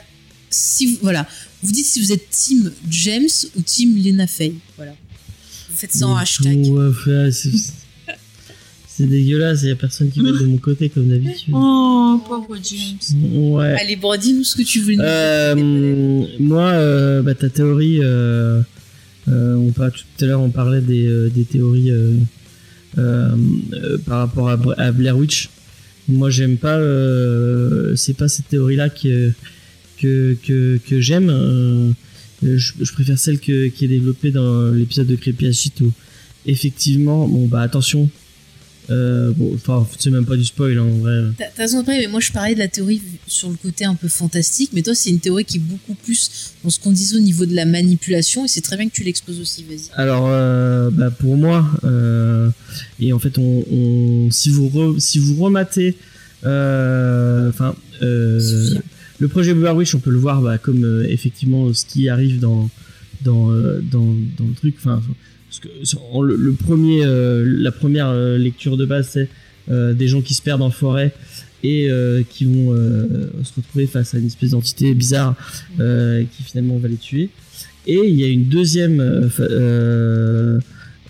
si 0.49 0.85
vous, 0.87 0.97
voilà, 1.01 1.27
vous 1.63 1.71
dites 1.71 1.85
si 1.85 1.99
vous 2.01 2.11
êtes 2.11 2.29
team 2.29 2.71
James 2.89 3.29
ou 3.55 3.61
team 3.61 3.97
Lena 3.97 4.27
Faye. 4.27 4.55
Voilà. 4.77 4.91
Vous 5.69 5.75
faites 5.77 5.91
ça 5.93 6.07
en 6.07 6.15
hashtag. 6.15 6.65
ouais, 6.67 7.31
c'est- 7.31 7.73
dégueulasse, 8.99 9.63
il 9.63 9.69
y 9.69 9.71
a 9.71 9.75
personne 9.75 10.11
qui 10.11 10.19
va 10.19 10.31
de 10.31 10.45
mon 10.45 10.57
côté 10.57 10.89
comme 10.89 11.07
d'habitude. 11.07 11.53
Oh, 11.55 12.21
pauvre 12.27 12.55
James. 12.61 13.19
Ouais. 13.33 13.75
Allez, 13.81 13.95
bon, 13.95 14.15
dis-nous 14.19 14.43
ce 14.43 14.55
que 14.55 14.61
tu 14.61 14.79
veux 14.81 14.93
nous 14.93 15.01
Euh, 15.03 15.55
dire. 15.55 16.27
moi, 16.39 16.67
euh, 16.67 17.23
bah, 17.23 17.33
ta 17.33 17.49
théorie, 17.49 17.97
euh, 18.01 18.61
euh, 19.27 19.55
on 19.55 19.71
par- 19.71 19.91
tout 19.91 20.03
à 20.19 20.25
l'heure 20.25 20.41
on 20.41 20.51
parlait 20.51 20.81
des, 20.81 21.07
euh, 21.07 21.29
des 21.33 21.45
théories 21.45 21.89
euh, 21.89 22.13
euh, 22.99 23.35
euh, 23.73 23.97
par 24.05 24.19
rapport 24.19 24.49
à, 24.49 24.59
à 24.77 24.91
Blair 24.91 25.17
Witch. 25.17 25.49
Moi, 26.07 26.29
j'aime 26.29 26.57
pas, 26.57 26.77
euh, 26.77 27.95
c'est 27.95 28.15
pas 28.15 28.27
cette 28.27 28.49
théorie-là 28.49 28.89
que 28.89 29.31
que 29.97 30.35
que, 30.45 30.79
que 30.87 30.99
j'aime. 30.99 31.29
euh, 31.29 31.91
je, 32.43 32.73
je 32.81 32.91
préfère 32.93 33.19
celle 33.19 33.39
que, 33.39 33.67
qui 33.67 33.85
est 33.85 33.87
développée 33.87 34.31
dans 34.31 34.71
l'épisode 34.71 35.07
de 35.07 35.15
Creepy 35.15 35.71
où 35.81 35.91
effectivement, 36.45 37.27
bon 37.27 37.47
bah 37.47 37.61
attention. 37.61 38.09
Euh, 38.89 39.31
bon, 39.37 39.53
enfin, 39.55 39.87
c'est 39.99 40.09
même 40.09 40.25
pas 40.25 40.35
du 40.35 40.43
spoil 40.43 40.77
hein, 40.77 40.81
en 40.83 40.97
vrai. 40.97 41.21
T'as 41.37 41.45
raison 41.57 41.79
après, 41.79 41.99
mais 41.99 42.07
moi 42.07 42.19
je 42.19 42.31
parlais 42.31 42.55
de 42.55 42.59
la 42.59 42.67
théorie 42.67 43.01
sur 43.27 43.49
le 43.49 43.55
côté 43.55 43.85
un 43.85 43.95
peu 43.95 44.07
fantastique, 44.07 44.71
mais 44.73 44.81
toi 44.81 44.95
c'est 44.95 45.11
une 45.11 45.19
théorie 45.19 45.45
qui 45.45 45.57
est 45.57 45.61
beaucoup 45.61 45.93
plus 45.93 46.53
dans 46.63 46.69
ce 46.71 46.79
qu'on 46.79 46.91
disait 46.91 47.15
au 47.15 47.19
niveau 47.21 47.45
de 47.45 47.53
la 47.55 47.65
manipulation, 47.65 48.43
et 48.43 48.47
c'est 48.47 48.61
très 48.61 48.75
bien 48.77 48.87
que 48.89 48.93
tu 48.93 49.03
l'exposes 49.03 49.39
aussi, 49.39 49.63
vas-y. 49.63 49.89
Alors, 49.93 50.27
euh, 50.29 50.89
bah, 50.91 51.11
pour 51.11 51.37
moi, 51.37 51.69
euh, 51.83 52.49
et 52.99 53.13
en 53.13 53.19
fait, 53.19 53.37
on, 53.37 53.63
on- 53.71 54.31
si 54.31 54.49
vous 54.49 54.67
re- 54.67 54.99
si 54.99 55.19
vous 55.19 55.41
rematez, 55.41 55.95
euh, 56.43 57.49
enfin, 57.49 57.75
euh, 58.01 58.39
le 59.19 59.27
projet 59.27 59.53
Blair 59.53 59.75
Witch, 59.75 59.93
on 59.95 59.99
peut 59.99 60.09
le 60.11 60.17
voir 60.17 60.41
bah, 60.41 60.57
comme 60.57 60.83
euh, 60.83 61.05
effectivement 61.07 61.71
ce 61.73 61.85
qui 61.85 62.09
arrive 62.09 62.39
dans 62.39 62.69
dans 63.23 63.49
dans, 63.51 64.15
dans 64.37 64.47
le 64.47 64.55
truc. 64.55 64.75
Enfin, 64.79 65.01
parce 65.51 65.59
que 65.59 65.67
le, 66.21 66.53
premier, 66.53 67.03
euh, 67.03 67.43
la 67.45 67.73
première 67.73 68.07
euh, 68.07 68.37
lecture 68.37 68.77
de 68.77 68.85
base, 68.85 69.09
c'est 69.09 69.27
euh, 69.69 69.91
des 69.93 70.07
gens 70.07 70.21
qui 70.21 70.33
se 70.33 70.41
perdent 70.41 70.61
en 70.61 70.69
forêt 70.69 71.13
et 71.63 71.89
qui 72.27 72.45
vont 72.45 72.75
se 73.43 73.53
retrouver 73.55 73.85
face 73.85 74.15
à 74.15 74.17
une 74.17 74.25
espèce 74.25 74.49
d'entité 74.49 74.95
bizarre 74.95 75.35
qui 75.77 76.43
finalement 76.43 76.77
va 76.77 76.87
les 76.87 76.95
tuer. 76.95 77.29
Et 77.85 77.99
il 78.03 78.15
y 78.15 78.23
a 78.23 78.27
une 78.27 78.45
deuxième, 78.45 78.99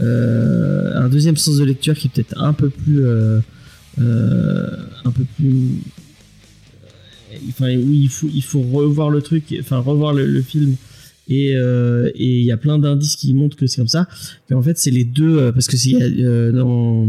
un 0.01 1.09
deuxième 1.09 1.37
sens 1.37 1.55
de 1.55 1.63
lecture 1.63 1.95
qui 1.95 2.07
est 2.07 2.09
peut-être 2.09 2.37
un 2.37 2.51
peu 2.51 2.69
plus, 2.69 3.05
un 3.97 5.11
peu 5.15 5.23
plus, 5.37 5.69
enfin 7.47 7.69
il 7.69 8.09
faut, 8.09 8.61
revoir 8.61 9.09
le 9.09 9.21
truc, 9.21 9.55
enfin 9.61 9.77
revoir 9.77 10.13
le 10.13 10.41
film. 10.41 10.75
Et 11.31 11.55
euh, 11.55 12.09
et 12.15 12.39
il 12.39 12.45
y 12.45 12.51
a 12.51 12.57
plein 12.57 12.77
d'indices 12.77 13.15
qui 13.15 13.33
montrent 13.33 13.55
que 13.55 13.65
c'est 13.67 13.77
comme 13.77 13.87
ça. 13.87 14.05
En 14.53 14.61
fait, 14.61 14.77
c'est 14.77 14.91
les 14.91 15.05
deux, 15.05 15.37
euh, 15.37 15.51
parce 15.51 15.67
que 15.67 15.77
c'est 15.77 15.95
euh, 16.01 16.51
dans 16.51 17.07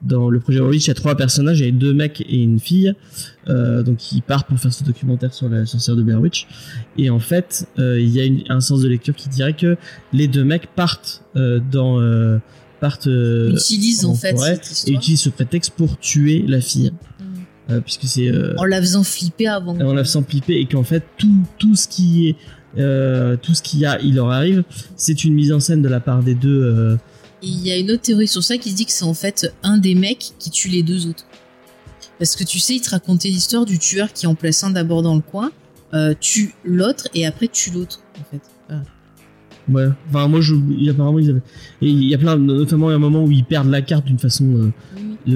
dans 0.00 0.30
le 0.30 0.38
projet 0.38 0.60
Witch, 0.60 0.84
il 0.84 0.88
y 0.88 0.90
a 0.92 0.94
trois 0.94 1.16
personnages, 1.16 1.58
il 1.60 1.64
y 1.66 1.68
a 1.68 1.72
deux 1.72 1.92
mecs 1.92 2.20
et 2.20 2.40
une 2.42 2.60
fille, 2.60 2.92
euh, 3.48 3.82
donc 3.82 4.12
ils 4.12 4.22
partent 4.22 4.46
pour 4.48 4.58
faire 4.60 4.72
ce 4.72 4.84
documentaire 4.84 5.34
sur 5.34 5.48
la 5.48 5.66
sorcière 5.66 5.96
de 5.96 6.02
Blair 6.04 6.20
Witch. 6.20 6.46
Et 6.96 7.10
en 7.10 7.18
fait, 7.18 7.66
euh, 7.80 8.00
il 8.00 8.08
y 8.10 8.20
a 8.20 8.24
une- 8.24 8.44
un 8.48 8.60
sens 8.60 8.80
de 8.82 8.88
lecture 8.88 9.16
qui 9.16 9.28
dirait 9.28 9.54
que 9.56 9.76
les 10.12 10.28
deux 10.28 10.44
mecs 10.44 10.68
partent 10.76 11.24
euh, 11.34 11.58
dans 11.72 11.98
partent 12.80 13.08
euh, 13.08 13.50
Utilise 13.56 14.04
en, 14.04 14.10
en 14.10 14.14
fait 14.14 14.36
forêt 14.36 14.60
cette 14.62 14.88
et 14.88 14.92
utilisent 14.92 15.22
ce 15.22 15.30
prétexte 15.30 15.72
pour 15.76 15.98
tuer 15.98 16.44
la 16.46 16.60
fille, 16.60 16.92
Mm. 17.70 17.80
Puisque 17.84 18.04
c'est 18.04 18.30
en 18.56 18.64
la 18.64 18.80
faisant 18.80 19.02
flipper 19.02 19.46
avant. 19.48 19.78
en 19.78 19.92
la 19.92 20.02
faisant 20.02 20.22
piper 20.22 20.54
et 20.58 20.64
qu'en 20.66 20.84
fait 20.84 21.02
tout 21.18 21.42
tout 21.58 21.74
ce 21.74 21.86
qui 21.86 22.28
est 22.28 22.36
euh, 22.76 23.36
tout 23.40 23.54
ce 23.54 23.62
qu'il 23.62 23.80
y 23.80 23.86
a, 23.86 24.00
il 24.00 24.16
leur 24.16 24.30
arrive, 24.30 24.64
c'est 24.96 25.24
une 25.24 25.34
mise 25.34 25.52
en 25.52 25.60
scène 25.60 25.82
de 25.82 25.88
la 25.88 26.00
part 26.00 26.22
des 26.22 26.34
deux. 26.34 26.62
euh, 26.62 26.96
Et 27.42 27.46
il 27.46 27.66
y 27.66 27.70
a 27.70 27.76
une 27.76 27.90
autre 27.90 28.02
théorie 28.02 28.28
sur 28.28 28.42
ça 28.42 28.58
qui 28.58 28.70
se 28.70 28.76
dit 28.76 28.84
que 28.86 28.92
c'est 28.92 29.04
en 29.04 29.14
fait 29.14 29.52
un 29.62 29.78
des 29.78 29.94
mecs 29.94 30.32
qui 30.38 30.50
tue 30.50 30.68
les 30.68 30.82
deux 30.82 31.06
autres. 31.06 31.24
Parce 32.18 32.34
que 32.36 32.44
tu 32.44 32.58
sais, 32.58 32.74
il 32.74 32.80
te 32.80 32.90
racontait 32.90 33.28
l'histoire 33.28 33.64
du 33.64 33.78
tueur 33.78 34.12
qui 34.12 34.26
en 34.26 34.34
place 34.34 34.64
un 34.64 34.70
d'abord 34.70 35.02
dans 35.02 35.14
le 35.14 35.20
coin, 35.20 35.50
euh, 35.94 36.14
tue 36.20 36.54
l'autre 36.64 37.08
et 37.14 37.26
après 37.26 37.48
tue 37.48 37.70
l'autre 37.70 38.00
en 38.20 38.24
fait. 38.30 38.42
Voilà. 38.68 38.82
Ouais, 39.70 39.94
enfin 40.08 40.28
moi 40.28 40.40
je, 40.40 40.54
apparemment 40.90 41.18
ils 41.18 41.30
avaient, 41.30 41.42
et 41.82 41.88
il 41.88 42.04
y 42.04 42.14
a 42.14 42.18
plein, 42.18 42.36
notamment 42.36 42.88
il 42.88 42.92
y 42.92 42.94
a 42.94 42.96
un 42.96 43.00
moment 43.00 43.24
où 43.24 43.30
ils 43.30 43.44
perdent 43.44 43.70
la 43.70 43.82
carte 43.82 44.06
d'une 44.06 44.18
façon 44.18 44.44
euh, 44.56 44.72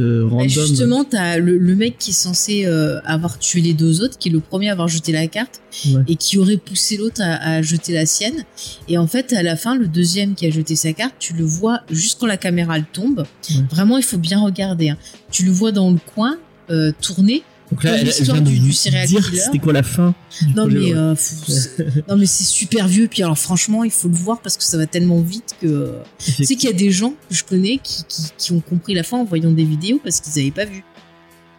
Bah, 0.01 0.29
random. 0.31 0.49
justement, 0.49 1.05
t'as 1.05 1.39
le, 1.39 1.59
le 1.59 1.75
mec 1.77 1.97
qui 1.99 2.11
est 2.11 2.15
censé 2.15 2.65
euh, 2.67 3.01
avoir 3.05 3.39
tué 3.39 3.61
les 3.61 3.75
deux 3.75 4.01
autres, 4.03 4.19
qui 4.19 4.29
est 4.29 4.33
le 4.33 4.41
premier 4.41 4.69
à 4.69 4.73
avoir 4.73 4.89
jeté 4.89 5.13
la 5.13 5.27
carte, 5.27 5.61
Ouais. 5.87 6.03
et 6.09 6.17
qui 6.17 6.39
aurait 6.39 6.57
poussé 6.59 6.97
l'autre 6.97 7.21
à, 7.23 7.35
à 7.57 7.63
jeter 7.63 7.93
la 7.93 8.05
sienne. 8.07 8.45
Et 8.89 8.99
en 8.99 9.07
fait, 9.07 9.33
à 9.33 9.43
la 9.43 9.57
fin, 9.57 9.75
le 9.77 9.87
deuxième 9.89 10.35
qui 10.35 10.47
a 10.47 10.51
jeté 10.51 10.77
sa 10.77 10.93
carte, 10.93 11.15
tu 11.19 11.33
le 11.35 11.45
vois 11.45 11.81
juste 11.91 12.19
quand 12.21 12.27
la 12.27 12.37
caméra 12.37 12.77
elle 12.77 12.85
tombe. 12.93 13.25
Ouais. 13.51 13.57
Vraiment, 13.71 13.97
il 13.99 14.05
faut 14.05 14.19
bien 14.19 14.41
regarder. 14.41 14.91
hein. 14.91 14.99
Tu 15.31 15.45
le 15.45 15.51
vois 15.51 15.73
dans 15.73 15.91
le 15.91 15.99
coin 16.15 16.37
euh, 16.71 16.93
tourner. 17.01 17.43
Donc 17.73 17.85
là, 17.85 17.97
elle, 17.97 18.05
vient 18.11 18.35
de 18.43 18.51
du- 18.51 18.59
dire 18.61 19.25
c'était 19.45 19.59
quoi 19.59 19.73
la 19.73 19.83
fin 19.83 20.15
du 20.43 20.49
Non 20.55 20.65
projet, 20.65 20.79
mais, 20.79 20.95
euh, 20.95 21.15
faut- 21.17 21.83
non 22.09 22.17
mais 22.17 22.27
c'est 22.27 22.45
super 22.45 22.87
vieux. 22.87 23.09
Puis 23.09 23.23
alors 23.23 23.39
franchement, 23.39 23.83
il 23.83 23.91
faut 23.91 24.09
le 24.09 24.15
voir 24.15 24.41
parce 24.43 24.59
que 24.59 24.63
ça 24.63 24.77
va 24.77 24.87
tellement 24.87 25.21
vite 25.21 25.55
que. 25.61 25.95
Tu 26.19 26.45
sais 26.45 26.55
qu'il 26.57 26.69
y 26.69 26.73
a 26.73 26.77
des 26.77 26.91
gens 26.91 27.15
que 27.29 27.35
je 27.35 27.45
connais 27.45 27.79
qui, 27.83 28.05
qui, 28.09 28.23
qui 28.37 28.53
ont 28.53 28.61
compris 28.61 28.93
la 28.93 29.03
fin 29.03 29.17
en 29.19 29.25
voyant 29.25 29.51
des 29.51 29.65
vidéos 29.65 30.01
parce 30.05 30.21
qu'ils 30.21 30.35
n'avaient 30.37 30.51
pas 30.55 30.67
vu. 30.67 30.85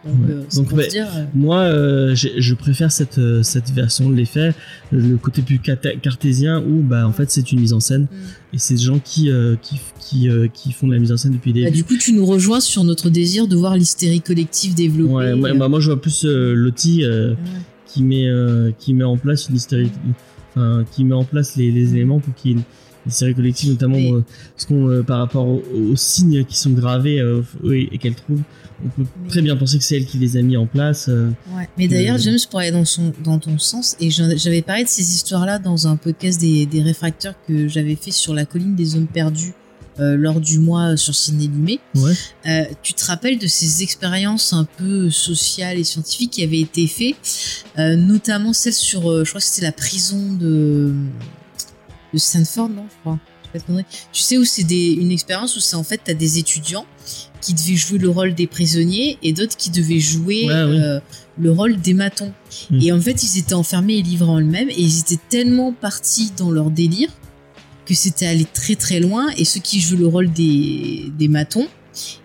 Donc, 0.04 0.14
Ouais. 0.28 0.34
euh, 0.34 0.42
Donc, 0.56 0.88
dire. 0.90 1.06
euh, 1.16 1.24
Moi, 1.34 1.58
euh, 1.60 2.14
je 2.14 2.54
préfère 2.54 2.92
cette, 2.92 3.20
cette 3.42 3.70
version 3.70 4.10
de 4.10 4.14
l'effet, 4.14 4.52
le 4.92 5.16
côté 5.16 5.42
plus 5.42 5.58
cartésien 5.58 6.60
où 6.60 6.82
bah 6.82 7.06
en 7.08 7.12
fait 7.12 7.30
c'est 7.30 7.52
une 7.52 7.60
mise 7.60 7.72
en 7.72 7.80
scène 7.80 8.06
et 8.52 8.58
c'est 8.58 8.74
des 8.74 8.82
gens 8.82 8.98
qui 8.98 9.30
euh, 9.30 9.56
qui 9.62 9.80
qui, 9.98 10.28
qui 10.52 10.72
font 10.72 10.86
de 10.88 10.92
la 10.92 10.98
mise 10.98 11.10
en 11.12 11.16
scène 11.16 11.32
depuis 11.32 11.52
des 11.54 11.64
Bah, 11.64 11.70
du 11.70 11.84
coup, 11.84 11.96
tu 11.96 12.12
nous 12.12 12.26
rejoins 12.26 12.60
sur 12.60 12.84
notre 12.84 13.08
désir 13.08 13.48
de 13.48 13.56
voir 13.56 13.76
l'hystérie 13.76 14.20
collective 14.20 14.74
développée. 14.74 15.12
Ouais, 15.14 15.34
moi, 15.34 15.52
bah, 15.54 15.68
moi 15.68 15.80
je 15.80 15.90
vois 15.90 16.00
plus 16.00 16.24
Lottie 16.24 17.04
ouais. 17.06 17.34
qui 17.86 18.02
met 18.02 18.26
qui 18.78 18.92
met 18.94 19.04
en 19.04 19.16
place 19.16 19.48
une 19.48 19.56
hystérie 19.56 19.90
enfin 20.56 20.84
qui 20.92 21.04
met 21.04 21.14
en 21.14 21.24
place 21.24 21.56
les, 21.56 21.72
les 21.72 21.94
éléments 21.94 22.20
pour 22.20 22.34
qu'il 22.34 22.58
y 23.04 23.08
ait 23.08 23.10
une 23.10 23.10
hystérie 23.10 23.34
collective 23.34 23.70
notamment 23.70 23.98
euh, 23.98 24.24
ce 24.56 24.66
qu'on 24.66 24.88
euh, 24.88 25.02
par 25.02 25.18
rapport 25.18 25.46
aux, 25.46 25.62
aux 25.74 25.96
signes 25.96 26.44
qui 26.44 26.56
sont 26.56 26.70
gravés 26.70 27.20
euh, 27.20 27.42
oui, 27.62 27.88
et 27.92 27.98
qu'elle 27.98 28.14
trouve 28.14 28.40
on 28.84 28.88
peut 28.88 29.08
très 29.28 29.40
bien 29.40 29.56
penser 29.56 29.78
que 29.78 29.84
c'est 29.84 29.96
elle 29.96 30.04
qui 30.04 30.18
les 30.18 30.36
a 30.36 30.42
mis 30.42 30.56
en 30.56 30.66
place 30.66 31.08
Ouais. 31.08 31.68
Mais 31.78 31.86
d'ailleurs, 31.86 32.18
James 32.18 32.36
pourrait 32.50 32.64
aller 32.64 32.76
dans, 32.76 32.84
son, 32.84 33.12
dans 33.22 33.38
ton 33.38 33.56
sens. 33.56 33.96
Et 34.00 34.10
j'avais 34.10 34.62
parlé 34.62 34.82
de 34.82 34.88
ces 34.88 35.14
histoires-là 35.14 35.60
dans 35.60 35.86
un 35.86 35.96
podcast 35.96 36.40
des, 36.40 36.66
des 36.66 36.82
réfracteurs 36.82 37.34
que 37.46 37.68
j'avais 37.68 37.94
fait 37.94 38.10
sur 38.10 38.34
la 38.34 38.44
colline 38.44 38.74
des 38.74 38.84
zones 38.84 39.06
perdues 39.06 39.54
euh, 40.00 40.16
lors 40.16 40.40
du 40.40 40.58
mois 40.58 40.96
sur 40.96 41.14
Ciné 41.14 41.46
Lumé. 41.46 41.78
ouais 41.94 42.12
Euh, 42.46 42.64
tu 42.82 42.94
te 42.94 43.04
rappelles 43.04 43.38
de 43.38 43.46
ces 43.46 43.84
expériences 43.84 44.52
un 44.52 44.64
peu 44.64 45.08
sociales 45.08 45.78
et 45.78 45.84
scientifiques 45.84 46.32
qui 46.32 46.42
avaient 46.42 46.60
été 46.60 46.88
faites, 46.88 47.64
euh, 47.78 47.94
notamment 47.94 48.52
celle 48.52 48.72
sur, 48.72 49.24
je 49.24 49.28
crois 49.28 49.40
que 49.40 49.46
c'était 49.46 49.64
la 49.64 49.72
prison 49.72 50.32
de, 50.32 50.92
de 52.14 52.18
Stanford, 52.18 52.68
non 52.70 52.86
je 52.90 53.00
crois. 53.00 53.18
Tu 54.12 54.22
sais 54.22 54.36
où 54.36 54.44
c'est 54.44 54.64
des- 54.64 54.94
une 54.94 55.12
expérience 55.12 55.56
où 55.56 55.60
c'est 55.60 55.76
en 55.76 55.84
fait 55.84 56.00
t'as 56.02 56.14
des 56.14 56.38
étudiants 56.38 56.86
qui 57.40 57.54
devaient 57.54 57.76
jouer 57.76 57.98
le 57.98 58.08
rôle 58.08 58.34
des 58.34 58.46
prisonniers 58.48 59.16
et 59.22 59.32
d'autres 59.32 59.56
qui 59.56 59.70
devaient 59.70 60.00
jouer 60.00 60.46
Ouais, 60.46 60.64
oui. 60.64 60.80
euh, 60.80 60.98
le 61.38 61.52
rôle 61.52 61.80
des 61.80 61.94
matons. 61.94 62.32
Mm. 62.70 62.80
Et 62.82 62.90
en 62.92 63.00
fait 63.00 63.22
ils 63.22 63.38
étaient 63.38 63.54
enfermés 63.54 63.94
et 63.98 64.02
livrés 64.02 64.28
en 64.30 64.40
eux-mêmes 64.40 64.70
et 64.70 64.80
ils 64.80 64.98
étaient 65.00 65.20
tellement 65.28 65.72
partis 65.72 66.32
dans 66.36 66.50
leur 66.50 66.70
délire 66.70 67.10
que 67.86 67.94
c'était 67.94 68.26
allé 68.26 68.44
très 68.50 68.74
très 68.76 68.98
loin 68.98 69.28
et 69.36 69.44
ceux 69.44 69.60
qui 69.60 69.78
jouent 69.80 69.98
le 69.98 70.06
rôle 70.08 70.32
des, 70.32 71.04
des 71.16 71.28
matons 71.28 71.68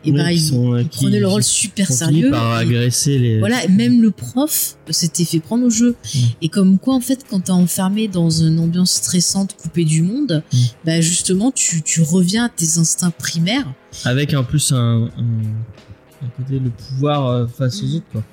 et 0.06 0.12
Oui, 0.12 0.18
ben 0.18 0.28
qui 0.30 0.36
ils, 0.36 0.42
sont, 0.42 0.74
euh, 0.74 0.82
ils 0.82 0.90
qui- 0.90 0.98
prenaient 0.98 1.20
le 1.20 1.28
rôle 1.28 1.44
super 1.44 1.92
sérieux 1.92 2.32
par 2.32 2.52
agresser 2.54 3.18
les 3.20 3.40
voilà, 3.40 3.68
même 3.68 4.02
le 4.02 4.12
prof 4.12 4.76
s'était 4.90 5.26
fait 5.26 5.40
prendre 5.40 5.66
au 5.66 5.70
jeu. 5.70 5.96
Mm. 6.16 6.18
Et 6.42 6.50
comme 6.50 6.80
quoi, 6.80 6.96
en 6.96 7.00
fait, 7.02 7.26
quand 7.30 7.40
t'es 7.42 7.52
enfermé 7.52 8.08
dans 8.08 8.30
une 8.30 8.60
ambiance 8.60 8.92
stressante, 8.94 9.56
coupée 9.62 9.86
du 9.86 10.02
monde, 10.02 10.44
Mm. 10.54 10.58
bah 10.86 11.02
justement, 11.02 11.52
tu, 11.52 11.82
tu 11.82 12.02
reviens 12.02 12.46
à 12.46 12.50
tes 12.50 12.78
instincts 12.78 13.12
primaires. 13.12 13.72
avec 14.06 14.34
en 14.34 14.44
plus 14.44 14.72
un, 14.72 15.06
un, 15.06 16.26
un 16.26 16.30
côté 16.38 16.60
le 16.60 16.70
pouvoir 16.70 17.28
euh, 17.28 17.48
face 17.48 17.82
aux 17.82 17.86
Mhm. 17.86 17.96
autres 17.96 18.06
quoi 18.12 18.24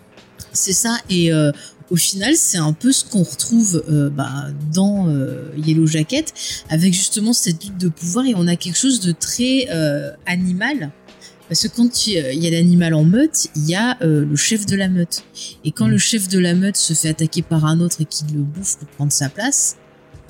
C'est 0.53 0.73
ça. 0.73 0.99
Et 1.11 1.33
euh, 1.33 1.53
au 1.91 1.97
final, 1.97 2.35
c'est 2.37 2.59
un 2.59 2.73
peu 2.73 2.91
ce 2.93 3.05
qu'on 3.05 3.23
retrouve 3.23 3.85
euh, 3.89 4.11
bah, 4.11 4.47
dans 4.75 5.07
euh, 5.09 5.51
Yellow 5.57 5.87
Jacket, 5.87 6.35
avec 6.69 6.93
justement 6.93 7.33
cette 7.33 7.63
lutte 7.65 7.79
de 7.79 7.89
pouvoir. 7.89 8.27
Et 8.27 8.35
on 8.35 8.47
a 8.49 8.57
quelque 8.57 8.77
chose 8.77 8.99
de 9.01 9.13
très 9.13 9.69
euh, 9.71 10.11
animal. 10.27 10.91
Parce 11.49 11.63
que 11.69 11.69
quand 11.77 12.07
il 12.09 12.15
y 12.15 12.47
a- 12.47 12.51
l'animal 12.51 12.93
en 12.95 13.05
meute, 13.05 13.47
il 13.55 13.69
y 13.69 13.75
a 13.77 13.97
euh, 14.03 14.25
le 14.25 14.37
chef 14.37 14.67
de 14.67 14.75
la 14.75 14.89
meute. 14.89 15.23
Et 15.65 15.71
quand 15.71 15.87
Mm. 15.87 15.91
le 15.93 15.99
chef 15.99 16.29
de 16.29 16.39
la 16.41 16.55
meute 16.55 16.77
se 16.77 16.93
fait 16.93 17.09
attaquer 17.11 17.43
par 17.43 17.65
un 17.65 17.79
autre 17.81 18.01
et 18.01 18.05
qu'il 18.05 18.27
le 18.35 18.43
bouffe 18.43 18.77
pour 18.79 18.89
prendre 18.89 19.13
sa 19.13 19.29
place, 19.29 19.77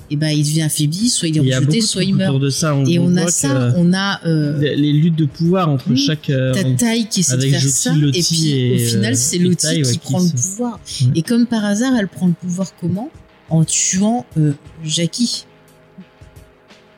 et 0.09 0.15
ben 0.15 0.29
il 0.29 0.43
devient 0.43 0.61
affaibli, 0.61 1.09
soit 1.09 1.27
il 1.27 1.37
est 1.37 1.55
rejeté, 1.57 1.81
soit 1.81 2.03
il 2.03 2.15
meurt. 2.15 2.29
autour 2.29 2.39
de 2.39 2.49
ça. 2.49 2.73
On, 2.75 2.85
Et 2.85 2.97
on, 2.99 3.15
a 3.17 3.27
ça, 3.29 3.73
on 3.75 3.93
a 3.93 4.25
euh, 4.25 4.57
les 4.59 4.93
luttes 4.93 5.15
de 5.17 5.25
pouvoir 5.25 5.67
entre 5.69 5.95
chaque. 5.95 6.29
euh, 6.29 6.53
t'as 6.53 6.63
on- 6.63 6.75
Tai 6.75 7.05
qui 7.09 7.19
essaie 7.21 7.35
de 7.35 7.41
faire 7.41 7.59
Joti, 7.59 7.71
ça, 7.73 7.93
et 7.95 8.11
puis 8.23 8.49
et, 8.51 8.75
au 8.75 8.87
final 8.89 9.13
euh, 9.13 9.17
c'est 9.17 9.37
Lottie 9.39 9.67
ouais, 9.67 9.81
qui 9.81 9.91
qui 9.93 9.97
prend 9.97 10.19
le 10.21 10.27
se- 10.27 10.33
pouvoir. 10.33 10.79
Ouais. 11.01 11.07
Et 11.15 11.21
comme 11.23 11.45
par 11.47 11.65
hasard, 11.65 11.93
elle 11.99 12.07
prend 12.07 12.27
le 12.27 12.33
pouvoir 12.33 12.71
comment? 12.79 13.09
En 13.49 13.63
tuant 13.65 14.25
euh, 14.37 14.53
Jackie. 14.85 15.45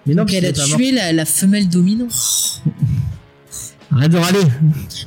Mais 0.05 0.13
non, 0.13 0.23
Donc 0.23 0.33
elle 0.33 0.45
a 0.45 0.51
tué 0.53 0.91
la, 0.91 1.11
la 1.13 1.25
femelle 1.25 1.67
dominante. 1.69 2.61
Arrête 3.91 4.11
de 4.11 4.17
râler. 4.17 4.39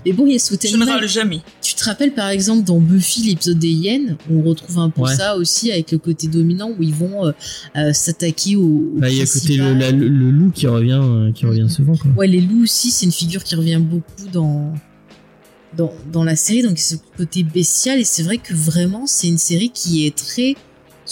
Mais 0.05 0.13
bon, 0.13 0.27
il 0.27 0.33
y 0.33 0.37
a 0.37 0.39
ce 0.41 0.51
côté 0.51 0.69
Je 0.69 0.77
ne 0.77 0.85
râle 0.85 1.07
jamais. 1.09 1.41
Tu 1.61 1.75
te 1.75 1.85
rappelles 1.85 2.13
par 2.15 2.29
exemple 2.29 2.65
dans 2.65 2.81
Buffy 2.81 3.23
l'épisode 3.23 3.59
des 3.59 3.69
hyènes, 3.71 4.17
on 4.31 4.43
retrouve 4.43 4.79
un 4.79 4.91
peu 4.91 5.03
Ouais. 5.03 5.15
ça 5.15 5.37
aussi 5.37 5.71
avec 5.71 5.93
le 5.93 5.99
côté 5.99 6.27
dominant 6.27 6.71
où 6.77 6.83
ils 6.83 6.93
vont 6.95 7.27
euh, 7.27 7.33
euh, 7.77 7.93
s'attaquer 7.93 8.57
au, 8.57 8.63
au 8.63 8.93
Bah, 8.99 9.09
il 9.09 9.17
y 9.19 9.23
a 9.23 9.27
côté 9.27 9.57
le, 9.57 9.75
la- 9.75 9.93
le- 9.93 10.09
le 10.09 10.31
loup 10.31 10.51
qui 10.51 10.67
revient, 10.67 11.01
euh, 11.03 11.31
qui 11.33 11.47
revient 11.47 11.69
souvent. 11.71 11.97
Quoi. 11.97 12.11
Ouais, 12.17 12.27
les 12.27 12.41
loups 12.41 12.65
aussi, 12.65 12.91
c'est 12.91 13.07
une 13.07 13.13
figure 13.13 13.45
qui 13.45 13.55
revient 13.55 13.81
beaucoup 13.81 14.29
dans, 14.33 14.73
dans, 15.77 15.93
dans 16.13 16.25
la 16.25 16.35
série, 16.37 16.63
donc 16.63 16.79
ce 16.79 16.97
côté 17.17 17.45
bestial. 17.45 18.01
Et 18.01 18.05
c'est 18.05 18.23
vrai 18.25 18.39
que 18.39 18.53
vraiment, 18.53 19.07
c'est 19.07 19.29
une 19.29 19.39
série 19.39 19.71
qui 19.71 20.07
est 20.07 20.17
très 20.17 20.57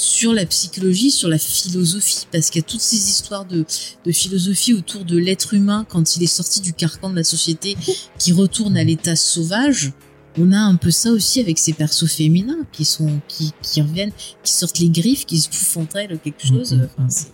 sur 0.00 0.32
la 0.32 0.46
psychologie, 0.46 1.10
sur 1.10 1.28
la 1.28 1.38
philosophie, 1.38 2.26
parce 2.32 2.48
qu'il 2.50 2.60
y 2.62 2.64
a 2.64 2.68
toutes 2.68 2.80
ces 2.80 2.96
histoires 2.96 3.44
de, 3.44 3.64
de 4.06 4.12
philosophie 4.12 4.72
autour 4.72 5.04
de 5.04 5.18
l'être 5.18 5.52
humain 5.54 5.84
quand 5.88 6.16
il 6.16 6.22
est 6.22 6.26
sorti 6.26 6.60
du 6.60 6.72
carcan 6.72 7.10
de 7.10 7.16
la 7.16 7.24
société, 7.24 7.76
qui 8.18 8.32
retourne 8.32 8.76
à 8.76 8.84
l'état 8.84 9.16
sauvage. 9.16 9.92
On 10.38 10.52
a 10.52 10.58
un 10.58 10.76
peu 10.76 10.90
ça 10.90 11.10
aussi 11.10 11.40
avec 11.40 11.58
ces 11.58 11.72
persos 11.72 12.06
féminins 12.10 12.64
qui 12.72 12.84
sont 12.84 13.20
qui, 13.28 13.50
qui 13.62 13.82
reviennent, 13.82 14.12
qui 14.44 14.52
sortent 14.52 14.78
les 14.78 14.88
griffes, 14.88 15.26
qui 15.26 15.38
se 15.38 15.48
bouffent 15.48 15.76
entre 15.76 15.96
elles 15.96 16.18
quelque 16.22 16.46
chose. 16.46 16.78
Enfin, 16.96 17.08
c'est- 17.10 17.26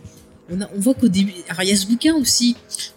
on, 0.50 0.60
a- 0.60 0.70
on 0.76 0.80
voit 0.80 0.94
qu'au 0.94 1.08
début, 1.08 1.34
alors 1.48 1.62
il 1.64 1.68
y 1.70 1.72
a 1.72 1.76
ce 1.76 1.86
bouquin 1.86 2.14
aussi 2.14 2.54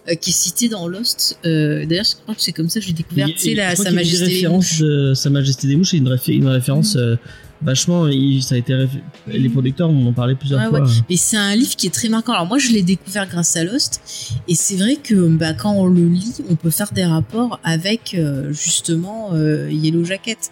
euh, 0.08 0.14
qui 0.14 0.30
est 0.30 0.32
cité 0.32 0.68
dans 0.68 0.86
Lost. 0.88 1.36
Euh, 1.44 1.84
D'ailleurs, 1.84 2.04
je 2.04 2.14
crois 2.22 2.34
que 2.34 2.42
c'est 2.42 2.52
comme 2.52 2.68
ça 2.70 2.80
que 2.80 2.86
j'ai 2.86 2.92
découvert. 2.92 3.28
Et 3.44 3.54
la 3.54 3.74
Sa 3.76 3.90
Majesté 3.90 4.40
des 4.40 4.48
Mouches. 4.48 4.82
Sa 5.14 5.30
Majesté 5.30 5.66
des 5.66 5.76
Mouches, 5.76 5.92
une, 5.92 6.08
réfé- 6.08 6.32
une 6.34 6.46
référence 6.46 6.96
euh, 6.96 7.16
vachement. 7.62 8.08
il- 8.08 8.42
ça 8.42 8.54
a 8.54 8.58
été 8.58 8.72
réf- 8.72 9.00
les 9.26 9.48
producteurs 9.48 9.90
m'en 9.92 10.08
ont 10.08 10.12
parlé 10.12 10.34
plusieurs 10.34 10.60
Ouais, 10.60 10.68
fois. 10.68 10.86
Mais 11.08 11.16
c'est 11.16 11.36
un 11.36 11.54
livre 11.54 11.76
qui 11.76 11.86
est 11.86 11.90
très 11.94 12.08
marquant. 12.08 12.32
Alors 12.32 12.46
moi, 12.46 12.58
je 12.58 12.70
l'ai 12.72 12.82
découvert 12.82 13.28
grâce 13.28 13.56
à 13.56 13.64
Lost, 13.64 14.00
et 14.48 14.54
c'est 14.54 14.76
vrai 14.76 14.96
que 14.96 15.28
bah, 15.28 15.52
quand 15.54 15.72
on 15.72 15.86
le 15.86 16.06
lit, 16.08 16.34
on 16.48 16.54
peut 16.56 16.70
faire 16.70 16.92
des 16.92 17.04
rapports 17.04 17.58
avec 17.64 18.14
euh, 18.14 18.52
justement 18.52 19.30
euh, 19.34 19.70
Yellow 19.70 20.04
Jacket. 20.04 20.50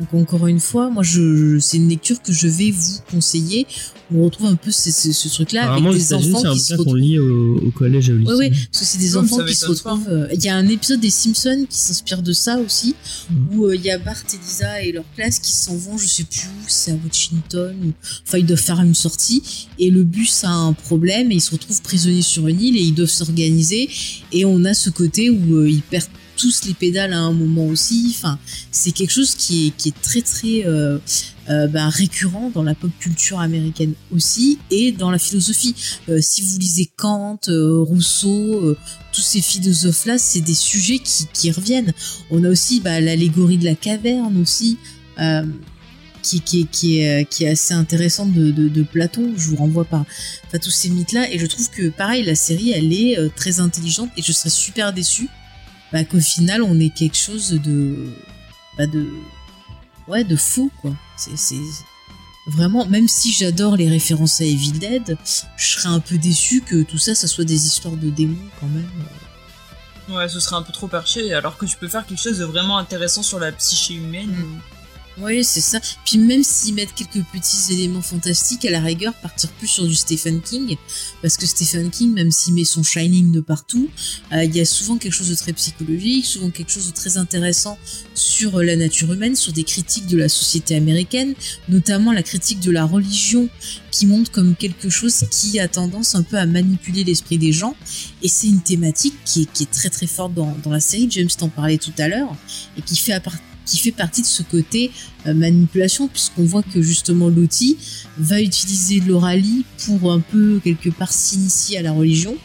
Donc 0.00 0.12
encore 0.14 0.46
une 0.48 0.58
fois, 0.58 0.90
moi, 0.90 1.04
je, 1.04 1.58
c'est 1.60 1.76
une 1.76 1.88
lecture 1.88 2.20
que 2.20 2.32
je 2.32 2.48
vais 2.48 2.72
vous 2.72 2.98
conseiller. 3.10 3.64
On 4.12 4.24
retrouve 4.24 4.46
un 4.48 4.56
peu 4.56 4.70
ce, 4.72 4.90
ce- 4.90 5.12
ce 5.12 5.28
truc-là 5.28 5.62
Apparemment, 5.62 5.90
avec 5.90 6.00
des 6.00 6.06
États-Unis, 6.06 6.34
enfants 6.34 6.40
c'est 6.42 6.48
un 6.48 6.52
qui 6.54 6.58
se 6.58 6.64
bouquin 6.72 6.76
qu'on 6.76 6.82
retrouvent. 6.90 6.96
lit 6.98 7.18
au, 7.20 7.56
au 7.58 7.70
collège 7.70 8.08
et 8.10 8.12
au 8.12 8.16
lycée. 8.16 8.32
Oui, 8.32 8.46
oui, 8.50 8.50
parce 8.50 8.80
que 8.80 8.84
c'est 8.84 8.98
des 8.98 9.16
enfants 9.16 9.44
qui 9.44 9.54
se 9.54 9.66
retrouvent. 9.66 10.08
euh, 10.08 10.26
Il 10.34 10.42
y 10.44 10.48
a 10.48 10.56
un 10.56 10.66
épisode 10.66 10.98
des 11.00 11.10
Simpsons 11.10 11.64
qui 11.70 11.78
s'inspire 11.78 12.22
de 12.22 12.32
ça 12.32 12.58
aussi, 12.58 12.96
Mm. 13.30 13.56
où 13.56 13.66
euh, 13.66 13.76
il 13.76 13.82
y 13.82 13.90
a 13.90 13.98
Bart 13.98 14.16
et 14.32 14.36
Lisa 14.36 14.82
et 14.82 14.90
leur 14.92 15.04
classe 15.14 15.38
qui 15.38 15.52
s'en 15.52 15.76
vont, 15.76 15.96
je 15.96 16.06
sais 16.08 16.24
plus 16.24 16.40
où, 16.48 16.64
c'est 16.66 16.90
à 16.90 16.96
Washington, 17.04 17.74
ou... 17.86 17.92
enfin 18.26 18.38
ils 18.38 18.46
doivent 18.46 18.58
faire 18.60 18.80
une 18.80 18.94
sortie, 18.94 19.42
et 19.78 19.90
le 19.90 20.02
bus 20.02 20.42
a 20.44 20.50
un 20.50 20.72
problème, 20.72 21.30
et 21.30 21.36
ils 21.36 21.40
se 21.40 21.52
retrouvent 21.52 21.80
prisonniers 21.82 22.22
sur 22.22 22.48
une 22.48 22.60
île, 22.60 22.76
et 22.76 22.80
ils 22.80 22.94
doivent 22.94 23.08
s'organiser, 23.08 23.88
et 24.32 24.44
on 24.44 24.64
a 24.64 24.74
ce 24.74 24.90
côté 24.90 25.30
où 25.30 25.54
euh, 25.56 25.70
ils 25.70 25.82
perdent 25.82 26.08
tous 26.36 26.64
les 26.66 26.74
pédales 26.74 27.12
à 27.12 27.18
un 27.18 27.32
moment 27.32 27.66
aussi, 27.66 28.14
enfin 28.16 28.38
c'est 28.70 28.92
quelque 28.92 29.10
chose 29.10 29.34
qui 29.34 29.72
est, 29.84 30.02
très 30.02 30.22
très 30.22 30.64
euh, 30.66 30.98
euh, 31.48 31.66
bah, 31.66 31.88
récurrent 31.88 32.50
dans 32.54 32.62
la 32.62 32.74
pop 32.74 32.90
culture 32.98 33.40
américaine 33.40 33.94
aussi, 34.12 34.58
et 34.70 34.92
dans 34.92 35.10
la 35.10 35.18
philosophie. 35.18 35.74
Euh, 36.08 36.20
si 36.20 36.42
vous 36.42 36.58
lisez 36.58 36.90
Kant, 36.96 37.40
Rousseau, 37.48 38.76
tous 39.12 39.20
ces 39.20 39.40
philosophes-là, 39.40 40.18
c'est 40.18 40.40
des 40.40 40.54
sujets 40.54 40.98
qui, 40.98 41.50
reviennent. 41.50 41.92
On 42.30 42.44
a 42.44 42.48
aussi 42.48 42.80
bah, 42.80 43.00
l'allégorie 43.00 43.58
de 43.58 43.64
la 43.64 43.74
caverne 43.74 44.40
aussi, 44.40 44.78
qui, 46.22 47.00
est- 47.00 47.46
assez 47.46 47.74
intéressante 47.74 48.32
de, 48.32 48.82
Platon. 48.82 49.32
Je 49.36 49.50
vous 49.50 49.56
renvoie 49.56 49.84
par 49.84 50.04
tous 50.60 50.70
ces 50.70 50.88
mythes-là. 50.88 51.30
Et 51.32 51.38
je 51.38 51.46
trouve 51.46 51.70
que, 51.70 51.88
pareil, 51.90 52.24
la 52.24 52.34
série, 52.34 52.72
elle 52.72 52.92
est 52.92 53.18
très 53.36 53.60
intelligente 53.60 54.10
et 54.16 54.22
je 54.22 54.32
serais 54.32 54.50
super 54.50 54.92
déçue 54.92 55.28
bah, 55.94 56.04
qu'au 56.04 56.20
final, 56.20 56.60
on 56.62 56.78
ait 56.78 56.90
quelque 56.90 57.16
chose 57.16 57.50
de... 57.52 58.08
Bah, 58.76 58.86
de 58.86 59.08
ouais, 60.08 60.24
de 60.24 60.34
faux, 60.36 60.70
quoi. 60.82 60.92
C'est... 61.16 61.38
c'est- 61.38 61.84
Vraiment, 62.46 62.84
même 62.84 63.08
si 63.08 63.32
j'adore 63.32 63.74
les 63.74 63.88
références 63.88 64.42
à 64.42 64.44
Evil 64.44 64.72
Dead, 64.72 65.16
je 65.56 65.66
serais 65.66 65.88
un 65.88 65.98
peu 66.00 66.18
déçu 66.18 66.60
que 66.60 66.82
tout 66.82 66.98
ça, 66.98 67.14
ça 67.14 67.26
soit 67.26 67.44
des 67.46 67.66
histoires 67.66 67.96
de 67.96 68.10
démons 68.10 68.36
quand 68.60 68.66
même. 68.68 68.90
Ouais, 70.10 70.28
ce 70.28 70.40
serait 70.40 70.56
un 70.56 70.62
peu 70.62 70.70
trop 70.72 70.86
perché, 70.86 71.32
alors 71.32 71.56
que 71.56 71.64
tu 71.64 71.78
peux 71.78 71.88
faire 71.88 72.04
quelque 72.04 72.20
chose 72.20 72.36
de 72.36 72.44
vraiment 72.44 72.76
intéressant 72.76 73.22
sur 73.22 73.38
la 73.38 73.50
psyché 73.52 73.94
humaine. 73.94 74.28
Mm. 74.28 74.60
Oui, 75.20 75.44
c'est 75.44 75.60
ça. 75.60 75.78
Puis 76.04 76.18
même 76.18 76.42
s'ils 76.42 76.74
mettent 76.74 76.92
quelques 76.92 77.24
petits 77.32 77.72
éléments 77.72 78.02
fantastiques, 78.02 78.64
à 78.64 78.70
la 78.70 78.80
rigueur, 78.80 79.14
partir 79.14 79.48
plus 79.52 79.68
sur 79.68 79.86
du 79.86 79.94
Stephen 79.94 80.40
King, 80.40 80.76
parce 81.22 81.36
que 81.36 81.46
Stephen 81.46 81.88
King, 81.90 82.12
même 82.12 82.32
s'il 82.32 82.54
met 82.54 82.64
son 82.64 82.82
Shining 82.82 83.30
de 83.30 83.40
partout, 83.40 83.88
euh, 84.32 84.42
il 84.42 84.54
y 84.56 84.60
a 84.60 84.64
souvent 84.64 84.96
quelque 84.98 85.12
chose 85.12 85.28
de 85.28 85.36
très 85.36 85.52
psychologique, 85.52 86.26
souvent 86.26 86.50
quelque 86.50 86.72
chose 86.72 86.88
de 86.88 86.92
très 86.92 87.16
intéressant 87.16 87.78
sur 88.14 88.58
euh, 88.58 88.64
la 88.64 88.74
nature 88.74 89.12
humaine, 89.12 89.36
sur 89.36 89.52
des 89.52 89.62
critiques 89.62 90.08
de 90.08 90.16
la 90.16 90.28
société 90.28 90.74
américaine, 90.74 91.34
notamment 91.68 92.10
la 92.10 92.24
critique 92.24 92.58
de 92.58 92.72
la 92.72 92.84
religion, 92.84 93.48
qui 93.92 94.06
montre 94.06 94.32
comme 94.32 94.56
quelque 94.56 94.90
chose 94.90 95.24
qui 95.30 95.60
a 95.60 95.68
tendance 95.68 96.16
un 96.16 96.24
peu 96.24 96.38
à 96.38 96.46
manipuler 96.46 97.04
l'esprit 97.04 97.38
des 97.38 97.52
gens. 97.52 97.76
Et 98.22 98.28
c'est 98.28 98.48
une 98.48 98.62
thématique 98.62 99.14
qui 99.24 99.42
est, 99.42 99.70
très 99.70 99.90
très 99.90 100.08
forte 100.08 100.34
dans, 100.34 100.56
dans 100.64 100.70
la 100.70 100.80
série. 100.80 101.06
James 101.10 101.28
t'en 101.38 101.48
parlait 101.48 101.78
tout 101.78 101.92
à 101.98 102.08
l'heure, 102.08 102.34
et 102.76 102.82
qui 102.82 102.96
fait 102.96 103.12
à 103.12 103.20
part- 103.20 103.38
qui 103.64 103.78
fait 103.78 103.92
partie 103.92 104.22
de 104.22 104.26
ce 104.26 104.42
côté 104.42 104.90
euh, 105.26 105.34
manipulation, 105.34 106.08
puisqu'on 106.08 106.44
voit 106.44 106.62
que 106.62 106.82
justement 106.82 107.28
Lottie 107.28 107.76
va 108.18 108.40
utiliser 108.40 109.00
l'oralie 109.00 109.64
pour 109.86 110.12
un 110.12 110.20
peu 110.20 110.60
quelque 110.62 110.90
part 110.90 111.12
s'initier 111.12 111.78
à 111.78 111.82
la 111.82 111.92
religion, 111.92 112.36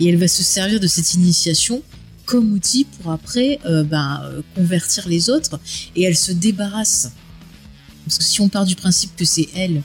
et 0.00 0.08
elle 0.08 0.18
va 0.18 0.28
se 0.28 0.42
servir 0.42 0.80
de 0.80 0.86
cette 0.86 1.14
initiation 1.14 1.82
comme 2.24 2.52
outil 2.52 2.84
pour 2.84 3.12
après 3.12 3.58
euh, 3.66 3.82
ben, 3.82 4.22
convertir 4.54 5.08
les 5.08 5.30
autres, 5.30 5.58
et 5.96 6.02
elle 6.02 6.16
se 6.16 6.32
débarrasse. 6.32 7.10
Parce 8.04 8.18
que 8.18 8.24
si 8.24 8.40
on 8.40 8.48
part 8.48 8.66
du 8.66 8.74
principe 8.74 9.14
que 9.16 9.24
c'est 9.24 9.48
elle 9.54 9.82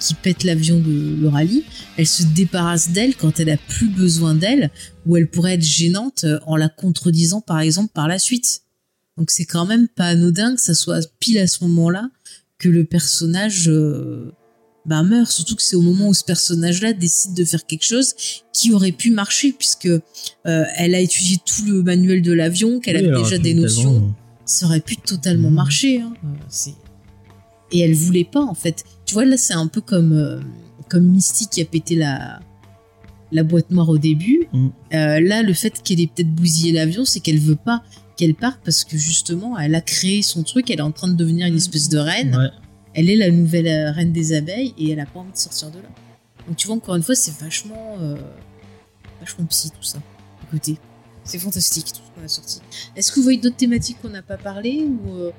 qui 0.00 0.14
pète 0.14 0.44
l'avion 0.44 0.80
de 0.80 1.16
l'oralie, 1.20 1.64
elle 1.96 2.06
se 2.06 2.24
débarrasse 2.24 2.90
d'elle 2.90 3.16
quand 3.16 3.40
elle 3.40 3.50
a 3.50 3.56
plus 3.56 3.88
besoin 3.88 4.34
d'elle, 4.34 4.70
ou 5.06 5.16
elle 5.16 5.28
pourrait 5.28 5.54
être 5.54 5.64
gênante 5.64 6.24
euh, 6.24 6.38
en 6.46 6.56
la 6.56 6.68
contredisant 6.68 7.40
par 7.40 7.60
exemple 7.60 7.92
par 7.94 8.08
la 8.08 8.18
suite. 8.18 8.63
Donc 9.16 9.30
c'est 9.30 9.44
quand 9.44 9.66
même 9.66 9.88
pas 9.88 10.06
anodin 10.06 10.54
que 10.54 10.60
ça 10.60 10.74
soit 10.74 11.06
pile 11.20 11.38
à 11.38 11.46
ce 11.46 11.62
moment-là 11.64 12.10
que 12.58 12.68
le 12.68 12.84
personnage 12.84 13.68
euh, 13.68 14.32
bah, 14.86 15.02
meurt. 15.02 15.30
Surtout 15.30 15.54
que 15.56 15.62
c'est 15.62 15.76
au 15.76 15.82
moment 15.82 16.08
où 16.08 16.14
ce 16.14 16.24
personnage-là 16.24 16.92
décide 16.92 17.34
de 17.34 17.44
faire 17.44 17.64
quelque 17.66 17.84
chose 17.84 18.14
qui 18.52 18.72
aurait 18.72 18.92
pu 18.92 19.10
marcher 19.10 19.52
puisque 19.52 19.86
euh, 19.86 20.00
elle 20.44 20.94
a 20.94 21.00
étudié 21.00 21.38
tout 21.44 21.64
le 21.66 21.82
manuel 21.82 22.22
de 22.22 22.32
l'avion, 22.32 22.80
qu'elle 22.80 22.96
Oui, 22.96 23.02
avait 23.02 23.08
alors, 23.10 23.22
déjà 23.24 23.38
des 23.38 23.50
tellement, 23.50 23.62
notions. 23.62 24.14
Ça 24.46 24.66
aurait 24.66 24.80
pu 24.80 24.96
totalement 24.96 25.48
Mhm. 25.50 25.54
marcher. 25.56 26.00
Hein. 26.00 26.12
Euh, 26.24 26.70
Et 27.72 27.80
elle 27.80 27.94
voulait 27.94 28.28
pas 28.30 28.42
en 28.42 28.54
fait. 28.54 28.84
Tu 29.06 29.14
vois 29.14 29.24
là 29.24 29.36
c'est 29.36 29.54
un 29.54 29.66
peu 29.68 29.80
comme 29.80 30.12
euh, 30.12 30.40
comme 30.88 31.04
Misty 31.04 31.46
qui 31.48 31.60
a 31.62 31.64
pété 31.64 31.94
la 31.96 32.40
la 33.32 33.42
boîte 33.42 33.70
noire 33.70 33.88
au 33.88 33.98
début. 33.98 34.46
Mhm. 34.52 34.70
Euh, 34.92 35.20
là 35.20 35.42
le 35.42 35.52
fait 35.54 35.82
qu'elle 35.82 36.00
ait 36.00 36.06
peut-être 36.08 36.32
bousillé 36.34 36.72
l'avion, 36.72 37.04
c'est 37.04 37.20
qu'elle 37.20 37.38
veut 37.38 37.56
pas 37.56 37.82
qu'elle 38.16 38.34
parte 38.34 38.60
parce 38.64 38.84
que 38.84 38.96
justement 38.96 39.58
elle 39.58 39.74
a 39.74 39.80
créé 39.80 40.22
son 40.22 40.42
truc, 40.42 40.70
elle 40.70 40.78
est 40.78 40.82
en 40.82 40.92
train 40.92 41.08
de 41.08 41.14
devenir 41.14 41.46
une 41.46 41.56
espèce 41.56 41.88
de 41.88 41.98
reine. 41.98 42.36
Ouais. 42.36 42.48
Elle 42.94 43.10
est 43.10 43.16
la 43.16 43.30
nouvelle 43.30 43.66
euh, 43.66 43.90
reine 43.92 44.12
des 44.12 44.32
abeilles 44.34 44.72
et 44.78 44.90
elle 44.90 45.00
a 45.00 45.06
pas 45.06 45.20
envie 45.20 45.32
de 45.32 45.36
sortir 45.36 45.70
de 45.70 45.78
là. 45.78 45.88
Donc 46.46 46.56
tu 46.56 46.66
vois 46.66 46.76
encore 46.76 46.94
une 46.96 47.02
fois 47.02 47.14
c'est 47.14 47.36
vachement 47.40 47.96
euh, 48.00 48.16
vachement 49.20 49.44
psy 49.46 49.70
tout 49.70 49.82
ça. 49.82 49.98
Écoutez, 50.48 50.76
c'est 51.24 51.38
fantastique 51.38 51.86
tout 51.86 52.00
ce 52.06 52.20
qu'on 52.20 52.24
a 52.24 52.28
sorti. 52.28 52.60
Est-ce 52.94 53.10
que 53.10 53.16
vous 53.16 53.24
voyez 53.24 53.38
d'autres 53.40 53.56
thématiques 53.56 53.96
qu'on 54.02 54.10
n'a 54.10 54.22
pas 54.22 54.36
parlé 54.36 54.86
ou 54.86 55.14
euh, 55.14 55.30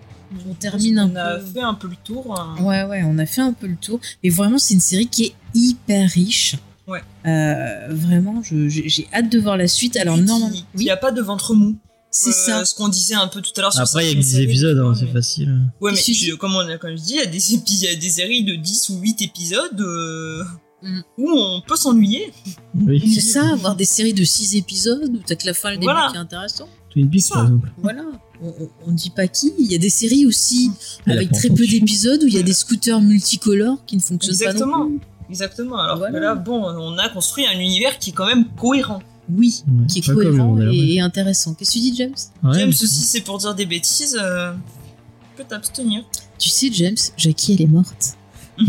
on 0.49 0.53
termine 0.55 0.97
un 0.99 1.09
On 1.11 1.15
a 1.15 1.37
peu 1.37 1.45
fait 1.45 1.61
un 1.61 1.73
peu 1.75 1.87
le 1.87 1.95
tour. 2.03 2.37
hein. 2.39 2.55
Ouais, 2.61 2.83
ouais, 2.83 3.03
on 3.05 3.17
a 3.19 3.25
fait 3.27 3.41
un 3.41 3.53
peu 3.53 3.67
le 3.67 3.75
tour. 3.75 3.99
Mais 4.23 4.29
vraiment, 4.31 4.57
c'est 4.57 4.73
une 4.73 4.79
série 4.79 5.07
qui 5.07 5.25
est 5.25 5.35
hyper 5.53 6.09
riche. 6.09 6.55
Ouais. 6.87 7.01
Euh, 7.27 7.87
vraiment, 7.91 8.41
j'ai 8.43 9.07
hâte 9.13 9.29
de 9.31 9.39
voir 9.39 9.57
la 9.57 9.67
suite. 9.67 9.95
Alors, 9.97 10.17
non, 10.17 10.49
oui, 10.51 10.65
qui 10.85 10.89
a 10.89 10.97
pas 10.97 11.11
de 11.11 11.21
ventre 11.21 11.53
mou. 11.53 11.77
C'est 12.15 12.29
Euh, 12.29 12.59
ça. 12.59 12.65
Ce 12.65 12.73
qu'on 12.75 12.87
disait 12.87 13.13
un 13.15 13.27
peu 13.27 13.41
tout 13.41 13.51
à 13.57 13.61
l'heure 13.61 13.73
sur 13.73 13.81
Après, 13.81 14.05
il 14.05 14.07
y 14.07 14.11
a 14.11 14.15
que 14.15 14.21
certaines 14.21 14.21
10 14.21 14.31
séries, 14.31 14.43
épisodes, 14.45 14.79
hein, 14.79 14.93
c'est 14.97 15.07
facile. 15.11 15.59
Ouais, 15.81 15.91
mais 15.91 15.97
tu- 16.01 16.37
comme, 16.37 16.55
on 16.55 16.59
a, 16.59 16.77
comme 16.77 16.91
je 16.97 17.01
dis, 17.03 17.13
il 17.13 17.17
y, 17.17 17.21
a 17.21 17.25
des 17.25 17.53
épi- 17.55 17.73
il 17.81 17.83
y 17.83 17.87
a 17.87 17.95
des 17.95 18.09
séries 18.09 18.43
de 18.43 18.55
10 18.55 18.89
ou 18.89 18.99
8 18.99 19.21
épisodes 19.21 19.79
euh, 19.81 20.43
Mm. 20.81 21.01
où 21.17 21.29
on 21.31 21.61
peut 21.61 21.75
s'ennuyer. 21.75 22.31
Oui. 22.75 23.11
C'est 23.13 23.21
ça, 23.21 23.49
avoir 23.51 23.75
des 23.75 23.85
séries 23.85 24.13
de 24.13 24.23
6 24.23 24.55
épisodes 24.55 25.09
où 25.13 25.19
t'as 25.25 25.35
que 25.35 25.45
la 25.47 25.53
fin 25.53 25.69
le 25.71 25.75
début 25.77 25.85
Voilà. 25.85 26.09
qui 26.11 26.15
est 26.15 26.19
intéressant. 26.19 26.67
Twin 26.91 27.09
Peaks, 27.09 27.29
par 27.29 27.43
exemple. 27.43 27.71
Voilà. 27.81 28.03
On, 28.41 28.53
on 28.87 28.91
dit 28.91 29.09
pas 29.09 29.27
qui. 29.27 29.53
Il 29.59 29.71
y 29.71 29.75
a 29.75 29.77
des 29.77 29.89
séries 29.89 30.25
aussi 30.25 30.71
Elle 31.05 31.13
avec 31.13 31.31
très 31.31 31.49
peu 31.49 31.65
d'épisodes 31.65 32.21
où 32.23 32.27
il 32.27 32.33
y 32.33 32.37
a 32.37 32.43
des 32.43 32.53
scooters 32.53 33.01
multicolores 33.01 33.83
qui 33.85 33.95
ne 33.97 34.01
fonctionnent 34.01 34.35
Exactement. 34.35 34.79
pas 34.79 34.85
plus. 34.85 34.99
Exactement. 35.29 35.77
Alors 35.79 35.97
Voilà. 35.97 36.13
que 36.19 36.23
là, 36.23 36.35
bon, 36.35 36.61
on 36.63 36.97
a 36.97 37.09
construit 37.09 37.45
un 37.47 37.57
univers 37.59 37.97
qui 37.97 38.11
est 38.11 38.13
quand 38.13 38.27
même 38.27 38.45
cohérent. 38.59 39.01
Oui, 39.29 39.63
Ouais, 39.67 39.87
qui 39.87 39.99
est 39.99 40.01
cohérent 40.13 40.57
et, 40.71 40.99
intéressant. 40.99 41.53
Qu'est-ce 41.55 41.71
que 41.71 41.73
tu 41.75 41.79
dis, 41.79 41.95
James? 41.95 42.13
Ouais, 42.43 42.59
James 42.59 42.67
mais- 42.69 42.83
aussi, 42.83 42.87
c'est 43.01 43.21
pour 43.21 43.37
dire 43.39 43.55
des 43.55 43.65
bêtises. 43.65 44.17
Euh... 44.21 44.53
Tu 44.53 45.37
peux 45.43 45.49
t'abstenir. 45.49 46.03
Tu 46.37 46.49
sais, 46.49 46.69
James, 46.71 46.95
Jackie, 47.17 47.53
elle 47.53 47.61
est 47.63 47.67
morte. 47.67 48.13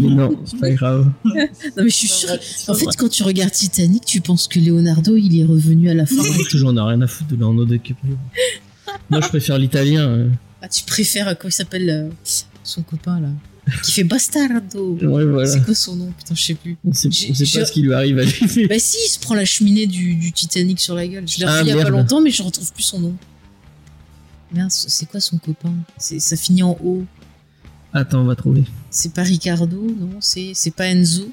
Mais 0.00 0.08
non, 0.08 0.34
c'est 0.46 0.58
pas 0.58 0.70
grave. 0.70 1.10
Non, 1.24 1.32
mais 1.76 1.84
je 1.84 1.88
suis 1.94 2.08
sûre. 2.08 2.30
En 2.68 2.72
vrai. 2.72 2.80
fait, 2.86 2.96
quand 2.96 3.08
tu 3.08 3.22
regardes 3.22 3.52
Titanic, 3.52 4.04
tu 4.04 4.20
penses 4.20 4.48
que 4.48 4.58
Leonardo, 4.58 5.16
il 5.16 5.38
est 5.38 5.44
revenu 5.44 5.90
à 5.90 5.94
la 5.94 6.06
fin. 6.06 6.22
Toujours, 6.50 6.70
on 6.72 6.76
a 6.76 6.86
rien 6.86 7.00
à 7.02 7.06
foutre 7.06 7.30
de 7.30 7.36
Leonardo 7.36 7.66
DiCaprio. 7.66 8.16
Moi, 9.10 9.20
je 9.20 9.28
préfère 9.28 9.58
l'italien. 9.58 10.08
euh. 10.08 10.28
Ah, 10.62 10.68
tu 10.68 10.82
préfères, 10.84 11.28
euh, 11.28 11.34
comment 11.34 11.50
il 11.50 11.52
s'appelle 11.52 11.88
euh, 11.90 12.08
son 12.64 12.82
copain 12.82 13.20
là? 13.20 13.28
Qui 13.82 13.92
fait 13.92 14.04
Bastardo. 14.04 14.96
Ouais, 15.02 15.24
voilà. 15.24 15.46
C'est 15.46 15.64
quoi 15.64 15.74
son 15.74 15.96
nom 15.96 16.12
Putain, 16.16 16.34
je 16.34 16.42
sais 16.42 16.54
plus. 16.54 16.76
On 16.84 16.92
sait, 16.92 17.08
on 17.08 17.34
sait 17.34 17.44
J'ai- 17.44 17.58
pas 17.60 17.66
ce 17.66 17.72
qui 17.72 17.82
lui 17.82 17.92
arrive 17.92 18.18
à 18.18 18.24
lui. 18.24 18.66
Bah 18.68 18.78
si, 18.78 18.96
il 19.04 19.08
se 19.08 19.18
prend 19.18 19.34
la 19.34 19.44
cheminée 19.44 19.86
du, 19.86 20.14
du 20.14 20.32
Titanic 20.32 20.78
sur 20.80 20.94
la 20.94 21.06
gueule. 21.06 21.26
Je 21.26 21.38
l'ai 21.40 21.46
Ah, 21.48 21.62
il 21.62 21.68
y 21.68 21.72
a 21.72 21.82
pas 21.82 21.90
longtemps, 21.90 22.20
mais 22.20 22.30
je 22.30 22.42
retrouve 22.42 22.72
plus 22.72 22.84
son 22.84 23.00
nom. 23.00 23.14
Merde, 24.52 24.70
c'est 24.70 25.06
quoi 25.08 25.18
son 25.20 25.38
copain? 25.38 25.72
Ça 25.98 26.36
finit 26.36 26.62
en 26.62 26.78
O. 26.84 27.04
Attends, 27.92 28.20
on 28.20 28.24
va 28.26 28.36
trouver. 28.36 28.64
C'est 28.90 29.12
pas 29.12 29.22
Ricardo, 29.22 29.76
non 29.98 30.18
C'est 30.20 30.74
pas 30.74 30.86
Enzo 30.86 31.28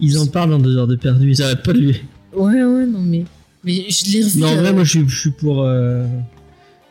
Ils 0.00 0.18
en 0.18 0.26
parlent 0.26 0.50
dans 0.50 0.58
deux 0.58 0.76
heures 0.76 0.86
de 0.88 0.96
perdu, 0.96 1.30
ils 1.30 1.42
arrêtent 1.42 1.62
pas 1.62 1.72
de 1.72 1.78
lui. 1.78 2.00
Ouais, 2.34 2.64
ouais, 2.64 2.86
non, 2.86 3.00
mais... 3.00 3.24
Mais 3.62 3.84
je 3.90 4.10
l'ai 4.10 4.24
revu. 4.24 4.38
Non, 4.40 4.48
en 4.48 4.56
euh, 4.56 4.60
vrai, 4.60 4.72
moi, 4.72 4.84
je 4.84 4.90
suis, 4.90 5.08
je 5.08 5.20
suis 5.20 5.30
pour. 5.32 5.62
euh, 5.62 6.06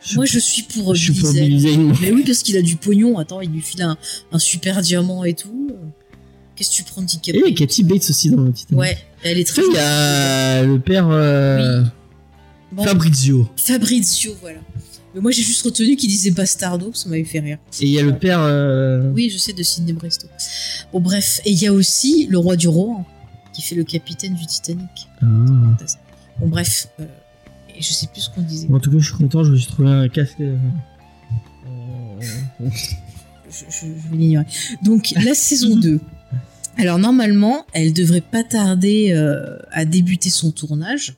je 0.02 0.16
moi, 0.16 0.26
je 0.26 0.40
suis 0.40 0.64
pour 0.64 0.95
je 0.95 1.11
suis 1.11 1.22
pour 1.22 1.32
Billy 1.34 1.60
Zane. 1.60 1.94
Mais 2.02 2.11
oui, 2.11 2.24
parce 2.26 2.40
qu'il 2.44 2.56
a 2.58 2.61
du 2.61 2.76
pognon. 2.78 3.18
Attends, 3.18 3.42
il 3.42 3.50
lui 3.52 3.61
file 3.61 3.82
un, 3.84 3.98
un 4.32 4.40
super 4.40 4.82
diamant 4.82 5.24
et 5.24 5.34
tout. 5.34 5.72
Qu'est-ce 6.56 6.72
que 6.72 6.76
tu 6.76 6.84
prends, 6.84 7.02
Et 7.02 7.06
DiCaprio 7.06 7.45
il 7.45 7.50
y 7.52 7.53
a 7.53 7.56
Katy 7.58 7.84
Bates 7.84 8.10
aussi 8.10 8.30
dans 8.30 8.42
le 8.44 8.52
titre. 8.52 8.74
Ouais, 8.76 8.98
elle 9.24 9.40
est 9.40 9.45
très 9.48 9.61
il 9.66 9.74
y 9.74 9.78
a 9.78 10.64
le 10.64 10.80
père 10.80 11.08
euh, 11.10 11.84
Bon, 12.72 12.84
Fabrizio. 12.84 13.48
Fabrizio, 13.56 14.36
voilà. 14.42 14.60
Mais 15.16 15.22
moi, 15.22 15.32
j'ai 15.32 15.42
juste 15.42 15.64
retenu 15.64 15.95
qu'il 15.95 16.10
disait 16.10 16.32
Bastardo, 16.32 16.92
ça 16.94 17.10
m'avait 17.10 17.24
fait 17.24 17.40
rire. 17.40 17.58
Et 17.82 17.86
il 17.86 17.90
y 17.92 18.00
a 18.00 18.03
le 18.03 18.16
père. 18.18 18.42
euh, 18.42 19.10
Oui, 19.14 19.30
je 19.32 19.38
sais, 19.40 19.53
de 19.53 19.64
Sidney 19.64 19.94
Bresto. 19.94 20.28
Bon, 20.94 21.00
bref. 21.00 21.42
Et 21.45 21.52
il 21.52 21.60
y 21.60 21.66
a 21.66 21.74
aussi 21.74 22.28
le 22.30 22.38
roi 22.38 22.56
du 22.58 22.68
Rohan, 22.68 23.06
qui 23.53 23.61
fait 23.64 23.76
le 23.76 23.84
capitaine 23.84 24.36
du 24.36 24.45
Titanic. 24.45 25.08
Ah. 25.22 25.26
Bon, 26.40 26.48
bref. 26.48 26.90
euh, 27.00 27.06
et 27.80 27.82
je 27.82 27.93
sais 27.93 28.08
plus 28.08 28.22
ce 28.22 28.30
qu'on 28.30 28.41
disait. 28.41 28.67
En 28.72 28.80
tout 28.80 28.91
cas, 28.91 28.98
je 28.99 29.06
suis 29.06 29.16
content, 29.17 29.43
je 29.43 29.51
me 29.51 29.58
suis 29.58 29.72
trouvé 29.72 29.90
un 29.90 30.08
casque. 30.09 30.35
euh, 30.41 30.56
euh, 31.66 32.69
je, 33.49 33.66
je- 33.69 33.85
je 33.85 34.11
vais 34.11 34.17
l'ignorer. 34.17 34.45
Donc 34.83 35.14
la 35.24 35.33
saison 35.33 35.75
2. 35.75 35.99
Alors 36.77 36.98
normalement, 36.98 37.66
elle 37.74 37.93
devrait 37.93 38.22
pas 38.22 38.43
tarder 38.43 39.11
euh, 39.11 39.58
à 39.72 39.85
débuter 39.85 40.30
son 40.30 40.51
tournage. 40.51 41.16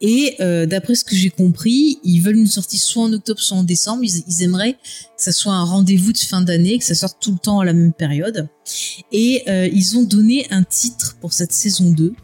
Et 0.00 0.34
euh, 0.40 0.66
d'après 0.66 0.96
ce 0.96 1.04
que 1.04 1.14
j'ai 1.14 1.30
compris, 1.30 1.98
ils 2.02 2.18
veulent 2.20 2.36
une 2.38 2.48
sortie 2.48 2.76
soit 2.76 3.04
en 3.04 3.12
octobre, 3.12 3.38
soit 3.40 3.56
en 3.56 3.62
décembre. 3.62 4.02
Ils, 4.02 4.24
ils 4.26 4.42
aimeraient 4.42 4.72
que 4.74 4.78
ça 5.16 5.30
soit 5.32 5.52
un 5.54 5.62
rendez-vous 5.64 6.12
de 6.12 6.18
fin 6.18 6.42
d'année, 6.42 6.76
que 6.78 6.84
ça 6.84 6.96
sorte 6.96 7.18
tout 7.20 7.30
le 7.32 7.38
temps 7.38 7.60
à 7.60 7.64
la 7.64 7.72
même 7.72 7.92
période. 7.92 8.48
Et 9.12 9.42
euh, 9.48 9.68
ils 9.72 9.96
ont 9.96 10.02
donné 10.02 10.46
un 10.50 10.64
titre 10.64 11.16
pour 11.20 11.32
cette 11.32 11.52
saison 11.52 11.90
2. 11.92 12.14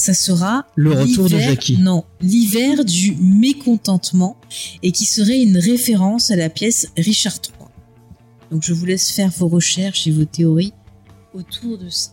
Ça 0.00 0.14
sera 0.14 0.64
Le 0.76 0.92
retour 0.92 1.24
de 1.28 1.36
l'hiver- 1.36 1.50
Jackie. 1.50 1.76
Non, 1.76 2.04
l'hiver 2.22 2.86
du 2.86 3.14
mécontentement 3.20 4.38
et 4.82 4.92
qui 4.92 5.04
serait 5.04 5.42
une 5.42 5.58
référence 5.58 6.30
à 6.30 6.36
la 6.36 6.48
pièce 6.48 6.88
Richard 6.96 7.34
III. 7.34 7.68
Donc 8.50 8.62
je 8.64 8.72
vous 8.72 8.86
laisse 8.86 9.10
faire 9.10 9.28
vos 9.36 9.48
recherches 9.48 10.06
et 10.06 10.10
vos 10.10 10.24
théories 10.24 10.72
autour 11.34 11.76
de 11.76 11.90
ça. 11.90 12.12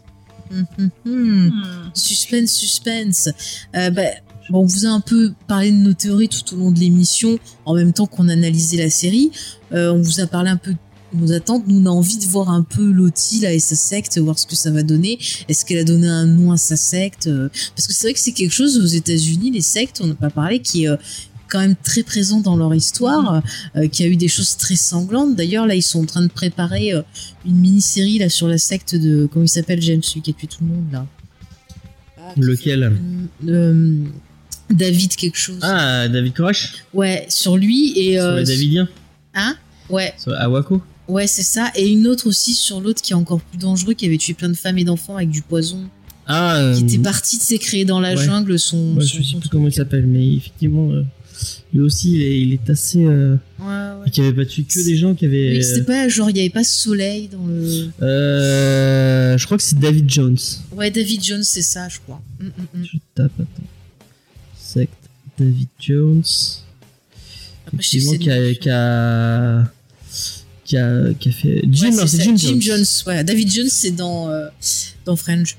Hum, 0.51 0.65
hum, 0.77 0.89
hum. 1.05 1.47
Hmm. 1.47 1.89
Suspense, 1.93 2.51
suspense. 2.51 3.29
Euh, 3.73 3.89
bah, 3.89 4.01
bon, 4.49 4.63
on 4.63 4.65
vous 4.65 4.85
a 4.85 4.89
un 4.89 4.99
peu 4.99 5.33
parlé 5.47 5.71
de 5.71 5.77
nos 5.77 5.93
théories 5.93 6.27
tout 6.29 6.53
au 6.53 6.57
long 6.57 6.71
de 6.71 6.79
l'émission, 6.79 7.39
en 7.65 7.73
même 7.73 7.93
temps 7.93 8.05
qu'on 8.05 8.27
analysait 8.27 8.77
la 8.77 8.89
série. 8.89 9.31
Euh, 9.71 9.93
on 9.93 10.01
vous 10.01 10.19
a 10.19 10.27
parlé 10.27 10.49
un 10.49 10.57
peu 10.57 10.71
de 10.73 10.77
nos 11.17 11.31
attentes. 11.31 11.63
Nous, 11.67 11.79
on 11.81 11.85
a 11.85 11.89
envie 11.89 12.17
de 12.17 12.25
voir 12.25 12.49
un 12.49 12.63
peu 12.63 12.91
Lottie 12.91 13.41
là 13.41 13.53
et 13.53 13.59
sa 13.59 13.75
secte, 13.75 14.17
voir 14.17 14.37
ce 14.39 14.47
que 14.47 14.55
ça 14.55 14.71
va 14.71 14.83
donner. 14.83 15.19
Est-ce 15.49 15.65
qu'elle 15.65 15.79
a 15.79 15.83
donné 15.83 16.07
un 16.07 16.25
nom 16.25 16.51
à 16.51 16.57
sa 16.57 16.75
secte 16.77 17.27
Euh, 17.27 17.49
Parce 17.75 17.87
que 17.87 17.93
c'est 17.93 18.07
vrai 18.07 18.13
que 18.13 18.19
c'est 18.19 18.31
quelque 18.31 18.53
chose 18.53 18.77
aux 18.77 18.85
États-Unis, 18.85 19.51
les 19.51 19.61
sectes, 19.61 19.99
on 20.03 20.07
n'a 20.07 20.15
pas 20.15 20.29
parlé, 20.29 20.59
qui 20.61 20.83
est 20.85 20.89
euh, 20.89 20.95
quand 21.49 21.59
même 21.59 21.75
très 21.81 22.03
présent 22.03 22.41
dans 22.41 22.55
leur 22.57 22.73
histoire, 22.75 23.41
euh, 23.75 23.87
qui 23.87 24.03
a 24.03 24.07
eu 24.07 24.17
des 24.17 24.27
choses 24.27 24.57
très 24.57 24.75
sanglantes. 24.75 25.35
D'ailleurs, 25.35 25.65
là, 25.65 25.75
ils 25.75 25.81
sont 25.81 26.01
en 26.01 26.05
train 26.05 26.21
de 26.21 26.27
préparer 26.27 26.93
euh, 26.93 27.01
une 27.45 27.55
mini-série 27.57 28.19
là 28.19 28.29
sur 28.29 28.47
la 28.47 28.57
secte 28.57 28.95
de 28.95 29.27
comment 29.31 29.45
il 29.45 29.49
s'appelle 29.49 29.81
James, 29.81 30.03
celui 30.03 30.21
qui 30.21 30.31
a 30.31 30.33
tué 30.33 30.47
tout 30.47 30.57
le 30.61 30.67
monde 30.67 30.85
là. 30.91 31.05
Ah, 32.19 32.33
Lequel? 32.35 32.91
Euh, 33.47 34.03
David 34.69 35.15
quelque 35.15 35.37
chose. 35.37 35.59
Ah, 35.61 36.09
David 36.09 36.33
Koresh? 36.33 36.73
Ouais, 36.93 37.25
sur 37.29 37.55
lui 37.55 37.97
et 37.97 38.17
Sur 38.17 38.31
les 38.33 38.43
Davidiens? 38.43 38.89
Hein? 39.33 39.55
Ouais, 39.89 40.13
Sur 40.17 40.33
Awako 40.33 40.81
ouais, 41.07 41.27
c'est 41.27 41.43
ça. 41.43 41.71
Et 41.75 41.87
une 41.87 42.07
autre 42.07 42.27
aussi 42.27 42.53
sur 42.53 42.81
l'autre 42.81 43.01
qui 43.01 43.13
est 43.13 43.15
encore 43.15 43.41
plus 43.41 43.57
dangereux, 43.57 43.93
qui 43.93 44.05
avait 44.05 44.17
tué 44.17 44.33
plein 44.33 44.49
de 44.49 44.55
femmes 44.55 44.77
et 44.77 44.83
d'enfants 44.83 45.15
avec 45.17 45.29
du 45.29 45.41
poison, 45.41 45.83
Ah, 46.25 46.57
euh, 46.57 46.75
qui 46.75 46.83
était 46.85 46.99
parti 46.99 47.37
de 47.37 47.41
s'écréer 47.43 47.85
dans 47.85 47.99
la 47.99 48.15
ouais. 48.15 48.25
jungle 48.25 48.57
son. 48.59 48.95
ouais, 48.95 49.01
son- 49.05 49.17
je 49.17 49.23
sais 49.23 49.31
son 49.31 49.39
plus 49.39 49.49
comment 49.49 49.67
il 49.67 49.73
s'appelle, 49.73 50.05
mais 50.07 50.33
effectivement, 50.35 50.91
euh, 50.91 51.03
lui 51.73 51.81
aussi, 51.81 52.13
il 52.15 52.21
est, 52.21 52.41
il 52.41 52.53
est 52.53 52.69
assez. 52.69 53.05
euh, 53.05 53.35
Ouais, 53.59 54.09
qui 54.11 54.21
avait 54.21 54.33
pas 54.33 54.45
tué 54.45 54.63
que 54.63 54.83
des 54.85 54.95
gens 54.95 55.13
qui 55.15 55.25
avaient. 55.25 55.57
Oui, 55.57 55.63
c'était 55.63 55.83
pas 55.83 56.07
genre 56.07 56.29
il 56.29 56.37
y 56.37 56.39
avait 56.39 56.49
pas 56.49 56.63
soleil 56.63 57.27
dans 57.27 57.45
le. 57.45 57.89
Euh, 58.01 59.37
je 59.37 59.45
crois 59.45 59.57
que 59.57 59.63
c'est 59.63 59.77
David 59.79 60.09
Jones. 60.09 60.37
Ouais, 60.71 60.89
David 60.91 61.23
Jones, 61.23 61.43
c'est 61.43 61.61
ça, 61.61 61.87
je 61.89 61.99
crois. 61.99 62.21
Mm, 62.39 62.45
mm, 62.45 62.49
mm. 62.81 62.83
Je 62.85 62.97
tape, 63.15 63.31
attends. 63.39 63.67
Secte 64.57 64.93
David 65.39 65.67
Jones. 65.79 66.23
Après, 67.67 67.77
Effectivement, 67.79 68.53
qui 68.59 68.69
a, 68.69 69.71
qui 70.67 70.77
a, 70.77 71.13
qui 71.19 71.29
a, 71.29 71.31
fait. 71.31 71.63
Jim, 71.71 71.87
Ouais, 71.87 72.07
c'est 72.07 72.17
ça, 72.17 72.23
Jim, 72.35 72.59
Jones. 72.59 72.85
ouais. 73.07 73.23
David 73.23 73.51
Jones, 73.51 73.69
c'est 73.69 73.91
dans, 73.91 74.29
euh, 74.29 74.47
dans 75.05 75.15
Fringe. 75.15 75.55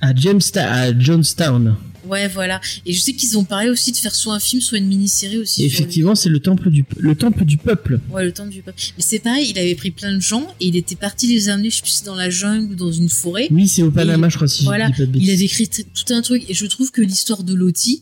À, 0.00 0.14
Jamestown, 0.14 0.64
à 0.66 0.98
Jonestown. 0.98 1.76
Ouais, 2.06 2.26
voilà. 2.28 2.60
Et 2.86 2.92
je 2.94 3.00
sais 3.00 3.12
qu'ils 3.12 3.36
ont 3.36 3.44
parlé 3.44 3.68
aussi 3.68 3.92
de 3.92 3.96
faire 3.96 4.14
soit 4.14 4.34
un 4.34 4.40
film, 4.40 4.60
soit 4.62 4.78
une 4.78 4.86
mini-série 4.86 5.36
aussi. 5.36 5.62
Et 5.62 5.66
effectivement, 5.66 6.14
c'est 6.14 6.30
le 6.30 6.40
temple 6.40 6.70
du, 6.70 6.84
le 6.96 7.14
temple 7.14 7.44
du 7.44 7.58
peuple. 7.58 8.00
Ouais, 8.10 8.24
le 8.24 8.32
temps 8.32 8.46
du 8.46 8.62
peuple. 8.62 8.80
Mais 8.96 9.04
c'est 9.06 9.18
pareil, 9.18 9.50
il 9.50 9.58
avait 9.58 9.74
pris 9.74 9.90
plein 9.90 10.12
de 10.14 10.20
gens 10.20 10.46
et 10.60 10.68
il 10.68 10.76
était 10.76 10.96
parti 10.96 11.26
les 11.26 11.50
amener, 11.50 11.68
je 11.70 11.76
sais 11.76 11.82
plus 11.82 12.02
dans 12.04 12.14
la 12.14 12.30
jungle 12.30 12.72
ou 12.72 12.74
dans 12.74 12.90
une 12.90 13.10
forêt. 13.10 13.48
Oui, 13.50 13.68
c'est 13.68 13.82
au 13.82 13.90
Panama, 13.90 14.30
je 14.30 14.36
crois, 14.36 14.48
si 14.48 14.64
voilà, 14.64 14.86
je 14.86 14.92
dis 15.04 15.12
pas 15.12 15.18
de 15.18 15.18
Il 15.22 15.30
avait 15.30 15.44
écrit 15.44 15.68
tout 15.68 16.12
un 16.14 16.22
truc 16.22 16.48
et 16.48 16.54
je 16.54 16.64
trouve 16.66 16.90
que 16.90 17.02
l'histoire 17.02 17.44
de 17.44 17.52
Lottie, 17.54 18.00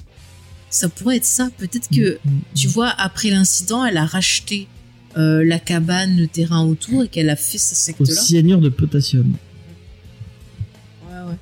ça 0.71 0.89
pourrait 0.89 1.17
être 1.17 1.25
ça. 1.25 1.51
Peut-être 1.59 1.89
que, 1.91 2.19
Mm, 2.25 2.31
mm, 2.31 2.41
tu 2.55 2.69
vois, 2.69 2.89
après 2.97 3.31
l'incident, 3.31 3.85
elle 3.85 3.97
a 3.97 4.07
racheté 4.07 4.69
euh, 5.17 5.45
la 5.45 5.59
cabane, 5.59 6.17
le 6.17 6.27
terrain 6.27 6.65
autour 6.65 7.05
et 7.05 7.09
qu'elle 7.09 7.31
a 7.31 7.37
fait 7.37 7.59
sa 7.59 7.73
Au 7.73 7.77
secte-là. 7.77 8.15
cyanure 8.23 8.61
de 8.61 8.69
potassium. 8.69 9.35
Ouais, 11.09 11.15
ouais. 11.31 11.37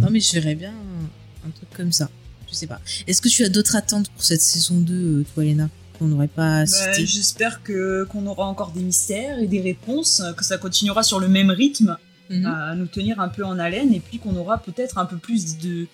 Non, 0.00 0.08
mais 0.10 0.20
je 0.20 0.32
verrais 0.34 0.54
bien 0.54 0.72
un, 0.72 1.48
un 1.48 1.50
truc 1.50 1.68
comme 1.76 1.92
ça. 1.92 2.10
Je 2.50 2.54
sais 2.54 2.66
pas. 2.66 2.80
Est-ce 3.06 3.22
que 3.22 3.28
tu 3.28 3.44
as 3.44 3.48
d'autres 3.48 3.76
attentes 3.76 4.10
pour 4.10 4.22
cette 4.24 4.42
saison 4.42 4.78
2, 4.80 4.94
euh, 4.94 5.24
toi, 5.34 5.44
Léna 5.44 5.70
Qu'on 5.98 6.06
n'aurait 6.08 6.28
pas 6.28 6.64
Bah, 6.64 6.92
J'espère 6.98 7.62
que 7.62 8.04
qu'on 8.10 8.26
aura 8.26 8.46
encore 8.46 8.72
des 8.72 8.82
mystères 8.82 9.38
et 9.38 9.46
des 9.46 9.60
réponses, 9.60 10.22
que 10.36 10.44
ça 10.44 10.58
continuera 10.58 11.02
sur 11.02 11.18
le 11.20 11.28
même 11.28 11.50
rythme 11.50 11.96
Mhm. 12.32 12.46
à 12.46 12.74
nous 12.74 12.86
tenir 12.86 13.20
un 13.20 13.28
peu 13.28 13.44
en 13.44 13.58
haleine 13.58 13.92
et 13.94 14.00
puis 14.00 14.18
qu'on 14.18 14.34
aura 14.36 14.58
peut-être 14.58 14.98
un 14.98 15.04
peu 15.06 15.16
plus 15.16 15.58
de 15.58 15.86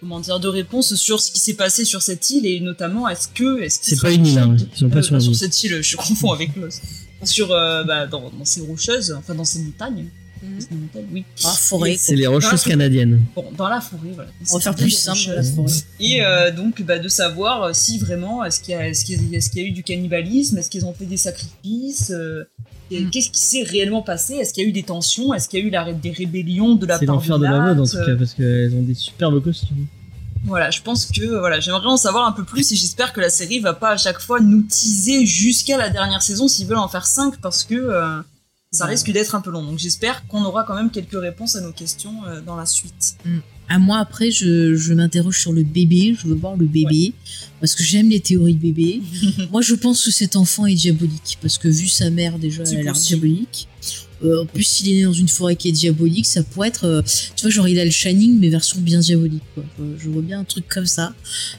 comment 0.00 0.20
dire 0.20 0.40
de 0.40 0.48
réponses 0.48 0.94
sur 0.94 1.20
ce 1.20 1.30
qui 1.30 1.38
s'est 1.40 1.54
passé 1.54 1.84
sur 1.84 2.02
cette 2.02 2.28
île 2.30 2.46
et 2.46 2.60
notamment 2.60 3.08
est-ce 3.08 3.28
que 3.28 3.60
est-ce 3.60 3.78
C'est 3.82 4.00
pas 4.00 4.10
une 4.10 4.26
île, 4.26 4.38
hein. 4.38 4.48
possible 4.48 4.56
de- 4.70 4.74
Ils 4.74 4.78
sont 4.78 4.88
pas 4.90 4.98
euh, 4.98 5.20
sur 5.20 5.34
cette 5.36 5.62
île, 5.64 5.82
je 5.82 5.96
confonds 5.96 6.32
avec 6.32 6.56
l'os. 6.56 6.80
Sur 7.24 7.52
euh, 7.52 7.84
bah, 7.84 8.06
dans, 8.06 8.30
dans 8.30 8.44
ces 8.44 8.60
rocheuses, 8.62 9.12
enfin 9.16 9.34
dans 9.34 9.44
ces 9.44 9.60
montagnes. 9.60 10.06
Mhm. 10.42 10.60
Ces 10.60 10.74
montagnes, 10.74 11.06
oui. 11.12 11.24
Ah, 11.44 11.52
forêt. 11.56 11.96
C'est 11.96 12.16
les 12.16 12.26
rocheuses 12.26 12.64
canadiennes. 12.64 13.20
Bon, 13.36 13.44
dans 13.56 13.68
la 13.68 13.80
forêt, 13.80 14.10
voilà. 14.12 14.30
On 14.50 14.54
va 14.54 14.60
faire 14.60 14.74
plus 14.74 14.90
simple, 14.90 15.20
la 15.36 15.42
forêt. 15.44 15.72
Et 16.00 16.24
euh, 16.24 16.50
donc 16.50 16.82
bah, 16.82 16.98
de 16.98 17.06
savoir 17.08 17.76
si 17.76 17.98
vraiment 17.98 18.44
est-ce 18.44 18.58
qu'il 18.60 18.72
y, 18.72 18.74
a- 18.74 18.88
est-ce 18.88 19.04
qu'il 19.04 19.30
y, 19.30 19.34
a- 19.34 19.38
est-ce 19.38 19.50
qu'il 19.50 19.62
y 19.62 19.64
a 19.64 19.68
eu 19.68 19.72
du 19.72 19.84
cannibalisme, 19.84 20.58
est-ce 20.58 20.68
qu'ils 20.68 20.84
ont 20.84 20.94
fait 20.94 21.04
des 21.06 21.16
sacrifices, 21.16 22.12
euh, 22.94 22.98
et 22.98 23.04
Mm. 23.04 23.10
qu'est-ce 23.10 23.30
qui 23.30 23.40
s'est 23.40 23.62
réellement 23.62 24.02
passé, 24.02 24.34
est-ce 24.34 24.52
qu'il 24.52 24.62
y 24.62 24.66
a 24.66 24.68
eu 24.68 24.72
des 24.72 24.82
tensions, 24.82 25.32
est-ce 25.34 25.48
qu'il 25.48 25.60
y 25.60 25.62
a 25.62 25.66
eu 25.66 25.70
la, 25.70 25.92
des 25.92 26.10
rébellions 26.10 26.74
de 26.74 26.86
la 26.86 26.98
C'est 26.98 27.06
part 27.06 27.16
l'enfer 27.16 27.38
de 27.38 27.46
de 27.46 27.50
la 27.50 27.60
mode, 27.60 27.80
en 27.80 27.86
tout 27.86 27.96
cas, 27.96 28.16
parce 28.16 28.34
qu'elles 28.34 28.74
ont 28.74 28.82
des 28.82 28.94
superbes 28.94 29.42
costumes. 29.42 29.86
Voilà, 30.44 30.70
je 30.70 30.82
pense 30.82 31.06
que 31.06 31.38
voilà, 31.38 31.60
j'aimerais 31.60 31.86
en 31.86 31.96
savoir 31.96 32.26
un 32.26 32.32
peu 32.32 32.42
plus 32.42 32.72
et 32.72 32.76
j'espère 32.76 33.12
que 33.12 33.20
la 33.20 33.30
série 33.30 33.60
va 33.60 33.74
pas 33.74 33.90
à 33.90 33.96
chaque 33.96 34.20
fois 34.20 34.40
nous 34.40 34.62
teaser 34.62 35.24
jusqu'à 35.24 35.76
la 35.78 35.88
dernière 35.88 36.20
saison 36.22 36.48
s'ils 36.48 36.66
veulent 36.66 36.78
en 36.78 36.88
faire 36.88 37.06
5 37.06 37.36
parce 37.40 37.62
que 37.62 37.76
euh, 37.76 38.20
ça 38.72 38.86
risque 38.86 39.12
d'être 39.12 39.36
un 39.36 39.40
peu 39.40 39.50
long. 39.50 39.62
Donc 39.62 39.78
j'espère 39.78 40.26
qu'on 40.26 40.44
aura 40.44 40.64
quand 40.64 40.74
même 40.74 40.90
quelques 40.90 41.20
réponses 41.20 41.54
à 41.54 41.60
nos 41.60 41.70
questions 41.70 42.24
euh, 42.26 42.40
dans 42.40 42.56
la 42.56 42.66
suite. 42.66 43.16
À 43.68 43.78
moi, 43.78 43.98
après, 43.98 44.30
je, 44.30 44.74
je 44.74 44.92
m'interroge 44.92 45.40
sur 45.40 45.52
le 45.52 45.62
bébé. 45.62 46.14
Je 46.20 46.26
veux 46.28 46.34
voir 46.34 46.56
le 46.56 46.66
bébé. 46.66 47.14
Parce 47.60 47.74
que 47.74 47.82
j'aime 47.82 48.10
les 48.10 48.20
théories 48.20 48.54
de 48.54 48.58
bébé. 48.60 49.00
moi, 49.50 49.62
je 49.62 49.74
pense 49.74 50.04
que 50.04 50.10
cet 50.10 50.36
enfant 50.36 50.66
est 50.66 50.74
diabolique. 50.74 51.38
Parce 51.40 51.56
que 51.58 51.68
vu 51.68 51.88
sa 51.88 52.10
mère, 52.10 52.38
déjà, 52.38 52.64
elle 52.64 52.78
a 52.78 52.82
l'air 52.82 52.92
diabolique. 52.94 53.68
Euh, 54.24 54.42
en 54.42 54.46
plus, 54.46 54.80
il 54.82 54.90
est 54.90 54.94
né 54.98 55.02
dans 55.04 55.12
une 55.12 55.26
forêt 55.28 55.56
qui 55.56 55.68
est 55.68 55.72
diabolique, 55.72 56.26
ça 56.26 56.44
pourrait 56.44 56.68
être, 56.68 56.84
euh, 56.84 57.02
tu 57.34 57.42
vois, 57.42 57.50
genre 57.50 57.66
il 57.66 57.76
a 57.80 57.84
le 57.84 57.90
Shining 57.90 58.38
mais 58.38 58.50
version 58.50 58.80
bien 58.80 59.00
diabolique. 59.00 59.42
Quoi. 59.54 59.64
Euh, 59.80 59.96
Je 59.98 60.08
vois 60.10 60.22
bien 60.22 60.38
un 60.38 60.44
truc 60.44 60.68
comme 60.68 60.86
ça. 60.86 61.12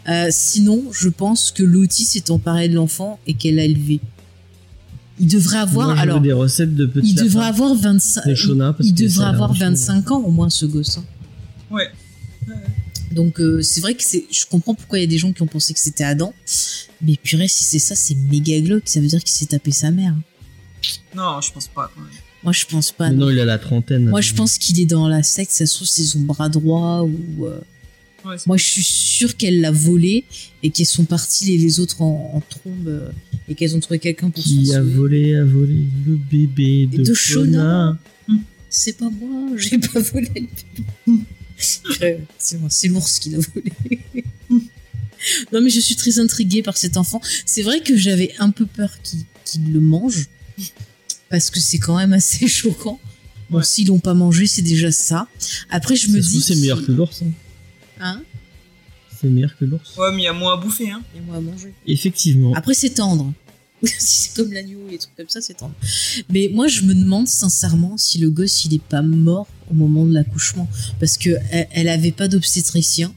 Euh, 0.08 0.28
sinon, 0.32 0.82
je 0.94 1.10
pense 1.10 1.52
que 1.52 1.62
Lottie 1.62 2.06
s'est 2.06 2.32
emparée 2.32 2.70
de 2.70 2.76
l'enfant 2.76 3.20
et 3.28 3.34
qu'elle 3.34 3.56
l'a 3.56 3.66
élevé. 3.66 4.00
Il 5.20 5.28
devrait 5.28 5.58
avoir, 5.58 5.90
Moi, 5.90 6.00
alors, 6.00 6.22
des 6.22 6.32
recettes 6.32 6.74
de 6.74 6.86
petits 6.86 7.10
il 7.10 7.16
devrait 7.16 7.48
avoir 7.48 7.76
25, 7.76 8.28
De 8.28 8.34
Shona, 8.34 8.72
parce 8.72 8.88
il 8.88 8.98
ça 8.98 9.04
devrait 9.04 9.26
avoir 9.26 9.52
vachement 9.52 9.68
25 9.72 10.12
ans 10.12 10.22
au 10.24 10.32
moins 10.32 10.50
ce 10.50 10.66
gosse. 10.66 11.00
hein. 11.00 11.06
Ouais. 11.74 11.90
Donc 13.12 13.40
euh, 13.40 13.62
c'est 13.62 13.82
vrai 13.82 13.94
que 13.94 14.04
c'est, 14.04 14.26
je 14.32 14.46
comprends 14.46 14.74
pourquoi 14.74 14.98
il 15.00 15.02
y 15.02 15.06
a 15.06 15.08
des 15.08 15.18
gens 15.18 15.32
qui 15.34 15.42
ont 15.44 15.48
pensé 15.48 15.74
que 15.74 15.80
c'était 15.80 16.04
Adam, 16.04 16.34
mais 17.02 17.16
purée 17.16 17.48
si 17.48 17.64
c'est 17.64 17.80
ça, 17.80 17.96
c'est 17.96 18.16
méga 18.16 18.60
glauque. 18.62 18.84
Ça 18.86 19.00
veut 19.00 19.08
dire 19.08 19.20
qu'il 19.24 19.34
s'est 19.36 19.46
tapé 19.46 19.72
sa 19.72 19.92
mère. 19.92 20.16
Non, 21.16 21.40
je 21.42 21.52
pense 21.52 21.68
pas. 21.68 21.92
quand 21.94 22.02
même. 22.02 22.10
Moi 22.44 22.52
je 22.54 22.66
pense 22.66 22.92
pas. 22.92 23.10
Mais 23.10 23.16
non. 23.16 23.26
non, 23.28 23.32
il 23.32 23.40
a 23.40 23.46
la 23.46 23.58
trentaine. 23.60 24.10
Moi 24.10 24.22
je 24.22 24.34
pense 24.34 24.58
qu'il 24.58 24.80
est 24.80 24.86
dans 24.86 25.08
la 25.08 25.22
secte. 25.24 25.52
Ça 25.52 25.66
se 25.66 25.76
trouve 25.76 25.88
c'est 25.88 26.04
son 26.04 26.22
bras 26.22 26.50
droit 26.50 27.02
ou. 27.04 27.46
euh, 27.46 27.60
Ouais, 28.26 28.38
Moi 28.46 28.56
je 28.56 28.64
suis 28.64 28.84
sûre 28.84 29.36
qu'elle 29.36 29.60
l'a 29.60 29.72
volé 29.72 30.24
et 30.64 30.70
qu'elles 30.70 30.86
sont 30.86 31.04
parties 31.04 31.44
les, 31.44 31.58
les 31.58 31.82
autres 31.82 32.02
en, 32.02 32.32
en 32.36 32.40
trombe 32.40 32.88
euh, 32.88 33.10
et 33.50 33.54
qu'elles 33.54 33.76
ont 33.76 33.82
trouvé 33.82 34.00
quelqu'un 34.00 34.30
pour 34.30 34.42
Qui 34.42 34.72
a 34.72 34.76
sauver. 34.78 34.92
volé, 34.94 35.36
a 35.36 35.44
volé 35.44 35.84
le 36.08 36.16
bébé 36.16 36.88
de, 36.88 37.04
de 37.04 37.14
Shona. 37.14 37.98
Shona. 38.30 38.40
C'est 38.70 38.98
pas 38.98 39.10
moi, 39.10 39.52
j'ai 39.58 39.78
pas 39.78 40.00
volé 40.00 40.32
le 40.36 41.14
bébé. 41.14 41.22
C'est 42.38 42.88
l'ours 42.88 43.20
qui 43.20 43.30
l'a 43.32 43.40
volé. 43.40 43.72
non 45.52 45.62
mais 45.62 45.70
je 45.70 45.80
suis 45.80 45.96
très 45.96 46.20
intriguée 46.20 46.62
par 46.64 46.78
cet 46.78 46.98
enfant. 46.98 47.22
C'est 47.46 47.62
vrai 47.64 47.82
que 47.82 47.96
j'avais 47.96 48.34
un 48.40 48.52
peu 48.52 48.66
peur 48.66 48.92
qu'il 49.04 49.72
le 49.74 49.80
mange 49.80 50.28
parce 51.30 51.50
que 51.50 51.60
c'est 51.60 51.80
quand 51.80 51.98
même 51.98 52.14
assez 52.14 52.48
choquant. 52.48 53.00
Bon, 53.50 53.58
Ouais. 53.60 53.64
s'ils 53.64 53.88
l'ont 53.88 54.00
pas 54.00 54.14
mangé, 54.14 54.48
c'est 54.48 54.62
déjà 54.62 54.92
ça. 54.92 55.28
Après, 55.70 55.96
je 55.96 56.10
me 56.10 56.20
dis, 56.20 56.42
c'est 56.42 56.56
meilleur 56.56 56.84
que 56.86 56.92
l'ours. 56.92 57.22
hein. 57.22 57.32
Hein? 58.00 58.24
C'est 59.22 59.28
meilleur 59.30 59.56
que 59.58 59.66
l'ours. 59.66 59.96
Ouais, 59.98 60.12
mais 60.12 60.22
il 60.24 60.26
y 60.26 60.28
a 60.28 60.34
moins 60.34 60.54
à 60.54 60.58
bouffer, 60.58 60.90
hein. 60.92 61.02
Il 61.14 61.20
y 61.20 61.24
a 61.24 61.26
moins 61.26 61.38
à 61.38 61.42
manger. 61.42 61.74
Effectivement. 61.88 62.54
Après, 62.56 62.74
c'est 62.74 62.90
tendre. 62.92 63.34
si 64.00 64.30
c'est 64.30 64.36
comme 64.36 64.52
l'agneau 64.54 64.80
et 64.88 64.92
des 64.92 64.98
trucs 64.98 65.16
comme 65.16 65.30
ça, 65.30 65.42
c'est 65.42 65.56
tendre. 65.56 65.76
Mais 66.30 66.50
moi, 66.54 66.68
je 66.68 66.82
me 66.84 66.94
demande 66.94 67.28
sincèrement 67.28 67.98
si 67.98 68.18
le 68.18 68.30
gosse, 68.30 68.66
il 68.66 68.74
est 68.76 68.82
pas 68.82 69.02
mort 69.02 69.48
au 69.70 69.74
moment 69.74 70.06
de 70.06 70.14
l'accouchement. 70.14 70.68
Parce 71.00 71.18
que 71.18 71.32
elle, 71.52 71.68
elle 71.72 71.90
avait 71.90 72.12
pas 72.12 72.28
d'obstétricien. 72.28 73.14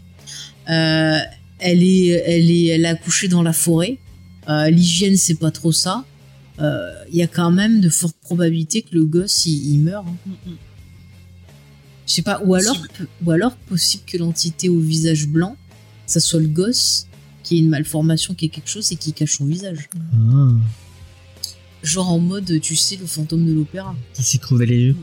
Euh, 0.68 1.18
elle 1.58 1.82
est, 1.82 2.06
elle 2.08 2.50
est, 2.50 2.66
elle 2.66 2.86
a 2.86 2.90
accouché 2.90 3.28
dans 3.28 3.42
la 3.42 3.52
forêt. 3.52 3.98
Euh, 4.48 4.68
L'hygiène, 4.70 5.16
c'est 5.16 5.36
pas 5.36 5.50
trop 5.50 5.72
ça. 5.72 6.04
Euh, 6.60 6.90
Il 7.10 7.16
y 7.16 7.22
a 7.22 7.26
quand 7.26 7.50
même 7.50 7.80
de 7.80 7.88
fortes 7.88 8.16
probabilités 8.20 8.82
que 8.82 8.94
le 8.94 9.04
gosse, 9.04 9.46
il, 9.46 9.72
il 9.74 9.78
meurt. 9.80 10.06
hein. 10.06 10.16
Mm, 10.26 10.50
mm. 10.50 10.56
Je 12.08 12.12
sais 12.12 12.22
pas. 12.22 12.40
Ou 12.44 12.54
alors, 12.54 12.76
Possible. 12.76 13.08
ou 13.24 13.30
alors 13.32 13.56
possible 13.56 14.02
que 14.06 14.16
l'entité 14.16 14.68
au 14.68 14.78
visage 14.78 15.26
blanc, 15.26 15.56
ça 16.06 16.20
soit 16.20 16.40
le 16.40 16.46
gosse 16.46 17.06
qui 17.46 17.56
ait 17.56 17.60
une 17.60 17.68
malformation, 17.68 18.34
qui 18.34 18.46
ait 18.46 18.48
quelque 18.48 18.68
chose 18.68 18.90
et 18.90 18.96
qui 18.96 19.12
cache 19.12 19.36
son 19.38 19.44
visage. 19.44 19.88
Ah, 20.14 20.48
Genre 21.84 22.08
en 22.10 22.18
mode, 22.18 22.60
tu 22.60 22.74
sais, 22.74 22.96
le 22.96 23.06
fantôme 23.06 23.46
de 23.46 23.52
l'opéra. 23.52 23.94
qui 24.14 24.24
s'est 24.24 24.38
crevé 24.38 24.66
les 24.66 24.78
yeux. 24.86 24.96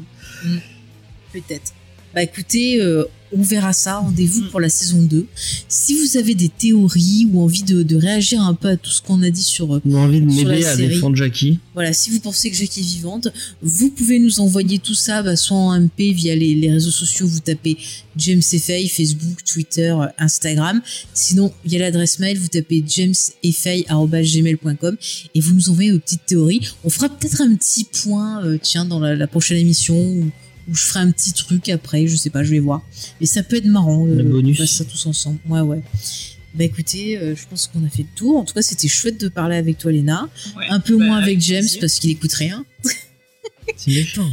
Peut-être. 1.31 1.71
Bah 2.13 2.21
écoutez, 2.23 2.81
euh, 2.81 3.05
on 3.35 3.41
verra 3.41 3.73
ça. 3.73 3.97
Rendez-vous 3.97 4.43
Mm. 4.43 4.49
pour 4.49 4.59
la 4.59 4.69
saison 4.69 5.01
2. 5.01 5.25
Si 5.67 5.95
vous 5.95 6.17
avez 6.17 6.35
des 6.35 6.49
théories 6.49 7.27
ou 7.31 7.41
envie 7.41 7.63
de, 7.63 7.81
de 7.81 7.95
réagir 7.95 8.39
un 8.41 8.53
peu 8.53 8.67
à 8.67 8.77
tout 8.77 8.91
ce 8.91 9.01
qu'on 9.01 9.23
a 9.23 9.31
dit 9.31 9.41
sur... 9.41 9.71
On 9.71 9.81
a 9.95 9.97
envie 9.97 10.21
de 10.21 10.25
m'aider 10.27 10.63
à 10.65 10.75
défendre 10.75 11.15
Jackie. 11.15 11.57
voilà, 11.73 11.93
si 11.93 12.11
vous 12.11 12.19
pensez 12.19 12.51
que 12.51 12.57
Jackie 12.57 12.81
est 12.81 12.83
vivante, 12.83 13.29
vous 13.63 13.89
pouvez 13.89 14.19
nous 14.19 14.39
envoyer 14.39 14.77
tout 14.77 14.93
ça 14.93 15.23
bah, 15.23 15.35
soit 15.35 15.57
en 15.57 15.73
MP 15.79 16.11
via 16.13 16.35
les, 16.35 16.53
les 16.53 16.69
réseaux 16.71 16.91
sociaux. 16.91 17.25
Vous 17.27 17.39
tapez 17.39 17.75
James 18.17 18.41
Effay, 18.51 18.87
Facebook, 18.87 19.43
Twitter, 19.43 19.95
Instagram. 20.19 20.79
Sinon, 21.15 21.51
via 21.65 21.79
l'adresse 21.79 22.19
mail, 22.19 22.37
vous 22.37 22.49
tapez 22.49 22.83
jameseffay.gmail.com 22.87 24.95
et 25.33 25.39
vous 25.41 25.53
nous 25.55 25.69
envoyez 25.71 25.91
vos 25.91 25.97
petites 25.99 26.27
théories. 26.27 26.61
On 26.83 26.91
fera 26.91 27.09
peut-être 27.09 27.41
un 27.41 27.55
petit 27.55 27.85
point, 27.85 28.45
euh, 28.45 28.59
tiens, 28.61 28.85
dans 28.85 28.99
la, 28.99 29.15
la 29.15 29.25
prochaine 29.27 29.57
émission 29.57 29.99
où, 29.99 30.29
où 30.69 30.75
je 30.75 30.81
ferai 30.83 30.99
un 31.01 31.11
petit 31.11 31.33
truc 31.33 31.69
après, 31.69 32.07
je 32.07 32.15
sais 32.15 32.29
pas, 32.29 32.43
je 32.43 32.51
vais 32.51 32.59
voir. 32.59 32.81
Mais 33.19 33.25
ça 33.27 33.43
peut 33.43 33.57
être 33.57 33.65
marrant. 33.65 34.05
Le 34.05 34.23
bonus. 34.23 34.59
On 34.59 34.63
fasse 34.63 34.71
ça 34.77 34.85
tous 34.85 35.05
ensemble. 35.05 35.39
Ouais, 35.47 35.61
ouais. 35.61 35.81
Bah 36.55 36.63
écoutez, 36.63 37.17
euh, 37.17 37.35
je 37.35 37.47
pense 37.49 37.67
qu'on 37.67 37.83
a 37.85 37.89
fait 37.89 38.03
le 38.03 38.15
tour. 38.15 38.37
En 38.37 38.43
tout 38.45 38.53
cas, 38.53 38.61
c'était 38.61 38.87
chouette 38.87 39.19
de 39.19 39.27
parler 39.27 39.55
avec 39.55 39.77
toi, 39.79 39.91
Léna. 39.91 40.29
Ouais. 40.55 40.65
Un 40.69 40.79
peu 40.79 40.97
Bah, 40.97 41.05
moins 41.05 41.17
avec 41.17 41.41
James 41.41 41.61
plaisir. 41.61 41.79
parce 41.79 41.99
qu'il 41.99 42.11
écoute 42.11 42.33
rien. 42.33 42.63
C'est 43.75 43.91
méchant. 43.91 44.29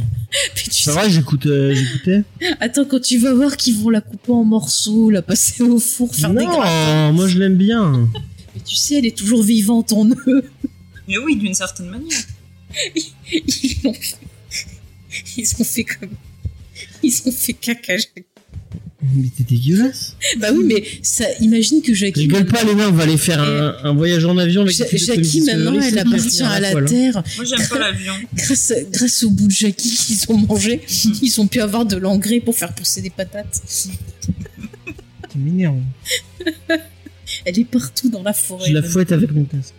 C'est 0.69 0.91
vrai, 0.91 1.09
j'écoute, 1.09 1.45
euh, 1.47 1.73
j'écoutais. 1.73 2.23
Attends, 2.59 2.85
quand 2.85 2.99
tu 3.01 3.17
vas 3.17 3.33
voir 3.33 3.57
qu'ils 3.57 3.75
vont 3.77 3.89
la 3.89 4.01
couper 4.01 4.31
en 4.33 4.43
morceaux, 4.43 5.09
la 5.09 5.21
passer 5.23 5.63
au 5.63 5.79
four, 5.79 6.13
faire 6.15 6.29
des 6.33 6.45
gratins. 6.45 7.07
Non, 7.07 7.13
moi 7.13 7.27
je 7.27 7.39
l'aime 7.39 7.57
bien. 7.57 8.07
Mais 8.55 8.61
tu 8.65 8.75
sais, 8.75 8.95
elle 8.99 9.05
est 9.05 9.17
toujours 9.17 9.41
vivante 9.41 9.91
en 9.93 10.05
eux. 10.07 10.43
Mais 11.07 11.17
oui, 11.17 11.37
d'une 11.37 11.53
certaine 11.55 11.87
manière. 11.87 12.19
Ils 13.33 13.75
l'ont 13.83 13.93
fait. 13.93 14.15
Ils 15.37 15.49
ont 15.59 15.63
fait 15.63 15.83
comme. 15.83 16.09
Ils 17.03 17.21
ont 17.25 17.31
fait 17.31 17.53
caca. 17.53 17.97
Jackie. 17.97 18.25
Mais 19.15 19.29
t'es 19.35 19.43
dégueulasse. 19.43 20.15
Bah 20.37 20.49
oui, 20.53 20.63
mais 20.63 20.83
ça, 21.01 21.25
imagine 21.39 21.81
que 21.81 21.91
Jackie. 21.91 22.19
Rigole 22.21 22.45
pas, 22.45 22.63
Léna, 22.63 22.87
on 22.87 22.91
va 22.91 23.03
aller 23.03 23.17
faire 23.17 23.41
un, 23.41 23.75
un 23.83 23.93
voyage 23.93 24.23
en 24.25 24.37
avion 24.37 24.61
avec 24.61 24.75
Ja- 24.75 24.85
Jackie, 24.91 25.41
maintenant, 25.41 25.79
elle 25.81 25.97
appartient 25.97 26.37
parti, 26.39 26.43
à 26.43 26.59
la 26.59 26.69
hein. 26.77 26.85
Terre. 26.85 27.23
Moi, 27.35 27.45
j'aime 27.45 27.67
pas 27.67 27.79
l'avion. 27.79 28.13
Grâce, 28.35 28.73
grâce 28.91 29.23
au 29.23 29.31
bout 29.31 29.47
de 29.47 29.51
Jackie 29.51 29.89
qu'ils 29.89 30.19
ont 30.29 30.37
mangé, 30.37 30.81
ils 31.23 31.41
ont 31.41 31.47
pu 31.47 31.59
avoir 31.61 31.85
de 31.85 31.97
l'engrais 31.97 32.41
pour 32.41 32.55
faire 32.55 32.73
pousser 32.75 33.01
des 33.01 33.09
patates. 33.09 33.59
Tu 35.31 35.37
m'énerves. 35.39 35.81
Elle 37.45 37.59
est 37.59 37.65
partout 37.65 38.09
dans 38.09 38.21
la 38.21 38.33
forêt. 38.33 38.69
Je 38.69 38.73
la 38.73 38.83
fouette 38.83 39.11
avec 39.11 39.31
mon 39.31 39.45
casque. 39.45 39.73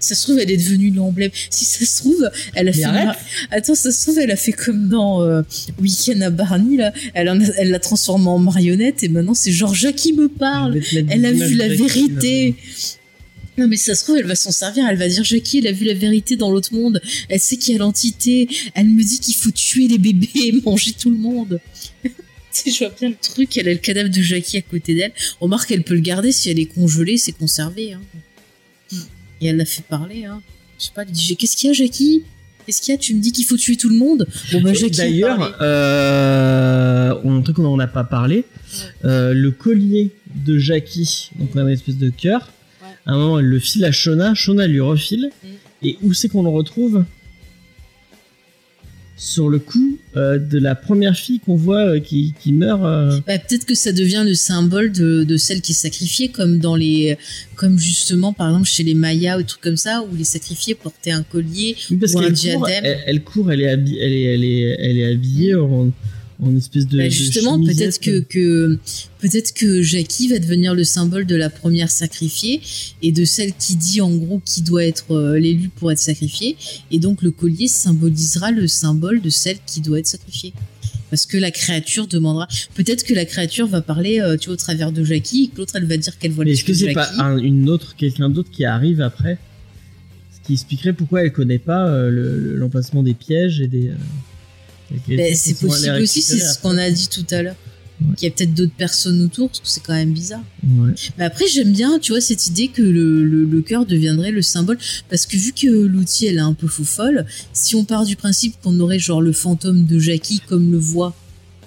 Ça 0.00 0.14
se 0.14 0.22
trouve, 0.24 0.38
elle 0.38 0.50
est 0.50 0.56
devenue 0.56 0.90
l'emblème. 0.90 1.30
Si 1.50 1.64
ça 1.64 1.84
se 1.84 1.98
trouve, 2.00 2.28
elle 2.54 2.68
a 2.68 2.72
Mais 2.72 2.76
fait. 2.76 2.84
mar- 2.86 3.16
Attends, 3.50 3.74
ça 3.74 3.92
se 3.92 4.02
trouve, 4.02 4.18
elle 4.18 4.30
a 4.30 4.36
fait 4.36 4.52
comme 4.52 4.88
dans 4.88 5.22
euh, 5.22 5.42
Weekend 5.80 6.22
à 6.22 6.30
Barney, 6.30 6.76
là. 6.78 6.92
Elle 7.14 7.28
a- 7.28 7.36
elle 7.58 7.70
l'a 7.70 7.78
transformée 7.78 8.28
en 8.28 8.38
marionnette 8.38 9.02
et 9.02 9.08
maintenant 9.08 9.34
c'est 9.34 9.52
genre 9.52 9.74
Jackie 9.74 10.12
me 10.14 10.28
parle. 10.28 10.80
Elle 11.08 11.24
a 11.26 11.32
vu 11.32 11.54
la 11.54 11.68
vérité. 11.68 12.54
Non, 13.58 13.66
mais 13.68 13.76
ça 13.76 13.94
se 13.94 14.04
trouve, 14.04 14.16
elle 14.16 14.26
va 14.26 14.36
s'en 14.36 14.52
servir. 14.52 14.86
Elle 14.88 14.96
va 14.96 15.06
dire 15.08 15.22
Jackie, 15.24 15.58
elle 15.58 15.66
a 15.66 15.72
vu 15.72 15.84
la 15.84 15.92
vérité 15.94 16.36
dans 16.36 16.50
l'autre 16.50 16.72
monde. 16.72 17.00
Elle 17.28 17.40
sait 17.40 17.56
qu'il 17.58 17.72
y 17.72 17.76
a 17.76 17.78
l'entité. 17.80 18.48
Elle 18.74 18.88
me 18.88 19.02
dit 19.02 19.18
qu'il 19.20 19.34
faut 19.34 19.50
tuer 19.50 19.86
les 19.86 19.98
bébés 19.98 20.30
et 20.34 20.52
manger 20.64 20.92
tout 20.98 21.10
le 21.10 21.18
monde. 21.18 21.60
tu 22.04 22.10
sais, 22.52 22.70
je 22.70 22.78
vois 22.78 22.94
bien 22.98 23.10
le 23.10 23.16
truc. 23.20 23.54
Elle 23.58 23.68
a 23.68 23.72
le 23.72 23.78
cadavre 23.78 24.08
de 24.08 24.22
Jackie 24.22 24.56
à 24.56 24.62
côté 24.62 24.94
d'elle. 24.94 25.12
Remarque, 25.40 25.70
elle 25.72 25.82
peut 25.82 25.94
le 25.94 26.00
garder 26.00 26.32
si 26.32 26.48
elle 26.48 26.58
est 26.58 26.64
congelée, 26.66 27.18
c'est 27.18 27.32
conservé. 27.32 27.92
Hein. 27.92 28.00
Et 29.40 29.46
elle 29.46 29.56
l'a 29.56 29.64
fait 29.64 29.82
parler. 29.82 30.24
Hein. 30.24 30.42
Je 30.78 30.86
sais 30.86 30.92
pas, 30.94 31.02
elle 31.02 31.10
dit 31.10 31.36
Qu'est-ce 31.36 31.56
qu'il 31.56 31.68
y 31.68 31.70
a, 31.70 31.74
Jackie? 31.74 32.22
Qu'est-ce 32.66 32.82
qu'il 32.82 32.92
y 32.92 32.94
a? 32.94 32.98
Tu 32.98 33.14
me 33.14 33.20
dis 33.20 33.32
qu'il 33.32 33.44
faut 33.44 33.56
tuer 33.56 33.76
tout 33.76 33.88
le 33.88 33.96
monde? 33.96 34.26
Bon, 34.52 34.60
bah, 34.60 34.72
Jackie. 34.74 34.96
D'ailleurs, 34.96 35.56
euh, 35.60 37.14
on- 37.24 37.36
un 37.38 37.42
truc 37.42 37.56
qu'on 37.56 37.62
n'en 37.62 37.78
a 37.78 37.86
pas 37.86 38.04
parlé, 38.04 38.44
euh, 39.04 39.32
le 39.34 39.50
collier 39.50 40.10
de 40.34 40.58
Jackie, 40.58 41.30
donc 41.38 41.50
on 41.54 41.58
a 41.58 41.62
une 41.62 41.68
espèce 41.70 41.96
de 41.96 42.10
cœur. 42.10 42.50
Ouais. 42.82 42.88
À 43.06 43.12
un 43.12 43.16
moment, 43.18 43.38
elle 43.38 43.46
le 43.46 43.58
file 43.58 43.84
à 43.84 43.92
Shona, 43.92 44.34
Shona 44.34 44.66
lui 44.66 44.80
refile. 44.80 45.30
Mm. 45.42 45.48
Et 45.82 45.98
où 46.02 46.12
c'est 46.12 46.28
qu'on 46.28 46.42
le 46.42 46.50
retrouve? 46.50 47.04
Sur 49.16 49.48
le 49.48 49.58
coup 49.58 49.98
euh, 50.16 50.38
de 50.38 50.58
la 50.58 50.74
première 50.74 51.16
fille 51.16 51.38
qu'on 51.40 51.54
voit 51.54 51.86
euh, 51.86 52.00
qui, 52.00 52.34
qui 52.42 52.52
meurt. 52.52 52.82
euh, 52.84 53.20
Bah, 53.26 53.38
peut-être 53.38 53.64
que 53.64 53.74
ça 53.74 53.92
devient 53.92 54.22
le 54.26 54.34
symbole 54.34 54.90
de, 54.92 55.24
de 55.24 55.36
celle 55.36 55.60
qui 55.60 55.72
est 55.72 55.74
sacrifiée, 55.74 56.28
comme 56.30 56.58
dans 56.58 56.74
les, 56.76 57.16
comme 57.54 57.78
justement 57.78 58.32
par 58.32 58.48
exemple 58.48 58.66
chez 58.68 58.82
les 58.82 58.94
Mayas 58.94 59.38
ou 59.38 59.42
trucs 59.44 59.60
comme 59.62 59.76
ça, 59.76 60.02
où 60.02 60.16
les 60.16 60.24
sacrifiés 60.24 60.74
portaient 60.74 61.12
un 61.12 61.22
collier. 61.22 61.76
Oui, 61.90 61.96
parce 61.96 62.14
Ou 62.14 62.18
un 62.18 62.22
qu'elle 62.22 62.32
court, 62.54 62.66
diadème. 62.66 62.84
elle, 62.84 62.98
elle 63.06 63.22
court, 63.22 63.52
elle 63.52 63.60
est, 63.62 63.68
habi- 63.76 63.98
elle 64.00 64.12
est, 64.12 64.22
elle 64.34 64.44
est, 64.44 64.76
elle 64.80 64.98
est 64.98 65.12
habillée 65.12 65.54
en 66.42 66.56
espèce 66.56 66.86
de. 66.86 66.98
Bah, 66.98 67.08
justement, 67.08 67.62
peut-être 67.62 68.00
que, 68.00 68.20
que 68.20 68.78
peut-être 69.20 69.52
que 69.52 69.82
Jackie 69.82 70.28
va 70.28 70.38
devenir 70.38 70.74
le 70.74 70.84
symbole 70.84 71.26
de 71.26 71.36
la 71.36 71.50
première 71.50 71.90
sacrifiée 71.90 72.60
et 73.02 73.12
de 73.12 73.24
celle 73.24 73.52
qui 73.54 73.76
dit 73.76 74.00
en 74.00 74.10
gros 74.16 74.40
qui 74.44 74.62
doit 74.62 74.84
être 74.84 75.12
euh, 75.14 75.38
l'élu 75.38 75.68
pour 75.68 75.92
être 75.92 75.98
sacrifié, 75.98 76.56
et 76.90 76.98
donc 76.98 77.22
le 77.22 77.30
collier 77.30 77.68
symbolisera 77.68 78.50
le 78.50 78.66
symbole 78.66 79.20
de 79.20 79.30
celle 79.30 79.58
qui 79.66 79.80
doit 79.80 79.98
être 79.98 80.06
sacrifiée. 80.06 80.52
Parce 81.10 81.26
que 81.26 81.36
la 81.36 81.50
créature 81.50 82.06
demandera. 82.06 82.46
Peut-être 82.74 83.02
que 83.04 83.12
la 83.14 83.24
créature 83.24 83.66
va 83.66 83.80
parler, 83.80 84.20
euh, 84.20 84.36
tu 84.36 84.46
vois, 84.46 84.54
au 84.54 84.56
travers 84.56 84.92
de 84.92 85.02
Jackie, 85.02 85.44
et 85.44 85.48
que 85.48 85.58
l'autre 85.58 85.74
elle 85.76 85.84
va 85.86 85.96
dire 85.96 86.16
qu'elle 86.18 86.30
voit 86.30 86.44
Mais 86.44 86.52
le 86.52 86.56
est-ce 86.56 86.64
que 86.64 86.72
c'est 86.72 86.92
pas 86.92 87.10
un- 87.18 87.36
une 87.38 87.68
autre, 87.68 87.96
quelqu'un 87.96 88.28
d'autre 88.30 88.50
qui 88.52 88.64
arrive 88.64 89.00
après? 89.00 89.36
Ce 90.32 90.46
qui 90.46 90.52
expliquerait 90.52 90.92
pourquoi 90.92 91.22
elle 91.24 91.32
connaît 91.32 91.58
pas 91.58 91.88
euh, 91.88 92.10
le- 92.10 92.38
le- 92.38 92.56
l'emplacement 92.56 93.02
des 93.02 93.14
pièges 93.14 93.60
et 93.60 93.66
des. 93.66 93.88
euh, 93.88 93.94
Ben, 95.08 95.34
c'est 95.34 95.58
possible 95.58 96.00
aussi, 96.00 96.22
c'est 96.22 96.38
ce 96.40 96.58
qu'on 96.58 96.76
a 96.76 96.90
dit 96.90 97.08
tout 97.08 97.26
à 97.30 97.42
l'heure. 97.42 97.56
Ouais. 98.00 98.14
qu'il 98.16 98.28
y 98.28 98.30
a 98.30 98.34
peut-être 98.34 98.54
d'autres 98.54 98.72
personnes 98.72 99.20
autour, 99.22 99.48
parce 99.48 99.60
que 99.60 99.68
c'est 99.68 99.82
quand 99.82 99.92
même 99.92 100.12
bizarre. 100.12 100.42
Ouais. 100.64 100.92
Mais 101.18 101.24
après, 101.24 101.46
j'aime 101.46 101.70
bien, 101.72 101.98
tu 101.98 102.12
vois, 102.12 102.22
cette 102.22 102.46
idée 102.46 102.68
que 102.68 102.80
le, 102.80 103.22
le, 103.24 103.44
le 103.44 103.60
cœur 103.60 103.84
deviendrait 103.84 104.30
le 104.30 104.40
symbole. 104.40 104.78
Parce 105.10 105.26
que 105.26 105.36
vu 105.36 105.52
que 105.52 105.66
l'outil, 105.66 106.24
elle 106.24 106.36
est 106.36 106.40
un 106.40 106.54
peu 106.54 106.66
faux 106.66 106.84
folle, 106.84 107.26
si 107.52 107.74
on 107.74 107.84
part 107.84 108.06
du 108.06 108.16
principe 108.16 108.54
qu'on 108.62 108.80
aurait 108.80 108.98
genre 108.98 109.20
le 109.20 109.32
fantôme 109.32 109.84
de 109.84 109.98
Jackie 109.98 110.40
comme 110.48 110.72
le 110.72 110.78
voit 110.78 111.14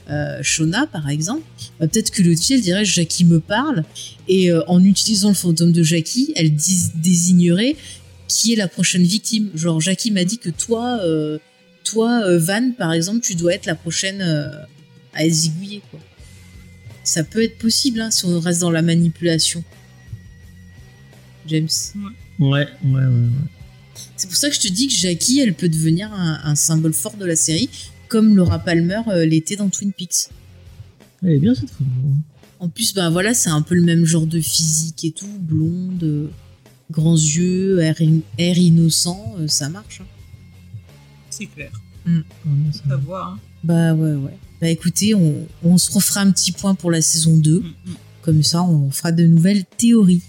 euh, 0.09 0.39
Shona, 0.41 0.87
par 0.87 1.07
exemple, 1.07 1.43
bah, 1.79 1.87
peut-être 1.87 2.09
que 2.09 2.23
l'outil, 2.23 2.55
elle 2.55 2.61
dirait 2.61 2.83
Jackie 2.83 3.25
me 3.25 3.39
parle. 3.39 3.83
Et 4.27 4.51
euh, 4.51 4.61
en 4.67 4.83
utilisant 4.83 5.29
le 5.29 5.35
fantôme 5.35 5.71
de 5.71 5.83
Jackie, 5.83 6.33
elle 6.35 6.55
désignerait 6.55 7.75
qui 8.27 8.53
est 8.53 8.55
la 8.55 8.67
prochaine 8.67 9.03
victime. 9.03 9.49
Genre, 9.53 9.79
Jackie 9.79 10.09
m'a 10.09 10.23
dit 10.23 10.39
que 10.39 10.49
toi, 10.49 10.99
euh, 11.03 11.37
toi, 11.83 12.21
euh, 12.25 12.39
Van, 12.39 12.71
par 12.77 12.93
exemple, 12.93 13.21
tu 13.21 13.35
dois 13.35 13.53
être 13.53 13.65
la 13.65 13.75
prochaine 13.75 14.21
euh, 14.21 14.49
à 15.13 15.23
quoi. 15.91 15.99
Ça 17.03 17.23
peut 17.23 17.43
être 17.43 17.57
possible 17.57 17.99
hein, 18.01 18.11
si 18.11 18.25
on 18.25 18.39
reste 18.39 18.61
dans 18.61 18.71
la 18.71 18.81
manipulation. 18.81 19.63
James. 21.47 21.67
Ouais, 22.39 22.49
ouais, 22.49 22.67
ouais. 22.85 23.01
ouais. 23.05 23.29
C'est 24.15 24.27
pour 24.27 24.37
ça 24.37 24.49
que 24.49 24.55
je 24.55 24.61
te 24.61 24.67
dis 24.69 24.87
que 24.87 24.93
Jackie, 24.93 25.39
elle 25.39 25.53
peut 25.53 25.69
devenir 25.69 26.11
un, 26.13 26.39
un 26.43 26.55
symbole 26.55 26.93
fort 26.93 27.15
de 27.17 27.25
la 27.25 27.35
série, 27.35 27.69
comme 28.07 28.35
Laura 28.35 28.59
Palmer 28.59 29.01
euh, 29.09 29.25
l'était 29.25 29.55
dans 29.55 29.69
Twin 29.69 29.91
Peaks. 29.91 30.29
Elle 31.21 31.31
est 31.31 31.39
bien 31.39 31.53
cette 31.53 31.69
photo. 31.69 31.89
En 32.59 32.69
plus, 32.69 32.93
ben 32.93 33.09
voilà, 33.09 33.33
c'est 33.33 33.49
un 33.49 33.61
peu 33.61 33.75
le 33.75 33.81
même 33.81 34.05
genre 34.05 34.25
de 34.25 34.39
physique 34.39 35.03
et 35.03 35.11
tout, 35.11 35.27
blonde, 35.39 36.01
euh, 36.03 36.27
grands 36.89 37.15
yeux, 37.17 37.79
air, 37.81 37.95
in- 37.99 38.21
air 38.37 38.57
innocent, 38.57 39.35
ça 39.47 39.67
marche. 39.69 39.99
hein. 40.01 40.05
C'est 41.37 41.45
clair. 41.47 41.71
Ouais, 42.05 42.13
ça 42.71 42.79
Ça 42.83 42.89
va. 42.89 42.95
voit. 42.97 43.25
Hein. 43.27 43.39
Bah 43.63 43.93
ouais, 43.93 44.15
ouais. 44.15 44.37
Bah 44.61 44.67
écoutez, 44.69 45.15
on, 45.15 45.47
on 45.63 45.77
se 45.77 45.91
refera 45.91 46.21
un 46.21 46.31
petit 46.31 46.51
point 46.51 46.75
pour 46.75 46.91
la 46.91 47.01
saison 47.01 47.37
2. 47.37 47.59
Mm, 47.59 47.63
mm. 47.63 47.93
Comme 48.21 48.43
ça, 48.43 48.63
on 48.63 48.89
fera 48.91 49.11
de 49.11 49.25
nouvelles 49.25 49.65
théories. 49.65 50.21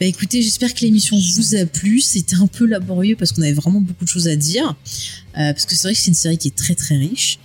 Bah 0.00 0.06
écoutez, 0.06 0.42
j'espère 0.42 0.74
que 0.74 0.80
l'émission 0.80 1.16
vous 1.16 1.54
a 1.54 1.66
plu. 1.66 2.00
C'était 2.00 2.36
un 2.36 2.48
peu 2.48 2.66
laborieux 2.66 3.14
parce 3.16 3.32
qu'on 3.32 3.42
avait 3.42 3.52
vraiment 3.52 3.80
beaucoup 3.80 4.04
de 4.04 4.08
choses 4.08 4.28
à 4.28 4.36
dire. 4.36 4.76
Euh, 5.36 5.52
parce 5.52 5.66
que 5.66 5.74
c'est 5.74 5.88
vrai 5.88 5.94
que 5.94 6.00
c'est 6.00 6.08
une 6.08 6.14
série 6.14 6.38
qui 6.38 6.48
est 6.48 6.56
très 6.56 6.74
très 6.74 6.96
riche. 6.96 7.38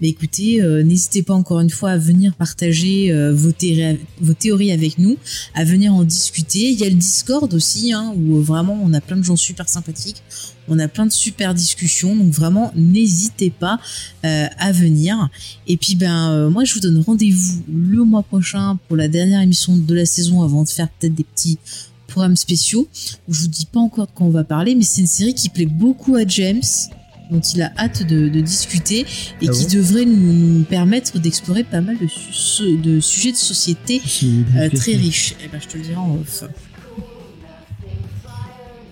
Mais 0.00 0.08
écoutez, 0.08 0.62
euh, 0.62 0.82
n'hésitez 0.82 1.22
pas 1.22 1.34
encore 1.34 1.60
une 1.60 1.70
fois 1.70 1.90
à 1.90 1.98
venir 1.98 2.34
partager 2.34 3.12
euh, 3.12 3.34
vos, 3.34 3.52
théories, 3.52 4.72
avec 4.72 4.98
nous, 4.98 5.18
à 5.54 5.64
venir 5.64 5.94
en 5.94 6.04
discuter. 6.04 6.70
Il 6.70 6.80
y 6.80 6.84
a 6.84 6.88
le 6.88 6.94
Discord 6.94 7.52
aussi, 7.52 7.92
hein, 7.92 8.14
où 8.16 8.40
vraiment 8.40 8.78
on 8.82 8.94
a 8.94 9.00
plein 9.00 9.16
de 9.16 9.24
gens 9.24 9.36
super 9.36 9.68
sympathiques. 9.68 10.22
On 10.68 10.78
a 10.78 10.88
plein 10.88 11.04
de 11.04 11.12
super 11.12 11.52
discussions. 11.52 12.16
Donc 12.16 12.32
vraiment, 12.32 12.72
n'hésitez 12.74 13.50
pas 13.50 13.78
à 14.22 14.72
venir. 14.72 15.28
Et 15.66 15.76
puis 15.76 15.96
ben 15.96 16.48
moi 16.48 16.64
je 16.64 16.72
vous 16.72 16.80
donne 16.80 16.98
rendez-vous 17.00 17.62
le 17.68 18.02
mois 18.04 18.22
prochain 18.22 18.78
pour 18.88 18.96
la 18.96 19.08
dernière 19.08 19.42
émission 19.42 19.76
de 19.76 19.94
la 19.94 20.06
saison 20.06 20.42
avant 20.42 20.64
de 20.64 20.68
faire 20.70 20.88
peut-être 20.88 21.14
des 21.14 21.24
petits 21.24 21.58
programmes 22.06 22.36
spéciaux. 22.36 22.88
Je 23.28 23.40
vous 23.40 23.48
dis 23.48 23.66
pas 23.66 23.80
encore 23.80 24.06
de 24.06 24.12
quoi 24.12 24.26
on 24.26 24.30
va 24.30 24.44
parler, 24.44 24.74
mais 24.74 24.84
c'est 24.84 25.00
une 25.00 25.06
série 25.06 25.34
qui 25.34 25.48
plaît 25.48 25.66
beaucoup 25.66 26.14
à 26.16 26.26
James, 26.26 26.62
dont 27.30 27.40
il 27.40 27.62
a 27.62 27.72
hâte 27.78 28.06
de, 28.06 28.28
de 28.28 28.40
discuter 28.40 29.00
et 29.40 29.48
Ah 29.48 29.52
qui 29.52 29.64
bon 29.64 29.72
devrait 29.72 30.04
nous, 30.04 30.32
nous 30.58 30.64
permettre 30.64 31.18
d'explorer 31.18 31.64
pas 31.64 31.80
mal 31.80 31.96
de, 31.98 32.06
su- 32.06 32.76
de 32.76 33.00
sujets 33.00 33.32
de 33.32 33.36
société 33.36 34.00
euh, 34.56 34.68
très 34.70 34.92
riches. 34.94 35.34
Et 35.44 35.48
ben 35.48 35.58
je 35.60 35.66
te 35.68 35.76
le 35.78 35.82
dirai 35.84 35.96
en 35.96 36.16
off. 36.16 36.44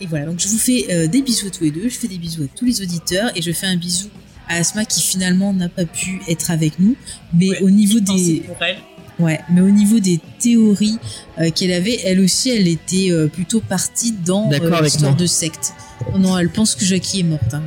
Et 0.00 0.06
voilà, 0.06 0.26
donc 0.26 0.40
je 0.40 0.48
vous 0.48 0.58
fais 0.58 0.86
euh, 0.90 1.06
des 1.06 1.22
bisous 1.22 1.46
à 1.46 1.50
tous 1.50 1.62
les 1.64 1.70
deux, 1.70 1.88
je 1.88 1.94
fais 1.96 2.08
des 2.08 2.18
bisous 2.18 2.42
à 2.42 2.46
tous 2.56 2.64
les 2.64 2.80
auditeurs 2.82 3.30
et 3.36 3.42
je 3.42 3.52
fais 3.52 3.66
un 3.66 3.76
bisou 3.76 4.08
à 4.48 4.56
Asma 4.56 4.84
qui 4.84 5.00
finalement 5.00 5.52
n'a 5.52 5.68
pas 5.68 5.84
pu 5.84 6.20
être 6.28 6.50
avec 6.50 6.80
nous, 6.80 6.96
mais 7.32 7.50
Ouais, 7.50 7.62
au 7.62 7.70
niveau 7.70 8.00
des 8.00 8.40
pour 8.40 8.56
elle. 8.62 8.78
Ouais, 9.18 9.40
mais 9.50 9.60
au 9.60 9.70
niveau 9.70 10.00
des 10.00 10.20
théories 10.38 10.98
euh, 11.38 11.50
qu'elle 11.50 11.72
avait, 11.72 12.00
elle 12.04 12.20
aussi, 12.20 12.50
elle 12.50 12.68
était 12.68 13.10
euh, 13.10 13.28
plutôt 13.28 13.60
partie 13.60 14.12
dans 14.12 14.50
euh, 14.52 14.80
l'histoire 14.82 15.16
de 15.16 15.26
secte. 15.26 15.72
Oh 16.12 16.18
non, 16.18 16.36
elle 16.38 16.50
pense 16.50 16.74
que 16.74 16.84
Jackie 16.84 17.20
est 17.20 17.24
morte. 17.24 17.54
hein. 17.54 17.62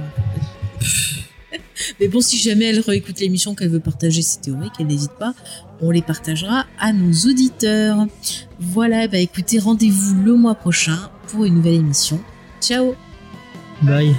mais 1.99 2.07
bon, 2.07 2.21
si 2.21 2.37
jamais 2.37 2.65
elle 2.65 2.79
réécoute 2.79 3.19
l'émission, 3.19 3.55
qu'elle 3.55 3.69
veut 3.69 3.79
partager 3.79 4.21
ses 4.21 4.39
théories, 4.39 4.69
qu'elle 4.77 4.87
n'hésite 4.87 5.13
pas, 5.19 5.33
on 5.81 5.91
les 5.91 6.01
partagera 6.01 6.65
à 6.79 6.93
nos 6.93 7.13
auditeurs. 7.29 8.05
Voilà, 8.59 9.07
bah 9.07 9.19
écoutez, 9.19 9.59
rendez-vous 9.59 10.15
le 10.23 10.35
mois 10.35 10.55
prochain 10.55 11.09
pour 11.27 11.45
une 11.45 11.55
nouvelle 11.55 11.75
émission. 11.75 12.19
Ciao. 12.61 12.95
Bye. 13.81 14.15